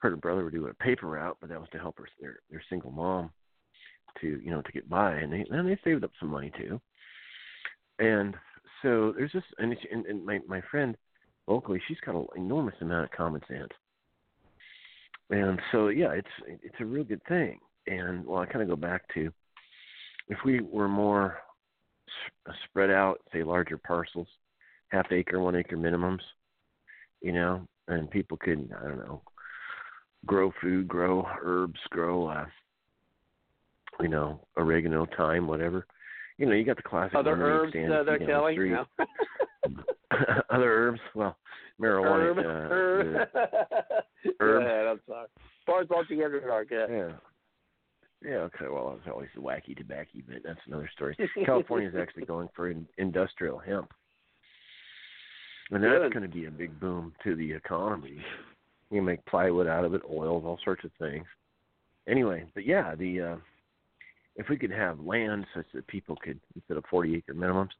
her 0.00 0.08
and 0.08 0.16
her 0.16 0.20
brother 0.20 0.44
were 0.44 0.50
doing 0.50 0.70
a 0.70 0.82
paper 0.82 1.06
route, 1.06 1.36
but 1.40 1.50
that 1.50 1.60
was 1.60 1.68
to 1.72 1.78
help 1.78 1.98
her 1.98 2.08
their 2.20 2.38
their 2.50 2.62
single 2.70 2.90
mom 2.90 3.30
to 4.20 4.40
you 4.42 4.50
know 4.50 4.62
to 4.62 4.72
get 4.72 4.88
by, 4.88 5.12
and 5.14 5.32
they 5.32 5.44
and 5.50 5.68
they 5.68 5.78
saved 5.84 6.04
up 6.04 6.12
some 6.18 6.30
money 6.30 6.50
too. 6.56 6.80
And 7.98 8.34
so 8.82 9.12
there's 9.16 9.32
this, 9.32 9.44
and, 9.58 9.76
and, 9.92 10.06
and 10.06 10.24
my 10.24 10.40
my 10.48 10.62
friend 10.70 10.96
locally, 11.46 11.80
she's 11.86 12.00
got 12.04 12.14
an 12.14 12.26
enormous 12.36 12.74
amount 12.80 13.04
of 13.04 13.10
common 13.10 13.40
sense. 13.48 13.70
And 15.30 15.58
so 15.72 15.88
yeah, 15.88 16.12
it's 16.12 16.28
it's 16.62 16.76
a 16.80 16.84
real 16.84 17.04
good 17.04 17.22
thing. 17.28 17.58
And 17.86 18.24
well, 18.26 18.40
I 18.40 18.46
kind 18.46 18.62
of 18.62 18.68
go 18.68 18.76
back 18.76 19.02
to 19.14 19.30
if 20.28 20.38
we 20.44 20.60
were 20.60 20.88
more 20.88 21.38
spread 22.64 22.90
out, 22.90 23.20
say 23.32 23.42
larger 23.42 23.78
parcels, 23.78 24.28
half 24.88 25.10
acre, 25.10 25.40
one 25.40 25.56
acre 25.56 25.76
minimums, 25.76 26.20
you 27.20 27.32
know, 27.32 27.66
and 27.88 28.10
people 28.10 28.36
could 28.36 28.70
I 28.78 28.88
don't 28.88 28.98
know 28.98 29.22
grow 30.26 30.52
food, 30.60 30.88
grow 30.88 31.26
herbs, 31.42 31.78
grow 31.90 32.28
uh, 32.28 32.46
you 34.00 34.08
know 34.08 34.40
oregano, 34.56 35.06
thyme, 35.16 35.46
whatever. 35.46 35.86
You 36.38 36.46
know, 36.46 36.52
you 36.52 36.64
got 36.64 36.76
the 36.76 36.82
classic 36.82 37.14
Other 37.16 37.36
herbs, 37.40 37.74
uh, 37.74 37.78
you 37.78 37.88
there, 37.88 38.18
see 38.18 38.24
the 38.24 38.30
Kelly. 38.30 38.54
street. 38.54 38.72
No. 38.72 38.84
Other 40.50 40.70
herbs, 40.72 41.00
well, 41.14 41.36
marijuana. 41.80 42.34
Herb. 42.34 42.38
uh, 42.38 42.42
herb. 42.72 43.12
the- 43.12 43.40
Go 44.24 44.32
herbs. 44.40 45.00
I'm 45.08 45.12
sorry. 45.12 45.26
Bars 45.66 45.86
altogether 45.94 46.40
dark. 46.40 46.68
Yeah. 46.70 46.86
Yeah. 46.90 47.12
Yeah, 48.24 48.36
okay. 48.36 48.66
Well, 48.70 48.96
it's 48.98 49.10
always 49.10 49.28
the 49.34 49.42
wacky 49.42 49.76
tobacco, 49.76 50.08
but 50.26 50.36
that's 50.44 50.60
another 50.66 50.90
story. 50.94 51.16
California 51.44 51.88
is 51.88 51.94
actually 51.94 52.24
going 52.24 52.48
for 52.56 52.70
in, 52.70 52.86
industrial 52.96 53.58
hemp, 53.58 53.92
and 55.70 55.82
that's 55.84 56.12
going 56.12 56.22
to 56.22 56.28
be 56.34 56.46
a 56.46 56.50
big 56.50 56.78
boom 56.80 57.12
to 57.22 57.36
the 57.36 57.52
economy. 57.52 58.18
You 58.90 58.98
can 58.98 59.04
make 59.04 59.24
plywood 59.26 59.66
out 59.66 59.84
of 59.84 59.92
it, 59.94 60.00
oils, 60.10 60.44
all 60.46 60.58
sorts 60.64 60.84
of 60.84 60.90
things. 60.98 61.26
Anyway, 62.08 62.44
but 62.54 62.66
yeah, 62.66 62.94
the 62.94 63.20
uh, 63.20 63.36
if 64.36 64.48
we 64.48 64.56
could 64.56 64.70
have 64.70 65.00
land 65.00 65.44
such 65.54 65.66
that 65.74 65.86
people 65.86 66.16
could 66.16 66.40
instead 66.54 66.78
of 66.78 66.84
forty 66.90 67.16
acre 67.16 67.34
minimums, 67.34 67.70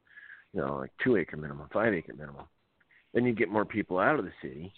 you 0.55 0.61
know, 0.61 0.77
like 0.77 0.91
two 1.03 1.17
acre 1.17 1.35
minimum, 1.35 1.67
five 1.73 1.93
acre 1.93 2.13
minimum, 2.13 2.45
then 3.13 3.25
you 3.25 3.33
get 3.33 3.49
more 3.49 3.65
people 3.65 3.99
out 3.99 4.17
of 4.17 4.25
the 4.25 4.31
city. 4.41 4.71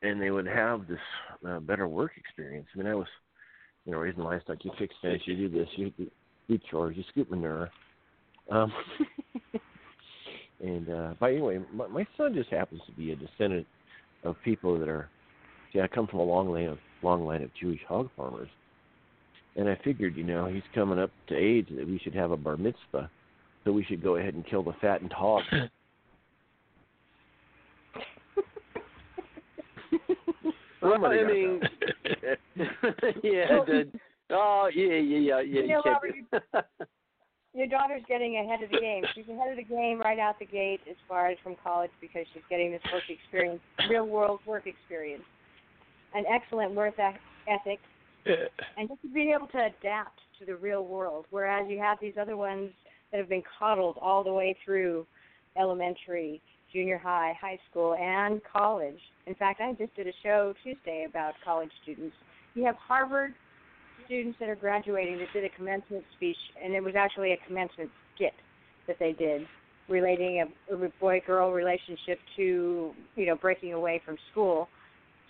and 0.00 0.22
they 0.22 0.30
would 0.30 0.46
have 0.46 0.86
this 0.86 0.98
uh, 1.46 1.58
better 1.58 1.88
work 1.88 2.12
experience. 2.16 2.68
I 2.72 2.78
mean, 2.78 2.86
I 2.86 2.94
was, 2.94 3.08
you 3.84 3.92
know, 3.92 3.98
raising 3.98 4.22
livestock. 4.22 4.64
You 4.64 4.70
fix 4.78 4.94
fish, 5.02 5.22
you 5.24 5.36
do 5.36 5.48
this, 5.48 5.68
you 5.76 5.90
do, 5.98 6.08
do 6.48 6.58
chores, 6.70 6.96
you 6.96 7.02
scoop 7.10 7.30
manure. 7.30 7.68
Um, 8.48 8.72
and 10.62 10.88
uh, 10.88 11.14
but 11.18 11.26
anyway, 11.26 11.58
my, 11.74 11.88
my 11.88 12.06
son 12.16 12.32
just 12.32 12.50
happens 12.50 12.80
to 12.86 12.92
be 12.92 13.10
a 13.10 13.16
descendant 13.16 13.66
of 14.22 14.36
people 14.44 14.78
that 14.78 14.88
are. 14.88 15.08
See, 15.72 15.80
I 15.80 15.88
come 15.88 16.06
from 16.06 16.20
a 16.20 16.24
long 16.24 16.48
line 16.48 16.66
of 16.66 16.78
long 17.02 17.26
line 17.26 17.42
of 17.42 17.50
Jewish 17.60 17.80
hog 17.88 18.08
farmers, 18.16 18.48
and 19.56 19.68
I 19.68 19.76
figured, 19.84 20.16
you 20.16 20.24
know, 20.24 20.46
he's 20.46 20.62
coming 20.74 21.00
up 21.00 21.10
to 21.28 21.36
age 21.36 21.66
that 21.76 21.86
we 21.86 21.98
should 21.98 22.14
have 22.14 22.30
a 22.30 22.36
bar 22.36 22.56
mitzvah, 22.56 23.10
so 23.68 23.72
we 23.72 23.84
should 23.84 24.02
go 24.02 24.16
ahead 24.16 24.32
and 24.32 24.46
kill 24.46 24.62
the 24.62 24.72
fattened 24.80 25.12
hog. 25.12 25.42
well, 30.80 31.04
I 31.04 31.22
mean, 31.24 31.60
yeah, 33.22 33.60
the, 33.66 33.90
oh 34.30 34.70
yeah, 34.74 34.94
yeah, 34.94 35.18
yeah, 35.18 35.40
yeah. 35.40 35.60
You 35.60 35.68
know, 35.68 35.82
can't 35.82 35.98
Robert, 36.02 36.14
do- 36.32 36.38
Your 37.52 37.66
daughter's 37.66 38.00
getting 38.08 38.38
ahead 38.38 38.62
of 38.62 38.70
the 38.70 38.80
game. 38.80 39.04
She's 39.14 39.28
ahead 39.28 39.50
of 39.50 39.58
the 39.58 39.64
game 39.64 40.00
right 40.00 40.18
out 40.18 40.38
the 40.38 40.46
gate 40.46 40.80
as 40.88 40.96
far 41.06 41.26
as 41.28 41.36
from 41.44 41.54
college 41.62 41.90
because 42.00 42.24
she's 42.32 42.44
getting 42.48 42.72
this 42.72 42.80
work 42.90 43.02
experience, 43.10 43.60
real 43.90 44.06
world 44.06 44.40
work 44.46 44.66
experience, 44.66 45.24
an 46.14 46.24
excellent 46.26 46.72
work 46.72 46.94
ethic, 46.98 47.80
and 48.78 48.88
just 48.88 49.02
being 49.12 49.34
able 49.36 49.48
to 49.48 49.58
adapt 49.58 50.20
to 50.38 50.46
the 50.46 50.56
real 50.56 50.86
world. 50.86 51.26
Whereas 51.28 51.66
you 51.68 51.78
have 51.80 51.98
these 52.00 52.14
other 52.18 52.38
ones 52.38 52.70
that 53.10 53.18
have 53.18 53.28
been 53.28 53.42
coddled 53.58 53.96
all 54.00 54.22
the 54.22 54.32
way 54.32 54.56
through 54.64 55.06
elementary, 55.56 56.40
junior 56.72 56.98
high, 56.98 57.32
high 57.40 57.58
school, 57.70 57.94
and 57.94 58.40
college. 58.50 58.98
In 59.26 59.34
fact, 59.34 59.60
I 59.60 59.72
just 59.72 59.94
did 59.96 60.06
a 60.06 60.12
show 60.22 60.54
Tuesday 60.62 61.06
about 61.08 61.34
college 61.44 61.70
students. 61.82 62.14
You 62.54 62.64
have 62.64 62.76
Harvard 62.76 63.34
students 64.06 64.38
that 64.40 64.48
are 64.48 64.56
graduating 64.56 65.18
that 65.18 65.28
did 65.32 65.44
a 65.44 65.54
commencement 65.56 66.04
speech, 66.16 66.36
and 66.62 66.74
it 66.74 66.82
was 66.82 66.94
actually 66.96 67.32
a 67.32 67.38
commencement 67.46 67.90
skit 68.14 68.32
that 68.86 68.96
they 68.98 69.12
did, 69.12 69.42
relating 69.88 70.44
a, 70.72 70.76
boy-girl 71.00 71.52
relationship 71.52 72.18
to 72.36 72.92
you 73.16 73.26
know 73.26 73.36
breaking 73.36 73.74
away 73.74 74.00
from 74.04 74.16
school. 74.32 74.68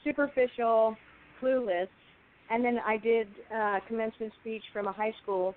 Superficial, 0.05 0.97
clueless, 1.43 1.89
and 2.51 2.65
then 2.65 2.79
I 2.87 2.97
did 2.97 3.29
a 3.53 3.79
commencement 3.87 4.33
speech 4.41 4.63
from 4.73 4.87
a 4.87 4.93
high 4.93 5.13
school, 5.23 5.55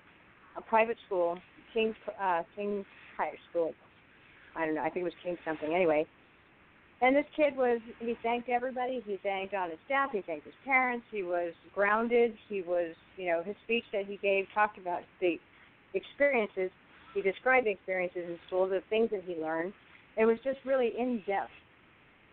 a 0.56 0.60
private 0.60 0.96
school, 1.06 1.38
King's 1.74 1.96
uh, 2.20 2.42
King's 2.56 2.86
High 3.16 3.38
School. 3.50 3.72
I 4.56 4.66
don't 4.66 4.74
know. 4.74 4.82
I 4.82 4.90
think 4.90 5.02
it 5.02 5.04
was 5.04 5.12
King 5.24 5.36
something. 5.44 5.74
Anyway, 5.74 6.06
and 7.02 7.16
this 7.16 7.24
kid 7.34 7.56
was, 7.56 7.80
he 7.98 8.14
thanked 8.22 8.48
everybody. 8.48 9.02
He 9.04 9.18
thanked 9.24 9.54
on 9.54 9.70
his 9.70 9.78
staff. 9.86 10.10
He 10.12 10.22
thanked 10.22 10.46
his 10.46 10.54
parents. 10.64 11.04
He 11.10 11.24
was 11.24 11.52
grounded. 11.74 12.34
He 12.48 12.62
was, 12.62 12.94
you 13.16 13.26
know, 13.26 13.42
his 13.42 13.56
speech 13.64 13.82
that 13.92 14.06
he 14.06 14.18
gave 14.18 14.46
talked 14.54 14.78
about 14.78 15.00
the 15.20 15.40
experiences. 15.94 16.70
He 17.12 17.20
described 17.20 17.66
the 17.66 17.72
experiences 17.72 18.22
in 18.28 18.38
school, 18.46 18.68
the 18.68 18.82
things 18.88 19.10
that 19.10 19.24
he 19.26 19.34
learned. 19.34 19.72
It 20.16 20.26
was 20.26 20.38
just 20.44 20.58
really 20.64 20.92
in 20.96 21.24
depth. 21.26 21.50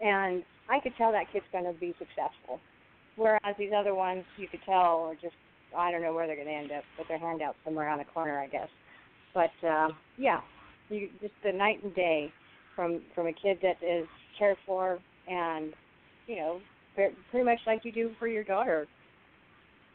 And 0.02 0.44
I 0.70 0.80
could 0.80 0.94
tell 0.98 1.12
that 1.14 1.34
kid's 1.34 1.46
going 1.52 1.66
to 1.66 1.74
be 1.74 1.96
successful. 1.98 2.60
Whereas 3.16 3.56
these 3.58 3.72
other 3.76 3.96
ones, 3.96 4.24
you 4.38 4.48
could 4.48 4.62
tell, 4.68 5.10
are 5.10 5.16
just, 5.16 5.36
I 5.76 5.92
don't 5.92 6.04
know 6.04 6.14
where 6.14 6.28
they're 6.28 6.36
going 6.36 6.48
to 6.48 6.54
end 6.54 6.72
up, 6.72 6.84
but 6.96 7.08
their 7.08 7.18
handouts 7.18 7.58
somewhere 7.66 7.88
around 7.88 7.98
the 7.98 8.06
corner, 8.06 8.40
I 8.40 8.46
guess. 8.46 8.70
But, 9.34 9.52
uh, 9.66 9.90
yeah, 10.18 10.42
you, 10.90 11.10
just 11.22 11.34
the 11.44 11.52
night 11.52 11.84
and 11.84 11.94
day 11.96 12.32
from 12.76 13.02
from 13.14 13.28
a 13.28 13.34
kid 13.34 13.58
that 13.62 13.78
is 13.86 14.08
cared 14.38 14.58
for 14.66 15.00
and 15.28 15.74
you 16.28 16.38
know 16.38 16.62
ve- 16.96 17.10
pretty 17.30 17.46
much 17.46 17.60
like 17.68 17.84
you 17.84 17.92
do 17.92 18.12
for 18.18 18.28
your 18.28 18.44
daughter 18.44 18.88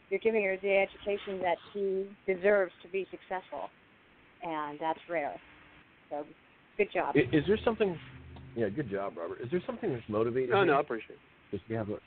you're 0.09 0.19
giving 0.19 0.43
her 0.43 0.55
the 0.61 0.77
education 0.77 1.41
that 1.41 1.57
she 1.73 2.05
deserves 2.31 2.71
to 2.83 2.87
be 2.89 3.07
successful 3.09 3.69
and 4.43 4.77
that's 4.79 4.99
rare 5.09 5.33
so 6.09 6.25
good 6.77 6.87
job 6.93 7.15
I- 7.15 7.35
Is 7.35 7.43
there 7.47 7.57
something? 7.65 7.97
Yeah, 8.55 8.69
good 8.69 8.89
job, 8.89 9.17
Robert. 9.17 9.41
Is 9.41 9.51
there 9.51 9.61
something 9.65 9.91
that's 9.91 10.07
motivating? 10.07 10.53
Oh 10.53 10.61
you? 10.61 10.67
no, 10.67 10.77
I 10.77 10.79
appreciate. 10.79 11.17
it. 11.51 11.57
Does 11.57 11.61
she 11.67 11.73
have 11.73 11.89
a, 11.89 11.97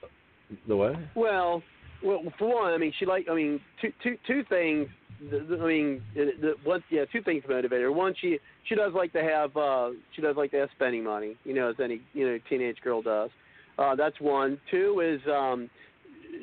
the 0.66 0.76
what? 0.76 0.94
Well, 1.14 1.62
well, 2.02 2.22
for 2.38 2.54
one, 2.62 2.72
I 2.72 2.78
mean, 2.78 2.92
she 2.98 3.04
like, 3.04 3.26
I 3.30 3.34
mean, 3.34 3.60
two, 3.82 3.92
two, 4.02 4.16
two 4.26 4.44
things. 4.48 4.88
The, 5.20 5.40
the, 5.40 5.62
I 5.62 5.66
mean, 5.66 6.02
the, 6.14 6.54
the, 6.64 6.82
yeah, 6.90 7.04
two 7.12 7.22
things 7.22 7.42
motivate 7.48 7.80
her. 7.80 7.90
One, 7.90 8.14
she, 8.20 8.38
she 8.68 8.74
does 8.74 8.92
like 8.94 9.12
to 9.14 9.22
have, 9.22 9.56
uh, 9.56 9.90
she 10.14 10.22
does 10.22 10.36
like 10.36 10.52
to 10.52 10.58
have 10.58 10.68
spending 10.76 11.04
money, 11.04 11.36
you 11.44 11.54
know, 11.54 11.70
as 11.70 11.76
any, 11.82 12.00
you 12.12 12.26
know, 12.26 12.38
teenage 12.48 12.78
girl 12.82 13.02
does. 13.02 13.30
Uh, 13.78 13.94
that's 13.94 14.20
one. 14.20 14.60
Two 14.70 15.00
is, 15.00 15.20
um, 15.28 15.68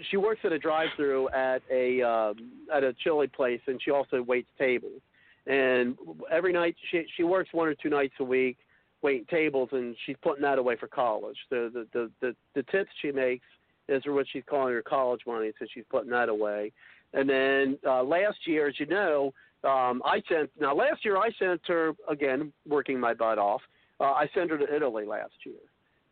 she 0.10 0.18
works 0.18 0.42
at 0.44 0.52
a 0.52 0.60
drive-through 0.60 1.30
at 1.30 1.62
a, 1.72 2.02
um, 2.02 2.52
at 2.74 2.84
a 2.84 2.94
chili 3.04 3.28
place, 3.28 3.62
and 3.68 3.82
she 3.82 3.92
also 3.92 4.22
waits 4.22 4.50
tables. 4.58 5.02
And 5.48 5.96
every 6.32 6.52
night 6.52 6.76
she, 6.92 7.06
she 7.16 7.24
works 7.24 7.50
one 7.52 7.68
or 7.68 7.76
two 7.76 7.90
nights 7.90 8.16
a 8.20 8.24
week 8.24 8.58
waiting 9.02 9.26
tables, 9.30 9.70
and 9.72 9.96
she's 10.06 10.16
putting 10.22 10.42
that 10.42 10.58
away 10.58 10.76
for 10.76 10.88
college. 10.88 11.38
So 11.50 11.70
the, 11.70 11.88
the, 11.94 12.12
the, 12.22 12.36
the 12.56 12.64
tips 12.64 12.90
she 13.02 13.12
makes 13.12 13.46
is 13.88 14.02
what 14.08 14.26
she's 14.34 14.44
calling 14.50 14.74
her 14.74 14.82
college 14.82 15.22
money, 15.28 15.52
so 15.60 15.66
she's 15.72 15.84
putting 15.92 16.10
that 16.10 16.28
away. 16.28 16.72
And 17.14 17.30
then 17.30 17.78
uh, 17.86 18.04
last 18.04 18.38
year, 18.46 18.68
as 18.68 18.80
you 18.80 18.86
know, 18.88 19.34
um, 19.64 20.02
I 20.06 20.22
sent 20.30 20.52
now 20.60 20.76
last 20.76 21.04
year 21.04 21.18
I 21.18 21.30
sent 21.40 21.62
her 21.68 21.94
again 22.10 22.54
working 22.68 23.00
my 23.00 23.14
butt 23.14 23.40
off. 23.40 23.62
Uh, 24.00 24.12
I 24.12 24.30
sent 24.36 24.52
her 24.52 24.58
to 24.58 24.76
Italy 24.76 25.06
last 25.06 25.34
year, 25.44 25.56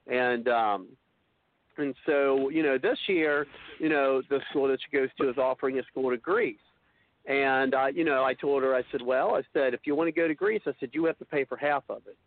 and 0.08 0.48
um, 0.48 0.88
and 1.78 1.94
so 2.06 2.50
you 2.50 2.64
know 2.64 2.78
this 2.78 2.98
year, 3.08 3.46
you 3.80 3.90
know 3.90 4.22
the 4.30 4.40
school 4.50 4.68
that 4.70 4.80
she 4.82 4.98
goes 4.98 5.10
to 5.20 5.30
is 5.30 5.38
offering 5.38 5.78
a 5.78 5.84
school 5.84 6.10
to 6.10 6.18
Greece. 6.18 6.58
And 7.26 7.76
uh, 7.76 7.88
you 7.94 8.04
know, 8.04 8.24
I 8.24 8.34
told 8.34 8.64
her, 8.64 8.76
I 8.76 8.84
said, 8.92 9.02
well, 9.02 9.36
I 9.36 9.44
said, 9.54 9.74
if 9.74 9.82
you 9.86 9.96
want 9.96 10.08
to 10.08 10.12
go 10.12 10.28
to 10.28 10.34
Greece, 10.34 10.62
I 10.66 10.72
said 10.80 10.90
you 10.94 11.06
have 11.06 11.18
to 11.20 11.26
pay 11.26 11.46
for 11.46 11.56
half 11.56 11.84
of 11.90 12.02
it. 12.08 12.18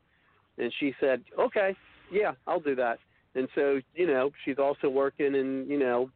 And 0.62 0.72
she 0.80 0.94
said, 1.00 1.22
okay, 1.38 1.76
yeah, 2.10 2.32
I'll 2.46 2.60
do 2.60 2.74
that. 2.76 2.98
And 3.34 3.48
so, 3.54 3.80
you 3.94 4.06
know, 4.06 4.30
she's 4.44 4.58
also 4.58 4.88
working 4.88 5.34
and 5.34 5.68
you 5.68 5.78
know, 5.78 6.10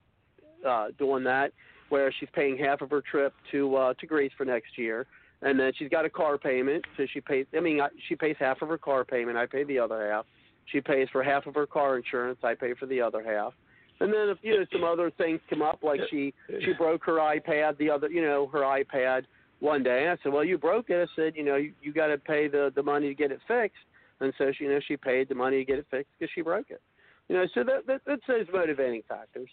uh, 0.66 0.88
doing 0.98 1.24
that 1.24 1.52
where 1.90 2.12
she's 2.18 2.28
paying 2.34 2.56
half 2.56 2.80
of 2.80 2.90
her 2.90 3.02
trip 3.02 3.34
to 3.52 3.76
uh, 3.76 3.94
to 3.94 4.06
Greece 4.06 4.32
for 4.36 4.44
next 4.44 4.78
year, 4.78 5.06
and 5.42 5.60
then 5.60 5.72
she's 5.76 5.90
got 5.90 6.04
a 6.04 6.10
car 6.10 6.38
payment, 6.38 6.84
so 6.96 7.04
she 7.12 7.20
pays. 7.20 7.46
I 7.56 7.60
mean, 7.60 7.80
I, 7.80 7.88
she 8.08 8.16
pays 8.16 8.36
half 8.38 8.62
of 8.62 8.68
her 8.68 8.78
car 8.78 9.04
payment. 9.04 9.36
I 9.36 9.46
pay 9.46 9.64
the 9.64 9.78
other 9.78 10.10
half. 10.10 10.26
She 10.72 10.80
pays 10.80 11.08
for 11.12 11.22
half 11.22 11.46
of 11.46 11.54
her 11.54 11.66
car 11.66 11.96
insurance. 11.96 12.38
I 12.42 12.54
pay 12.54 12.74
for 12.74 12.86
the 12.86 13.00
other 13.00 13.22
half. 13.22 13.52
And 14.00 14.12
then 14.12 14.30
if 14.30 14.38
you 14.42 14.58
know 14.58 14.64
some 14.72 14.82
other 14.82 15.10
things 15.10 15.40
come 15.50 15.60
up, 15.60 15.80
like 15.82 16.00
she 16.10 16.32
she 16.64 16.72
broke 16.72 17.04
her 17.04 17.16
iPad, 17.16 17.76
the 17.78 17.90
other 17.90 18.08
you 18.08 18.22
know 18.22 18.48
her 18.52 18.60
iPad 18.60 19.24
one 19.60 19.82
day. 19.82 20.02
And 20.02 20.10
I 20.10 20.22
said, 20.22 20.32
well, 20.32 20.44
you 20.44 20.58
broke 20.58 20.88
it. 20.88 21.06
I 21.08 21.14
said, 21.14 21.34
you 21.36 21.44
know, 21.44 21.56
you, 21.56 21.72
you 21.82 21.92
got 21.92 22.06
to 22.06 22.18
pay 22.18 22.48
the 22.48 22.72
the 22.74 22.82
money 22.82 23.08
to 23.08 23.14
get 23.14 23.30
it 23.30 23.40
fixed. 23.46 23.76
And 24.20 24.32
so 24.38 24.52
she, 24.56 24.64
you 24.64 24.70
know, 24.70 24.80
she 24.86 24.96
paid 24.96 25.28
the 25.28 25.34
money 25.34 25.58
to 25.58 25.64
get 25.64 25.78
it 25.78 25.86
fixed 25.90 26.10
because 26.18 26.30
she 26.34 26.42
broke 26.42 26.70
it. 26.70 26.80
You 27.28 27.36
know, 27.36 27.46
so 27.54 27.62
that, 27.62 27.86
that 27.86 28.00
that's 28.06 28.22
those 28.26 28.46
motivating 28.52 29.02
factors. 29.08 29.48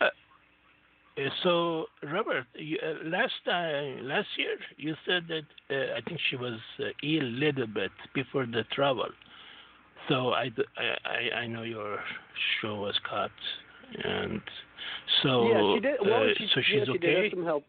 Uh, 0.00 0.06
so, 1.42 1.86
Robert, 2.02 2.46
you, 2.54 2.78
uh, 2.82 3.08
last 3.08 3.34
time, 3.44 4.06
last 4.06 4.28
year, 4.36 4.56
you 4.76 4.94
said 5.06 5.24
that 5.28 5.44
uh, 5.70 5.98
I 5.98 6.00
think 6.08 6.18
she 6.30 6.36
was 6.36 6.58
uh, 6.80 6.84
ill 7.02 7.22
a 7.22 7.24
little 7.24 7.66
bit 7.66 7.90
before 8.14 8.46
the 8.46 8.64
travel. 8.72 9.08
So 10.08 10.30
I, 10.30 10.50
I, 11.04 11.36
I 11.40 11.46
know 11.46 11.62
your 11.62 11.98
show 12.60 12.76
was 12.76 12.98
cut, 13.08 13.30
and 14.04 14.40
so 15.22 15.48
yeah, 15.48 15.74
she 15.74 15.80
did. 15.80 15.96
Well, 16.02 16.22
uh, 16.24 16.34
she, 16.36 16.46
so 16.52 16.60
yeah, 16.60 16.64
she's 16.66 16.86
she 16.86 16.98
did 16.98 17.04
okay. 17.04 17.22
have 17.24 17.32
some 17.32 17.44
help. 17.44 17.64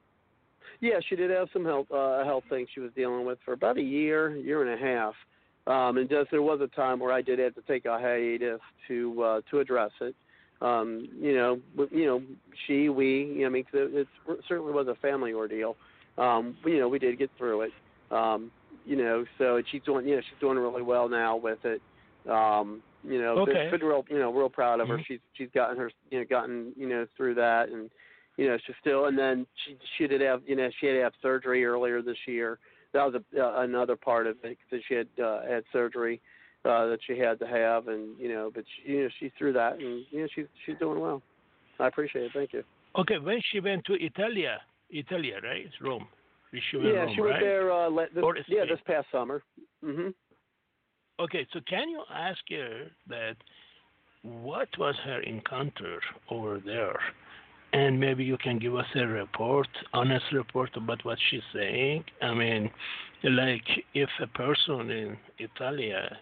Yeah, 0.79 0.99
she 1.07 1.15
did 1.15 1.29
have 1.29 1.47
some 1.53 1.63
help, 1.63 1.91
uh, 1.91 2.25
health 2.25 2.43
thing 2.49 2.65
she 2.73 2.79
was 2.79 2.91
dealing 2.95 3.25
with 3.25 3.37
for 3.45 3.53
about 3.53 3.77
a 3.77 3.81
year, 3.81 4.35
year 4.35 4.67
and 4.67 4.81
a 4.81 4.85
half. 4.85 5.13
Um, 5.65 5.97
and 5.97 6.09
just 6.09 6.29
there 6.31 6.41
was 6.41 6.59
a 6.59 6.67
time 6.75 6.99
where 6.99 7.13
I 7.13 7.21
did 7.21 7.39
have 7.39 7.55
to 7.55 7.61
take 7.61 7.85
a 7.85 7.97
hiatus 7.97 8.59
to 8.87 9.23
uh, 9.23 9.41
to 9.51 9.59
address 9.59 9.91
it. 10.01 10.15
Um, 10.63 11.09
you 11.19 11.35
know, 11.35 11.59
you 11.91 12.05
know, 12.05 12.21
she, 12.65 12.87
we, 12.87 13.25
you 13.25 13.41
know, 13.41 13.47
I 13.47 13.49
mean, 13.49 13.65
it, 13.73 14.07
it 14.27 14.39
certainly 14.47 14.71
was 14.71 14.87
a 14.87 14.95
family 14.95 15.33
ordeal. 15.33 15.75
Um, 16.17 16.55
you 16.65 16.79
know, 16.79 16.87
we 16.87 16.99
did 16.99 17.19
get 17.19 17.29
through 17.37 17.61
it. 17.63 17.71
Um, 18.11 18.51
you 18.85 18.95
know, 18.95 19.25
so 19.37 19.61
she's 19.69 19.81
doing, 19.83 20.07
you 20.07 20.15
know, 20.15 20.21
she's 20.21 20.39
doing 20.39 20.57
really 20.57 20.81
well 20.81 21.09
now 21.09 21.35
with 21.35 21.59
it. 21.65 21.81
Um, 22.29 22.81
you 23.03 23.21
know, 23.21 23.39
Okay. 23.39 23.69
been, 23.69 23.81
real, 23.81 24.05
you 24.09 24.19
know, 24.19 24.31
real 24.31 24.49
proud 24.49 24.79
of 24.79 24.87
her. 24.87 24.97
Mhm. 24.97 25.05
She's 25.05 25.19
she's 25.33 25.49
gotten 25.53 25.77
her, 25.77 25.91
you 26.09 26.19
know, 26.19 26.25
gotten, 26.25 26.71
you 26.77 26.87
know, 26.87 27.05
through 27.17 27.35
that, 27.35 27.69
and 27.69 27.89
you 28.37 28.47
know, 28.47 28.57
she's 28.65 28.75
still. 28.79 29.05
And 29.05 29.17
then 29.17 29.45
she 29.65 29.77
she 29.97 30.07
did 30.07 30.21
have, 30.21 30.41
you 30.47 30.55
know, 30.55 30.69
she 30.79 30.87
had 30.87 30.93
to 30.93 31.01
have 31.01 31.13
surgery 31.21 31.65
earlier 31.65 32.01
this 32.01 32.17
year. 32.25 32.59
That 32.93 33.03
was 33.03 33.15
a, 33.15 33.43
uh, 33.43 33.61
another 33.61 33.97
part 33.97 34.27
of 34.27 34.37
it 34.43 34.57
because 34.69 34.85
she 34.87 34.93
had 34.93 35.07
uh, 35.21 35.41
had 35.45 35.63
surgery 35.73 36.21
uh, 36.21 36.21
that 36.63 36.99
she 37.05 37.17
had 37.17 37.39
to 37.39 37.47
have, 37.47 37.87
and 37.87 38.17
you 38.19 38.29
know, 38.29 38.51
but 38.53 38.63
she, 38.75 38.93
you 38.93 39.03
know, 39.03 39.09
she's 39.19 39.31
through 39.37 39.53
that, 39.53 39.73
and 39.73 40.05
you 40.11 40.21
know, 40.21 40.27
she's 40.33 40.45
she's 40.65 40.75
doing 40.79 40.99
well. 40.99 41.21
I 41.79 41.87
appreciate 41.87 42.25
it. 42.25 42.31
Thank 42.33 42.53
you. 42.53 42.63
Okay, 42.97 43.17
when 43.17 43.41
she 43.51 43.59
went 43.59 43.85
to 43.85 43.93
Italia, 43.93 44.59
Italia, 44.89 45.39
right? 45.43 45.65
It's 45.65 45.81
Rome. 45.81 46.07
She 46.69 46.77
went 46.77 46.89
yeah, 46.89 46.99
Rome, 46.99 47.11
she 47.15 47.21
was 47.21 47.31
right? 47.31 47.41
there. 47.41 47.71
Uh, 47.71 47.89
this, 47.89 48.45
yeah, 48.47 48.65
this 48.69 48.79
past 48.85 49.07
summer. 49.11 49.41
Mhm. 49.83 50.13
Okay, 51.19 51.47
so 51.53 51.59
can 51.67 51.89
you 51.89 52.03
ask 52.13 52.39
her 52.49 52.91
that 53.07 53.35
what 54.21 54.69
was 54.77 54.95
her 55.03 55.21
encounter 55.21 55.99
over 56.29 56.59
there? 56.59 56.99
And 57.73 57.99
maybe 57.99 58.23
you 58.23 58.37
can 58.37 58.59
give 58.59 58.75
us 58.75 58.85
a 58.95 59.05
report, 59.07 59.67
honest 59.93 60.25
report 60.31 60.69
about 60.75 61.03
what 61.05 61.17
she's 61.29 61.41
saying. 61.53 62.03
I 62.21 62.33
mean, 62.33 62.69
like 63.23 63.65
if 63.95 64.09
a 64.21 64.27
person 64.27 64.91
in 64.91 65.17
Italia, 65.39 66.17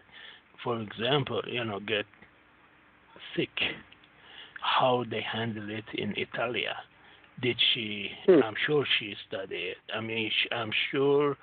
for 0.63 0.79
example, 0.81 1.41
you 1.47 1.63
know, 1.63 1.79
get 1.79 2.05
sick, 3.35 3.49
how 4.61 5.03
they 5.09 5.21
handle 5.21 5.69
it 5.69 5.85
in 5.93 6.13
Italia. 6.17 6.75
Did 7.41 7.57
she? 7.73 8.09
Hmm. 8.27 8.43
I'm 8.43 8.53
sure 8.67 8.85
she 8.99 9.15
studied. 9.27 9.75
I 9.95 10.01
mean, 10.01 10.29
sh 10.29 10.47
I'm 10.51 10.71
sure 10.91 11.37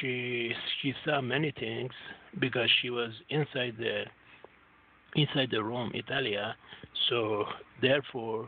she 0.00 0.52
she 0.80 0.94
saw 1.04 1.20
many 1.20 1.52
things 1.58 1.92
because 2.38 2.70
she 2.80 2.90
was 2.90 3.10
inside 3.28 3.74
the 3.78 4.04
inside 5.16 5.48
the 5.50 5.62
Rome, 5.62 5.90
Italia. 5.94 6.54
So 7.08 7.44
therefore, 7.80 8.46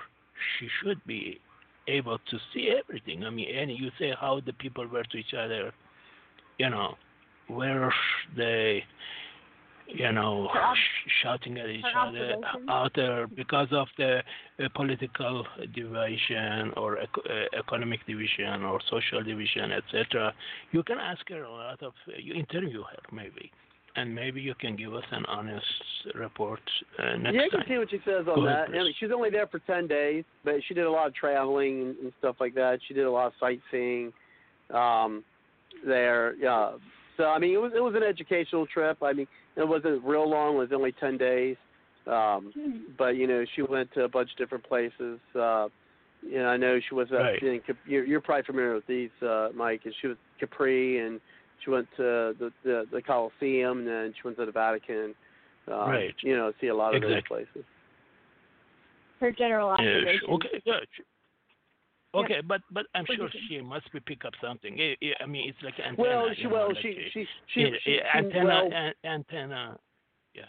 she 0.58 0.68
should 0.82 1.04
be 1.04 1.40
able 1.88 2.18
to 2.18 2.38
see 2.52 2.70
everything. 2.78 3.24
I 3.24 3.30
mean, 3.30 3.54
and 3.54 3.70
you 3.70 3.90
say 3.98 4.14
how 4.18 4.40
the 4.44 4.52
people 4.54 4.86
were 4.86 5.04
to 5.04 5.16
each 5.16 5.34
other, 5.34 5.72
you 6.58 6.70
know, 6.70 6.94
where 7.48 7.92
they, 8.36 8.84
you 9.86 10.12
know, 10.12 10.48
sh- 10.74 11.10
shouting 11.22 11.58
at 11.58 11.68
each 11.68 11.84
other 11.96 12.36
out 12.68 12.92
there 12.94 13.26
because 13.26 13.68
of 13.72 13.86
the 13.98 14.20
uh, 14.58 14.68
political 14.74 15.44
division 15.74 16.72
or 16.76 16.98
ec- 16.98 17.08
uh, 17.28 17.58
economic 17.58 18.00
division 18.06 18.62
or 18.62 18.80
social 18.90 19.22
division, 19.22 19.72
etc. 19.72 20.32
You 20.72 20.82
can 20.82 20.98
ask 20.98 21.28
her 21.28 21.44
a 21.44 21.50
lot 21.50 21.82
of, 21.82 21.92
you 22.18 22.34
interview 22.34 22.82
her 22.82 23.02
maybe. 23.12 23.50
And 23.96 24.12
maybe 24.12 24.40
you 24.40 24.54
can 24.56 24.74
give 24.74 24.92
us 24.92 25.04
an 25.12 25.24
honest 25.26 25.64
report 26.16 26.60
uh, 26.98 27.16
next 27.16 27.34
yeah, 27.34 27.42
I 27.42 27.48
can 27.48 27.60
time. 27.60 27.68
see 27.68 27.78
what 27.78 27.90
she 27.90 27.98
says 28.04 28.26
on 28.26 28.44
ahead, 28.44 28.68
that. 28.72 28.76
I 28.76 28.82
mean, 28.82 28.94
she 28.98 29.06
was 29.06 29.12
only 29.14 29.30
there 29.30 29.46
for 29.46 29.60
ten 29.60 29.86
days, 29.86 30.24
but 30.44 30.54
she 30.66 30.74
did 30.74 30.84
a 30.84 30.90
lot 30.90 31.06
of 31.06 31.14
traveling 31.14 31.80
and, 31.80 31.96
and 31.98 32.12
stuff 32.18 32.34
like 32.40 32.54
that. 32.56 32.80
She 32.88 32.94
did 32.94 33.04
a 33.04 33.10
lot 33.10 33.28
of 33.28 33.32
sightseeing 33.38 34.12
um, 34.74 35.22
there. 35.86 36.34
Yeah. 36.40 36.72
So 37.16 37.26
I 37.26 37.38
mean, 37.38 37.54
it 37.54 37.58
was 37.58 37.70
it 37.72 37.78
was 37.78 37.94
an 37.94 38.02
educational 38.02 38.66
trip. 38.66 38.98
I 39.00 39.12
mean, 39.12 39.28
it 39.56 39.66
wasn't 39.68 40.02
real 40.04 40.28
long. 40.28 40.56
It 40.56 40.58
was 40.58 40.68
only 40.72 40.92
ten 40.92 41.16
days. 41.18 41.56
Um, 42.06 42.52
but 42.98 43.16
you 43.16 43.26
know, 43.26 43.44
she 43.54 43.62
went 43.62 43.92
to 43.94 44.04
a 44.04 44.08
bunch 44.08 44.30
of 44.32 44.36
different 44.36 44.64
places. 44.64 45.18
Uh, 45.34 45.68
you 46.22 46.38
know, 46.38 46.46
I 46.48 46.56
know 46.56 46.78
she 46.88 46.94
was. 46.94 47.08
Uh, 47.12 47.16
Right. 47.16 47.42
in 47.42 47.60
you're, 47.86 48.04
you're 48.04 48.20
probably 48.20 48.44
familiar 48.44 48.74
with 48.74 48.86
these, 48.86 49.10
uh, 49.22 49.48
Mike. 49.54 49.82
And 49.84 49.94
she 50.00 50.08
was 50.08 50.16
Capri, 50.40 50.98
and 50.98 51.20
she 51.64 51.70
went 51.70 51.86
to 51.96 52.34
the 52.38 52.52
the, 52.64 52.84
the 52.92 53.02
Colosseum, 53.02 53.78
and 53.78 53.88
then 53.88 54.14
she 54.14 54.26
went 54.26 54.36
to 54.38 54.46
the 54.46 54.52
Vatican. 54.52 55.14
Um, 55.68 55.88
Right. 55.90 56.14
You 56.22 56.36
know, 56.36 56.52
see 56.60 56.66
a 56.68 56.74
lot 56.74 56.94
of 56.94 57.02
those 57.02 57.22
places. 57.26 57.64
Her 59.20 59.30
general 59.32 59.68
Yeah, 59.68 59.74
observation. 59.74 60.20
sh- 60.26 60.30
okay, 60.32 60.62
yeah. 60.66 60.80
Sh- 62.14 62.24
Okay, 62.24 62.40
but 62.46 62.60
but 62.70 62.86
I'm 62.94 63.04
What 63.06 63.16
sure 63.18 63.28
she 63.48 63.60
must 63.60 63.90
be 63.92 64.00
pick 64.00 64.24
up 64.24 64.32
something. 64.40 64.74
I 65.20 65.26
mean, 65.26 65.48
it's 65.48 65.58
like 65.62 65.74
antenna. 65.78 65.96
Well, 65.98 66.28
you 66.28 66.34
she 66.36 66.44
know, 66.44 66.50
well 66.50 66.68
like, 66.68 66.78
she 66.82 66.88
eh, 66.90 67.08
she 67.12 67.26
she 67.52 67.62
eh, 67.64 67.66
she, 67.84 67.94
eh, 67.94 67.98
she 68.12 68.18
antenna 68.18 68.44
well, 68.44 68.72
an- 68.72 68.94
antenna. 69.04 69.78
Yeah. 70.34 70.44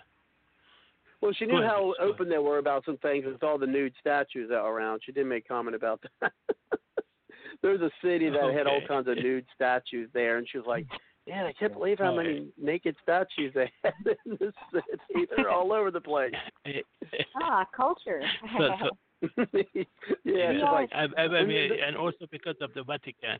well 1.21 1.33
she 1.33 1.45
knew 1.45 1.57
ahead, 1.57 1.69
how 1.69 1.93
open 1.99 2.29
they 2.29 2.37
were 2.39 2.57
about 2.59 2.85
some 2.85 2.97
things 2.97 3.25
with 3.25 3.43
all 3.43 3.57
the 3.57 3.67
nude 3.67 3.93
statues 3.99 4.49
that 4.49 4.61
were 4.63 4.71
around. 4.73 5.01
She 5.05 5.11
did 5.11 5.25
make 5.27 5.47
comment 5.47 5.75
about 5.75 6.03
that. 6.21 6.31
There's 7.61 7.81
a 7.81 7.91
city 8.03 8.29
that 8.29 8.53
had 8.53 8.67
all 8.67 8.81
kinds 8.87 9.07
of 9.07 9.17
nude 9.17 9.45
statues 9.55 10.09
there, 10.13 10.37
and 10.37 10.47
she 10.49 10.57
was 10.57 10.67
like, 10.67 10.85
"Man, 11.27 11.45
I 11.45 11.53
can't 11.53 11.73
believe 11.73 11.99
how 11.99 12.15
Right. 12.15 12.27
many 12.27 12.47
naked 12.61 12.95
statues 13.01 13.53
they 13.55 13.71
had 13.83 13.93
in 14.25 14.37
this 14.39 14.53
city. 14.73 15.25
They're 15.35 15.49
all 15.49 15.71
over 15.73 15.89
the 15.91 16.01
place." 16.01 16.33
Eh, 16.65 16.81
Ah, 17.41 17.65
culture. 17.75 18.21
so, 18.57 18.69
so, 18.81 18.89
yeah, 20.23 20.51
she's 20.51 20.61
like, 20.61 20.89
I, 20.93 21.07
I, 21.17 21.21
I 21.21 21.39
and 21.39 21.47
mean, 21.47 21.71
and 21.85 21.95
also 21.95 22.25
because 22.31 22.55
of 22.61 22.73
the 22.73 22.83
Vatican, 22.83 23.39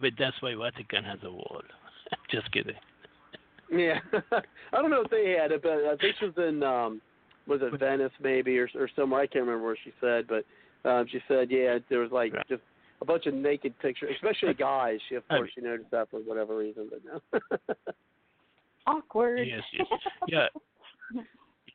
but 0.00 0.12
that's 0.18 0.40
why 0.40 0.54
Vatican 0.54 1.04
has 1.04 1.18
a 1.24 1.30
wall. 1.30 1.62
Just 2.30 2.50
kidding. 2.52 2.74
Yeah, 3.70 3.98
I 4.32 4.80
don't 4.80 4.90
know 4.90 5.02
if 5.02 5.10
they 5.10 5.36
had 5.40 5.52
it, 5.52 5.62
but 5.62 5.72
I 5.72 5.96
think 6.00 6.16
she 6.18 6.26
was 6.26 6.34
in 6.36 6.62
um 6.62 7.00
was 7.46 7.60
it 7.62 7.78
Venice 7.78 8.12
maybe 8.22 8.58
or 8.58 8.68
or 8.74 8.88
somewhere. 8.94 9.22
I 9.22 9.26
can't 9.26 9.44
remember 9.44 9.66
where 9.66 9.78
she 9.82 9.92
said, 10.00 10.26
but 10.28 10.44
um 10.88 11.06
she 11.10 11.20
said 11.26 11.50
yeah 11.50 11.78
there 11.88 12.00
was 12.00 12.12
like 12.12 12.32
just 12.48 12.62
a 13.02 13.04
bunch 13.04 13.26
of 13.26 13.34
naked 13.34 13.78
pictures, 13.80 14.14
especially 14.14 14.54
guys. 14.54 14.98
She 15.08 15.16
of 15.16 15.26
course 15.28 15.50
she 15.54 15.60
noticed 15.60 15.90
that 15.90 16.10
for 16.10 16.20
whatever 16.20 16.56
reason, 16.56 16.88
but 16.90 17.00
no. 17.04 17.76
Awkward. 18.86 19.48
Yes, 19.48 19.62
yes, 19.72 19.86
yeah, 20.28 20.46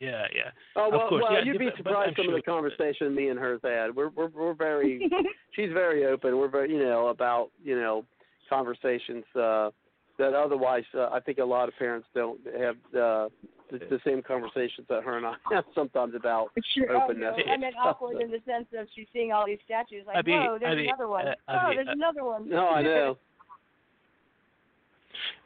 yeah, 0.01 0.25
yeah. 0.35 0.51
Oh 0.75 0.89
well, 0.89 1.01
of 1.03 1.09
course, 1.09 1.23
well 1.23 1.33
yeah, 1.37 1.43
you'd 1.45 1.59
be 1.59 1.65
but- 1.65 1.75
but 1.77 1.77
surprised 1.77 2.09
I'm 2.09 2.15
some 2.17 2.25
sure, 2.25 2.37
of 2.37 2.43
the 2.43 2.51
conversation 2.51 3.15
me 3.15 3.29
and 3.29 3.39
her's 3.39 3.61
had. 3.63 3.95
We're 3.95 4.09
we're 4.09 4.27
we're 4.29 4.53
very 4.53 5.09
she's 5.55 5.71
very 5.71 6.05
open. 6.05 6.37
We're 6.37 6.49
very 6.49 6.71
you 6.73 6.79
know 6.79 7.07
about 7.07 7.51
you 7.63 7.75
know 7.79 8.03
conversations 8.49 9.23
uh 9.35 9.69
that 10.17 10.33
otherwise 10.33 10.83
uh, 10.93 11.07
I 11.13 11.19
think 11.21 11.37
a 11.37 11.45
lot 11.45 11.69
of 11.69 11.75
parents 11.79 12.07
don't 12.13 12.39
have 12.59 12.75
uh 12.93 13.29
the, 13.71 13.79
the 13.89 13.99
same 14.05 14.21
conversations 14.21 14.85
that 14.89 15.03
her 15.03 15.15
and 15.17 15.25
I 15.25 15.35
have 15.53 15.63
sometimes 15.73 16.13
about 16.13 16.49
Sure. 16.75 16.91
Oh, 16.91 17.03
openness. 17.05 17.35
no. 17.47 17.53
I 17.53 17.55
meant 17.57 17.75
awkward 17.81 18.21
in 18.21 18.29
the 18.29 18.41
sense 18.45 18.65
of 18.77 18.87
she's 18.93 19.07
seeing 19.13 19.31
all 19.31 19.45
these 19.45 19.59
statues, 19.63 20.03
like, 20.05 20.17
Abby, 20.17 20.31
whoa, 20.33 20.57
there's 20.59 20.73
Abby, 20.73 20.87
another 20.89 21.07
one. 21.07 21.27
uh, 21.29 21.35
oh, 21.47 21.53
Abby, 21.53 21.75
there's 21.77 21.87
uh, 21.87 21.91
another 21.93 22.25
one. 22.25 22.49
No, 22.49 22.67
I 22.67 22.81
know. 22.83 23.17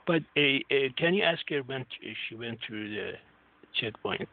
But 0.08 0.22
uh, 0.38 0.42
uh, 0.72 0.90
can 0.98 1.14
you 1.14 1.24
ask 1.24 1.42
her 1.50 1.62
when 1.64 1.86
she 2.30 2.36
went 2.36 2.60
through 2.68 2.90
the 2.90 3.14
checkpoints 3.82 4.28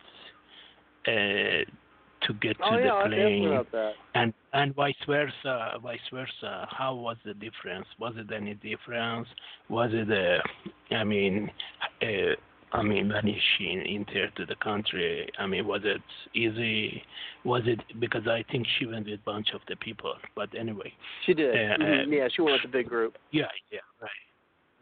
uh, 1.06 1.64
to 2.26 2.34
get 2.40 2.56
to 2.58 2.64
Oh 2.64 2.76
yeah, 2.76 2.82
the 2.82 2.88
I 2.88 3.04
asked 3.04 3.14
her 3.14 3.64
plane, 3.64 3.94
and 4.14 4.34
and 4.52 4.74
vice 4.74 4.94
versa, 5.06 5.78
vice 5.82 5.98
versa? 6.12 6.68
How 6.70 6.94
was 6.94 7.16
the 7.24 7.34
difference? 7.34 7.86
Was 7.98 8.14
it 8.16 8.30
any 8.32 8.54
difference? 8.54 9.28
Was 9.68 9.90
it 9.92 10.10
uh, 10.10 10.94
I 10.94 11.04
mean, 11.04 11.50
uh, 12.02 12.06
I 12.72 12.82
mean, 12.82 13.08
when 13.08 13.34
she 13.58 13.82
entered 13.86 14.34
to 14.36 14.46
the 14.46 14.54
country, 14.56 15.28
I 15.38 15.46
mean, 15.46 15.66
was 15.66 15.82
it 15.84 16.00
easy? 16.34 17.02
Was 17.44 17.62
it 17.66 17.80
because 18.00 18.26
I 18.26 18.44
think 18.50 18.66
she 18.78 18.86
went 18.86 19.06
with 19.06 19.20
a 19.20 19.22
bunch 19.24 19.48
of 19.54 19.60
the 19.68 19.76
people? 19.76 20.14
But 20.34 20.48
anyway, 20.58 20.92
She 21.26 21.34
did. 21.34 21.54
Uh, 21.54 21.76
Mhm. 21.76 22.06
uh, 22.06 22.10
yeah, 22.10 22.28
she 22.28 22.42
went 22.42 22.54
with 22.54 22.62
the 22.62 22.78
big 22.78 22.88
group. 22.88 23.18
yeah, 23.30 23.48
yeah, 23.70 23.80
right, 24.00 24.10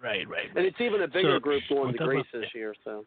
right, 0.00 0.28
right. 0.28 0.50
And 0.54 0.66
it's 0.66 0.80
even 0.80 1.02
a 1.02 1.08
bigger 1.08 1.36
So, 1.36 1.40
group 1.40 1.62
going 1.68 1.92
to 1.94 1.98
Greece 1.98 2.26
this 2.32 2.54
year, 2.54 2.74
so 2.84 3.06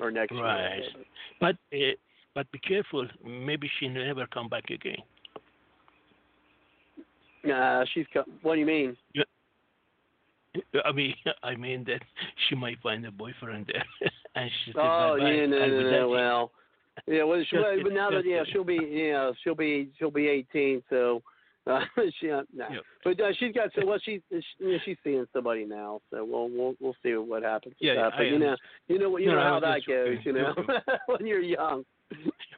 or 0.00 0.10
next 0.10 0.32
Right. 0.32 0.78
year. 0.78 1.04
But 1.40 1.56
uh, 1.72 1.94
but 2.34 2.50
be 2.52 2.58
careful. 2.58 3.06
Maybe 3.24 3.70
she 3.78 3.88
never 3.88 4.26
come 4.26 4.48
back 4.48 4.70
again. 4.70 5.02
Nah, 7.44 7.84
she's. 7.92 8.06
Co- 8.12 8.24
what 8.42 8.54
do 8.54 8.60
you 8.60 8.66
mean? 8.66 8.96
I 10.84 10.92
mean, 10.92 11.14
I 11.42 11.56
mean 11.56 11.84
that 11.84 12.02
she 12.48 12.54
might 12.54 12.78
find 12.80 13.04
a 13.06 13.10
boyfriend 13.10 13.66
there, 13.72 13.84
and 14.34 14.50
she 14.64 14.72
says, 14.72 14.80
Oh 14.82 15.16
"Bye-bye, 15.18 15.30
yeah, 15.30 15.46
no, 15.46 15.68
no, 15.68 15.90
no. 15.90 16.08
Well, 16.08 16.50
yeah. 17.06 17.24
Well, 17.24 17.44
she, 17.48 17.56
but 17.82 17.92
now 17.92 18.10
that 18.10 18.24
yeah, 18.24 18.42
she'll 18.52 18.64
be 18.64 18.78
yeah, 18.90 19.32
she'll 19.42 19.54
be 19.54 19.90
she'll 19.98 20.10
be 20.10 20.28
18. 20.28 20.82
So 20.90 21.22
uh, 21.66 21.80
she 22.20 22.30
uh, 22.30 22.42
nah. 22.54 22.70
Yeah. 22.70 22.78
But 23.02 23.20
uh, 23.20 23.32
she's 23.38 23.52
got 23.52 23.70
so 23.74 23.86
well 23.86 23.98
she's 24.02 24.20
she, 24.30 24.42
you 24.58 24.72
know, 24.72 24.78
she's 24.84 24.96
seeing 25.04 25.26
somebody 25.32 25.64
now. 25.64 26.00
So 26.10 26.24
we'll 26.24 26.48
we'll 26.50 26.74
we'll 26.80 26.96
see 27.02 27.14
what 27.14 27.42
happens. 27.42 27.74
Yeah, 27.78 27.94
yeah, 27.94 28.10
But 28.10 28.20
I 28.20 28.24
you 28.24 28.38
know 28.38 28.56
you 28.88 28.98
know 28.98 29.16
you 29.18 29.26
No, 29.26 29.34
know 29.36 29.42
how 29.42 29.60
that 29.60 29.80
goes. 29.86 30.18
You 30.24 30.32
know 30.32 30.54
when 31.06 31.26
you're 31.26 31.40
young. 31.40 31.84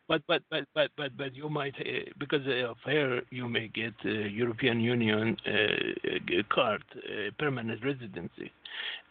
But 0.09 0.23
but 0.29 0.43
but 0.51 0.65
but 0.75 0.91
but 0.97 1.17
but 1.17 1.35
you 1.35 1.49
might 1.49 1.75
uh, 1.81 2.11
because 2.19 2.47
of 2.47 2.77
her 2.85 3.23
you 3.31 3.49
may 3.49 3.69
get 3.69 3.95
uh, 4.05 4.09
European 4.11 4.81
Union 4.81 5.37
uh, 5.47 6.43
card, 6.49 6.83
uh, 6.97 7.31
permanent 7.39 7.85
residency, 7.85 8.53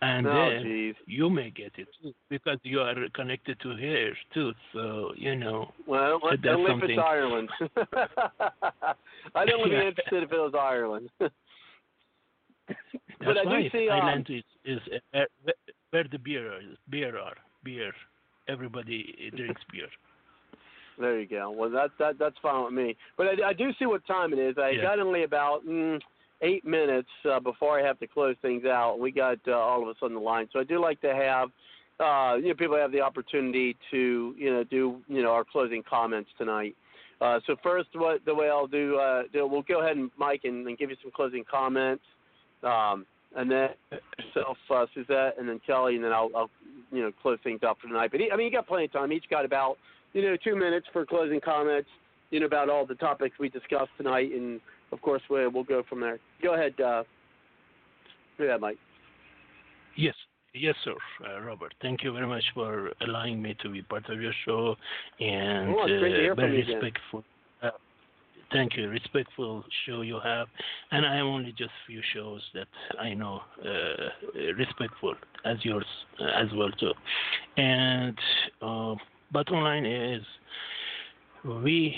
and 0.01 0.25
Oh, 0.25 0.49
then 0.49 0.63
jeez. 0.65 0.95
you 1.05 1.29
may 1.29 1.49
get 1.49 1.71
it 1.77 1.87
too, 2.01 2.13
because 2.29 2.59
you 2.63 2.79
are 2.79 2.95
connected 3.13 3.59
to 3.61 3.69
her 3.75 4.11
too. 4.33 4.53
So 4.73 5.11
you 5.17 5.35
know. 5.35 5.73
Well, 5.85 6.19
so 6.21 6.27
let, 6.27 6.41
that's 6.41 6.61
something. 6.67 6.89
it's 6.91 6.99
Ireland. 6.99 7.49
I'd 9.35 9.51
only 9.51 9.69
be 9.75 9.75
interested 9.75 10.23
if 10.23 10.31
it 10.31 10.37
was 10.37 10.53
Ireland. 10.57 11.09
That's 11.19 11.31
but 13.19 13.37
I 13.37 13.43
do 13.43 13.49
right. 13.49 13.71
see, 13.71 13.89
um, 13.89 14.01
Ireland 14.01 14.27
is, 14.29 14.43
is 14.65 14.79
uh, 15.13 15.19
where, 15.43 15.55
where 15.91 16.03
the 16.11 16.17
beer 16.17 16.57
is. 16.57 16.77
Beer 16.89 17.17
are 17.17 17.35
beer. 17.63 17.93
Everybody 18.47 19.31
drinks 19.35 19.61
beer. 19.71 19.87
There 20.97 21.19
you 21.19 21.27
go. 21.27 21.51
Well, 21.51 21.69
that 21.71 21.91
that 21.99 22.17
that's 22.17 22.35
fine 22.41 22.63
with 22.63 22.73
me. 22.73 22.95
But 23.17 23.27
I, 23.27 23.49
I 23.49 23.53
do 23.53 23.71
see 23.77 23.85
what 23.85 24.05
time 24.07 24.33
it 24.33 24.39
is. 24.39 24.55
I 24.57 24.71
Yeah. 24.71 24.83
got 24.83 24.99
only 24.99 25.23
about 25.23 25.65
mm, 25.65 25.99
eight 26.41 26.63
minutes 26.65 27.09
uh, 27.29 27.39
before 27.39 27.79
I 27.79 27.83
have 27.85 27.99
to 27.99 28.07
close 28.07 28.35
things 28.41 28.65
out. 28.65 28.99
We 28.99 29.11
got 29.11 29.39
uh, 29.47 29.53
all 29.53 29.81
of 29.83 29.89
us 29.89 29.97
on 30.01 30.13
the 30.13 30.19
line, 30.19 30.47
so 30.53 30.59
I 30.59 30.63
do 30.63 30.79
like 30.79 31.01
to 31.01 31.13
have 31.13 31.49
uh, 31.99 32.37
you 32.37 32.49
know 32.49 32.55
people 32.55 32.77
have 32.77 32.91
the 32.91 33.01
opportunity 33.01 33.75
to 33.91 34.35
you 34.37 34.51
know 34.51 34.63
do 34.63 35.01
you 35.07 35.21
know 35.21 35.31
our 35.31 35.43
closing 35.43 35.83
comments 35.83 36.29
tonight. 36.37 36.75
Uh, 37.21 37.39
so 37.47 37.55
first, 37.63 37.89
what 37.93 38.23
the 38.25 38.35
way 38.35 38.49
I'll 38.49 38.67
do, 38.67 38.97
uh, 38.97 39.23
do 39.31 39.47
we'll 39.47 39.61
go 39.61 39.81
ahead 39.81 39.97
and 39.97 40.11
Mike 40.17 40.41
and, 40.43 40.67
and 40.67 40.77
give 40.77 40.89
you 40.89 40.97
some 41.01 41.11
closing 41.15 41.43
comments, 41.49 42.03
um, 42.63 43.05
and 43.35 43.49
then 43.49 43.69
yourself, 44.19 44.57
uh, 44.69 44.85
Suzette, 44.93 45.35
and 45.39 45.47
then 45.47 45.59
Kelly, 45.65 45.95
and 45.95 46.03
then 46.03 46.11
I'll, 46.11 46.29
I'll 46.35 46.49
you 46.91 47.01
know 47.01 47.11
close 47.21 47.39
things 47.43 47.61
up 47.65 47.77
for 47.81 47.87
tonight. 47.87 48.11
But 48.11 48.19
he, 48.19 48.31
I 48.31 48.35
mean, 48.35 48.47
you 48.47 48.51
got 48.51 48.67
plenty 48.67 48.85
of 48.85 48.91
time. 48.91 49.11
Each 49.11 49.25
got 49.29 49.45
about 49.45 49.77
you 50.15 50.21
know, 50.21 50.37
two 50.41 50.55
minutes 50.55 50.87
for 50.93 51.05
closing 51.05 51.41
comments, 51.41 51.89
you 52.31 52.39
know, 52.39 52.45
about 52.45 52.69
all 52.69 52.85
the 52.85 52.95
topics 52.95 53.37
we 53.37 53.49
discussed 53.49 53.91
tonight, 53.97 54.31
and 54.31 54.61
of 54.93 55.01
course 55.01 55.21
we'll, 55.29 55.51
go 55.63 55.83
from 55.89 55.99
there. 55.99 56.19
Go 56.41 56.53
ahead. 56.55 56.73
Uh, 56.79 57.03
yeah, 58.39 58.55
Mike. 58.57 58.77
Yes, 59.97 60.15
yes, 60.55 60.75
sir, 60.83 60.95
uh, 61.27 61.41
Robert. 61.41 61.73
Thank 61.81 62.03
you 62.03 62.13
very 62.13 62.27
much 62.27 62.43
for 62.53 62.91
allowing 63.01 63.41
me 63.41 63.55
to 63.61 63.69
be 63.69 63.81
part 63.81 64.09
of 64.09 64.21
your 64.21 64.33
show, 64.45 64.75
and 65.19 65.69
Oh, 65.69 65.85
it's 65.85 65.99
great 65.99 66.13
to 66.13 66.21
hear 66.21 66.31
uh, 66.31 66.35
very 66.35 66.63
respectful. 66.63 67.23
Uh, 67.61 67.69
thank 68.51 68.75
you, 68.77 68.89
respectful 68.89 69.63
show 69.85 70.01
you 70.01 70.19
have, 70.23 70.47
and 70.91 71.05
I 71.05 71.17
am 71.17 71.27
only 71.27 71.51
just 71.57 71.71
few 71.87 72.01
shows 72.13 72.41
that 72.53 72.67
I 72.99 73.13
know 73.13 73.41
uh, 73.63 74.51
respectful 74.57 75.15
as 75.45 75.57
yours 75.63 75.85
uh, 76.19 76.25
as 76.25 76.47
well 76.55 76.71
too, 76.71 76.93
and 77.57 78.17
uh, 78.61 78.95
bottom 79.31 79.57
line 79.61 79.85
is 79.85 80.23
we 81.63 81.95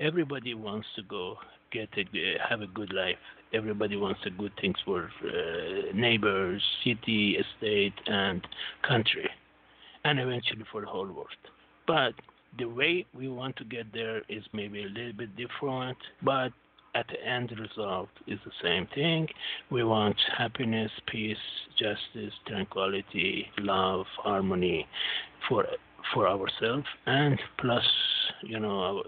everybody 0.00 0.54
wants 0.54 0.86
to 0.96 1.02
go 1.02 1.36
get 1.72 1.88
a, 1.96 2.04
have 2.48 2.60
a 2.60 2.66
good 2.68 2.92
life. 2.92 3.16
Everybody 3.54 3.96
wants 3.96 4.20
the 4.24 4.30
good 4.30 4.52
things 4.60 4.76
for 4.84 5.10
uh, 5.24 5.94
neighbors, 5.94 6.62
city, 6.84 7.38
state, 7.58 7.94
and 8.06 8.46
country, 8.86 9.28
and 10.04 10.18
eventually 10.18 10.64
for 10.70 10.80
the 10.80 10.86
whole 10.86 11.06
world. 11.06 11.28
But 11.86 12.14
the 12.58 12.66
way 12.66 13.06
we 13.14 13.28
want 13.28 13.56
to 13.56 13.64
get 13.64 13.92
there 13.92 14.22
is 14.28 14.42
maybe 14.52 14.82
a 14.82 14.88
little 14.88 15.12
bit 15.12 15.36
different, 15.36 15.98
but 16.22 16.50
at 16.94 17.06
the 17.08 17.26
end 17.26 17.52
result 17.58 18.08
is 18.26 18.38
the 18.44 18.52
same 18.62 18.86
thing. 18.94 19.26
We 19.70 19.84
want 19.84 20.16
happiness, 20.36 20.90
peace, 21.10 21.36
justice, 21.78 22.32
tranquility, 22.46 23.46
love, 23.58 24.06
harmony 24.22 24.86
for 25.48 25.66
for 26.12 26.28
ourselves 26.28 26.86
and 27.06 27.40
plus 27.58 27.84
you 28.42 28.60
know 28.60 29.02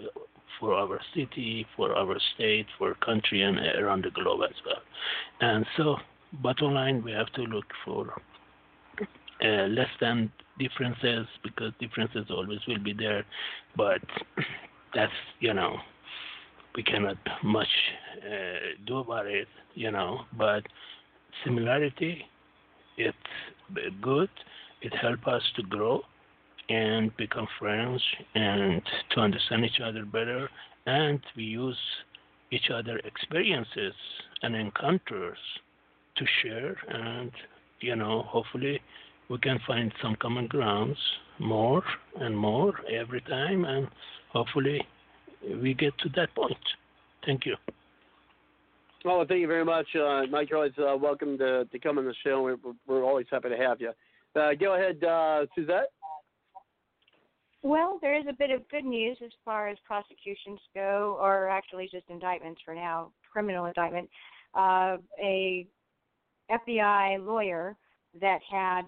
for 0.60 0.74
our 0.74 1.00
city, 1.14 1.66
for 1.76 1.94
our 1.96 2.16
state, 2.34 2.66
for 2.78 2.94
country, 2.94 3.42
and 3.42 3.58
around 3.58 4.04
the 4.04 4.10
globe 4.10 4.40
as 4.48 4.56
well. 4.64 4.82
And 5.40 5.66
so, 5.76 5.96
bottom 6.42 6.72
line, 6.74 7.02
we 7.02 7.12
have 7.12 7.32
to 7.34 7.42
look 7.42 7.66
for 7.84 8.12
uh, 9.44 9.66
less 9.68 9.90
than 10.00 10.32
differences 10.58 11.26
because 11.42 11.72
differences 11.80 12.26
always 12.30 12.60
will 12.66 12.82
be 12.82 12.92
there, 12.92 13.24
but 13.76 14.00
that's 14.94 15.12
you 15.40 15.52
know 15.52 15.76
we 16.74 16.82
cannot 16.82 17.16
much 17.42 17.68
uh, 18.18 18.84
do 18.86 18.98
about 18.98 19.26
it, 19.26 19.48
you 19.74 19.90
know. 19.90 20.20
But 20.36 20.62
similarity, 21.44 22.24
it's 22.96 23.16
good. 24.00 24.30
It 24.82 24.94
helps 24.94 25.26
us 25.26 25.42
to 25.56 25.62
grow 25.62 26.02
and 26.68 27.16
become 27.16 27.46
friends 27.58 28.02
and 28.34 28.82
to 29.10 29.20
understand 29.20 29.64
each 29.64 29.80
other 29.84 30.04
better 30.04 30.48
and 30.86 31.20
we 31.36 31.44
use 31.44 31.78
each 32.50 32.70
other 32.72 32.98
experiences 33.04 33.94
and 34.42 34.54
encounters 34.54 35.38
to 36.16 36.24
share 36.42 36.76
and 36.88 37.30
you 37.80 37.94
know 37.94 38.22
hopefully 38.22 38.80
we 39.28 39.38
can 39.38 39.58
find 39.66 39.92
some 40.02 40.16
common 40.16 40.46
grounds 40.46 40.98
more 41.38 41.82
and 42.20 42.36
more 42.36 42.72
every 42.92 43.20
time 43.22 43.64
and 43.64 43.88
hopefully 44.32 44.80
we 45.62 45.74
get 45.74 45.96
to 45.98 46.08
that 46.16 46.34
point 46.34 46.56
thank 47.24 47.44
you 47.46 47.56
Well, 49.04 49.24
thank 49.28 49.40
you 49.40 49.46
very 49.46 49.64
much, 49.64 49.86
uh, 49.94 50.26
Mike. 50.30 50.50
You're 50.50 50.58
always 50.58 50.72
uh, 50.78 50.96
welcome 50.96 51.38
to, 51.38 51.64
to 51.66 51.78
come 51.78 51.98
on 51.98 52.06
the 52.06 52.14
show. 52.24 52.42
We're, 52.42 52.56
we're 52.88 53.04
always 53.04 53.26
happy 53.30 53.50
to 53.50 53.56
have 53.56 53.80
you. 53.80 53.92
Uh, 54.34 54.54
go 54.58 54.74
ahead, 54.74 55.04
uh, 55.04 55.46
Suzette. 55.54 55.92
Well, 57.66 57.98
there 58.00 58.16
is 58.16 58.26
a 58.28 58.32
bit 58.32 58.52
of 58.52 58.68
good 58.68 58.84
news 58.84 59.18
as 59.24 59.32
far 59.44 59.66
as 59.66 59.76
prosecutions 59.84 60.60
go, 60.72 61.18
or 61.20 61.48
actually 61.48 61.88
just 61.90 62.08
indictments 62.08 62.60
for 62.64 62.76
now, 62.76 63.10
criminal 63.32 63.64
indictment. 63.64 64.08
Uh, 64.54 64.98
a 65.20 65.66
FBI 66.48 67.26
lawyer 67.26 67.74
that 68.20 68.38
had 68.48 68.82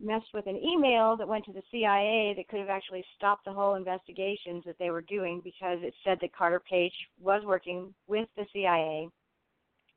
messed 0.00 0.32
with 0.32 0.46
an 0.46 0.56
email 0.56 1.18
that 1.18 1.28
went 1.28 1.44
to 1.44 1.52
the 1.52 1.60
CIA 1.70 2.32
that 2.38 2.48
could 2.48 2.60
have 2.60 2.70
actually 2.70 3.04
stopped 3.14 3.44
the 3.44 3.52
whole 3.52 3.74
investigations 3.74 4.64
that 4.64 4.78
they 4.78 4.88
were 4.88 5.02
doing 5.02 5.42
because 5.44 5.78
it 5.82 5.92
said 6.02 6.16
that 6.22 6.34
Carter 6.34 6.62
Page 6.70 6.94
was 7.20 7.42
working 7.44 7.92
with 8.06 8.28
the 8.38 8.46
CIA. 8.54 9.06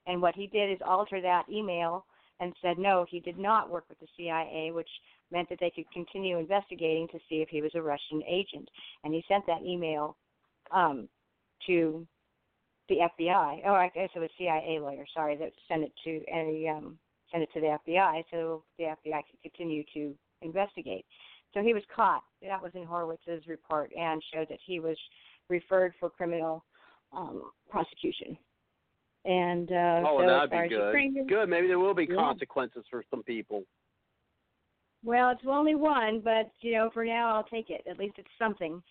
And 0.06 0.22
what 0.22 0.36
he 0.36 0.48
did 0.48 0.70
is 0.70 0.80
alter 0.86 1.22
that 1.22 1.46
email 1.50 2.06
and 2.40 2.54
said 2.62 2.78
no, 2.78 3.06
he 3.10 3.20
did 3.20 3.38
not 3.38 3.70
work 3.70 3.86
with 3.90 4.00
the 4.00 4.08
CIA, 4.18 4.72
which 4.72 4.90
meant 5.32 5.50
that 5.50 5.60
they 5.60 5.72
could 5.76 5.90
continue 5.92 6.38
investigating 6.38 7.08
to 7.10 7.20
see 7.30 7.36
if 7.38 7.50
he 7.50 7.62
was 7.62 7.72
a 7.76 7.82
Russian 7.82 8.22
agent. 8.28 8.68
And 9.04 9.14
he 9.14 9.24
sent 9.28 9.46
that 9.48 9.62
email 9.62 10.16
um, 10.72 11.08
to 11.68 12.06
the 12.88 12.96
FBI. 13.20 13.62
Oh, 13.66 13.74
I 13.74 13.92
guess 13.94 14.10
it 14.16 14.20
was 14.20 14.30
CIA 14.38 14.80
lawyer. 14.80 15.06
Sorry, 15.14 15.38
that 15.38 15.52
sent 15.68 15.84
it 15.84 15.94
to 16.04 16.22
a 16.34 16.68
um, 16.76 16.98
sent 17.32 17.44
it 17.44 17.50
to 17.54 17.62
the 17.62 17.78
FBI 17.88 18.24
so 18.32 18.64
the 18.78 18.86
FBI 18.86 19.22
could 19.30 19.42
continue 19.44 19.84
to 19.94 20.16
investigate. 20.42 21.06
So 21.54 21.62
he 21.62 21.74
was 21.74 21.84
caught. 21.96 22.24
That 22.42 22.62
was 22.62 22.72
in 22.76 22.86
Horowitz's 22.86 23.48
report 23.48 23.92
and 23.98 24.22
showed 24.34 24.48
that 24.50 24.60
he 24.66 24.80
was 24.80 24.98
referred 25.50 25.94
for 26.00 26.10
criminal 26.10 26.64
um, 27.16 27.52
prosecution. 27.70 28.38
And 29.26 29.72
uh, 29.72 30.02
oh, 30.08 30.20
so 30.22 30.28
that'd 30.28 30.50
be 30.50 30.70
good. 30.70 31.28
Good. 31.28 31.50
Maybe 31.50 31.68
there 31.68 31.80
will 31.80 31.94
be 31.94 32.08
Yeah. 32.10 32.16
consequences 32.16 32.86
for 32.90 33.04
some 33.10 33.24
people. 33.24 33.64
Well, 35.04 35.30
it's 35.30 35.42
only 35.48 35.76
one, 35.76 36.20
but 36.20 36.52
you 36.62 36.74
know, 36.74 36.90
for 36.94 37.06
now 37.06 37.36
I'll 37.36 37.44
take 37.44 37.70
it. 37.70 37.86
At 37.90 37.98
least 37.98 38.16
it's 38.18 38.30
something. 38.38 38.82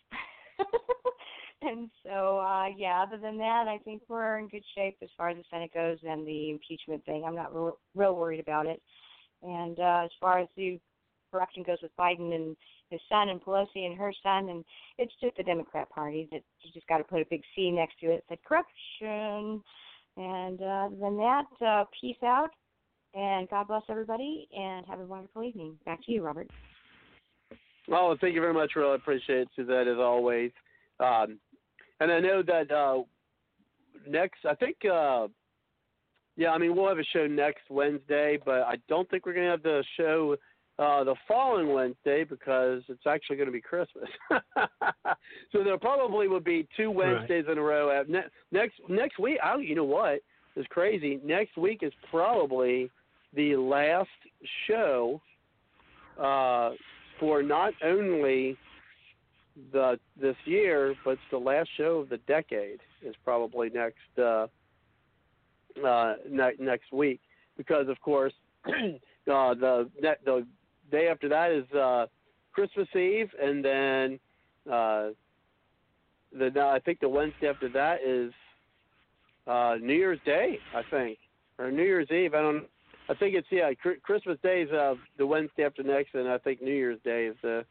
and 1.63 1.91
so, 2.03 2.39
uh 2.39 2.69
yeah, 2.77 3.03
other 3.03 3.19
than 3.19 3.37
that, 3.39 3.67
I 3.69 3.79
think 3.85 4.03
we're 4.09 4.39
in 4.39 4.49
good 4.49 4.65
shape 4.75 4.97
as 5.03 5.11
far 5.17 5.31
as 5.31 5.37
the 5.37 5.45
Senate 5.51 5.73
goes 5.75 5.99
and 6.03 6.27
the 6.27 6.51
impeachment 6.51 7.05
thing. 7.05 7.25
I'm 7.27 7.35
not 7.35 7.55
real, 7.55 7.79
real 7.95 8.15
worried 8.17 8.41
about 8.41 8.67
it. 8.67 8.83
And 9.43 9.79
uh 9.79 10.03
as 10.05 10.11
far 10.21 10.39
as 10.39 10.49
the 10.57 10.81
corruption 11.31 11.63
goes 11.63 11.79
with 11.83 11.95
Biden 11.99 12.35
and 12.35 12.57
his 12.91 13.01
son 13.11 13.29
and 13.29 13.43
Pelosi 13.43 13.85
and 13.85 13.99
her 13.99 14.13
son 14.23 14.49
and 14.49 14.65
it's 14.97 15.13
just 15.21 15.37
the 15.37 15.43
Democrat 15.43 15.91
party 15.91 16.27
that 16.33 16.43
you 16.63 16.71
just 16.73 16.87
got 16.87 16.99
to 16.99 17.05
put 17.05 17.21
a 17.21 17.27
big 17.29 17.43
C 17.55 17.71
next 17.71 18.01
to 18.01 18.07
it. 18.07 18.15
It 18.15 18.25
said 18.31 18.39
corruption. 18.45 19.63
And 20.19 20.61
uh, 20.61 20.89
than 21.01 21.17
that, 21.17 21.45
uh, 21.65 21.85
peace 22.01 22.17
out 22.25 22.51
and 23.15 23.49
God 23.49 23.69
bless 23.69 23.83
everybody 23.89 24.49
and 24.57 24.85
have 24.87 25.01
a 25.01 25.05
wonderful 25.05 25.43
evening. 25.43 25.77
Back 25.85 26.05
to 26.07 26.13
you, 26.13 26.23
Robert. 26.23 26.49
Oh, 27.91 28.17
thank 28.21 28.35
you 28.35 28.41
very 28.41 28.53
much. 28.53 28.73
Really 28.77 28.97
appreciate 28.97 29.49
it, 29.57 29.89
as 29.89 29.99
always. 29.99 30.51
Um, 31.01 31.39
and 32.01 32.13
I 32.13 32.21
know 32.21 32.43
that 32.43 32.71
uh, 32.71 33.03
next, 34.07 34.45
I 34.45 34.55
think, 34.55 34.77
uh, 34.85 35.29
yeah, 36.37 36.51
I 36.51 36.59
mean, 36.59 36.77
we'll 36.77 36.89
have 36.89 36.99
a 36.99 37.05
show 37.13 37.27
next 37.27 37.63
Wednesday, 37.71 38.39
but 38.45 38.63
I 38.63 38.75
don't 38.89 39.09
think 39.11 39.25
we're 39.25 39.35
going 39.35 39.47
to 39.47 39.51
have 39.53 39.63
the 39.63 39.83
show 39.97 40.37
uh, 40.79 41.03
the 41.03 41.15
following 41.27 41.73
Wednesday 41.73 42.25
because 42.25 42.83
it's 42.89 43.07
actually 43.07 43.37
going 43.37 43.49
to 43.49 43.53
be 43.53 43.61
Christmas. 43.61 44.09
so 45.53 45.65
there 45.65 45.79
probably 45.79 46.29
will 46.29 46.41
be 46.41 46.69
two 46.77 46.91
Wednesdays 46.91 47.47
in 47.51 47.59
a 47.59 47.63
row. 47.63 48.03
Ne- 48.09 48.21
next 48.53 48.75
next 48.89 49.19
week, 49.19 49.39
I, 49.43 49.57
you 49.57 49.75
know 49.75 49.85
what 49.85 50.21
is 50.57 50.67
crazy? 50.71 51.21
Next 51.25 51.57
week 51.57 51.81
is 51.83 51.93
probably 52.11 52.91
the 53.35 53.57
last 53.57 54.09
show 54.67 55.21
uh, 56.21 56.71
for 57.19 57.43
not 57.43 57.75
only 57.85 58.57
the 59.73 59.99
this 60.21 60.37
year, 60.45 60.95
but 61.05 61.13
it's 61.13 61.21
the 61.33 61.39
last 61.39 61.69
show 61.77 61.99
of 61.99 62.09
the 62.09 62.19
decade. 62.29 62.79
Is 63.03 63.15
probably 63.25 63.71
next 63.71 63.97
uh, 64.19 64.47
uh, 65.85 66.15
ne- 66.29 66.57
next 66.59 66.93
week 66.93 67.21
because, 67.57 67.89
of 67.89 68.01
course, 68.01 68.33
uh, 68.67 68.71
the 69.27 69.91
the 69.97 70.47
day 70.91 71.09
after 71.09 71.29
that 71.29 71.51
is 71.51 71.71
uh, 71.73 72.07
Christmas 72.53 72.89
Eve, 72.95 73.31
and 73.41 73.65
then 73.65 74.21
uh, 74.67 75.09
the 76.37 76.51
no, 76.55 76.69
I 76.69 76.79
think 76.81 77.01
the 77.01 77.09
Wednesday 77.09 77.49
after 77.49 77.69
that 77.71 77.99
is 78.05 78.33
uh, 79.47 79.77
New 79.81 79.95
Year's 79.95 80.21
Day. 80.25 80.59
I 80.75 80.83
think 80.91 81.19
or 81.59 81.71
New 81.71 81.83
Year's 81.83 82.11
Eve. 82.11 82.35
I 82.35 82.41
don't. 82.41 82.65
I 83.09 83.15
think 83.15 83.35
it's 83.35 83.49
yeah. 83.51 83.71
Christmas 84.03 84.39
Day 84.43 84.63
is 84.63 84.71
uh, 84.71 84.95
the 85.17 85.27
Wednesday 85.27 85.65
after 85.65 85.83
next, 85.83 86.15
and 86.15 86.29
I 86.29 86.39
think 86.39 86.63
New 86.63 86.75
Year's 86.75 86.99
Day 87.05 87.27
is 87.27 87.37
the 87.43 87.65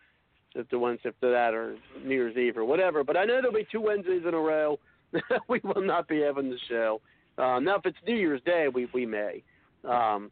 is 0.55 0.65
the 0.71 0.79
Wednesday 0.79 1.09
after 1.09 1.31
that, 1.31 1.53
or 1.53 1.77
New 2.03 2.15
Year's 2.15 2.37
Eve, 2.37 2.57
or 2.57 2.65
whatever. 2.65 3.03
But 3.03 3.17
I 3.17 3.25
know 3.25 3.35
there'll 3.35 3.53
be 3.53 3.67
two 3.71 3.81
Wednesdays 3.81 4.23
in 4.27 4.33
a 4.33 4.39
row. 4.39 4.79
we 5.47 5.61
will 5.63 5.83
not 5.83 6.07
be 6.07 6.21
having 6.21 6.49
the 6.49 6.57
show. 6.67 7.01
Uh, 7.37 7.59
now, 7.59 7.75
if 7.75 7.85
it's 7.85 7.97
New 8.05 8.15
Year's 8.15 8.41
Day, 8.45 8.67
we 8.73 8.87
we 8.93 9.05
may. 9.05 9.43
Um, 9.83 10.31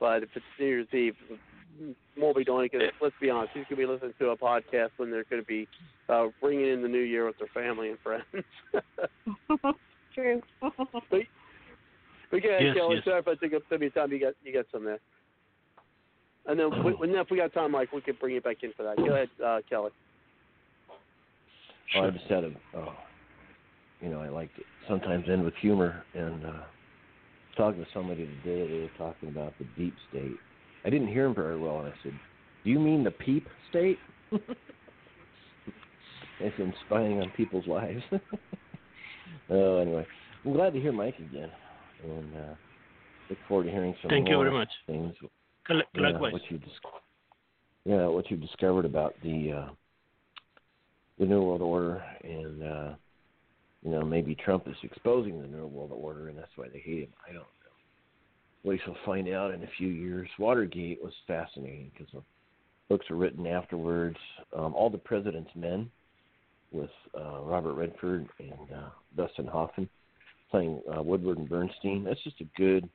but 0.00 0.22
if 0.22 0.30
it's 0.34 0.44
New 0.58 0.66
Year's 0.66 0.88
Eve, 0.92 1.14
won't 2.16 2.36
be 2.36 2.44
doing 2.44 2.66
it. 2.66 2.72
Because 2.72 2.90
let's 3.00 3.14
be 3.20 3.30
honest, 3.30 3.52
he's 3.54 3.64
going 3.68 3.80
to 3.80 3.86
be 3.86 3.92
listening 3.92 4.14
to 4.18 4.28
a 4.30 4.36
podcast 4.36 4.90
when 4.96 5.10
they're 5.10 5.24
going 5.30 5.42
to 5.42 5.46
be 5.46 5.68
uh, 6.08 6.26
bringing 6.40 6.68
in 6.72 6.82
the 6.82 6.88
new 6.88 7.00
year 7.00 7.26
with 7.26 7.36
their 7.38 7.48
family 7.54 7.90
and 7.90 7.98
friends. 8.00 8.24
True. 10.14 10.42
but, 10.60 10.76
but 12.30 12.44
yeah, 12.44 12.58
Yes, 12.60 12.76
Kelly, 12.76 12.96
yes. 12.96 13.04
sorry 13.04 13.20
if 13.20 13.28
I 13.28 13.34
took 13.34 13.52
up 13.54 13.62
some 13.68 13.76
of 13.76 13.82
your 13.82 13.90
time. 13.90 14.12
You 14.12 14.20
got 14.20 14.34
you 14.44 14.52
got 14.52 14.64
some 14.72 14.84
there. 14.84 14.98
And 16.48 16.58
then, 16.58 16.70
we, 16.84 16.92
and 17.02 17.12
then 17.12 17.20
if 17.20 17.30
we 17.30 17.38
got 17.38 17.52
time, 17.52 17.72
Mike, 17.72 17.92
we 17.92 18.00
could 18.00 18.18
bring 18.20 18.34
you 18.34 18.40
back 18.40 18.58
in 18.62 18.72
for 18.76 18.84
that. 18.84 18.96
Go 18.96 19.06
ahead, 19.06 19.28
uh, 19.44 19.58
Kelly. 19.68 19.90
Oh, 20.88 20.94
I 22.00 22.02
Sure. 22.02 22.10
just 22.12 22.24
had 22.26 22.44
a, 22.44 22.52
oh, 22.76 22.94
you 24.00 24.08
know, 24.10 24.20
I 24.20 24.28
like 24.28 24.54
to 24.56 24.62
sometimes 24.88 25.28
end 25.28 25.44
with 25.44 25.54
humor. 25.60 26.04
And 26.14 26.46
uh, 26.46 26.52
talking 27.56 27.84
to 27.84 27.90
somebody 27.92 28.26
today, 28.44 28.68
they 28.72 28.78
were 28.80 28.90
talking 29.12 29.28
about 29.28 29.54
the 29.58 29.66
deep 29.76 29.94
state. 30.08 30.36
I 30.86 30.90
didn't 30.90 31.08
hear 31.08 31.26
him 31.26 31.34
very 31.34 31.58
well, 31.58 31.80
and 31.80 31.88
I 31.88 31.94
said, 32.04 32.12
"Do 32.64 32.70
you 32.70 32.78
mean 32.78 33.02
the 33.02 33.10
peep 33.10 33.48
state?" 33.68 33.98
It's 36.38 36.58
in 36.58 36.72
spying 36.84 37.20
on 37.22 37.30
people's 37.30 37.66
lives. 37.66 38.02
oh, 39.50 39.78
anyway, 39.78 40.06
I'm 40.44 40.52
glad 40.52 40.74
to 40.74 40.80
hear 40.80 40.92
Mike 40.92 41.18
again, 41.18 41.50
and 42.04 42.36
uh, 42.36 42.54
look 43.30 43.38
forward 43.48 43.64
to 43.64 43.70
hearing 43.70 43.94
some 44.02 44.10
Thank 44.10 44.28
you 44.28 44.36
very 44.36 44.50
much. 44.50 44.68
things. 44.86 45.14
Likewise. 45.94 46.32
what 46.32 46.42
you 46.50 46.58
dis- 46.58 46.68
yeah, 47.86 48.06
what 48.06 48.30
you 48.30 48.36
discovered 48.36 48.84
about 48.84 49.14
the 49.22 49.52
uh, 49.52 49.70
the 51.18 51.24
New 51.24 51.42
World 51.42 51.62
Order, 51.62 52.04
and 52.22 52.62
uh, 52.62 52.94
you 53.82 53.92
know 53.92 54.04
maybe 54.04 54.34
Trump 54.34 54.68
is 54.68 54.76
exposing 54.82 55.40
the 55.40 55.48
New 55.48 55.66
World 55.66 55.92
Order, 55.94 56.28
and 56.28 56.36
that's 56.36 56.52
why 56.56 56.68
they 56.68 56.80
hate 56.80 57.04
him. 57.04 57.12
I 57.26 57.32
don't 57.32 57.46
We 58.66 58.80
shall 58.84 58.96
find 59.06 59.28
out 59.28 59.54
in 59.54 59.62
a 59.62 59.68
few 59.78 59.86
years. 59.86 60.28
Watergate 60.40 61.00
was 61.00 61.12
fascinating 61.28 61.92
because 61.92 62.12
the 62.12 62.22
books 62.88 63.08
were 63.08 63.16
written 63.16 63.46
afterwards. 63.46 64.16
Um, 64.52 64.74
all 64.74 64.90
the 64.90 64.98
President's 64.98 65.52
Men 65.54 65.88
with 66.72 66.90
uh, 67.16 67.42
Robert 67.42 67.74
Redford 67.74 68.26
and 68.40 68.72
uh, 68.74 68.88
Dustin 69.16 69.46
Hoffman 69.46 69.88
playing 70.50 70.82
uh, 70.92 71.00
Woodward 71.00 71.38
and 71.38 71.48
Bernstein. 71.48 72.02
That's 72.02 72.22
just 72.24 72.40
a 72.40 72.60
good 72.60 72.88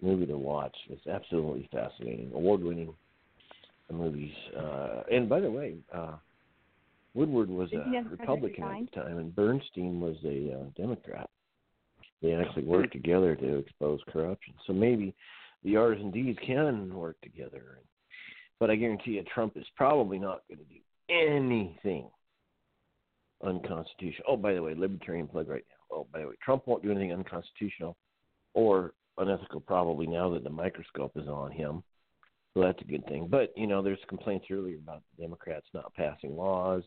movie 0.00 0.24
to 0.24 0.38
watch. 0.38 0.74
It's 0.88 1.06
absolutely 1.06 1.68
fascinating, 1.70 2.30
award-winning 2.34 2.94
movies. 3.92 4.32
Uh, 4.58 5.02
and 5.12 5.28
by 5.28 5.40
the 5.40 5.50
way, 5.50 5.76
uh, 5.92 6.14
Woodward 7.12 7.50
was 7.50 7.68
Did 7.68 7.82
he 7.90 7.96
have 7.96 8.06
a 8.06 8.10
Republican 8.10 8.64
at 8.64 8.90
the 8.94 9.00
time, 9.02 9.18
and 9.18 9.36
Bernstein 9.36 10.00
was 10.00 10.16
a 10.24 10.60
uh, 10.60 10.64
Democrat. 10.76 11.28
They 12.22 12.34
actually 12.34 12.64
work 12.64 12.86
mm-hmm. 12.86 12.98
together 12.98 13.34
to 13.36 13.58
expose 13.58 14.00
corruption. 14.08 14.54
So 14.66 14.72
maybe 14.72 15.14
the 15.64 15.76
R's 15.76 16.00
and 16.00 16.12
D's 16.12 16.36
can 16.46 16.92
work 16.94 17.16
together. 17.22 17.80
But 18.58 18.70
I 18.70 18.76
guarantee 18.76 19.12
you, 19.12 19.24
Trump 19.34 19.56
is 19.56 19.64
probably 19.76 20.18
not 20.18 20.42
going 20.48 20.58
to 20.58 20.64
do 20.64 20.80
anything 21.08 22.08
unconstitutional. 23.42 24.24
Oh, 24.28 24.36
by 24.36 24.52
the 24.52 24.62
way, 24.62 24.74
libertarian 24.74 25.26
plug 25.26 25.48
right 25.48 25.64
now. 25.68 25.96
Oh, 25.96 26.06
by 26.12 26.20
the 26.20 26.26
way, 26.28 26.34
Trump 26.44 26.66
won't 26.66 26.82
do 26.82 26.90
anything 26.90 27.12
unconstitutional 27.12 27.96
or 28.54 28.92
unethical 29.16 29.60
probably 29.60 30.06
now 30.06 30.30
that 30.30 30.44
the 30.44 30.50
microscope 30.50 31.12
is 31.16 31.26
on 31.28 31.50
him. 31.50 31.82
So 32.54 32.62
that's 32.62 32.80
a 32.82 32.84
good 32.84 33.06
thing. 33.06 33.28
But, 33.30 33.52
you 33.56 33.66
know, 33.66 33.80
there's 33.80 33.98
complaints 34.08 34.46
earlier 34.50 34.76
about 34.76 35.02
the 35.16 35.22
Democrats 35.22 35.66
not 35.72 35.94
passing 35.94 36.36
laws 36.36 36.82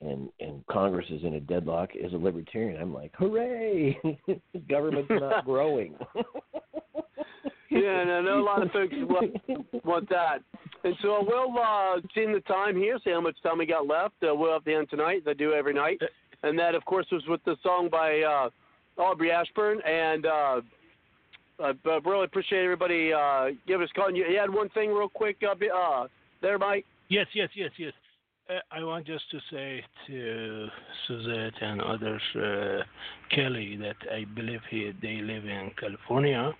and 0.00 0.28
and 0.40 0.66
Congress 0.66 1.06
is 1.10 1.22
in 1.24 1.34
a 1.34 1.40
deadlock. 1.40 1.90
As 1.96 2.12
a 2.12 2.16
libertarian, 2.16 2.80
I'm 2.80 2.94
like, 2.94 3.12
hooray! 3.16 3.98
Government's 4.68 5.10
not 5.10 5.44
growing. 5.44 5.94
yeah, 7.70 8.00
and 8.00 8.10
I 8.10 8.20
know 8.22 8.40
a 8.40 8.44
lot 8.44 8.62
of 8.62 8.70
folks 8.70 8.94
want, 9.02 9.36
want 9.84 10.08
that. 10.08 10.38
And 10.82 10.94
so 11.02 11.22
we'll 11.26 11.54
uh, 11.58 12.00
see 12.14 12.24
the 12.24 12.42
time 12.46 12.76
here, 12.76 12.98
see 13.04 13.10
how 13.10 13.20
much 13.20 13.36
time 13.42 13.58
we 13.58 13.66
got 13.66 13.86
left. 13.86 14.14
Uh, 14.22 14.34
we'll 14.34 14.52
have 14.52 14.64
the 14.64 14.74
end 14.74 14.88
tonight, 14.88 15.18
as 15.18 15.28
I 15.28 15.34
do 15.34 15.52
every 15.52 15.74
night. 15.74 16.00
And 16.42 16.58
that, 16.58 16.74
of 16.74 16.84
course, 16.86 17.06
was 17.12 17.22
with 17.28 17.44
the 17.44 17.56
song 17.62 17.90
by 17.90 18.20
uh, 18.20 18.48
Aubrey 19.00 19.30
Ashburn. 19.30 19.82
And 19.82 20.24
uh, 20.24 20.60
I 21.60 21.72
I 21.84 21.98
really 22.04 22.24
appreciate 22.24 22.64
everybody 22.64 23.12
uh, 23.12 23.48
giving 23.66 23.84
us 23.84 23.90
a 23.94 23.98
call. 23.98 24.10
You, 24.14 24.24
you 24.26 24.38
had 24.38 24.52
one 24.52 24.70
thing 24.70 24.90
real 24.90 25.10
quick 25.10 25.36
uh, 25.42 25.52
uh, 25.52 26.06
there, 26.40 26.58
Mike? 26.58 26.86
Yes, 27.08 27.26
yes, 27.34 27.50
yes, 27.54 27.70
yes. 27.76 27.92
I 28.72 28.82
want 28.82 29.06
just 29.06 29.30
to 29.30 29.38
say 29.50 29.84
to 30.06 30.68
Suzette 31.06 31.54
and 31.60 31.80
others, 31.80 32.22
uh, 32.34 32.82
Kelly, 33.34 33.76
that 33.76 33.96
I 34.12 34.24
believe 34.34 34.60
he, 34.70 34.92
they 35.00 35.20
live 35.20 35.44
in 35.44 35.70
California, 35.78 36.52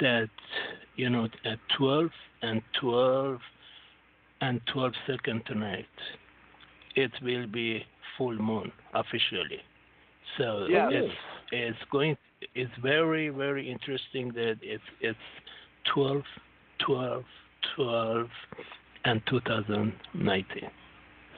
that, 0.00 0.30
you 0.96 1.10
know, 1.10 1.28
at 1.44 1.58
12 1.76 2.08
and 2.42 2.62
12 2.80 3.38
and 4.40 4.60
12 4.72 4.92
second 5.06 5.42
tonight, 5.46 5.86
it 6.96 7.10
will 7.22 7.46
be 7.46 7.84
full 8.16 8.36
moon 8.36 8.72
officially. 8.94 9.60
So 10.38 10.66
Yeah. 10.68 10.88
it's, 10.90 11.14
it's 11.52 11.78
going, 11.90 12.16
it's 12.54 12.72
very, 12.82 13.28
very 13.28 13.70
interesting 13.70 14.32
that 14.32 14.58
it's, 14.62 14.82
it's 15.00 15.18
12, 15.92 16.22
12, 16.78 17.24
12, 17.76 18.28
and 19.04 19.22
2019. 19.26 20.70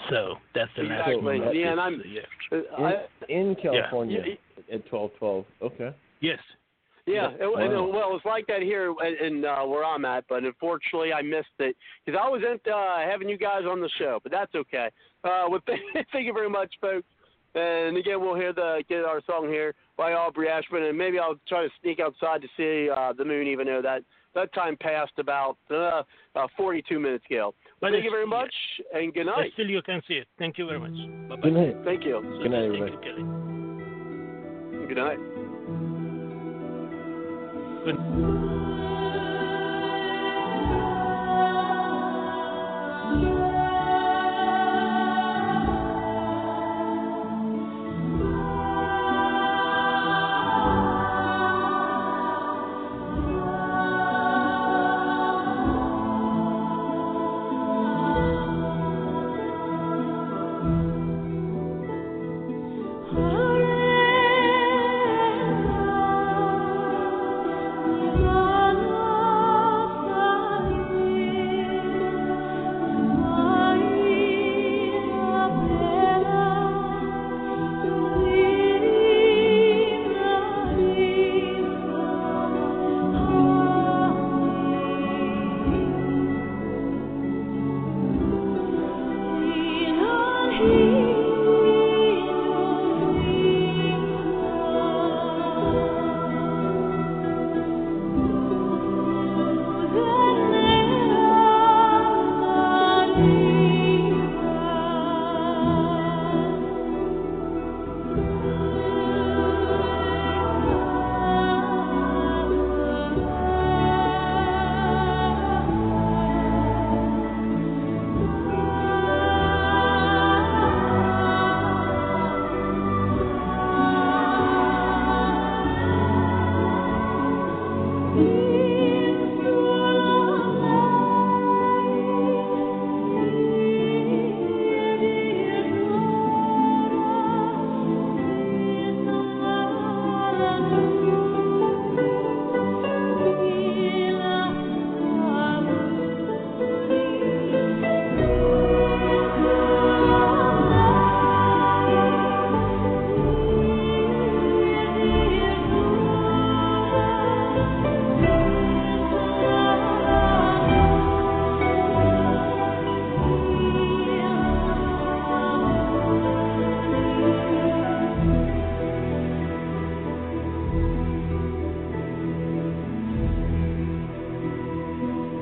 So 0.09 0.37
that's 0.55 0.71
the 0.77 0.83
last 0.85 1.09
Exactly. 1.09 1.41
one. 1.41 1.55
Yeah, 1.57 1.73
and 1.73 1.81
I'm- 1.81 2.03
I- 2.79 3.07
in, 3.29 3.49
in 3.49 3.55
California 3.57 4.25
Yeah. 4.27 4.75
at 4.77 4.87
twelve 4.87 5.15
twelve. 5.19 5.47
Okay. 5.63 5.95
Yes. 6.21 6.39
Yeah, 7.07 7.31
Yeah. 7.39 7.47
it, 7.47 7.59
and, 7.65 7.77
uh, 7.77 7.83
well, 7.85 8.15
it's 8.15 8.25
like 8.25 8.47
that 8.47 8.63
here 8.63 8.95
in 9.21 9.45
uh, 9.45 9.65
where 9.67 9.85
I'm 9.85 10.05
at, 10.05 10.25
but 10.29 10.45
unfortunately 10.45 11.13
I 11.13 11.23
missed 11.23 11.49
it 11.59 11.77
because 12.05 12.21
I 12.23 12.29
was 12.29 12.43
into 12.43 12.71
uh, 12.75 13.01
having 13.01 13.29
you 13.29 13.37
guys 13.39 13.63
on 13.69 13.81
the 13.81 13.89
show, 13.99 14.21
but 14.23 14.31
that's 14.33 14.55
okay. 14.55 14.91
Uh, 15.25 15.47
well, 15.49 15.61
thank 16.13 16.27
you 16.27 16.33
very 16.33 16.51
much, 16.51 16.73
folks. 16.81 17.07
And 17.55 17.97
again, 17.97 18.21
we'll 18.21 18.37
hear 18.37 18.53
the 18.53 18.85
get 18.89 19.05
our 19.05 19.21
song 19.27 19.49
here 19.49 19.75
by 19.97 20.13
Aubrey 20.13 20.49
Ashburn, 20.49 20.85
and 20.85 20.97
maybe 20.97 21.19
I'll 21.19 21.41
try 21.49 21.63
to 21.65 21.71
sneak 21.83 21.99
outside 21.99 22.43
to 22.43 22.49
see 22.57 22.89
uh, 22.91 23.13
the 23.13 23.25
moon, 23.25 23.49
even 23.49 23.67
though 23.67 23.83
that 23.83 24.03
that 24.35 24.53
time 24.55 24.77
passed 24.77 25.19
about 25.19 25.57
uh, 25.71 26.03
uh, 26.37 26.47
42 26.57 27.01
minutes 27.01 27.25
ago. 27.29 27.53
But 27.81 27.93
thank 27.93 28.05
you 28.05 28.11
very 28.11 28.27
much, 28.27 28.53
and 28.93 29.13
good 29.15 29.27
But 29.27 29.37
night. 29.41 29.53
still, 29.55 29.69
you 29.71 29.81
can 29.83 30.03
see 30.07 30.15
it. 30.15 30.29
Thank 30.39 30.59
you 30.59 30.67
very 30.67 30.79
much. 30.79 30.93
Bye 31.29 31.37
bye. 31.37 31.43
Good 31.43 31.53
night. 31.55 31.77
Thank 31.85 32.05
you. 32.05 32.21
Good 32.43 32.51
night, 32.51 32.65
everybody. 32.65 32.93
Thank 32.93 33.05
you, 33.05 33.11
Kelly. 33.11 33.25
Good 34.87 34.99
night. 34.99 35.19
Good. 37.85 38.60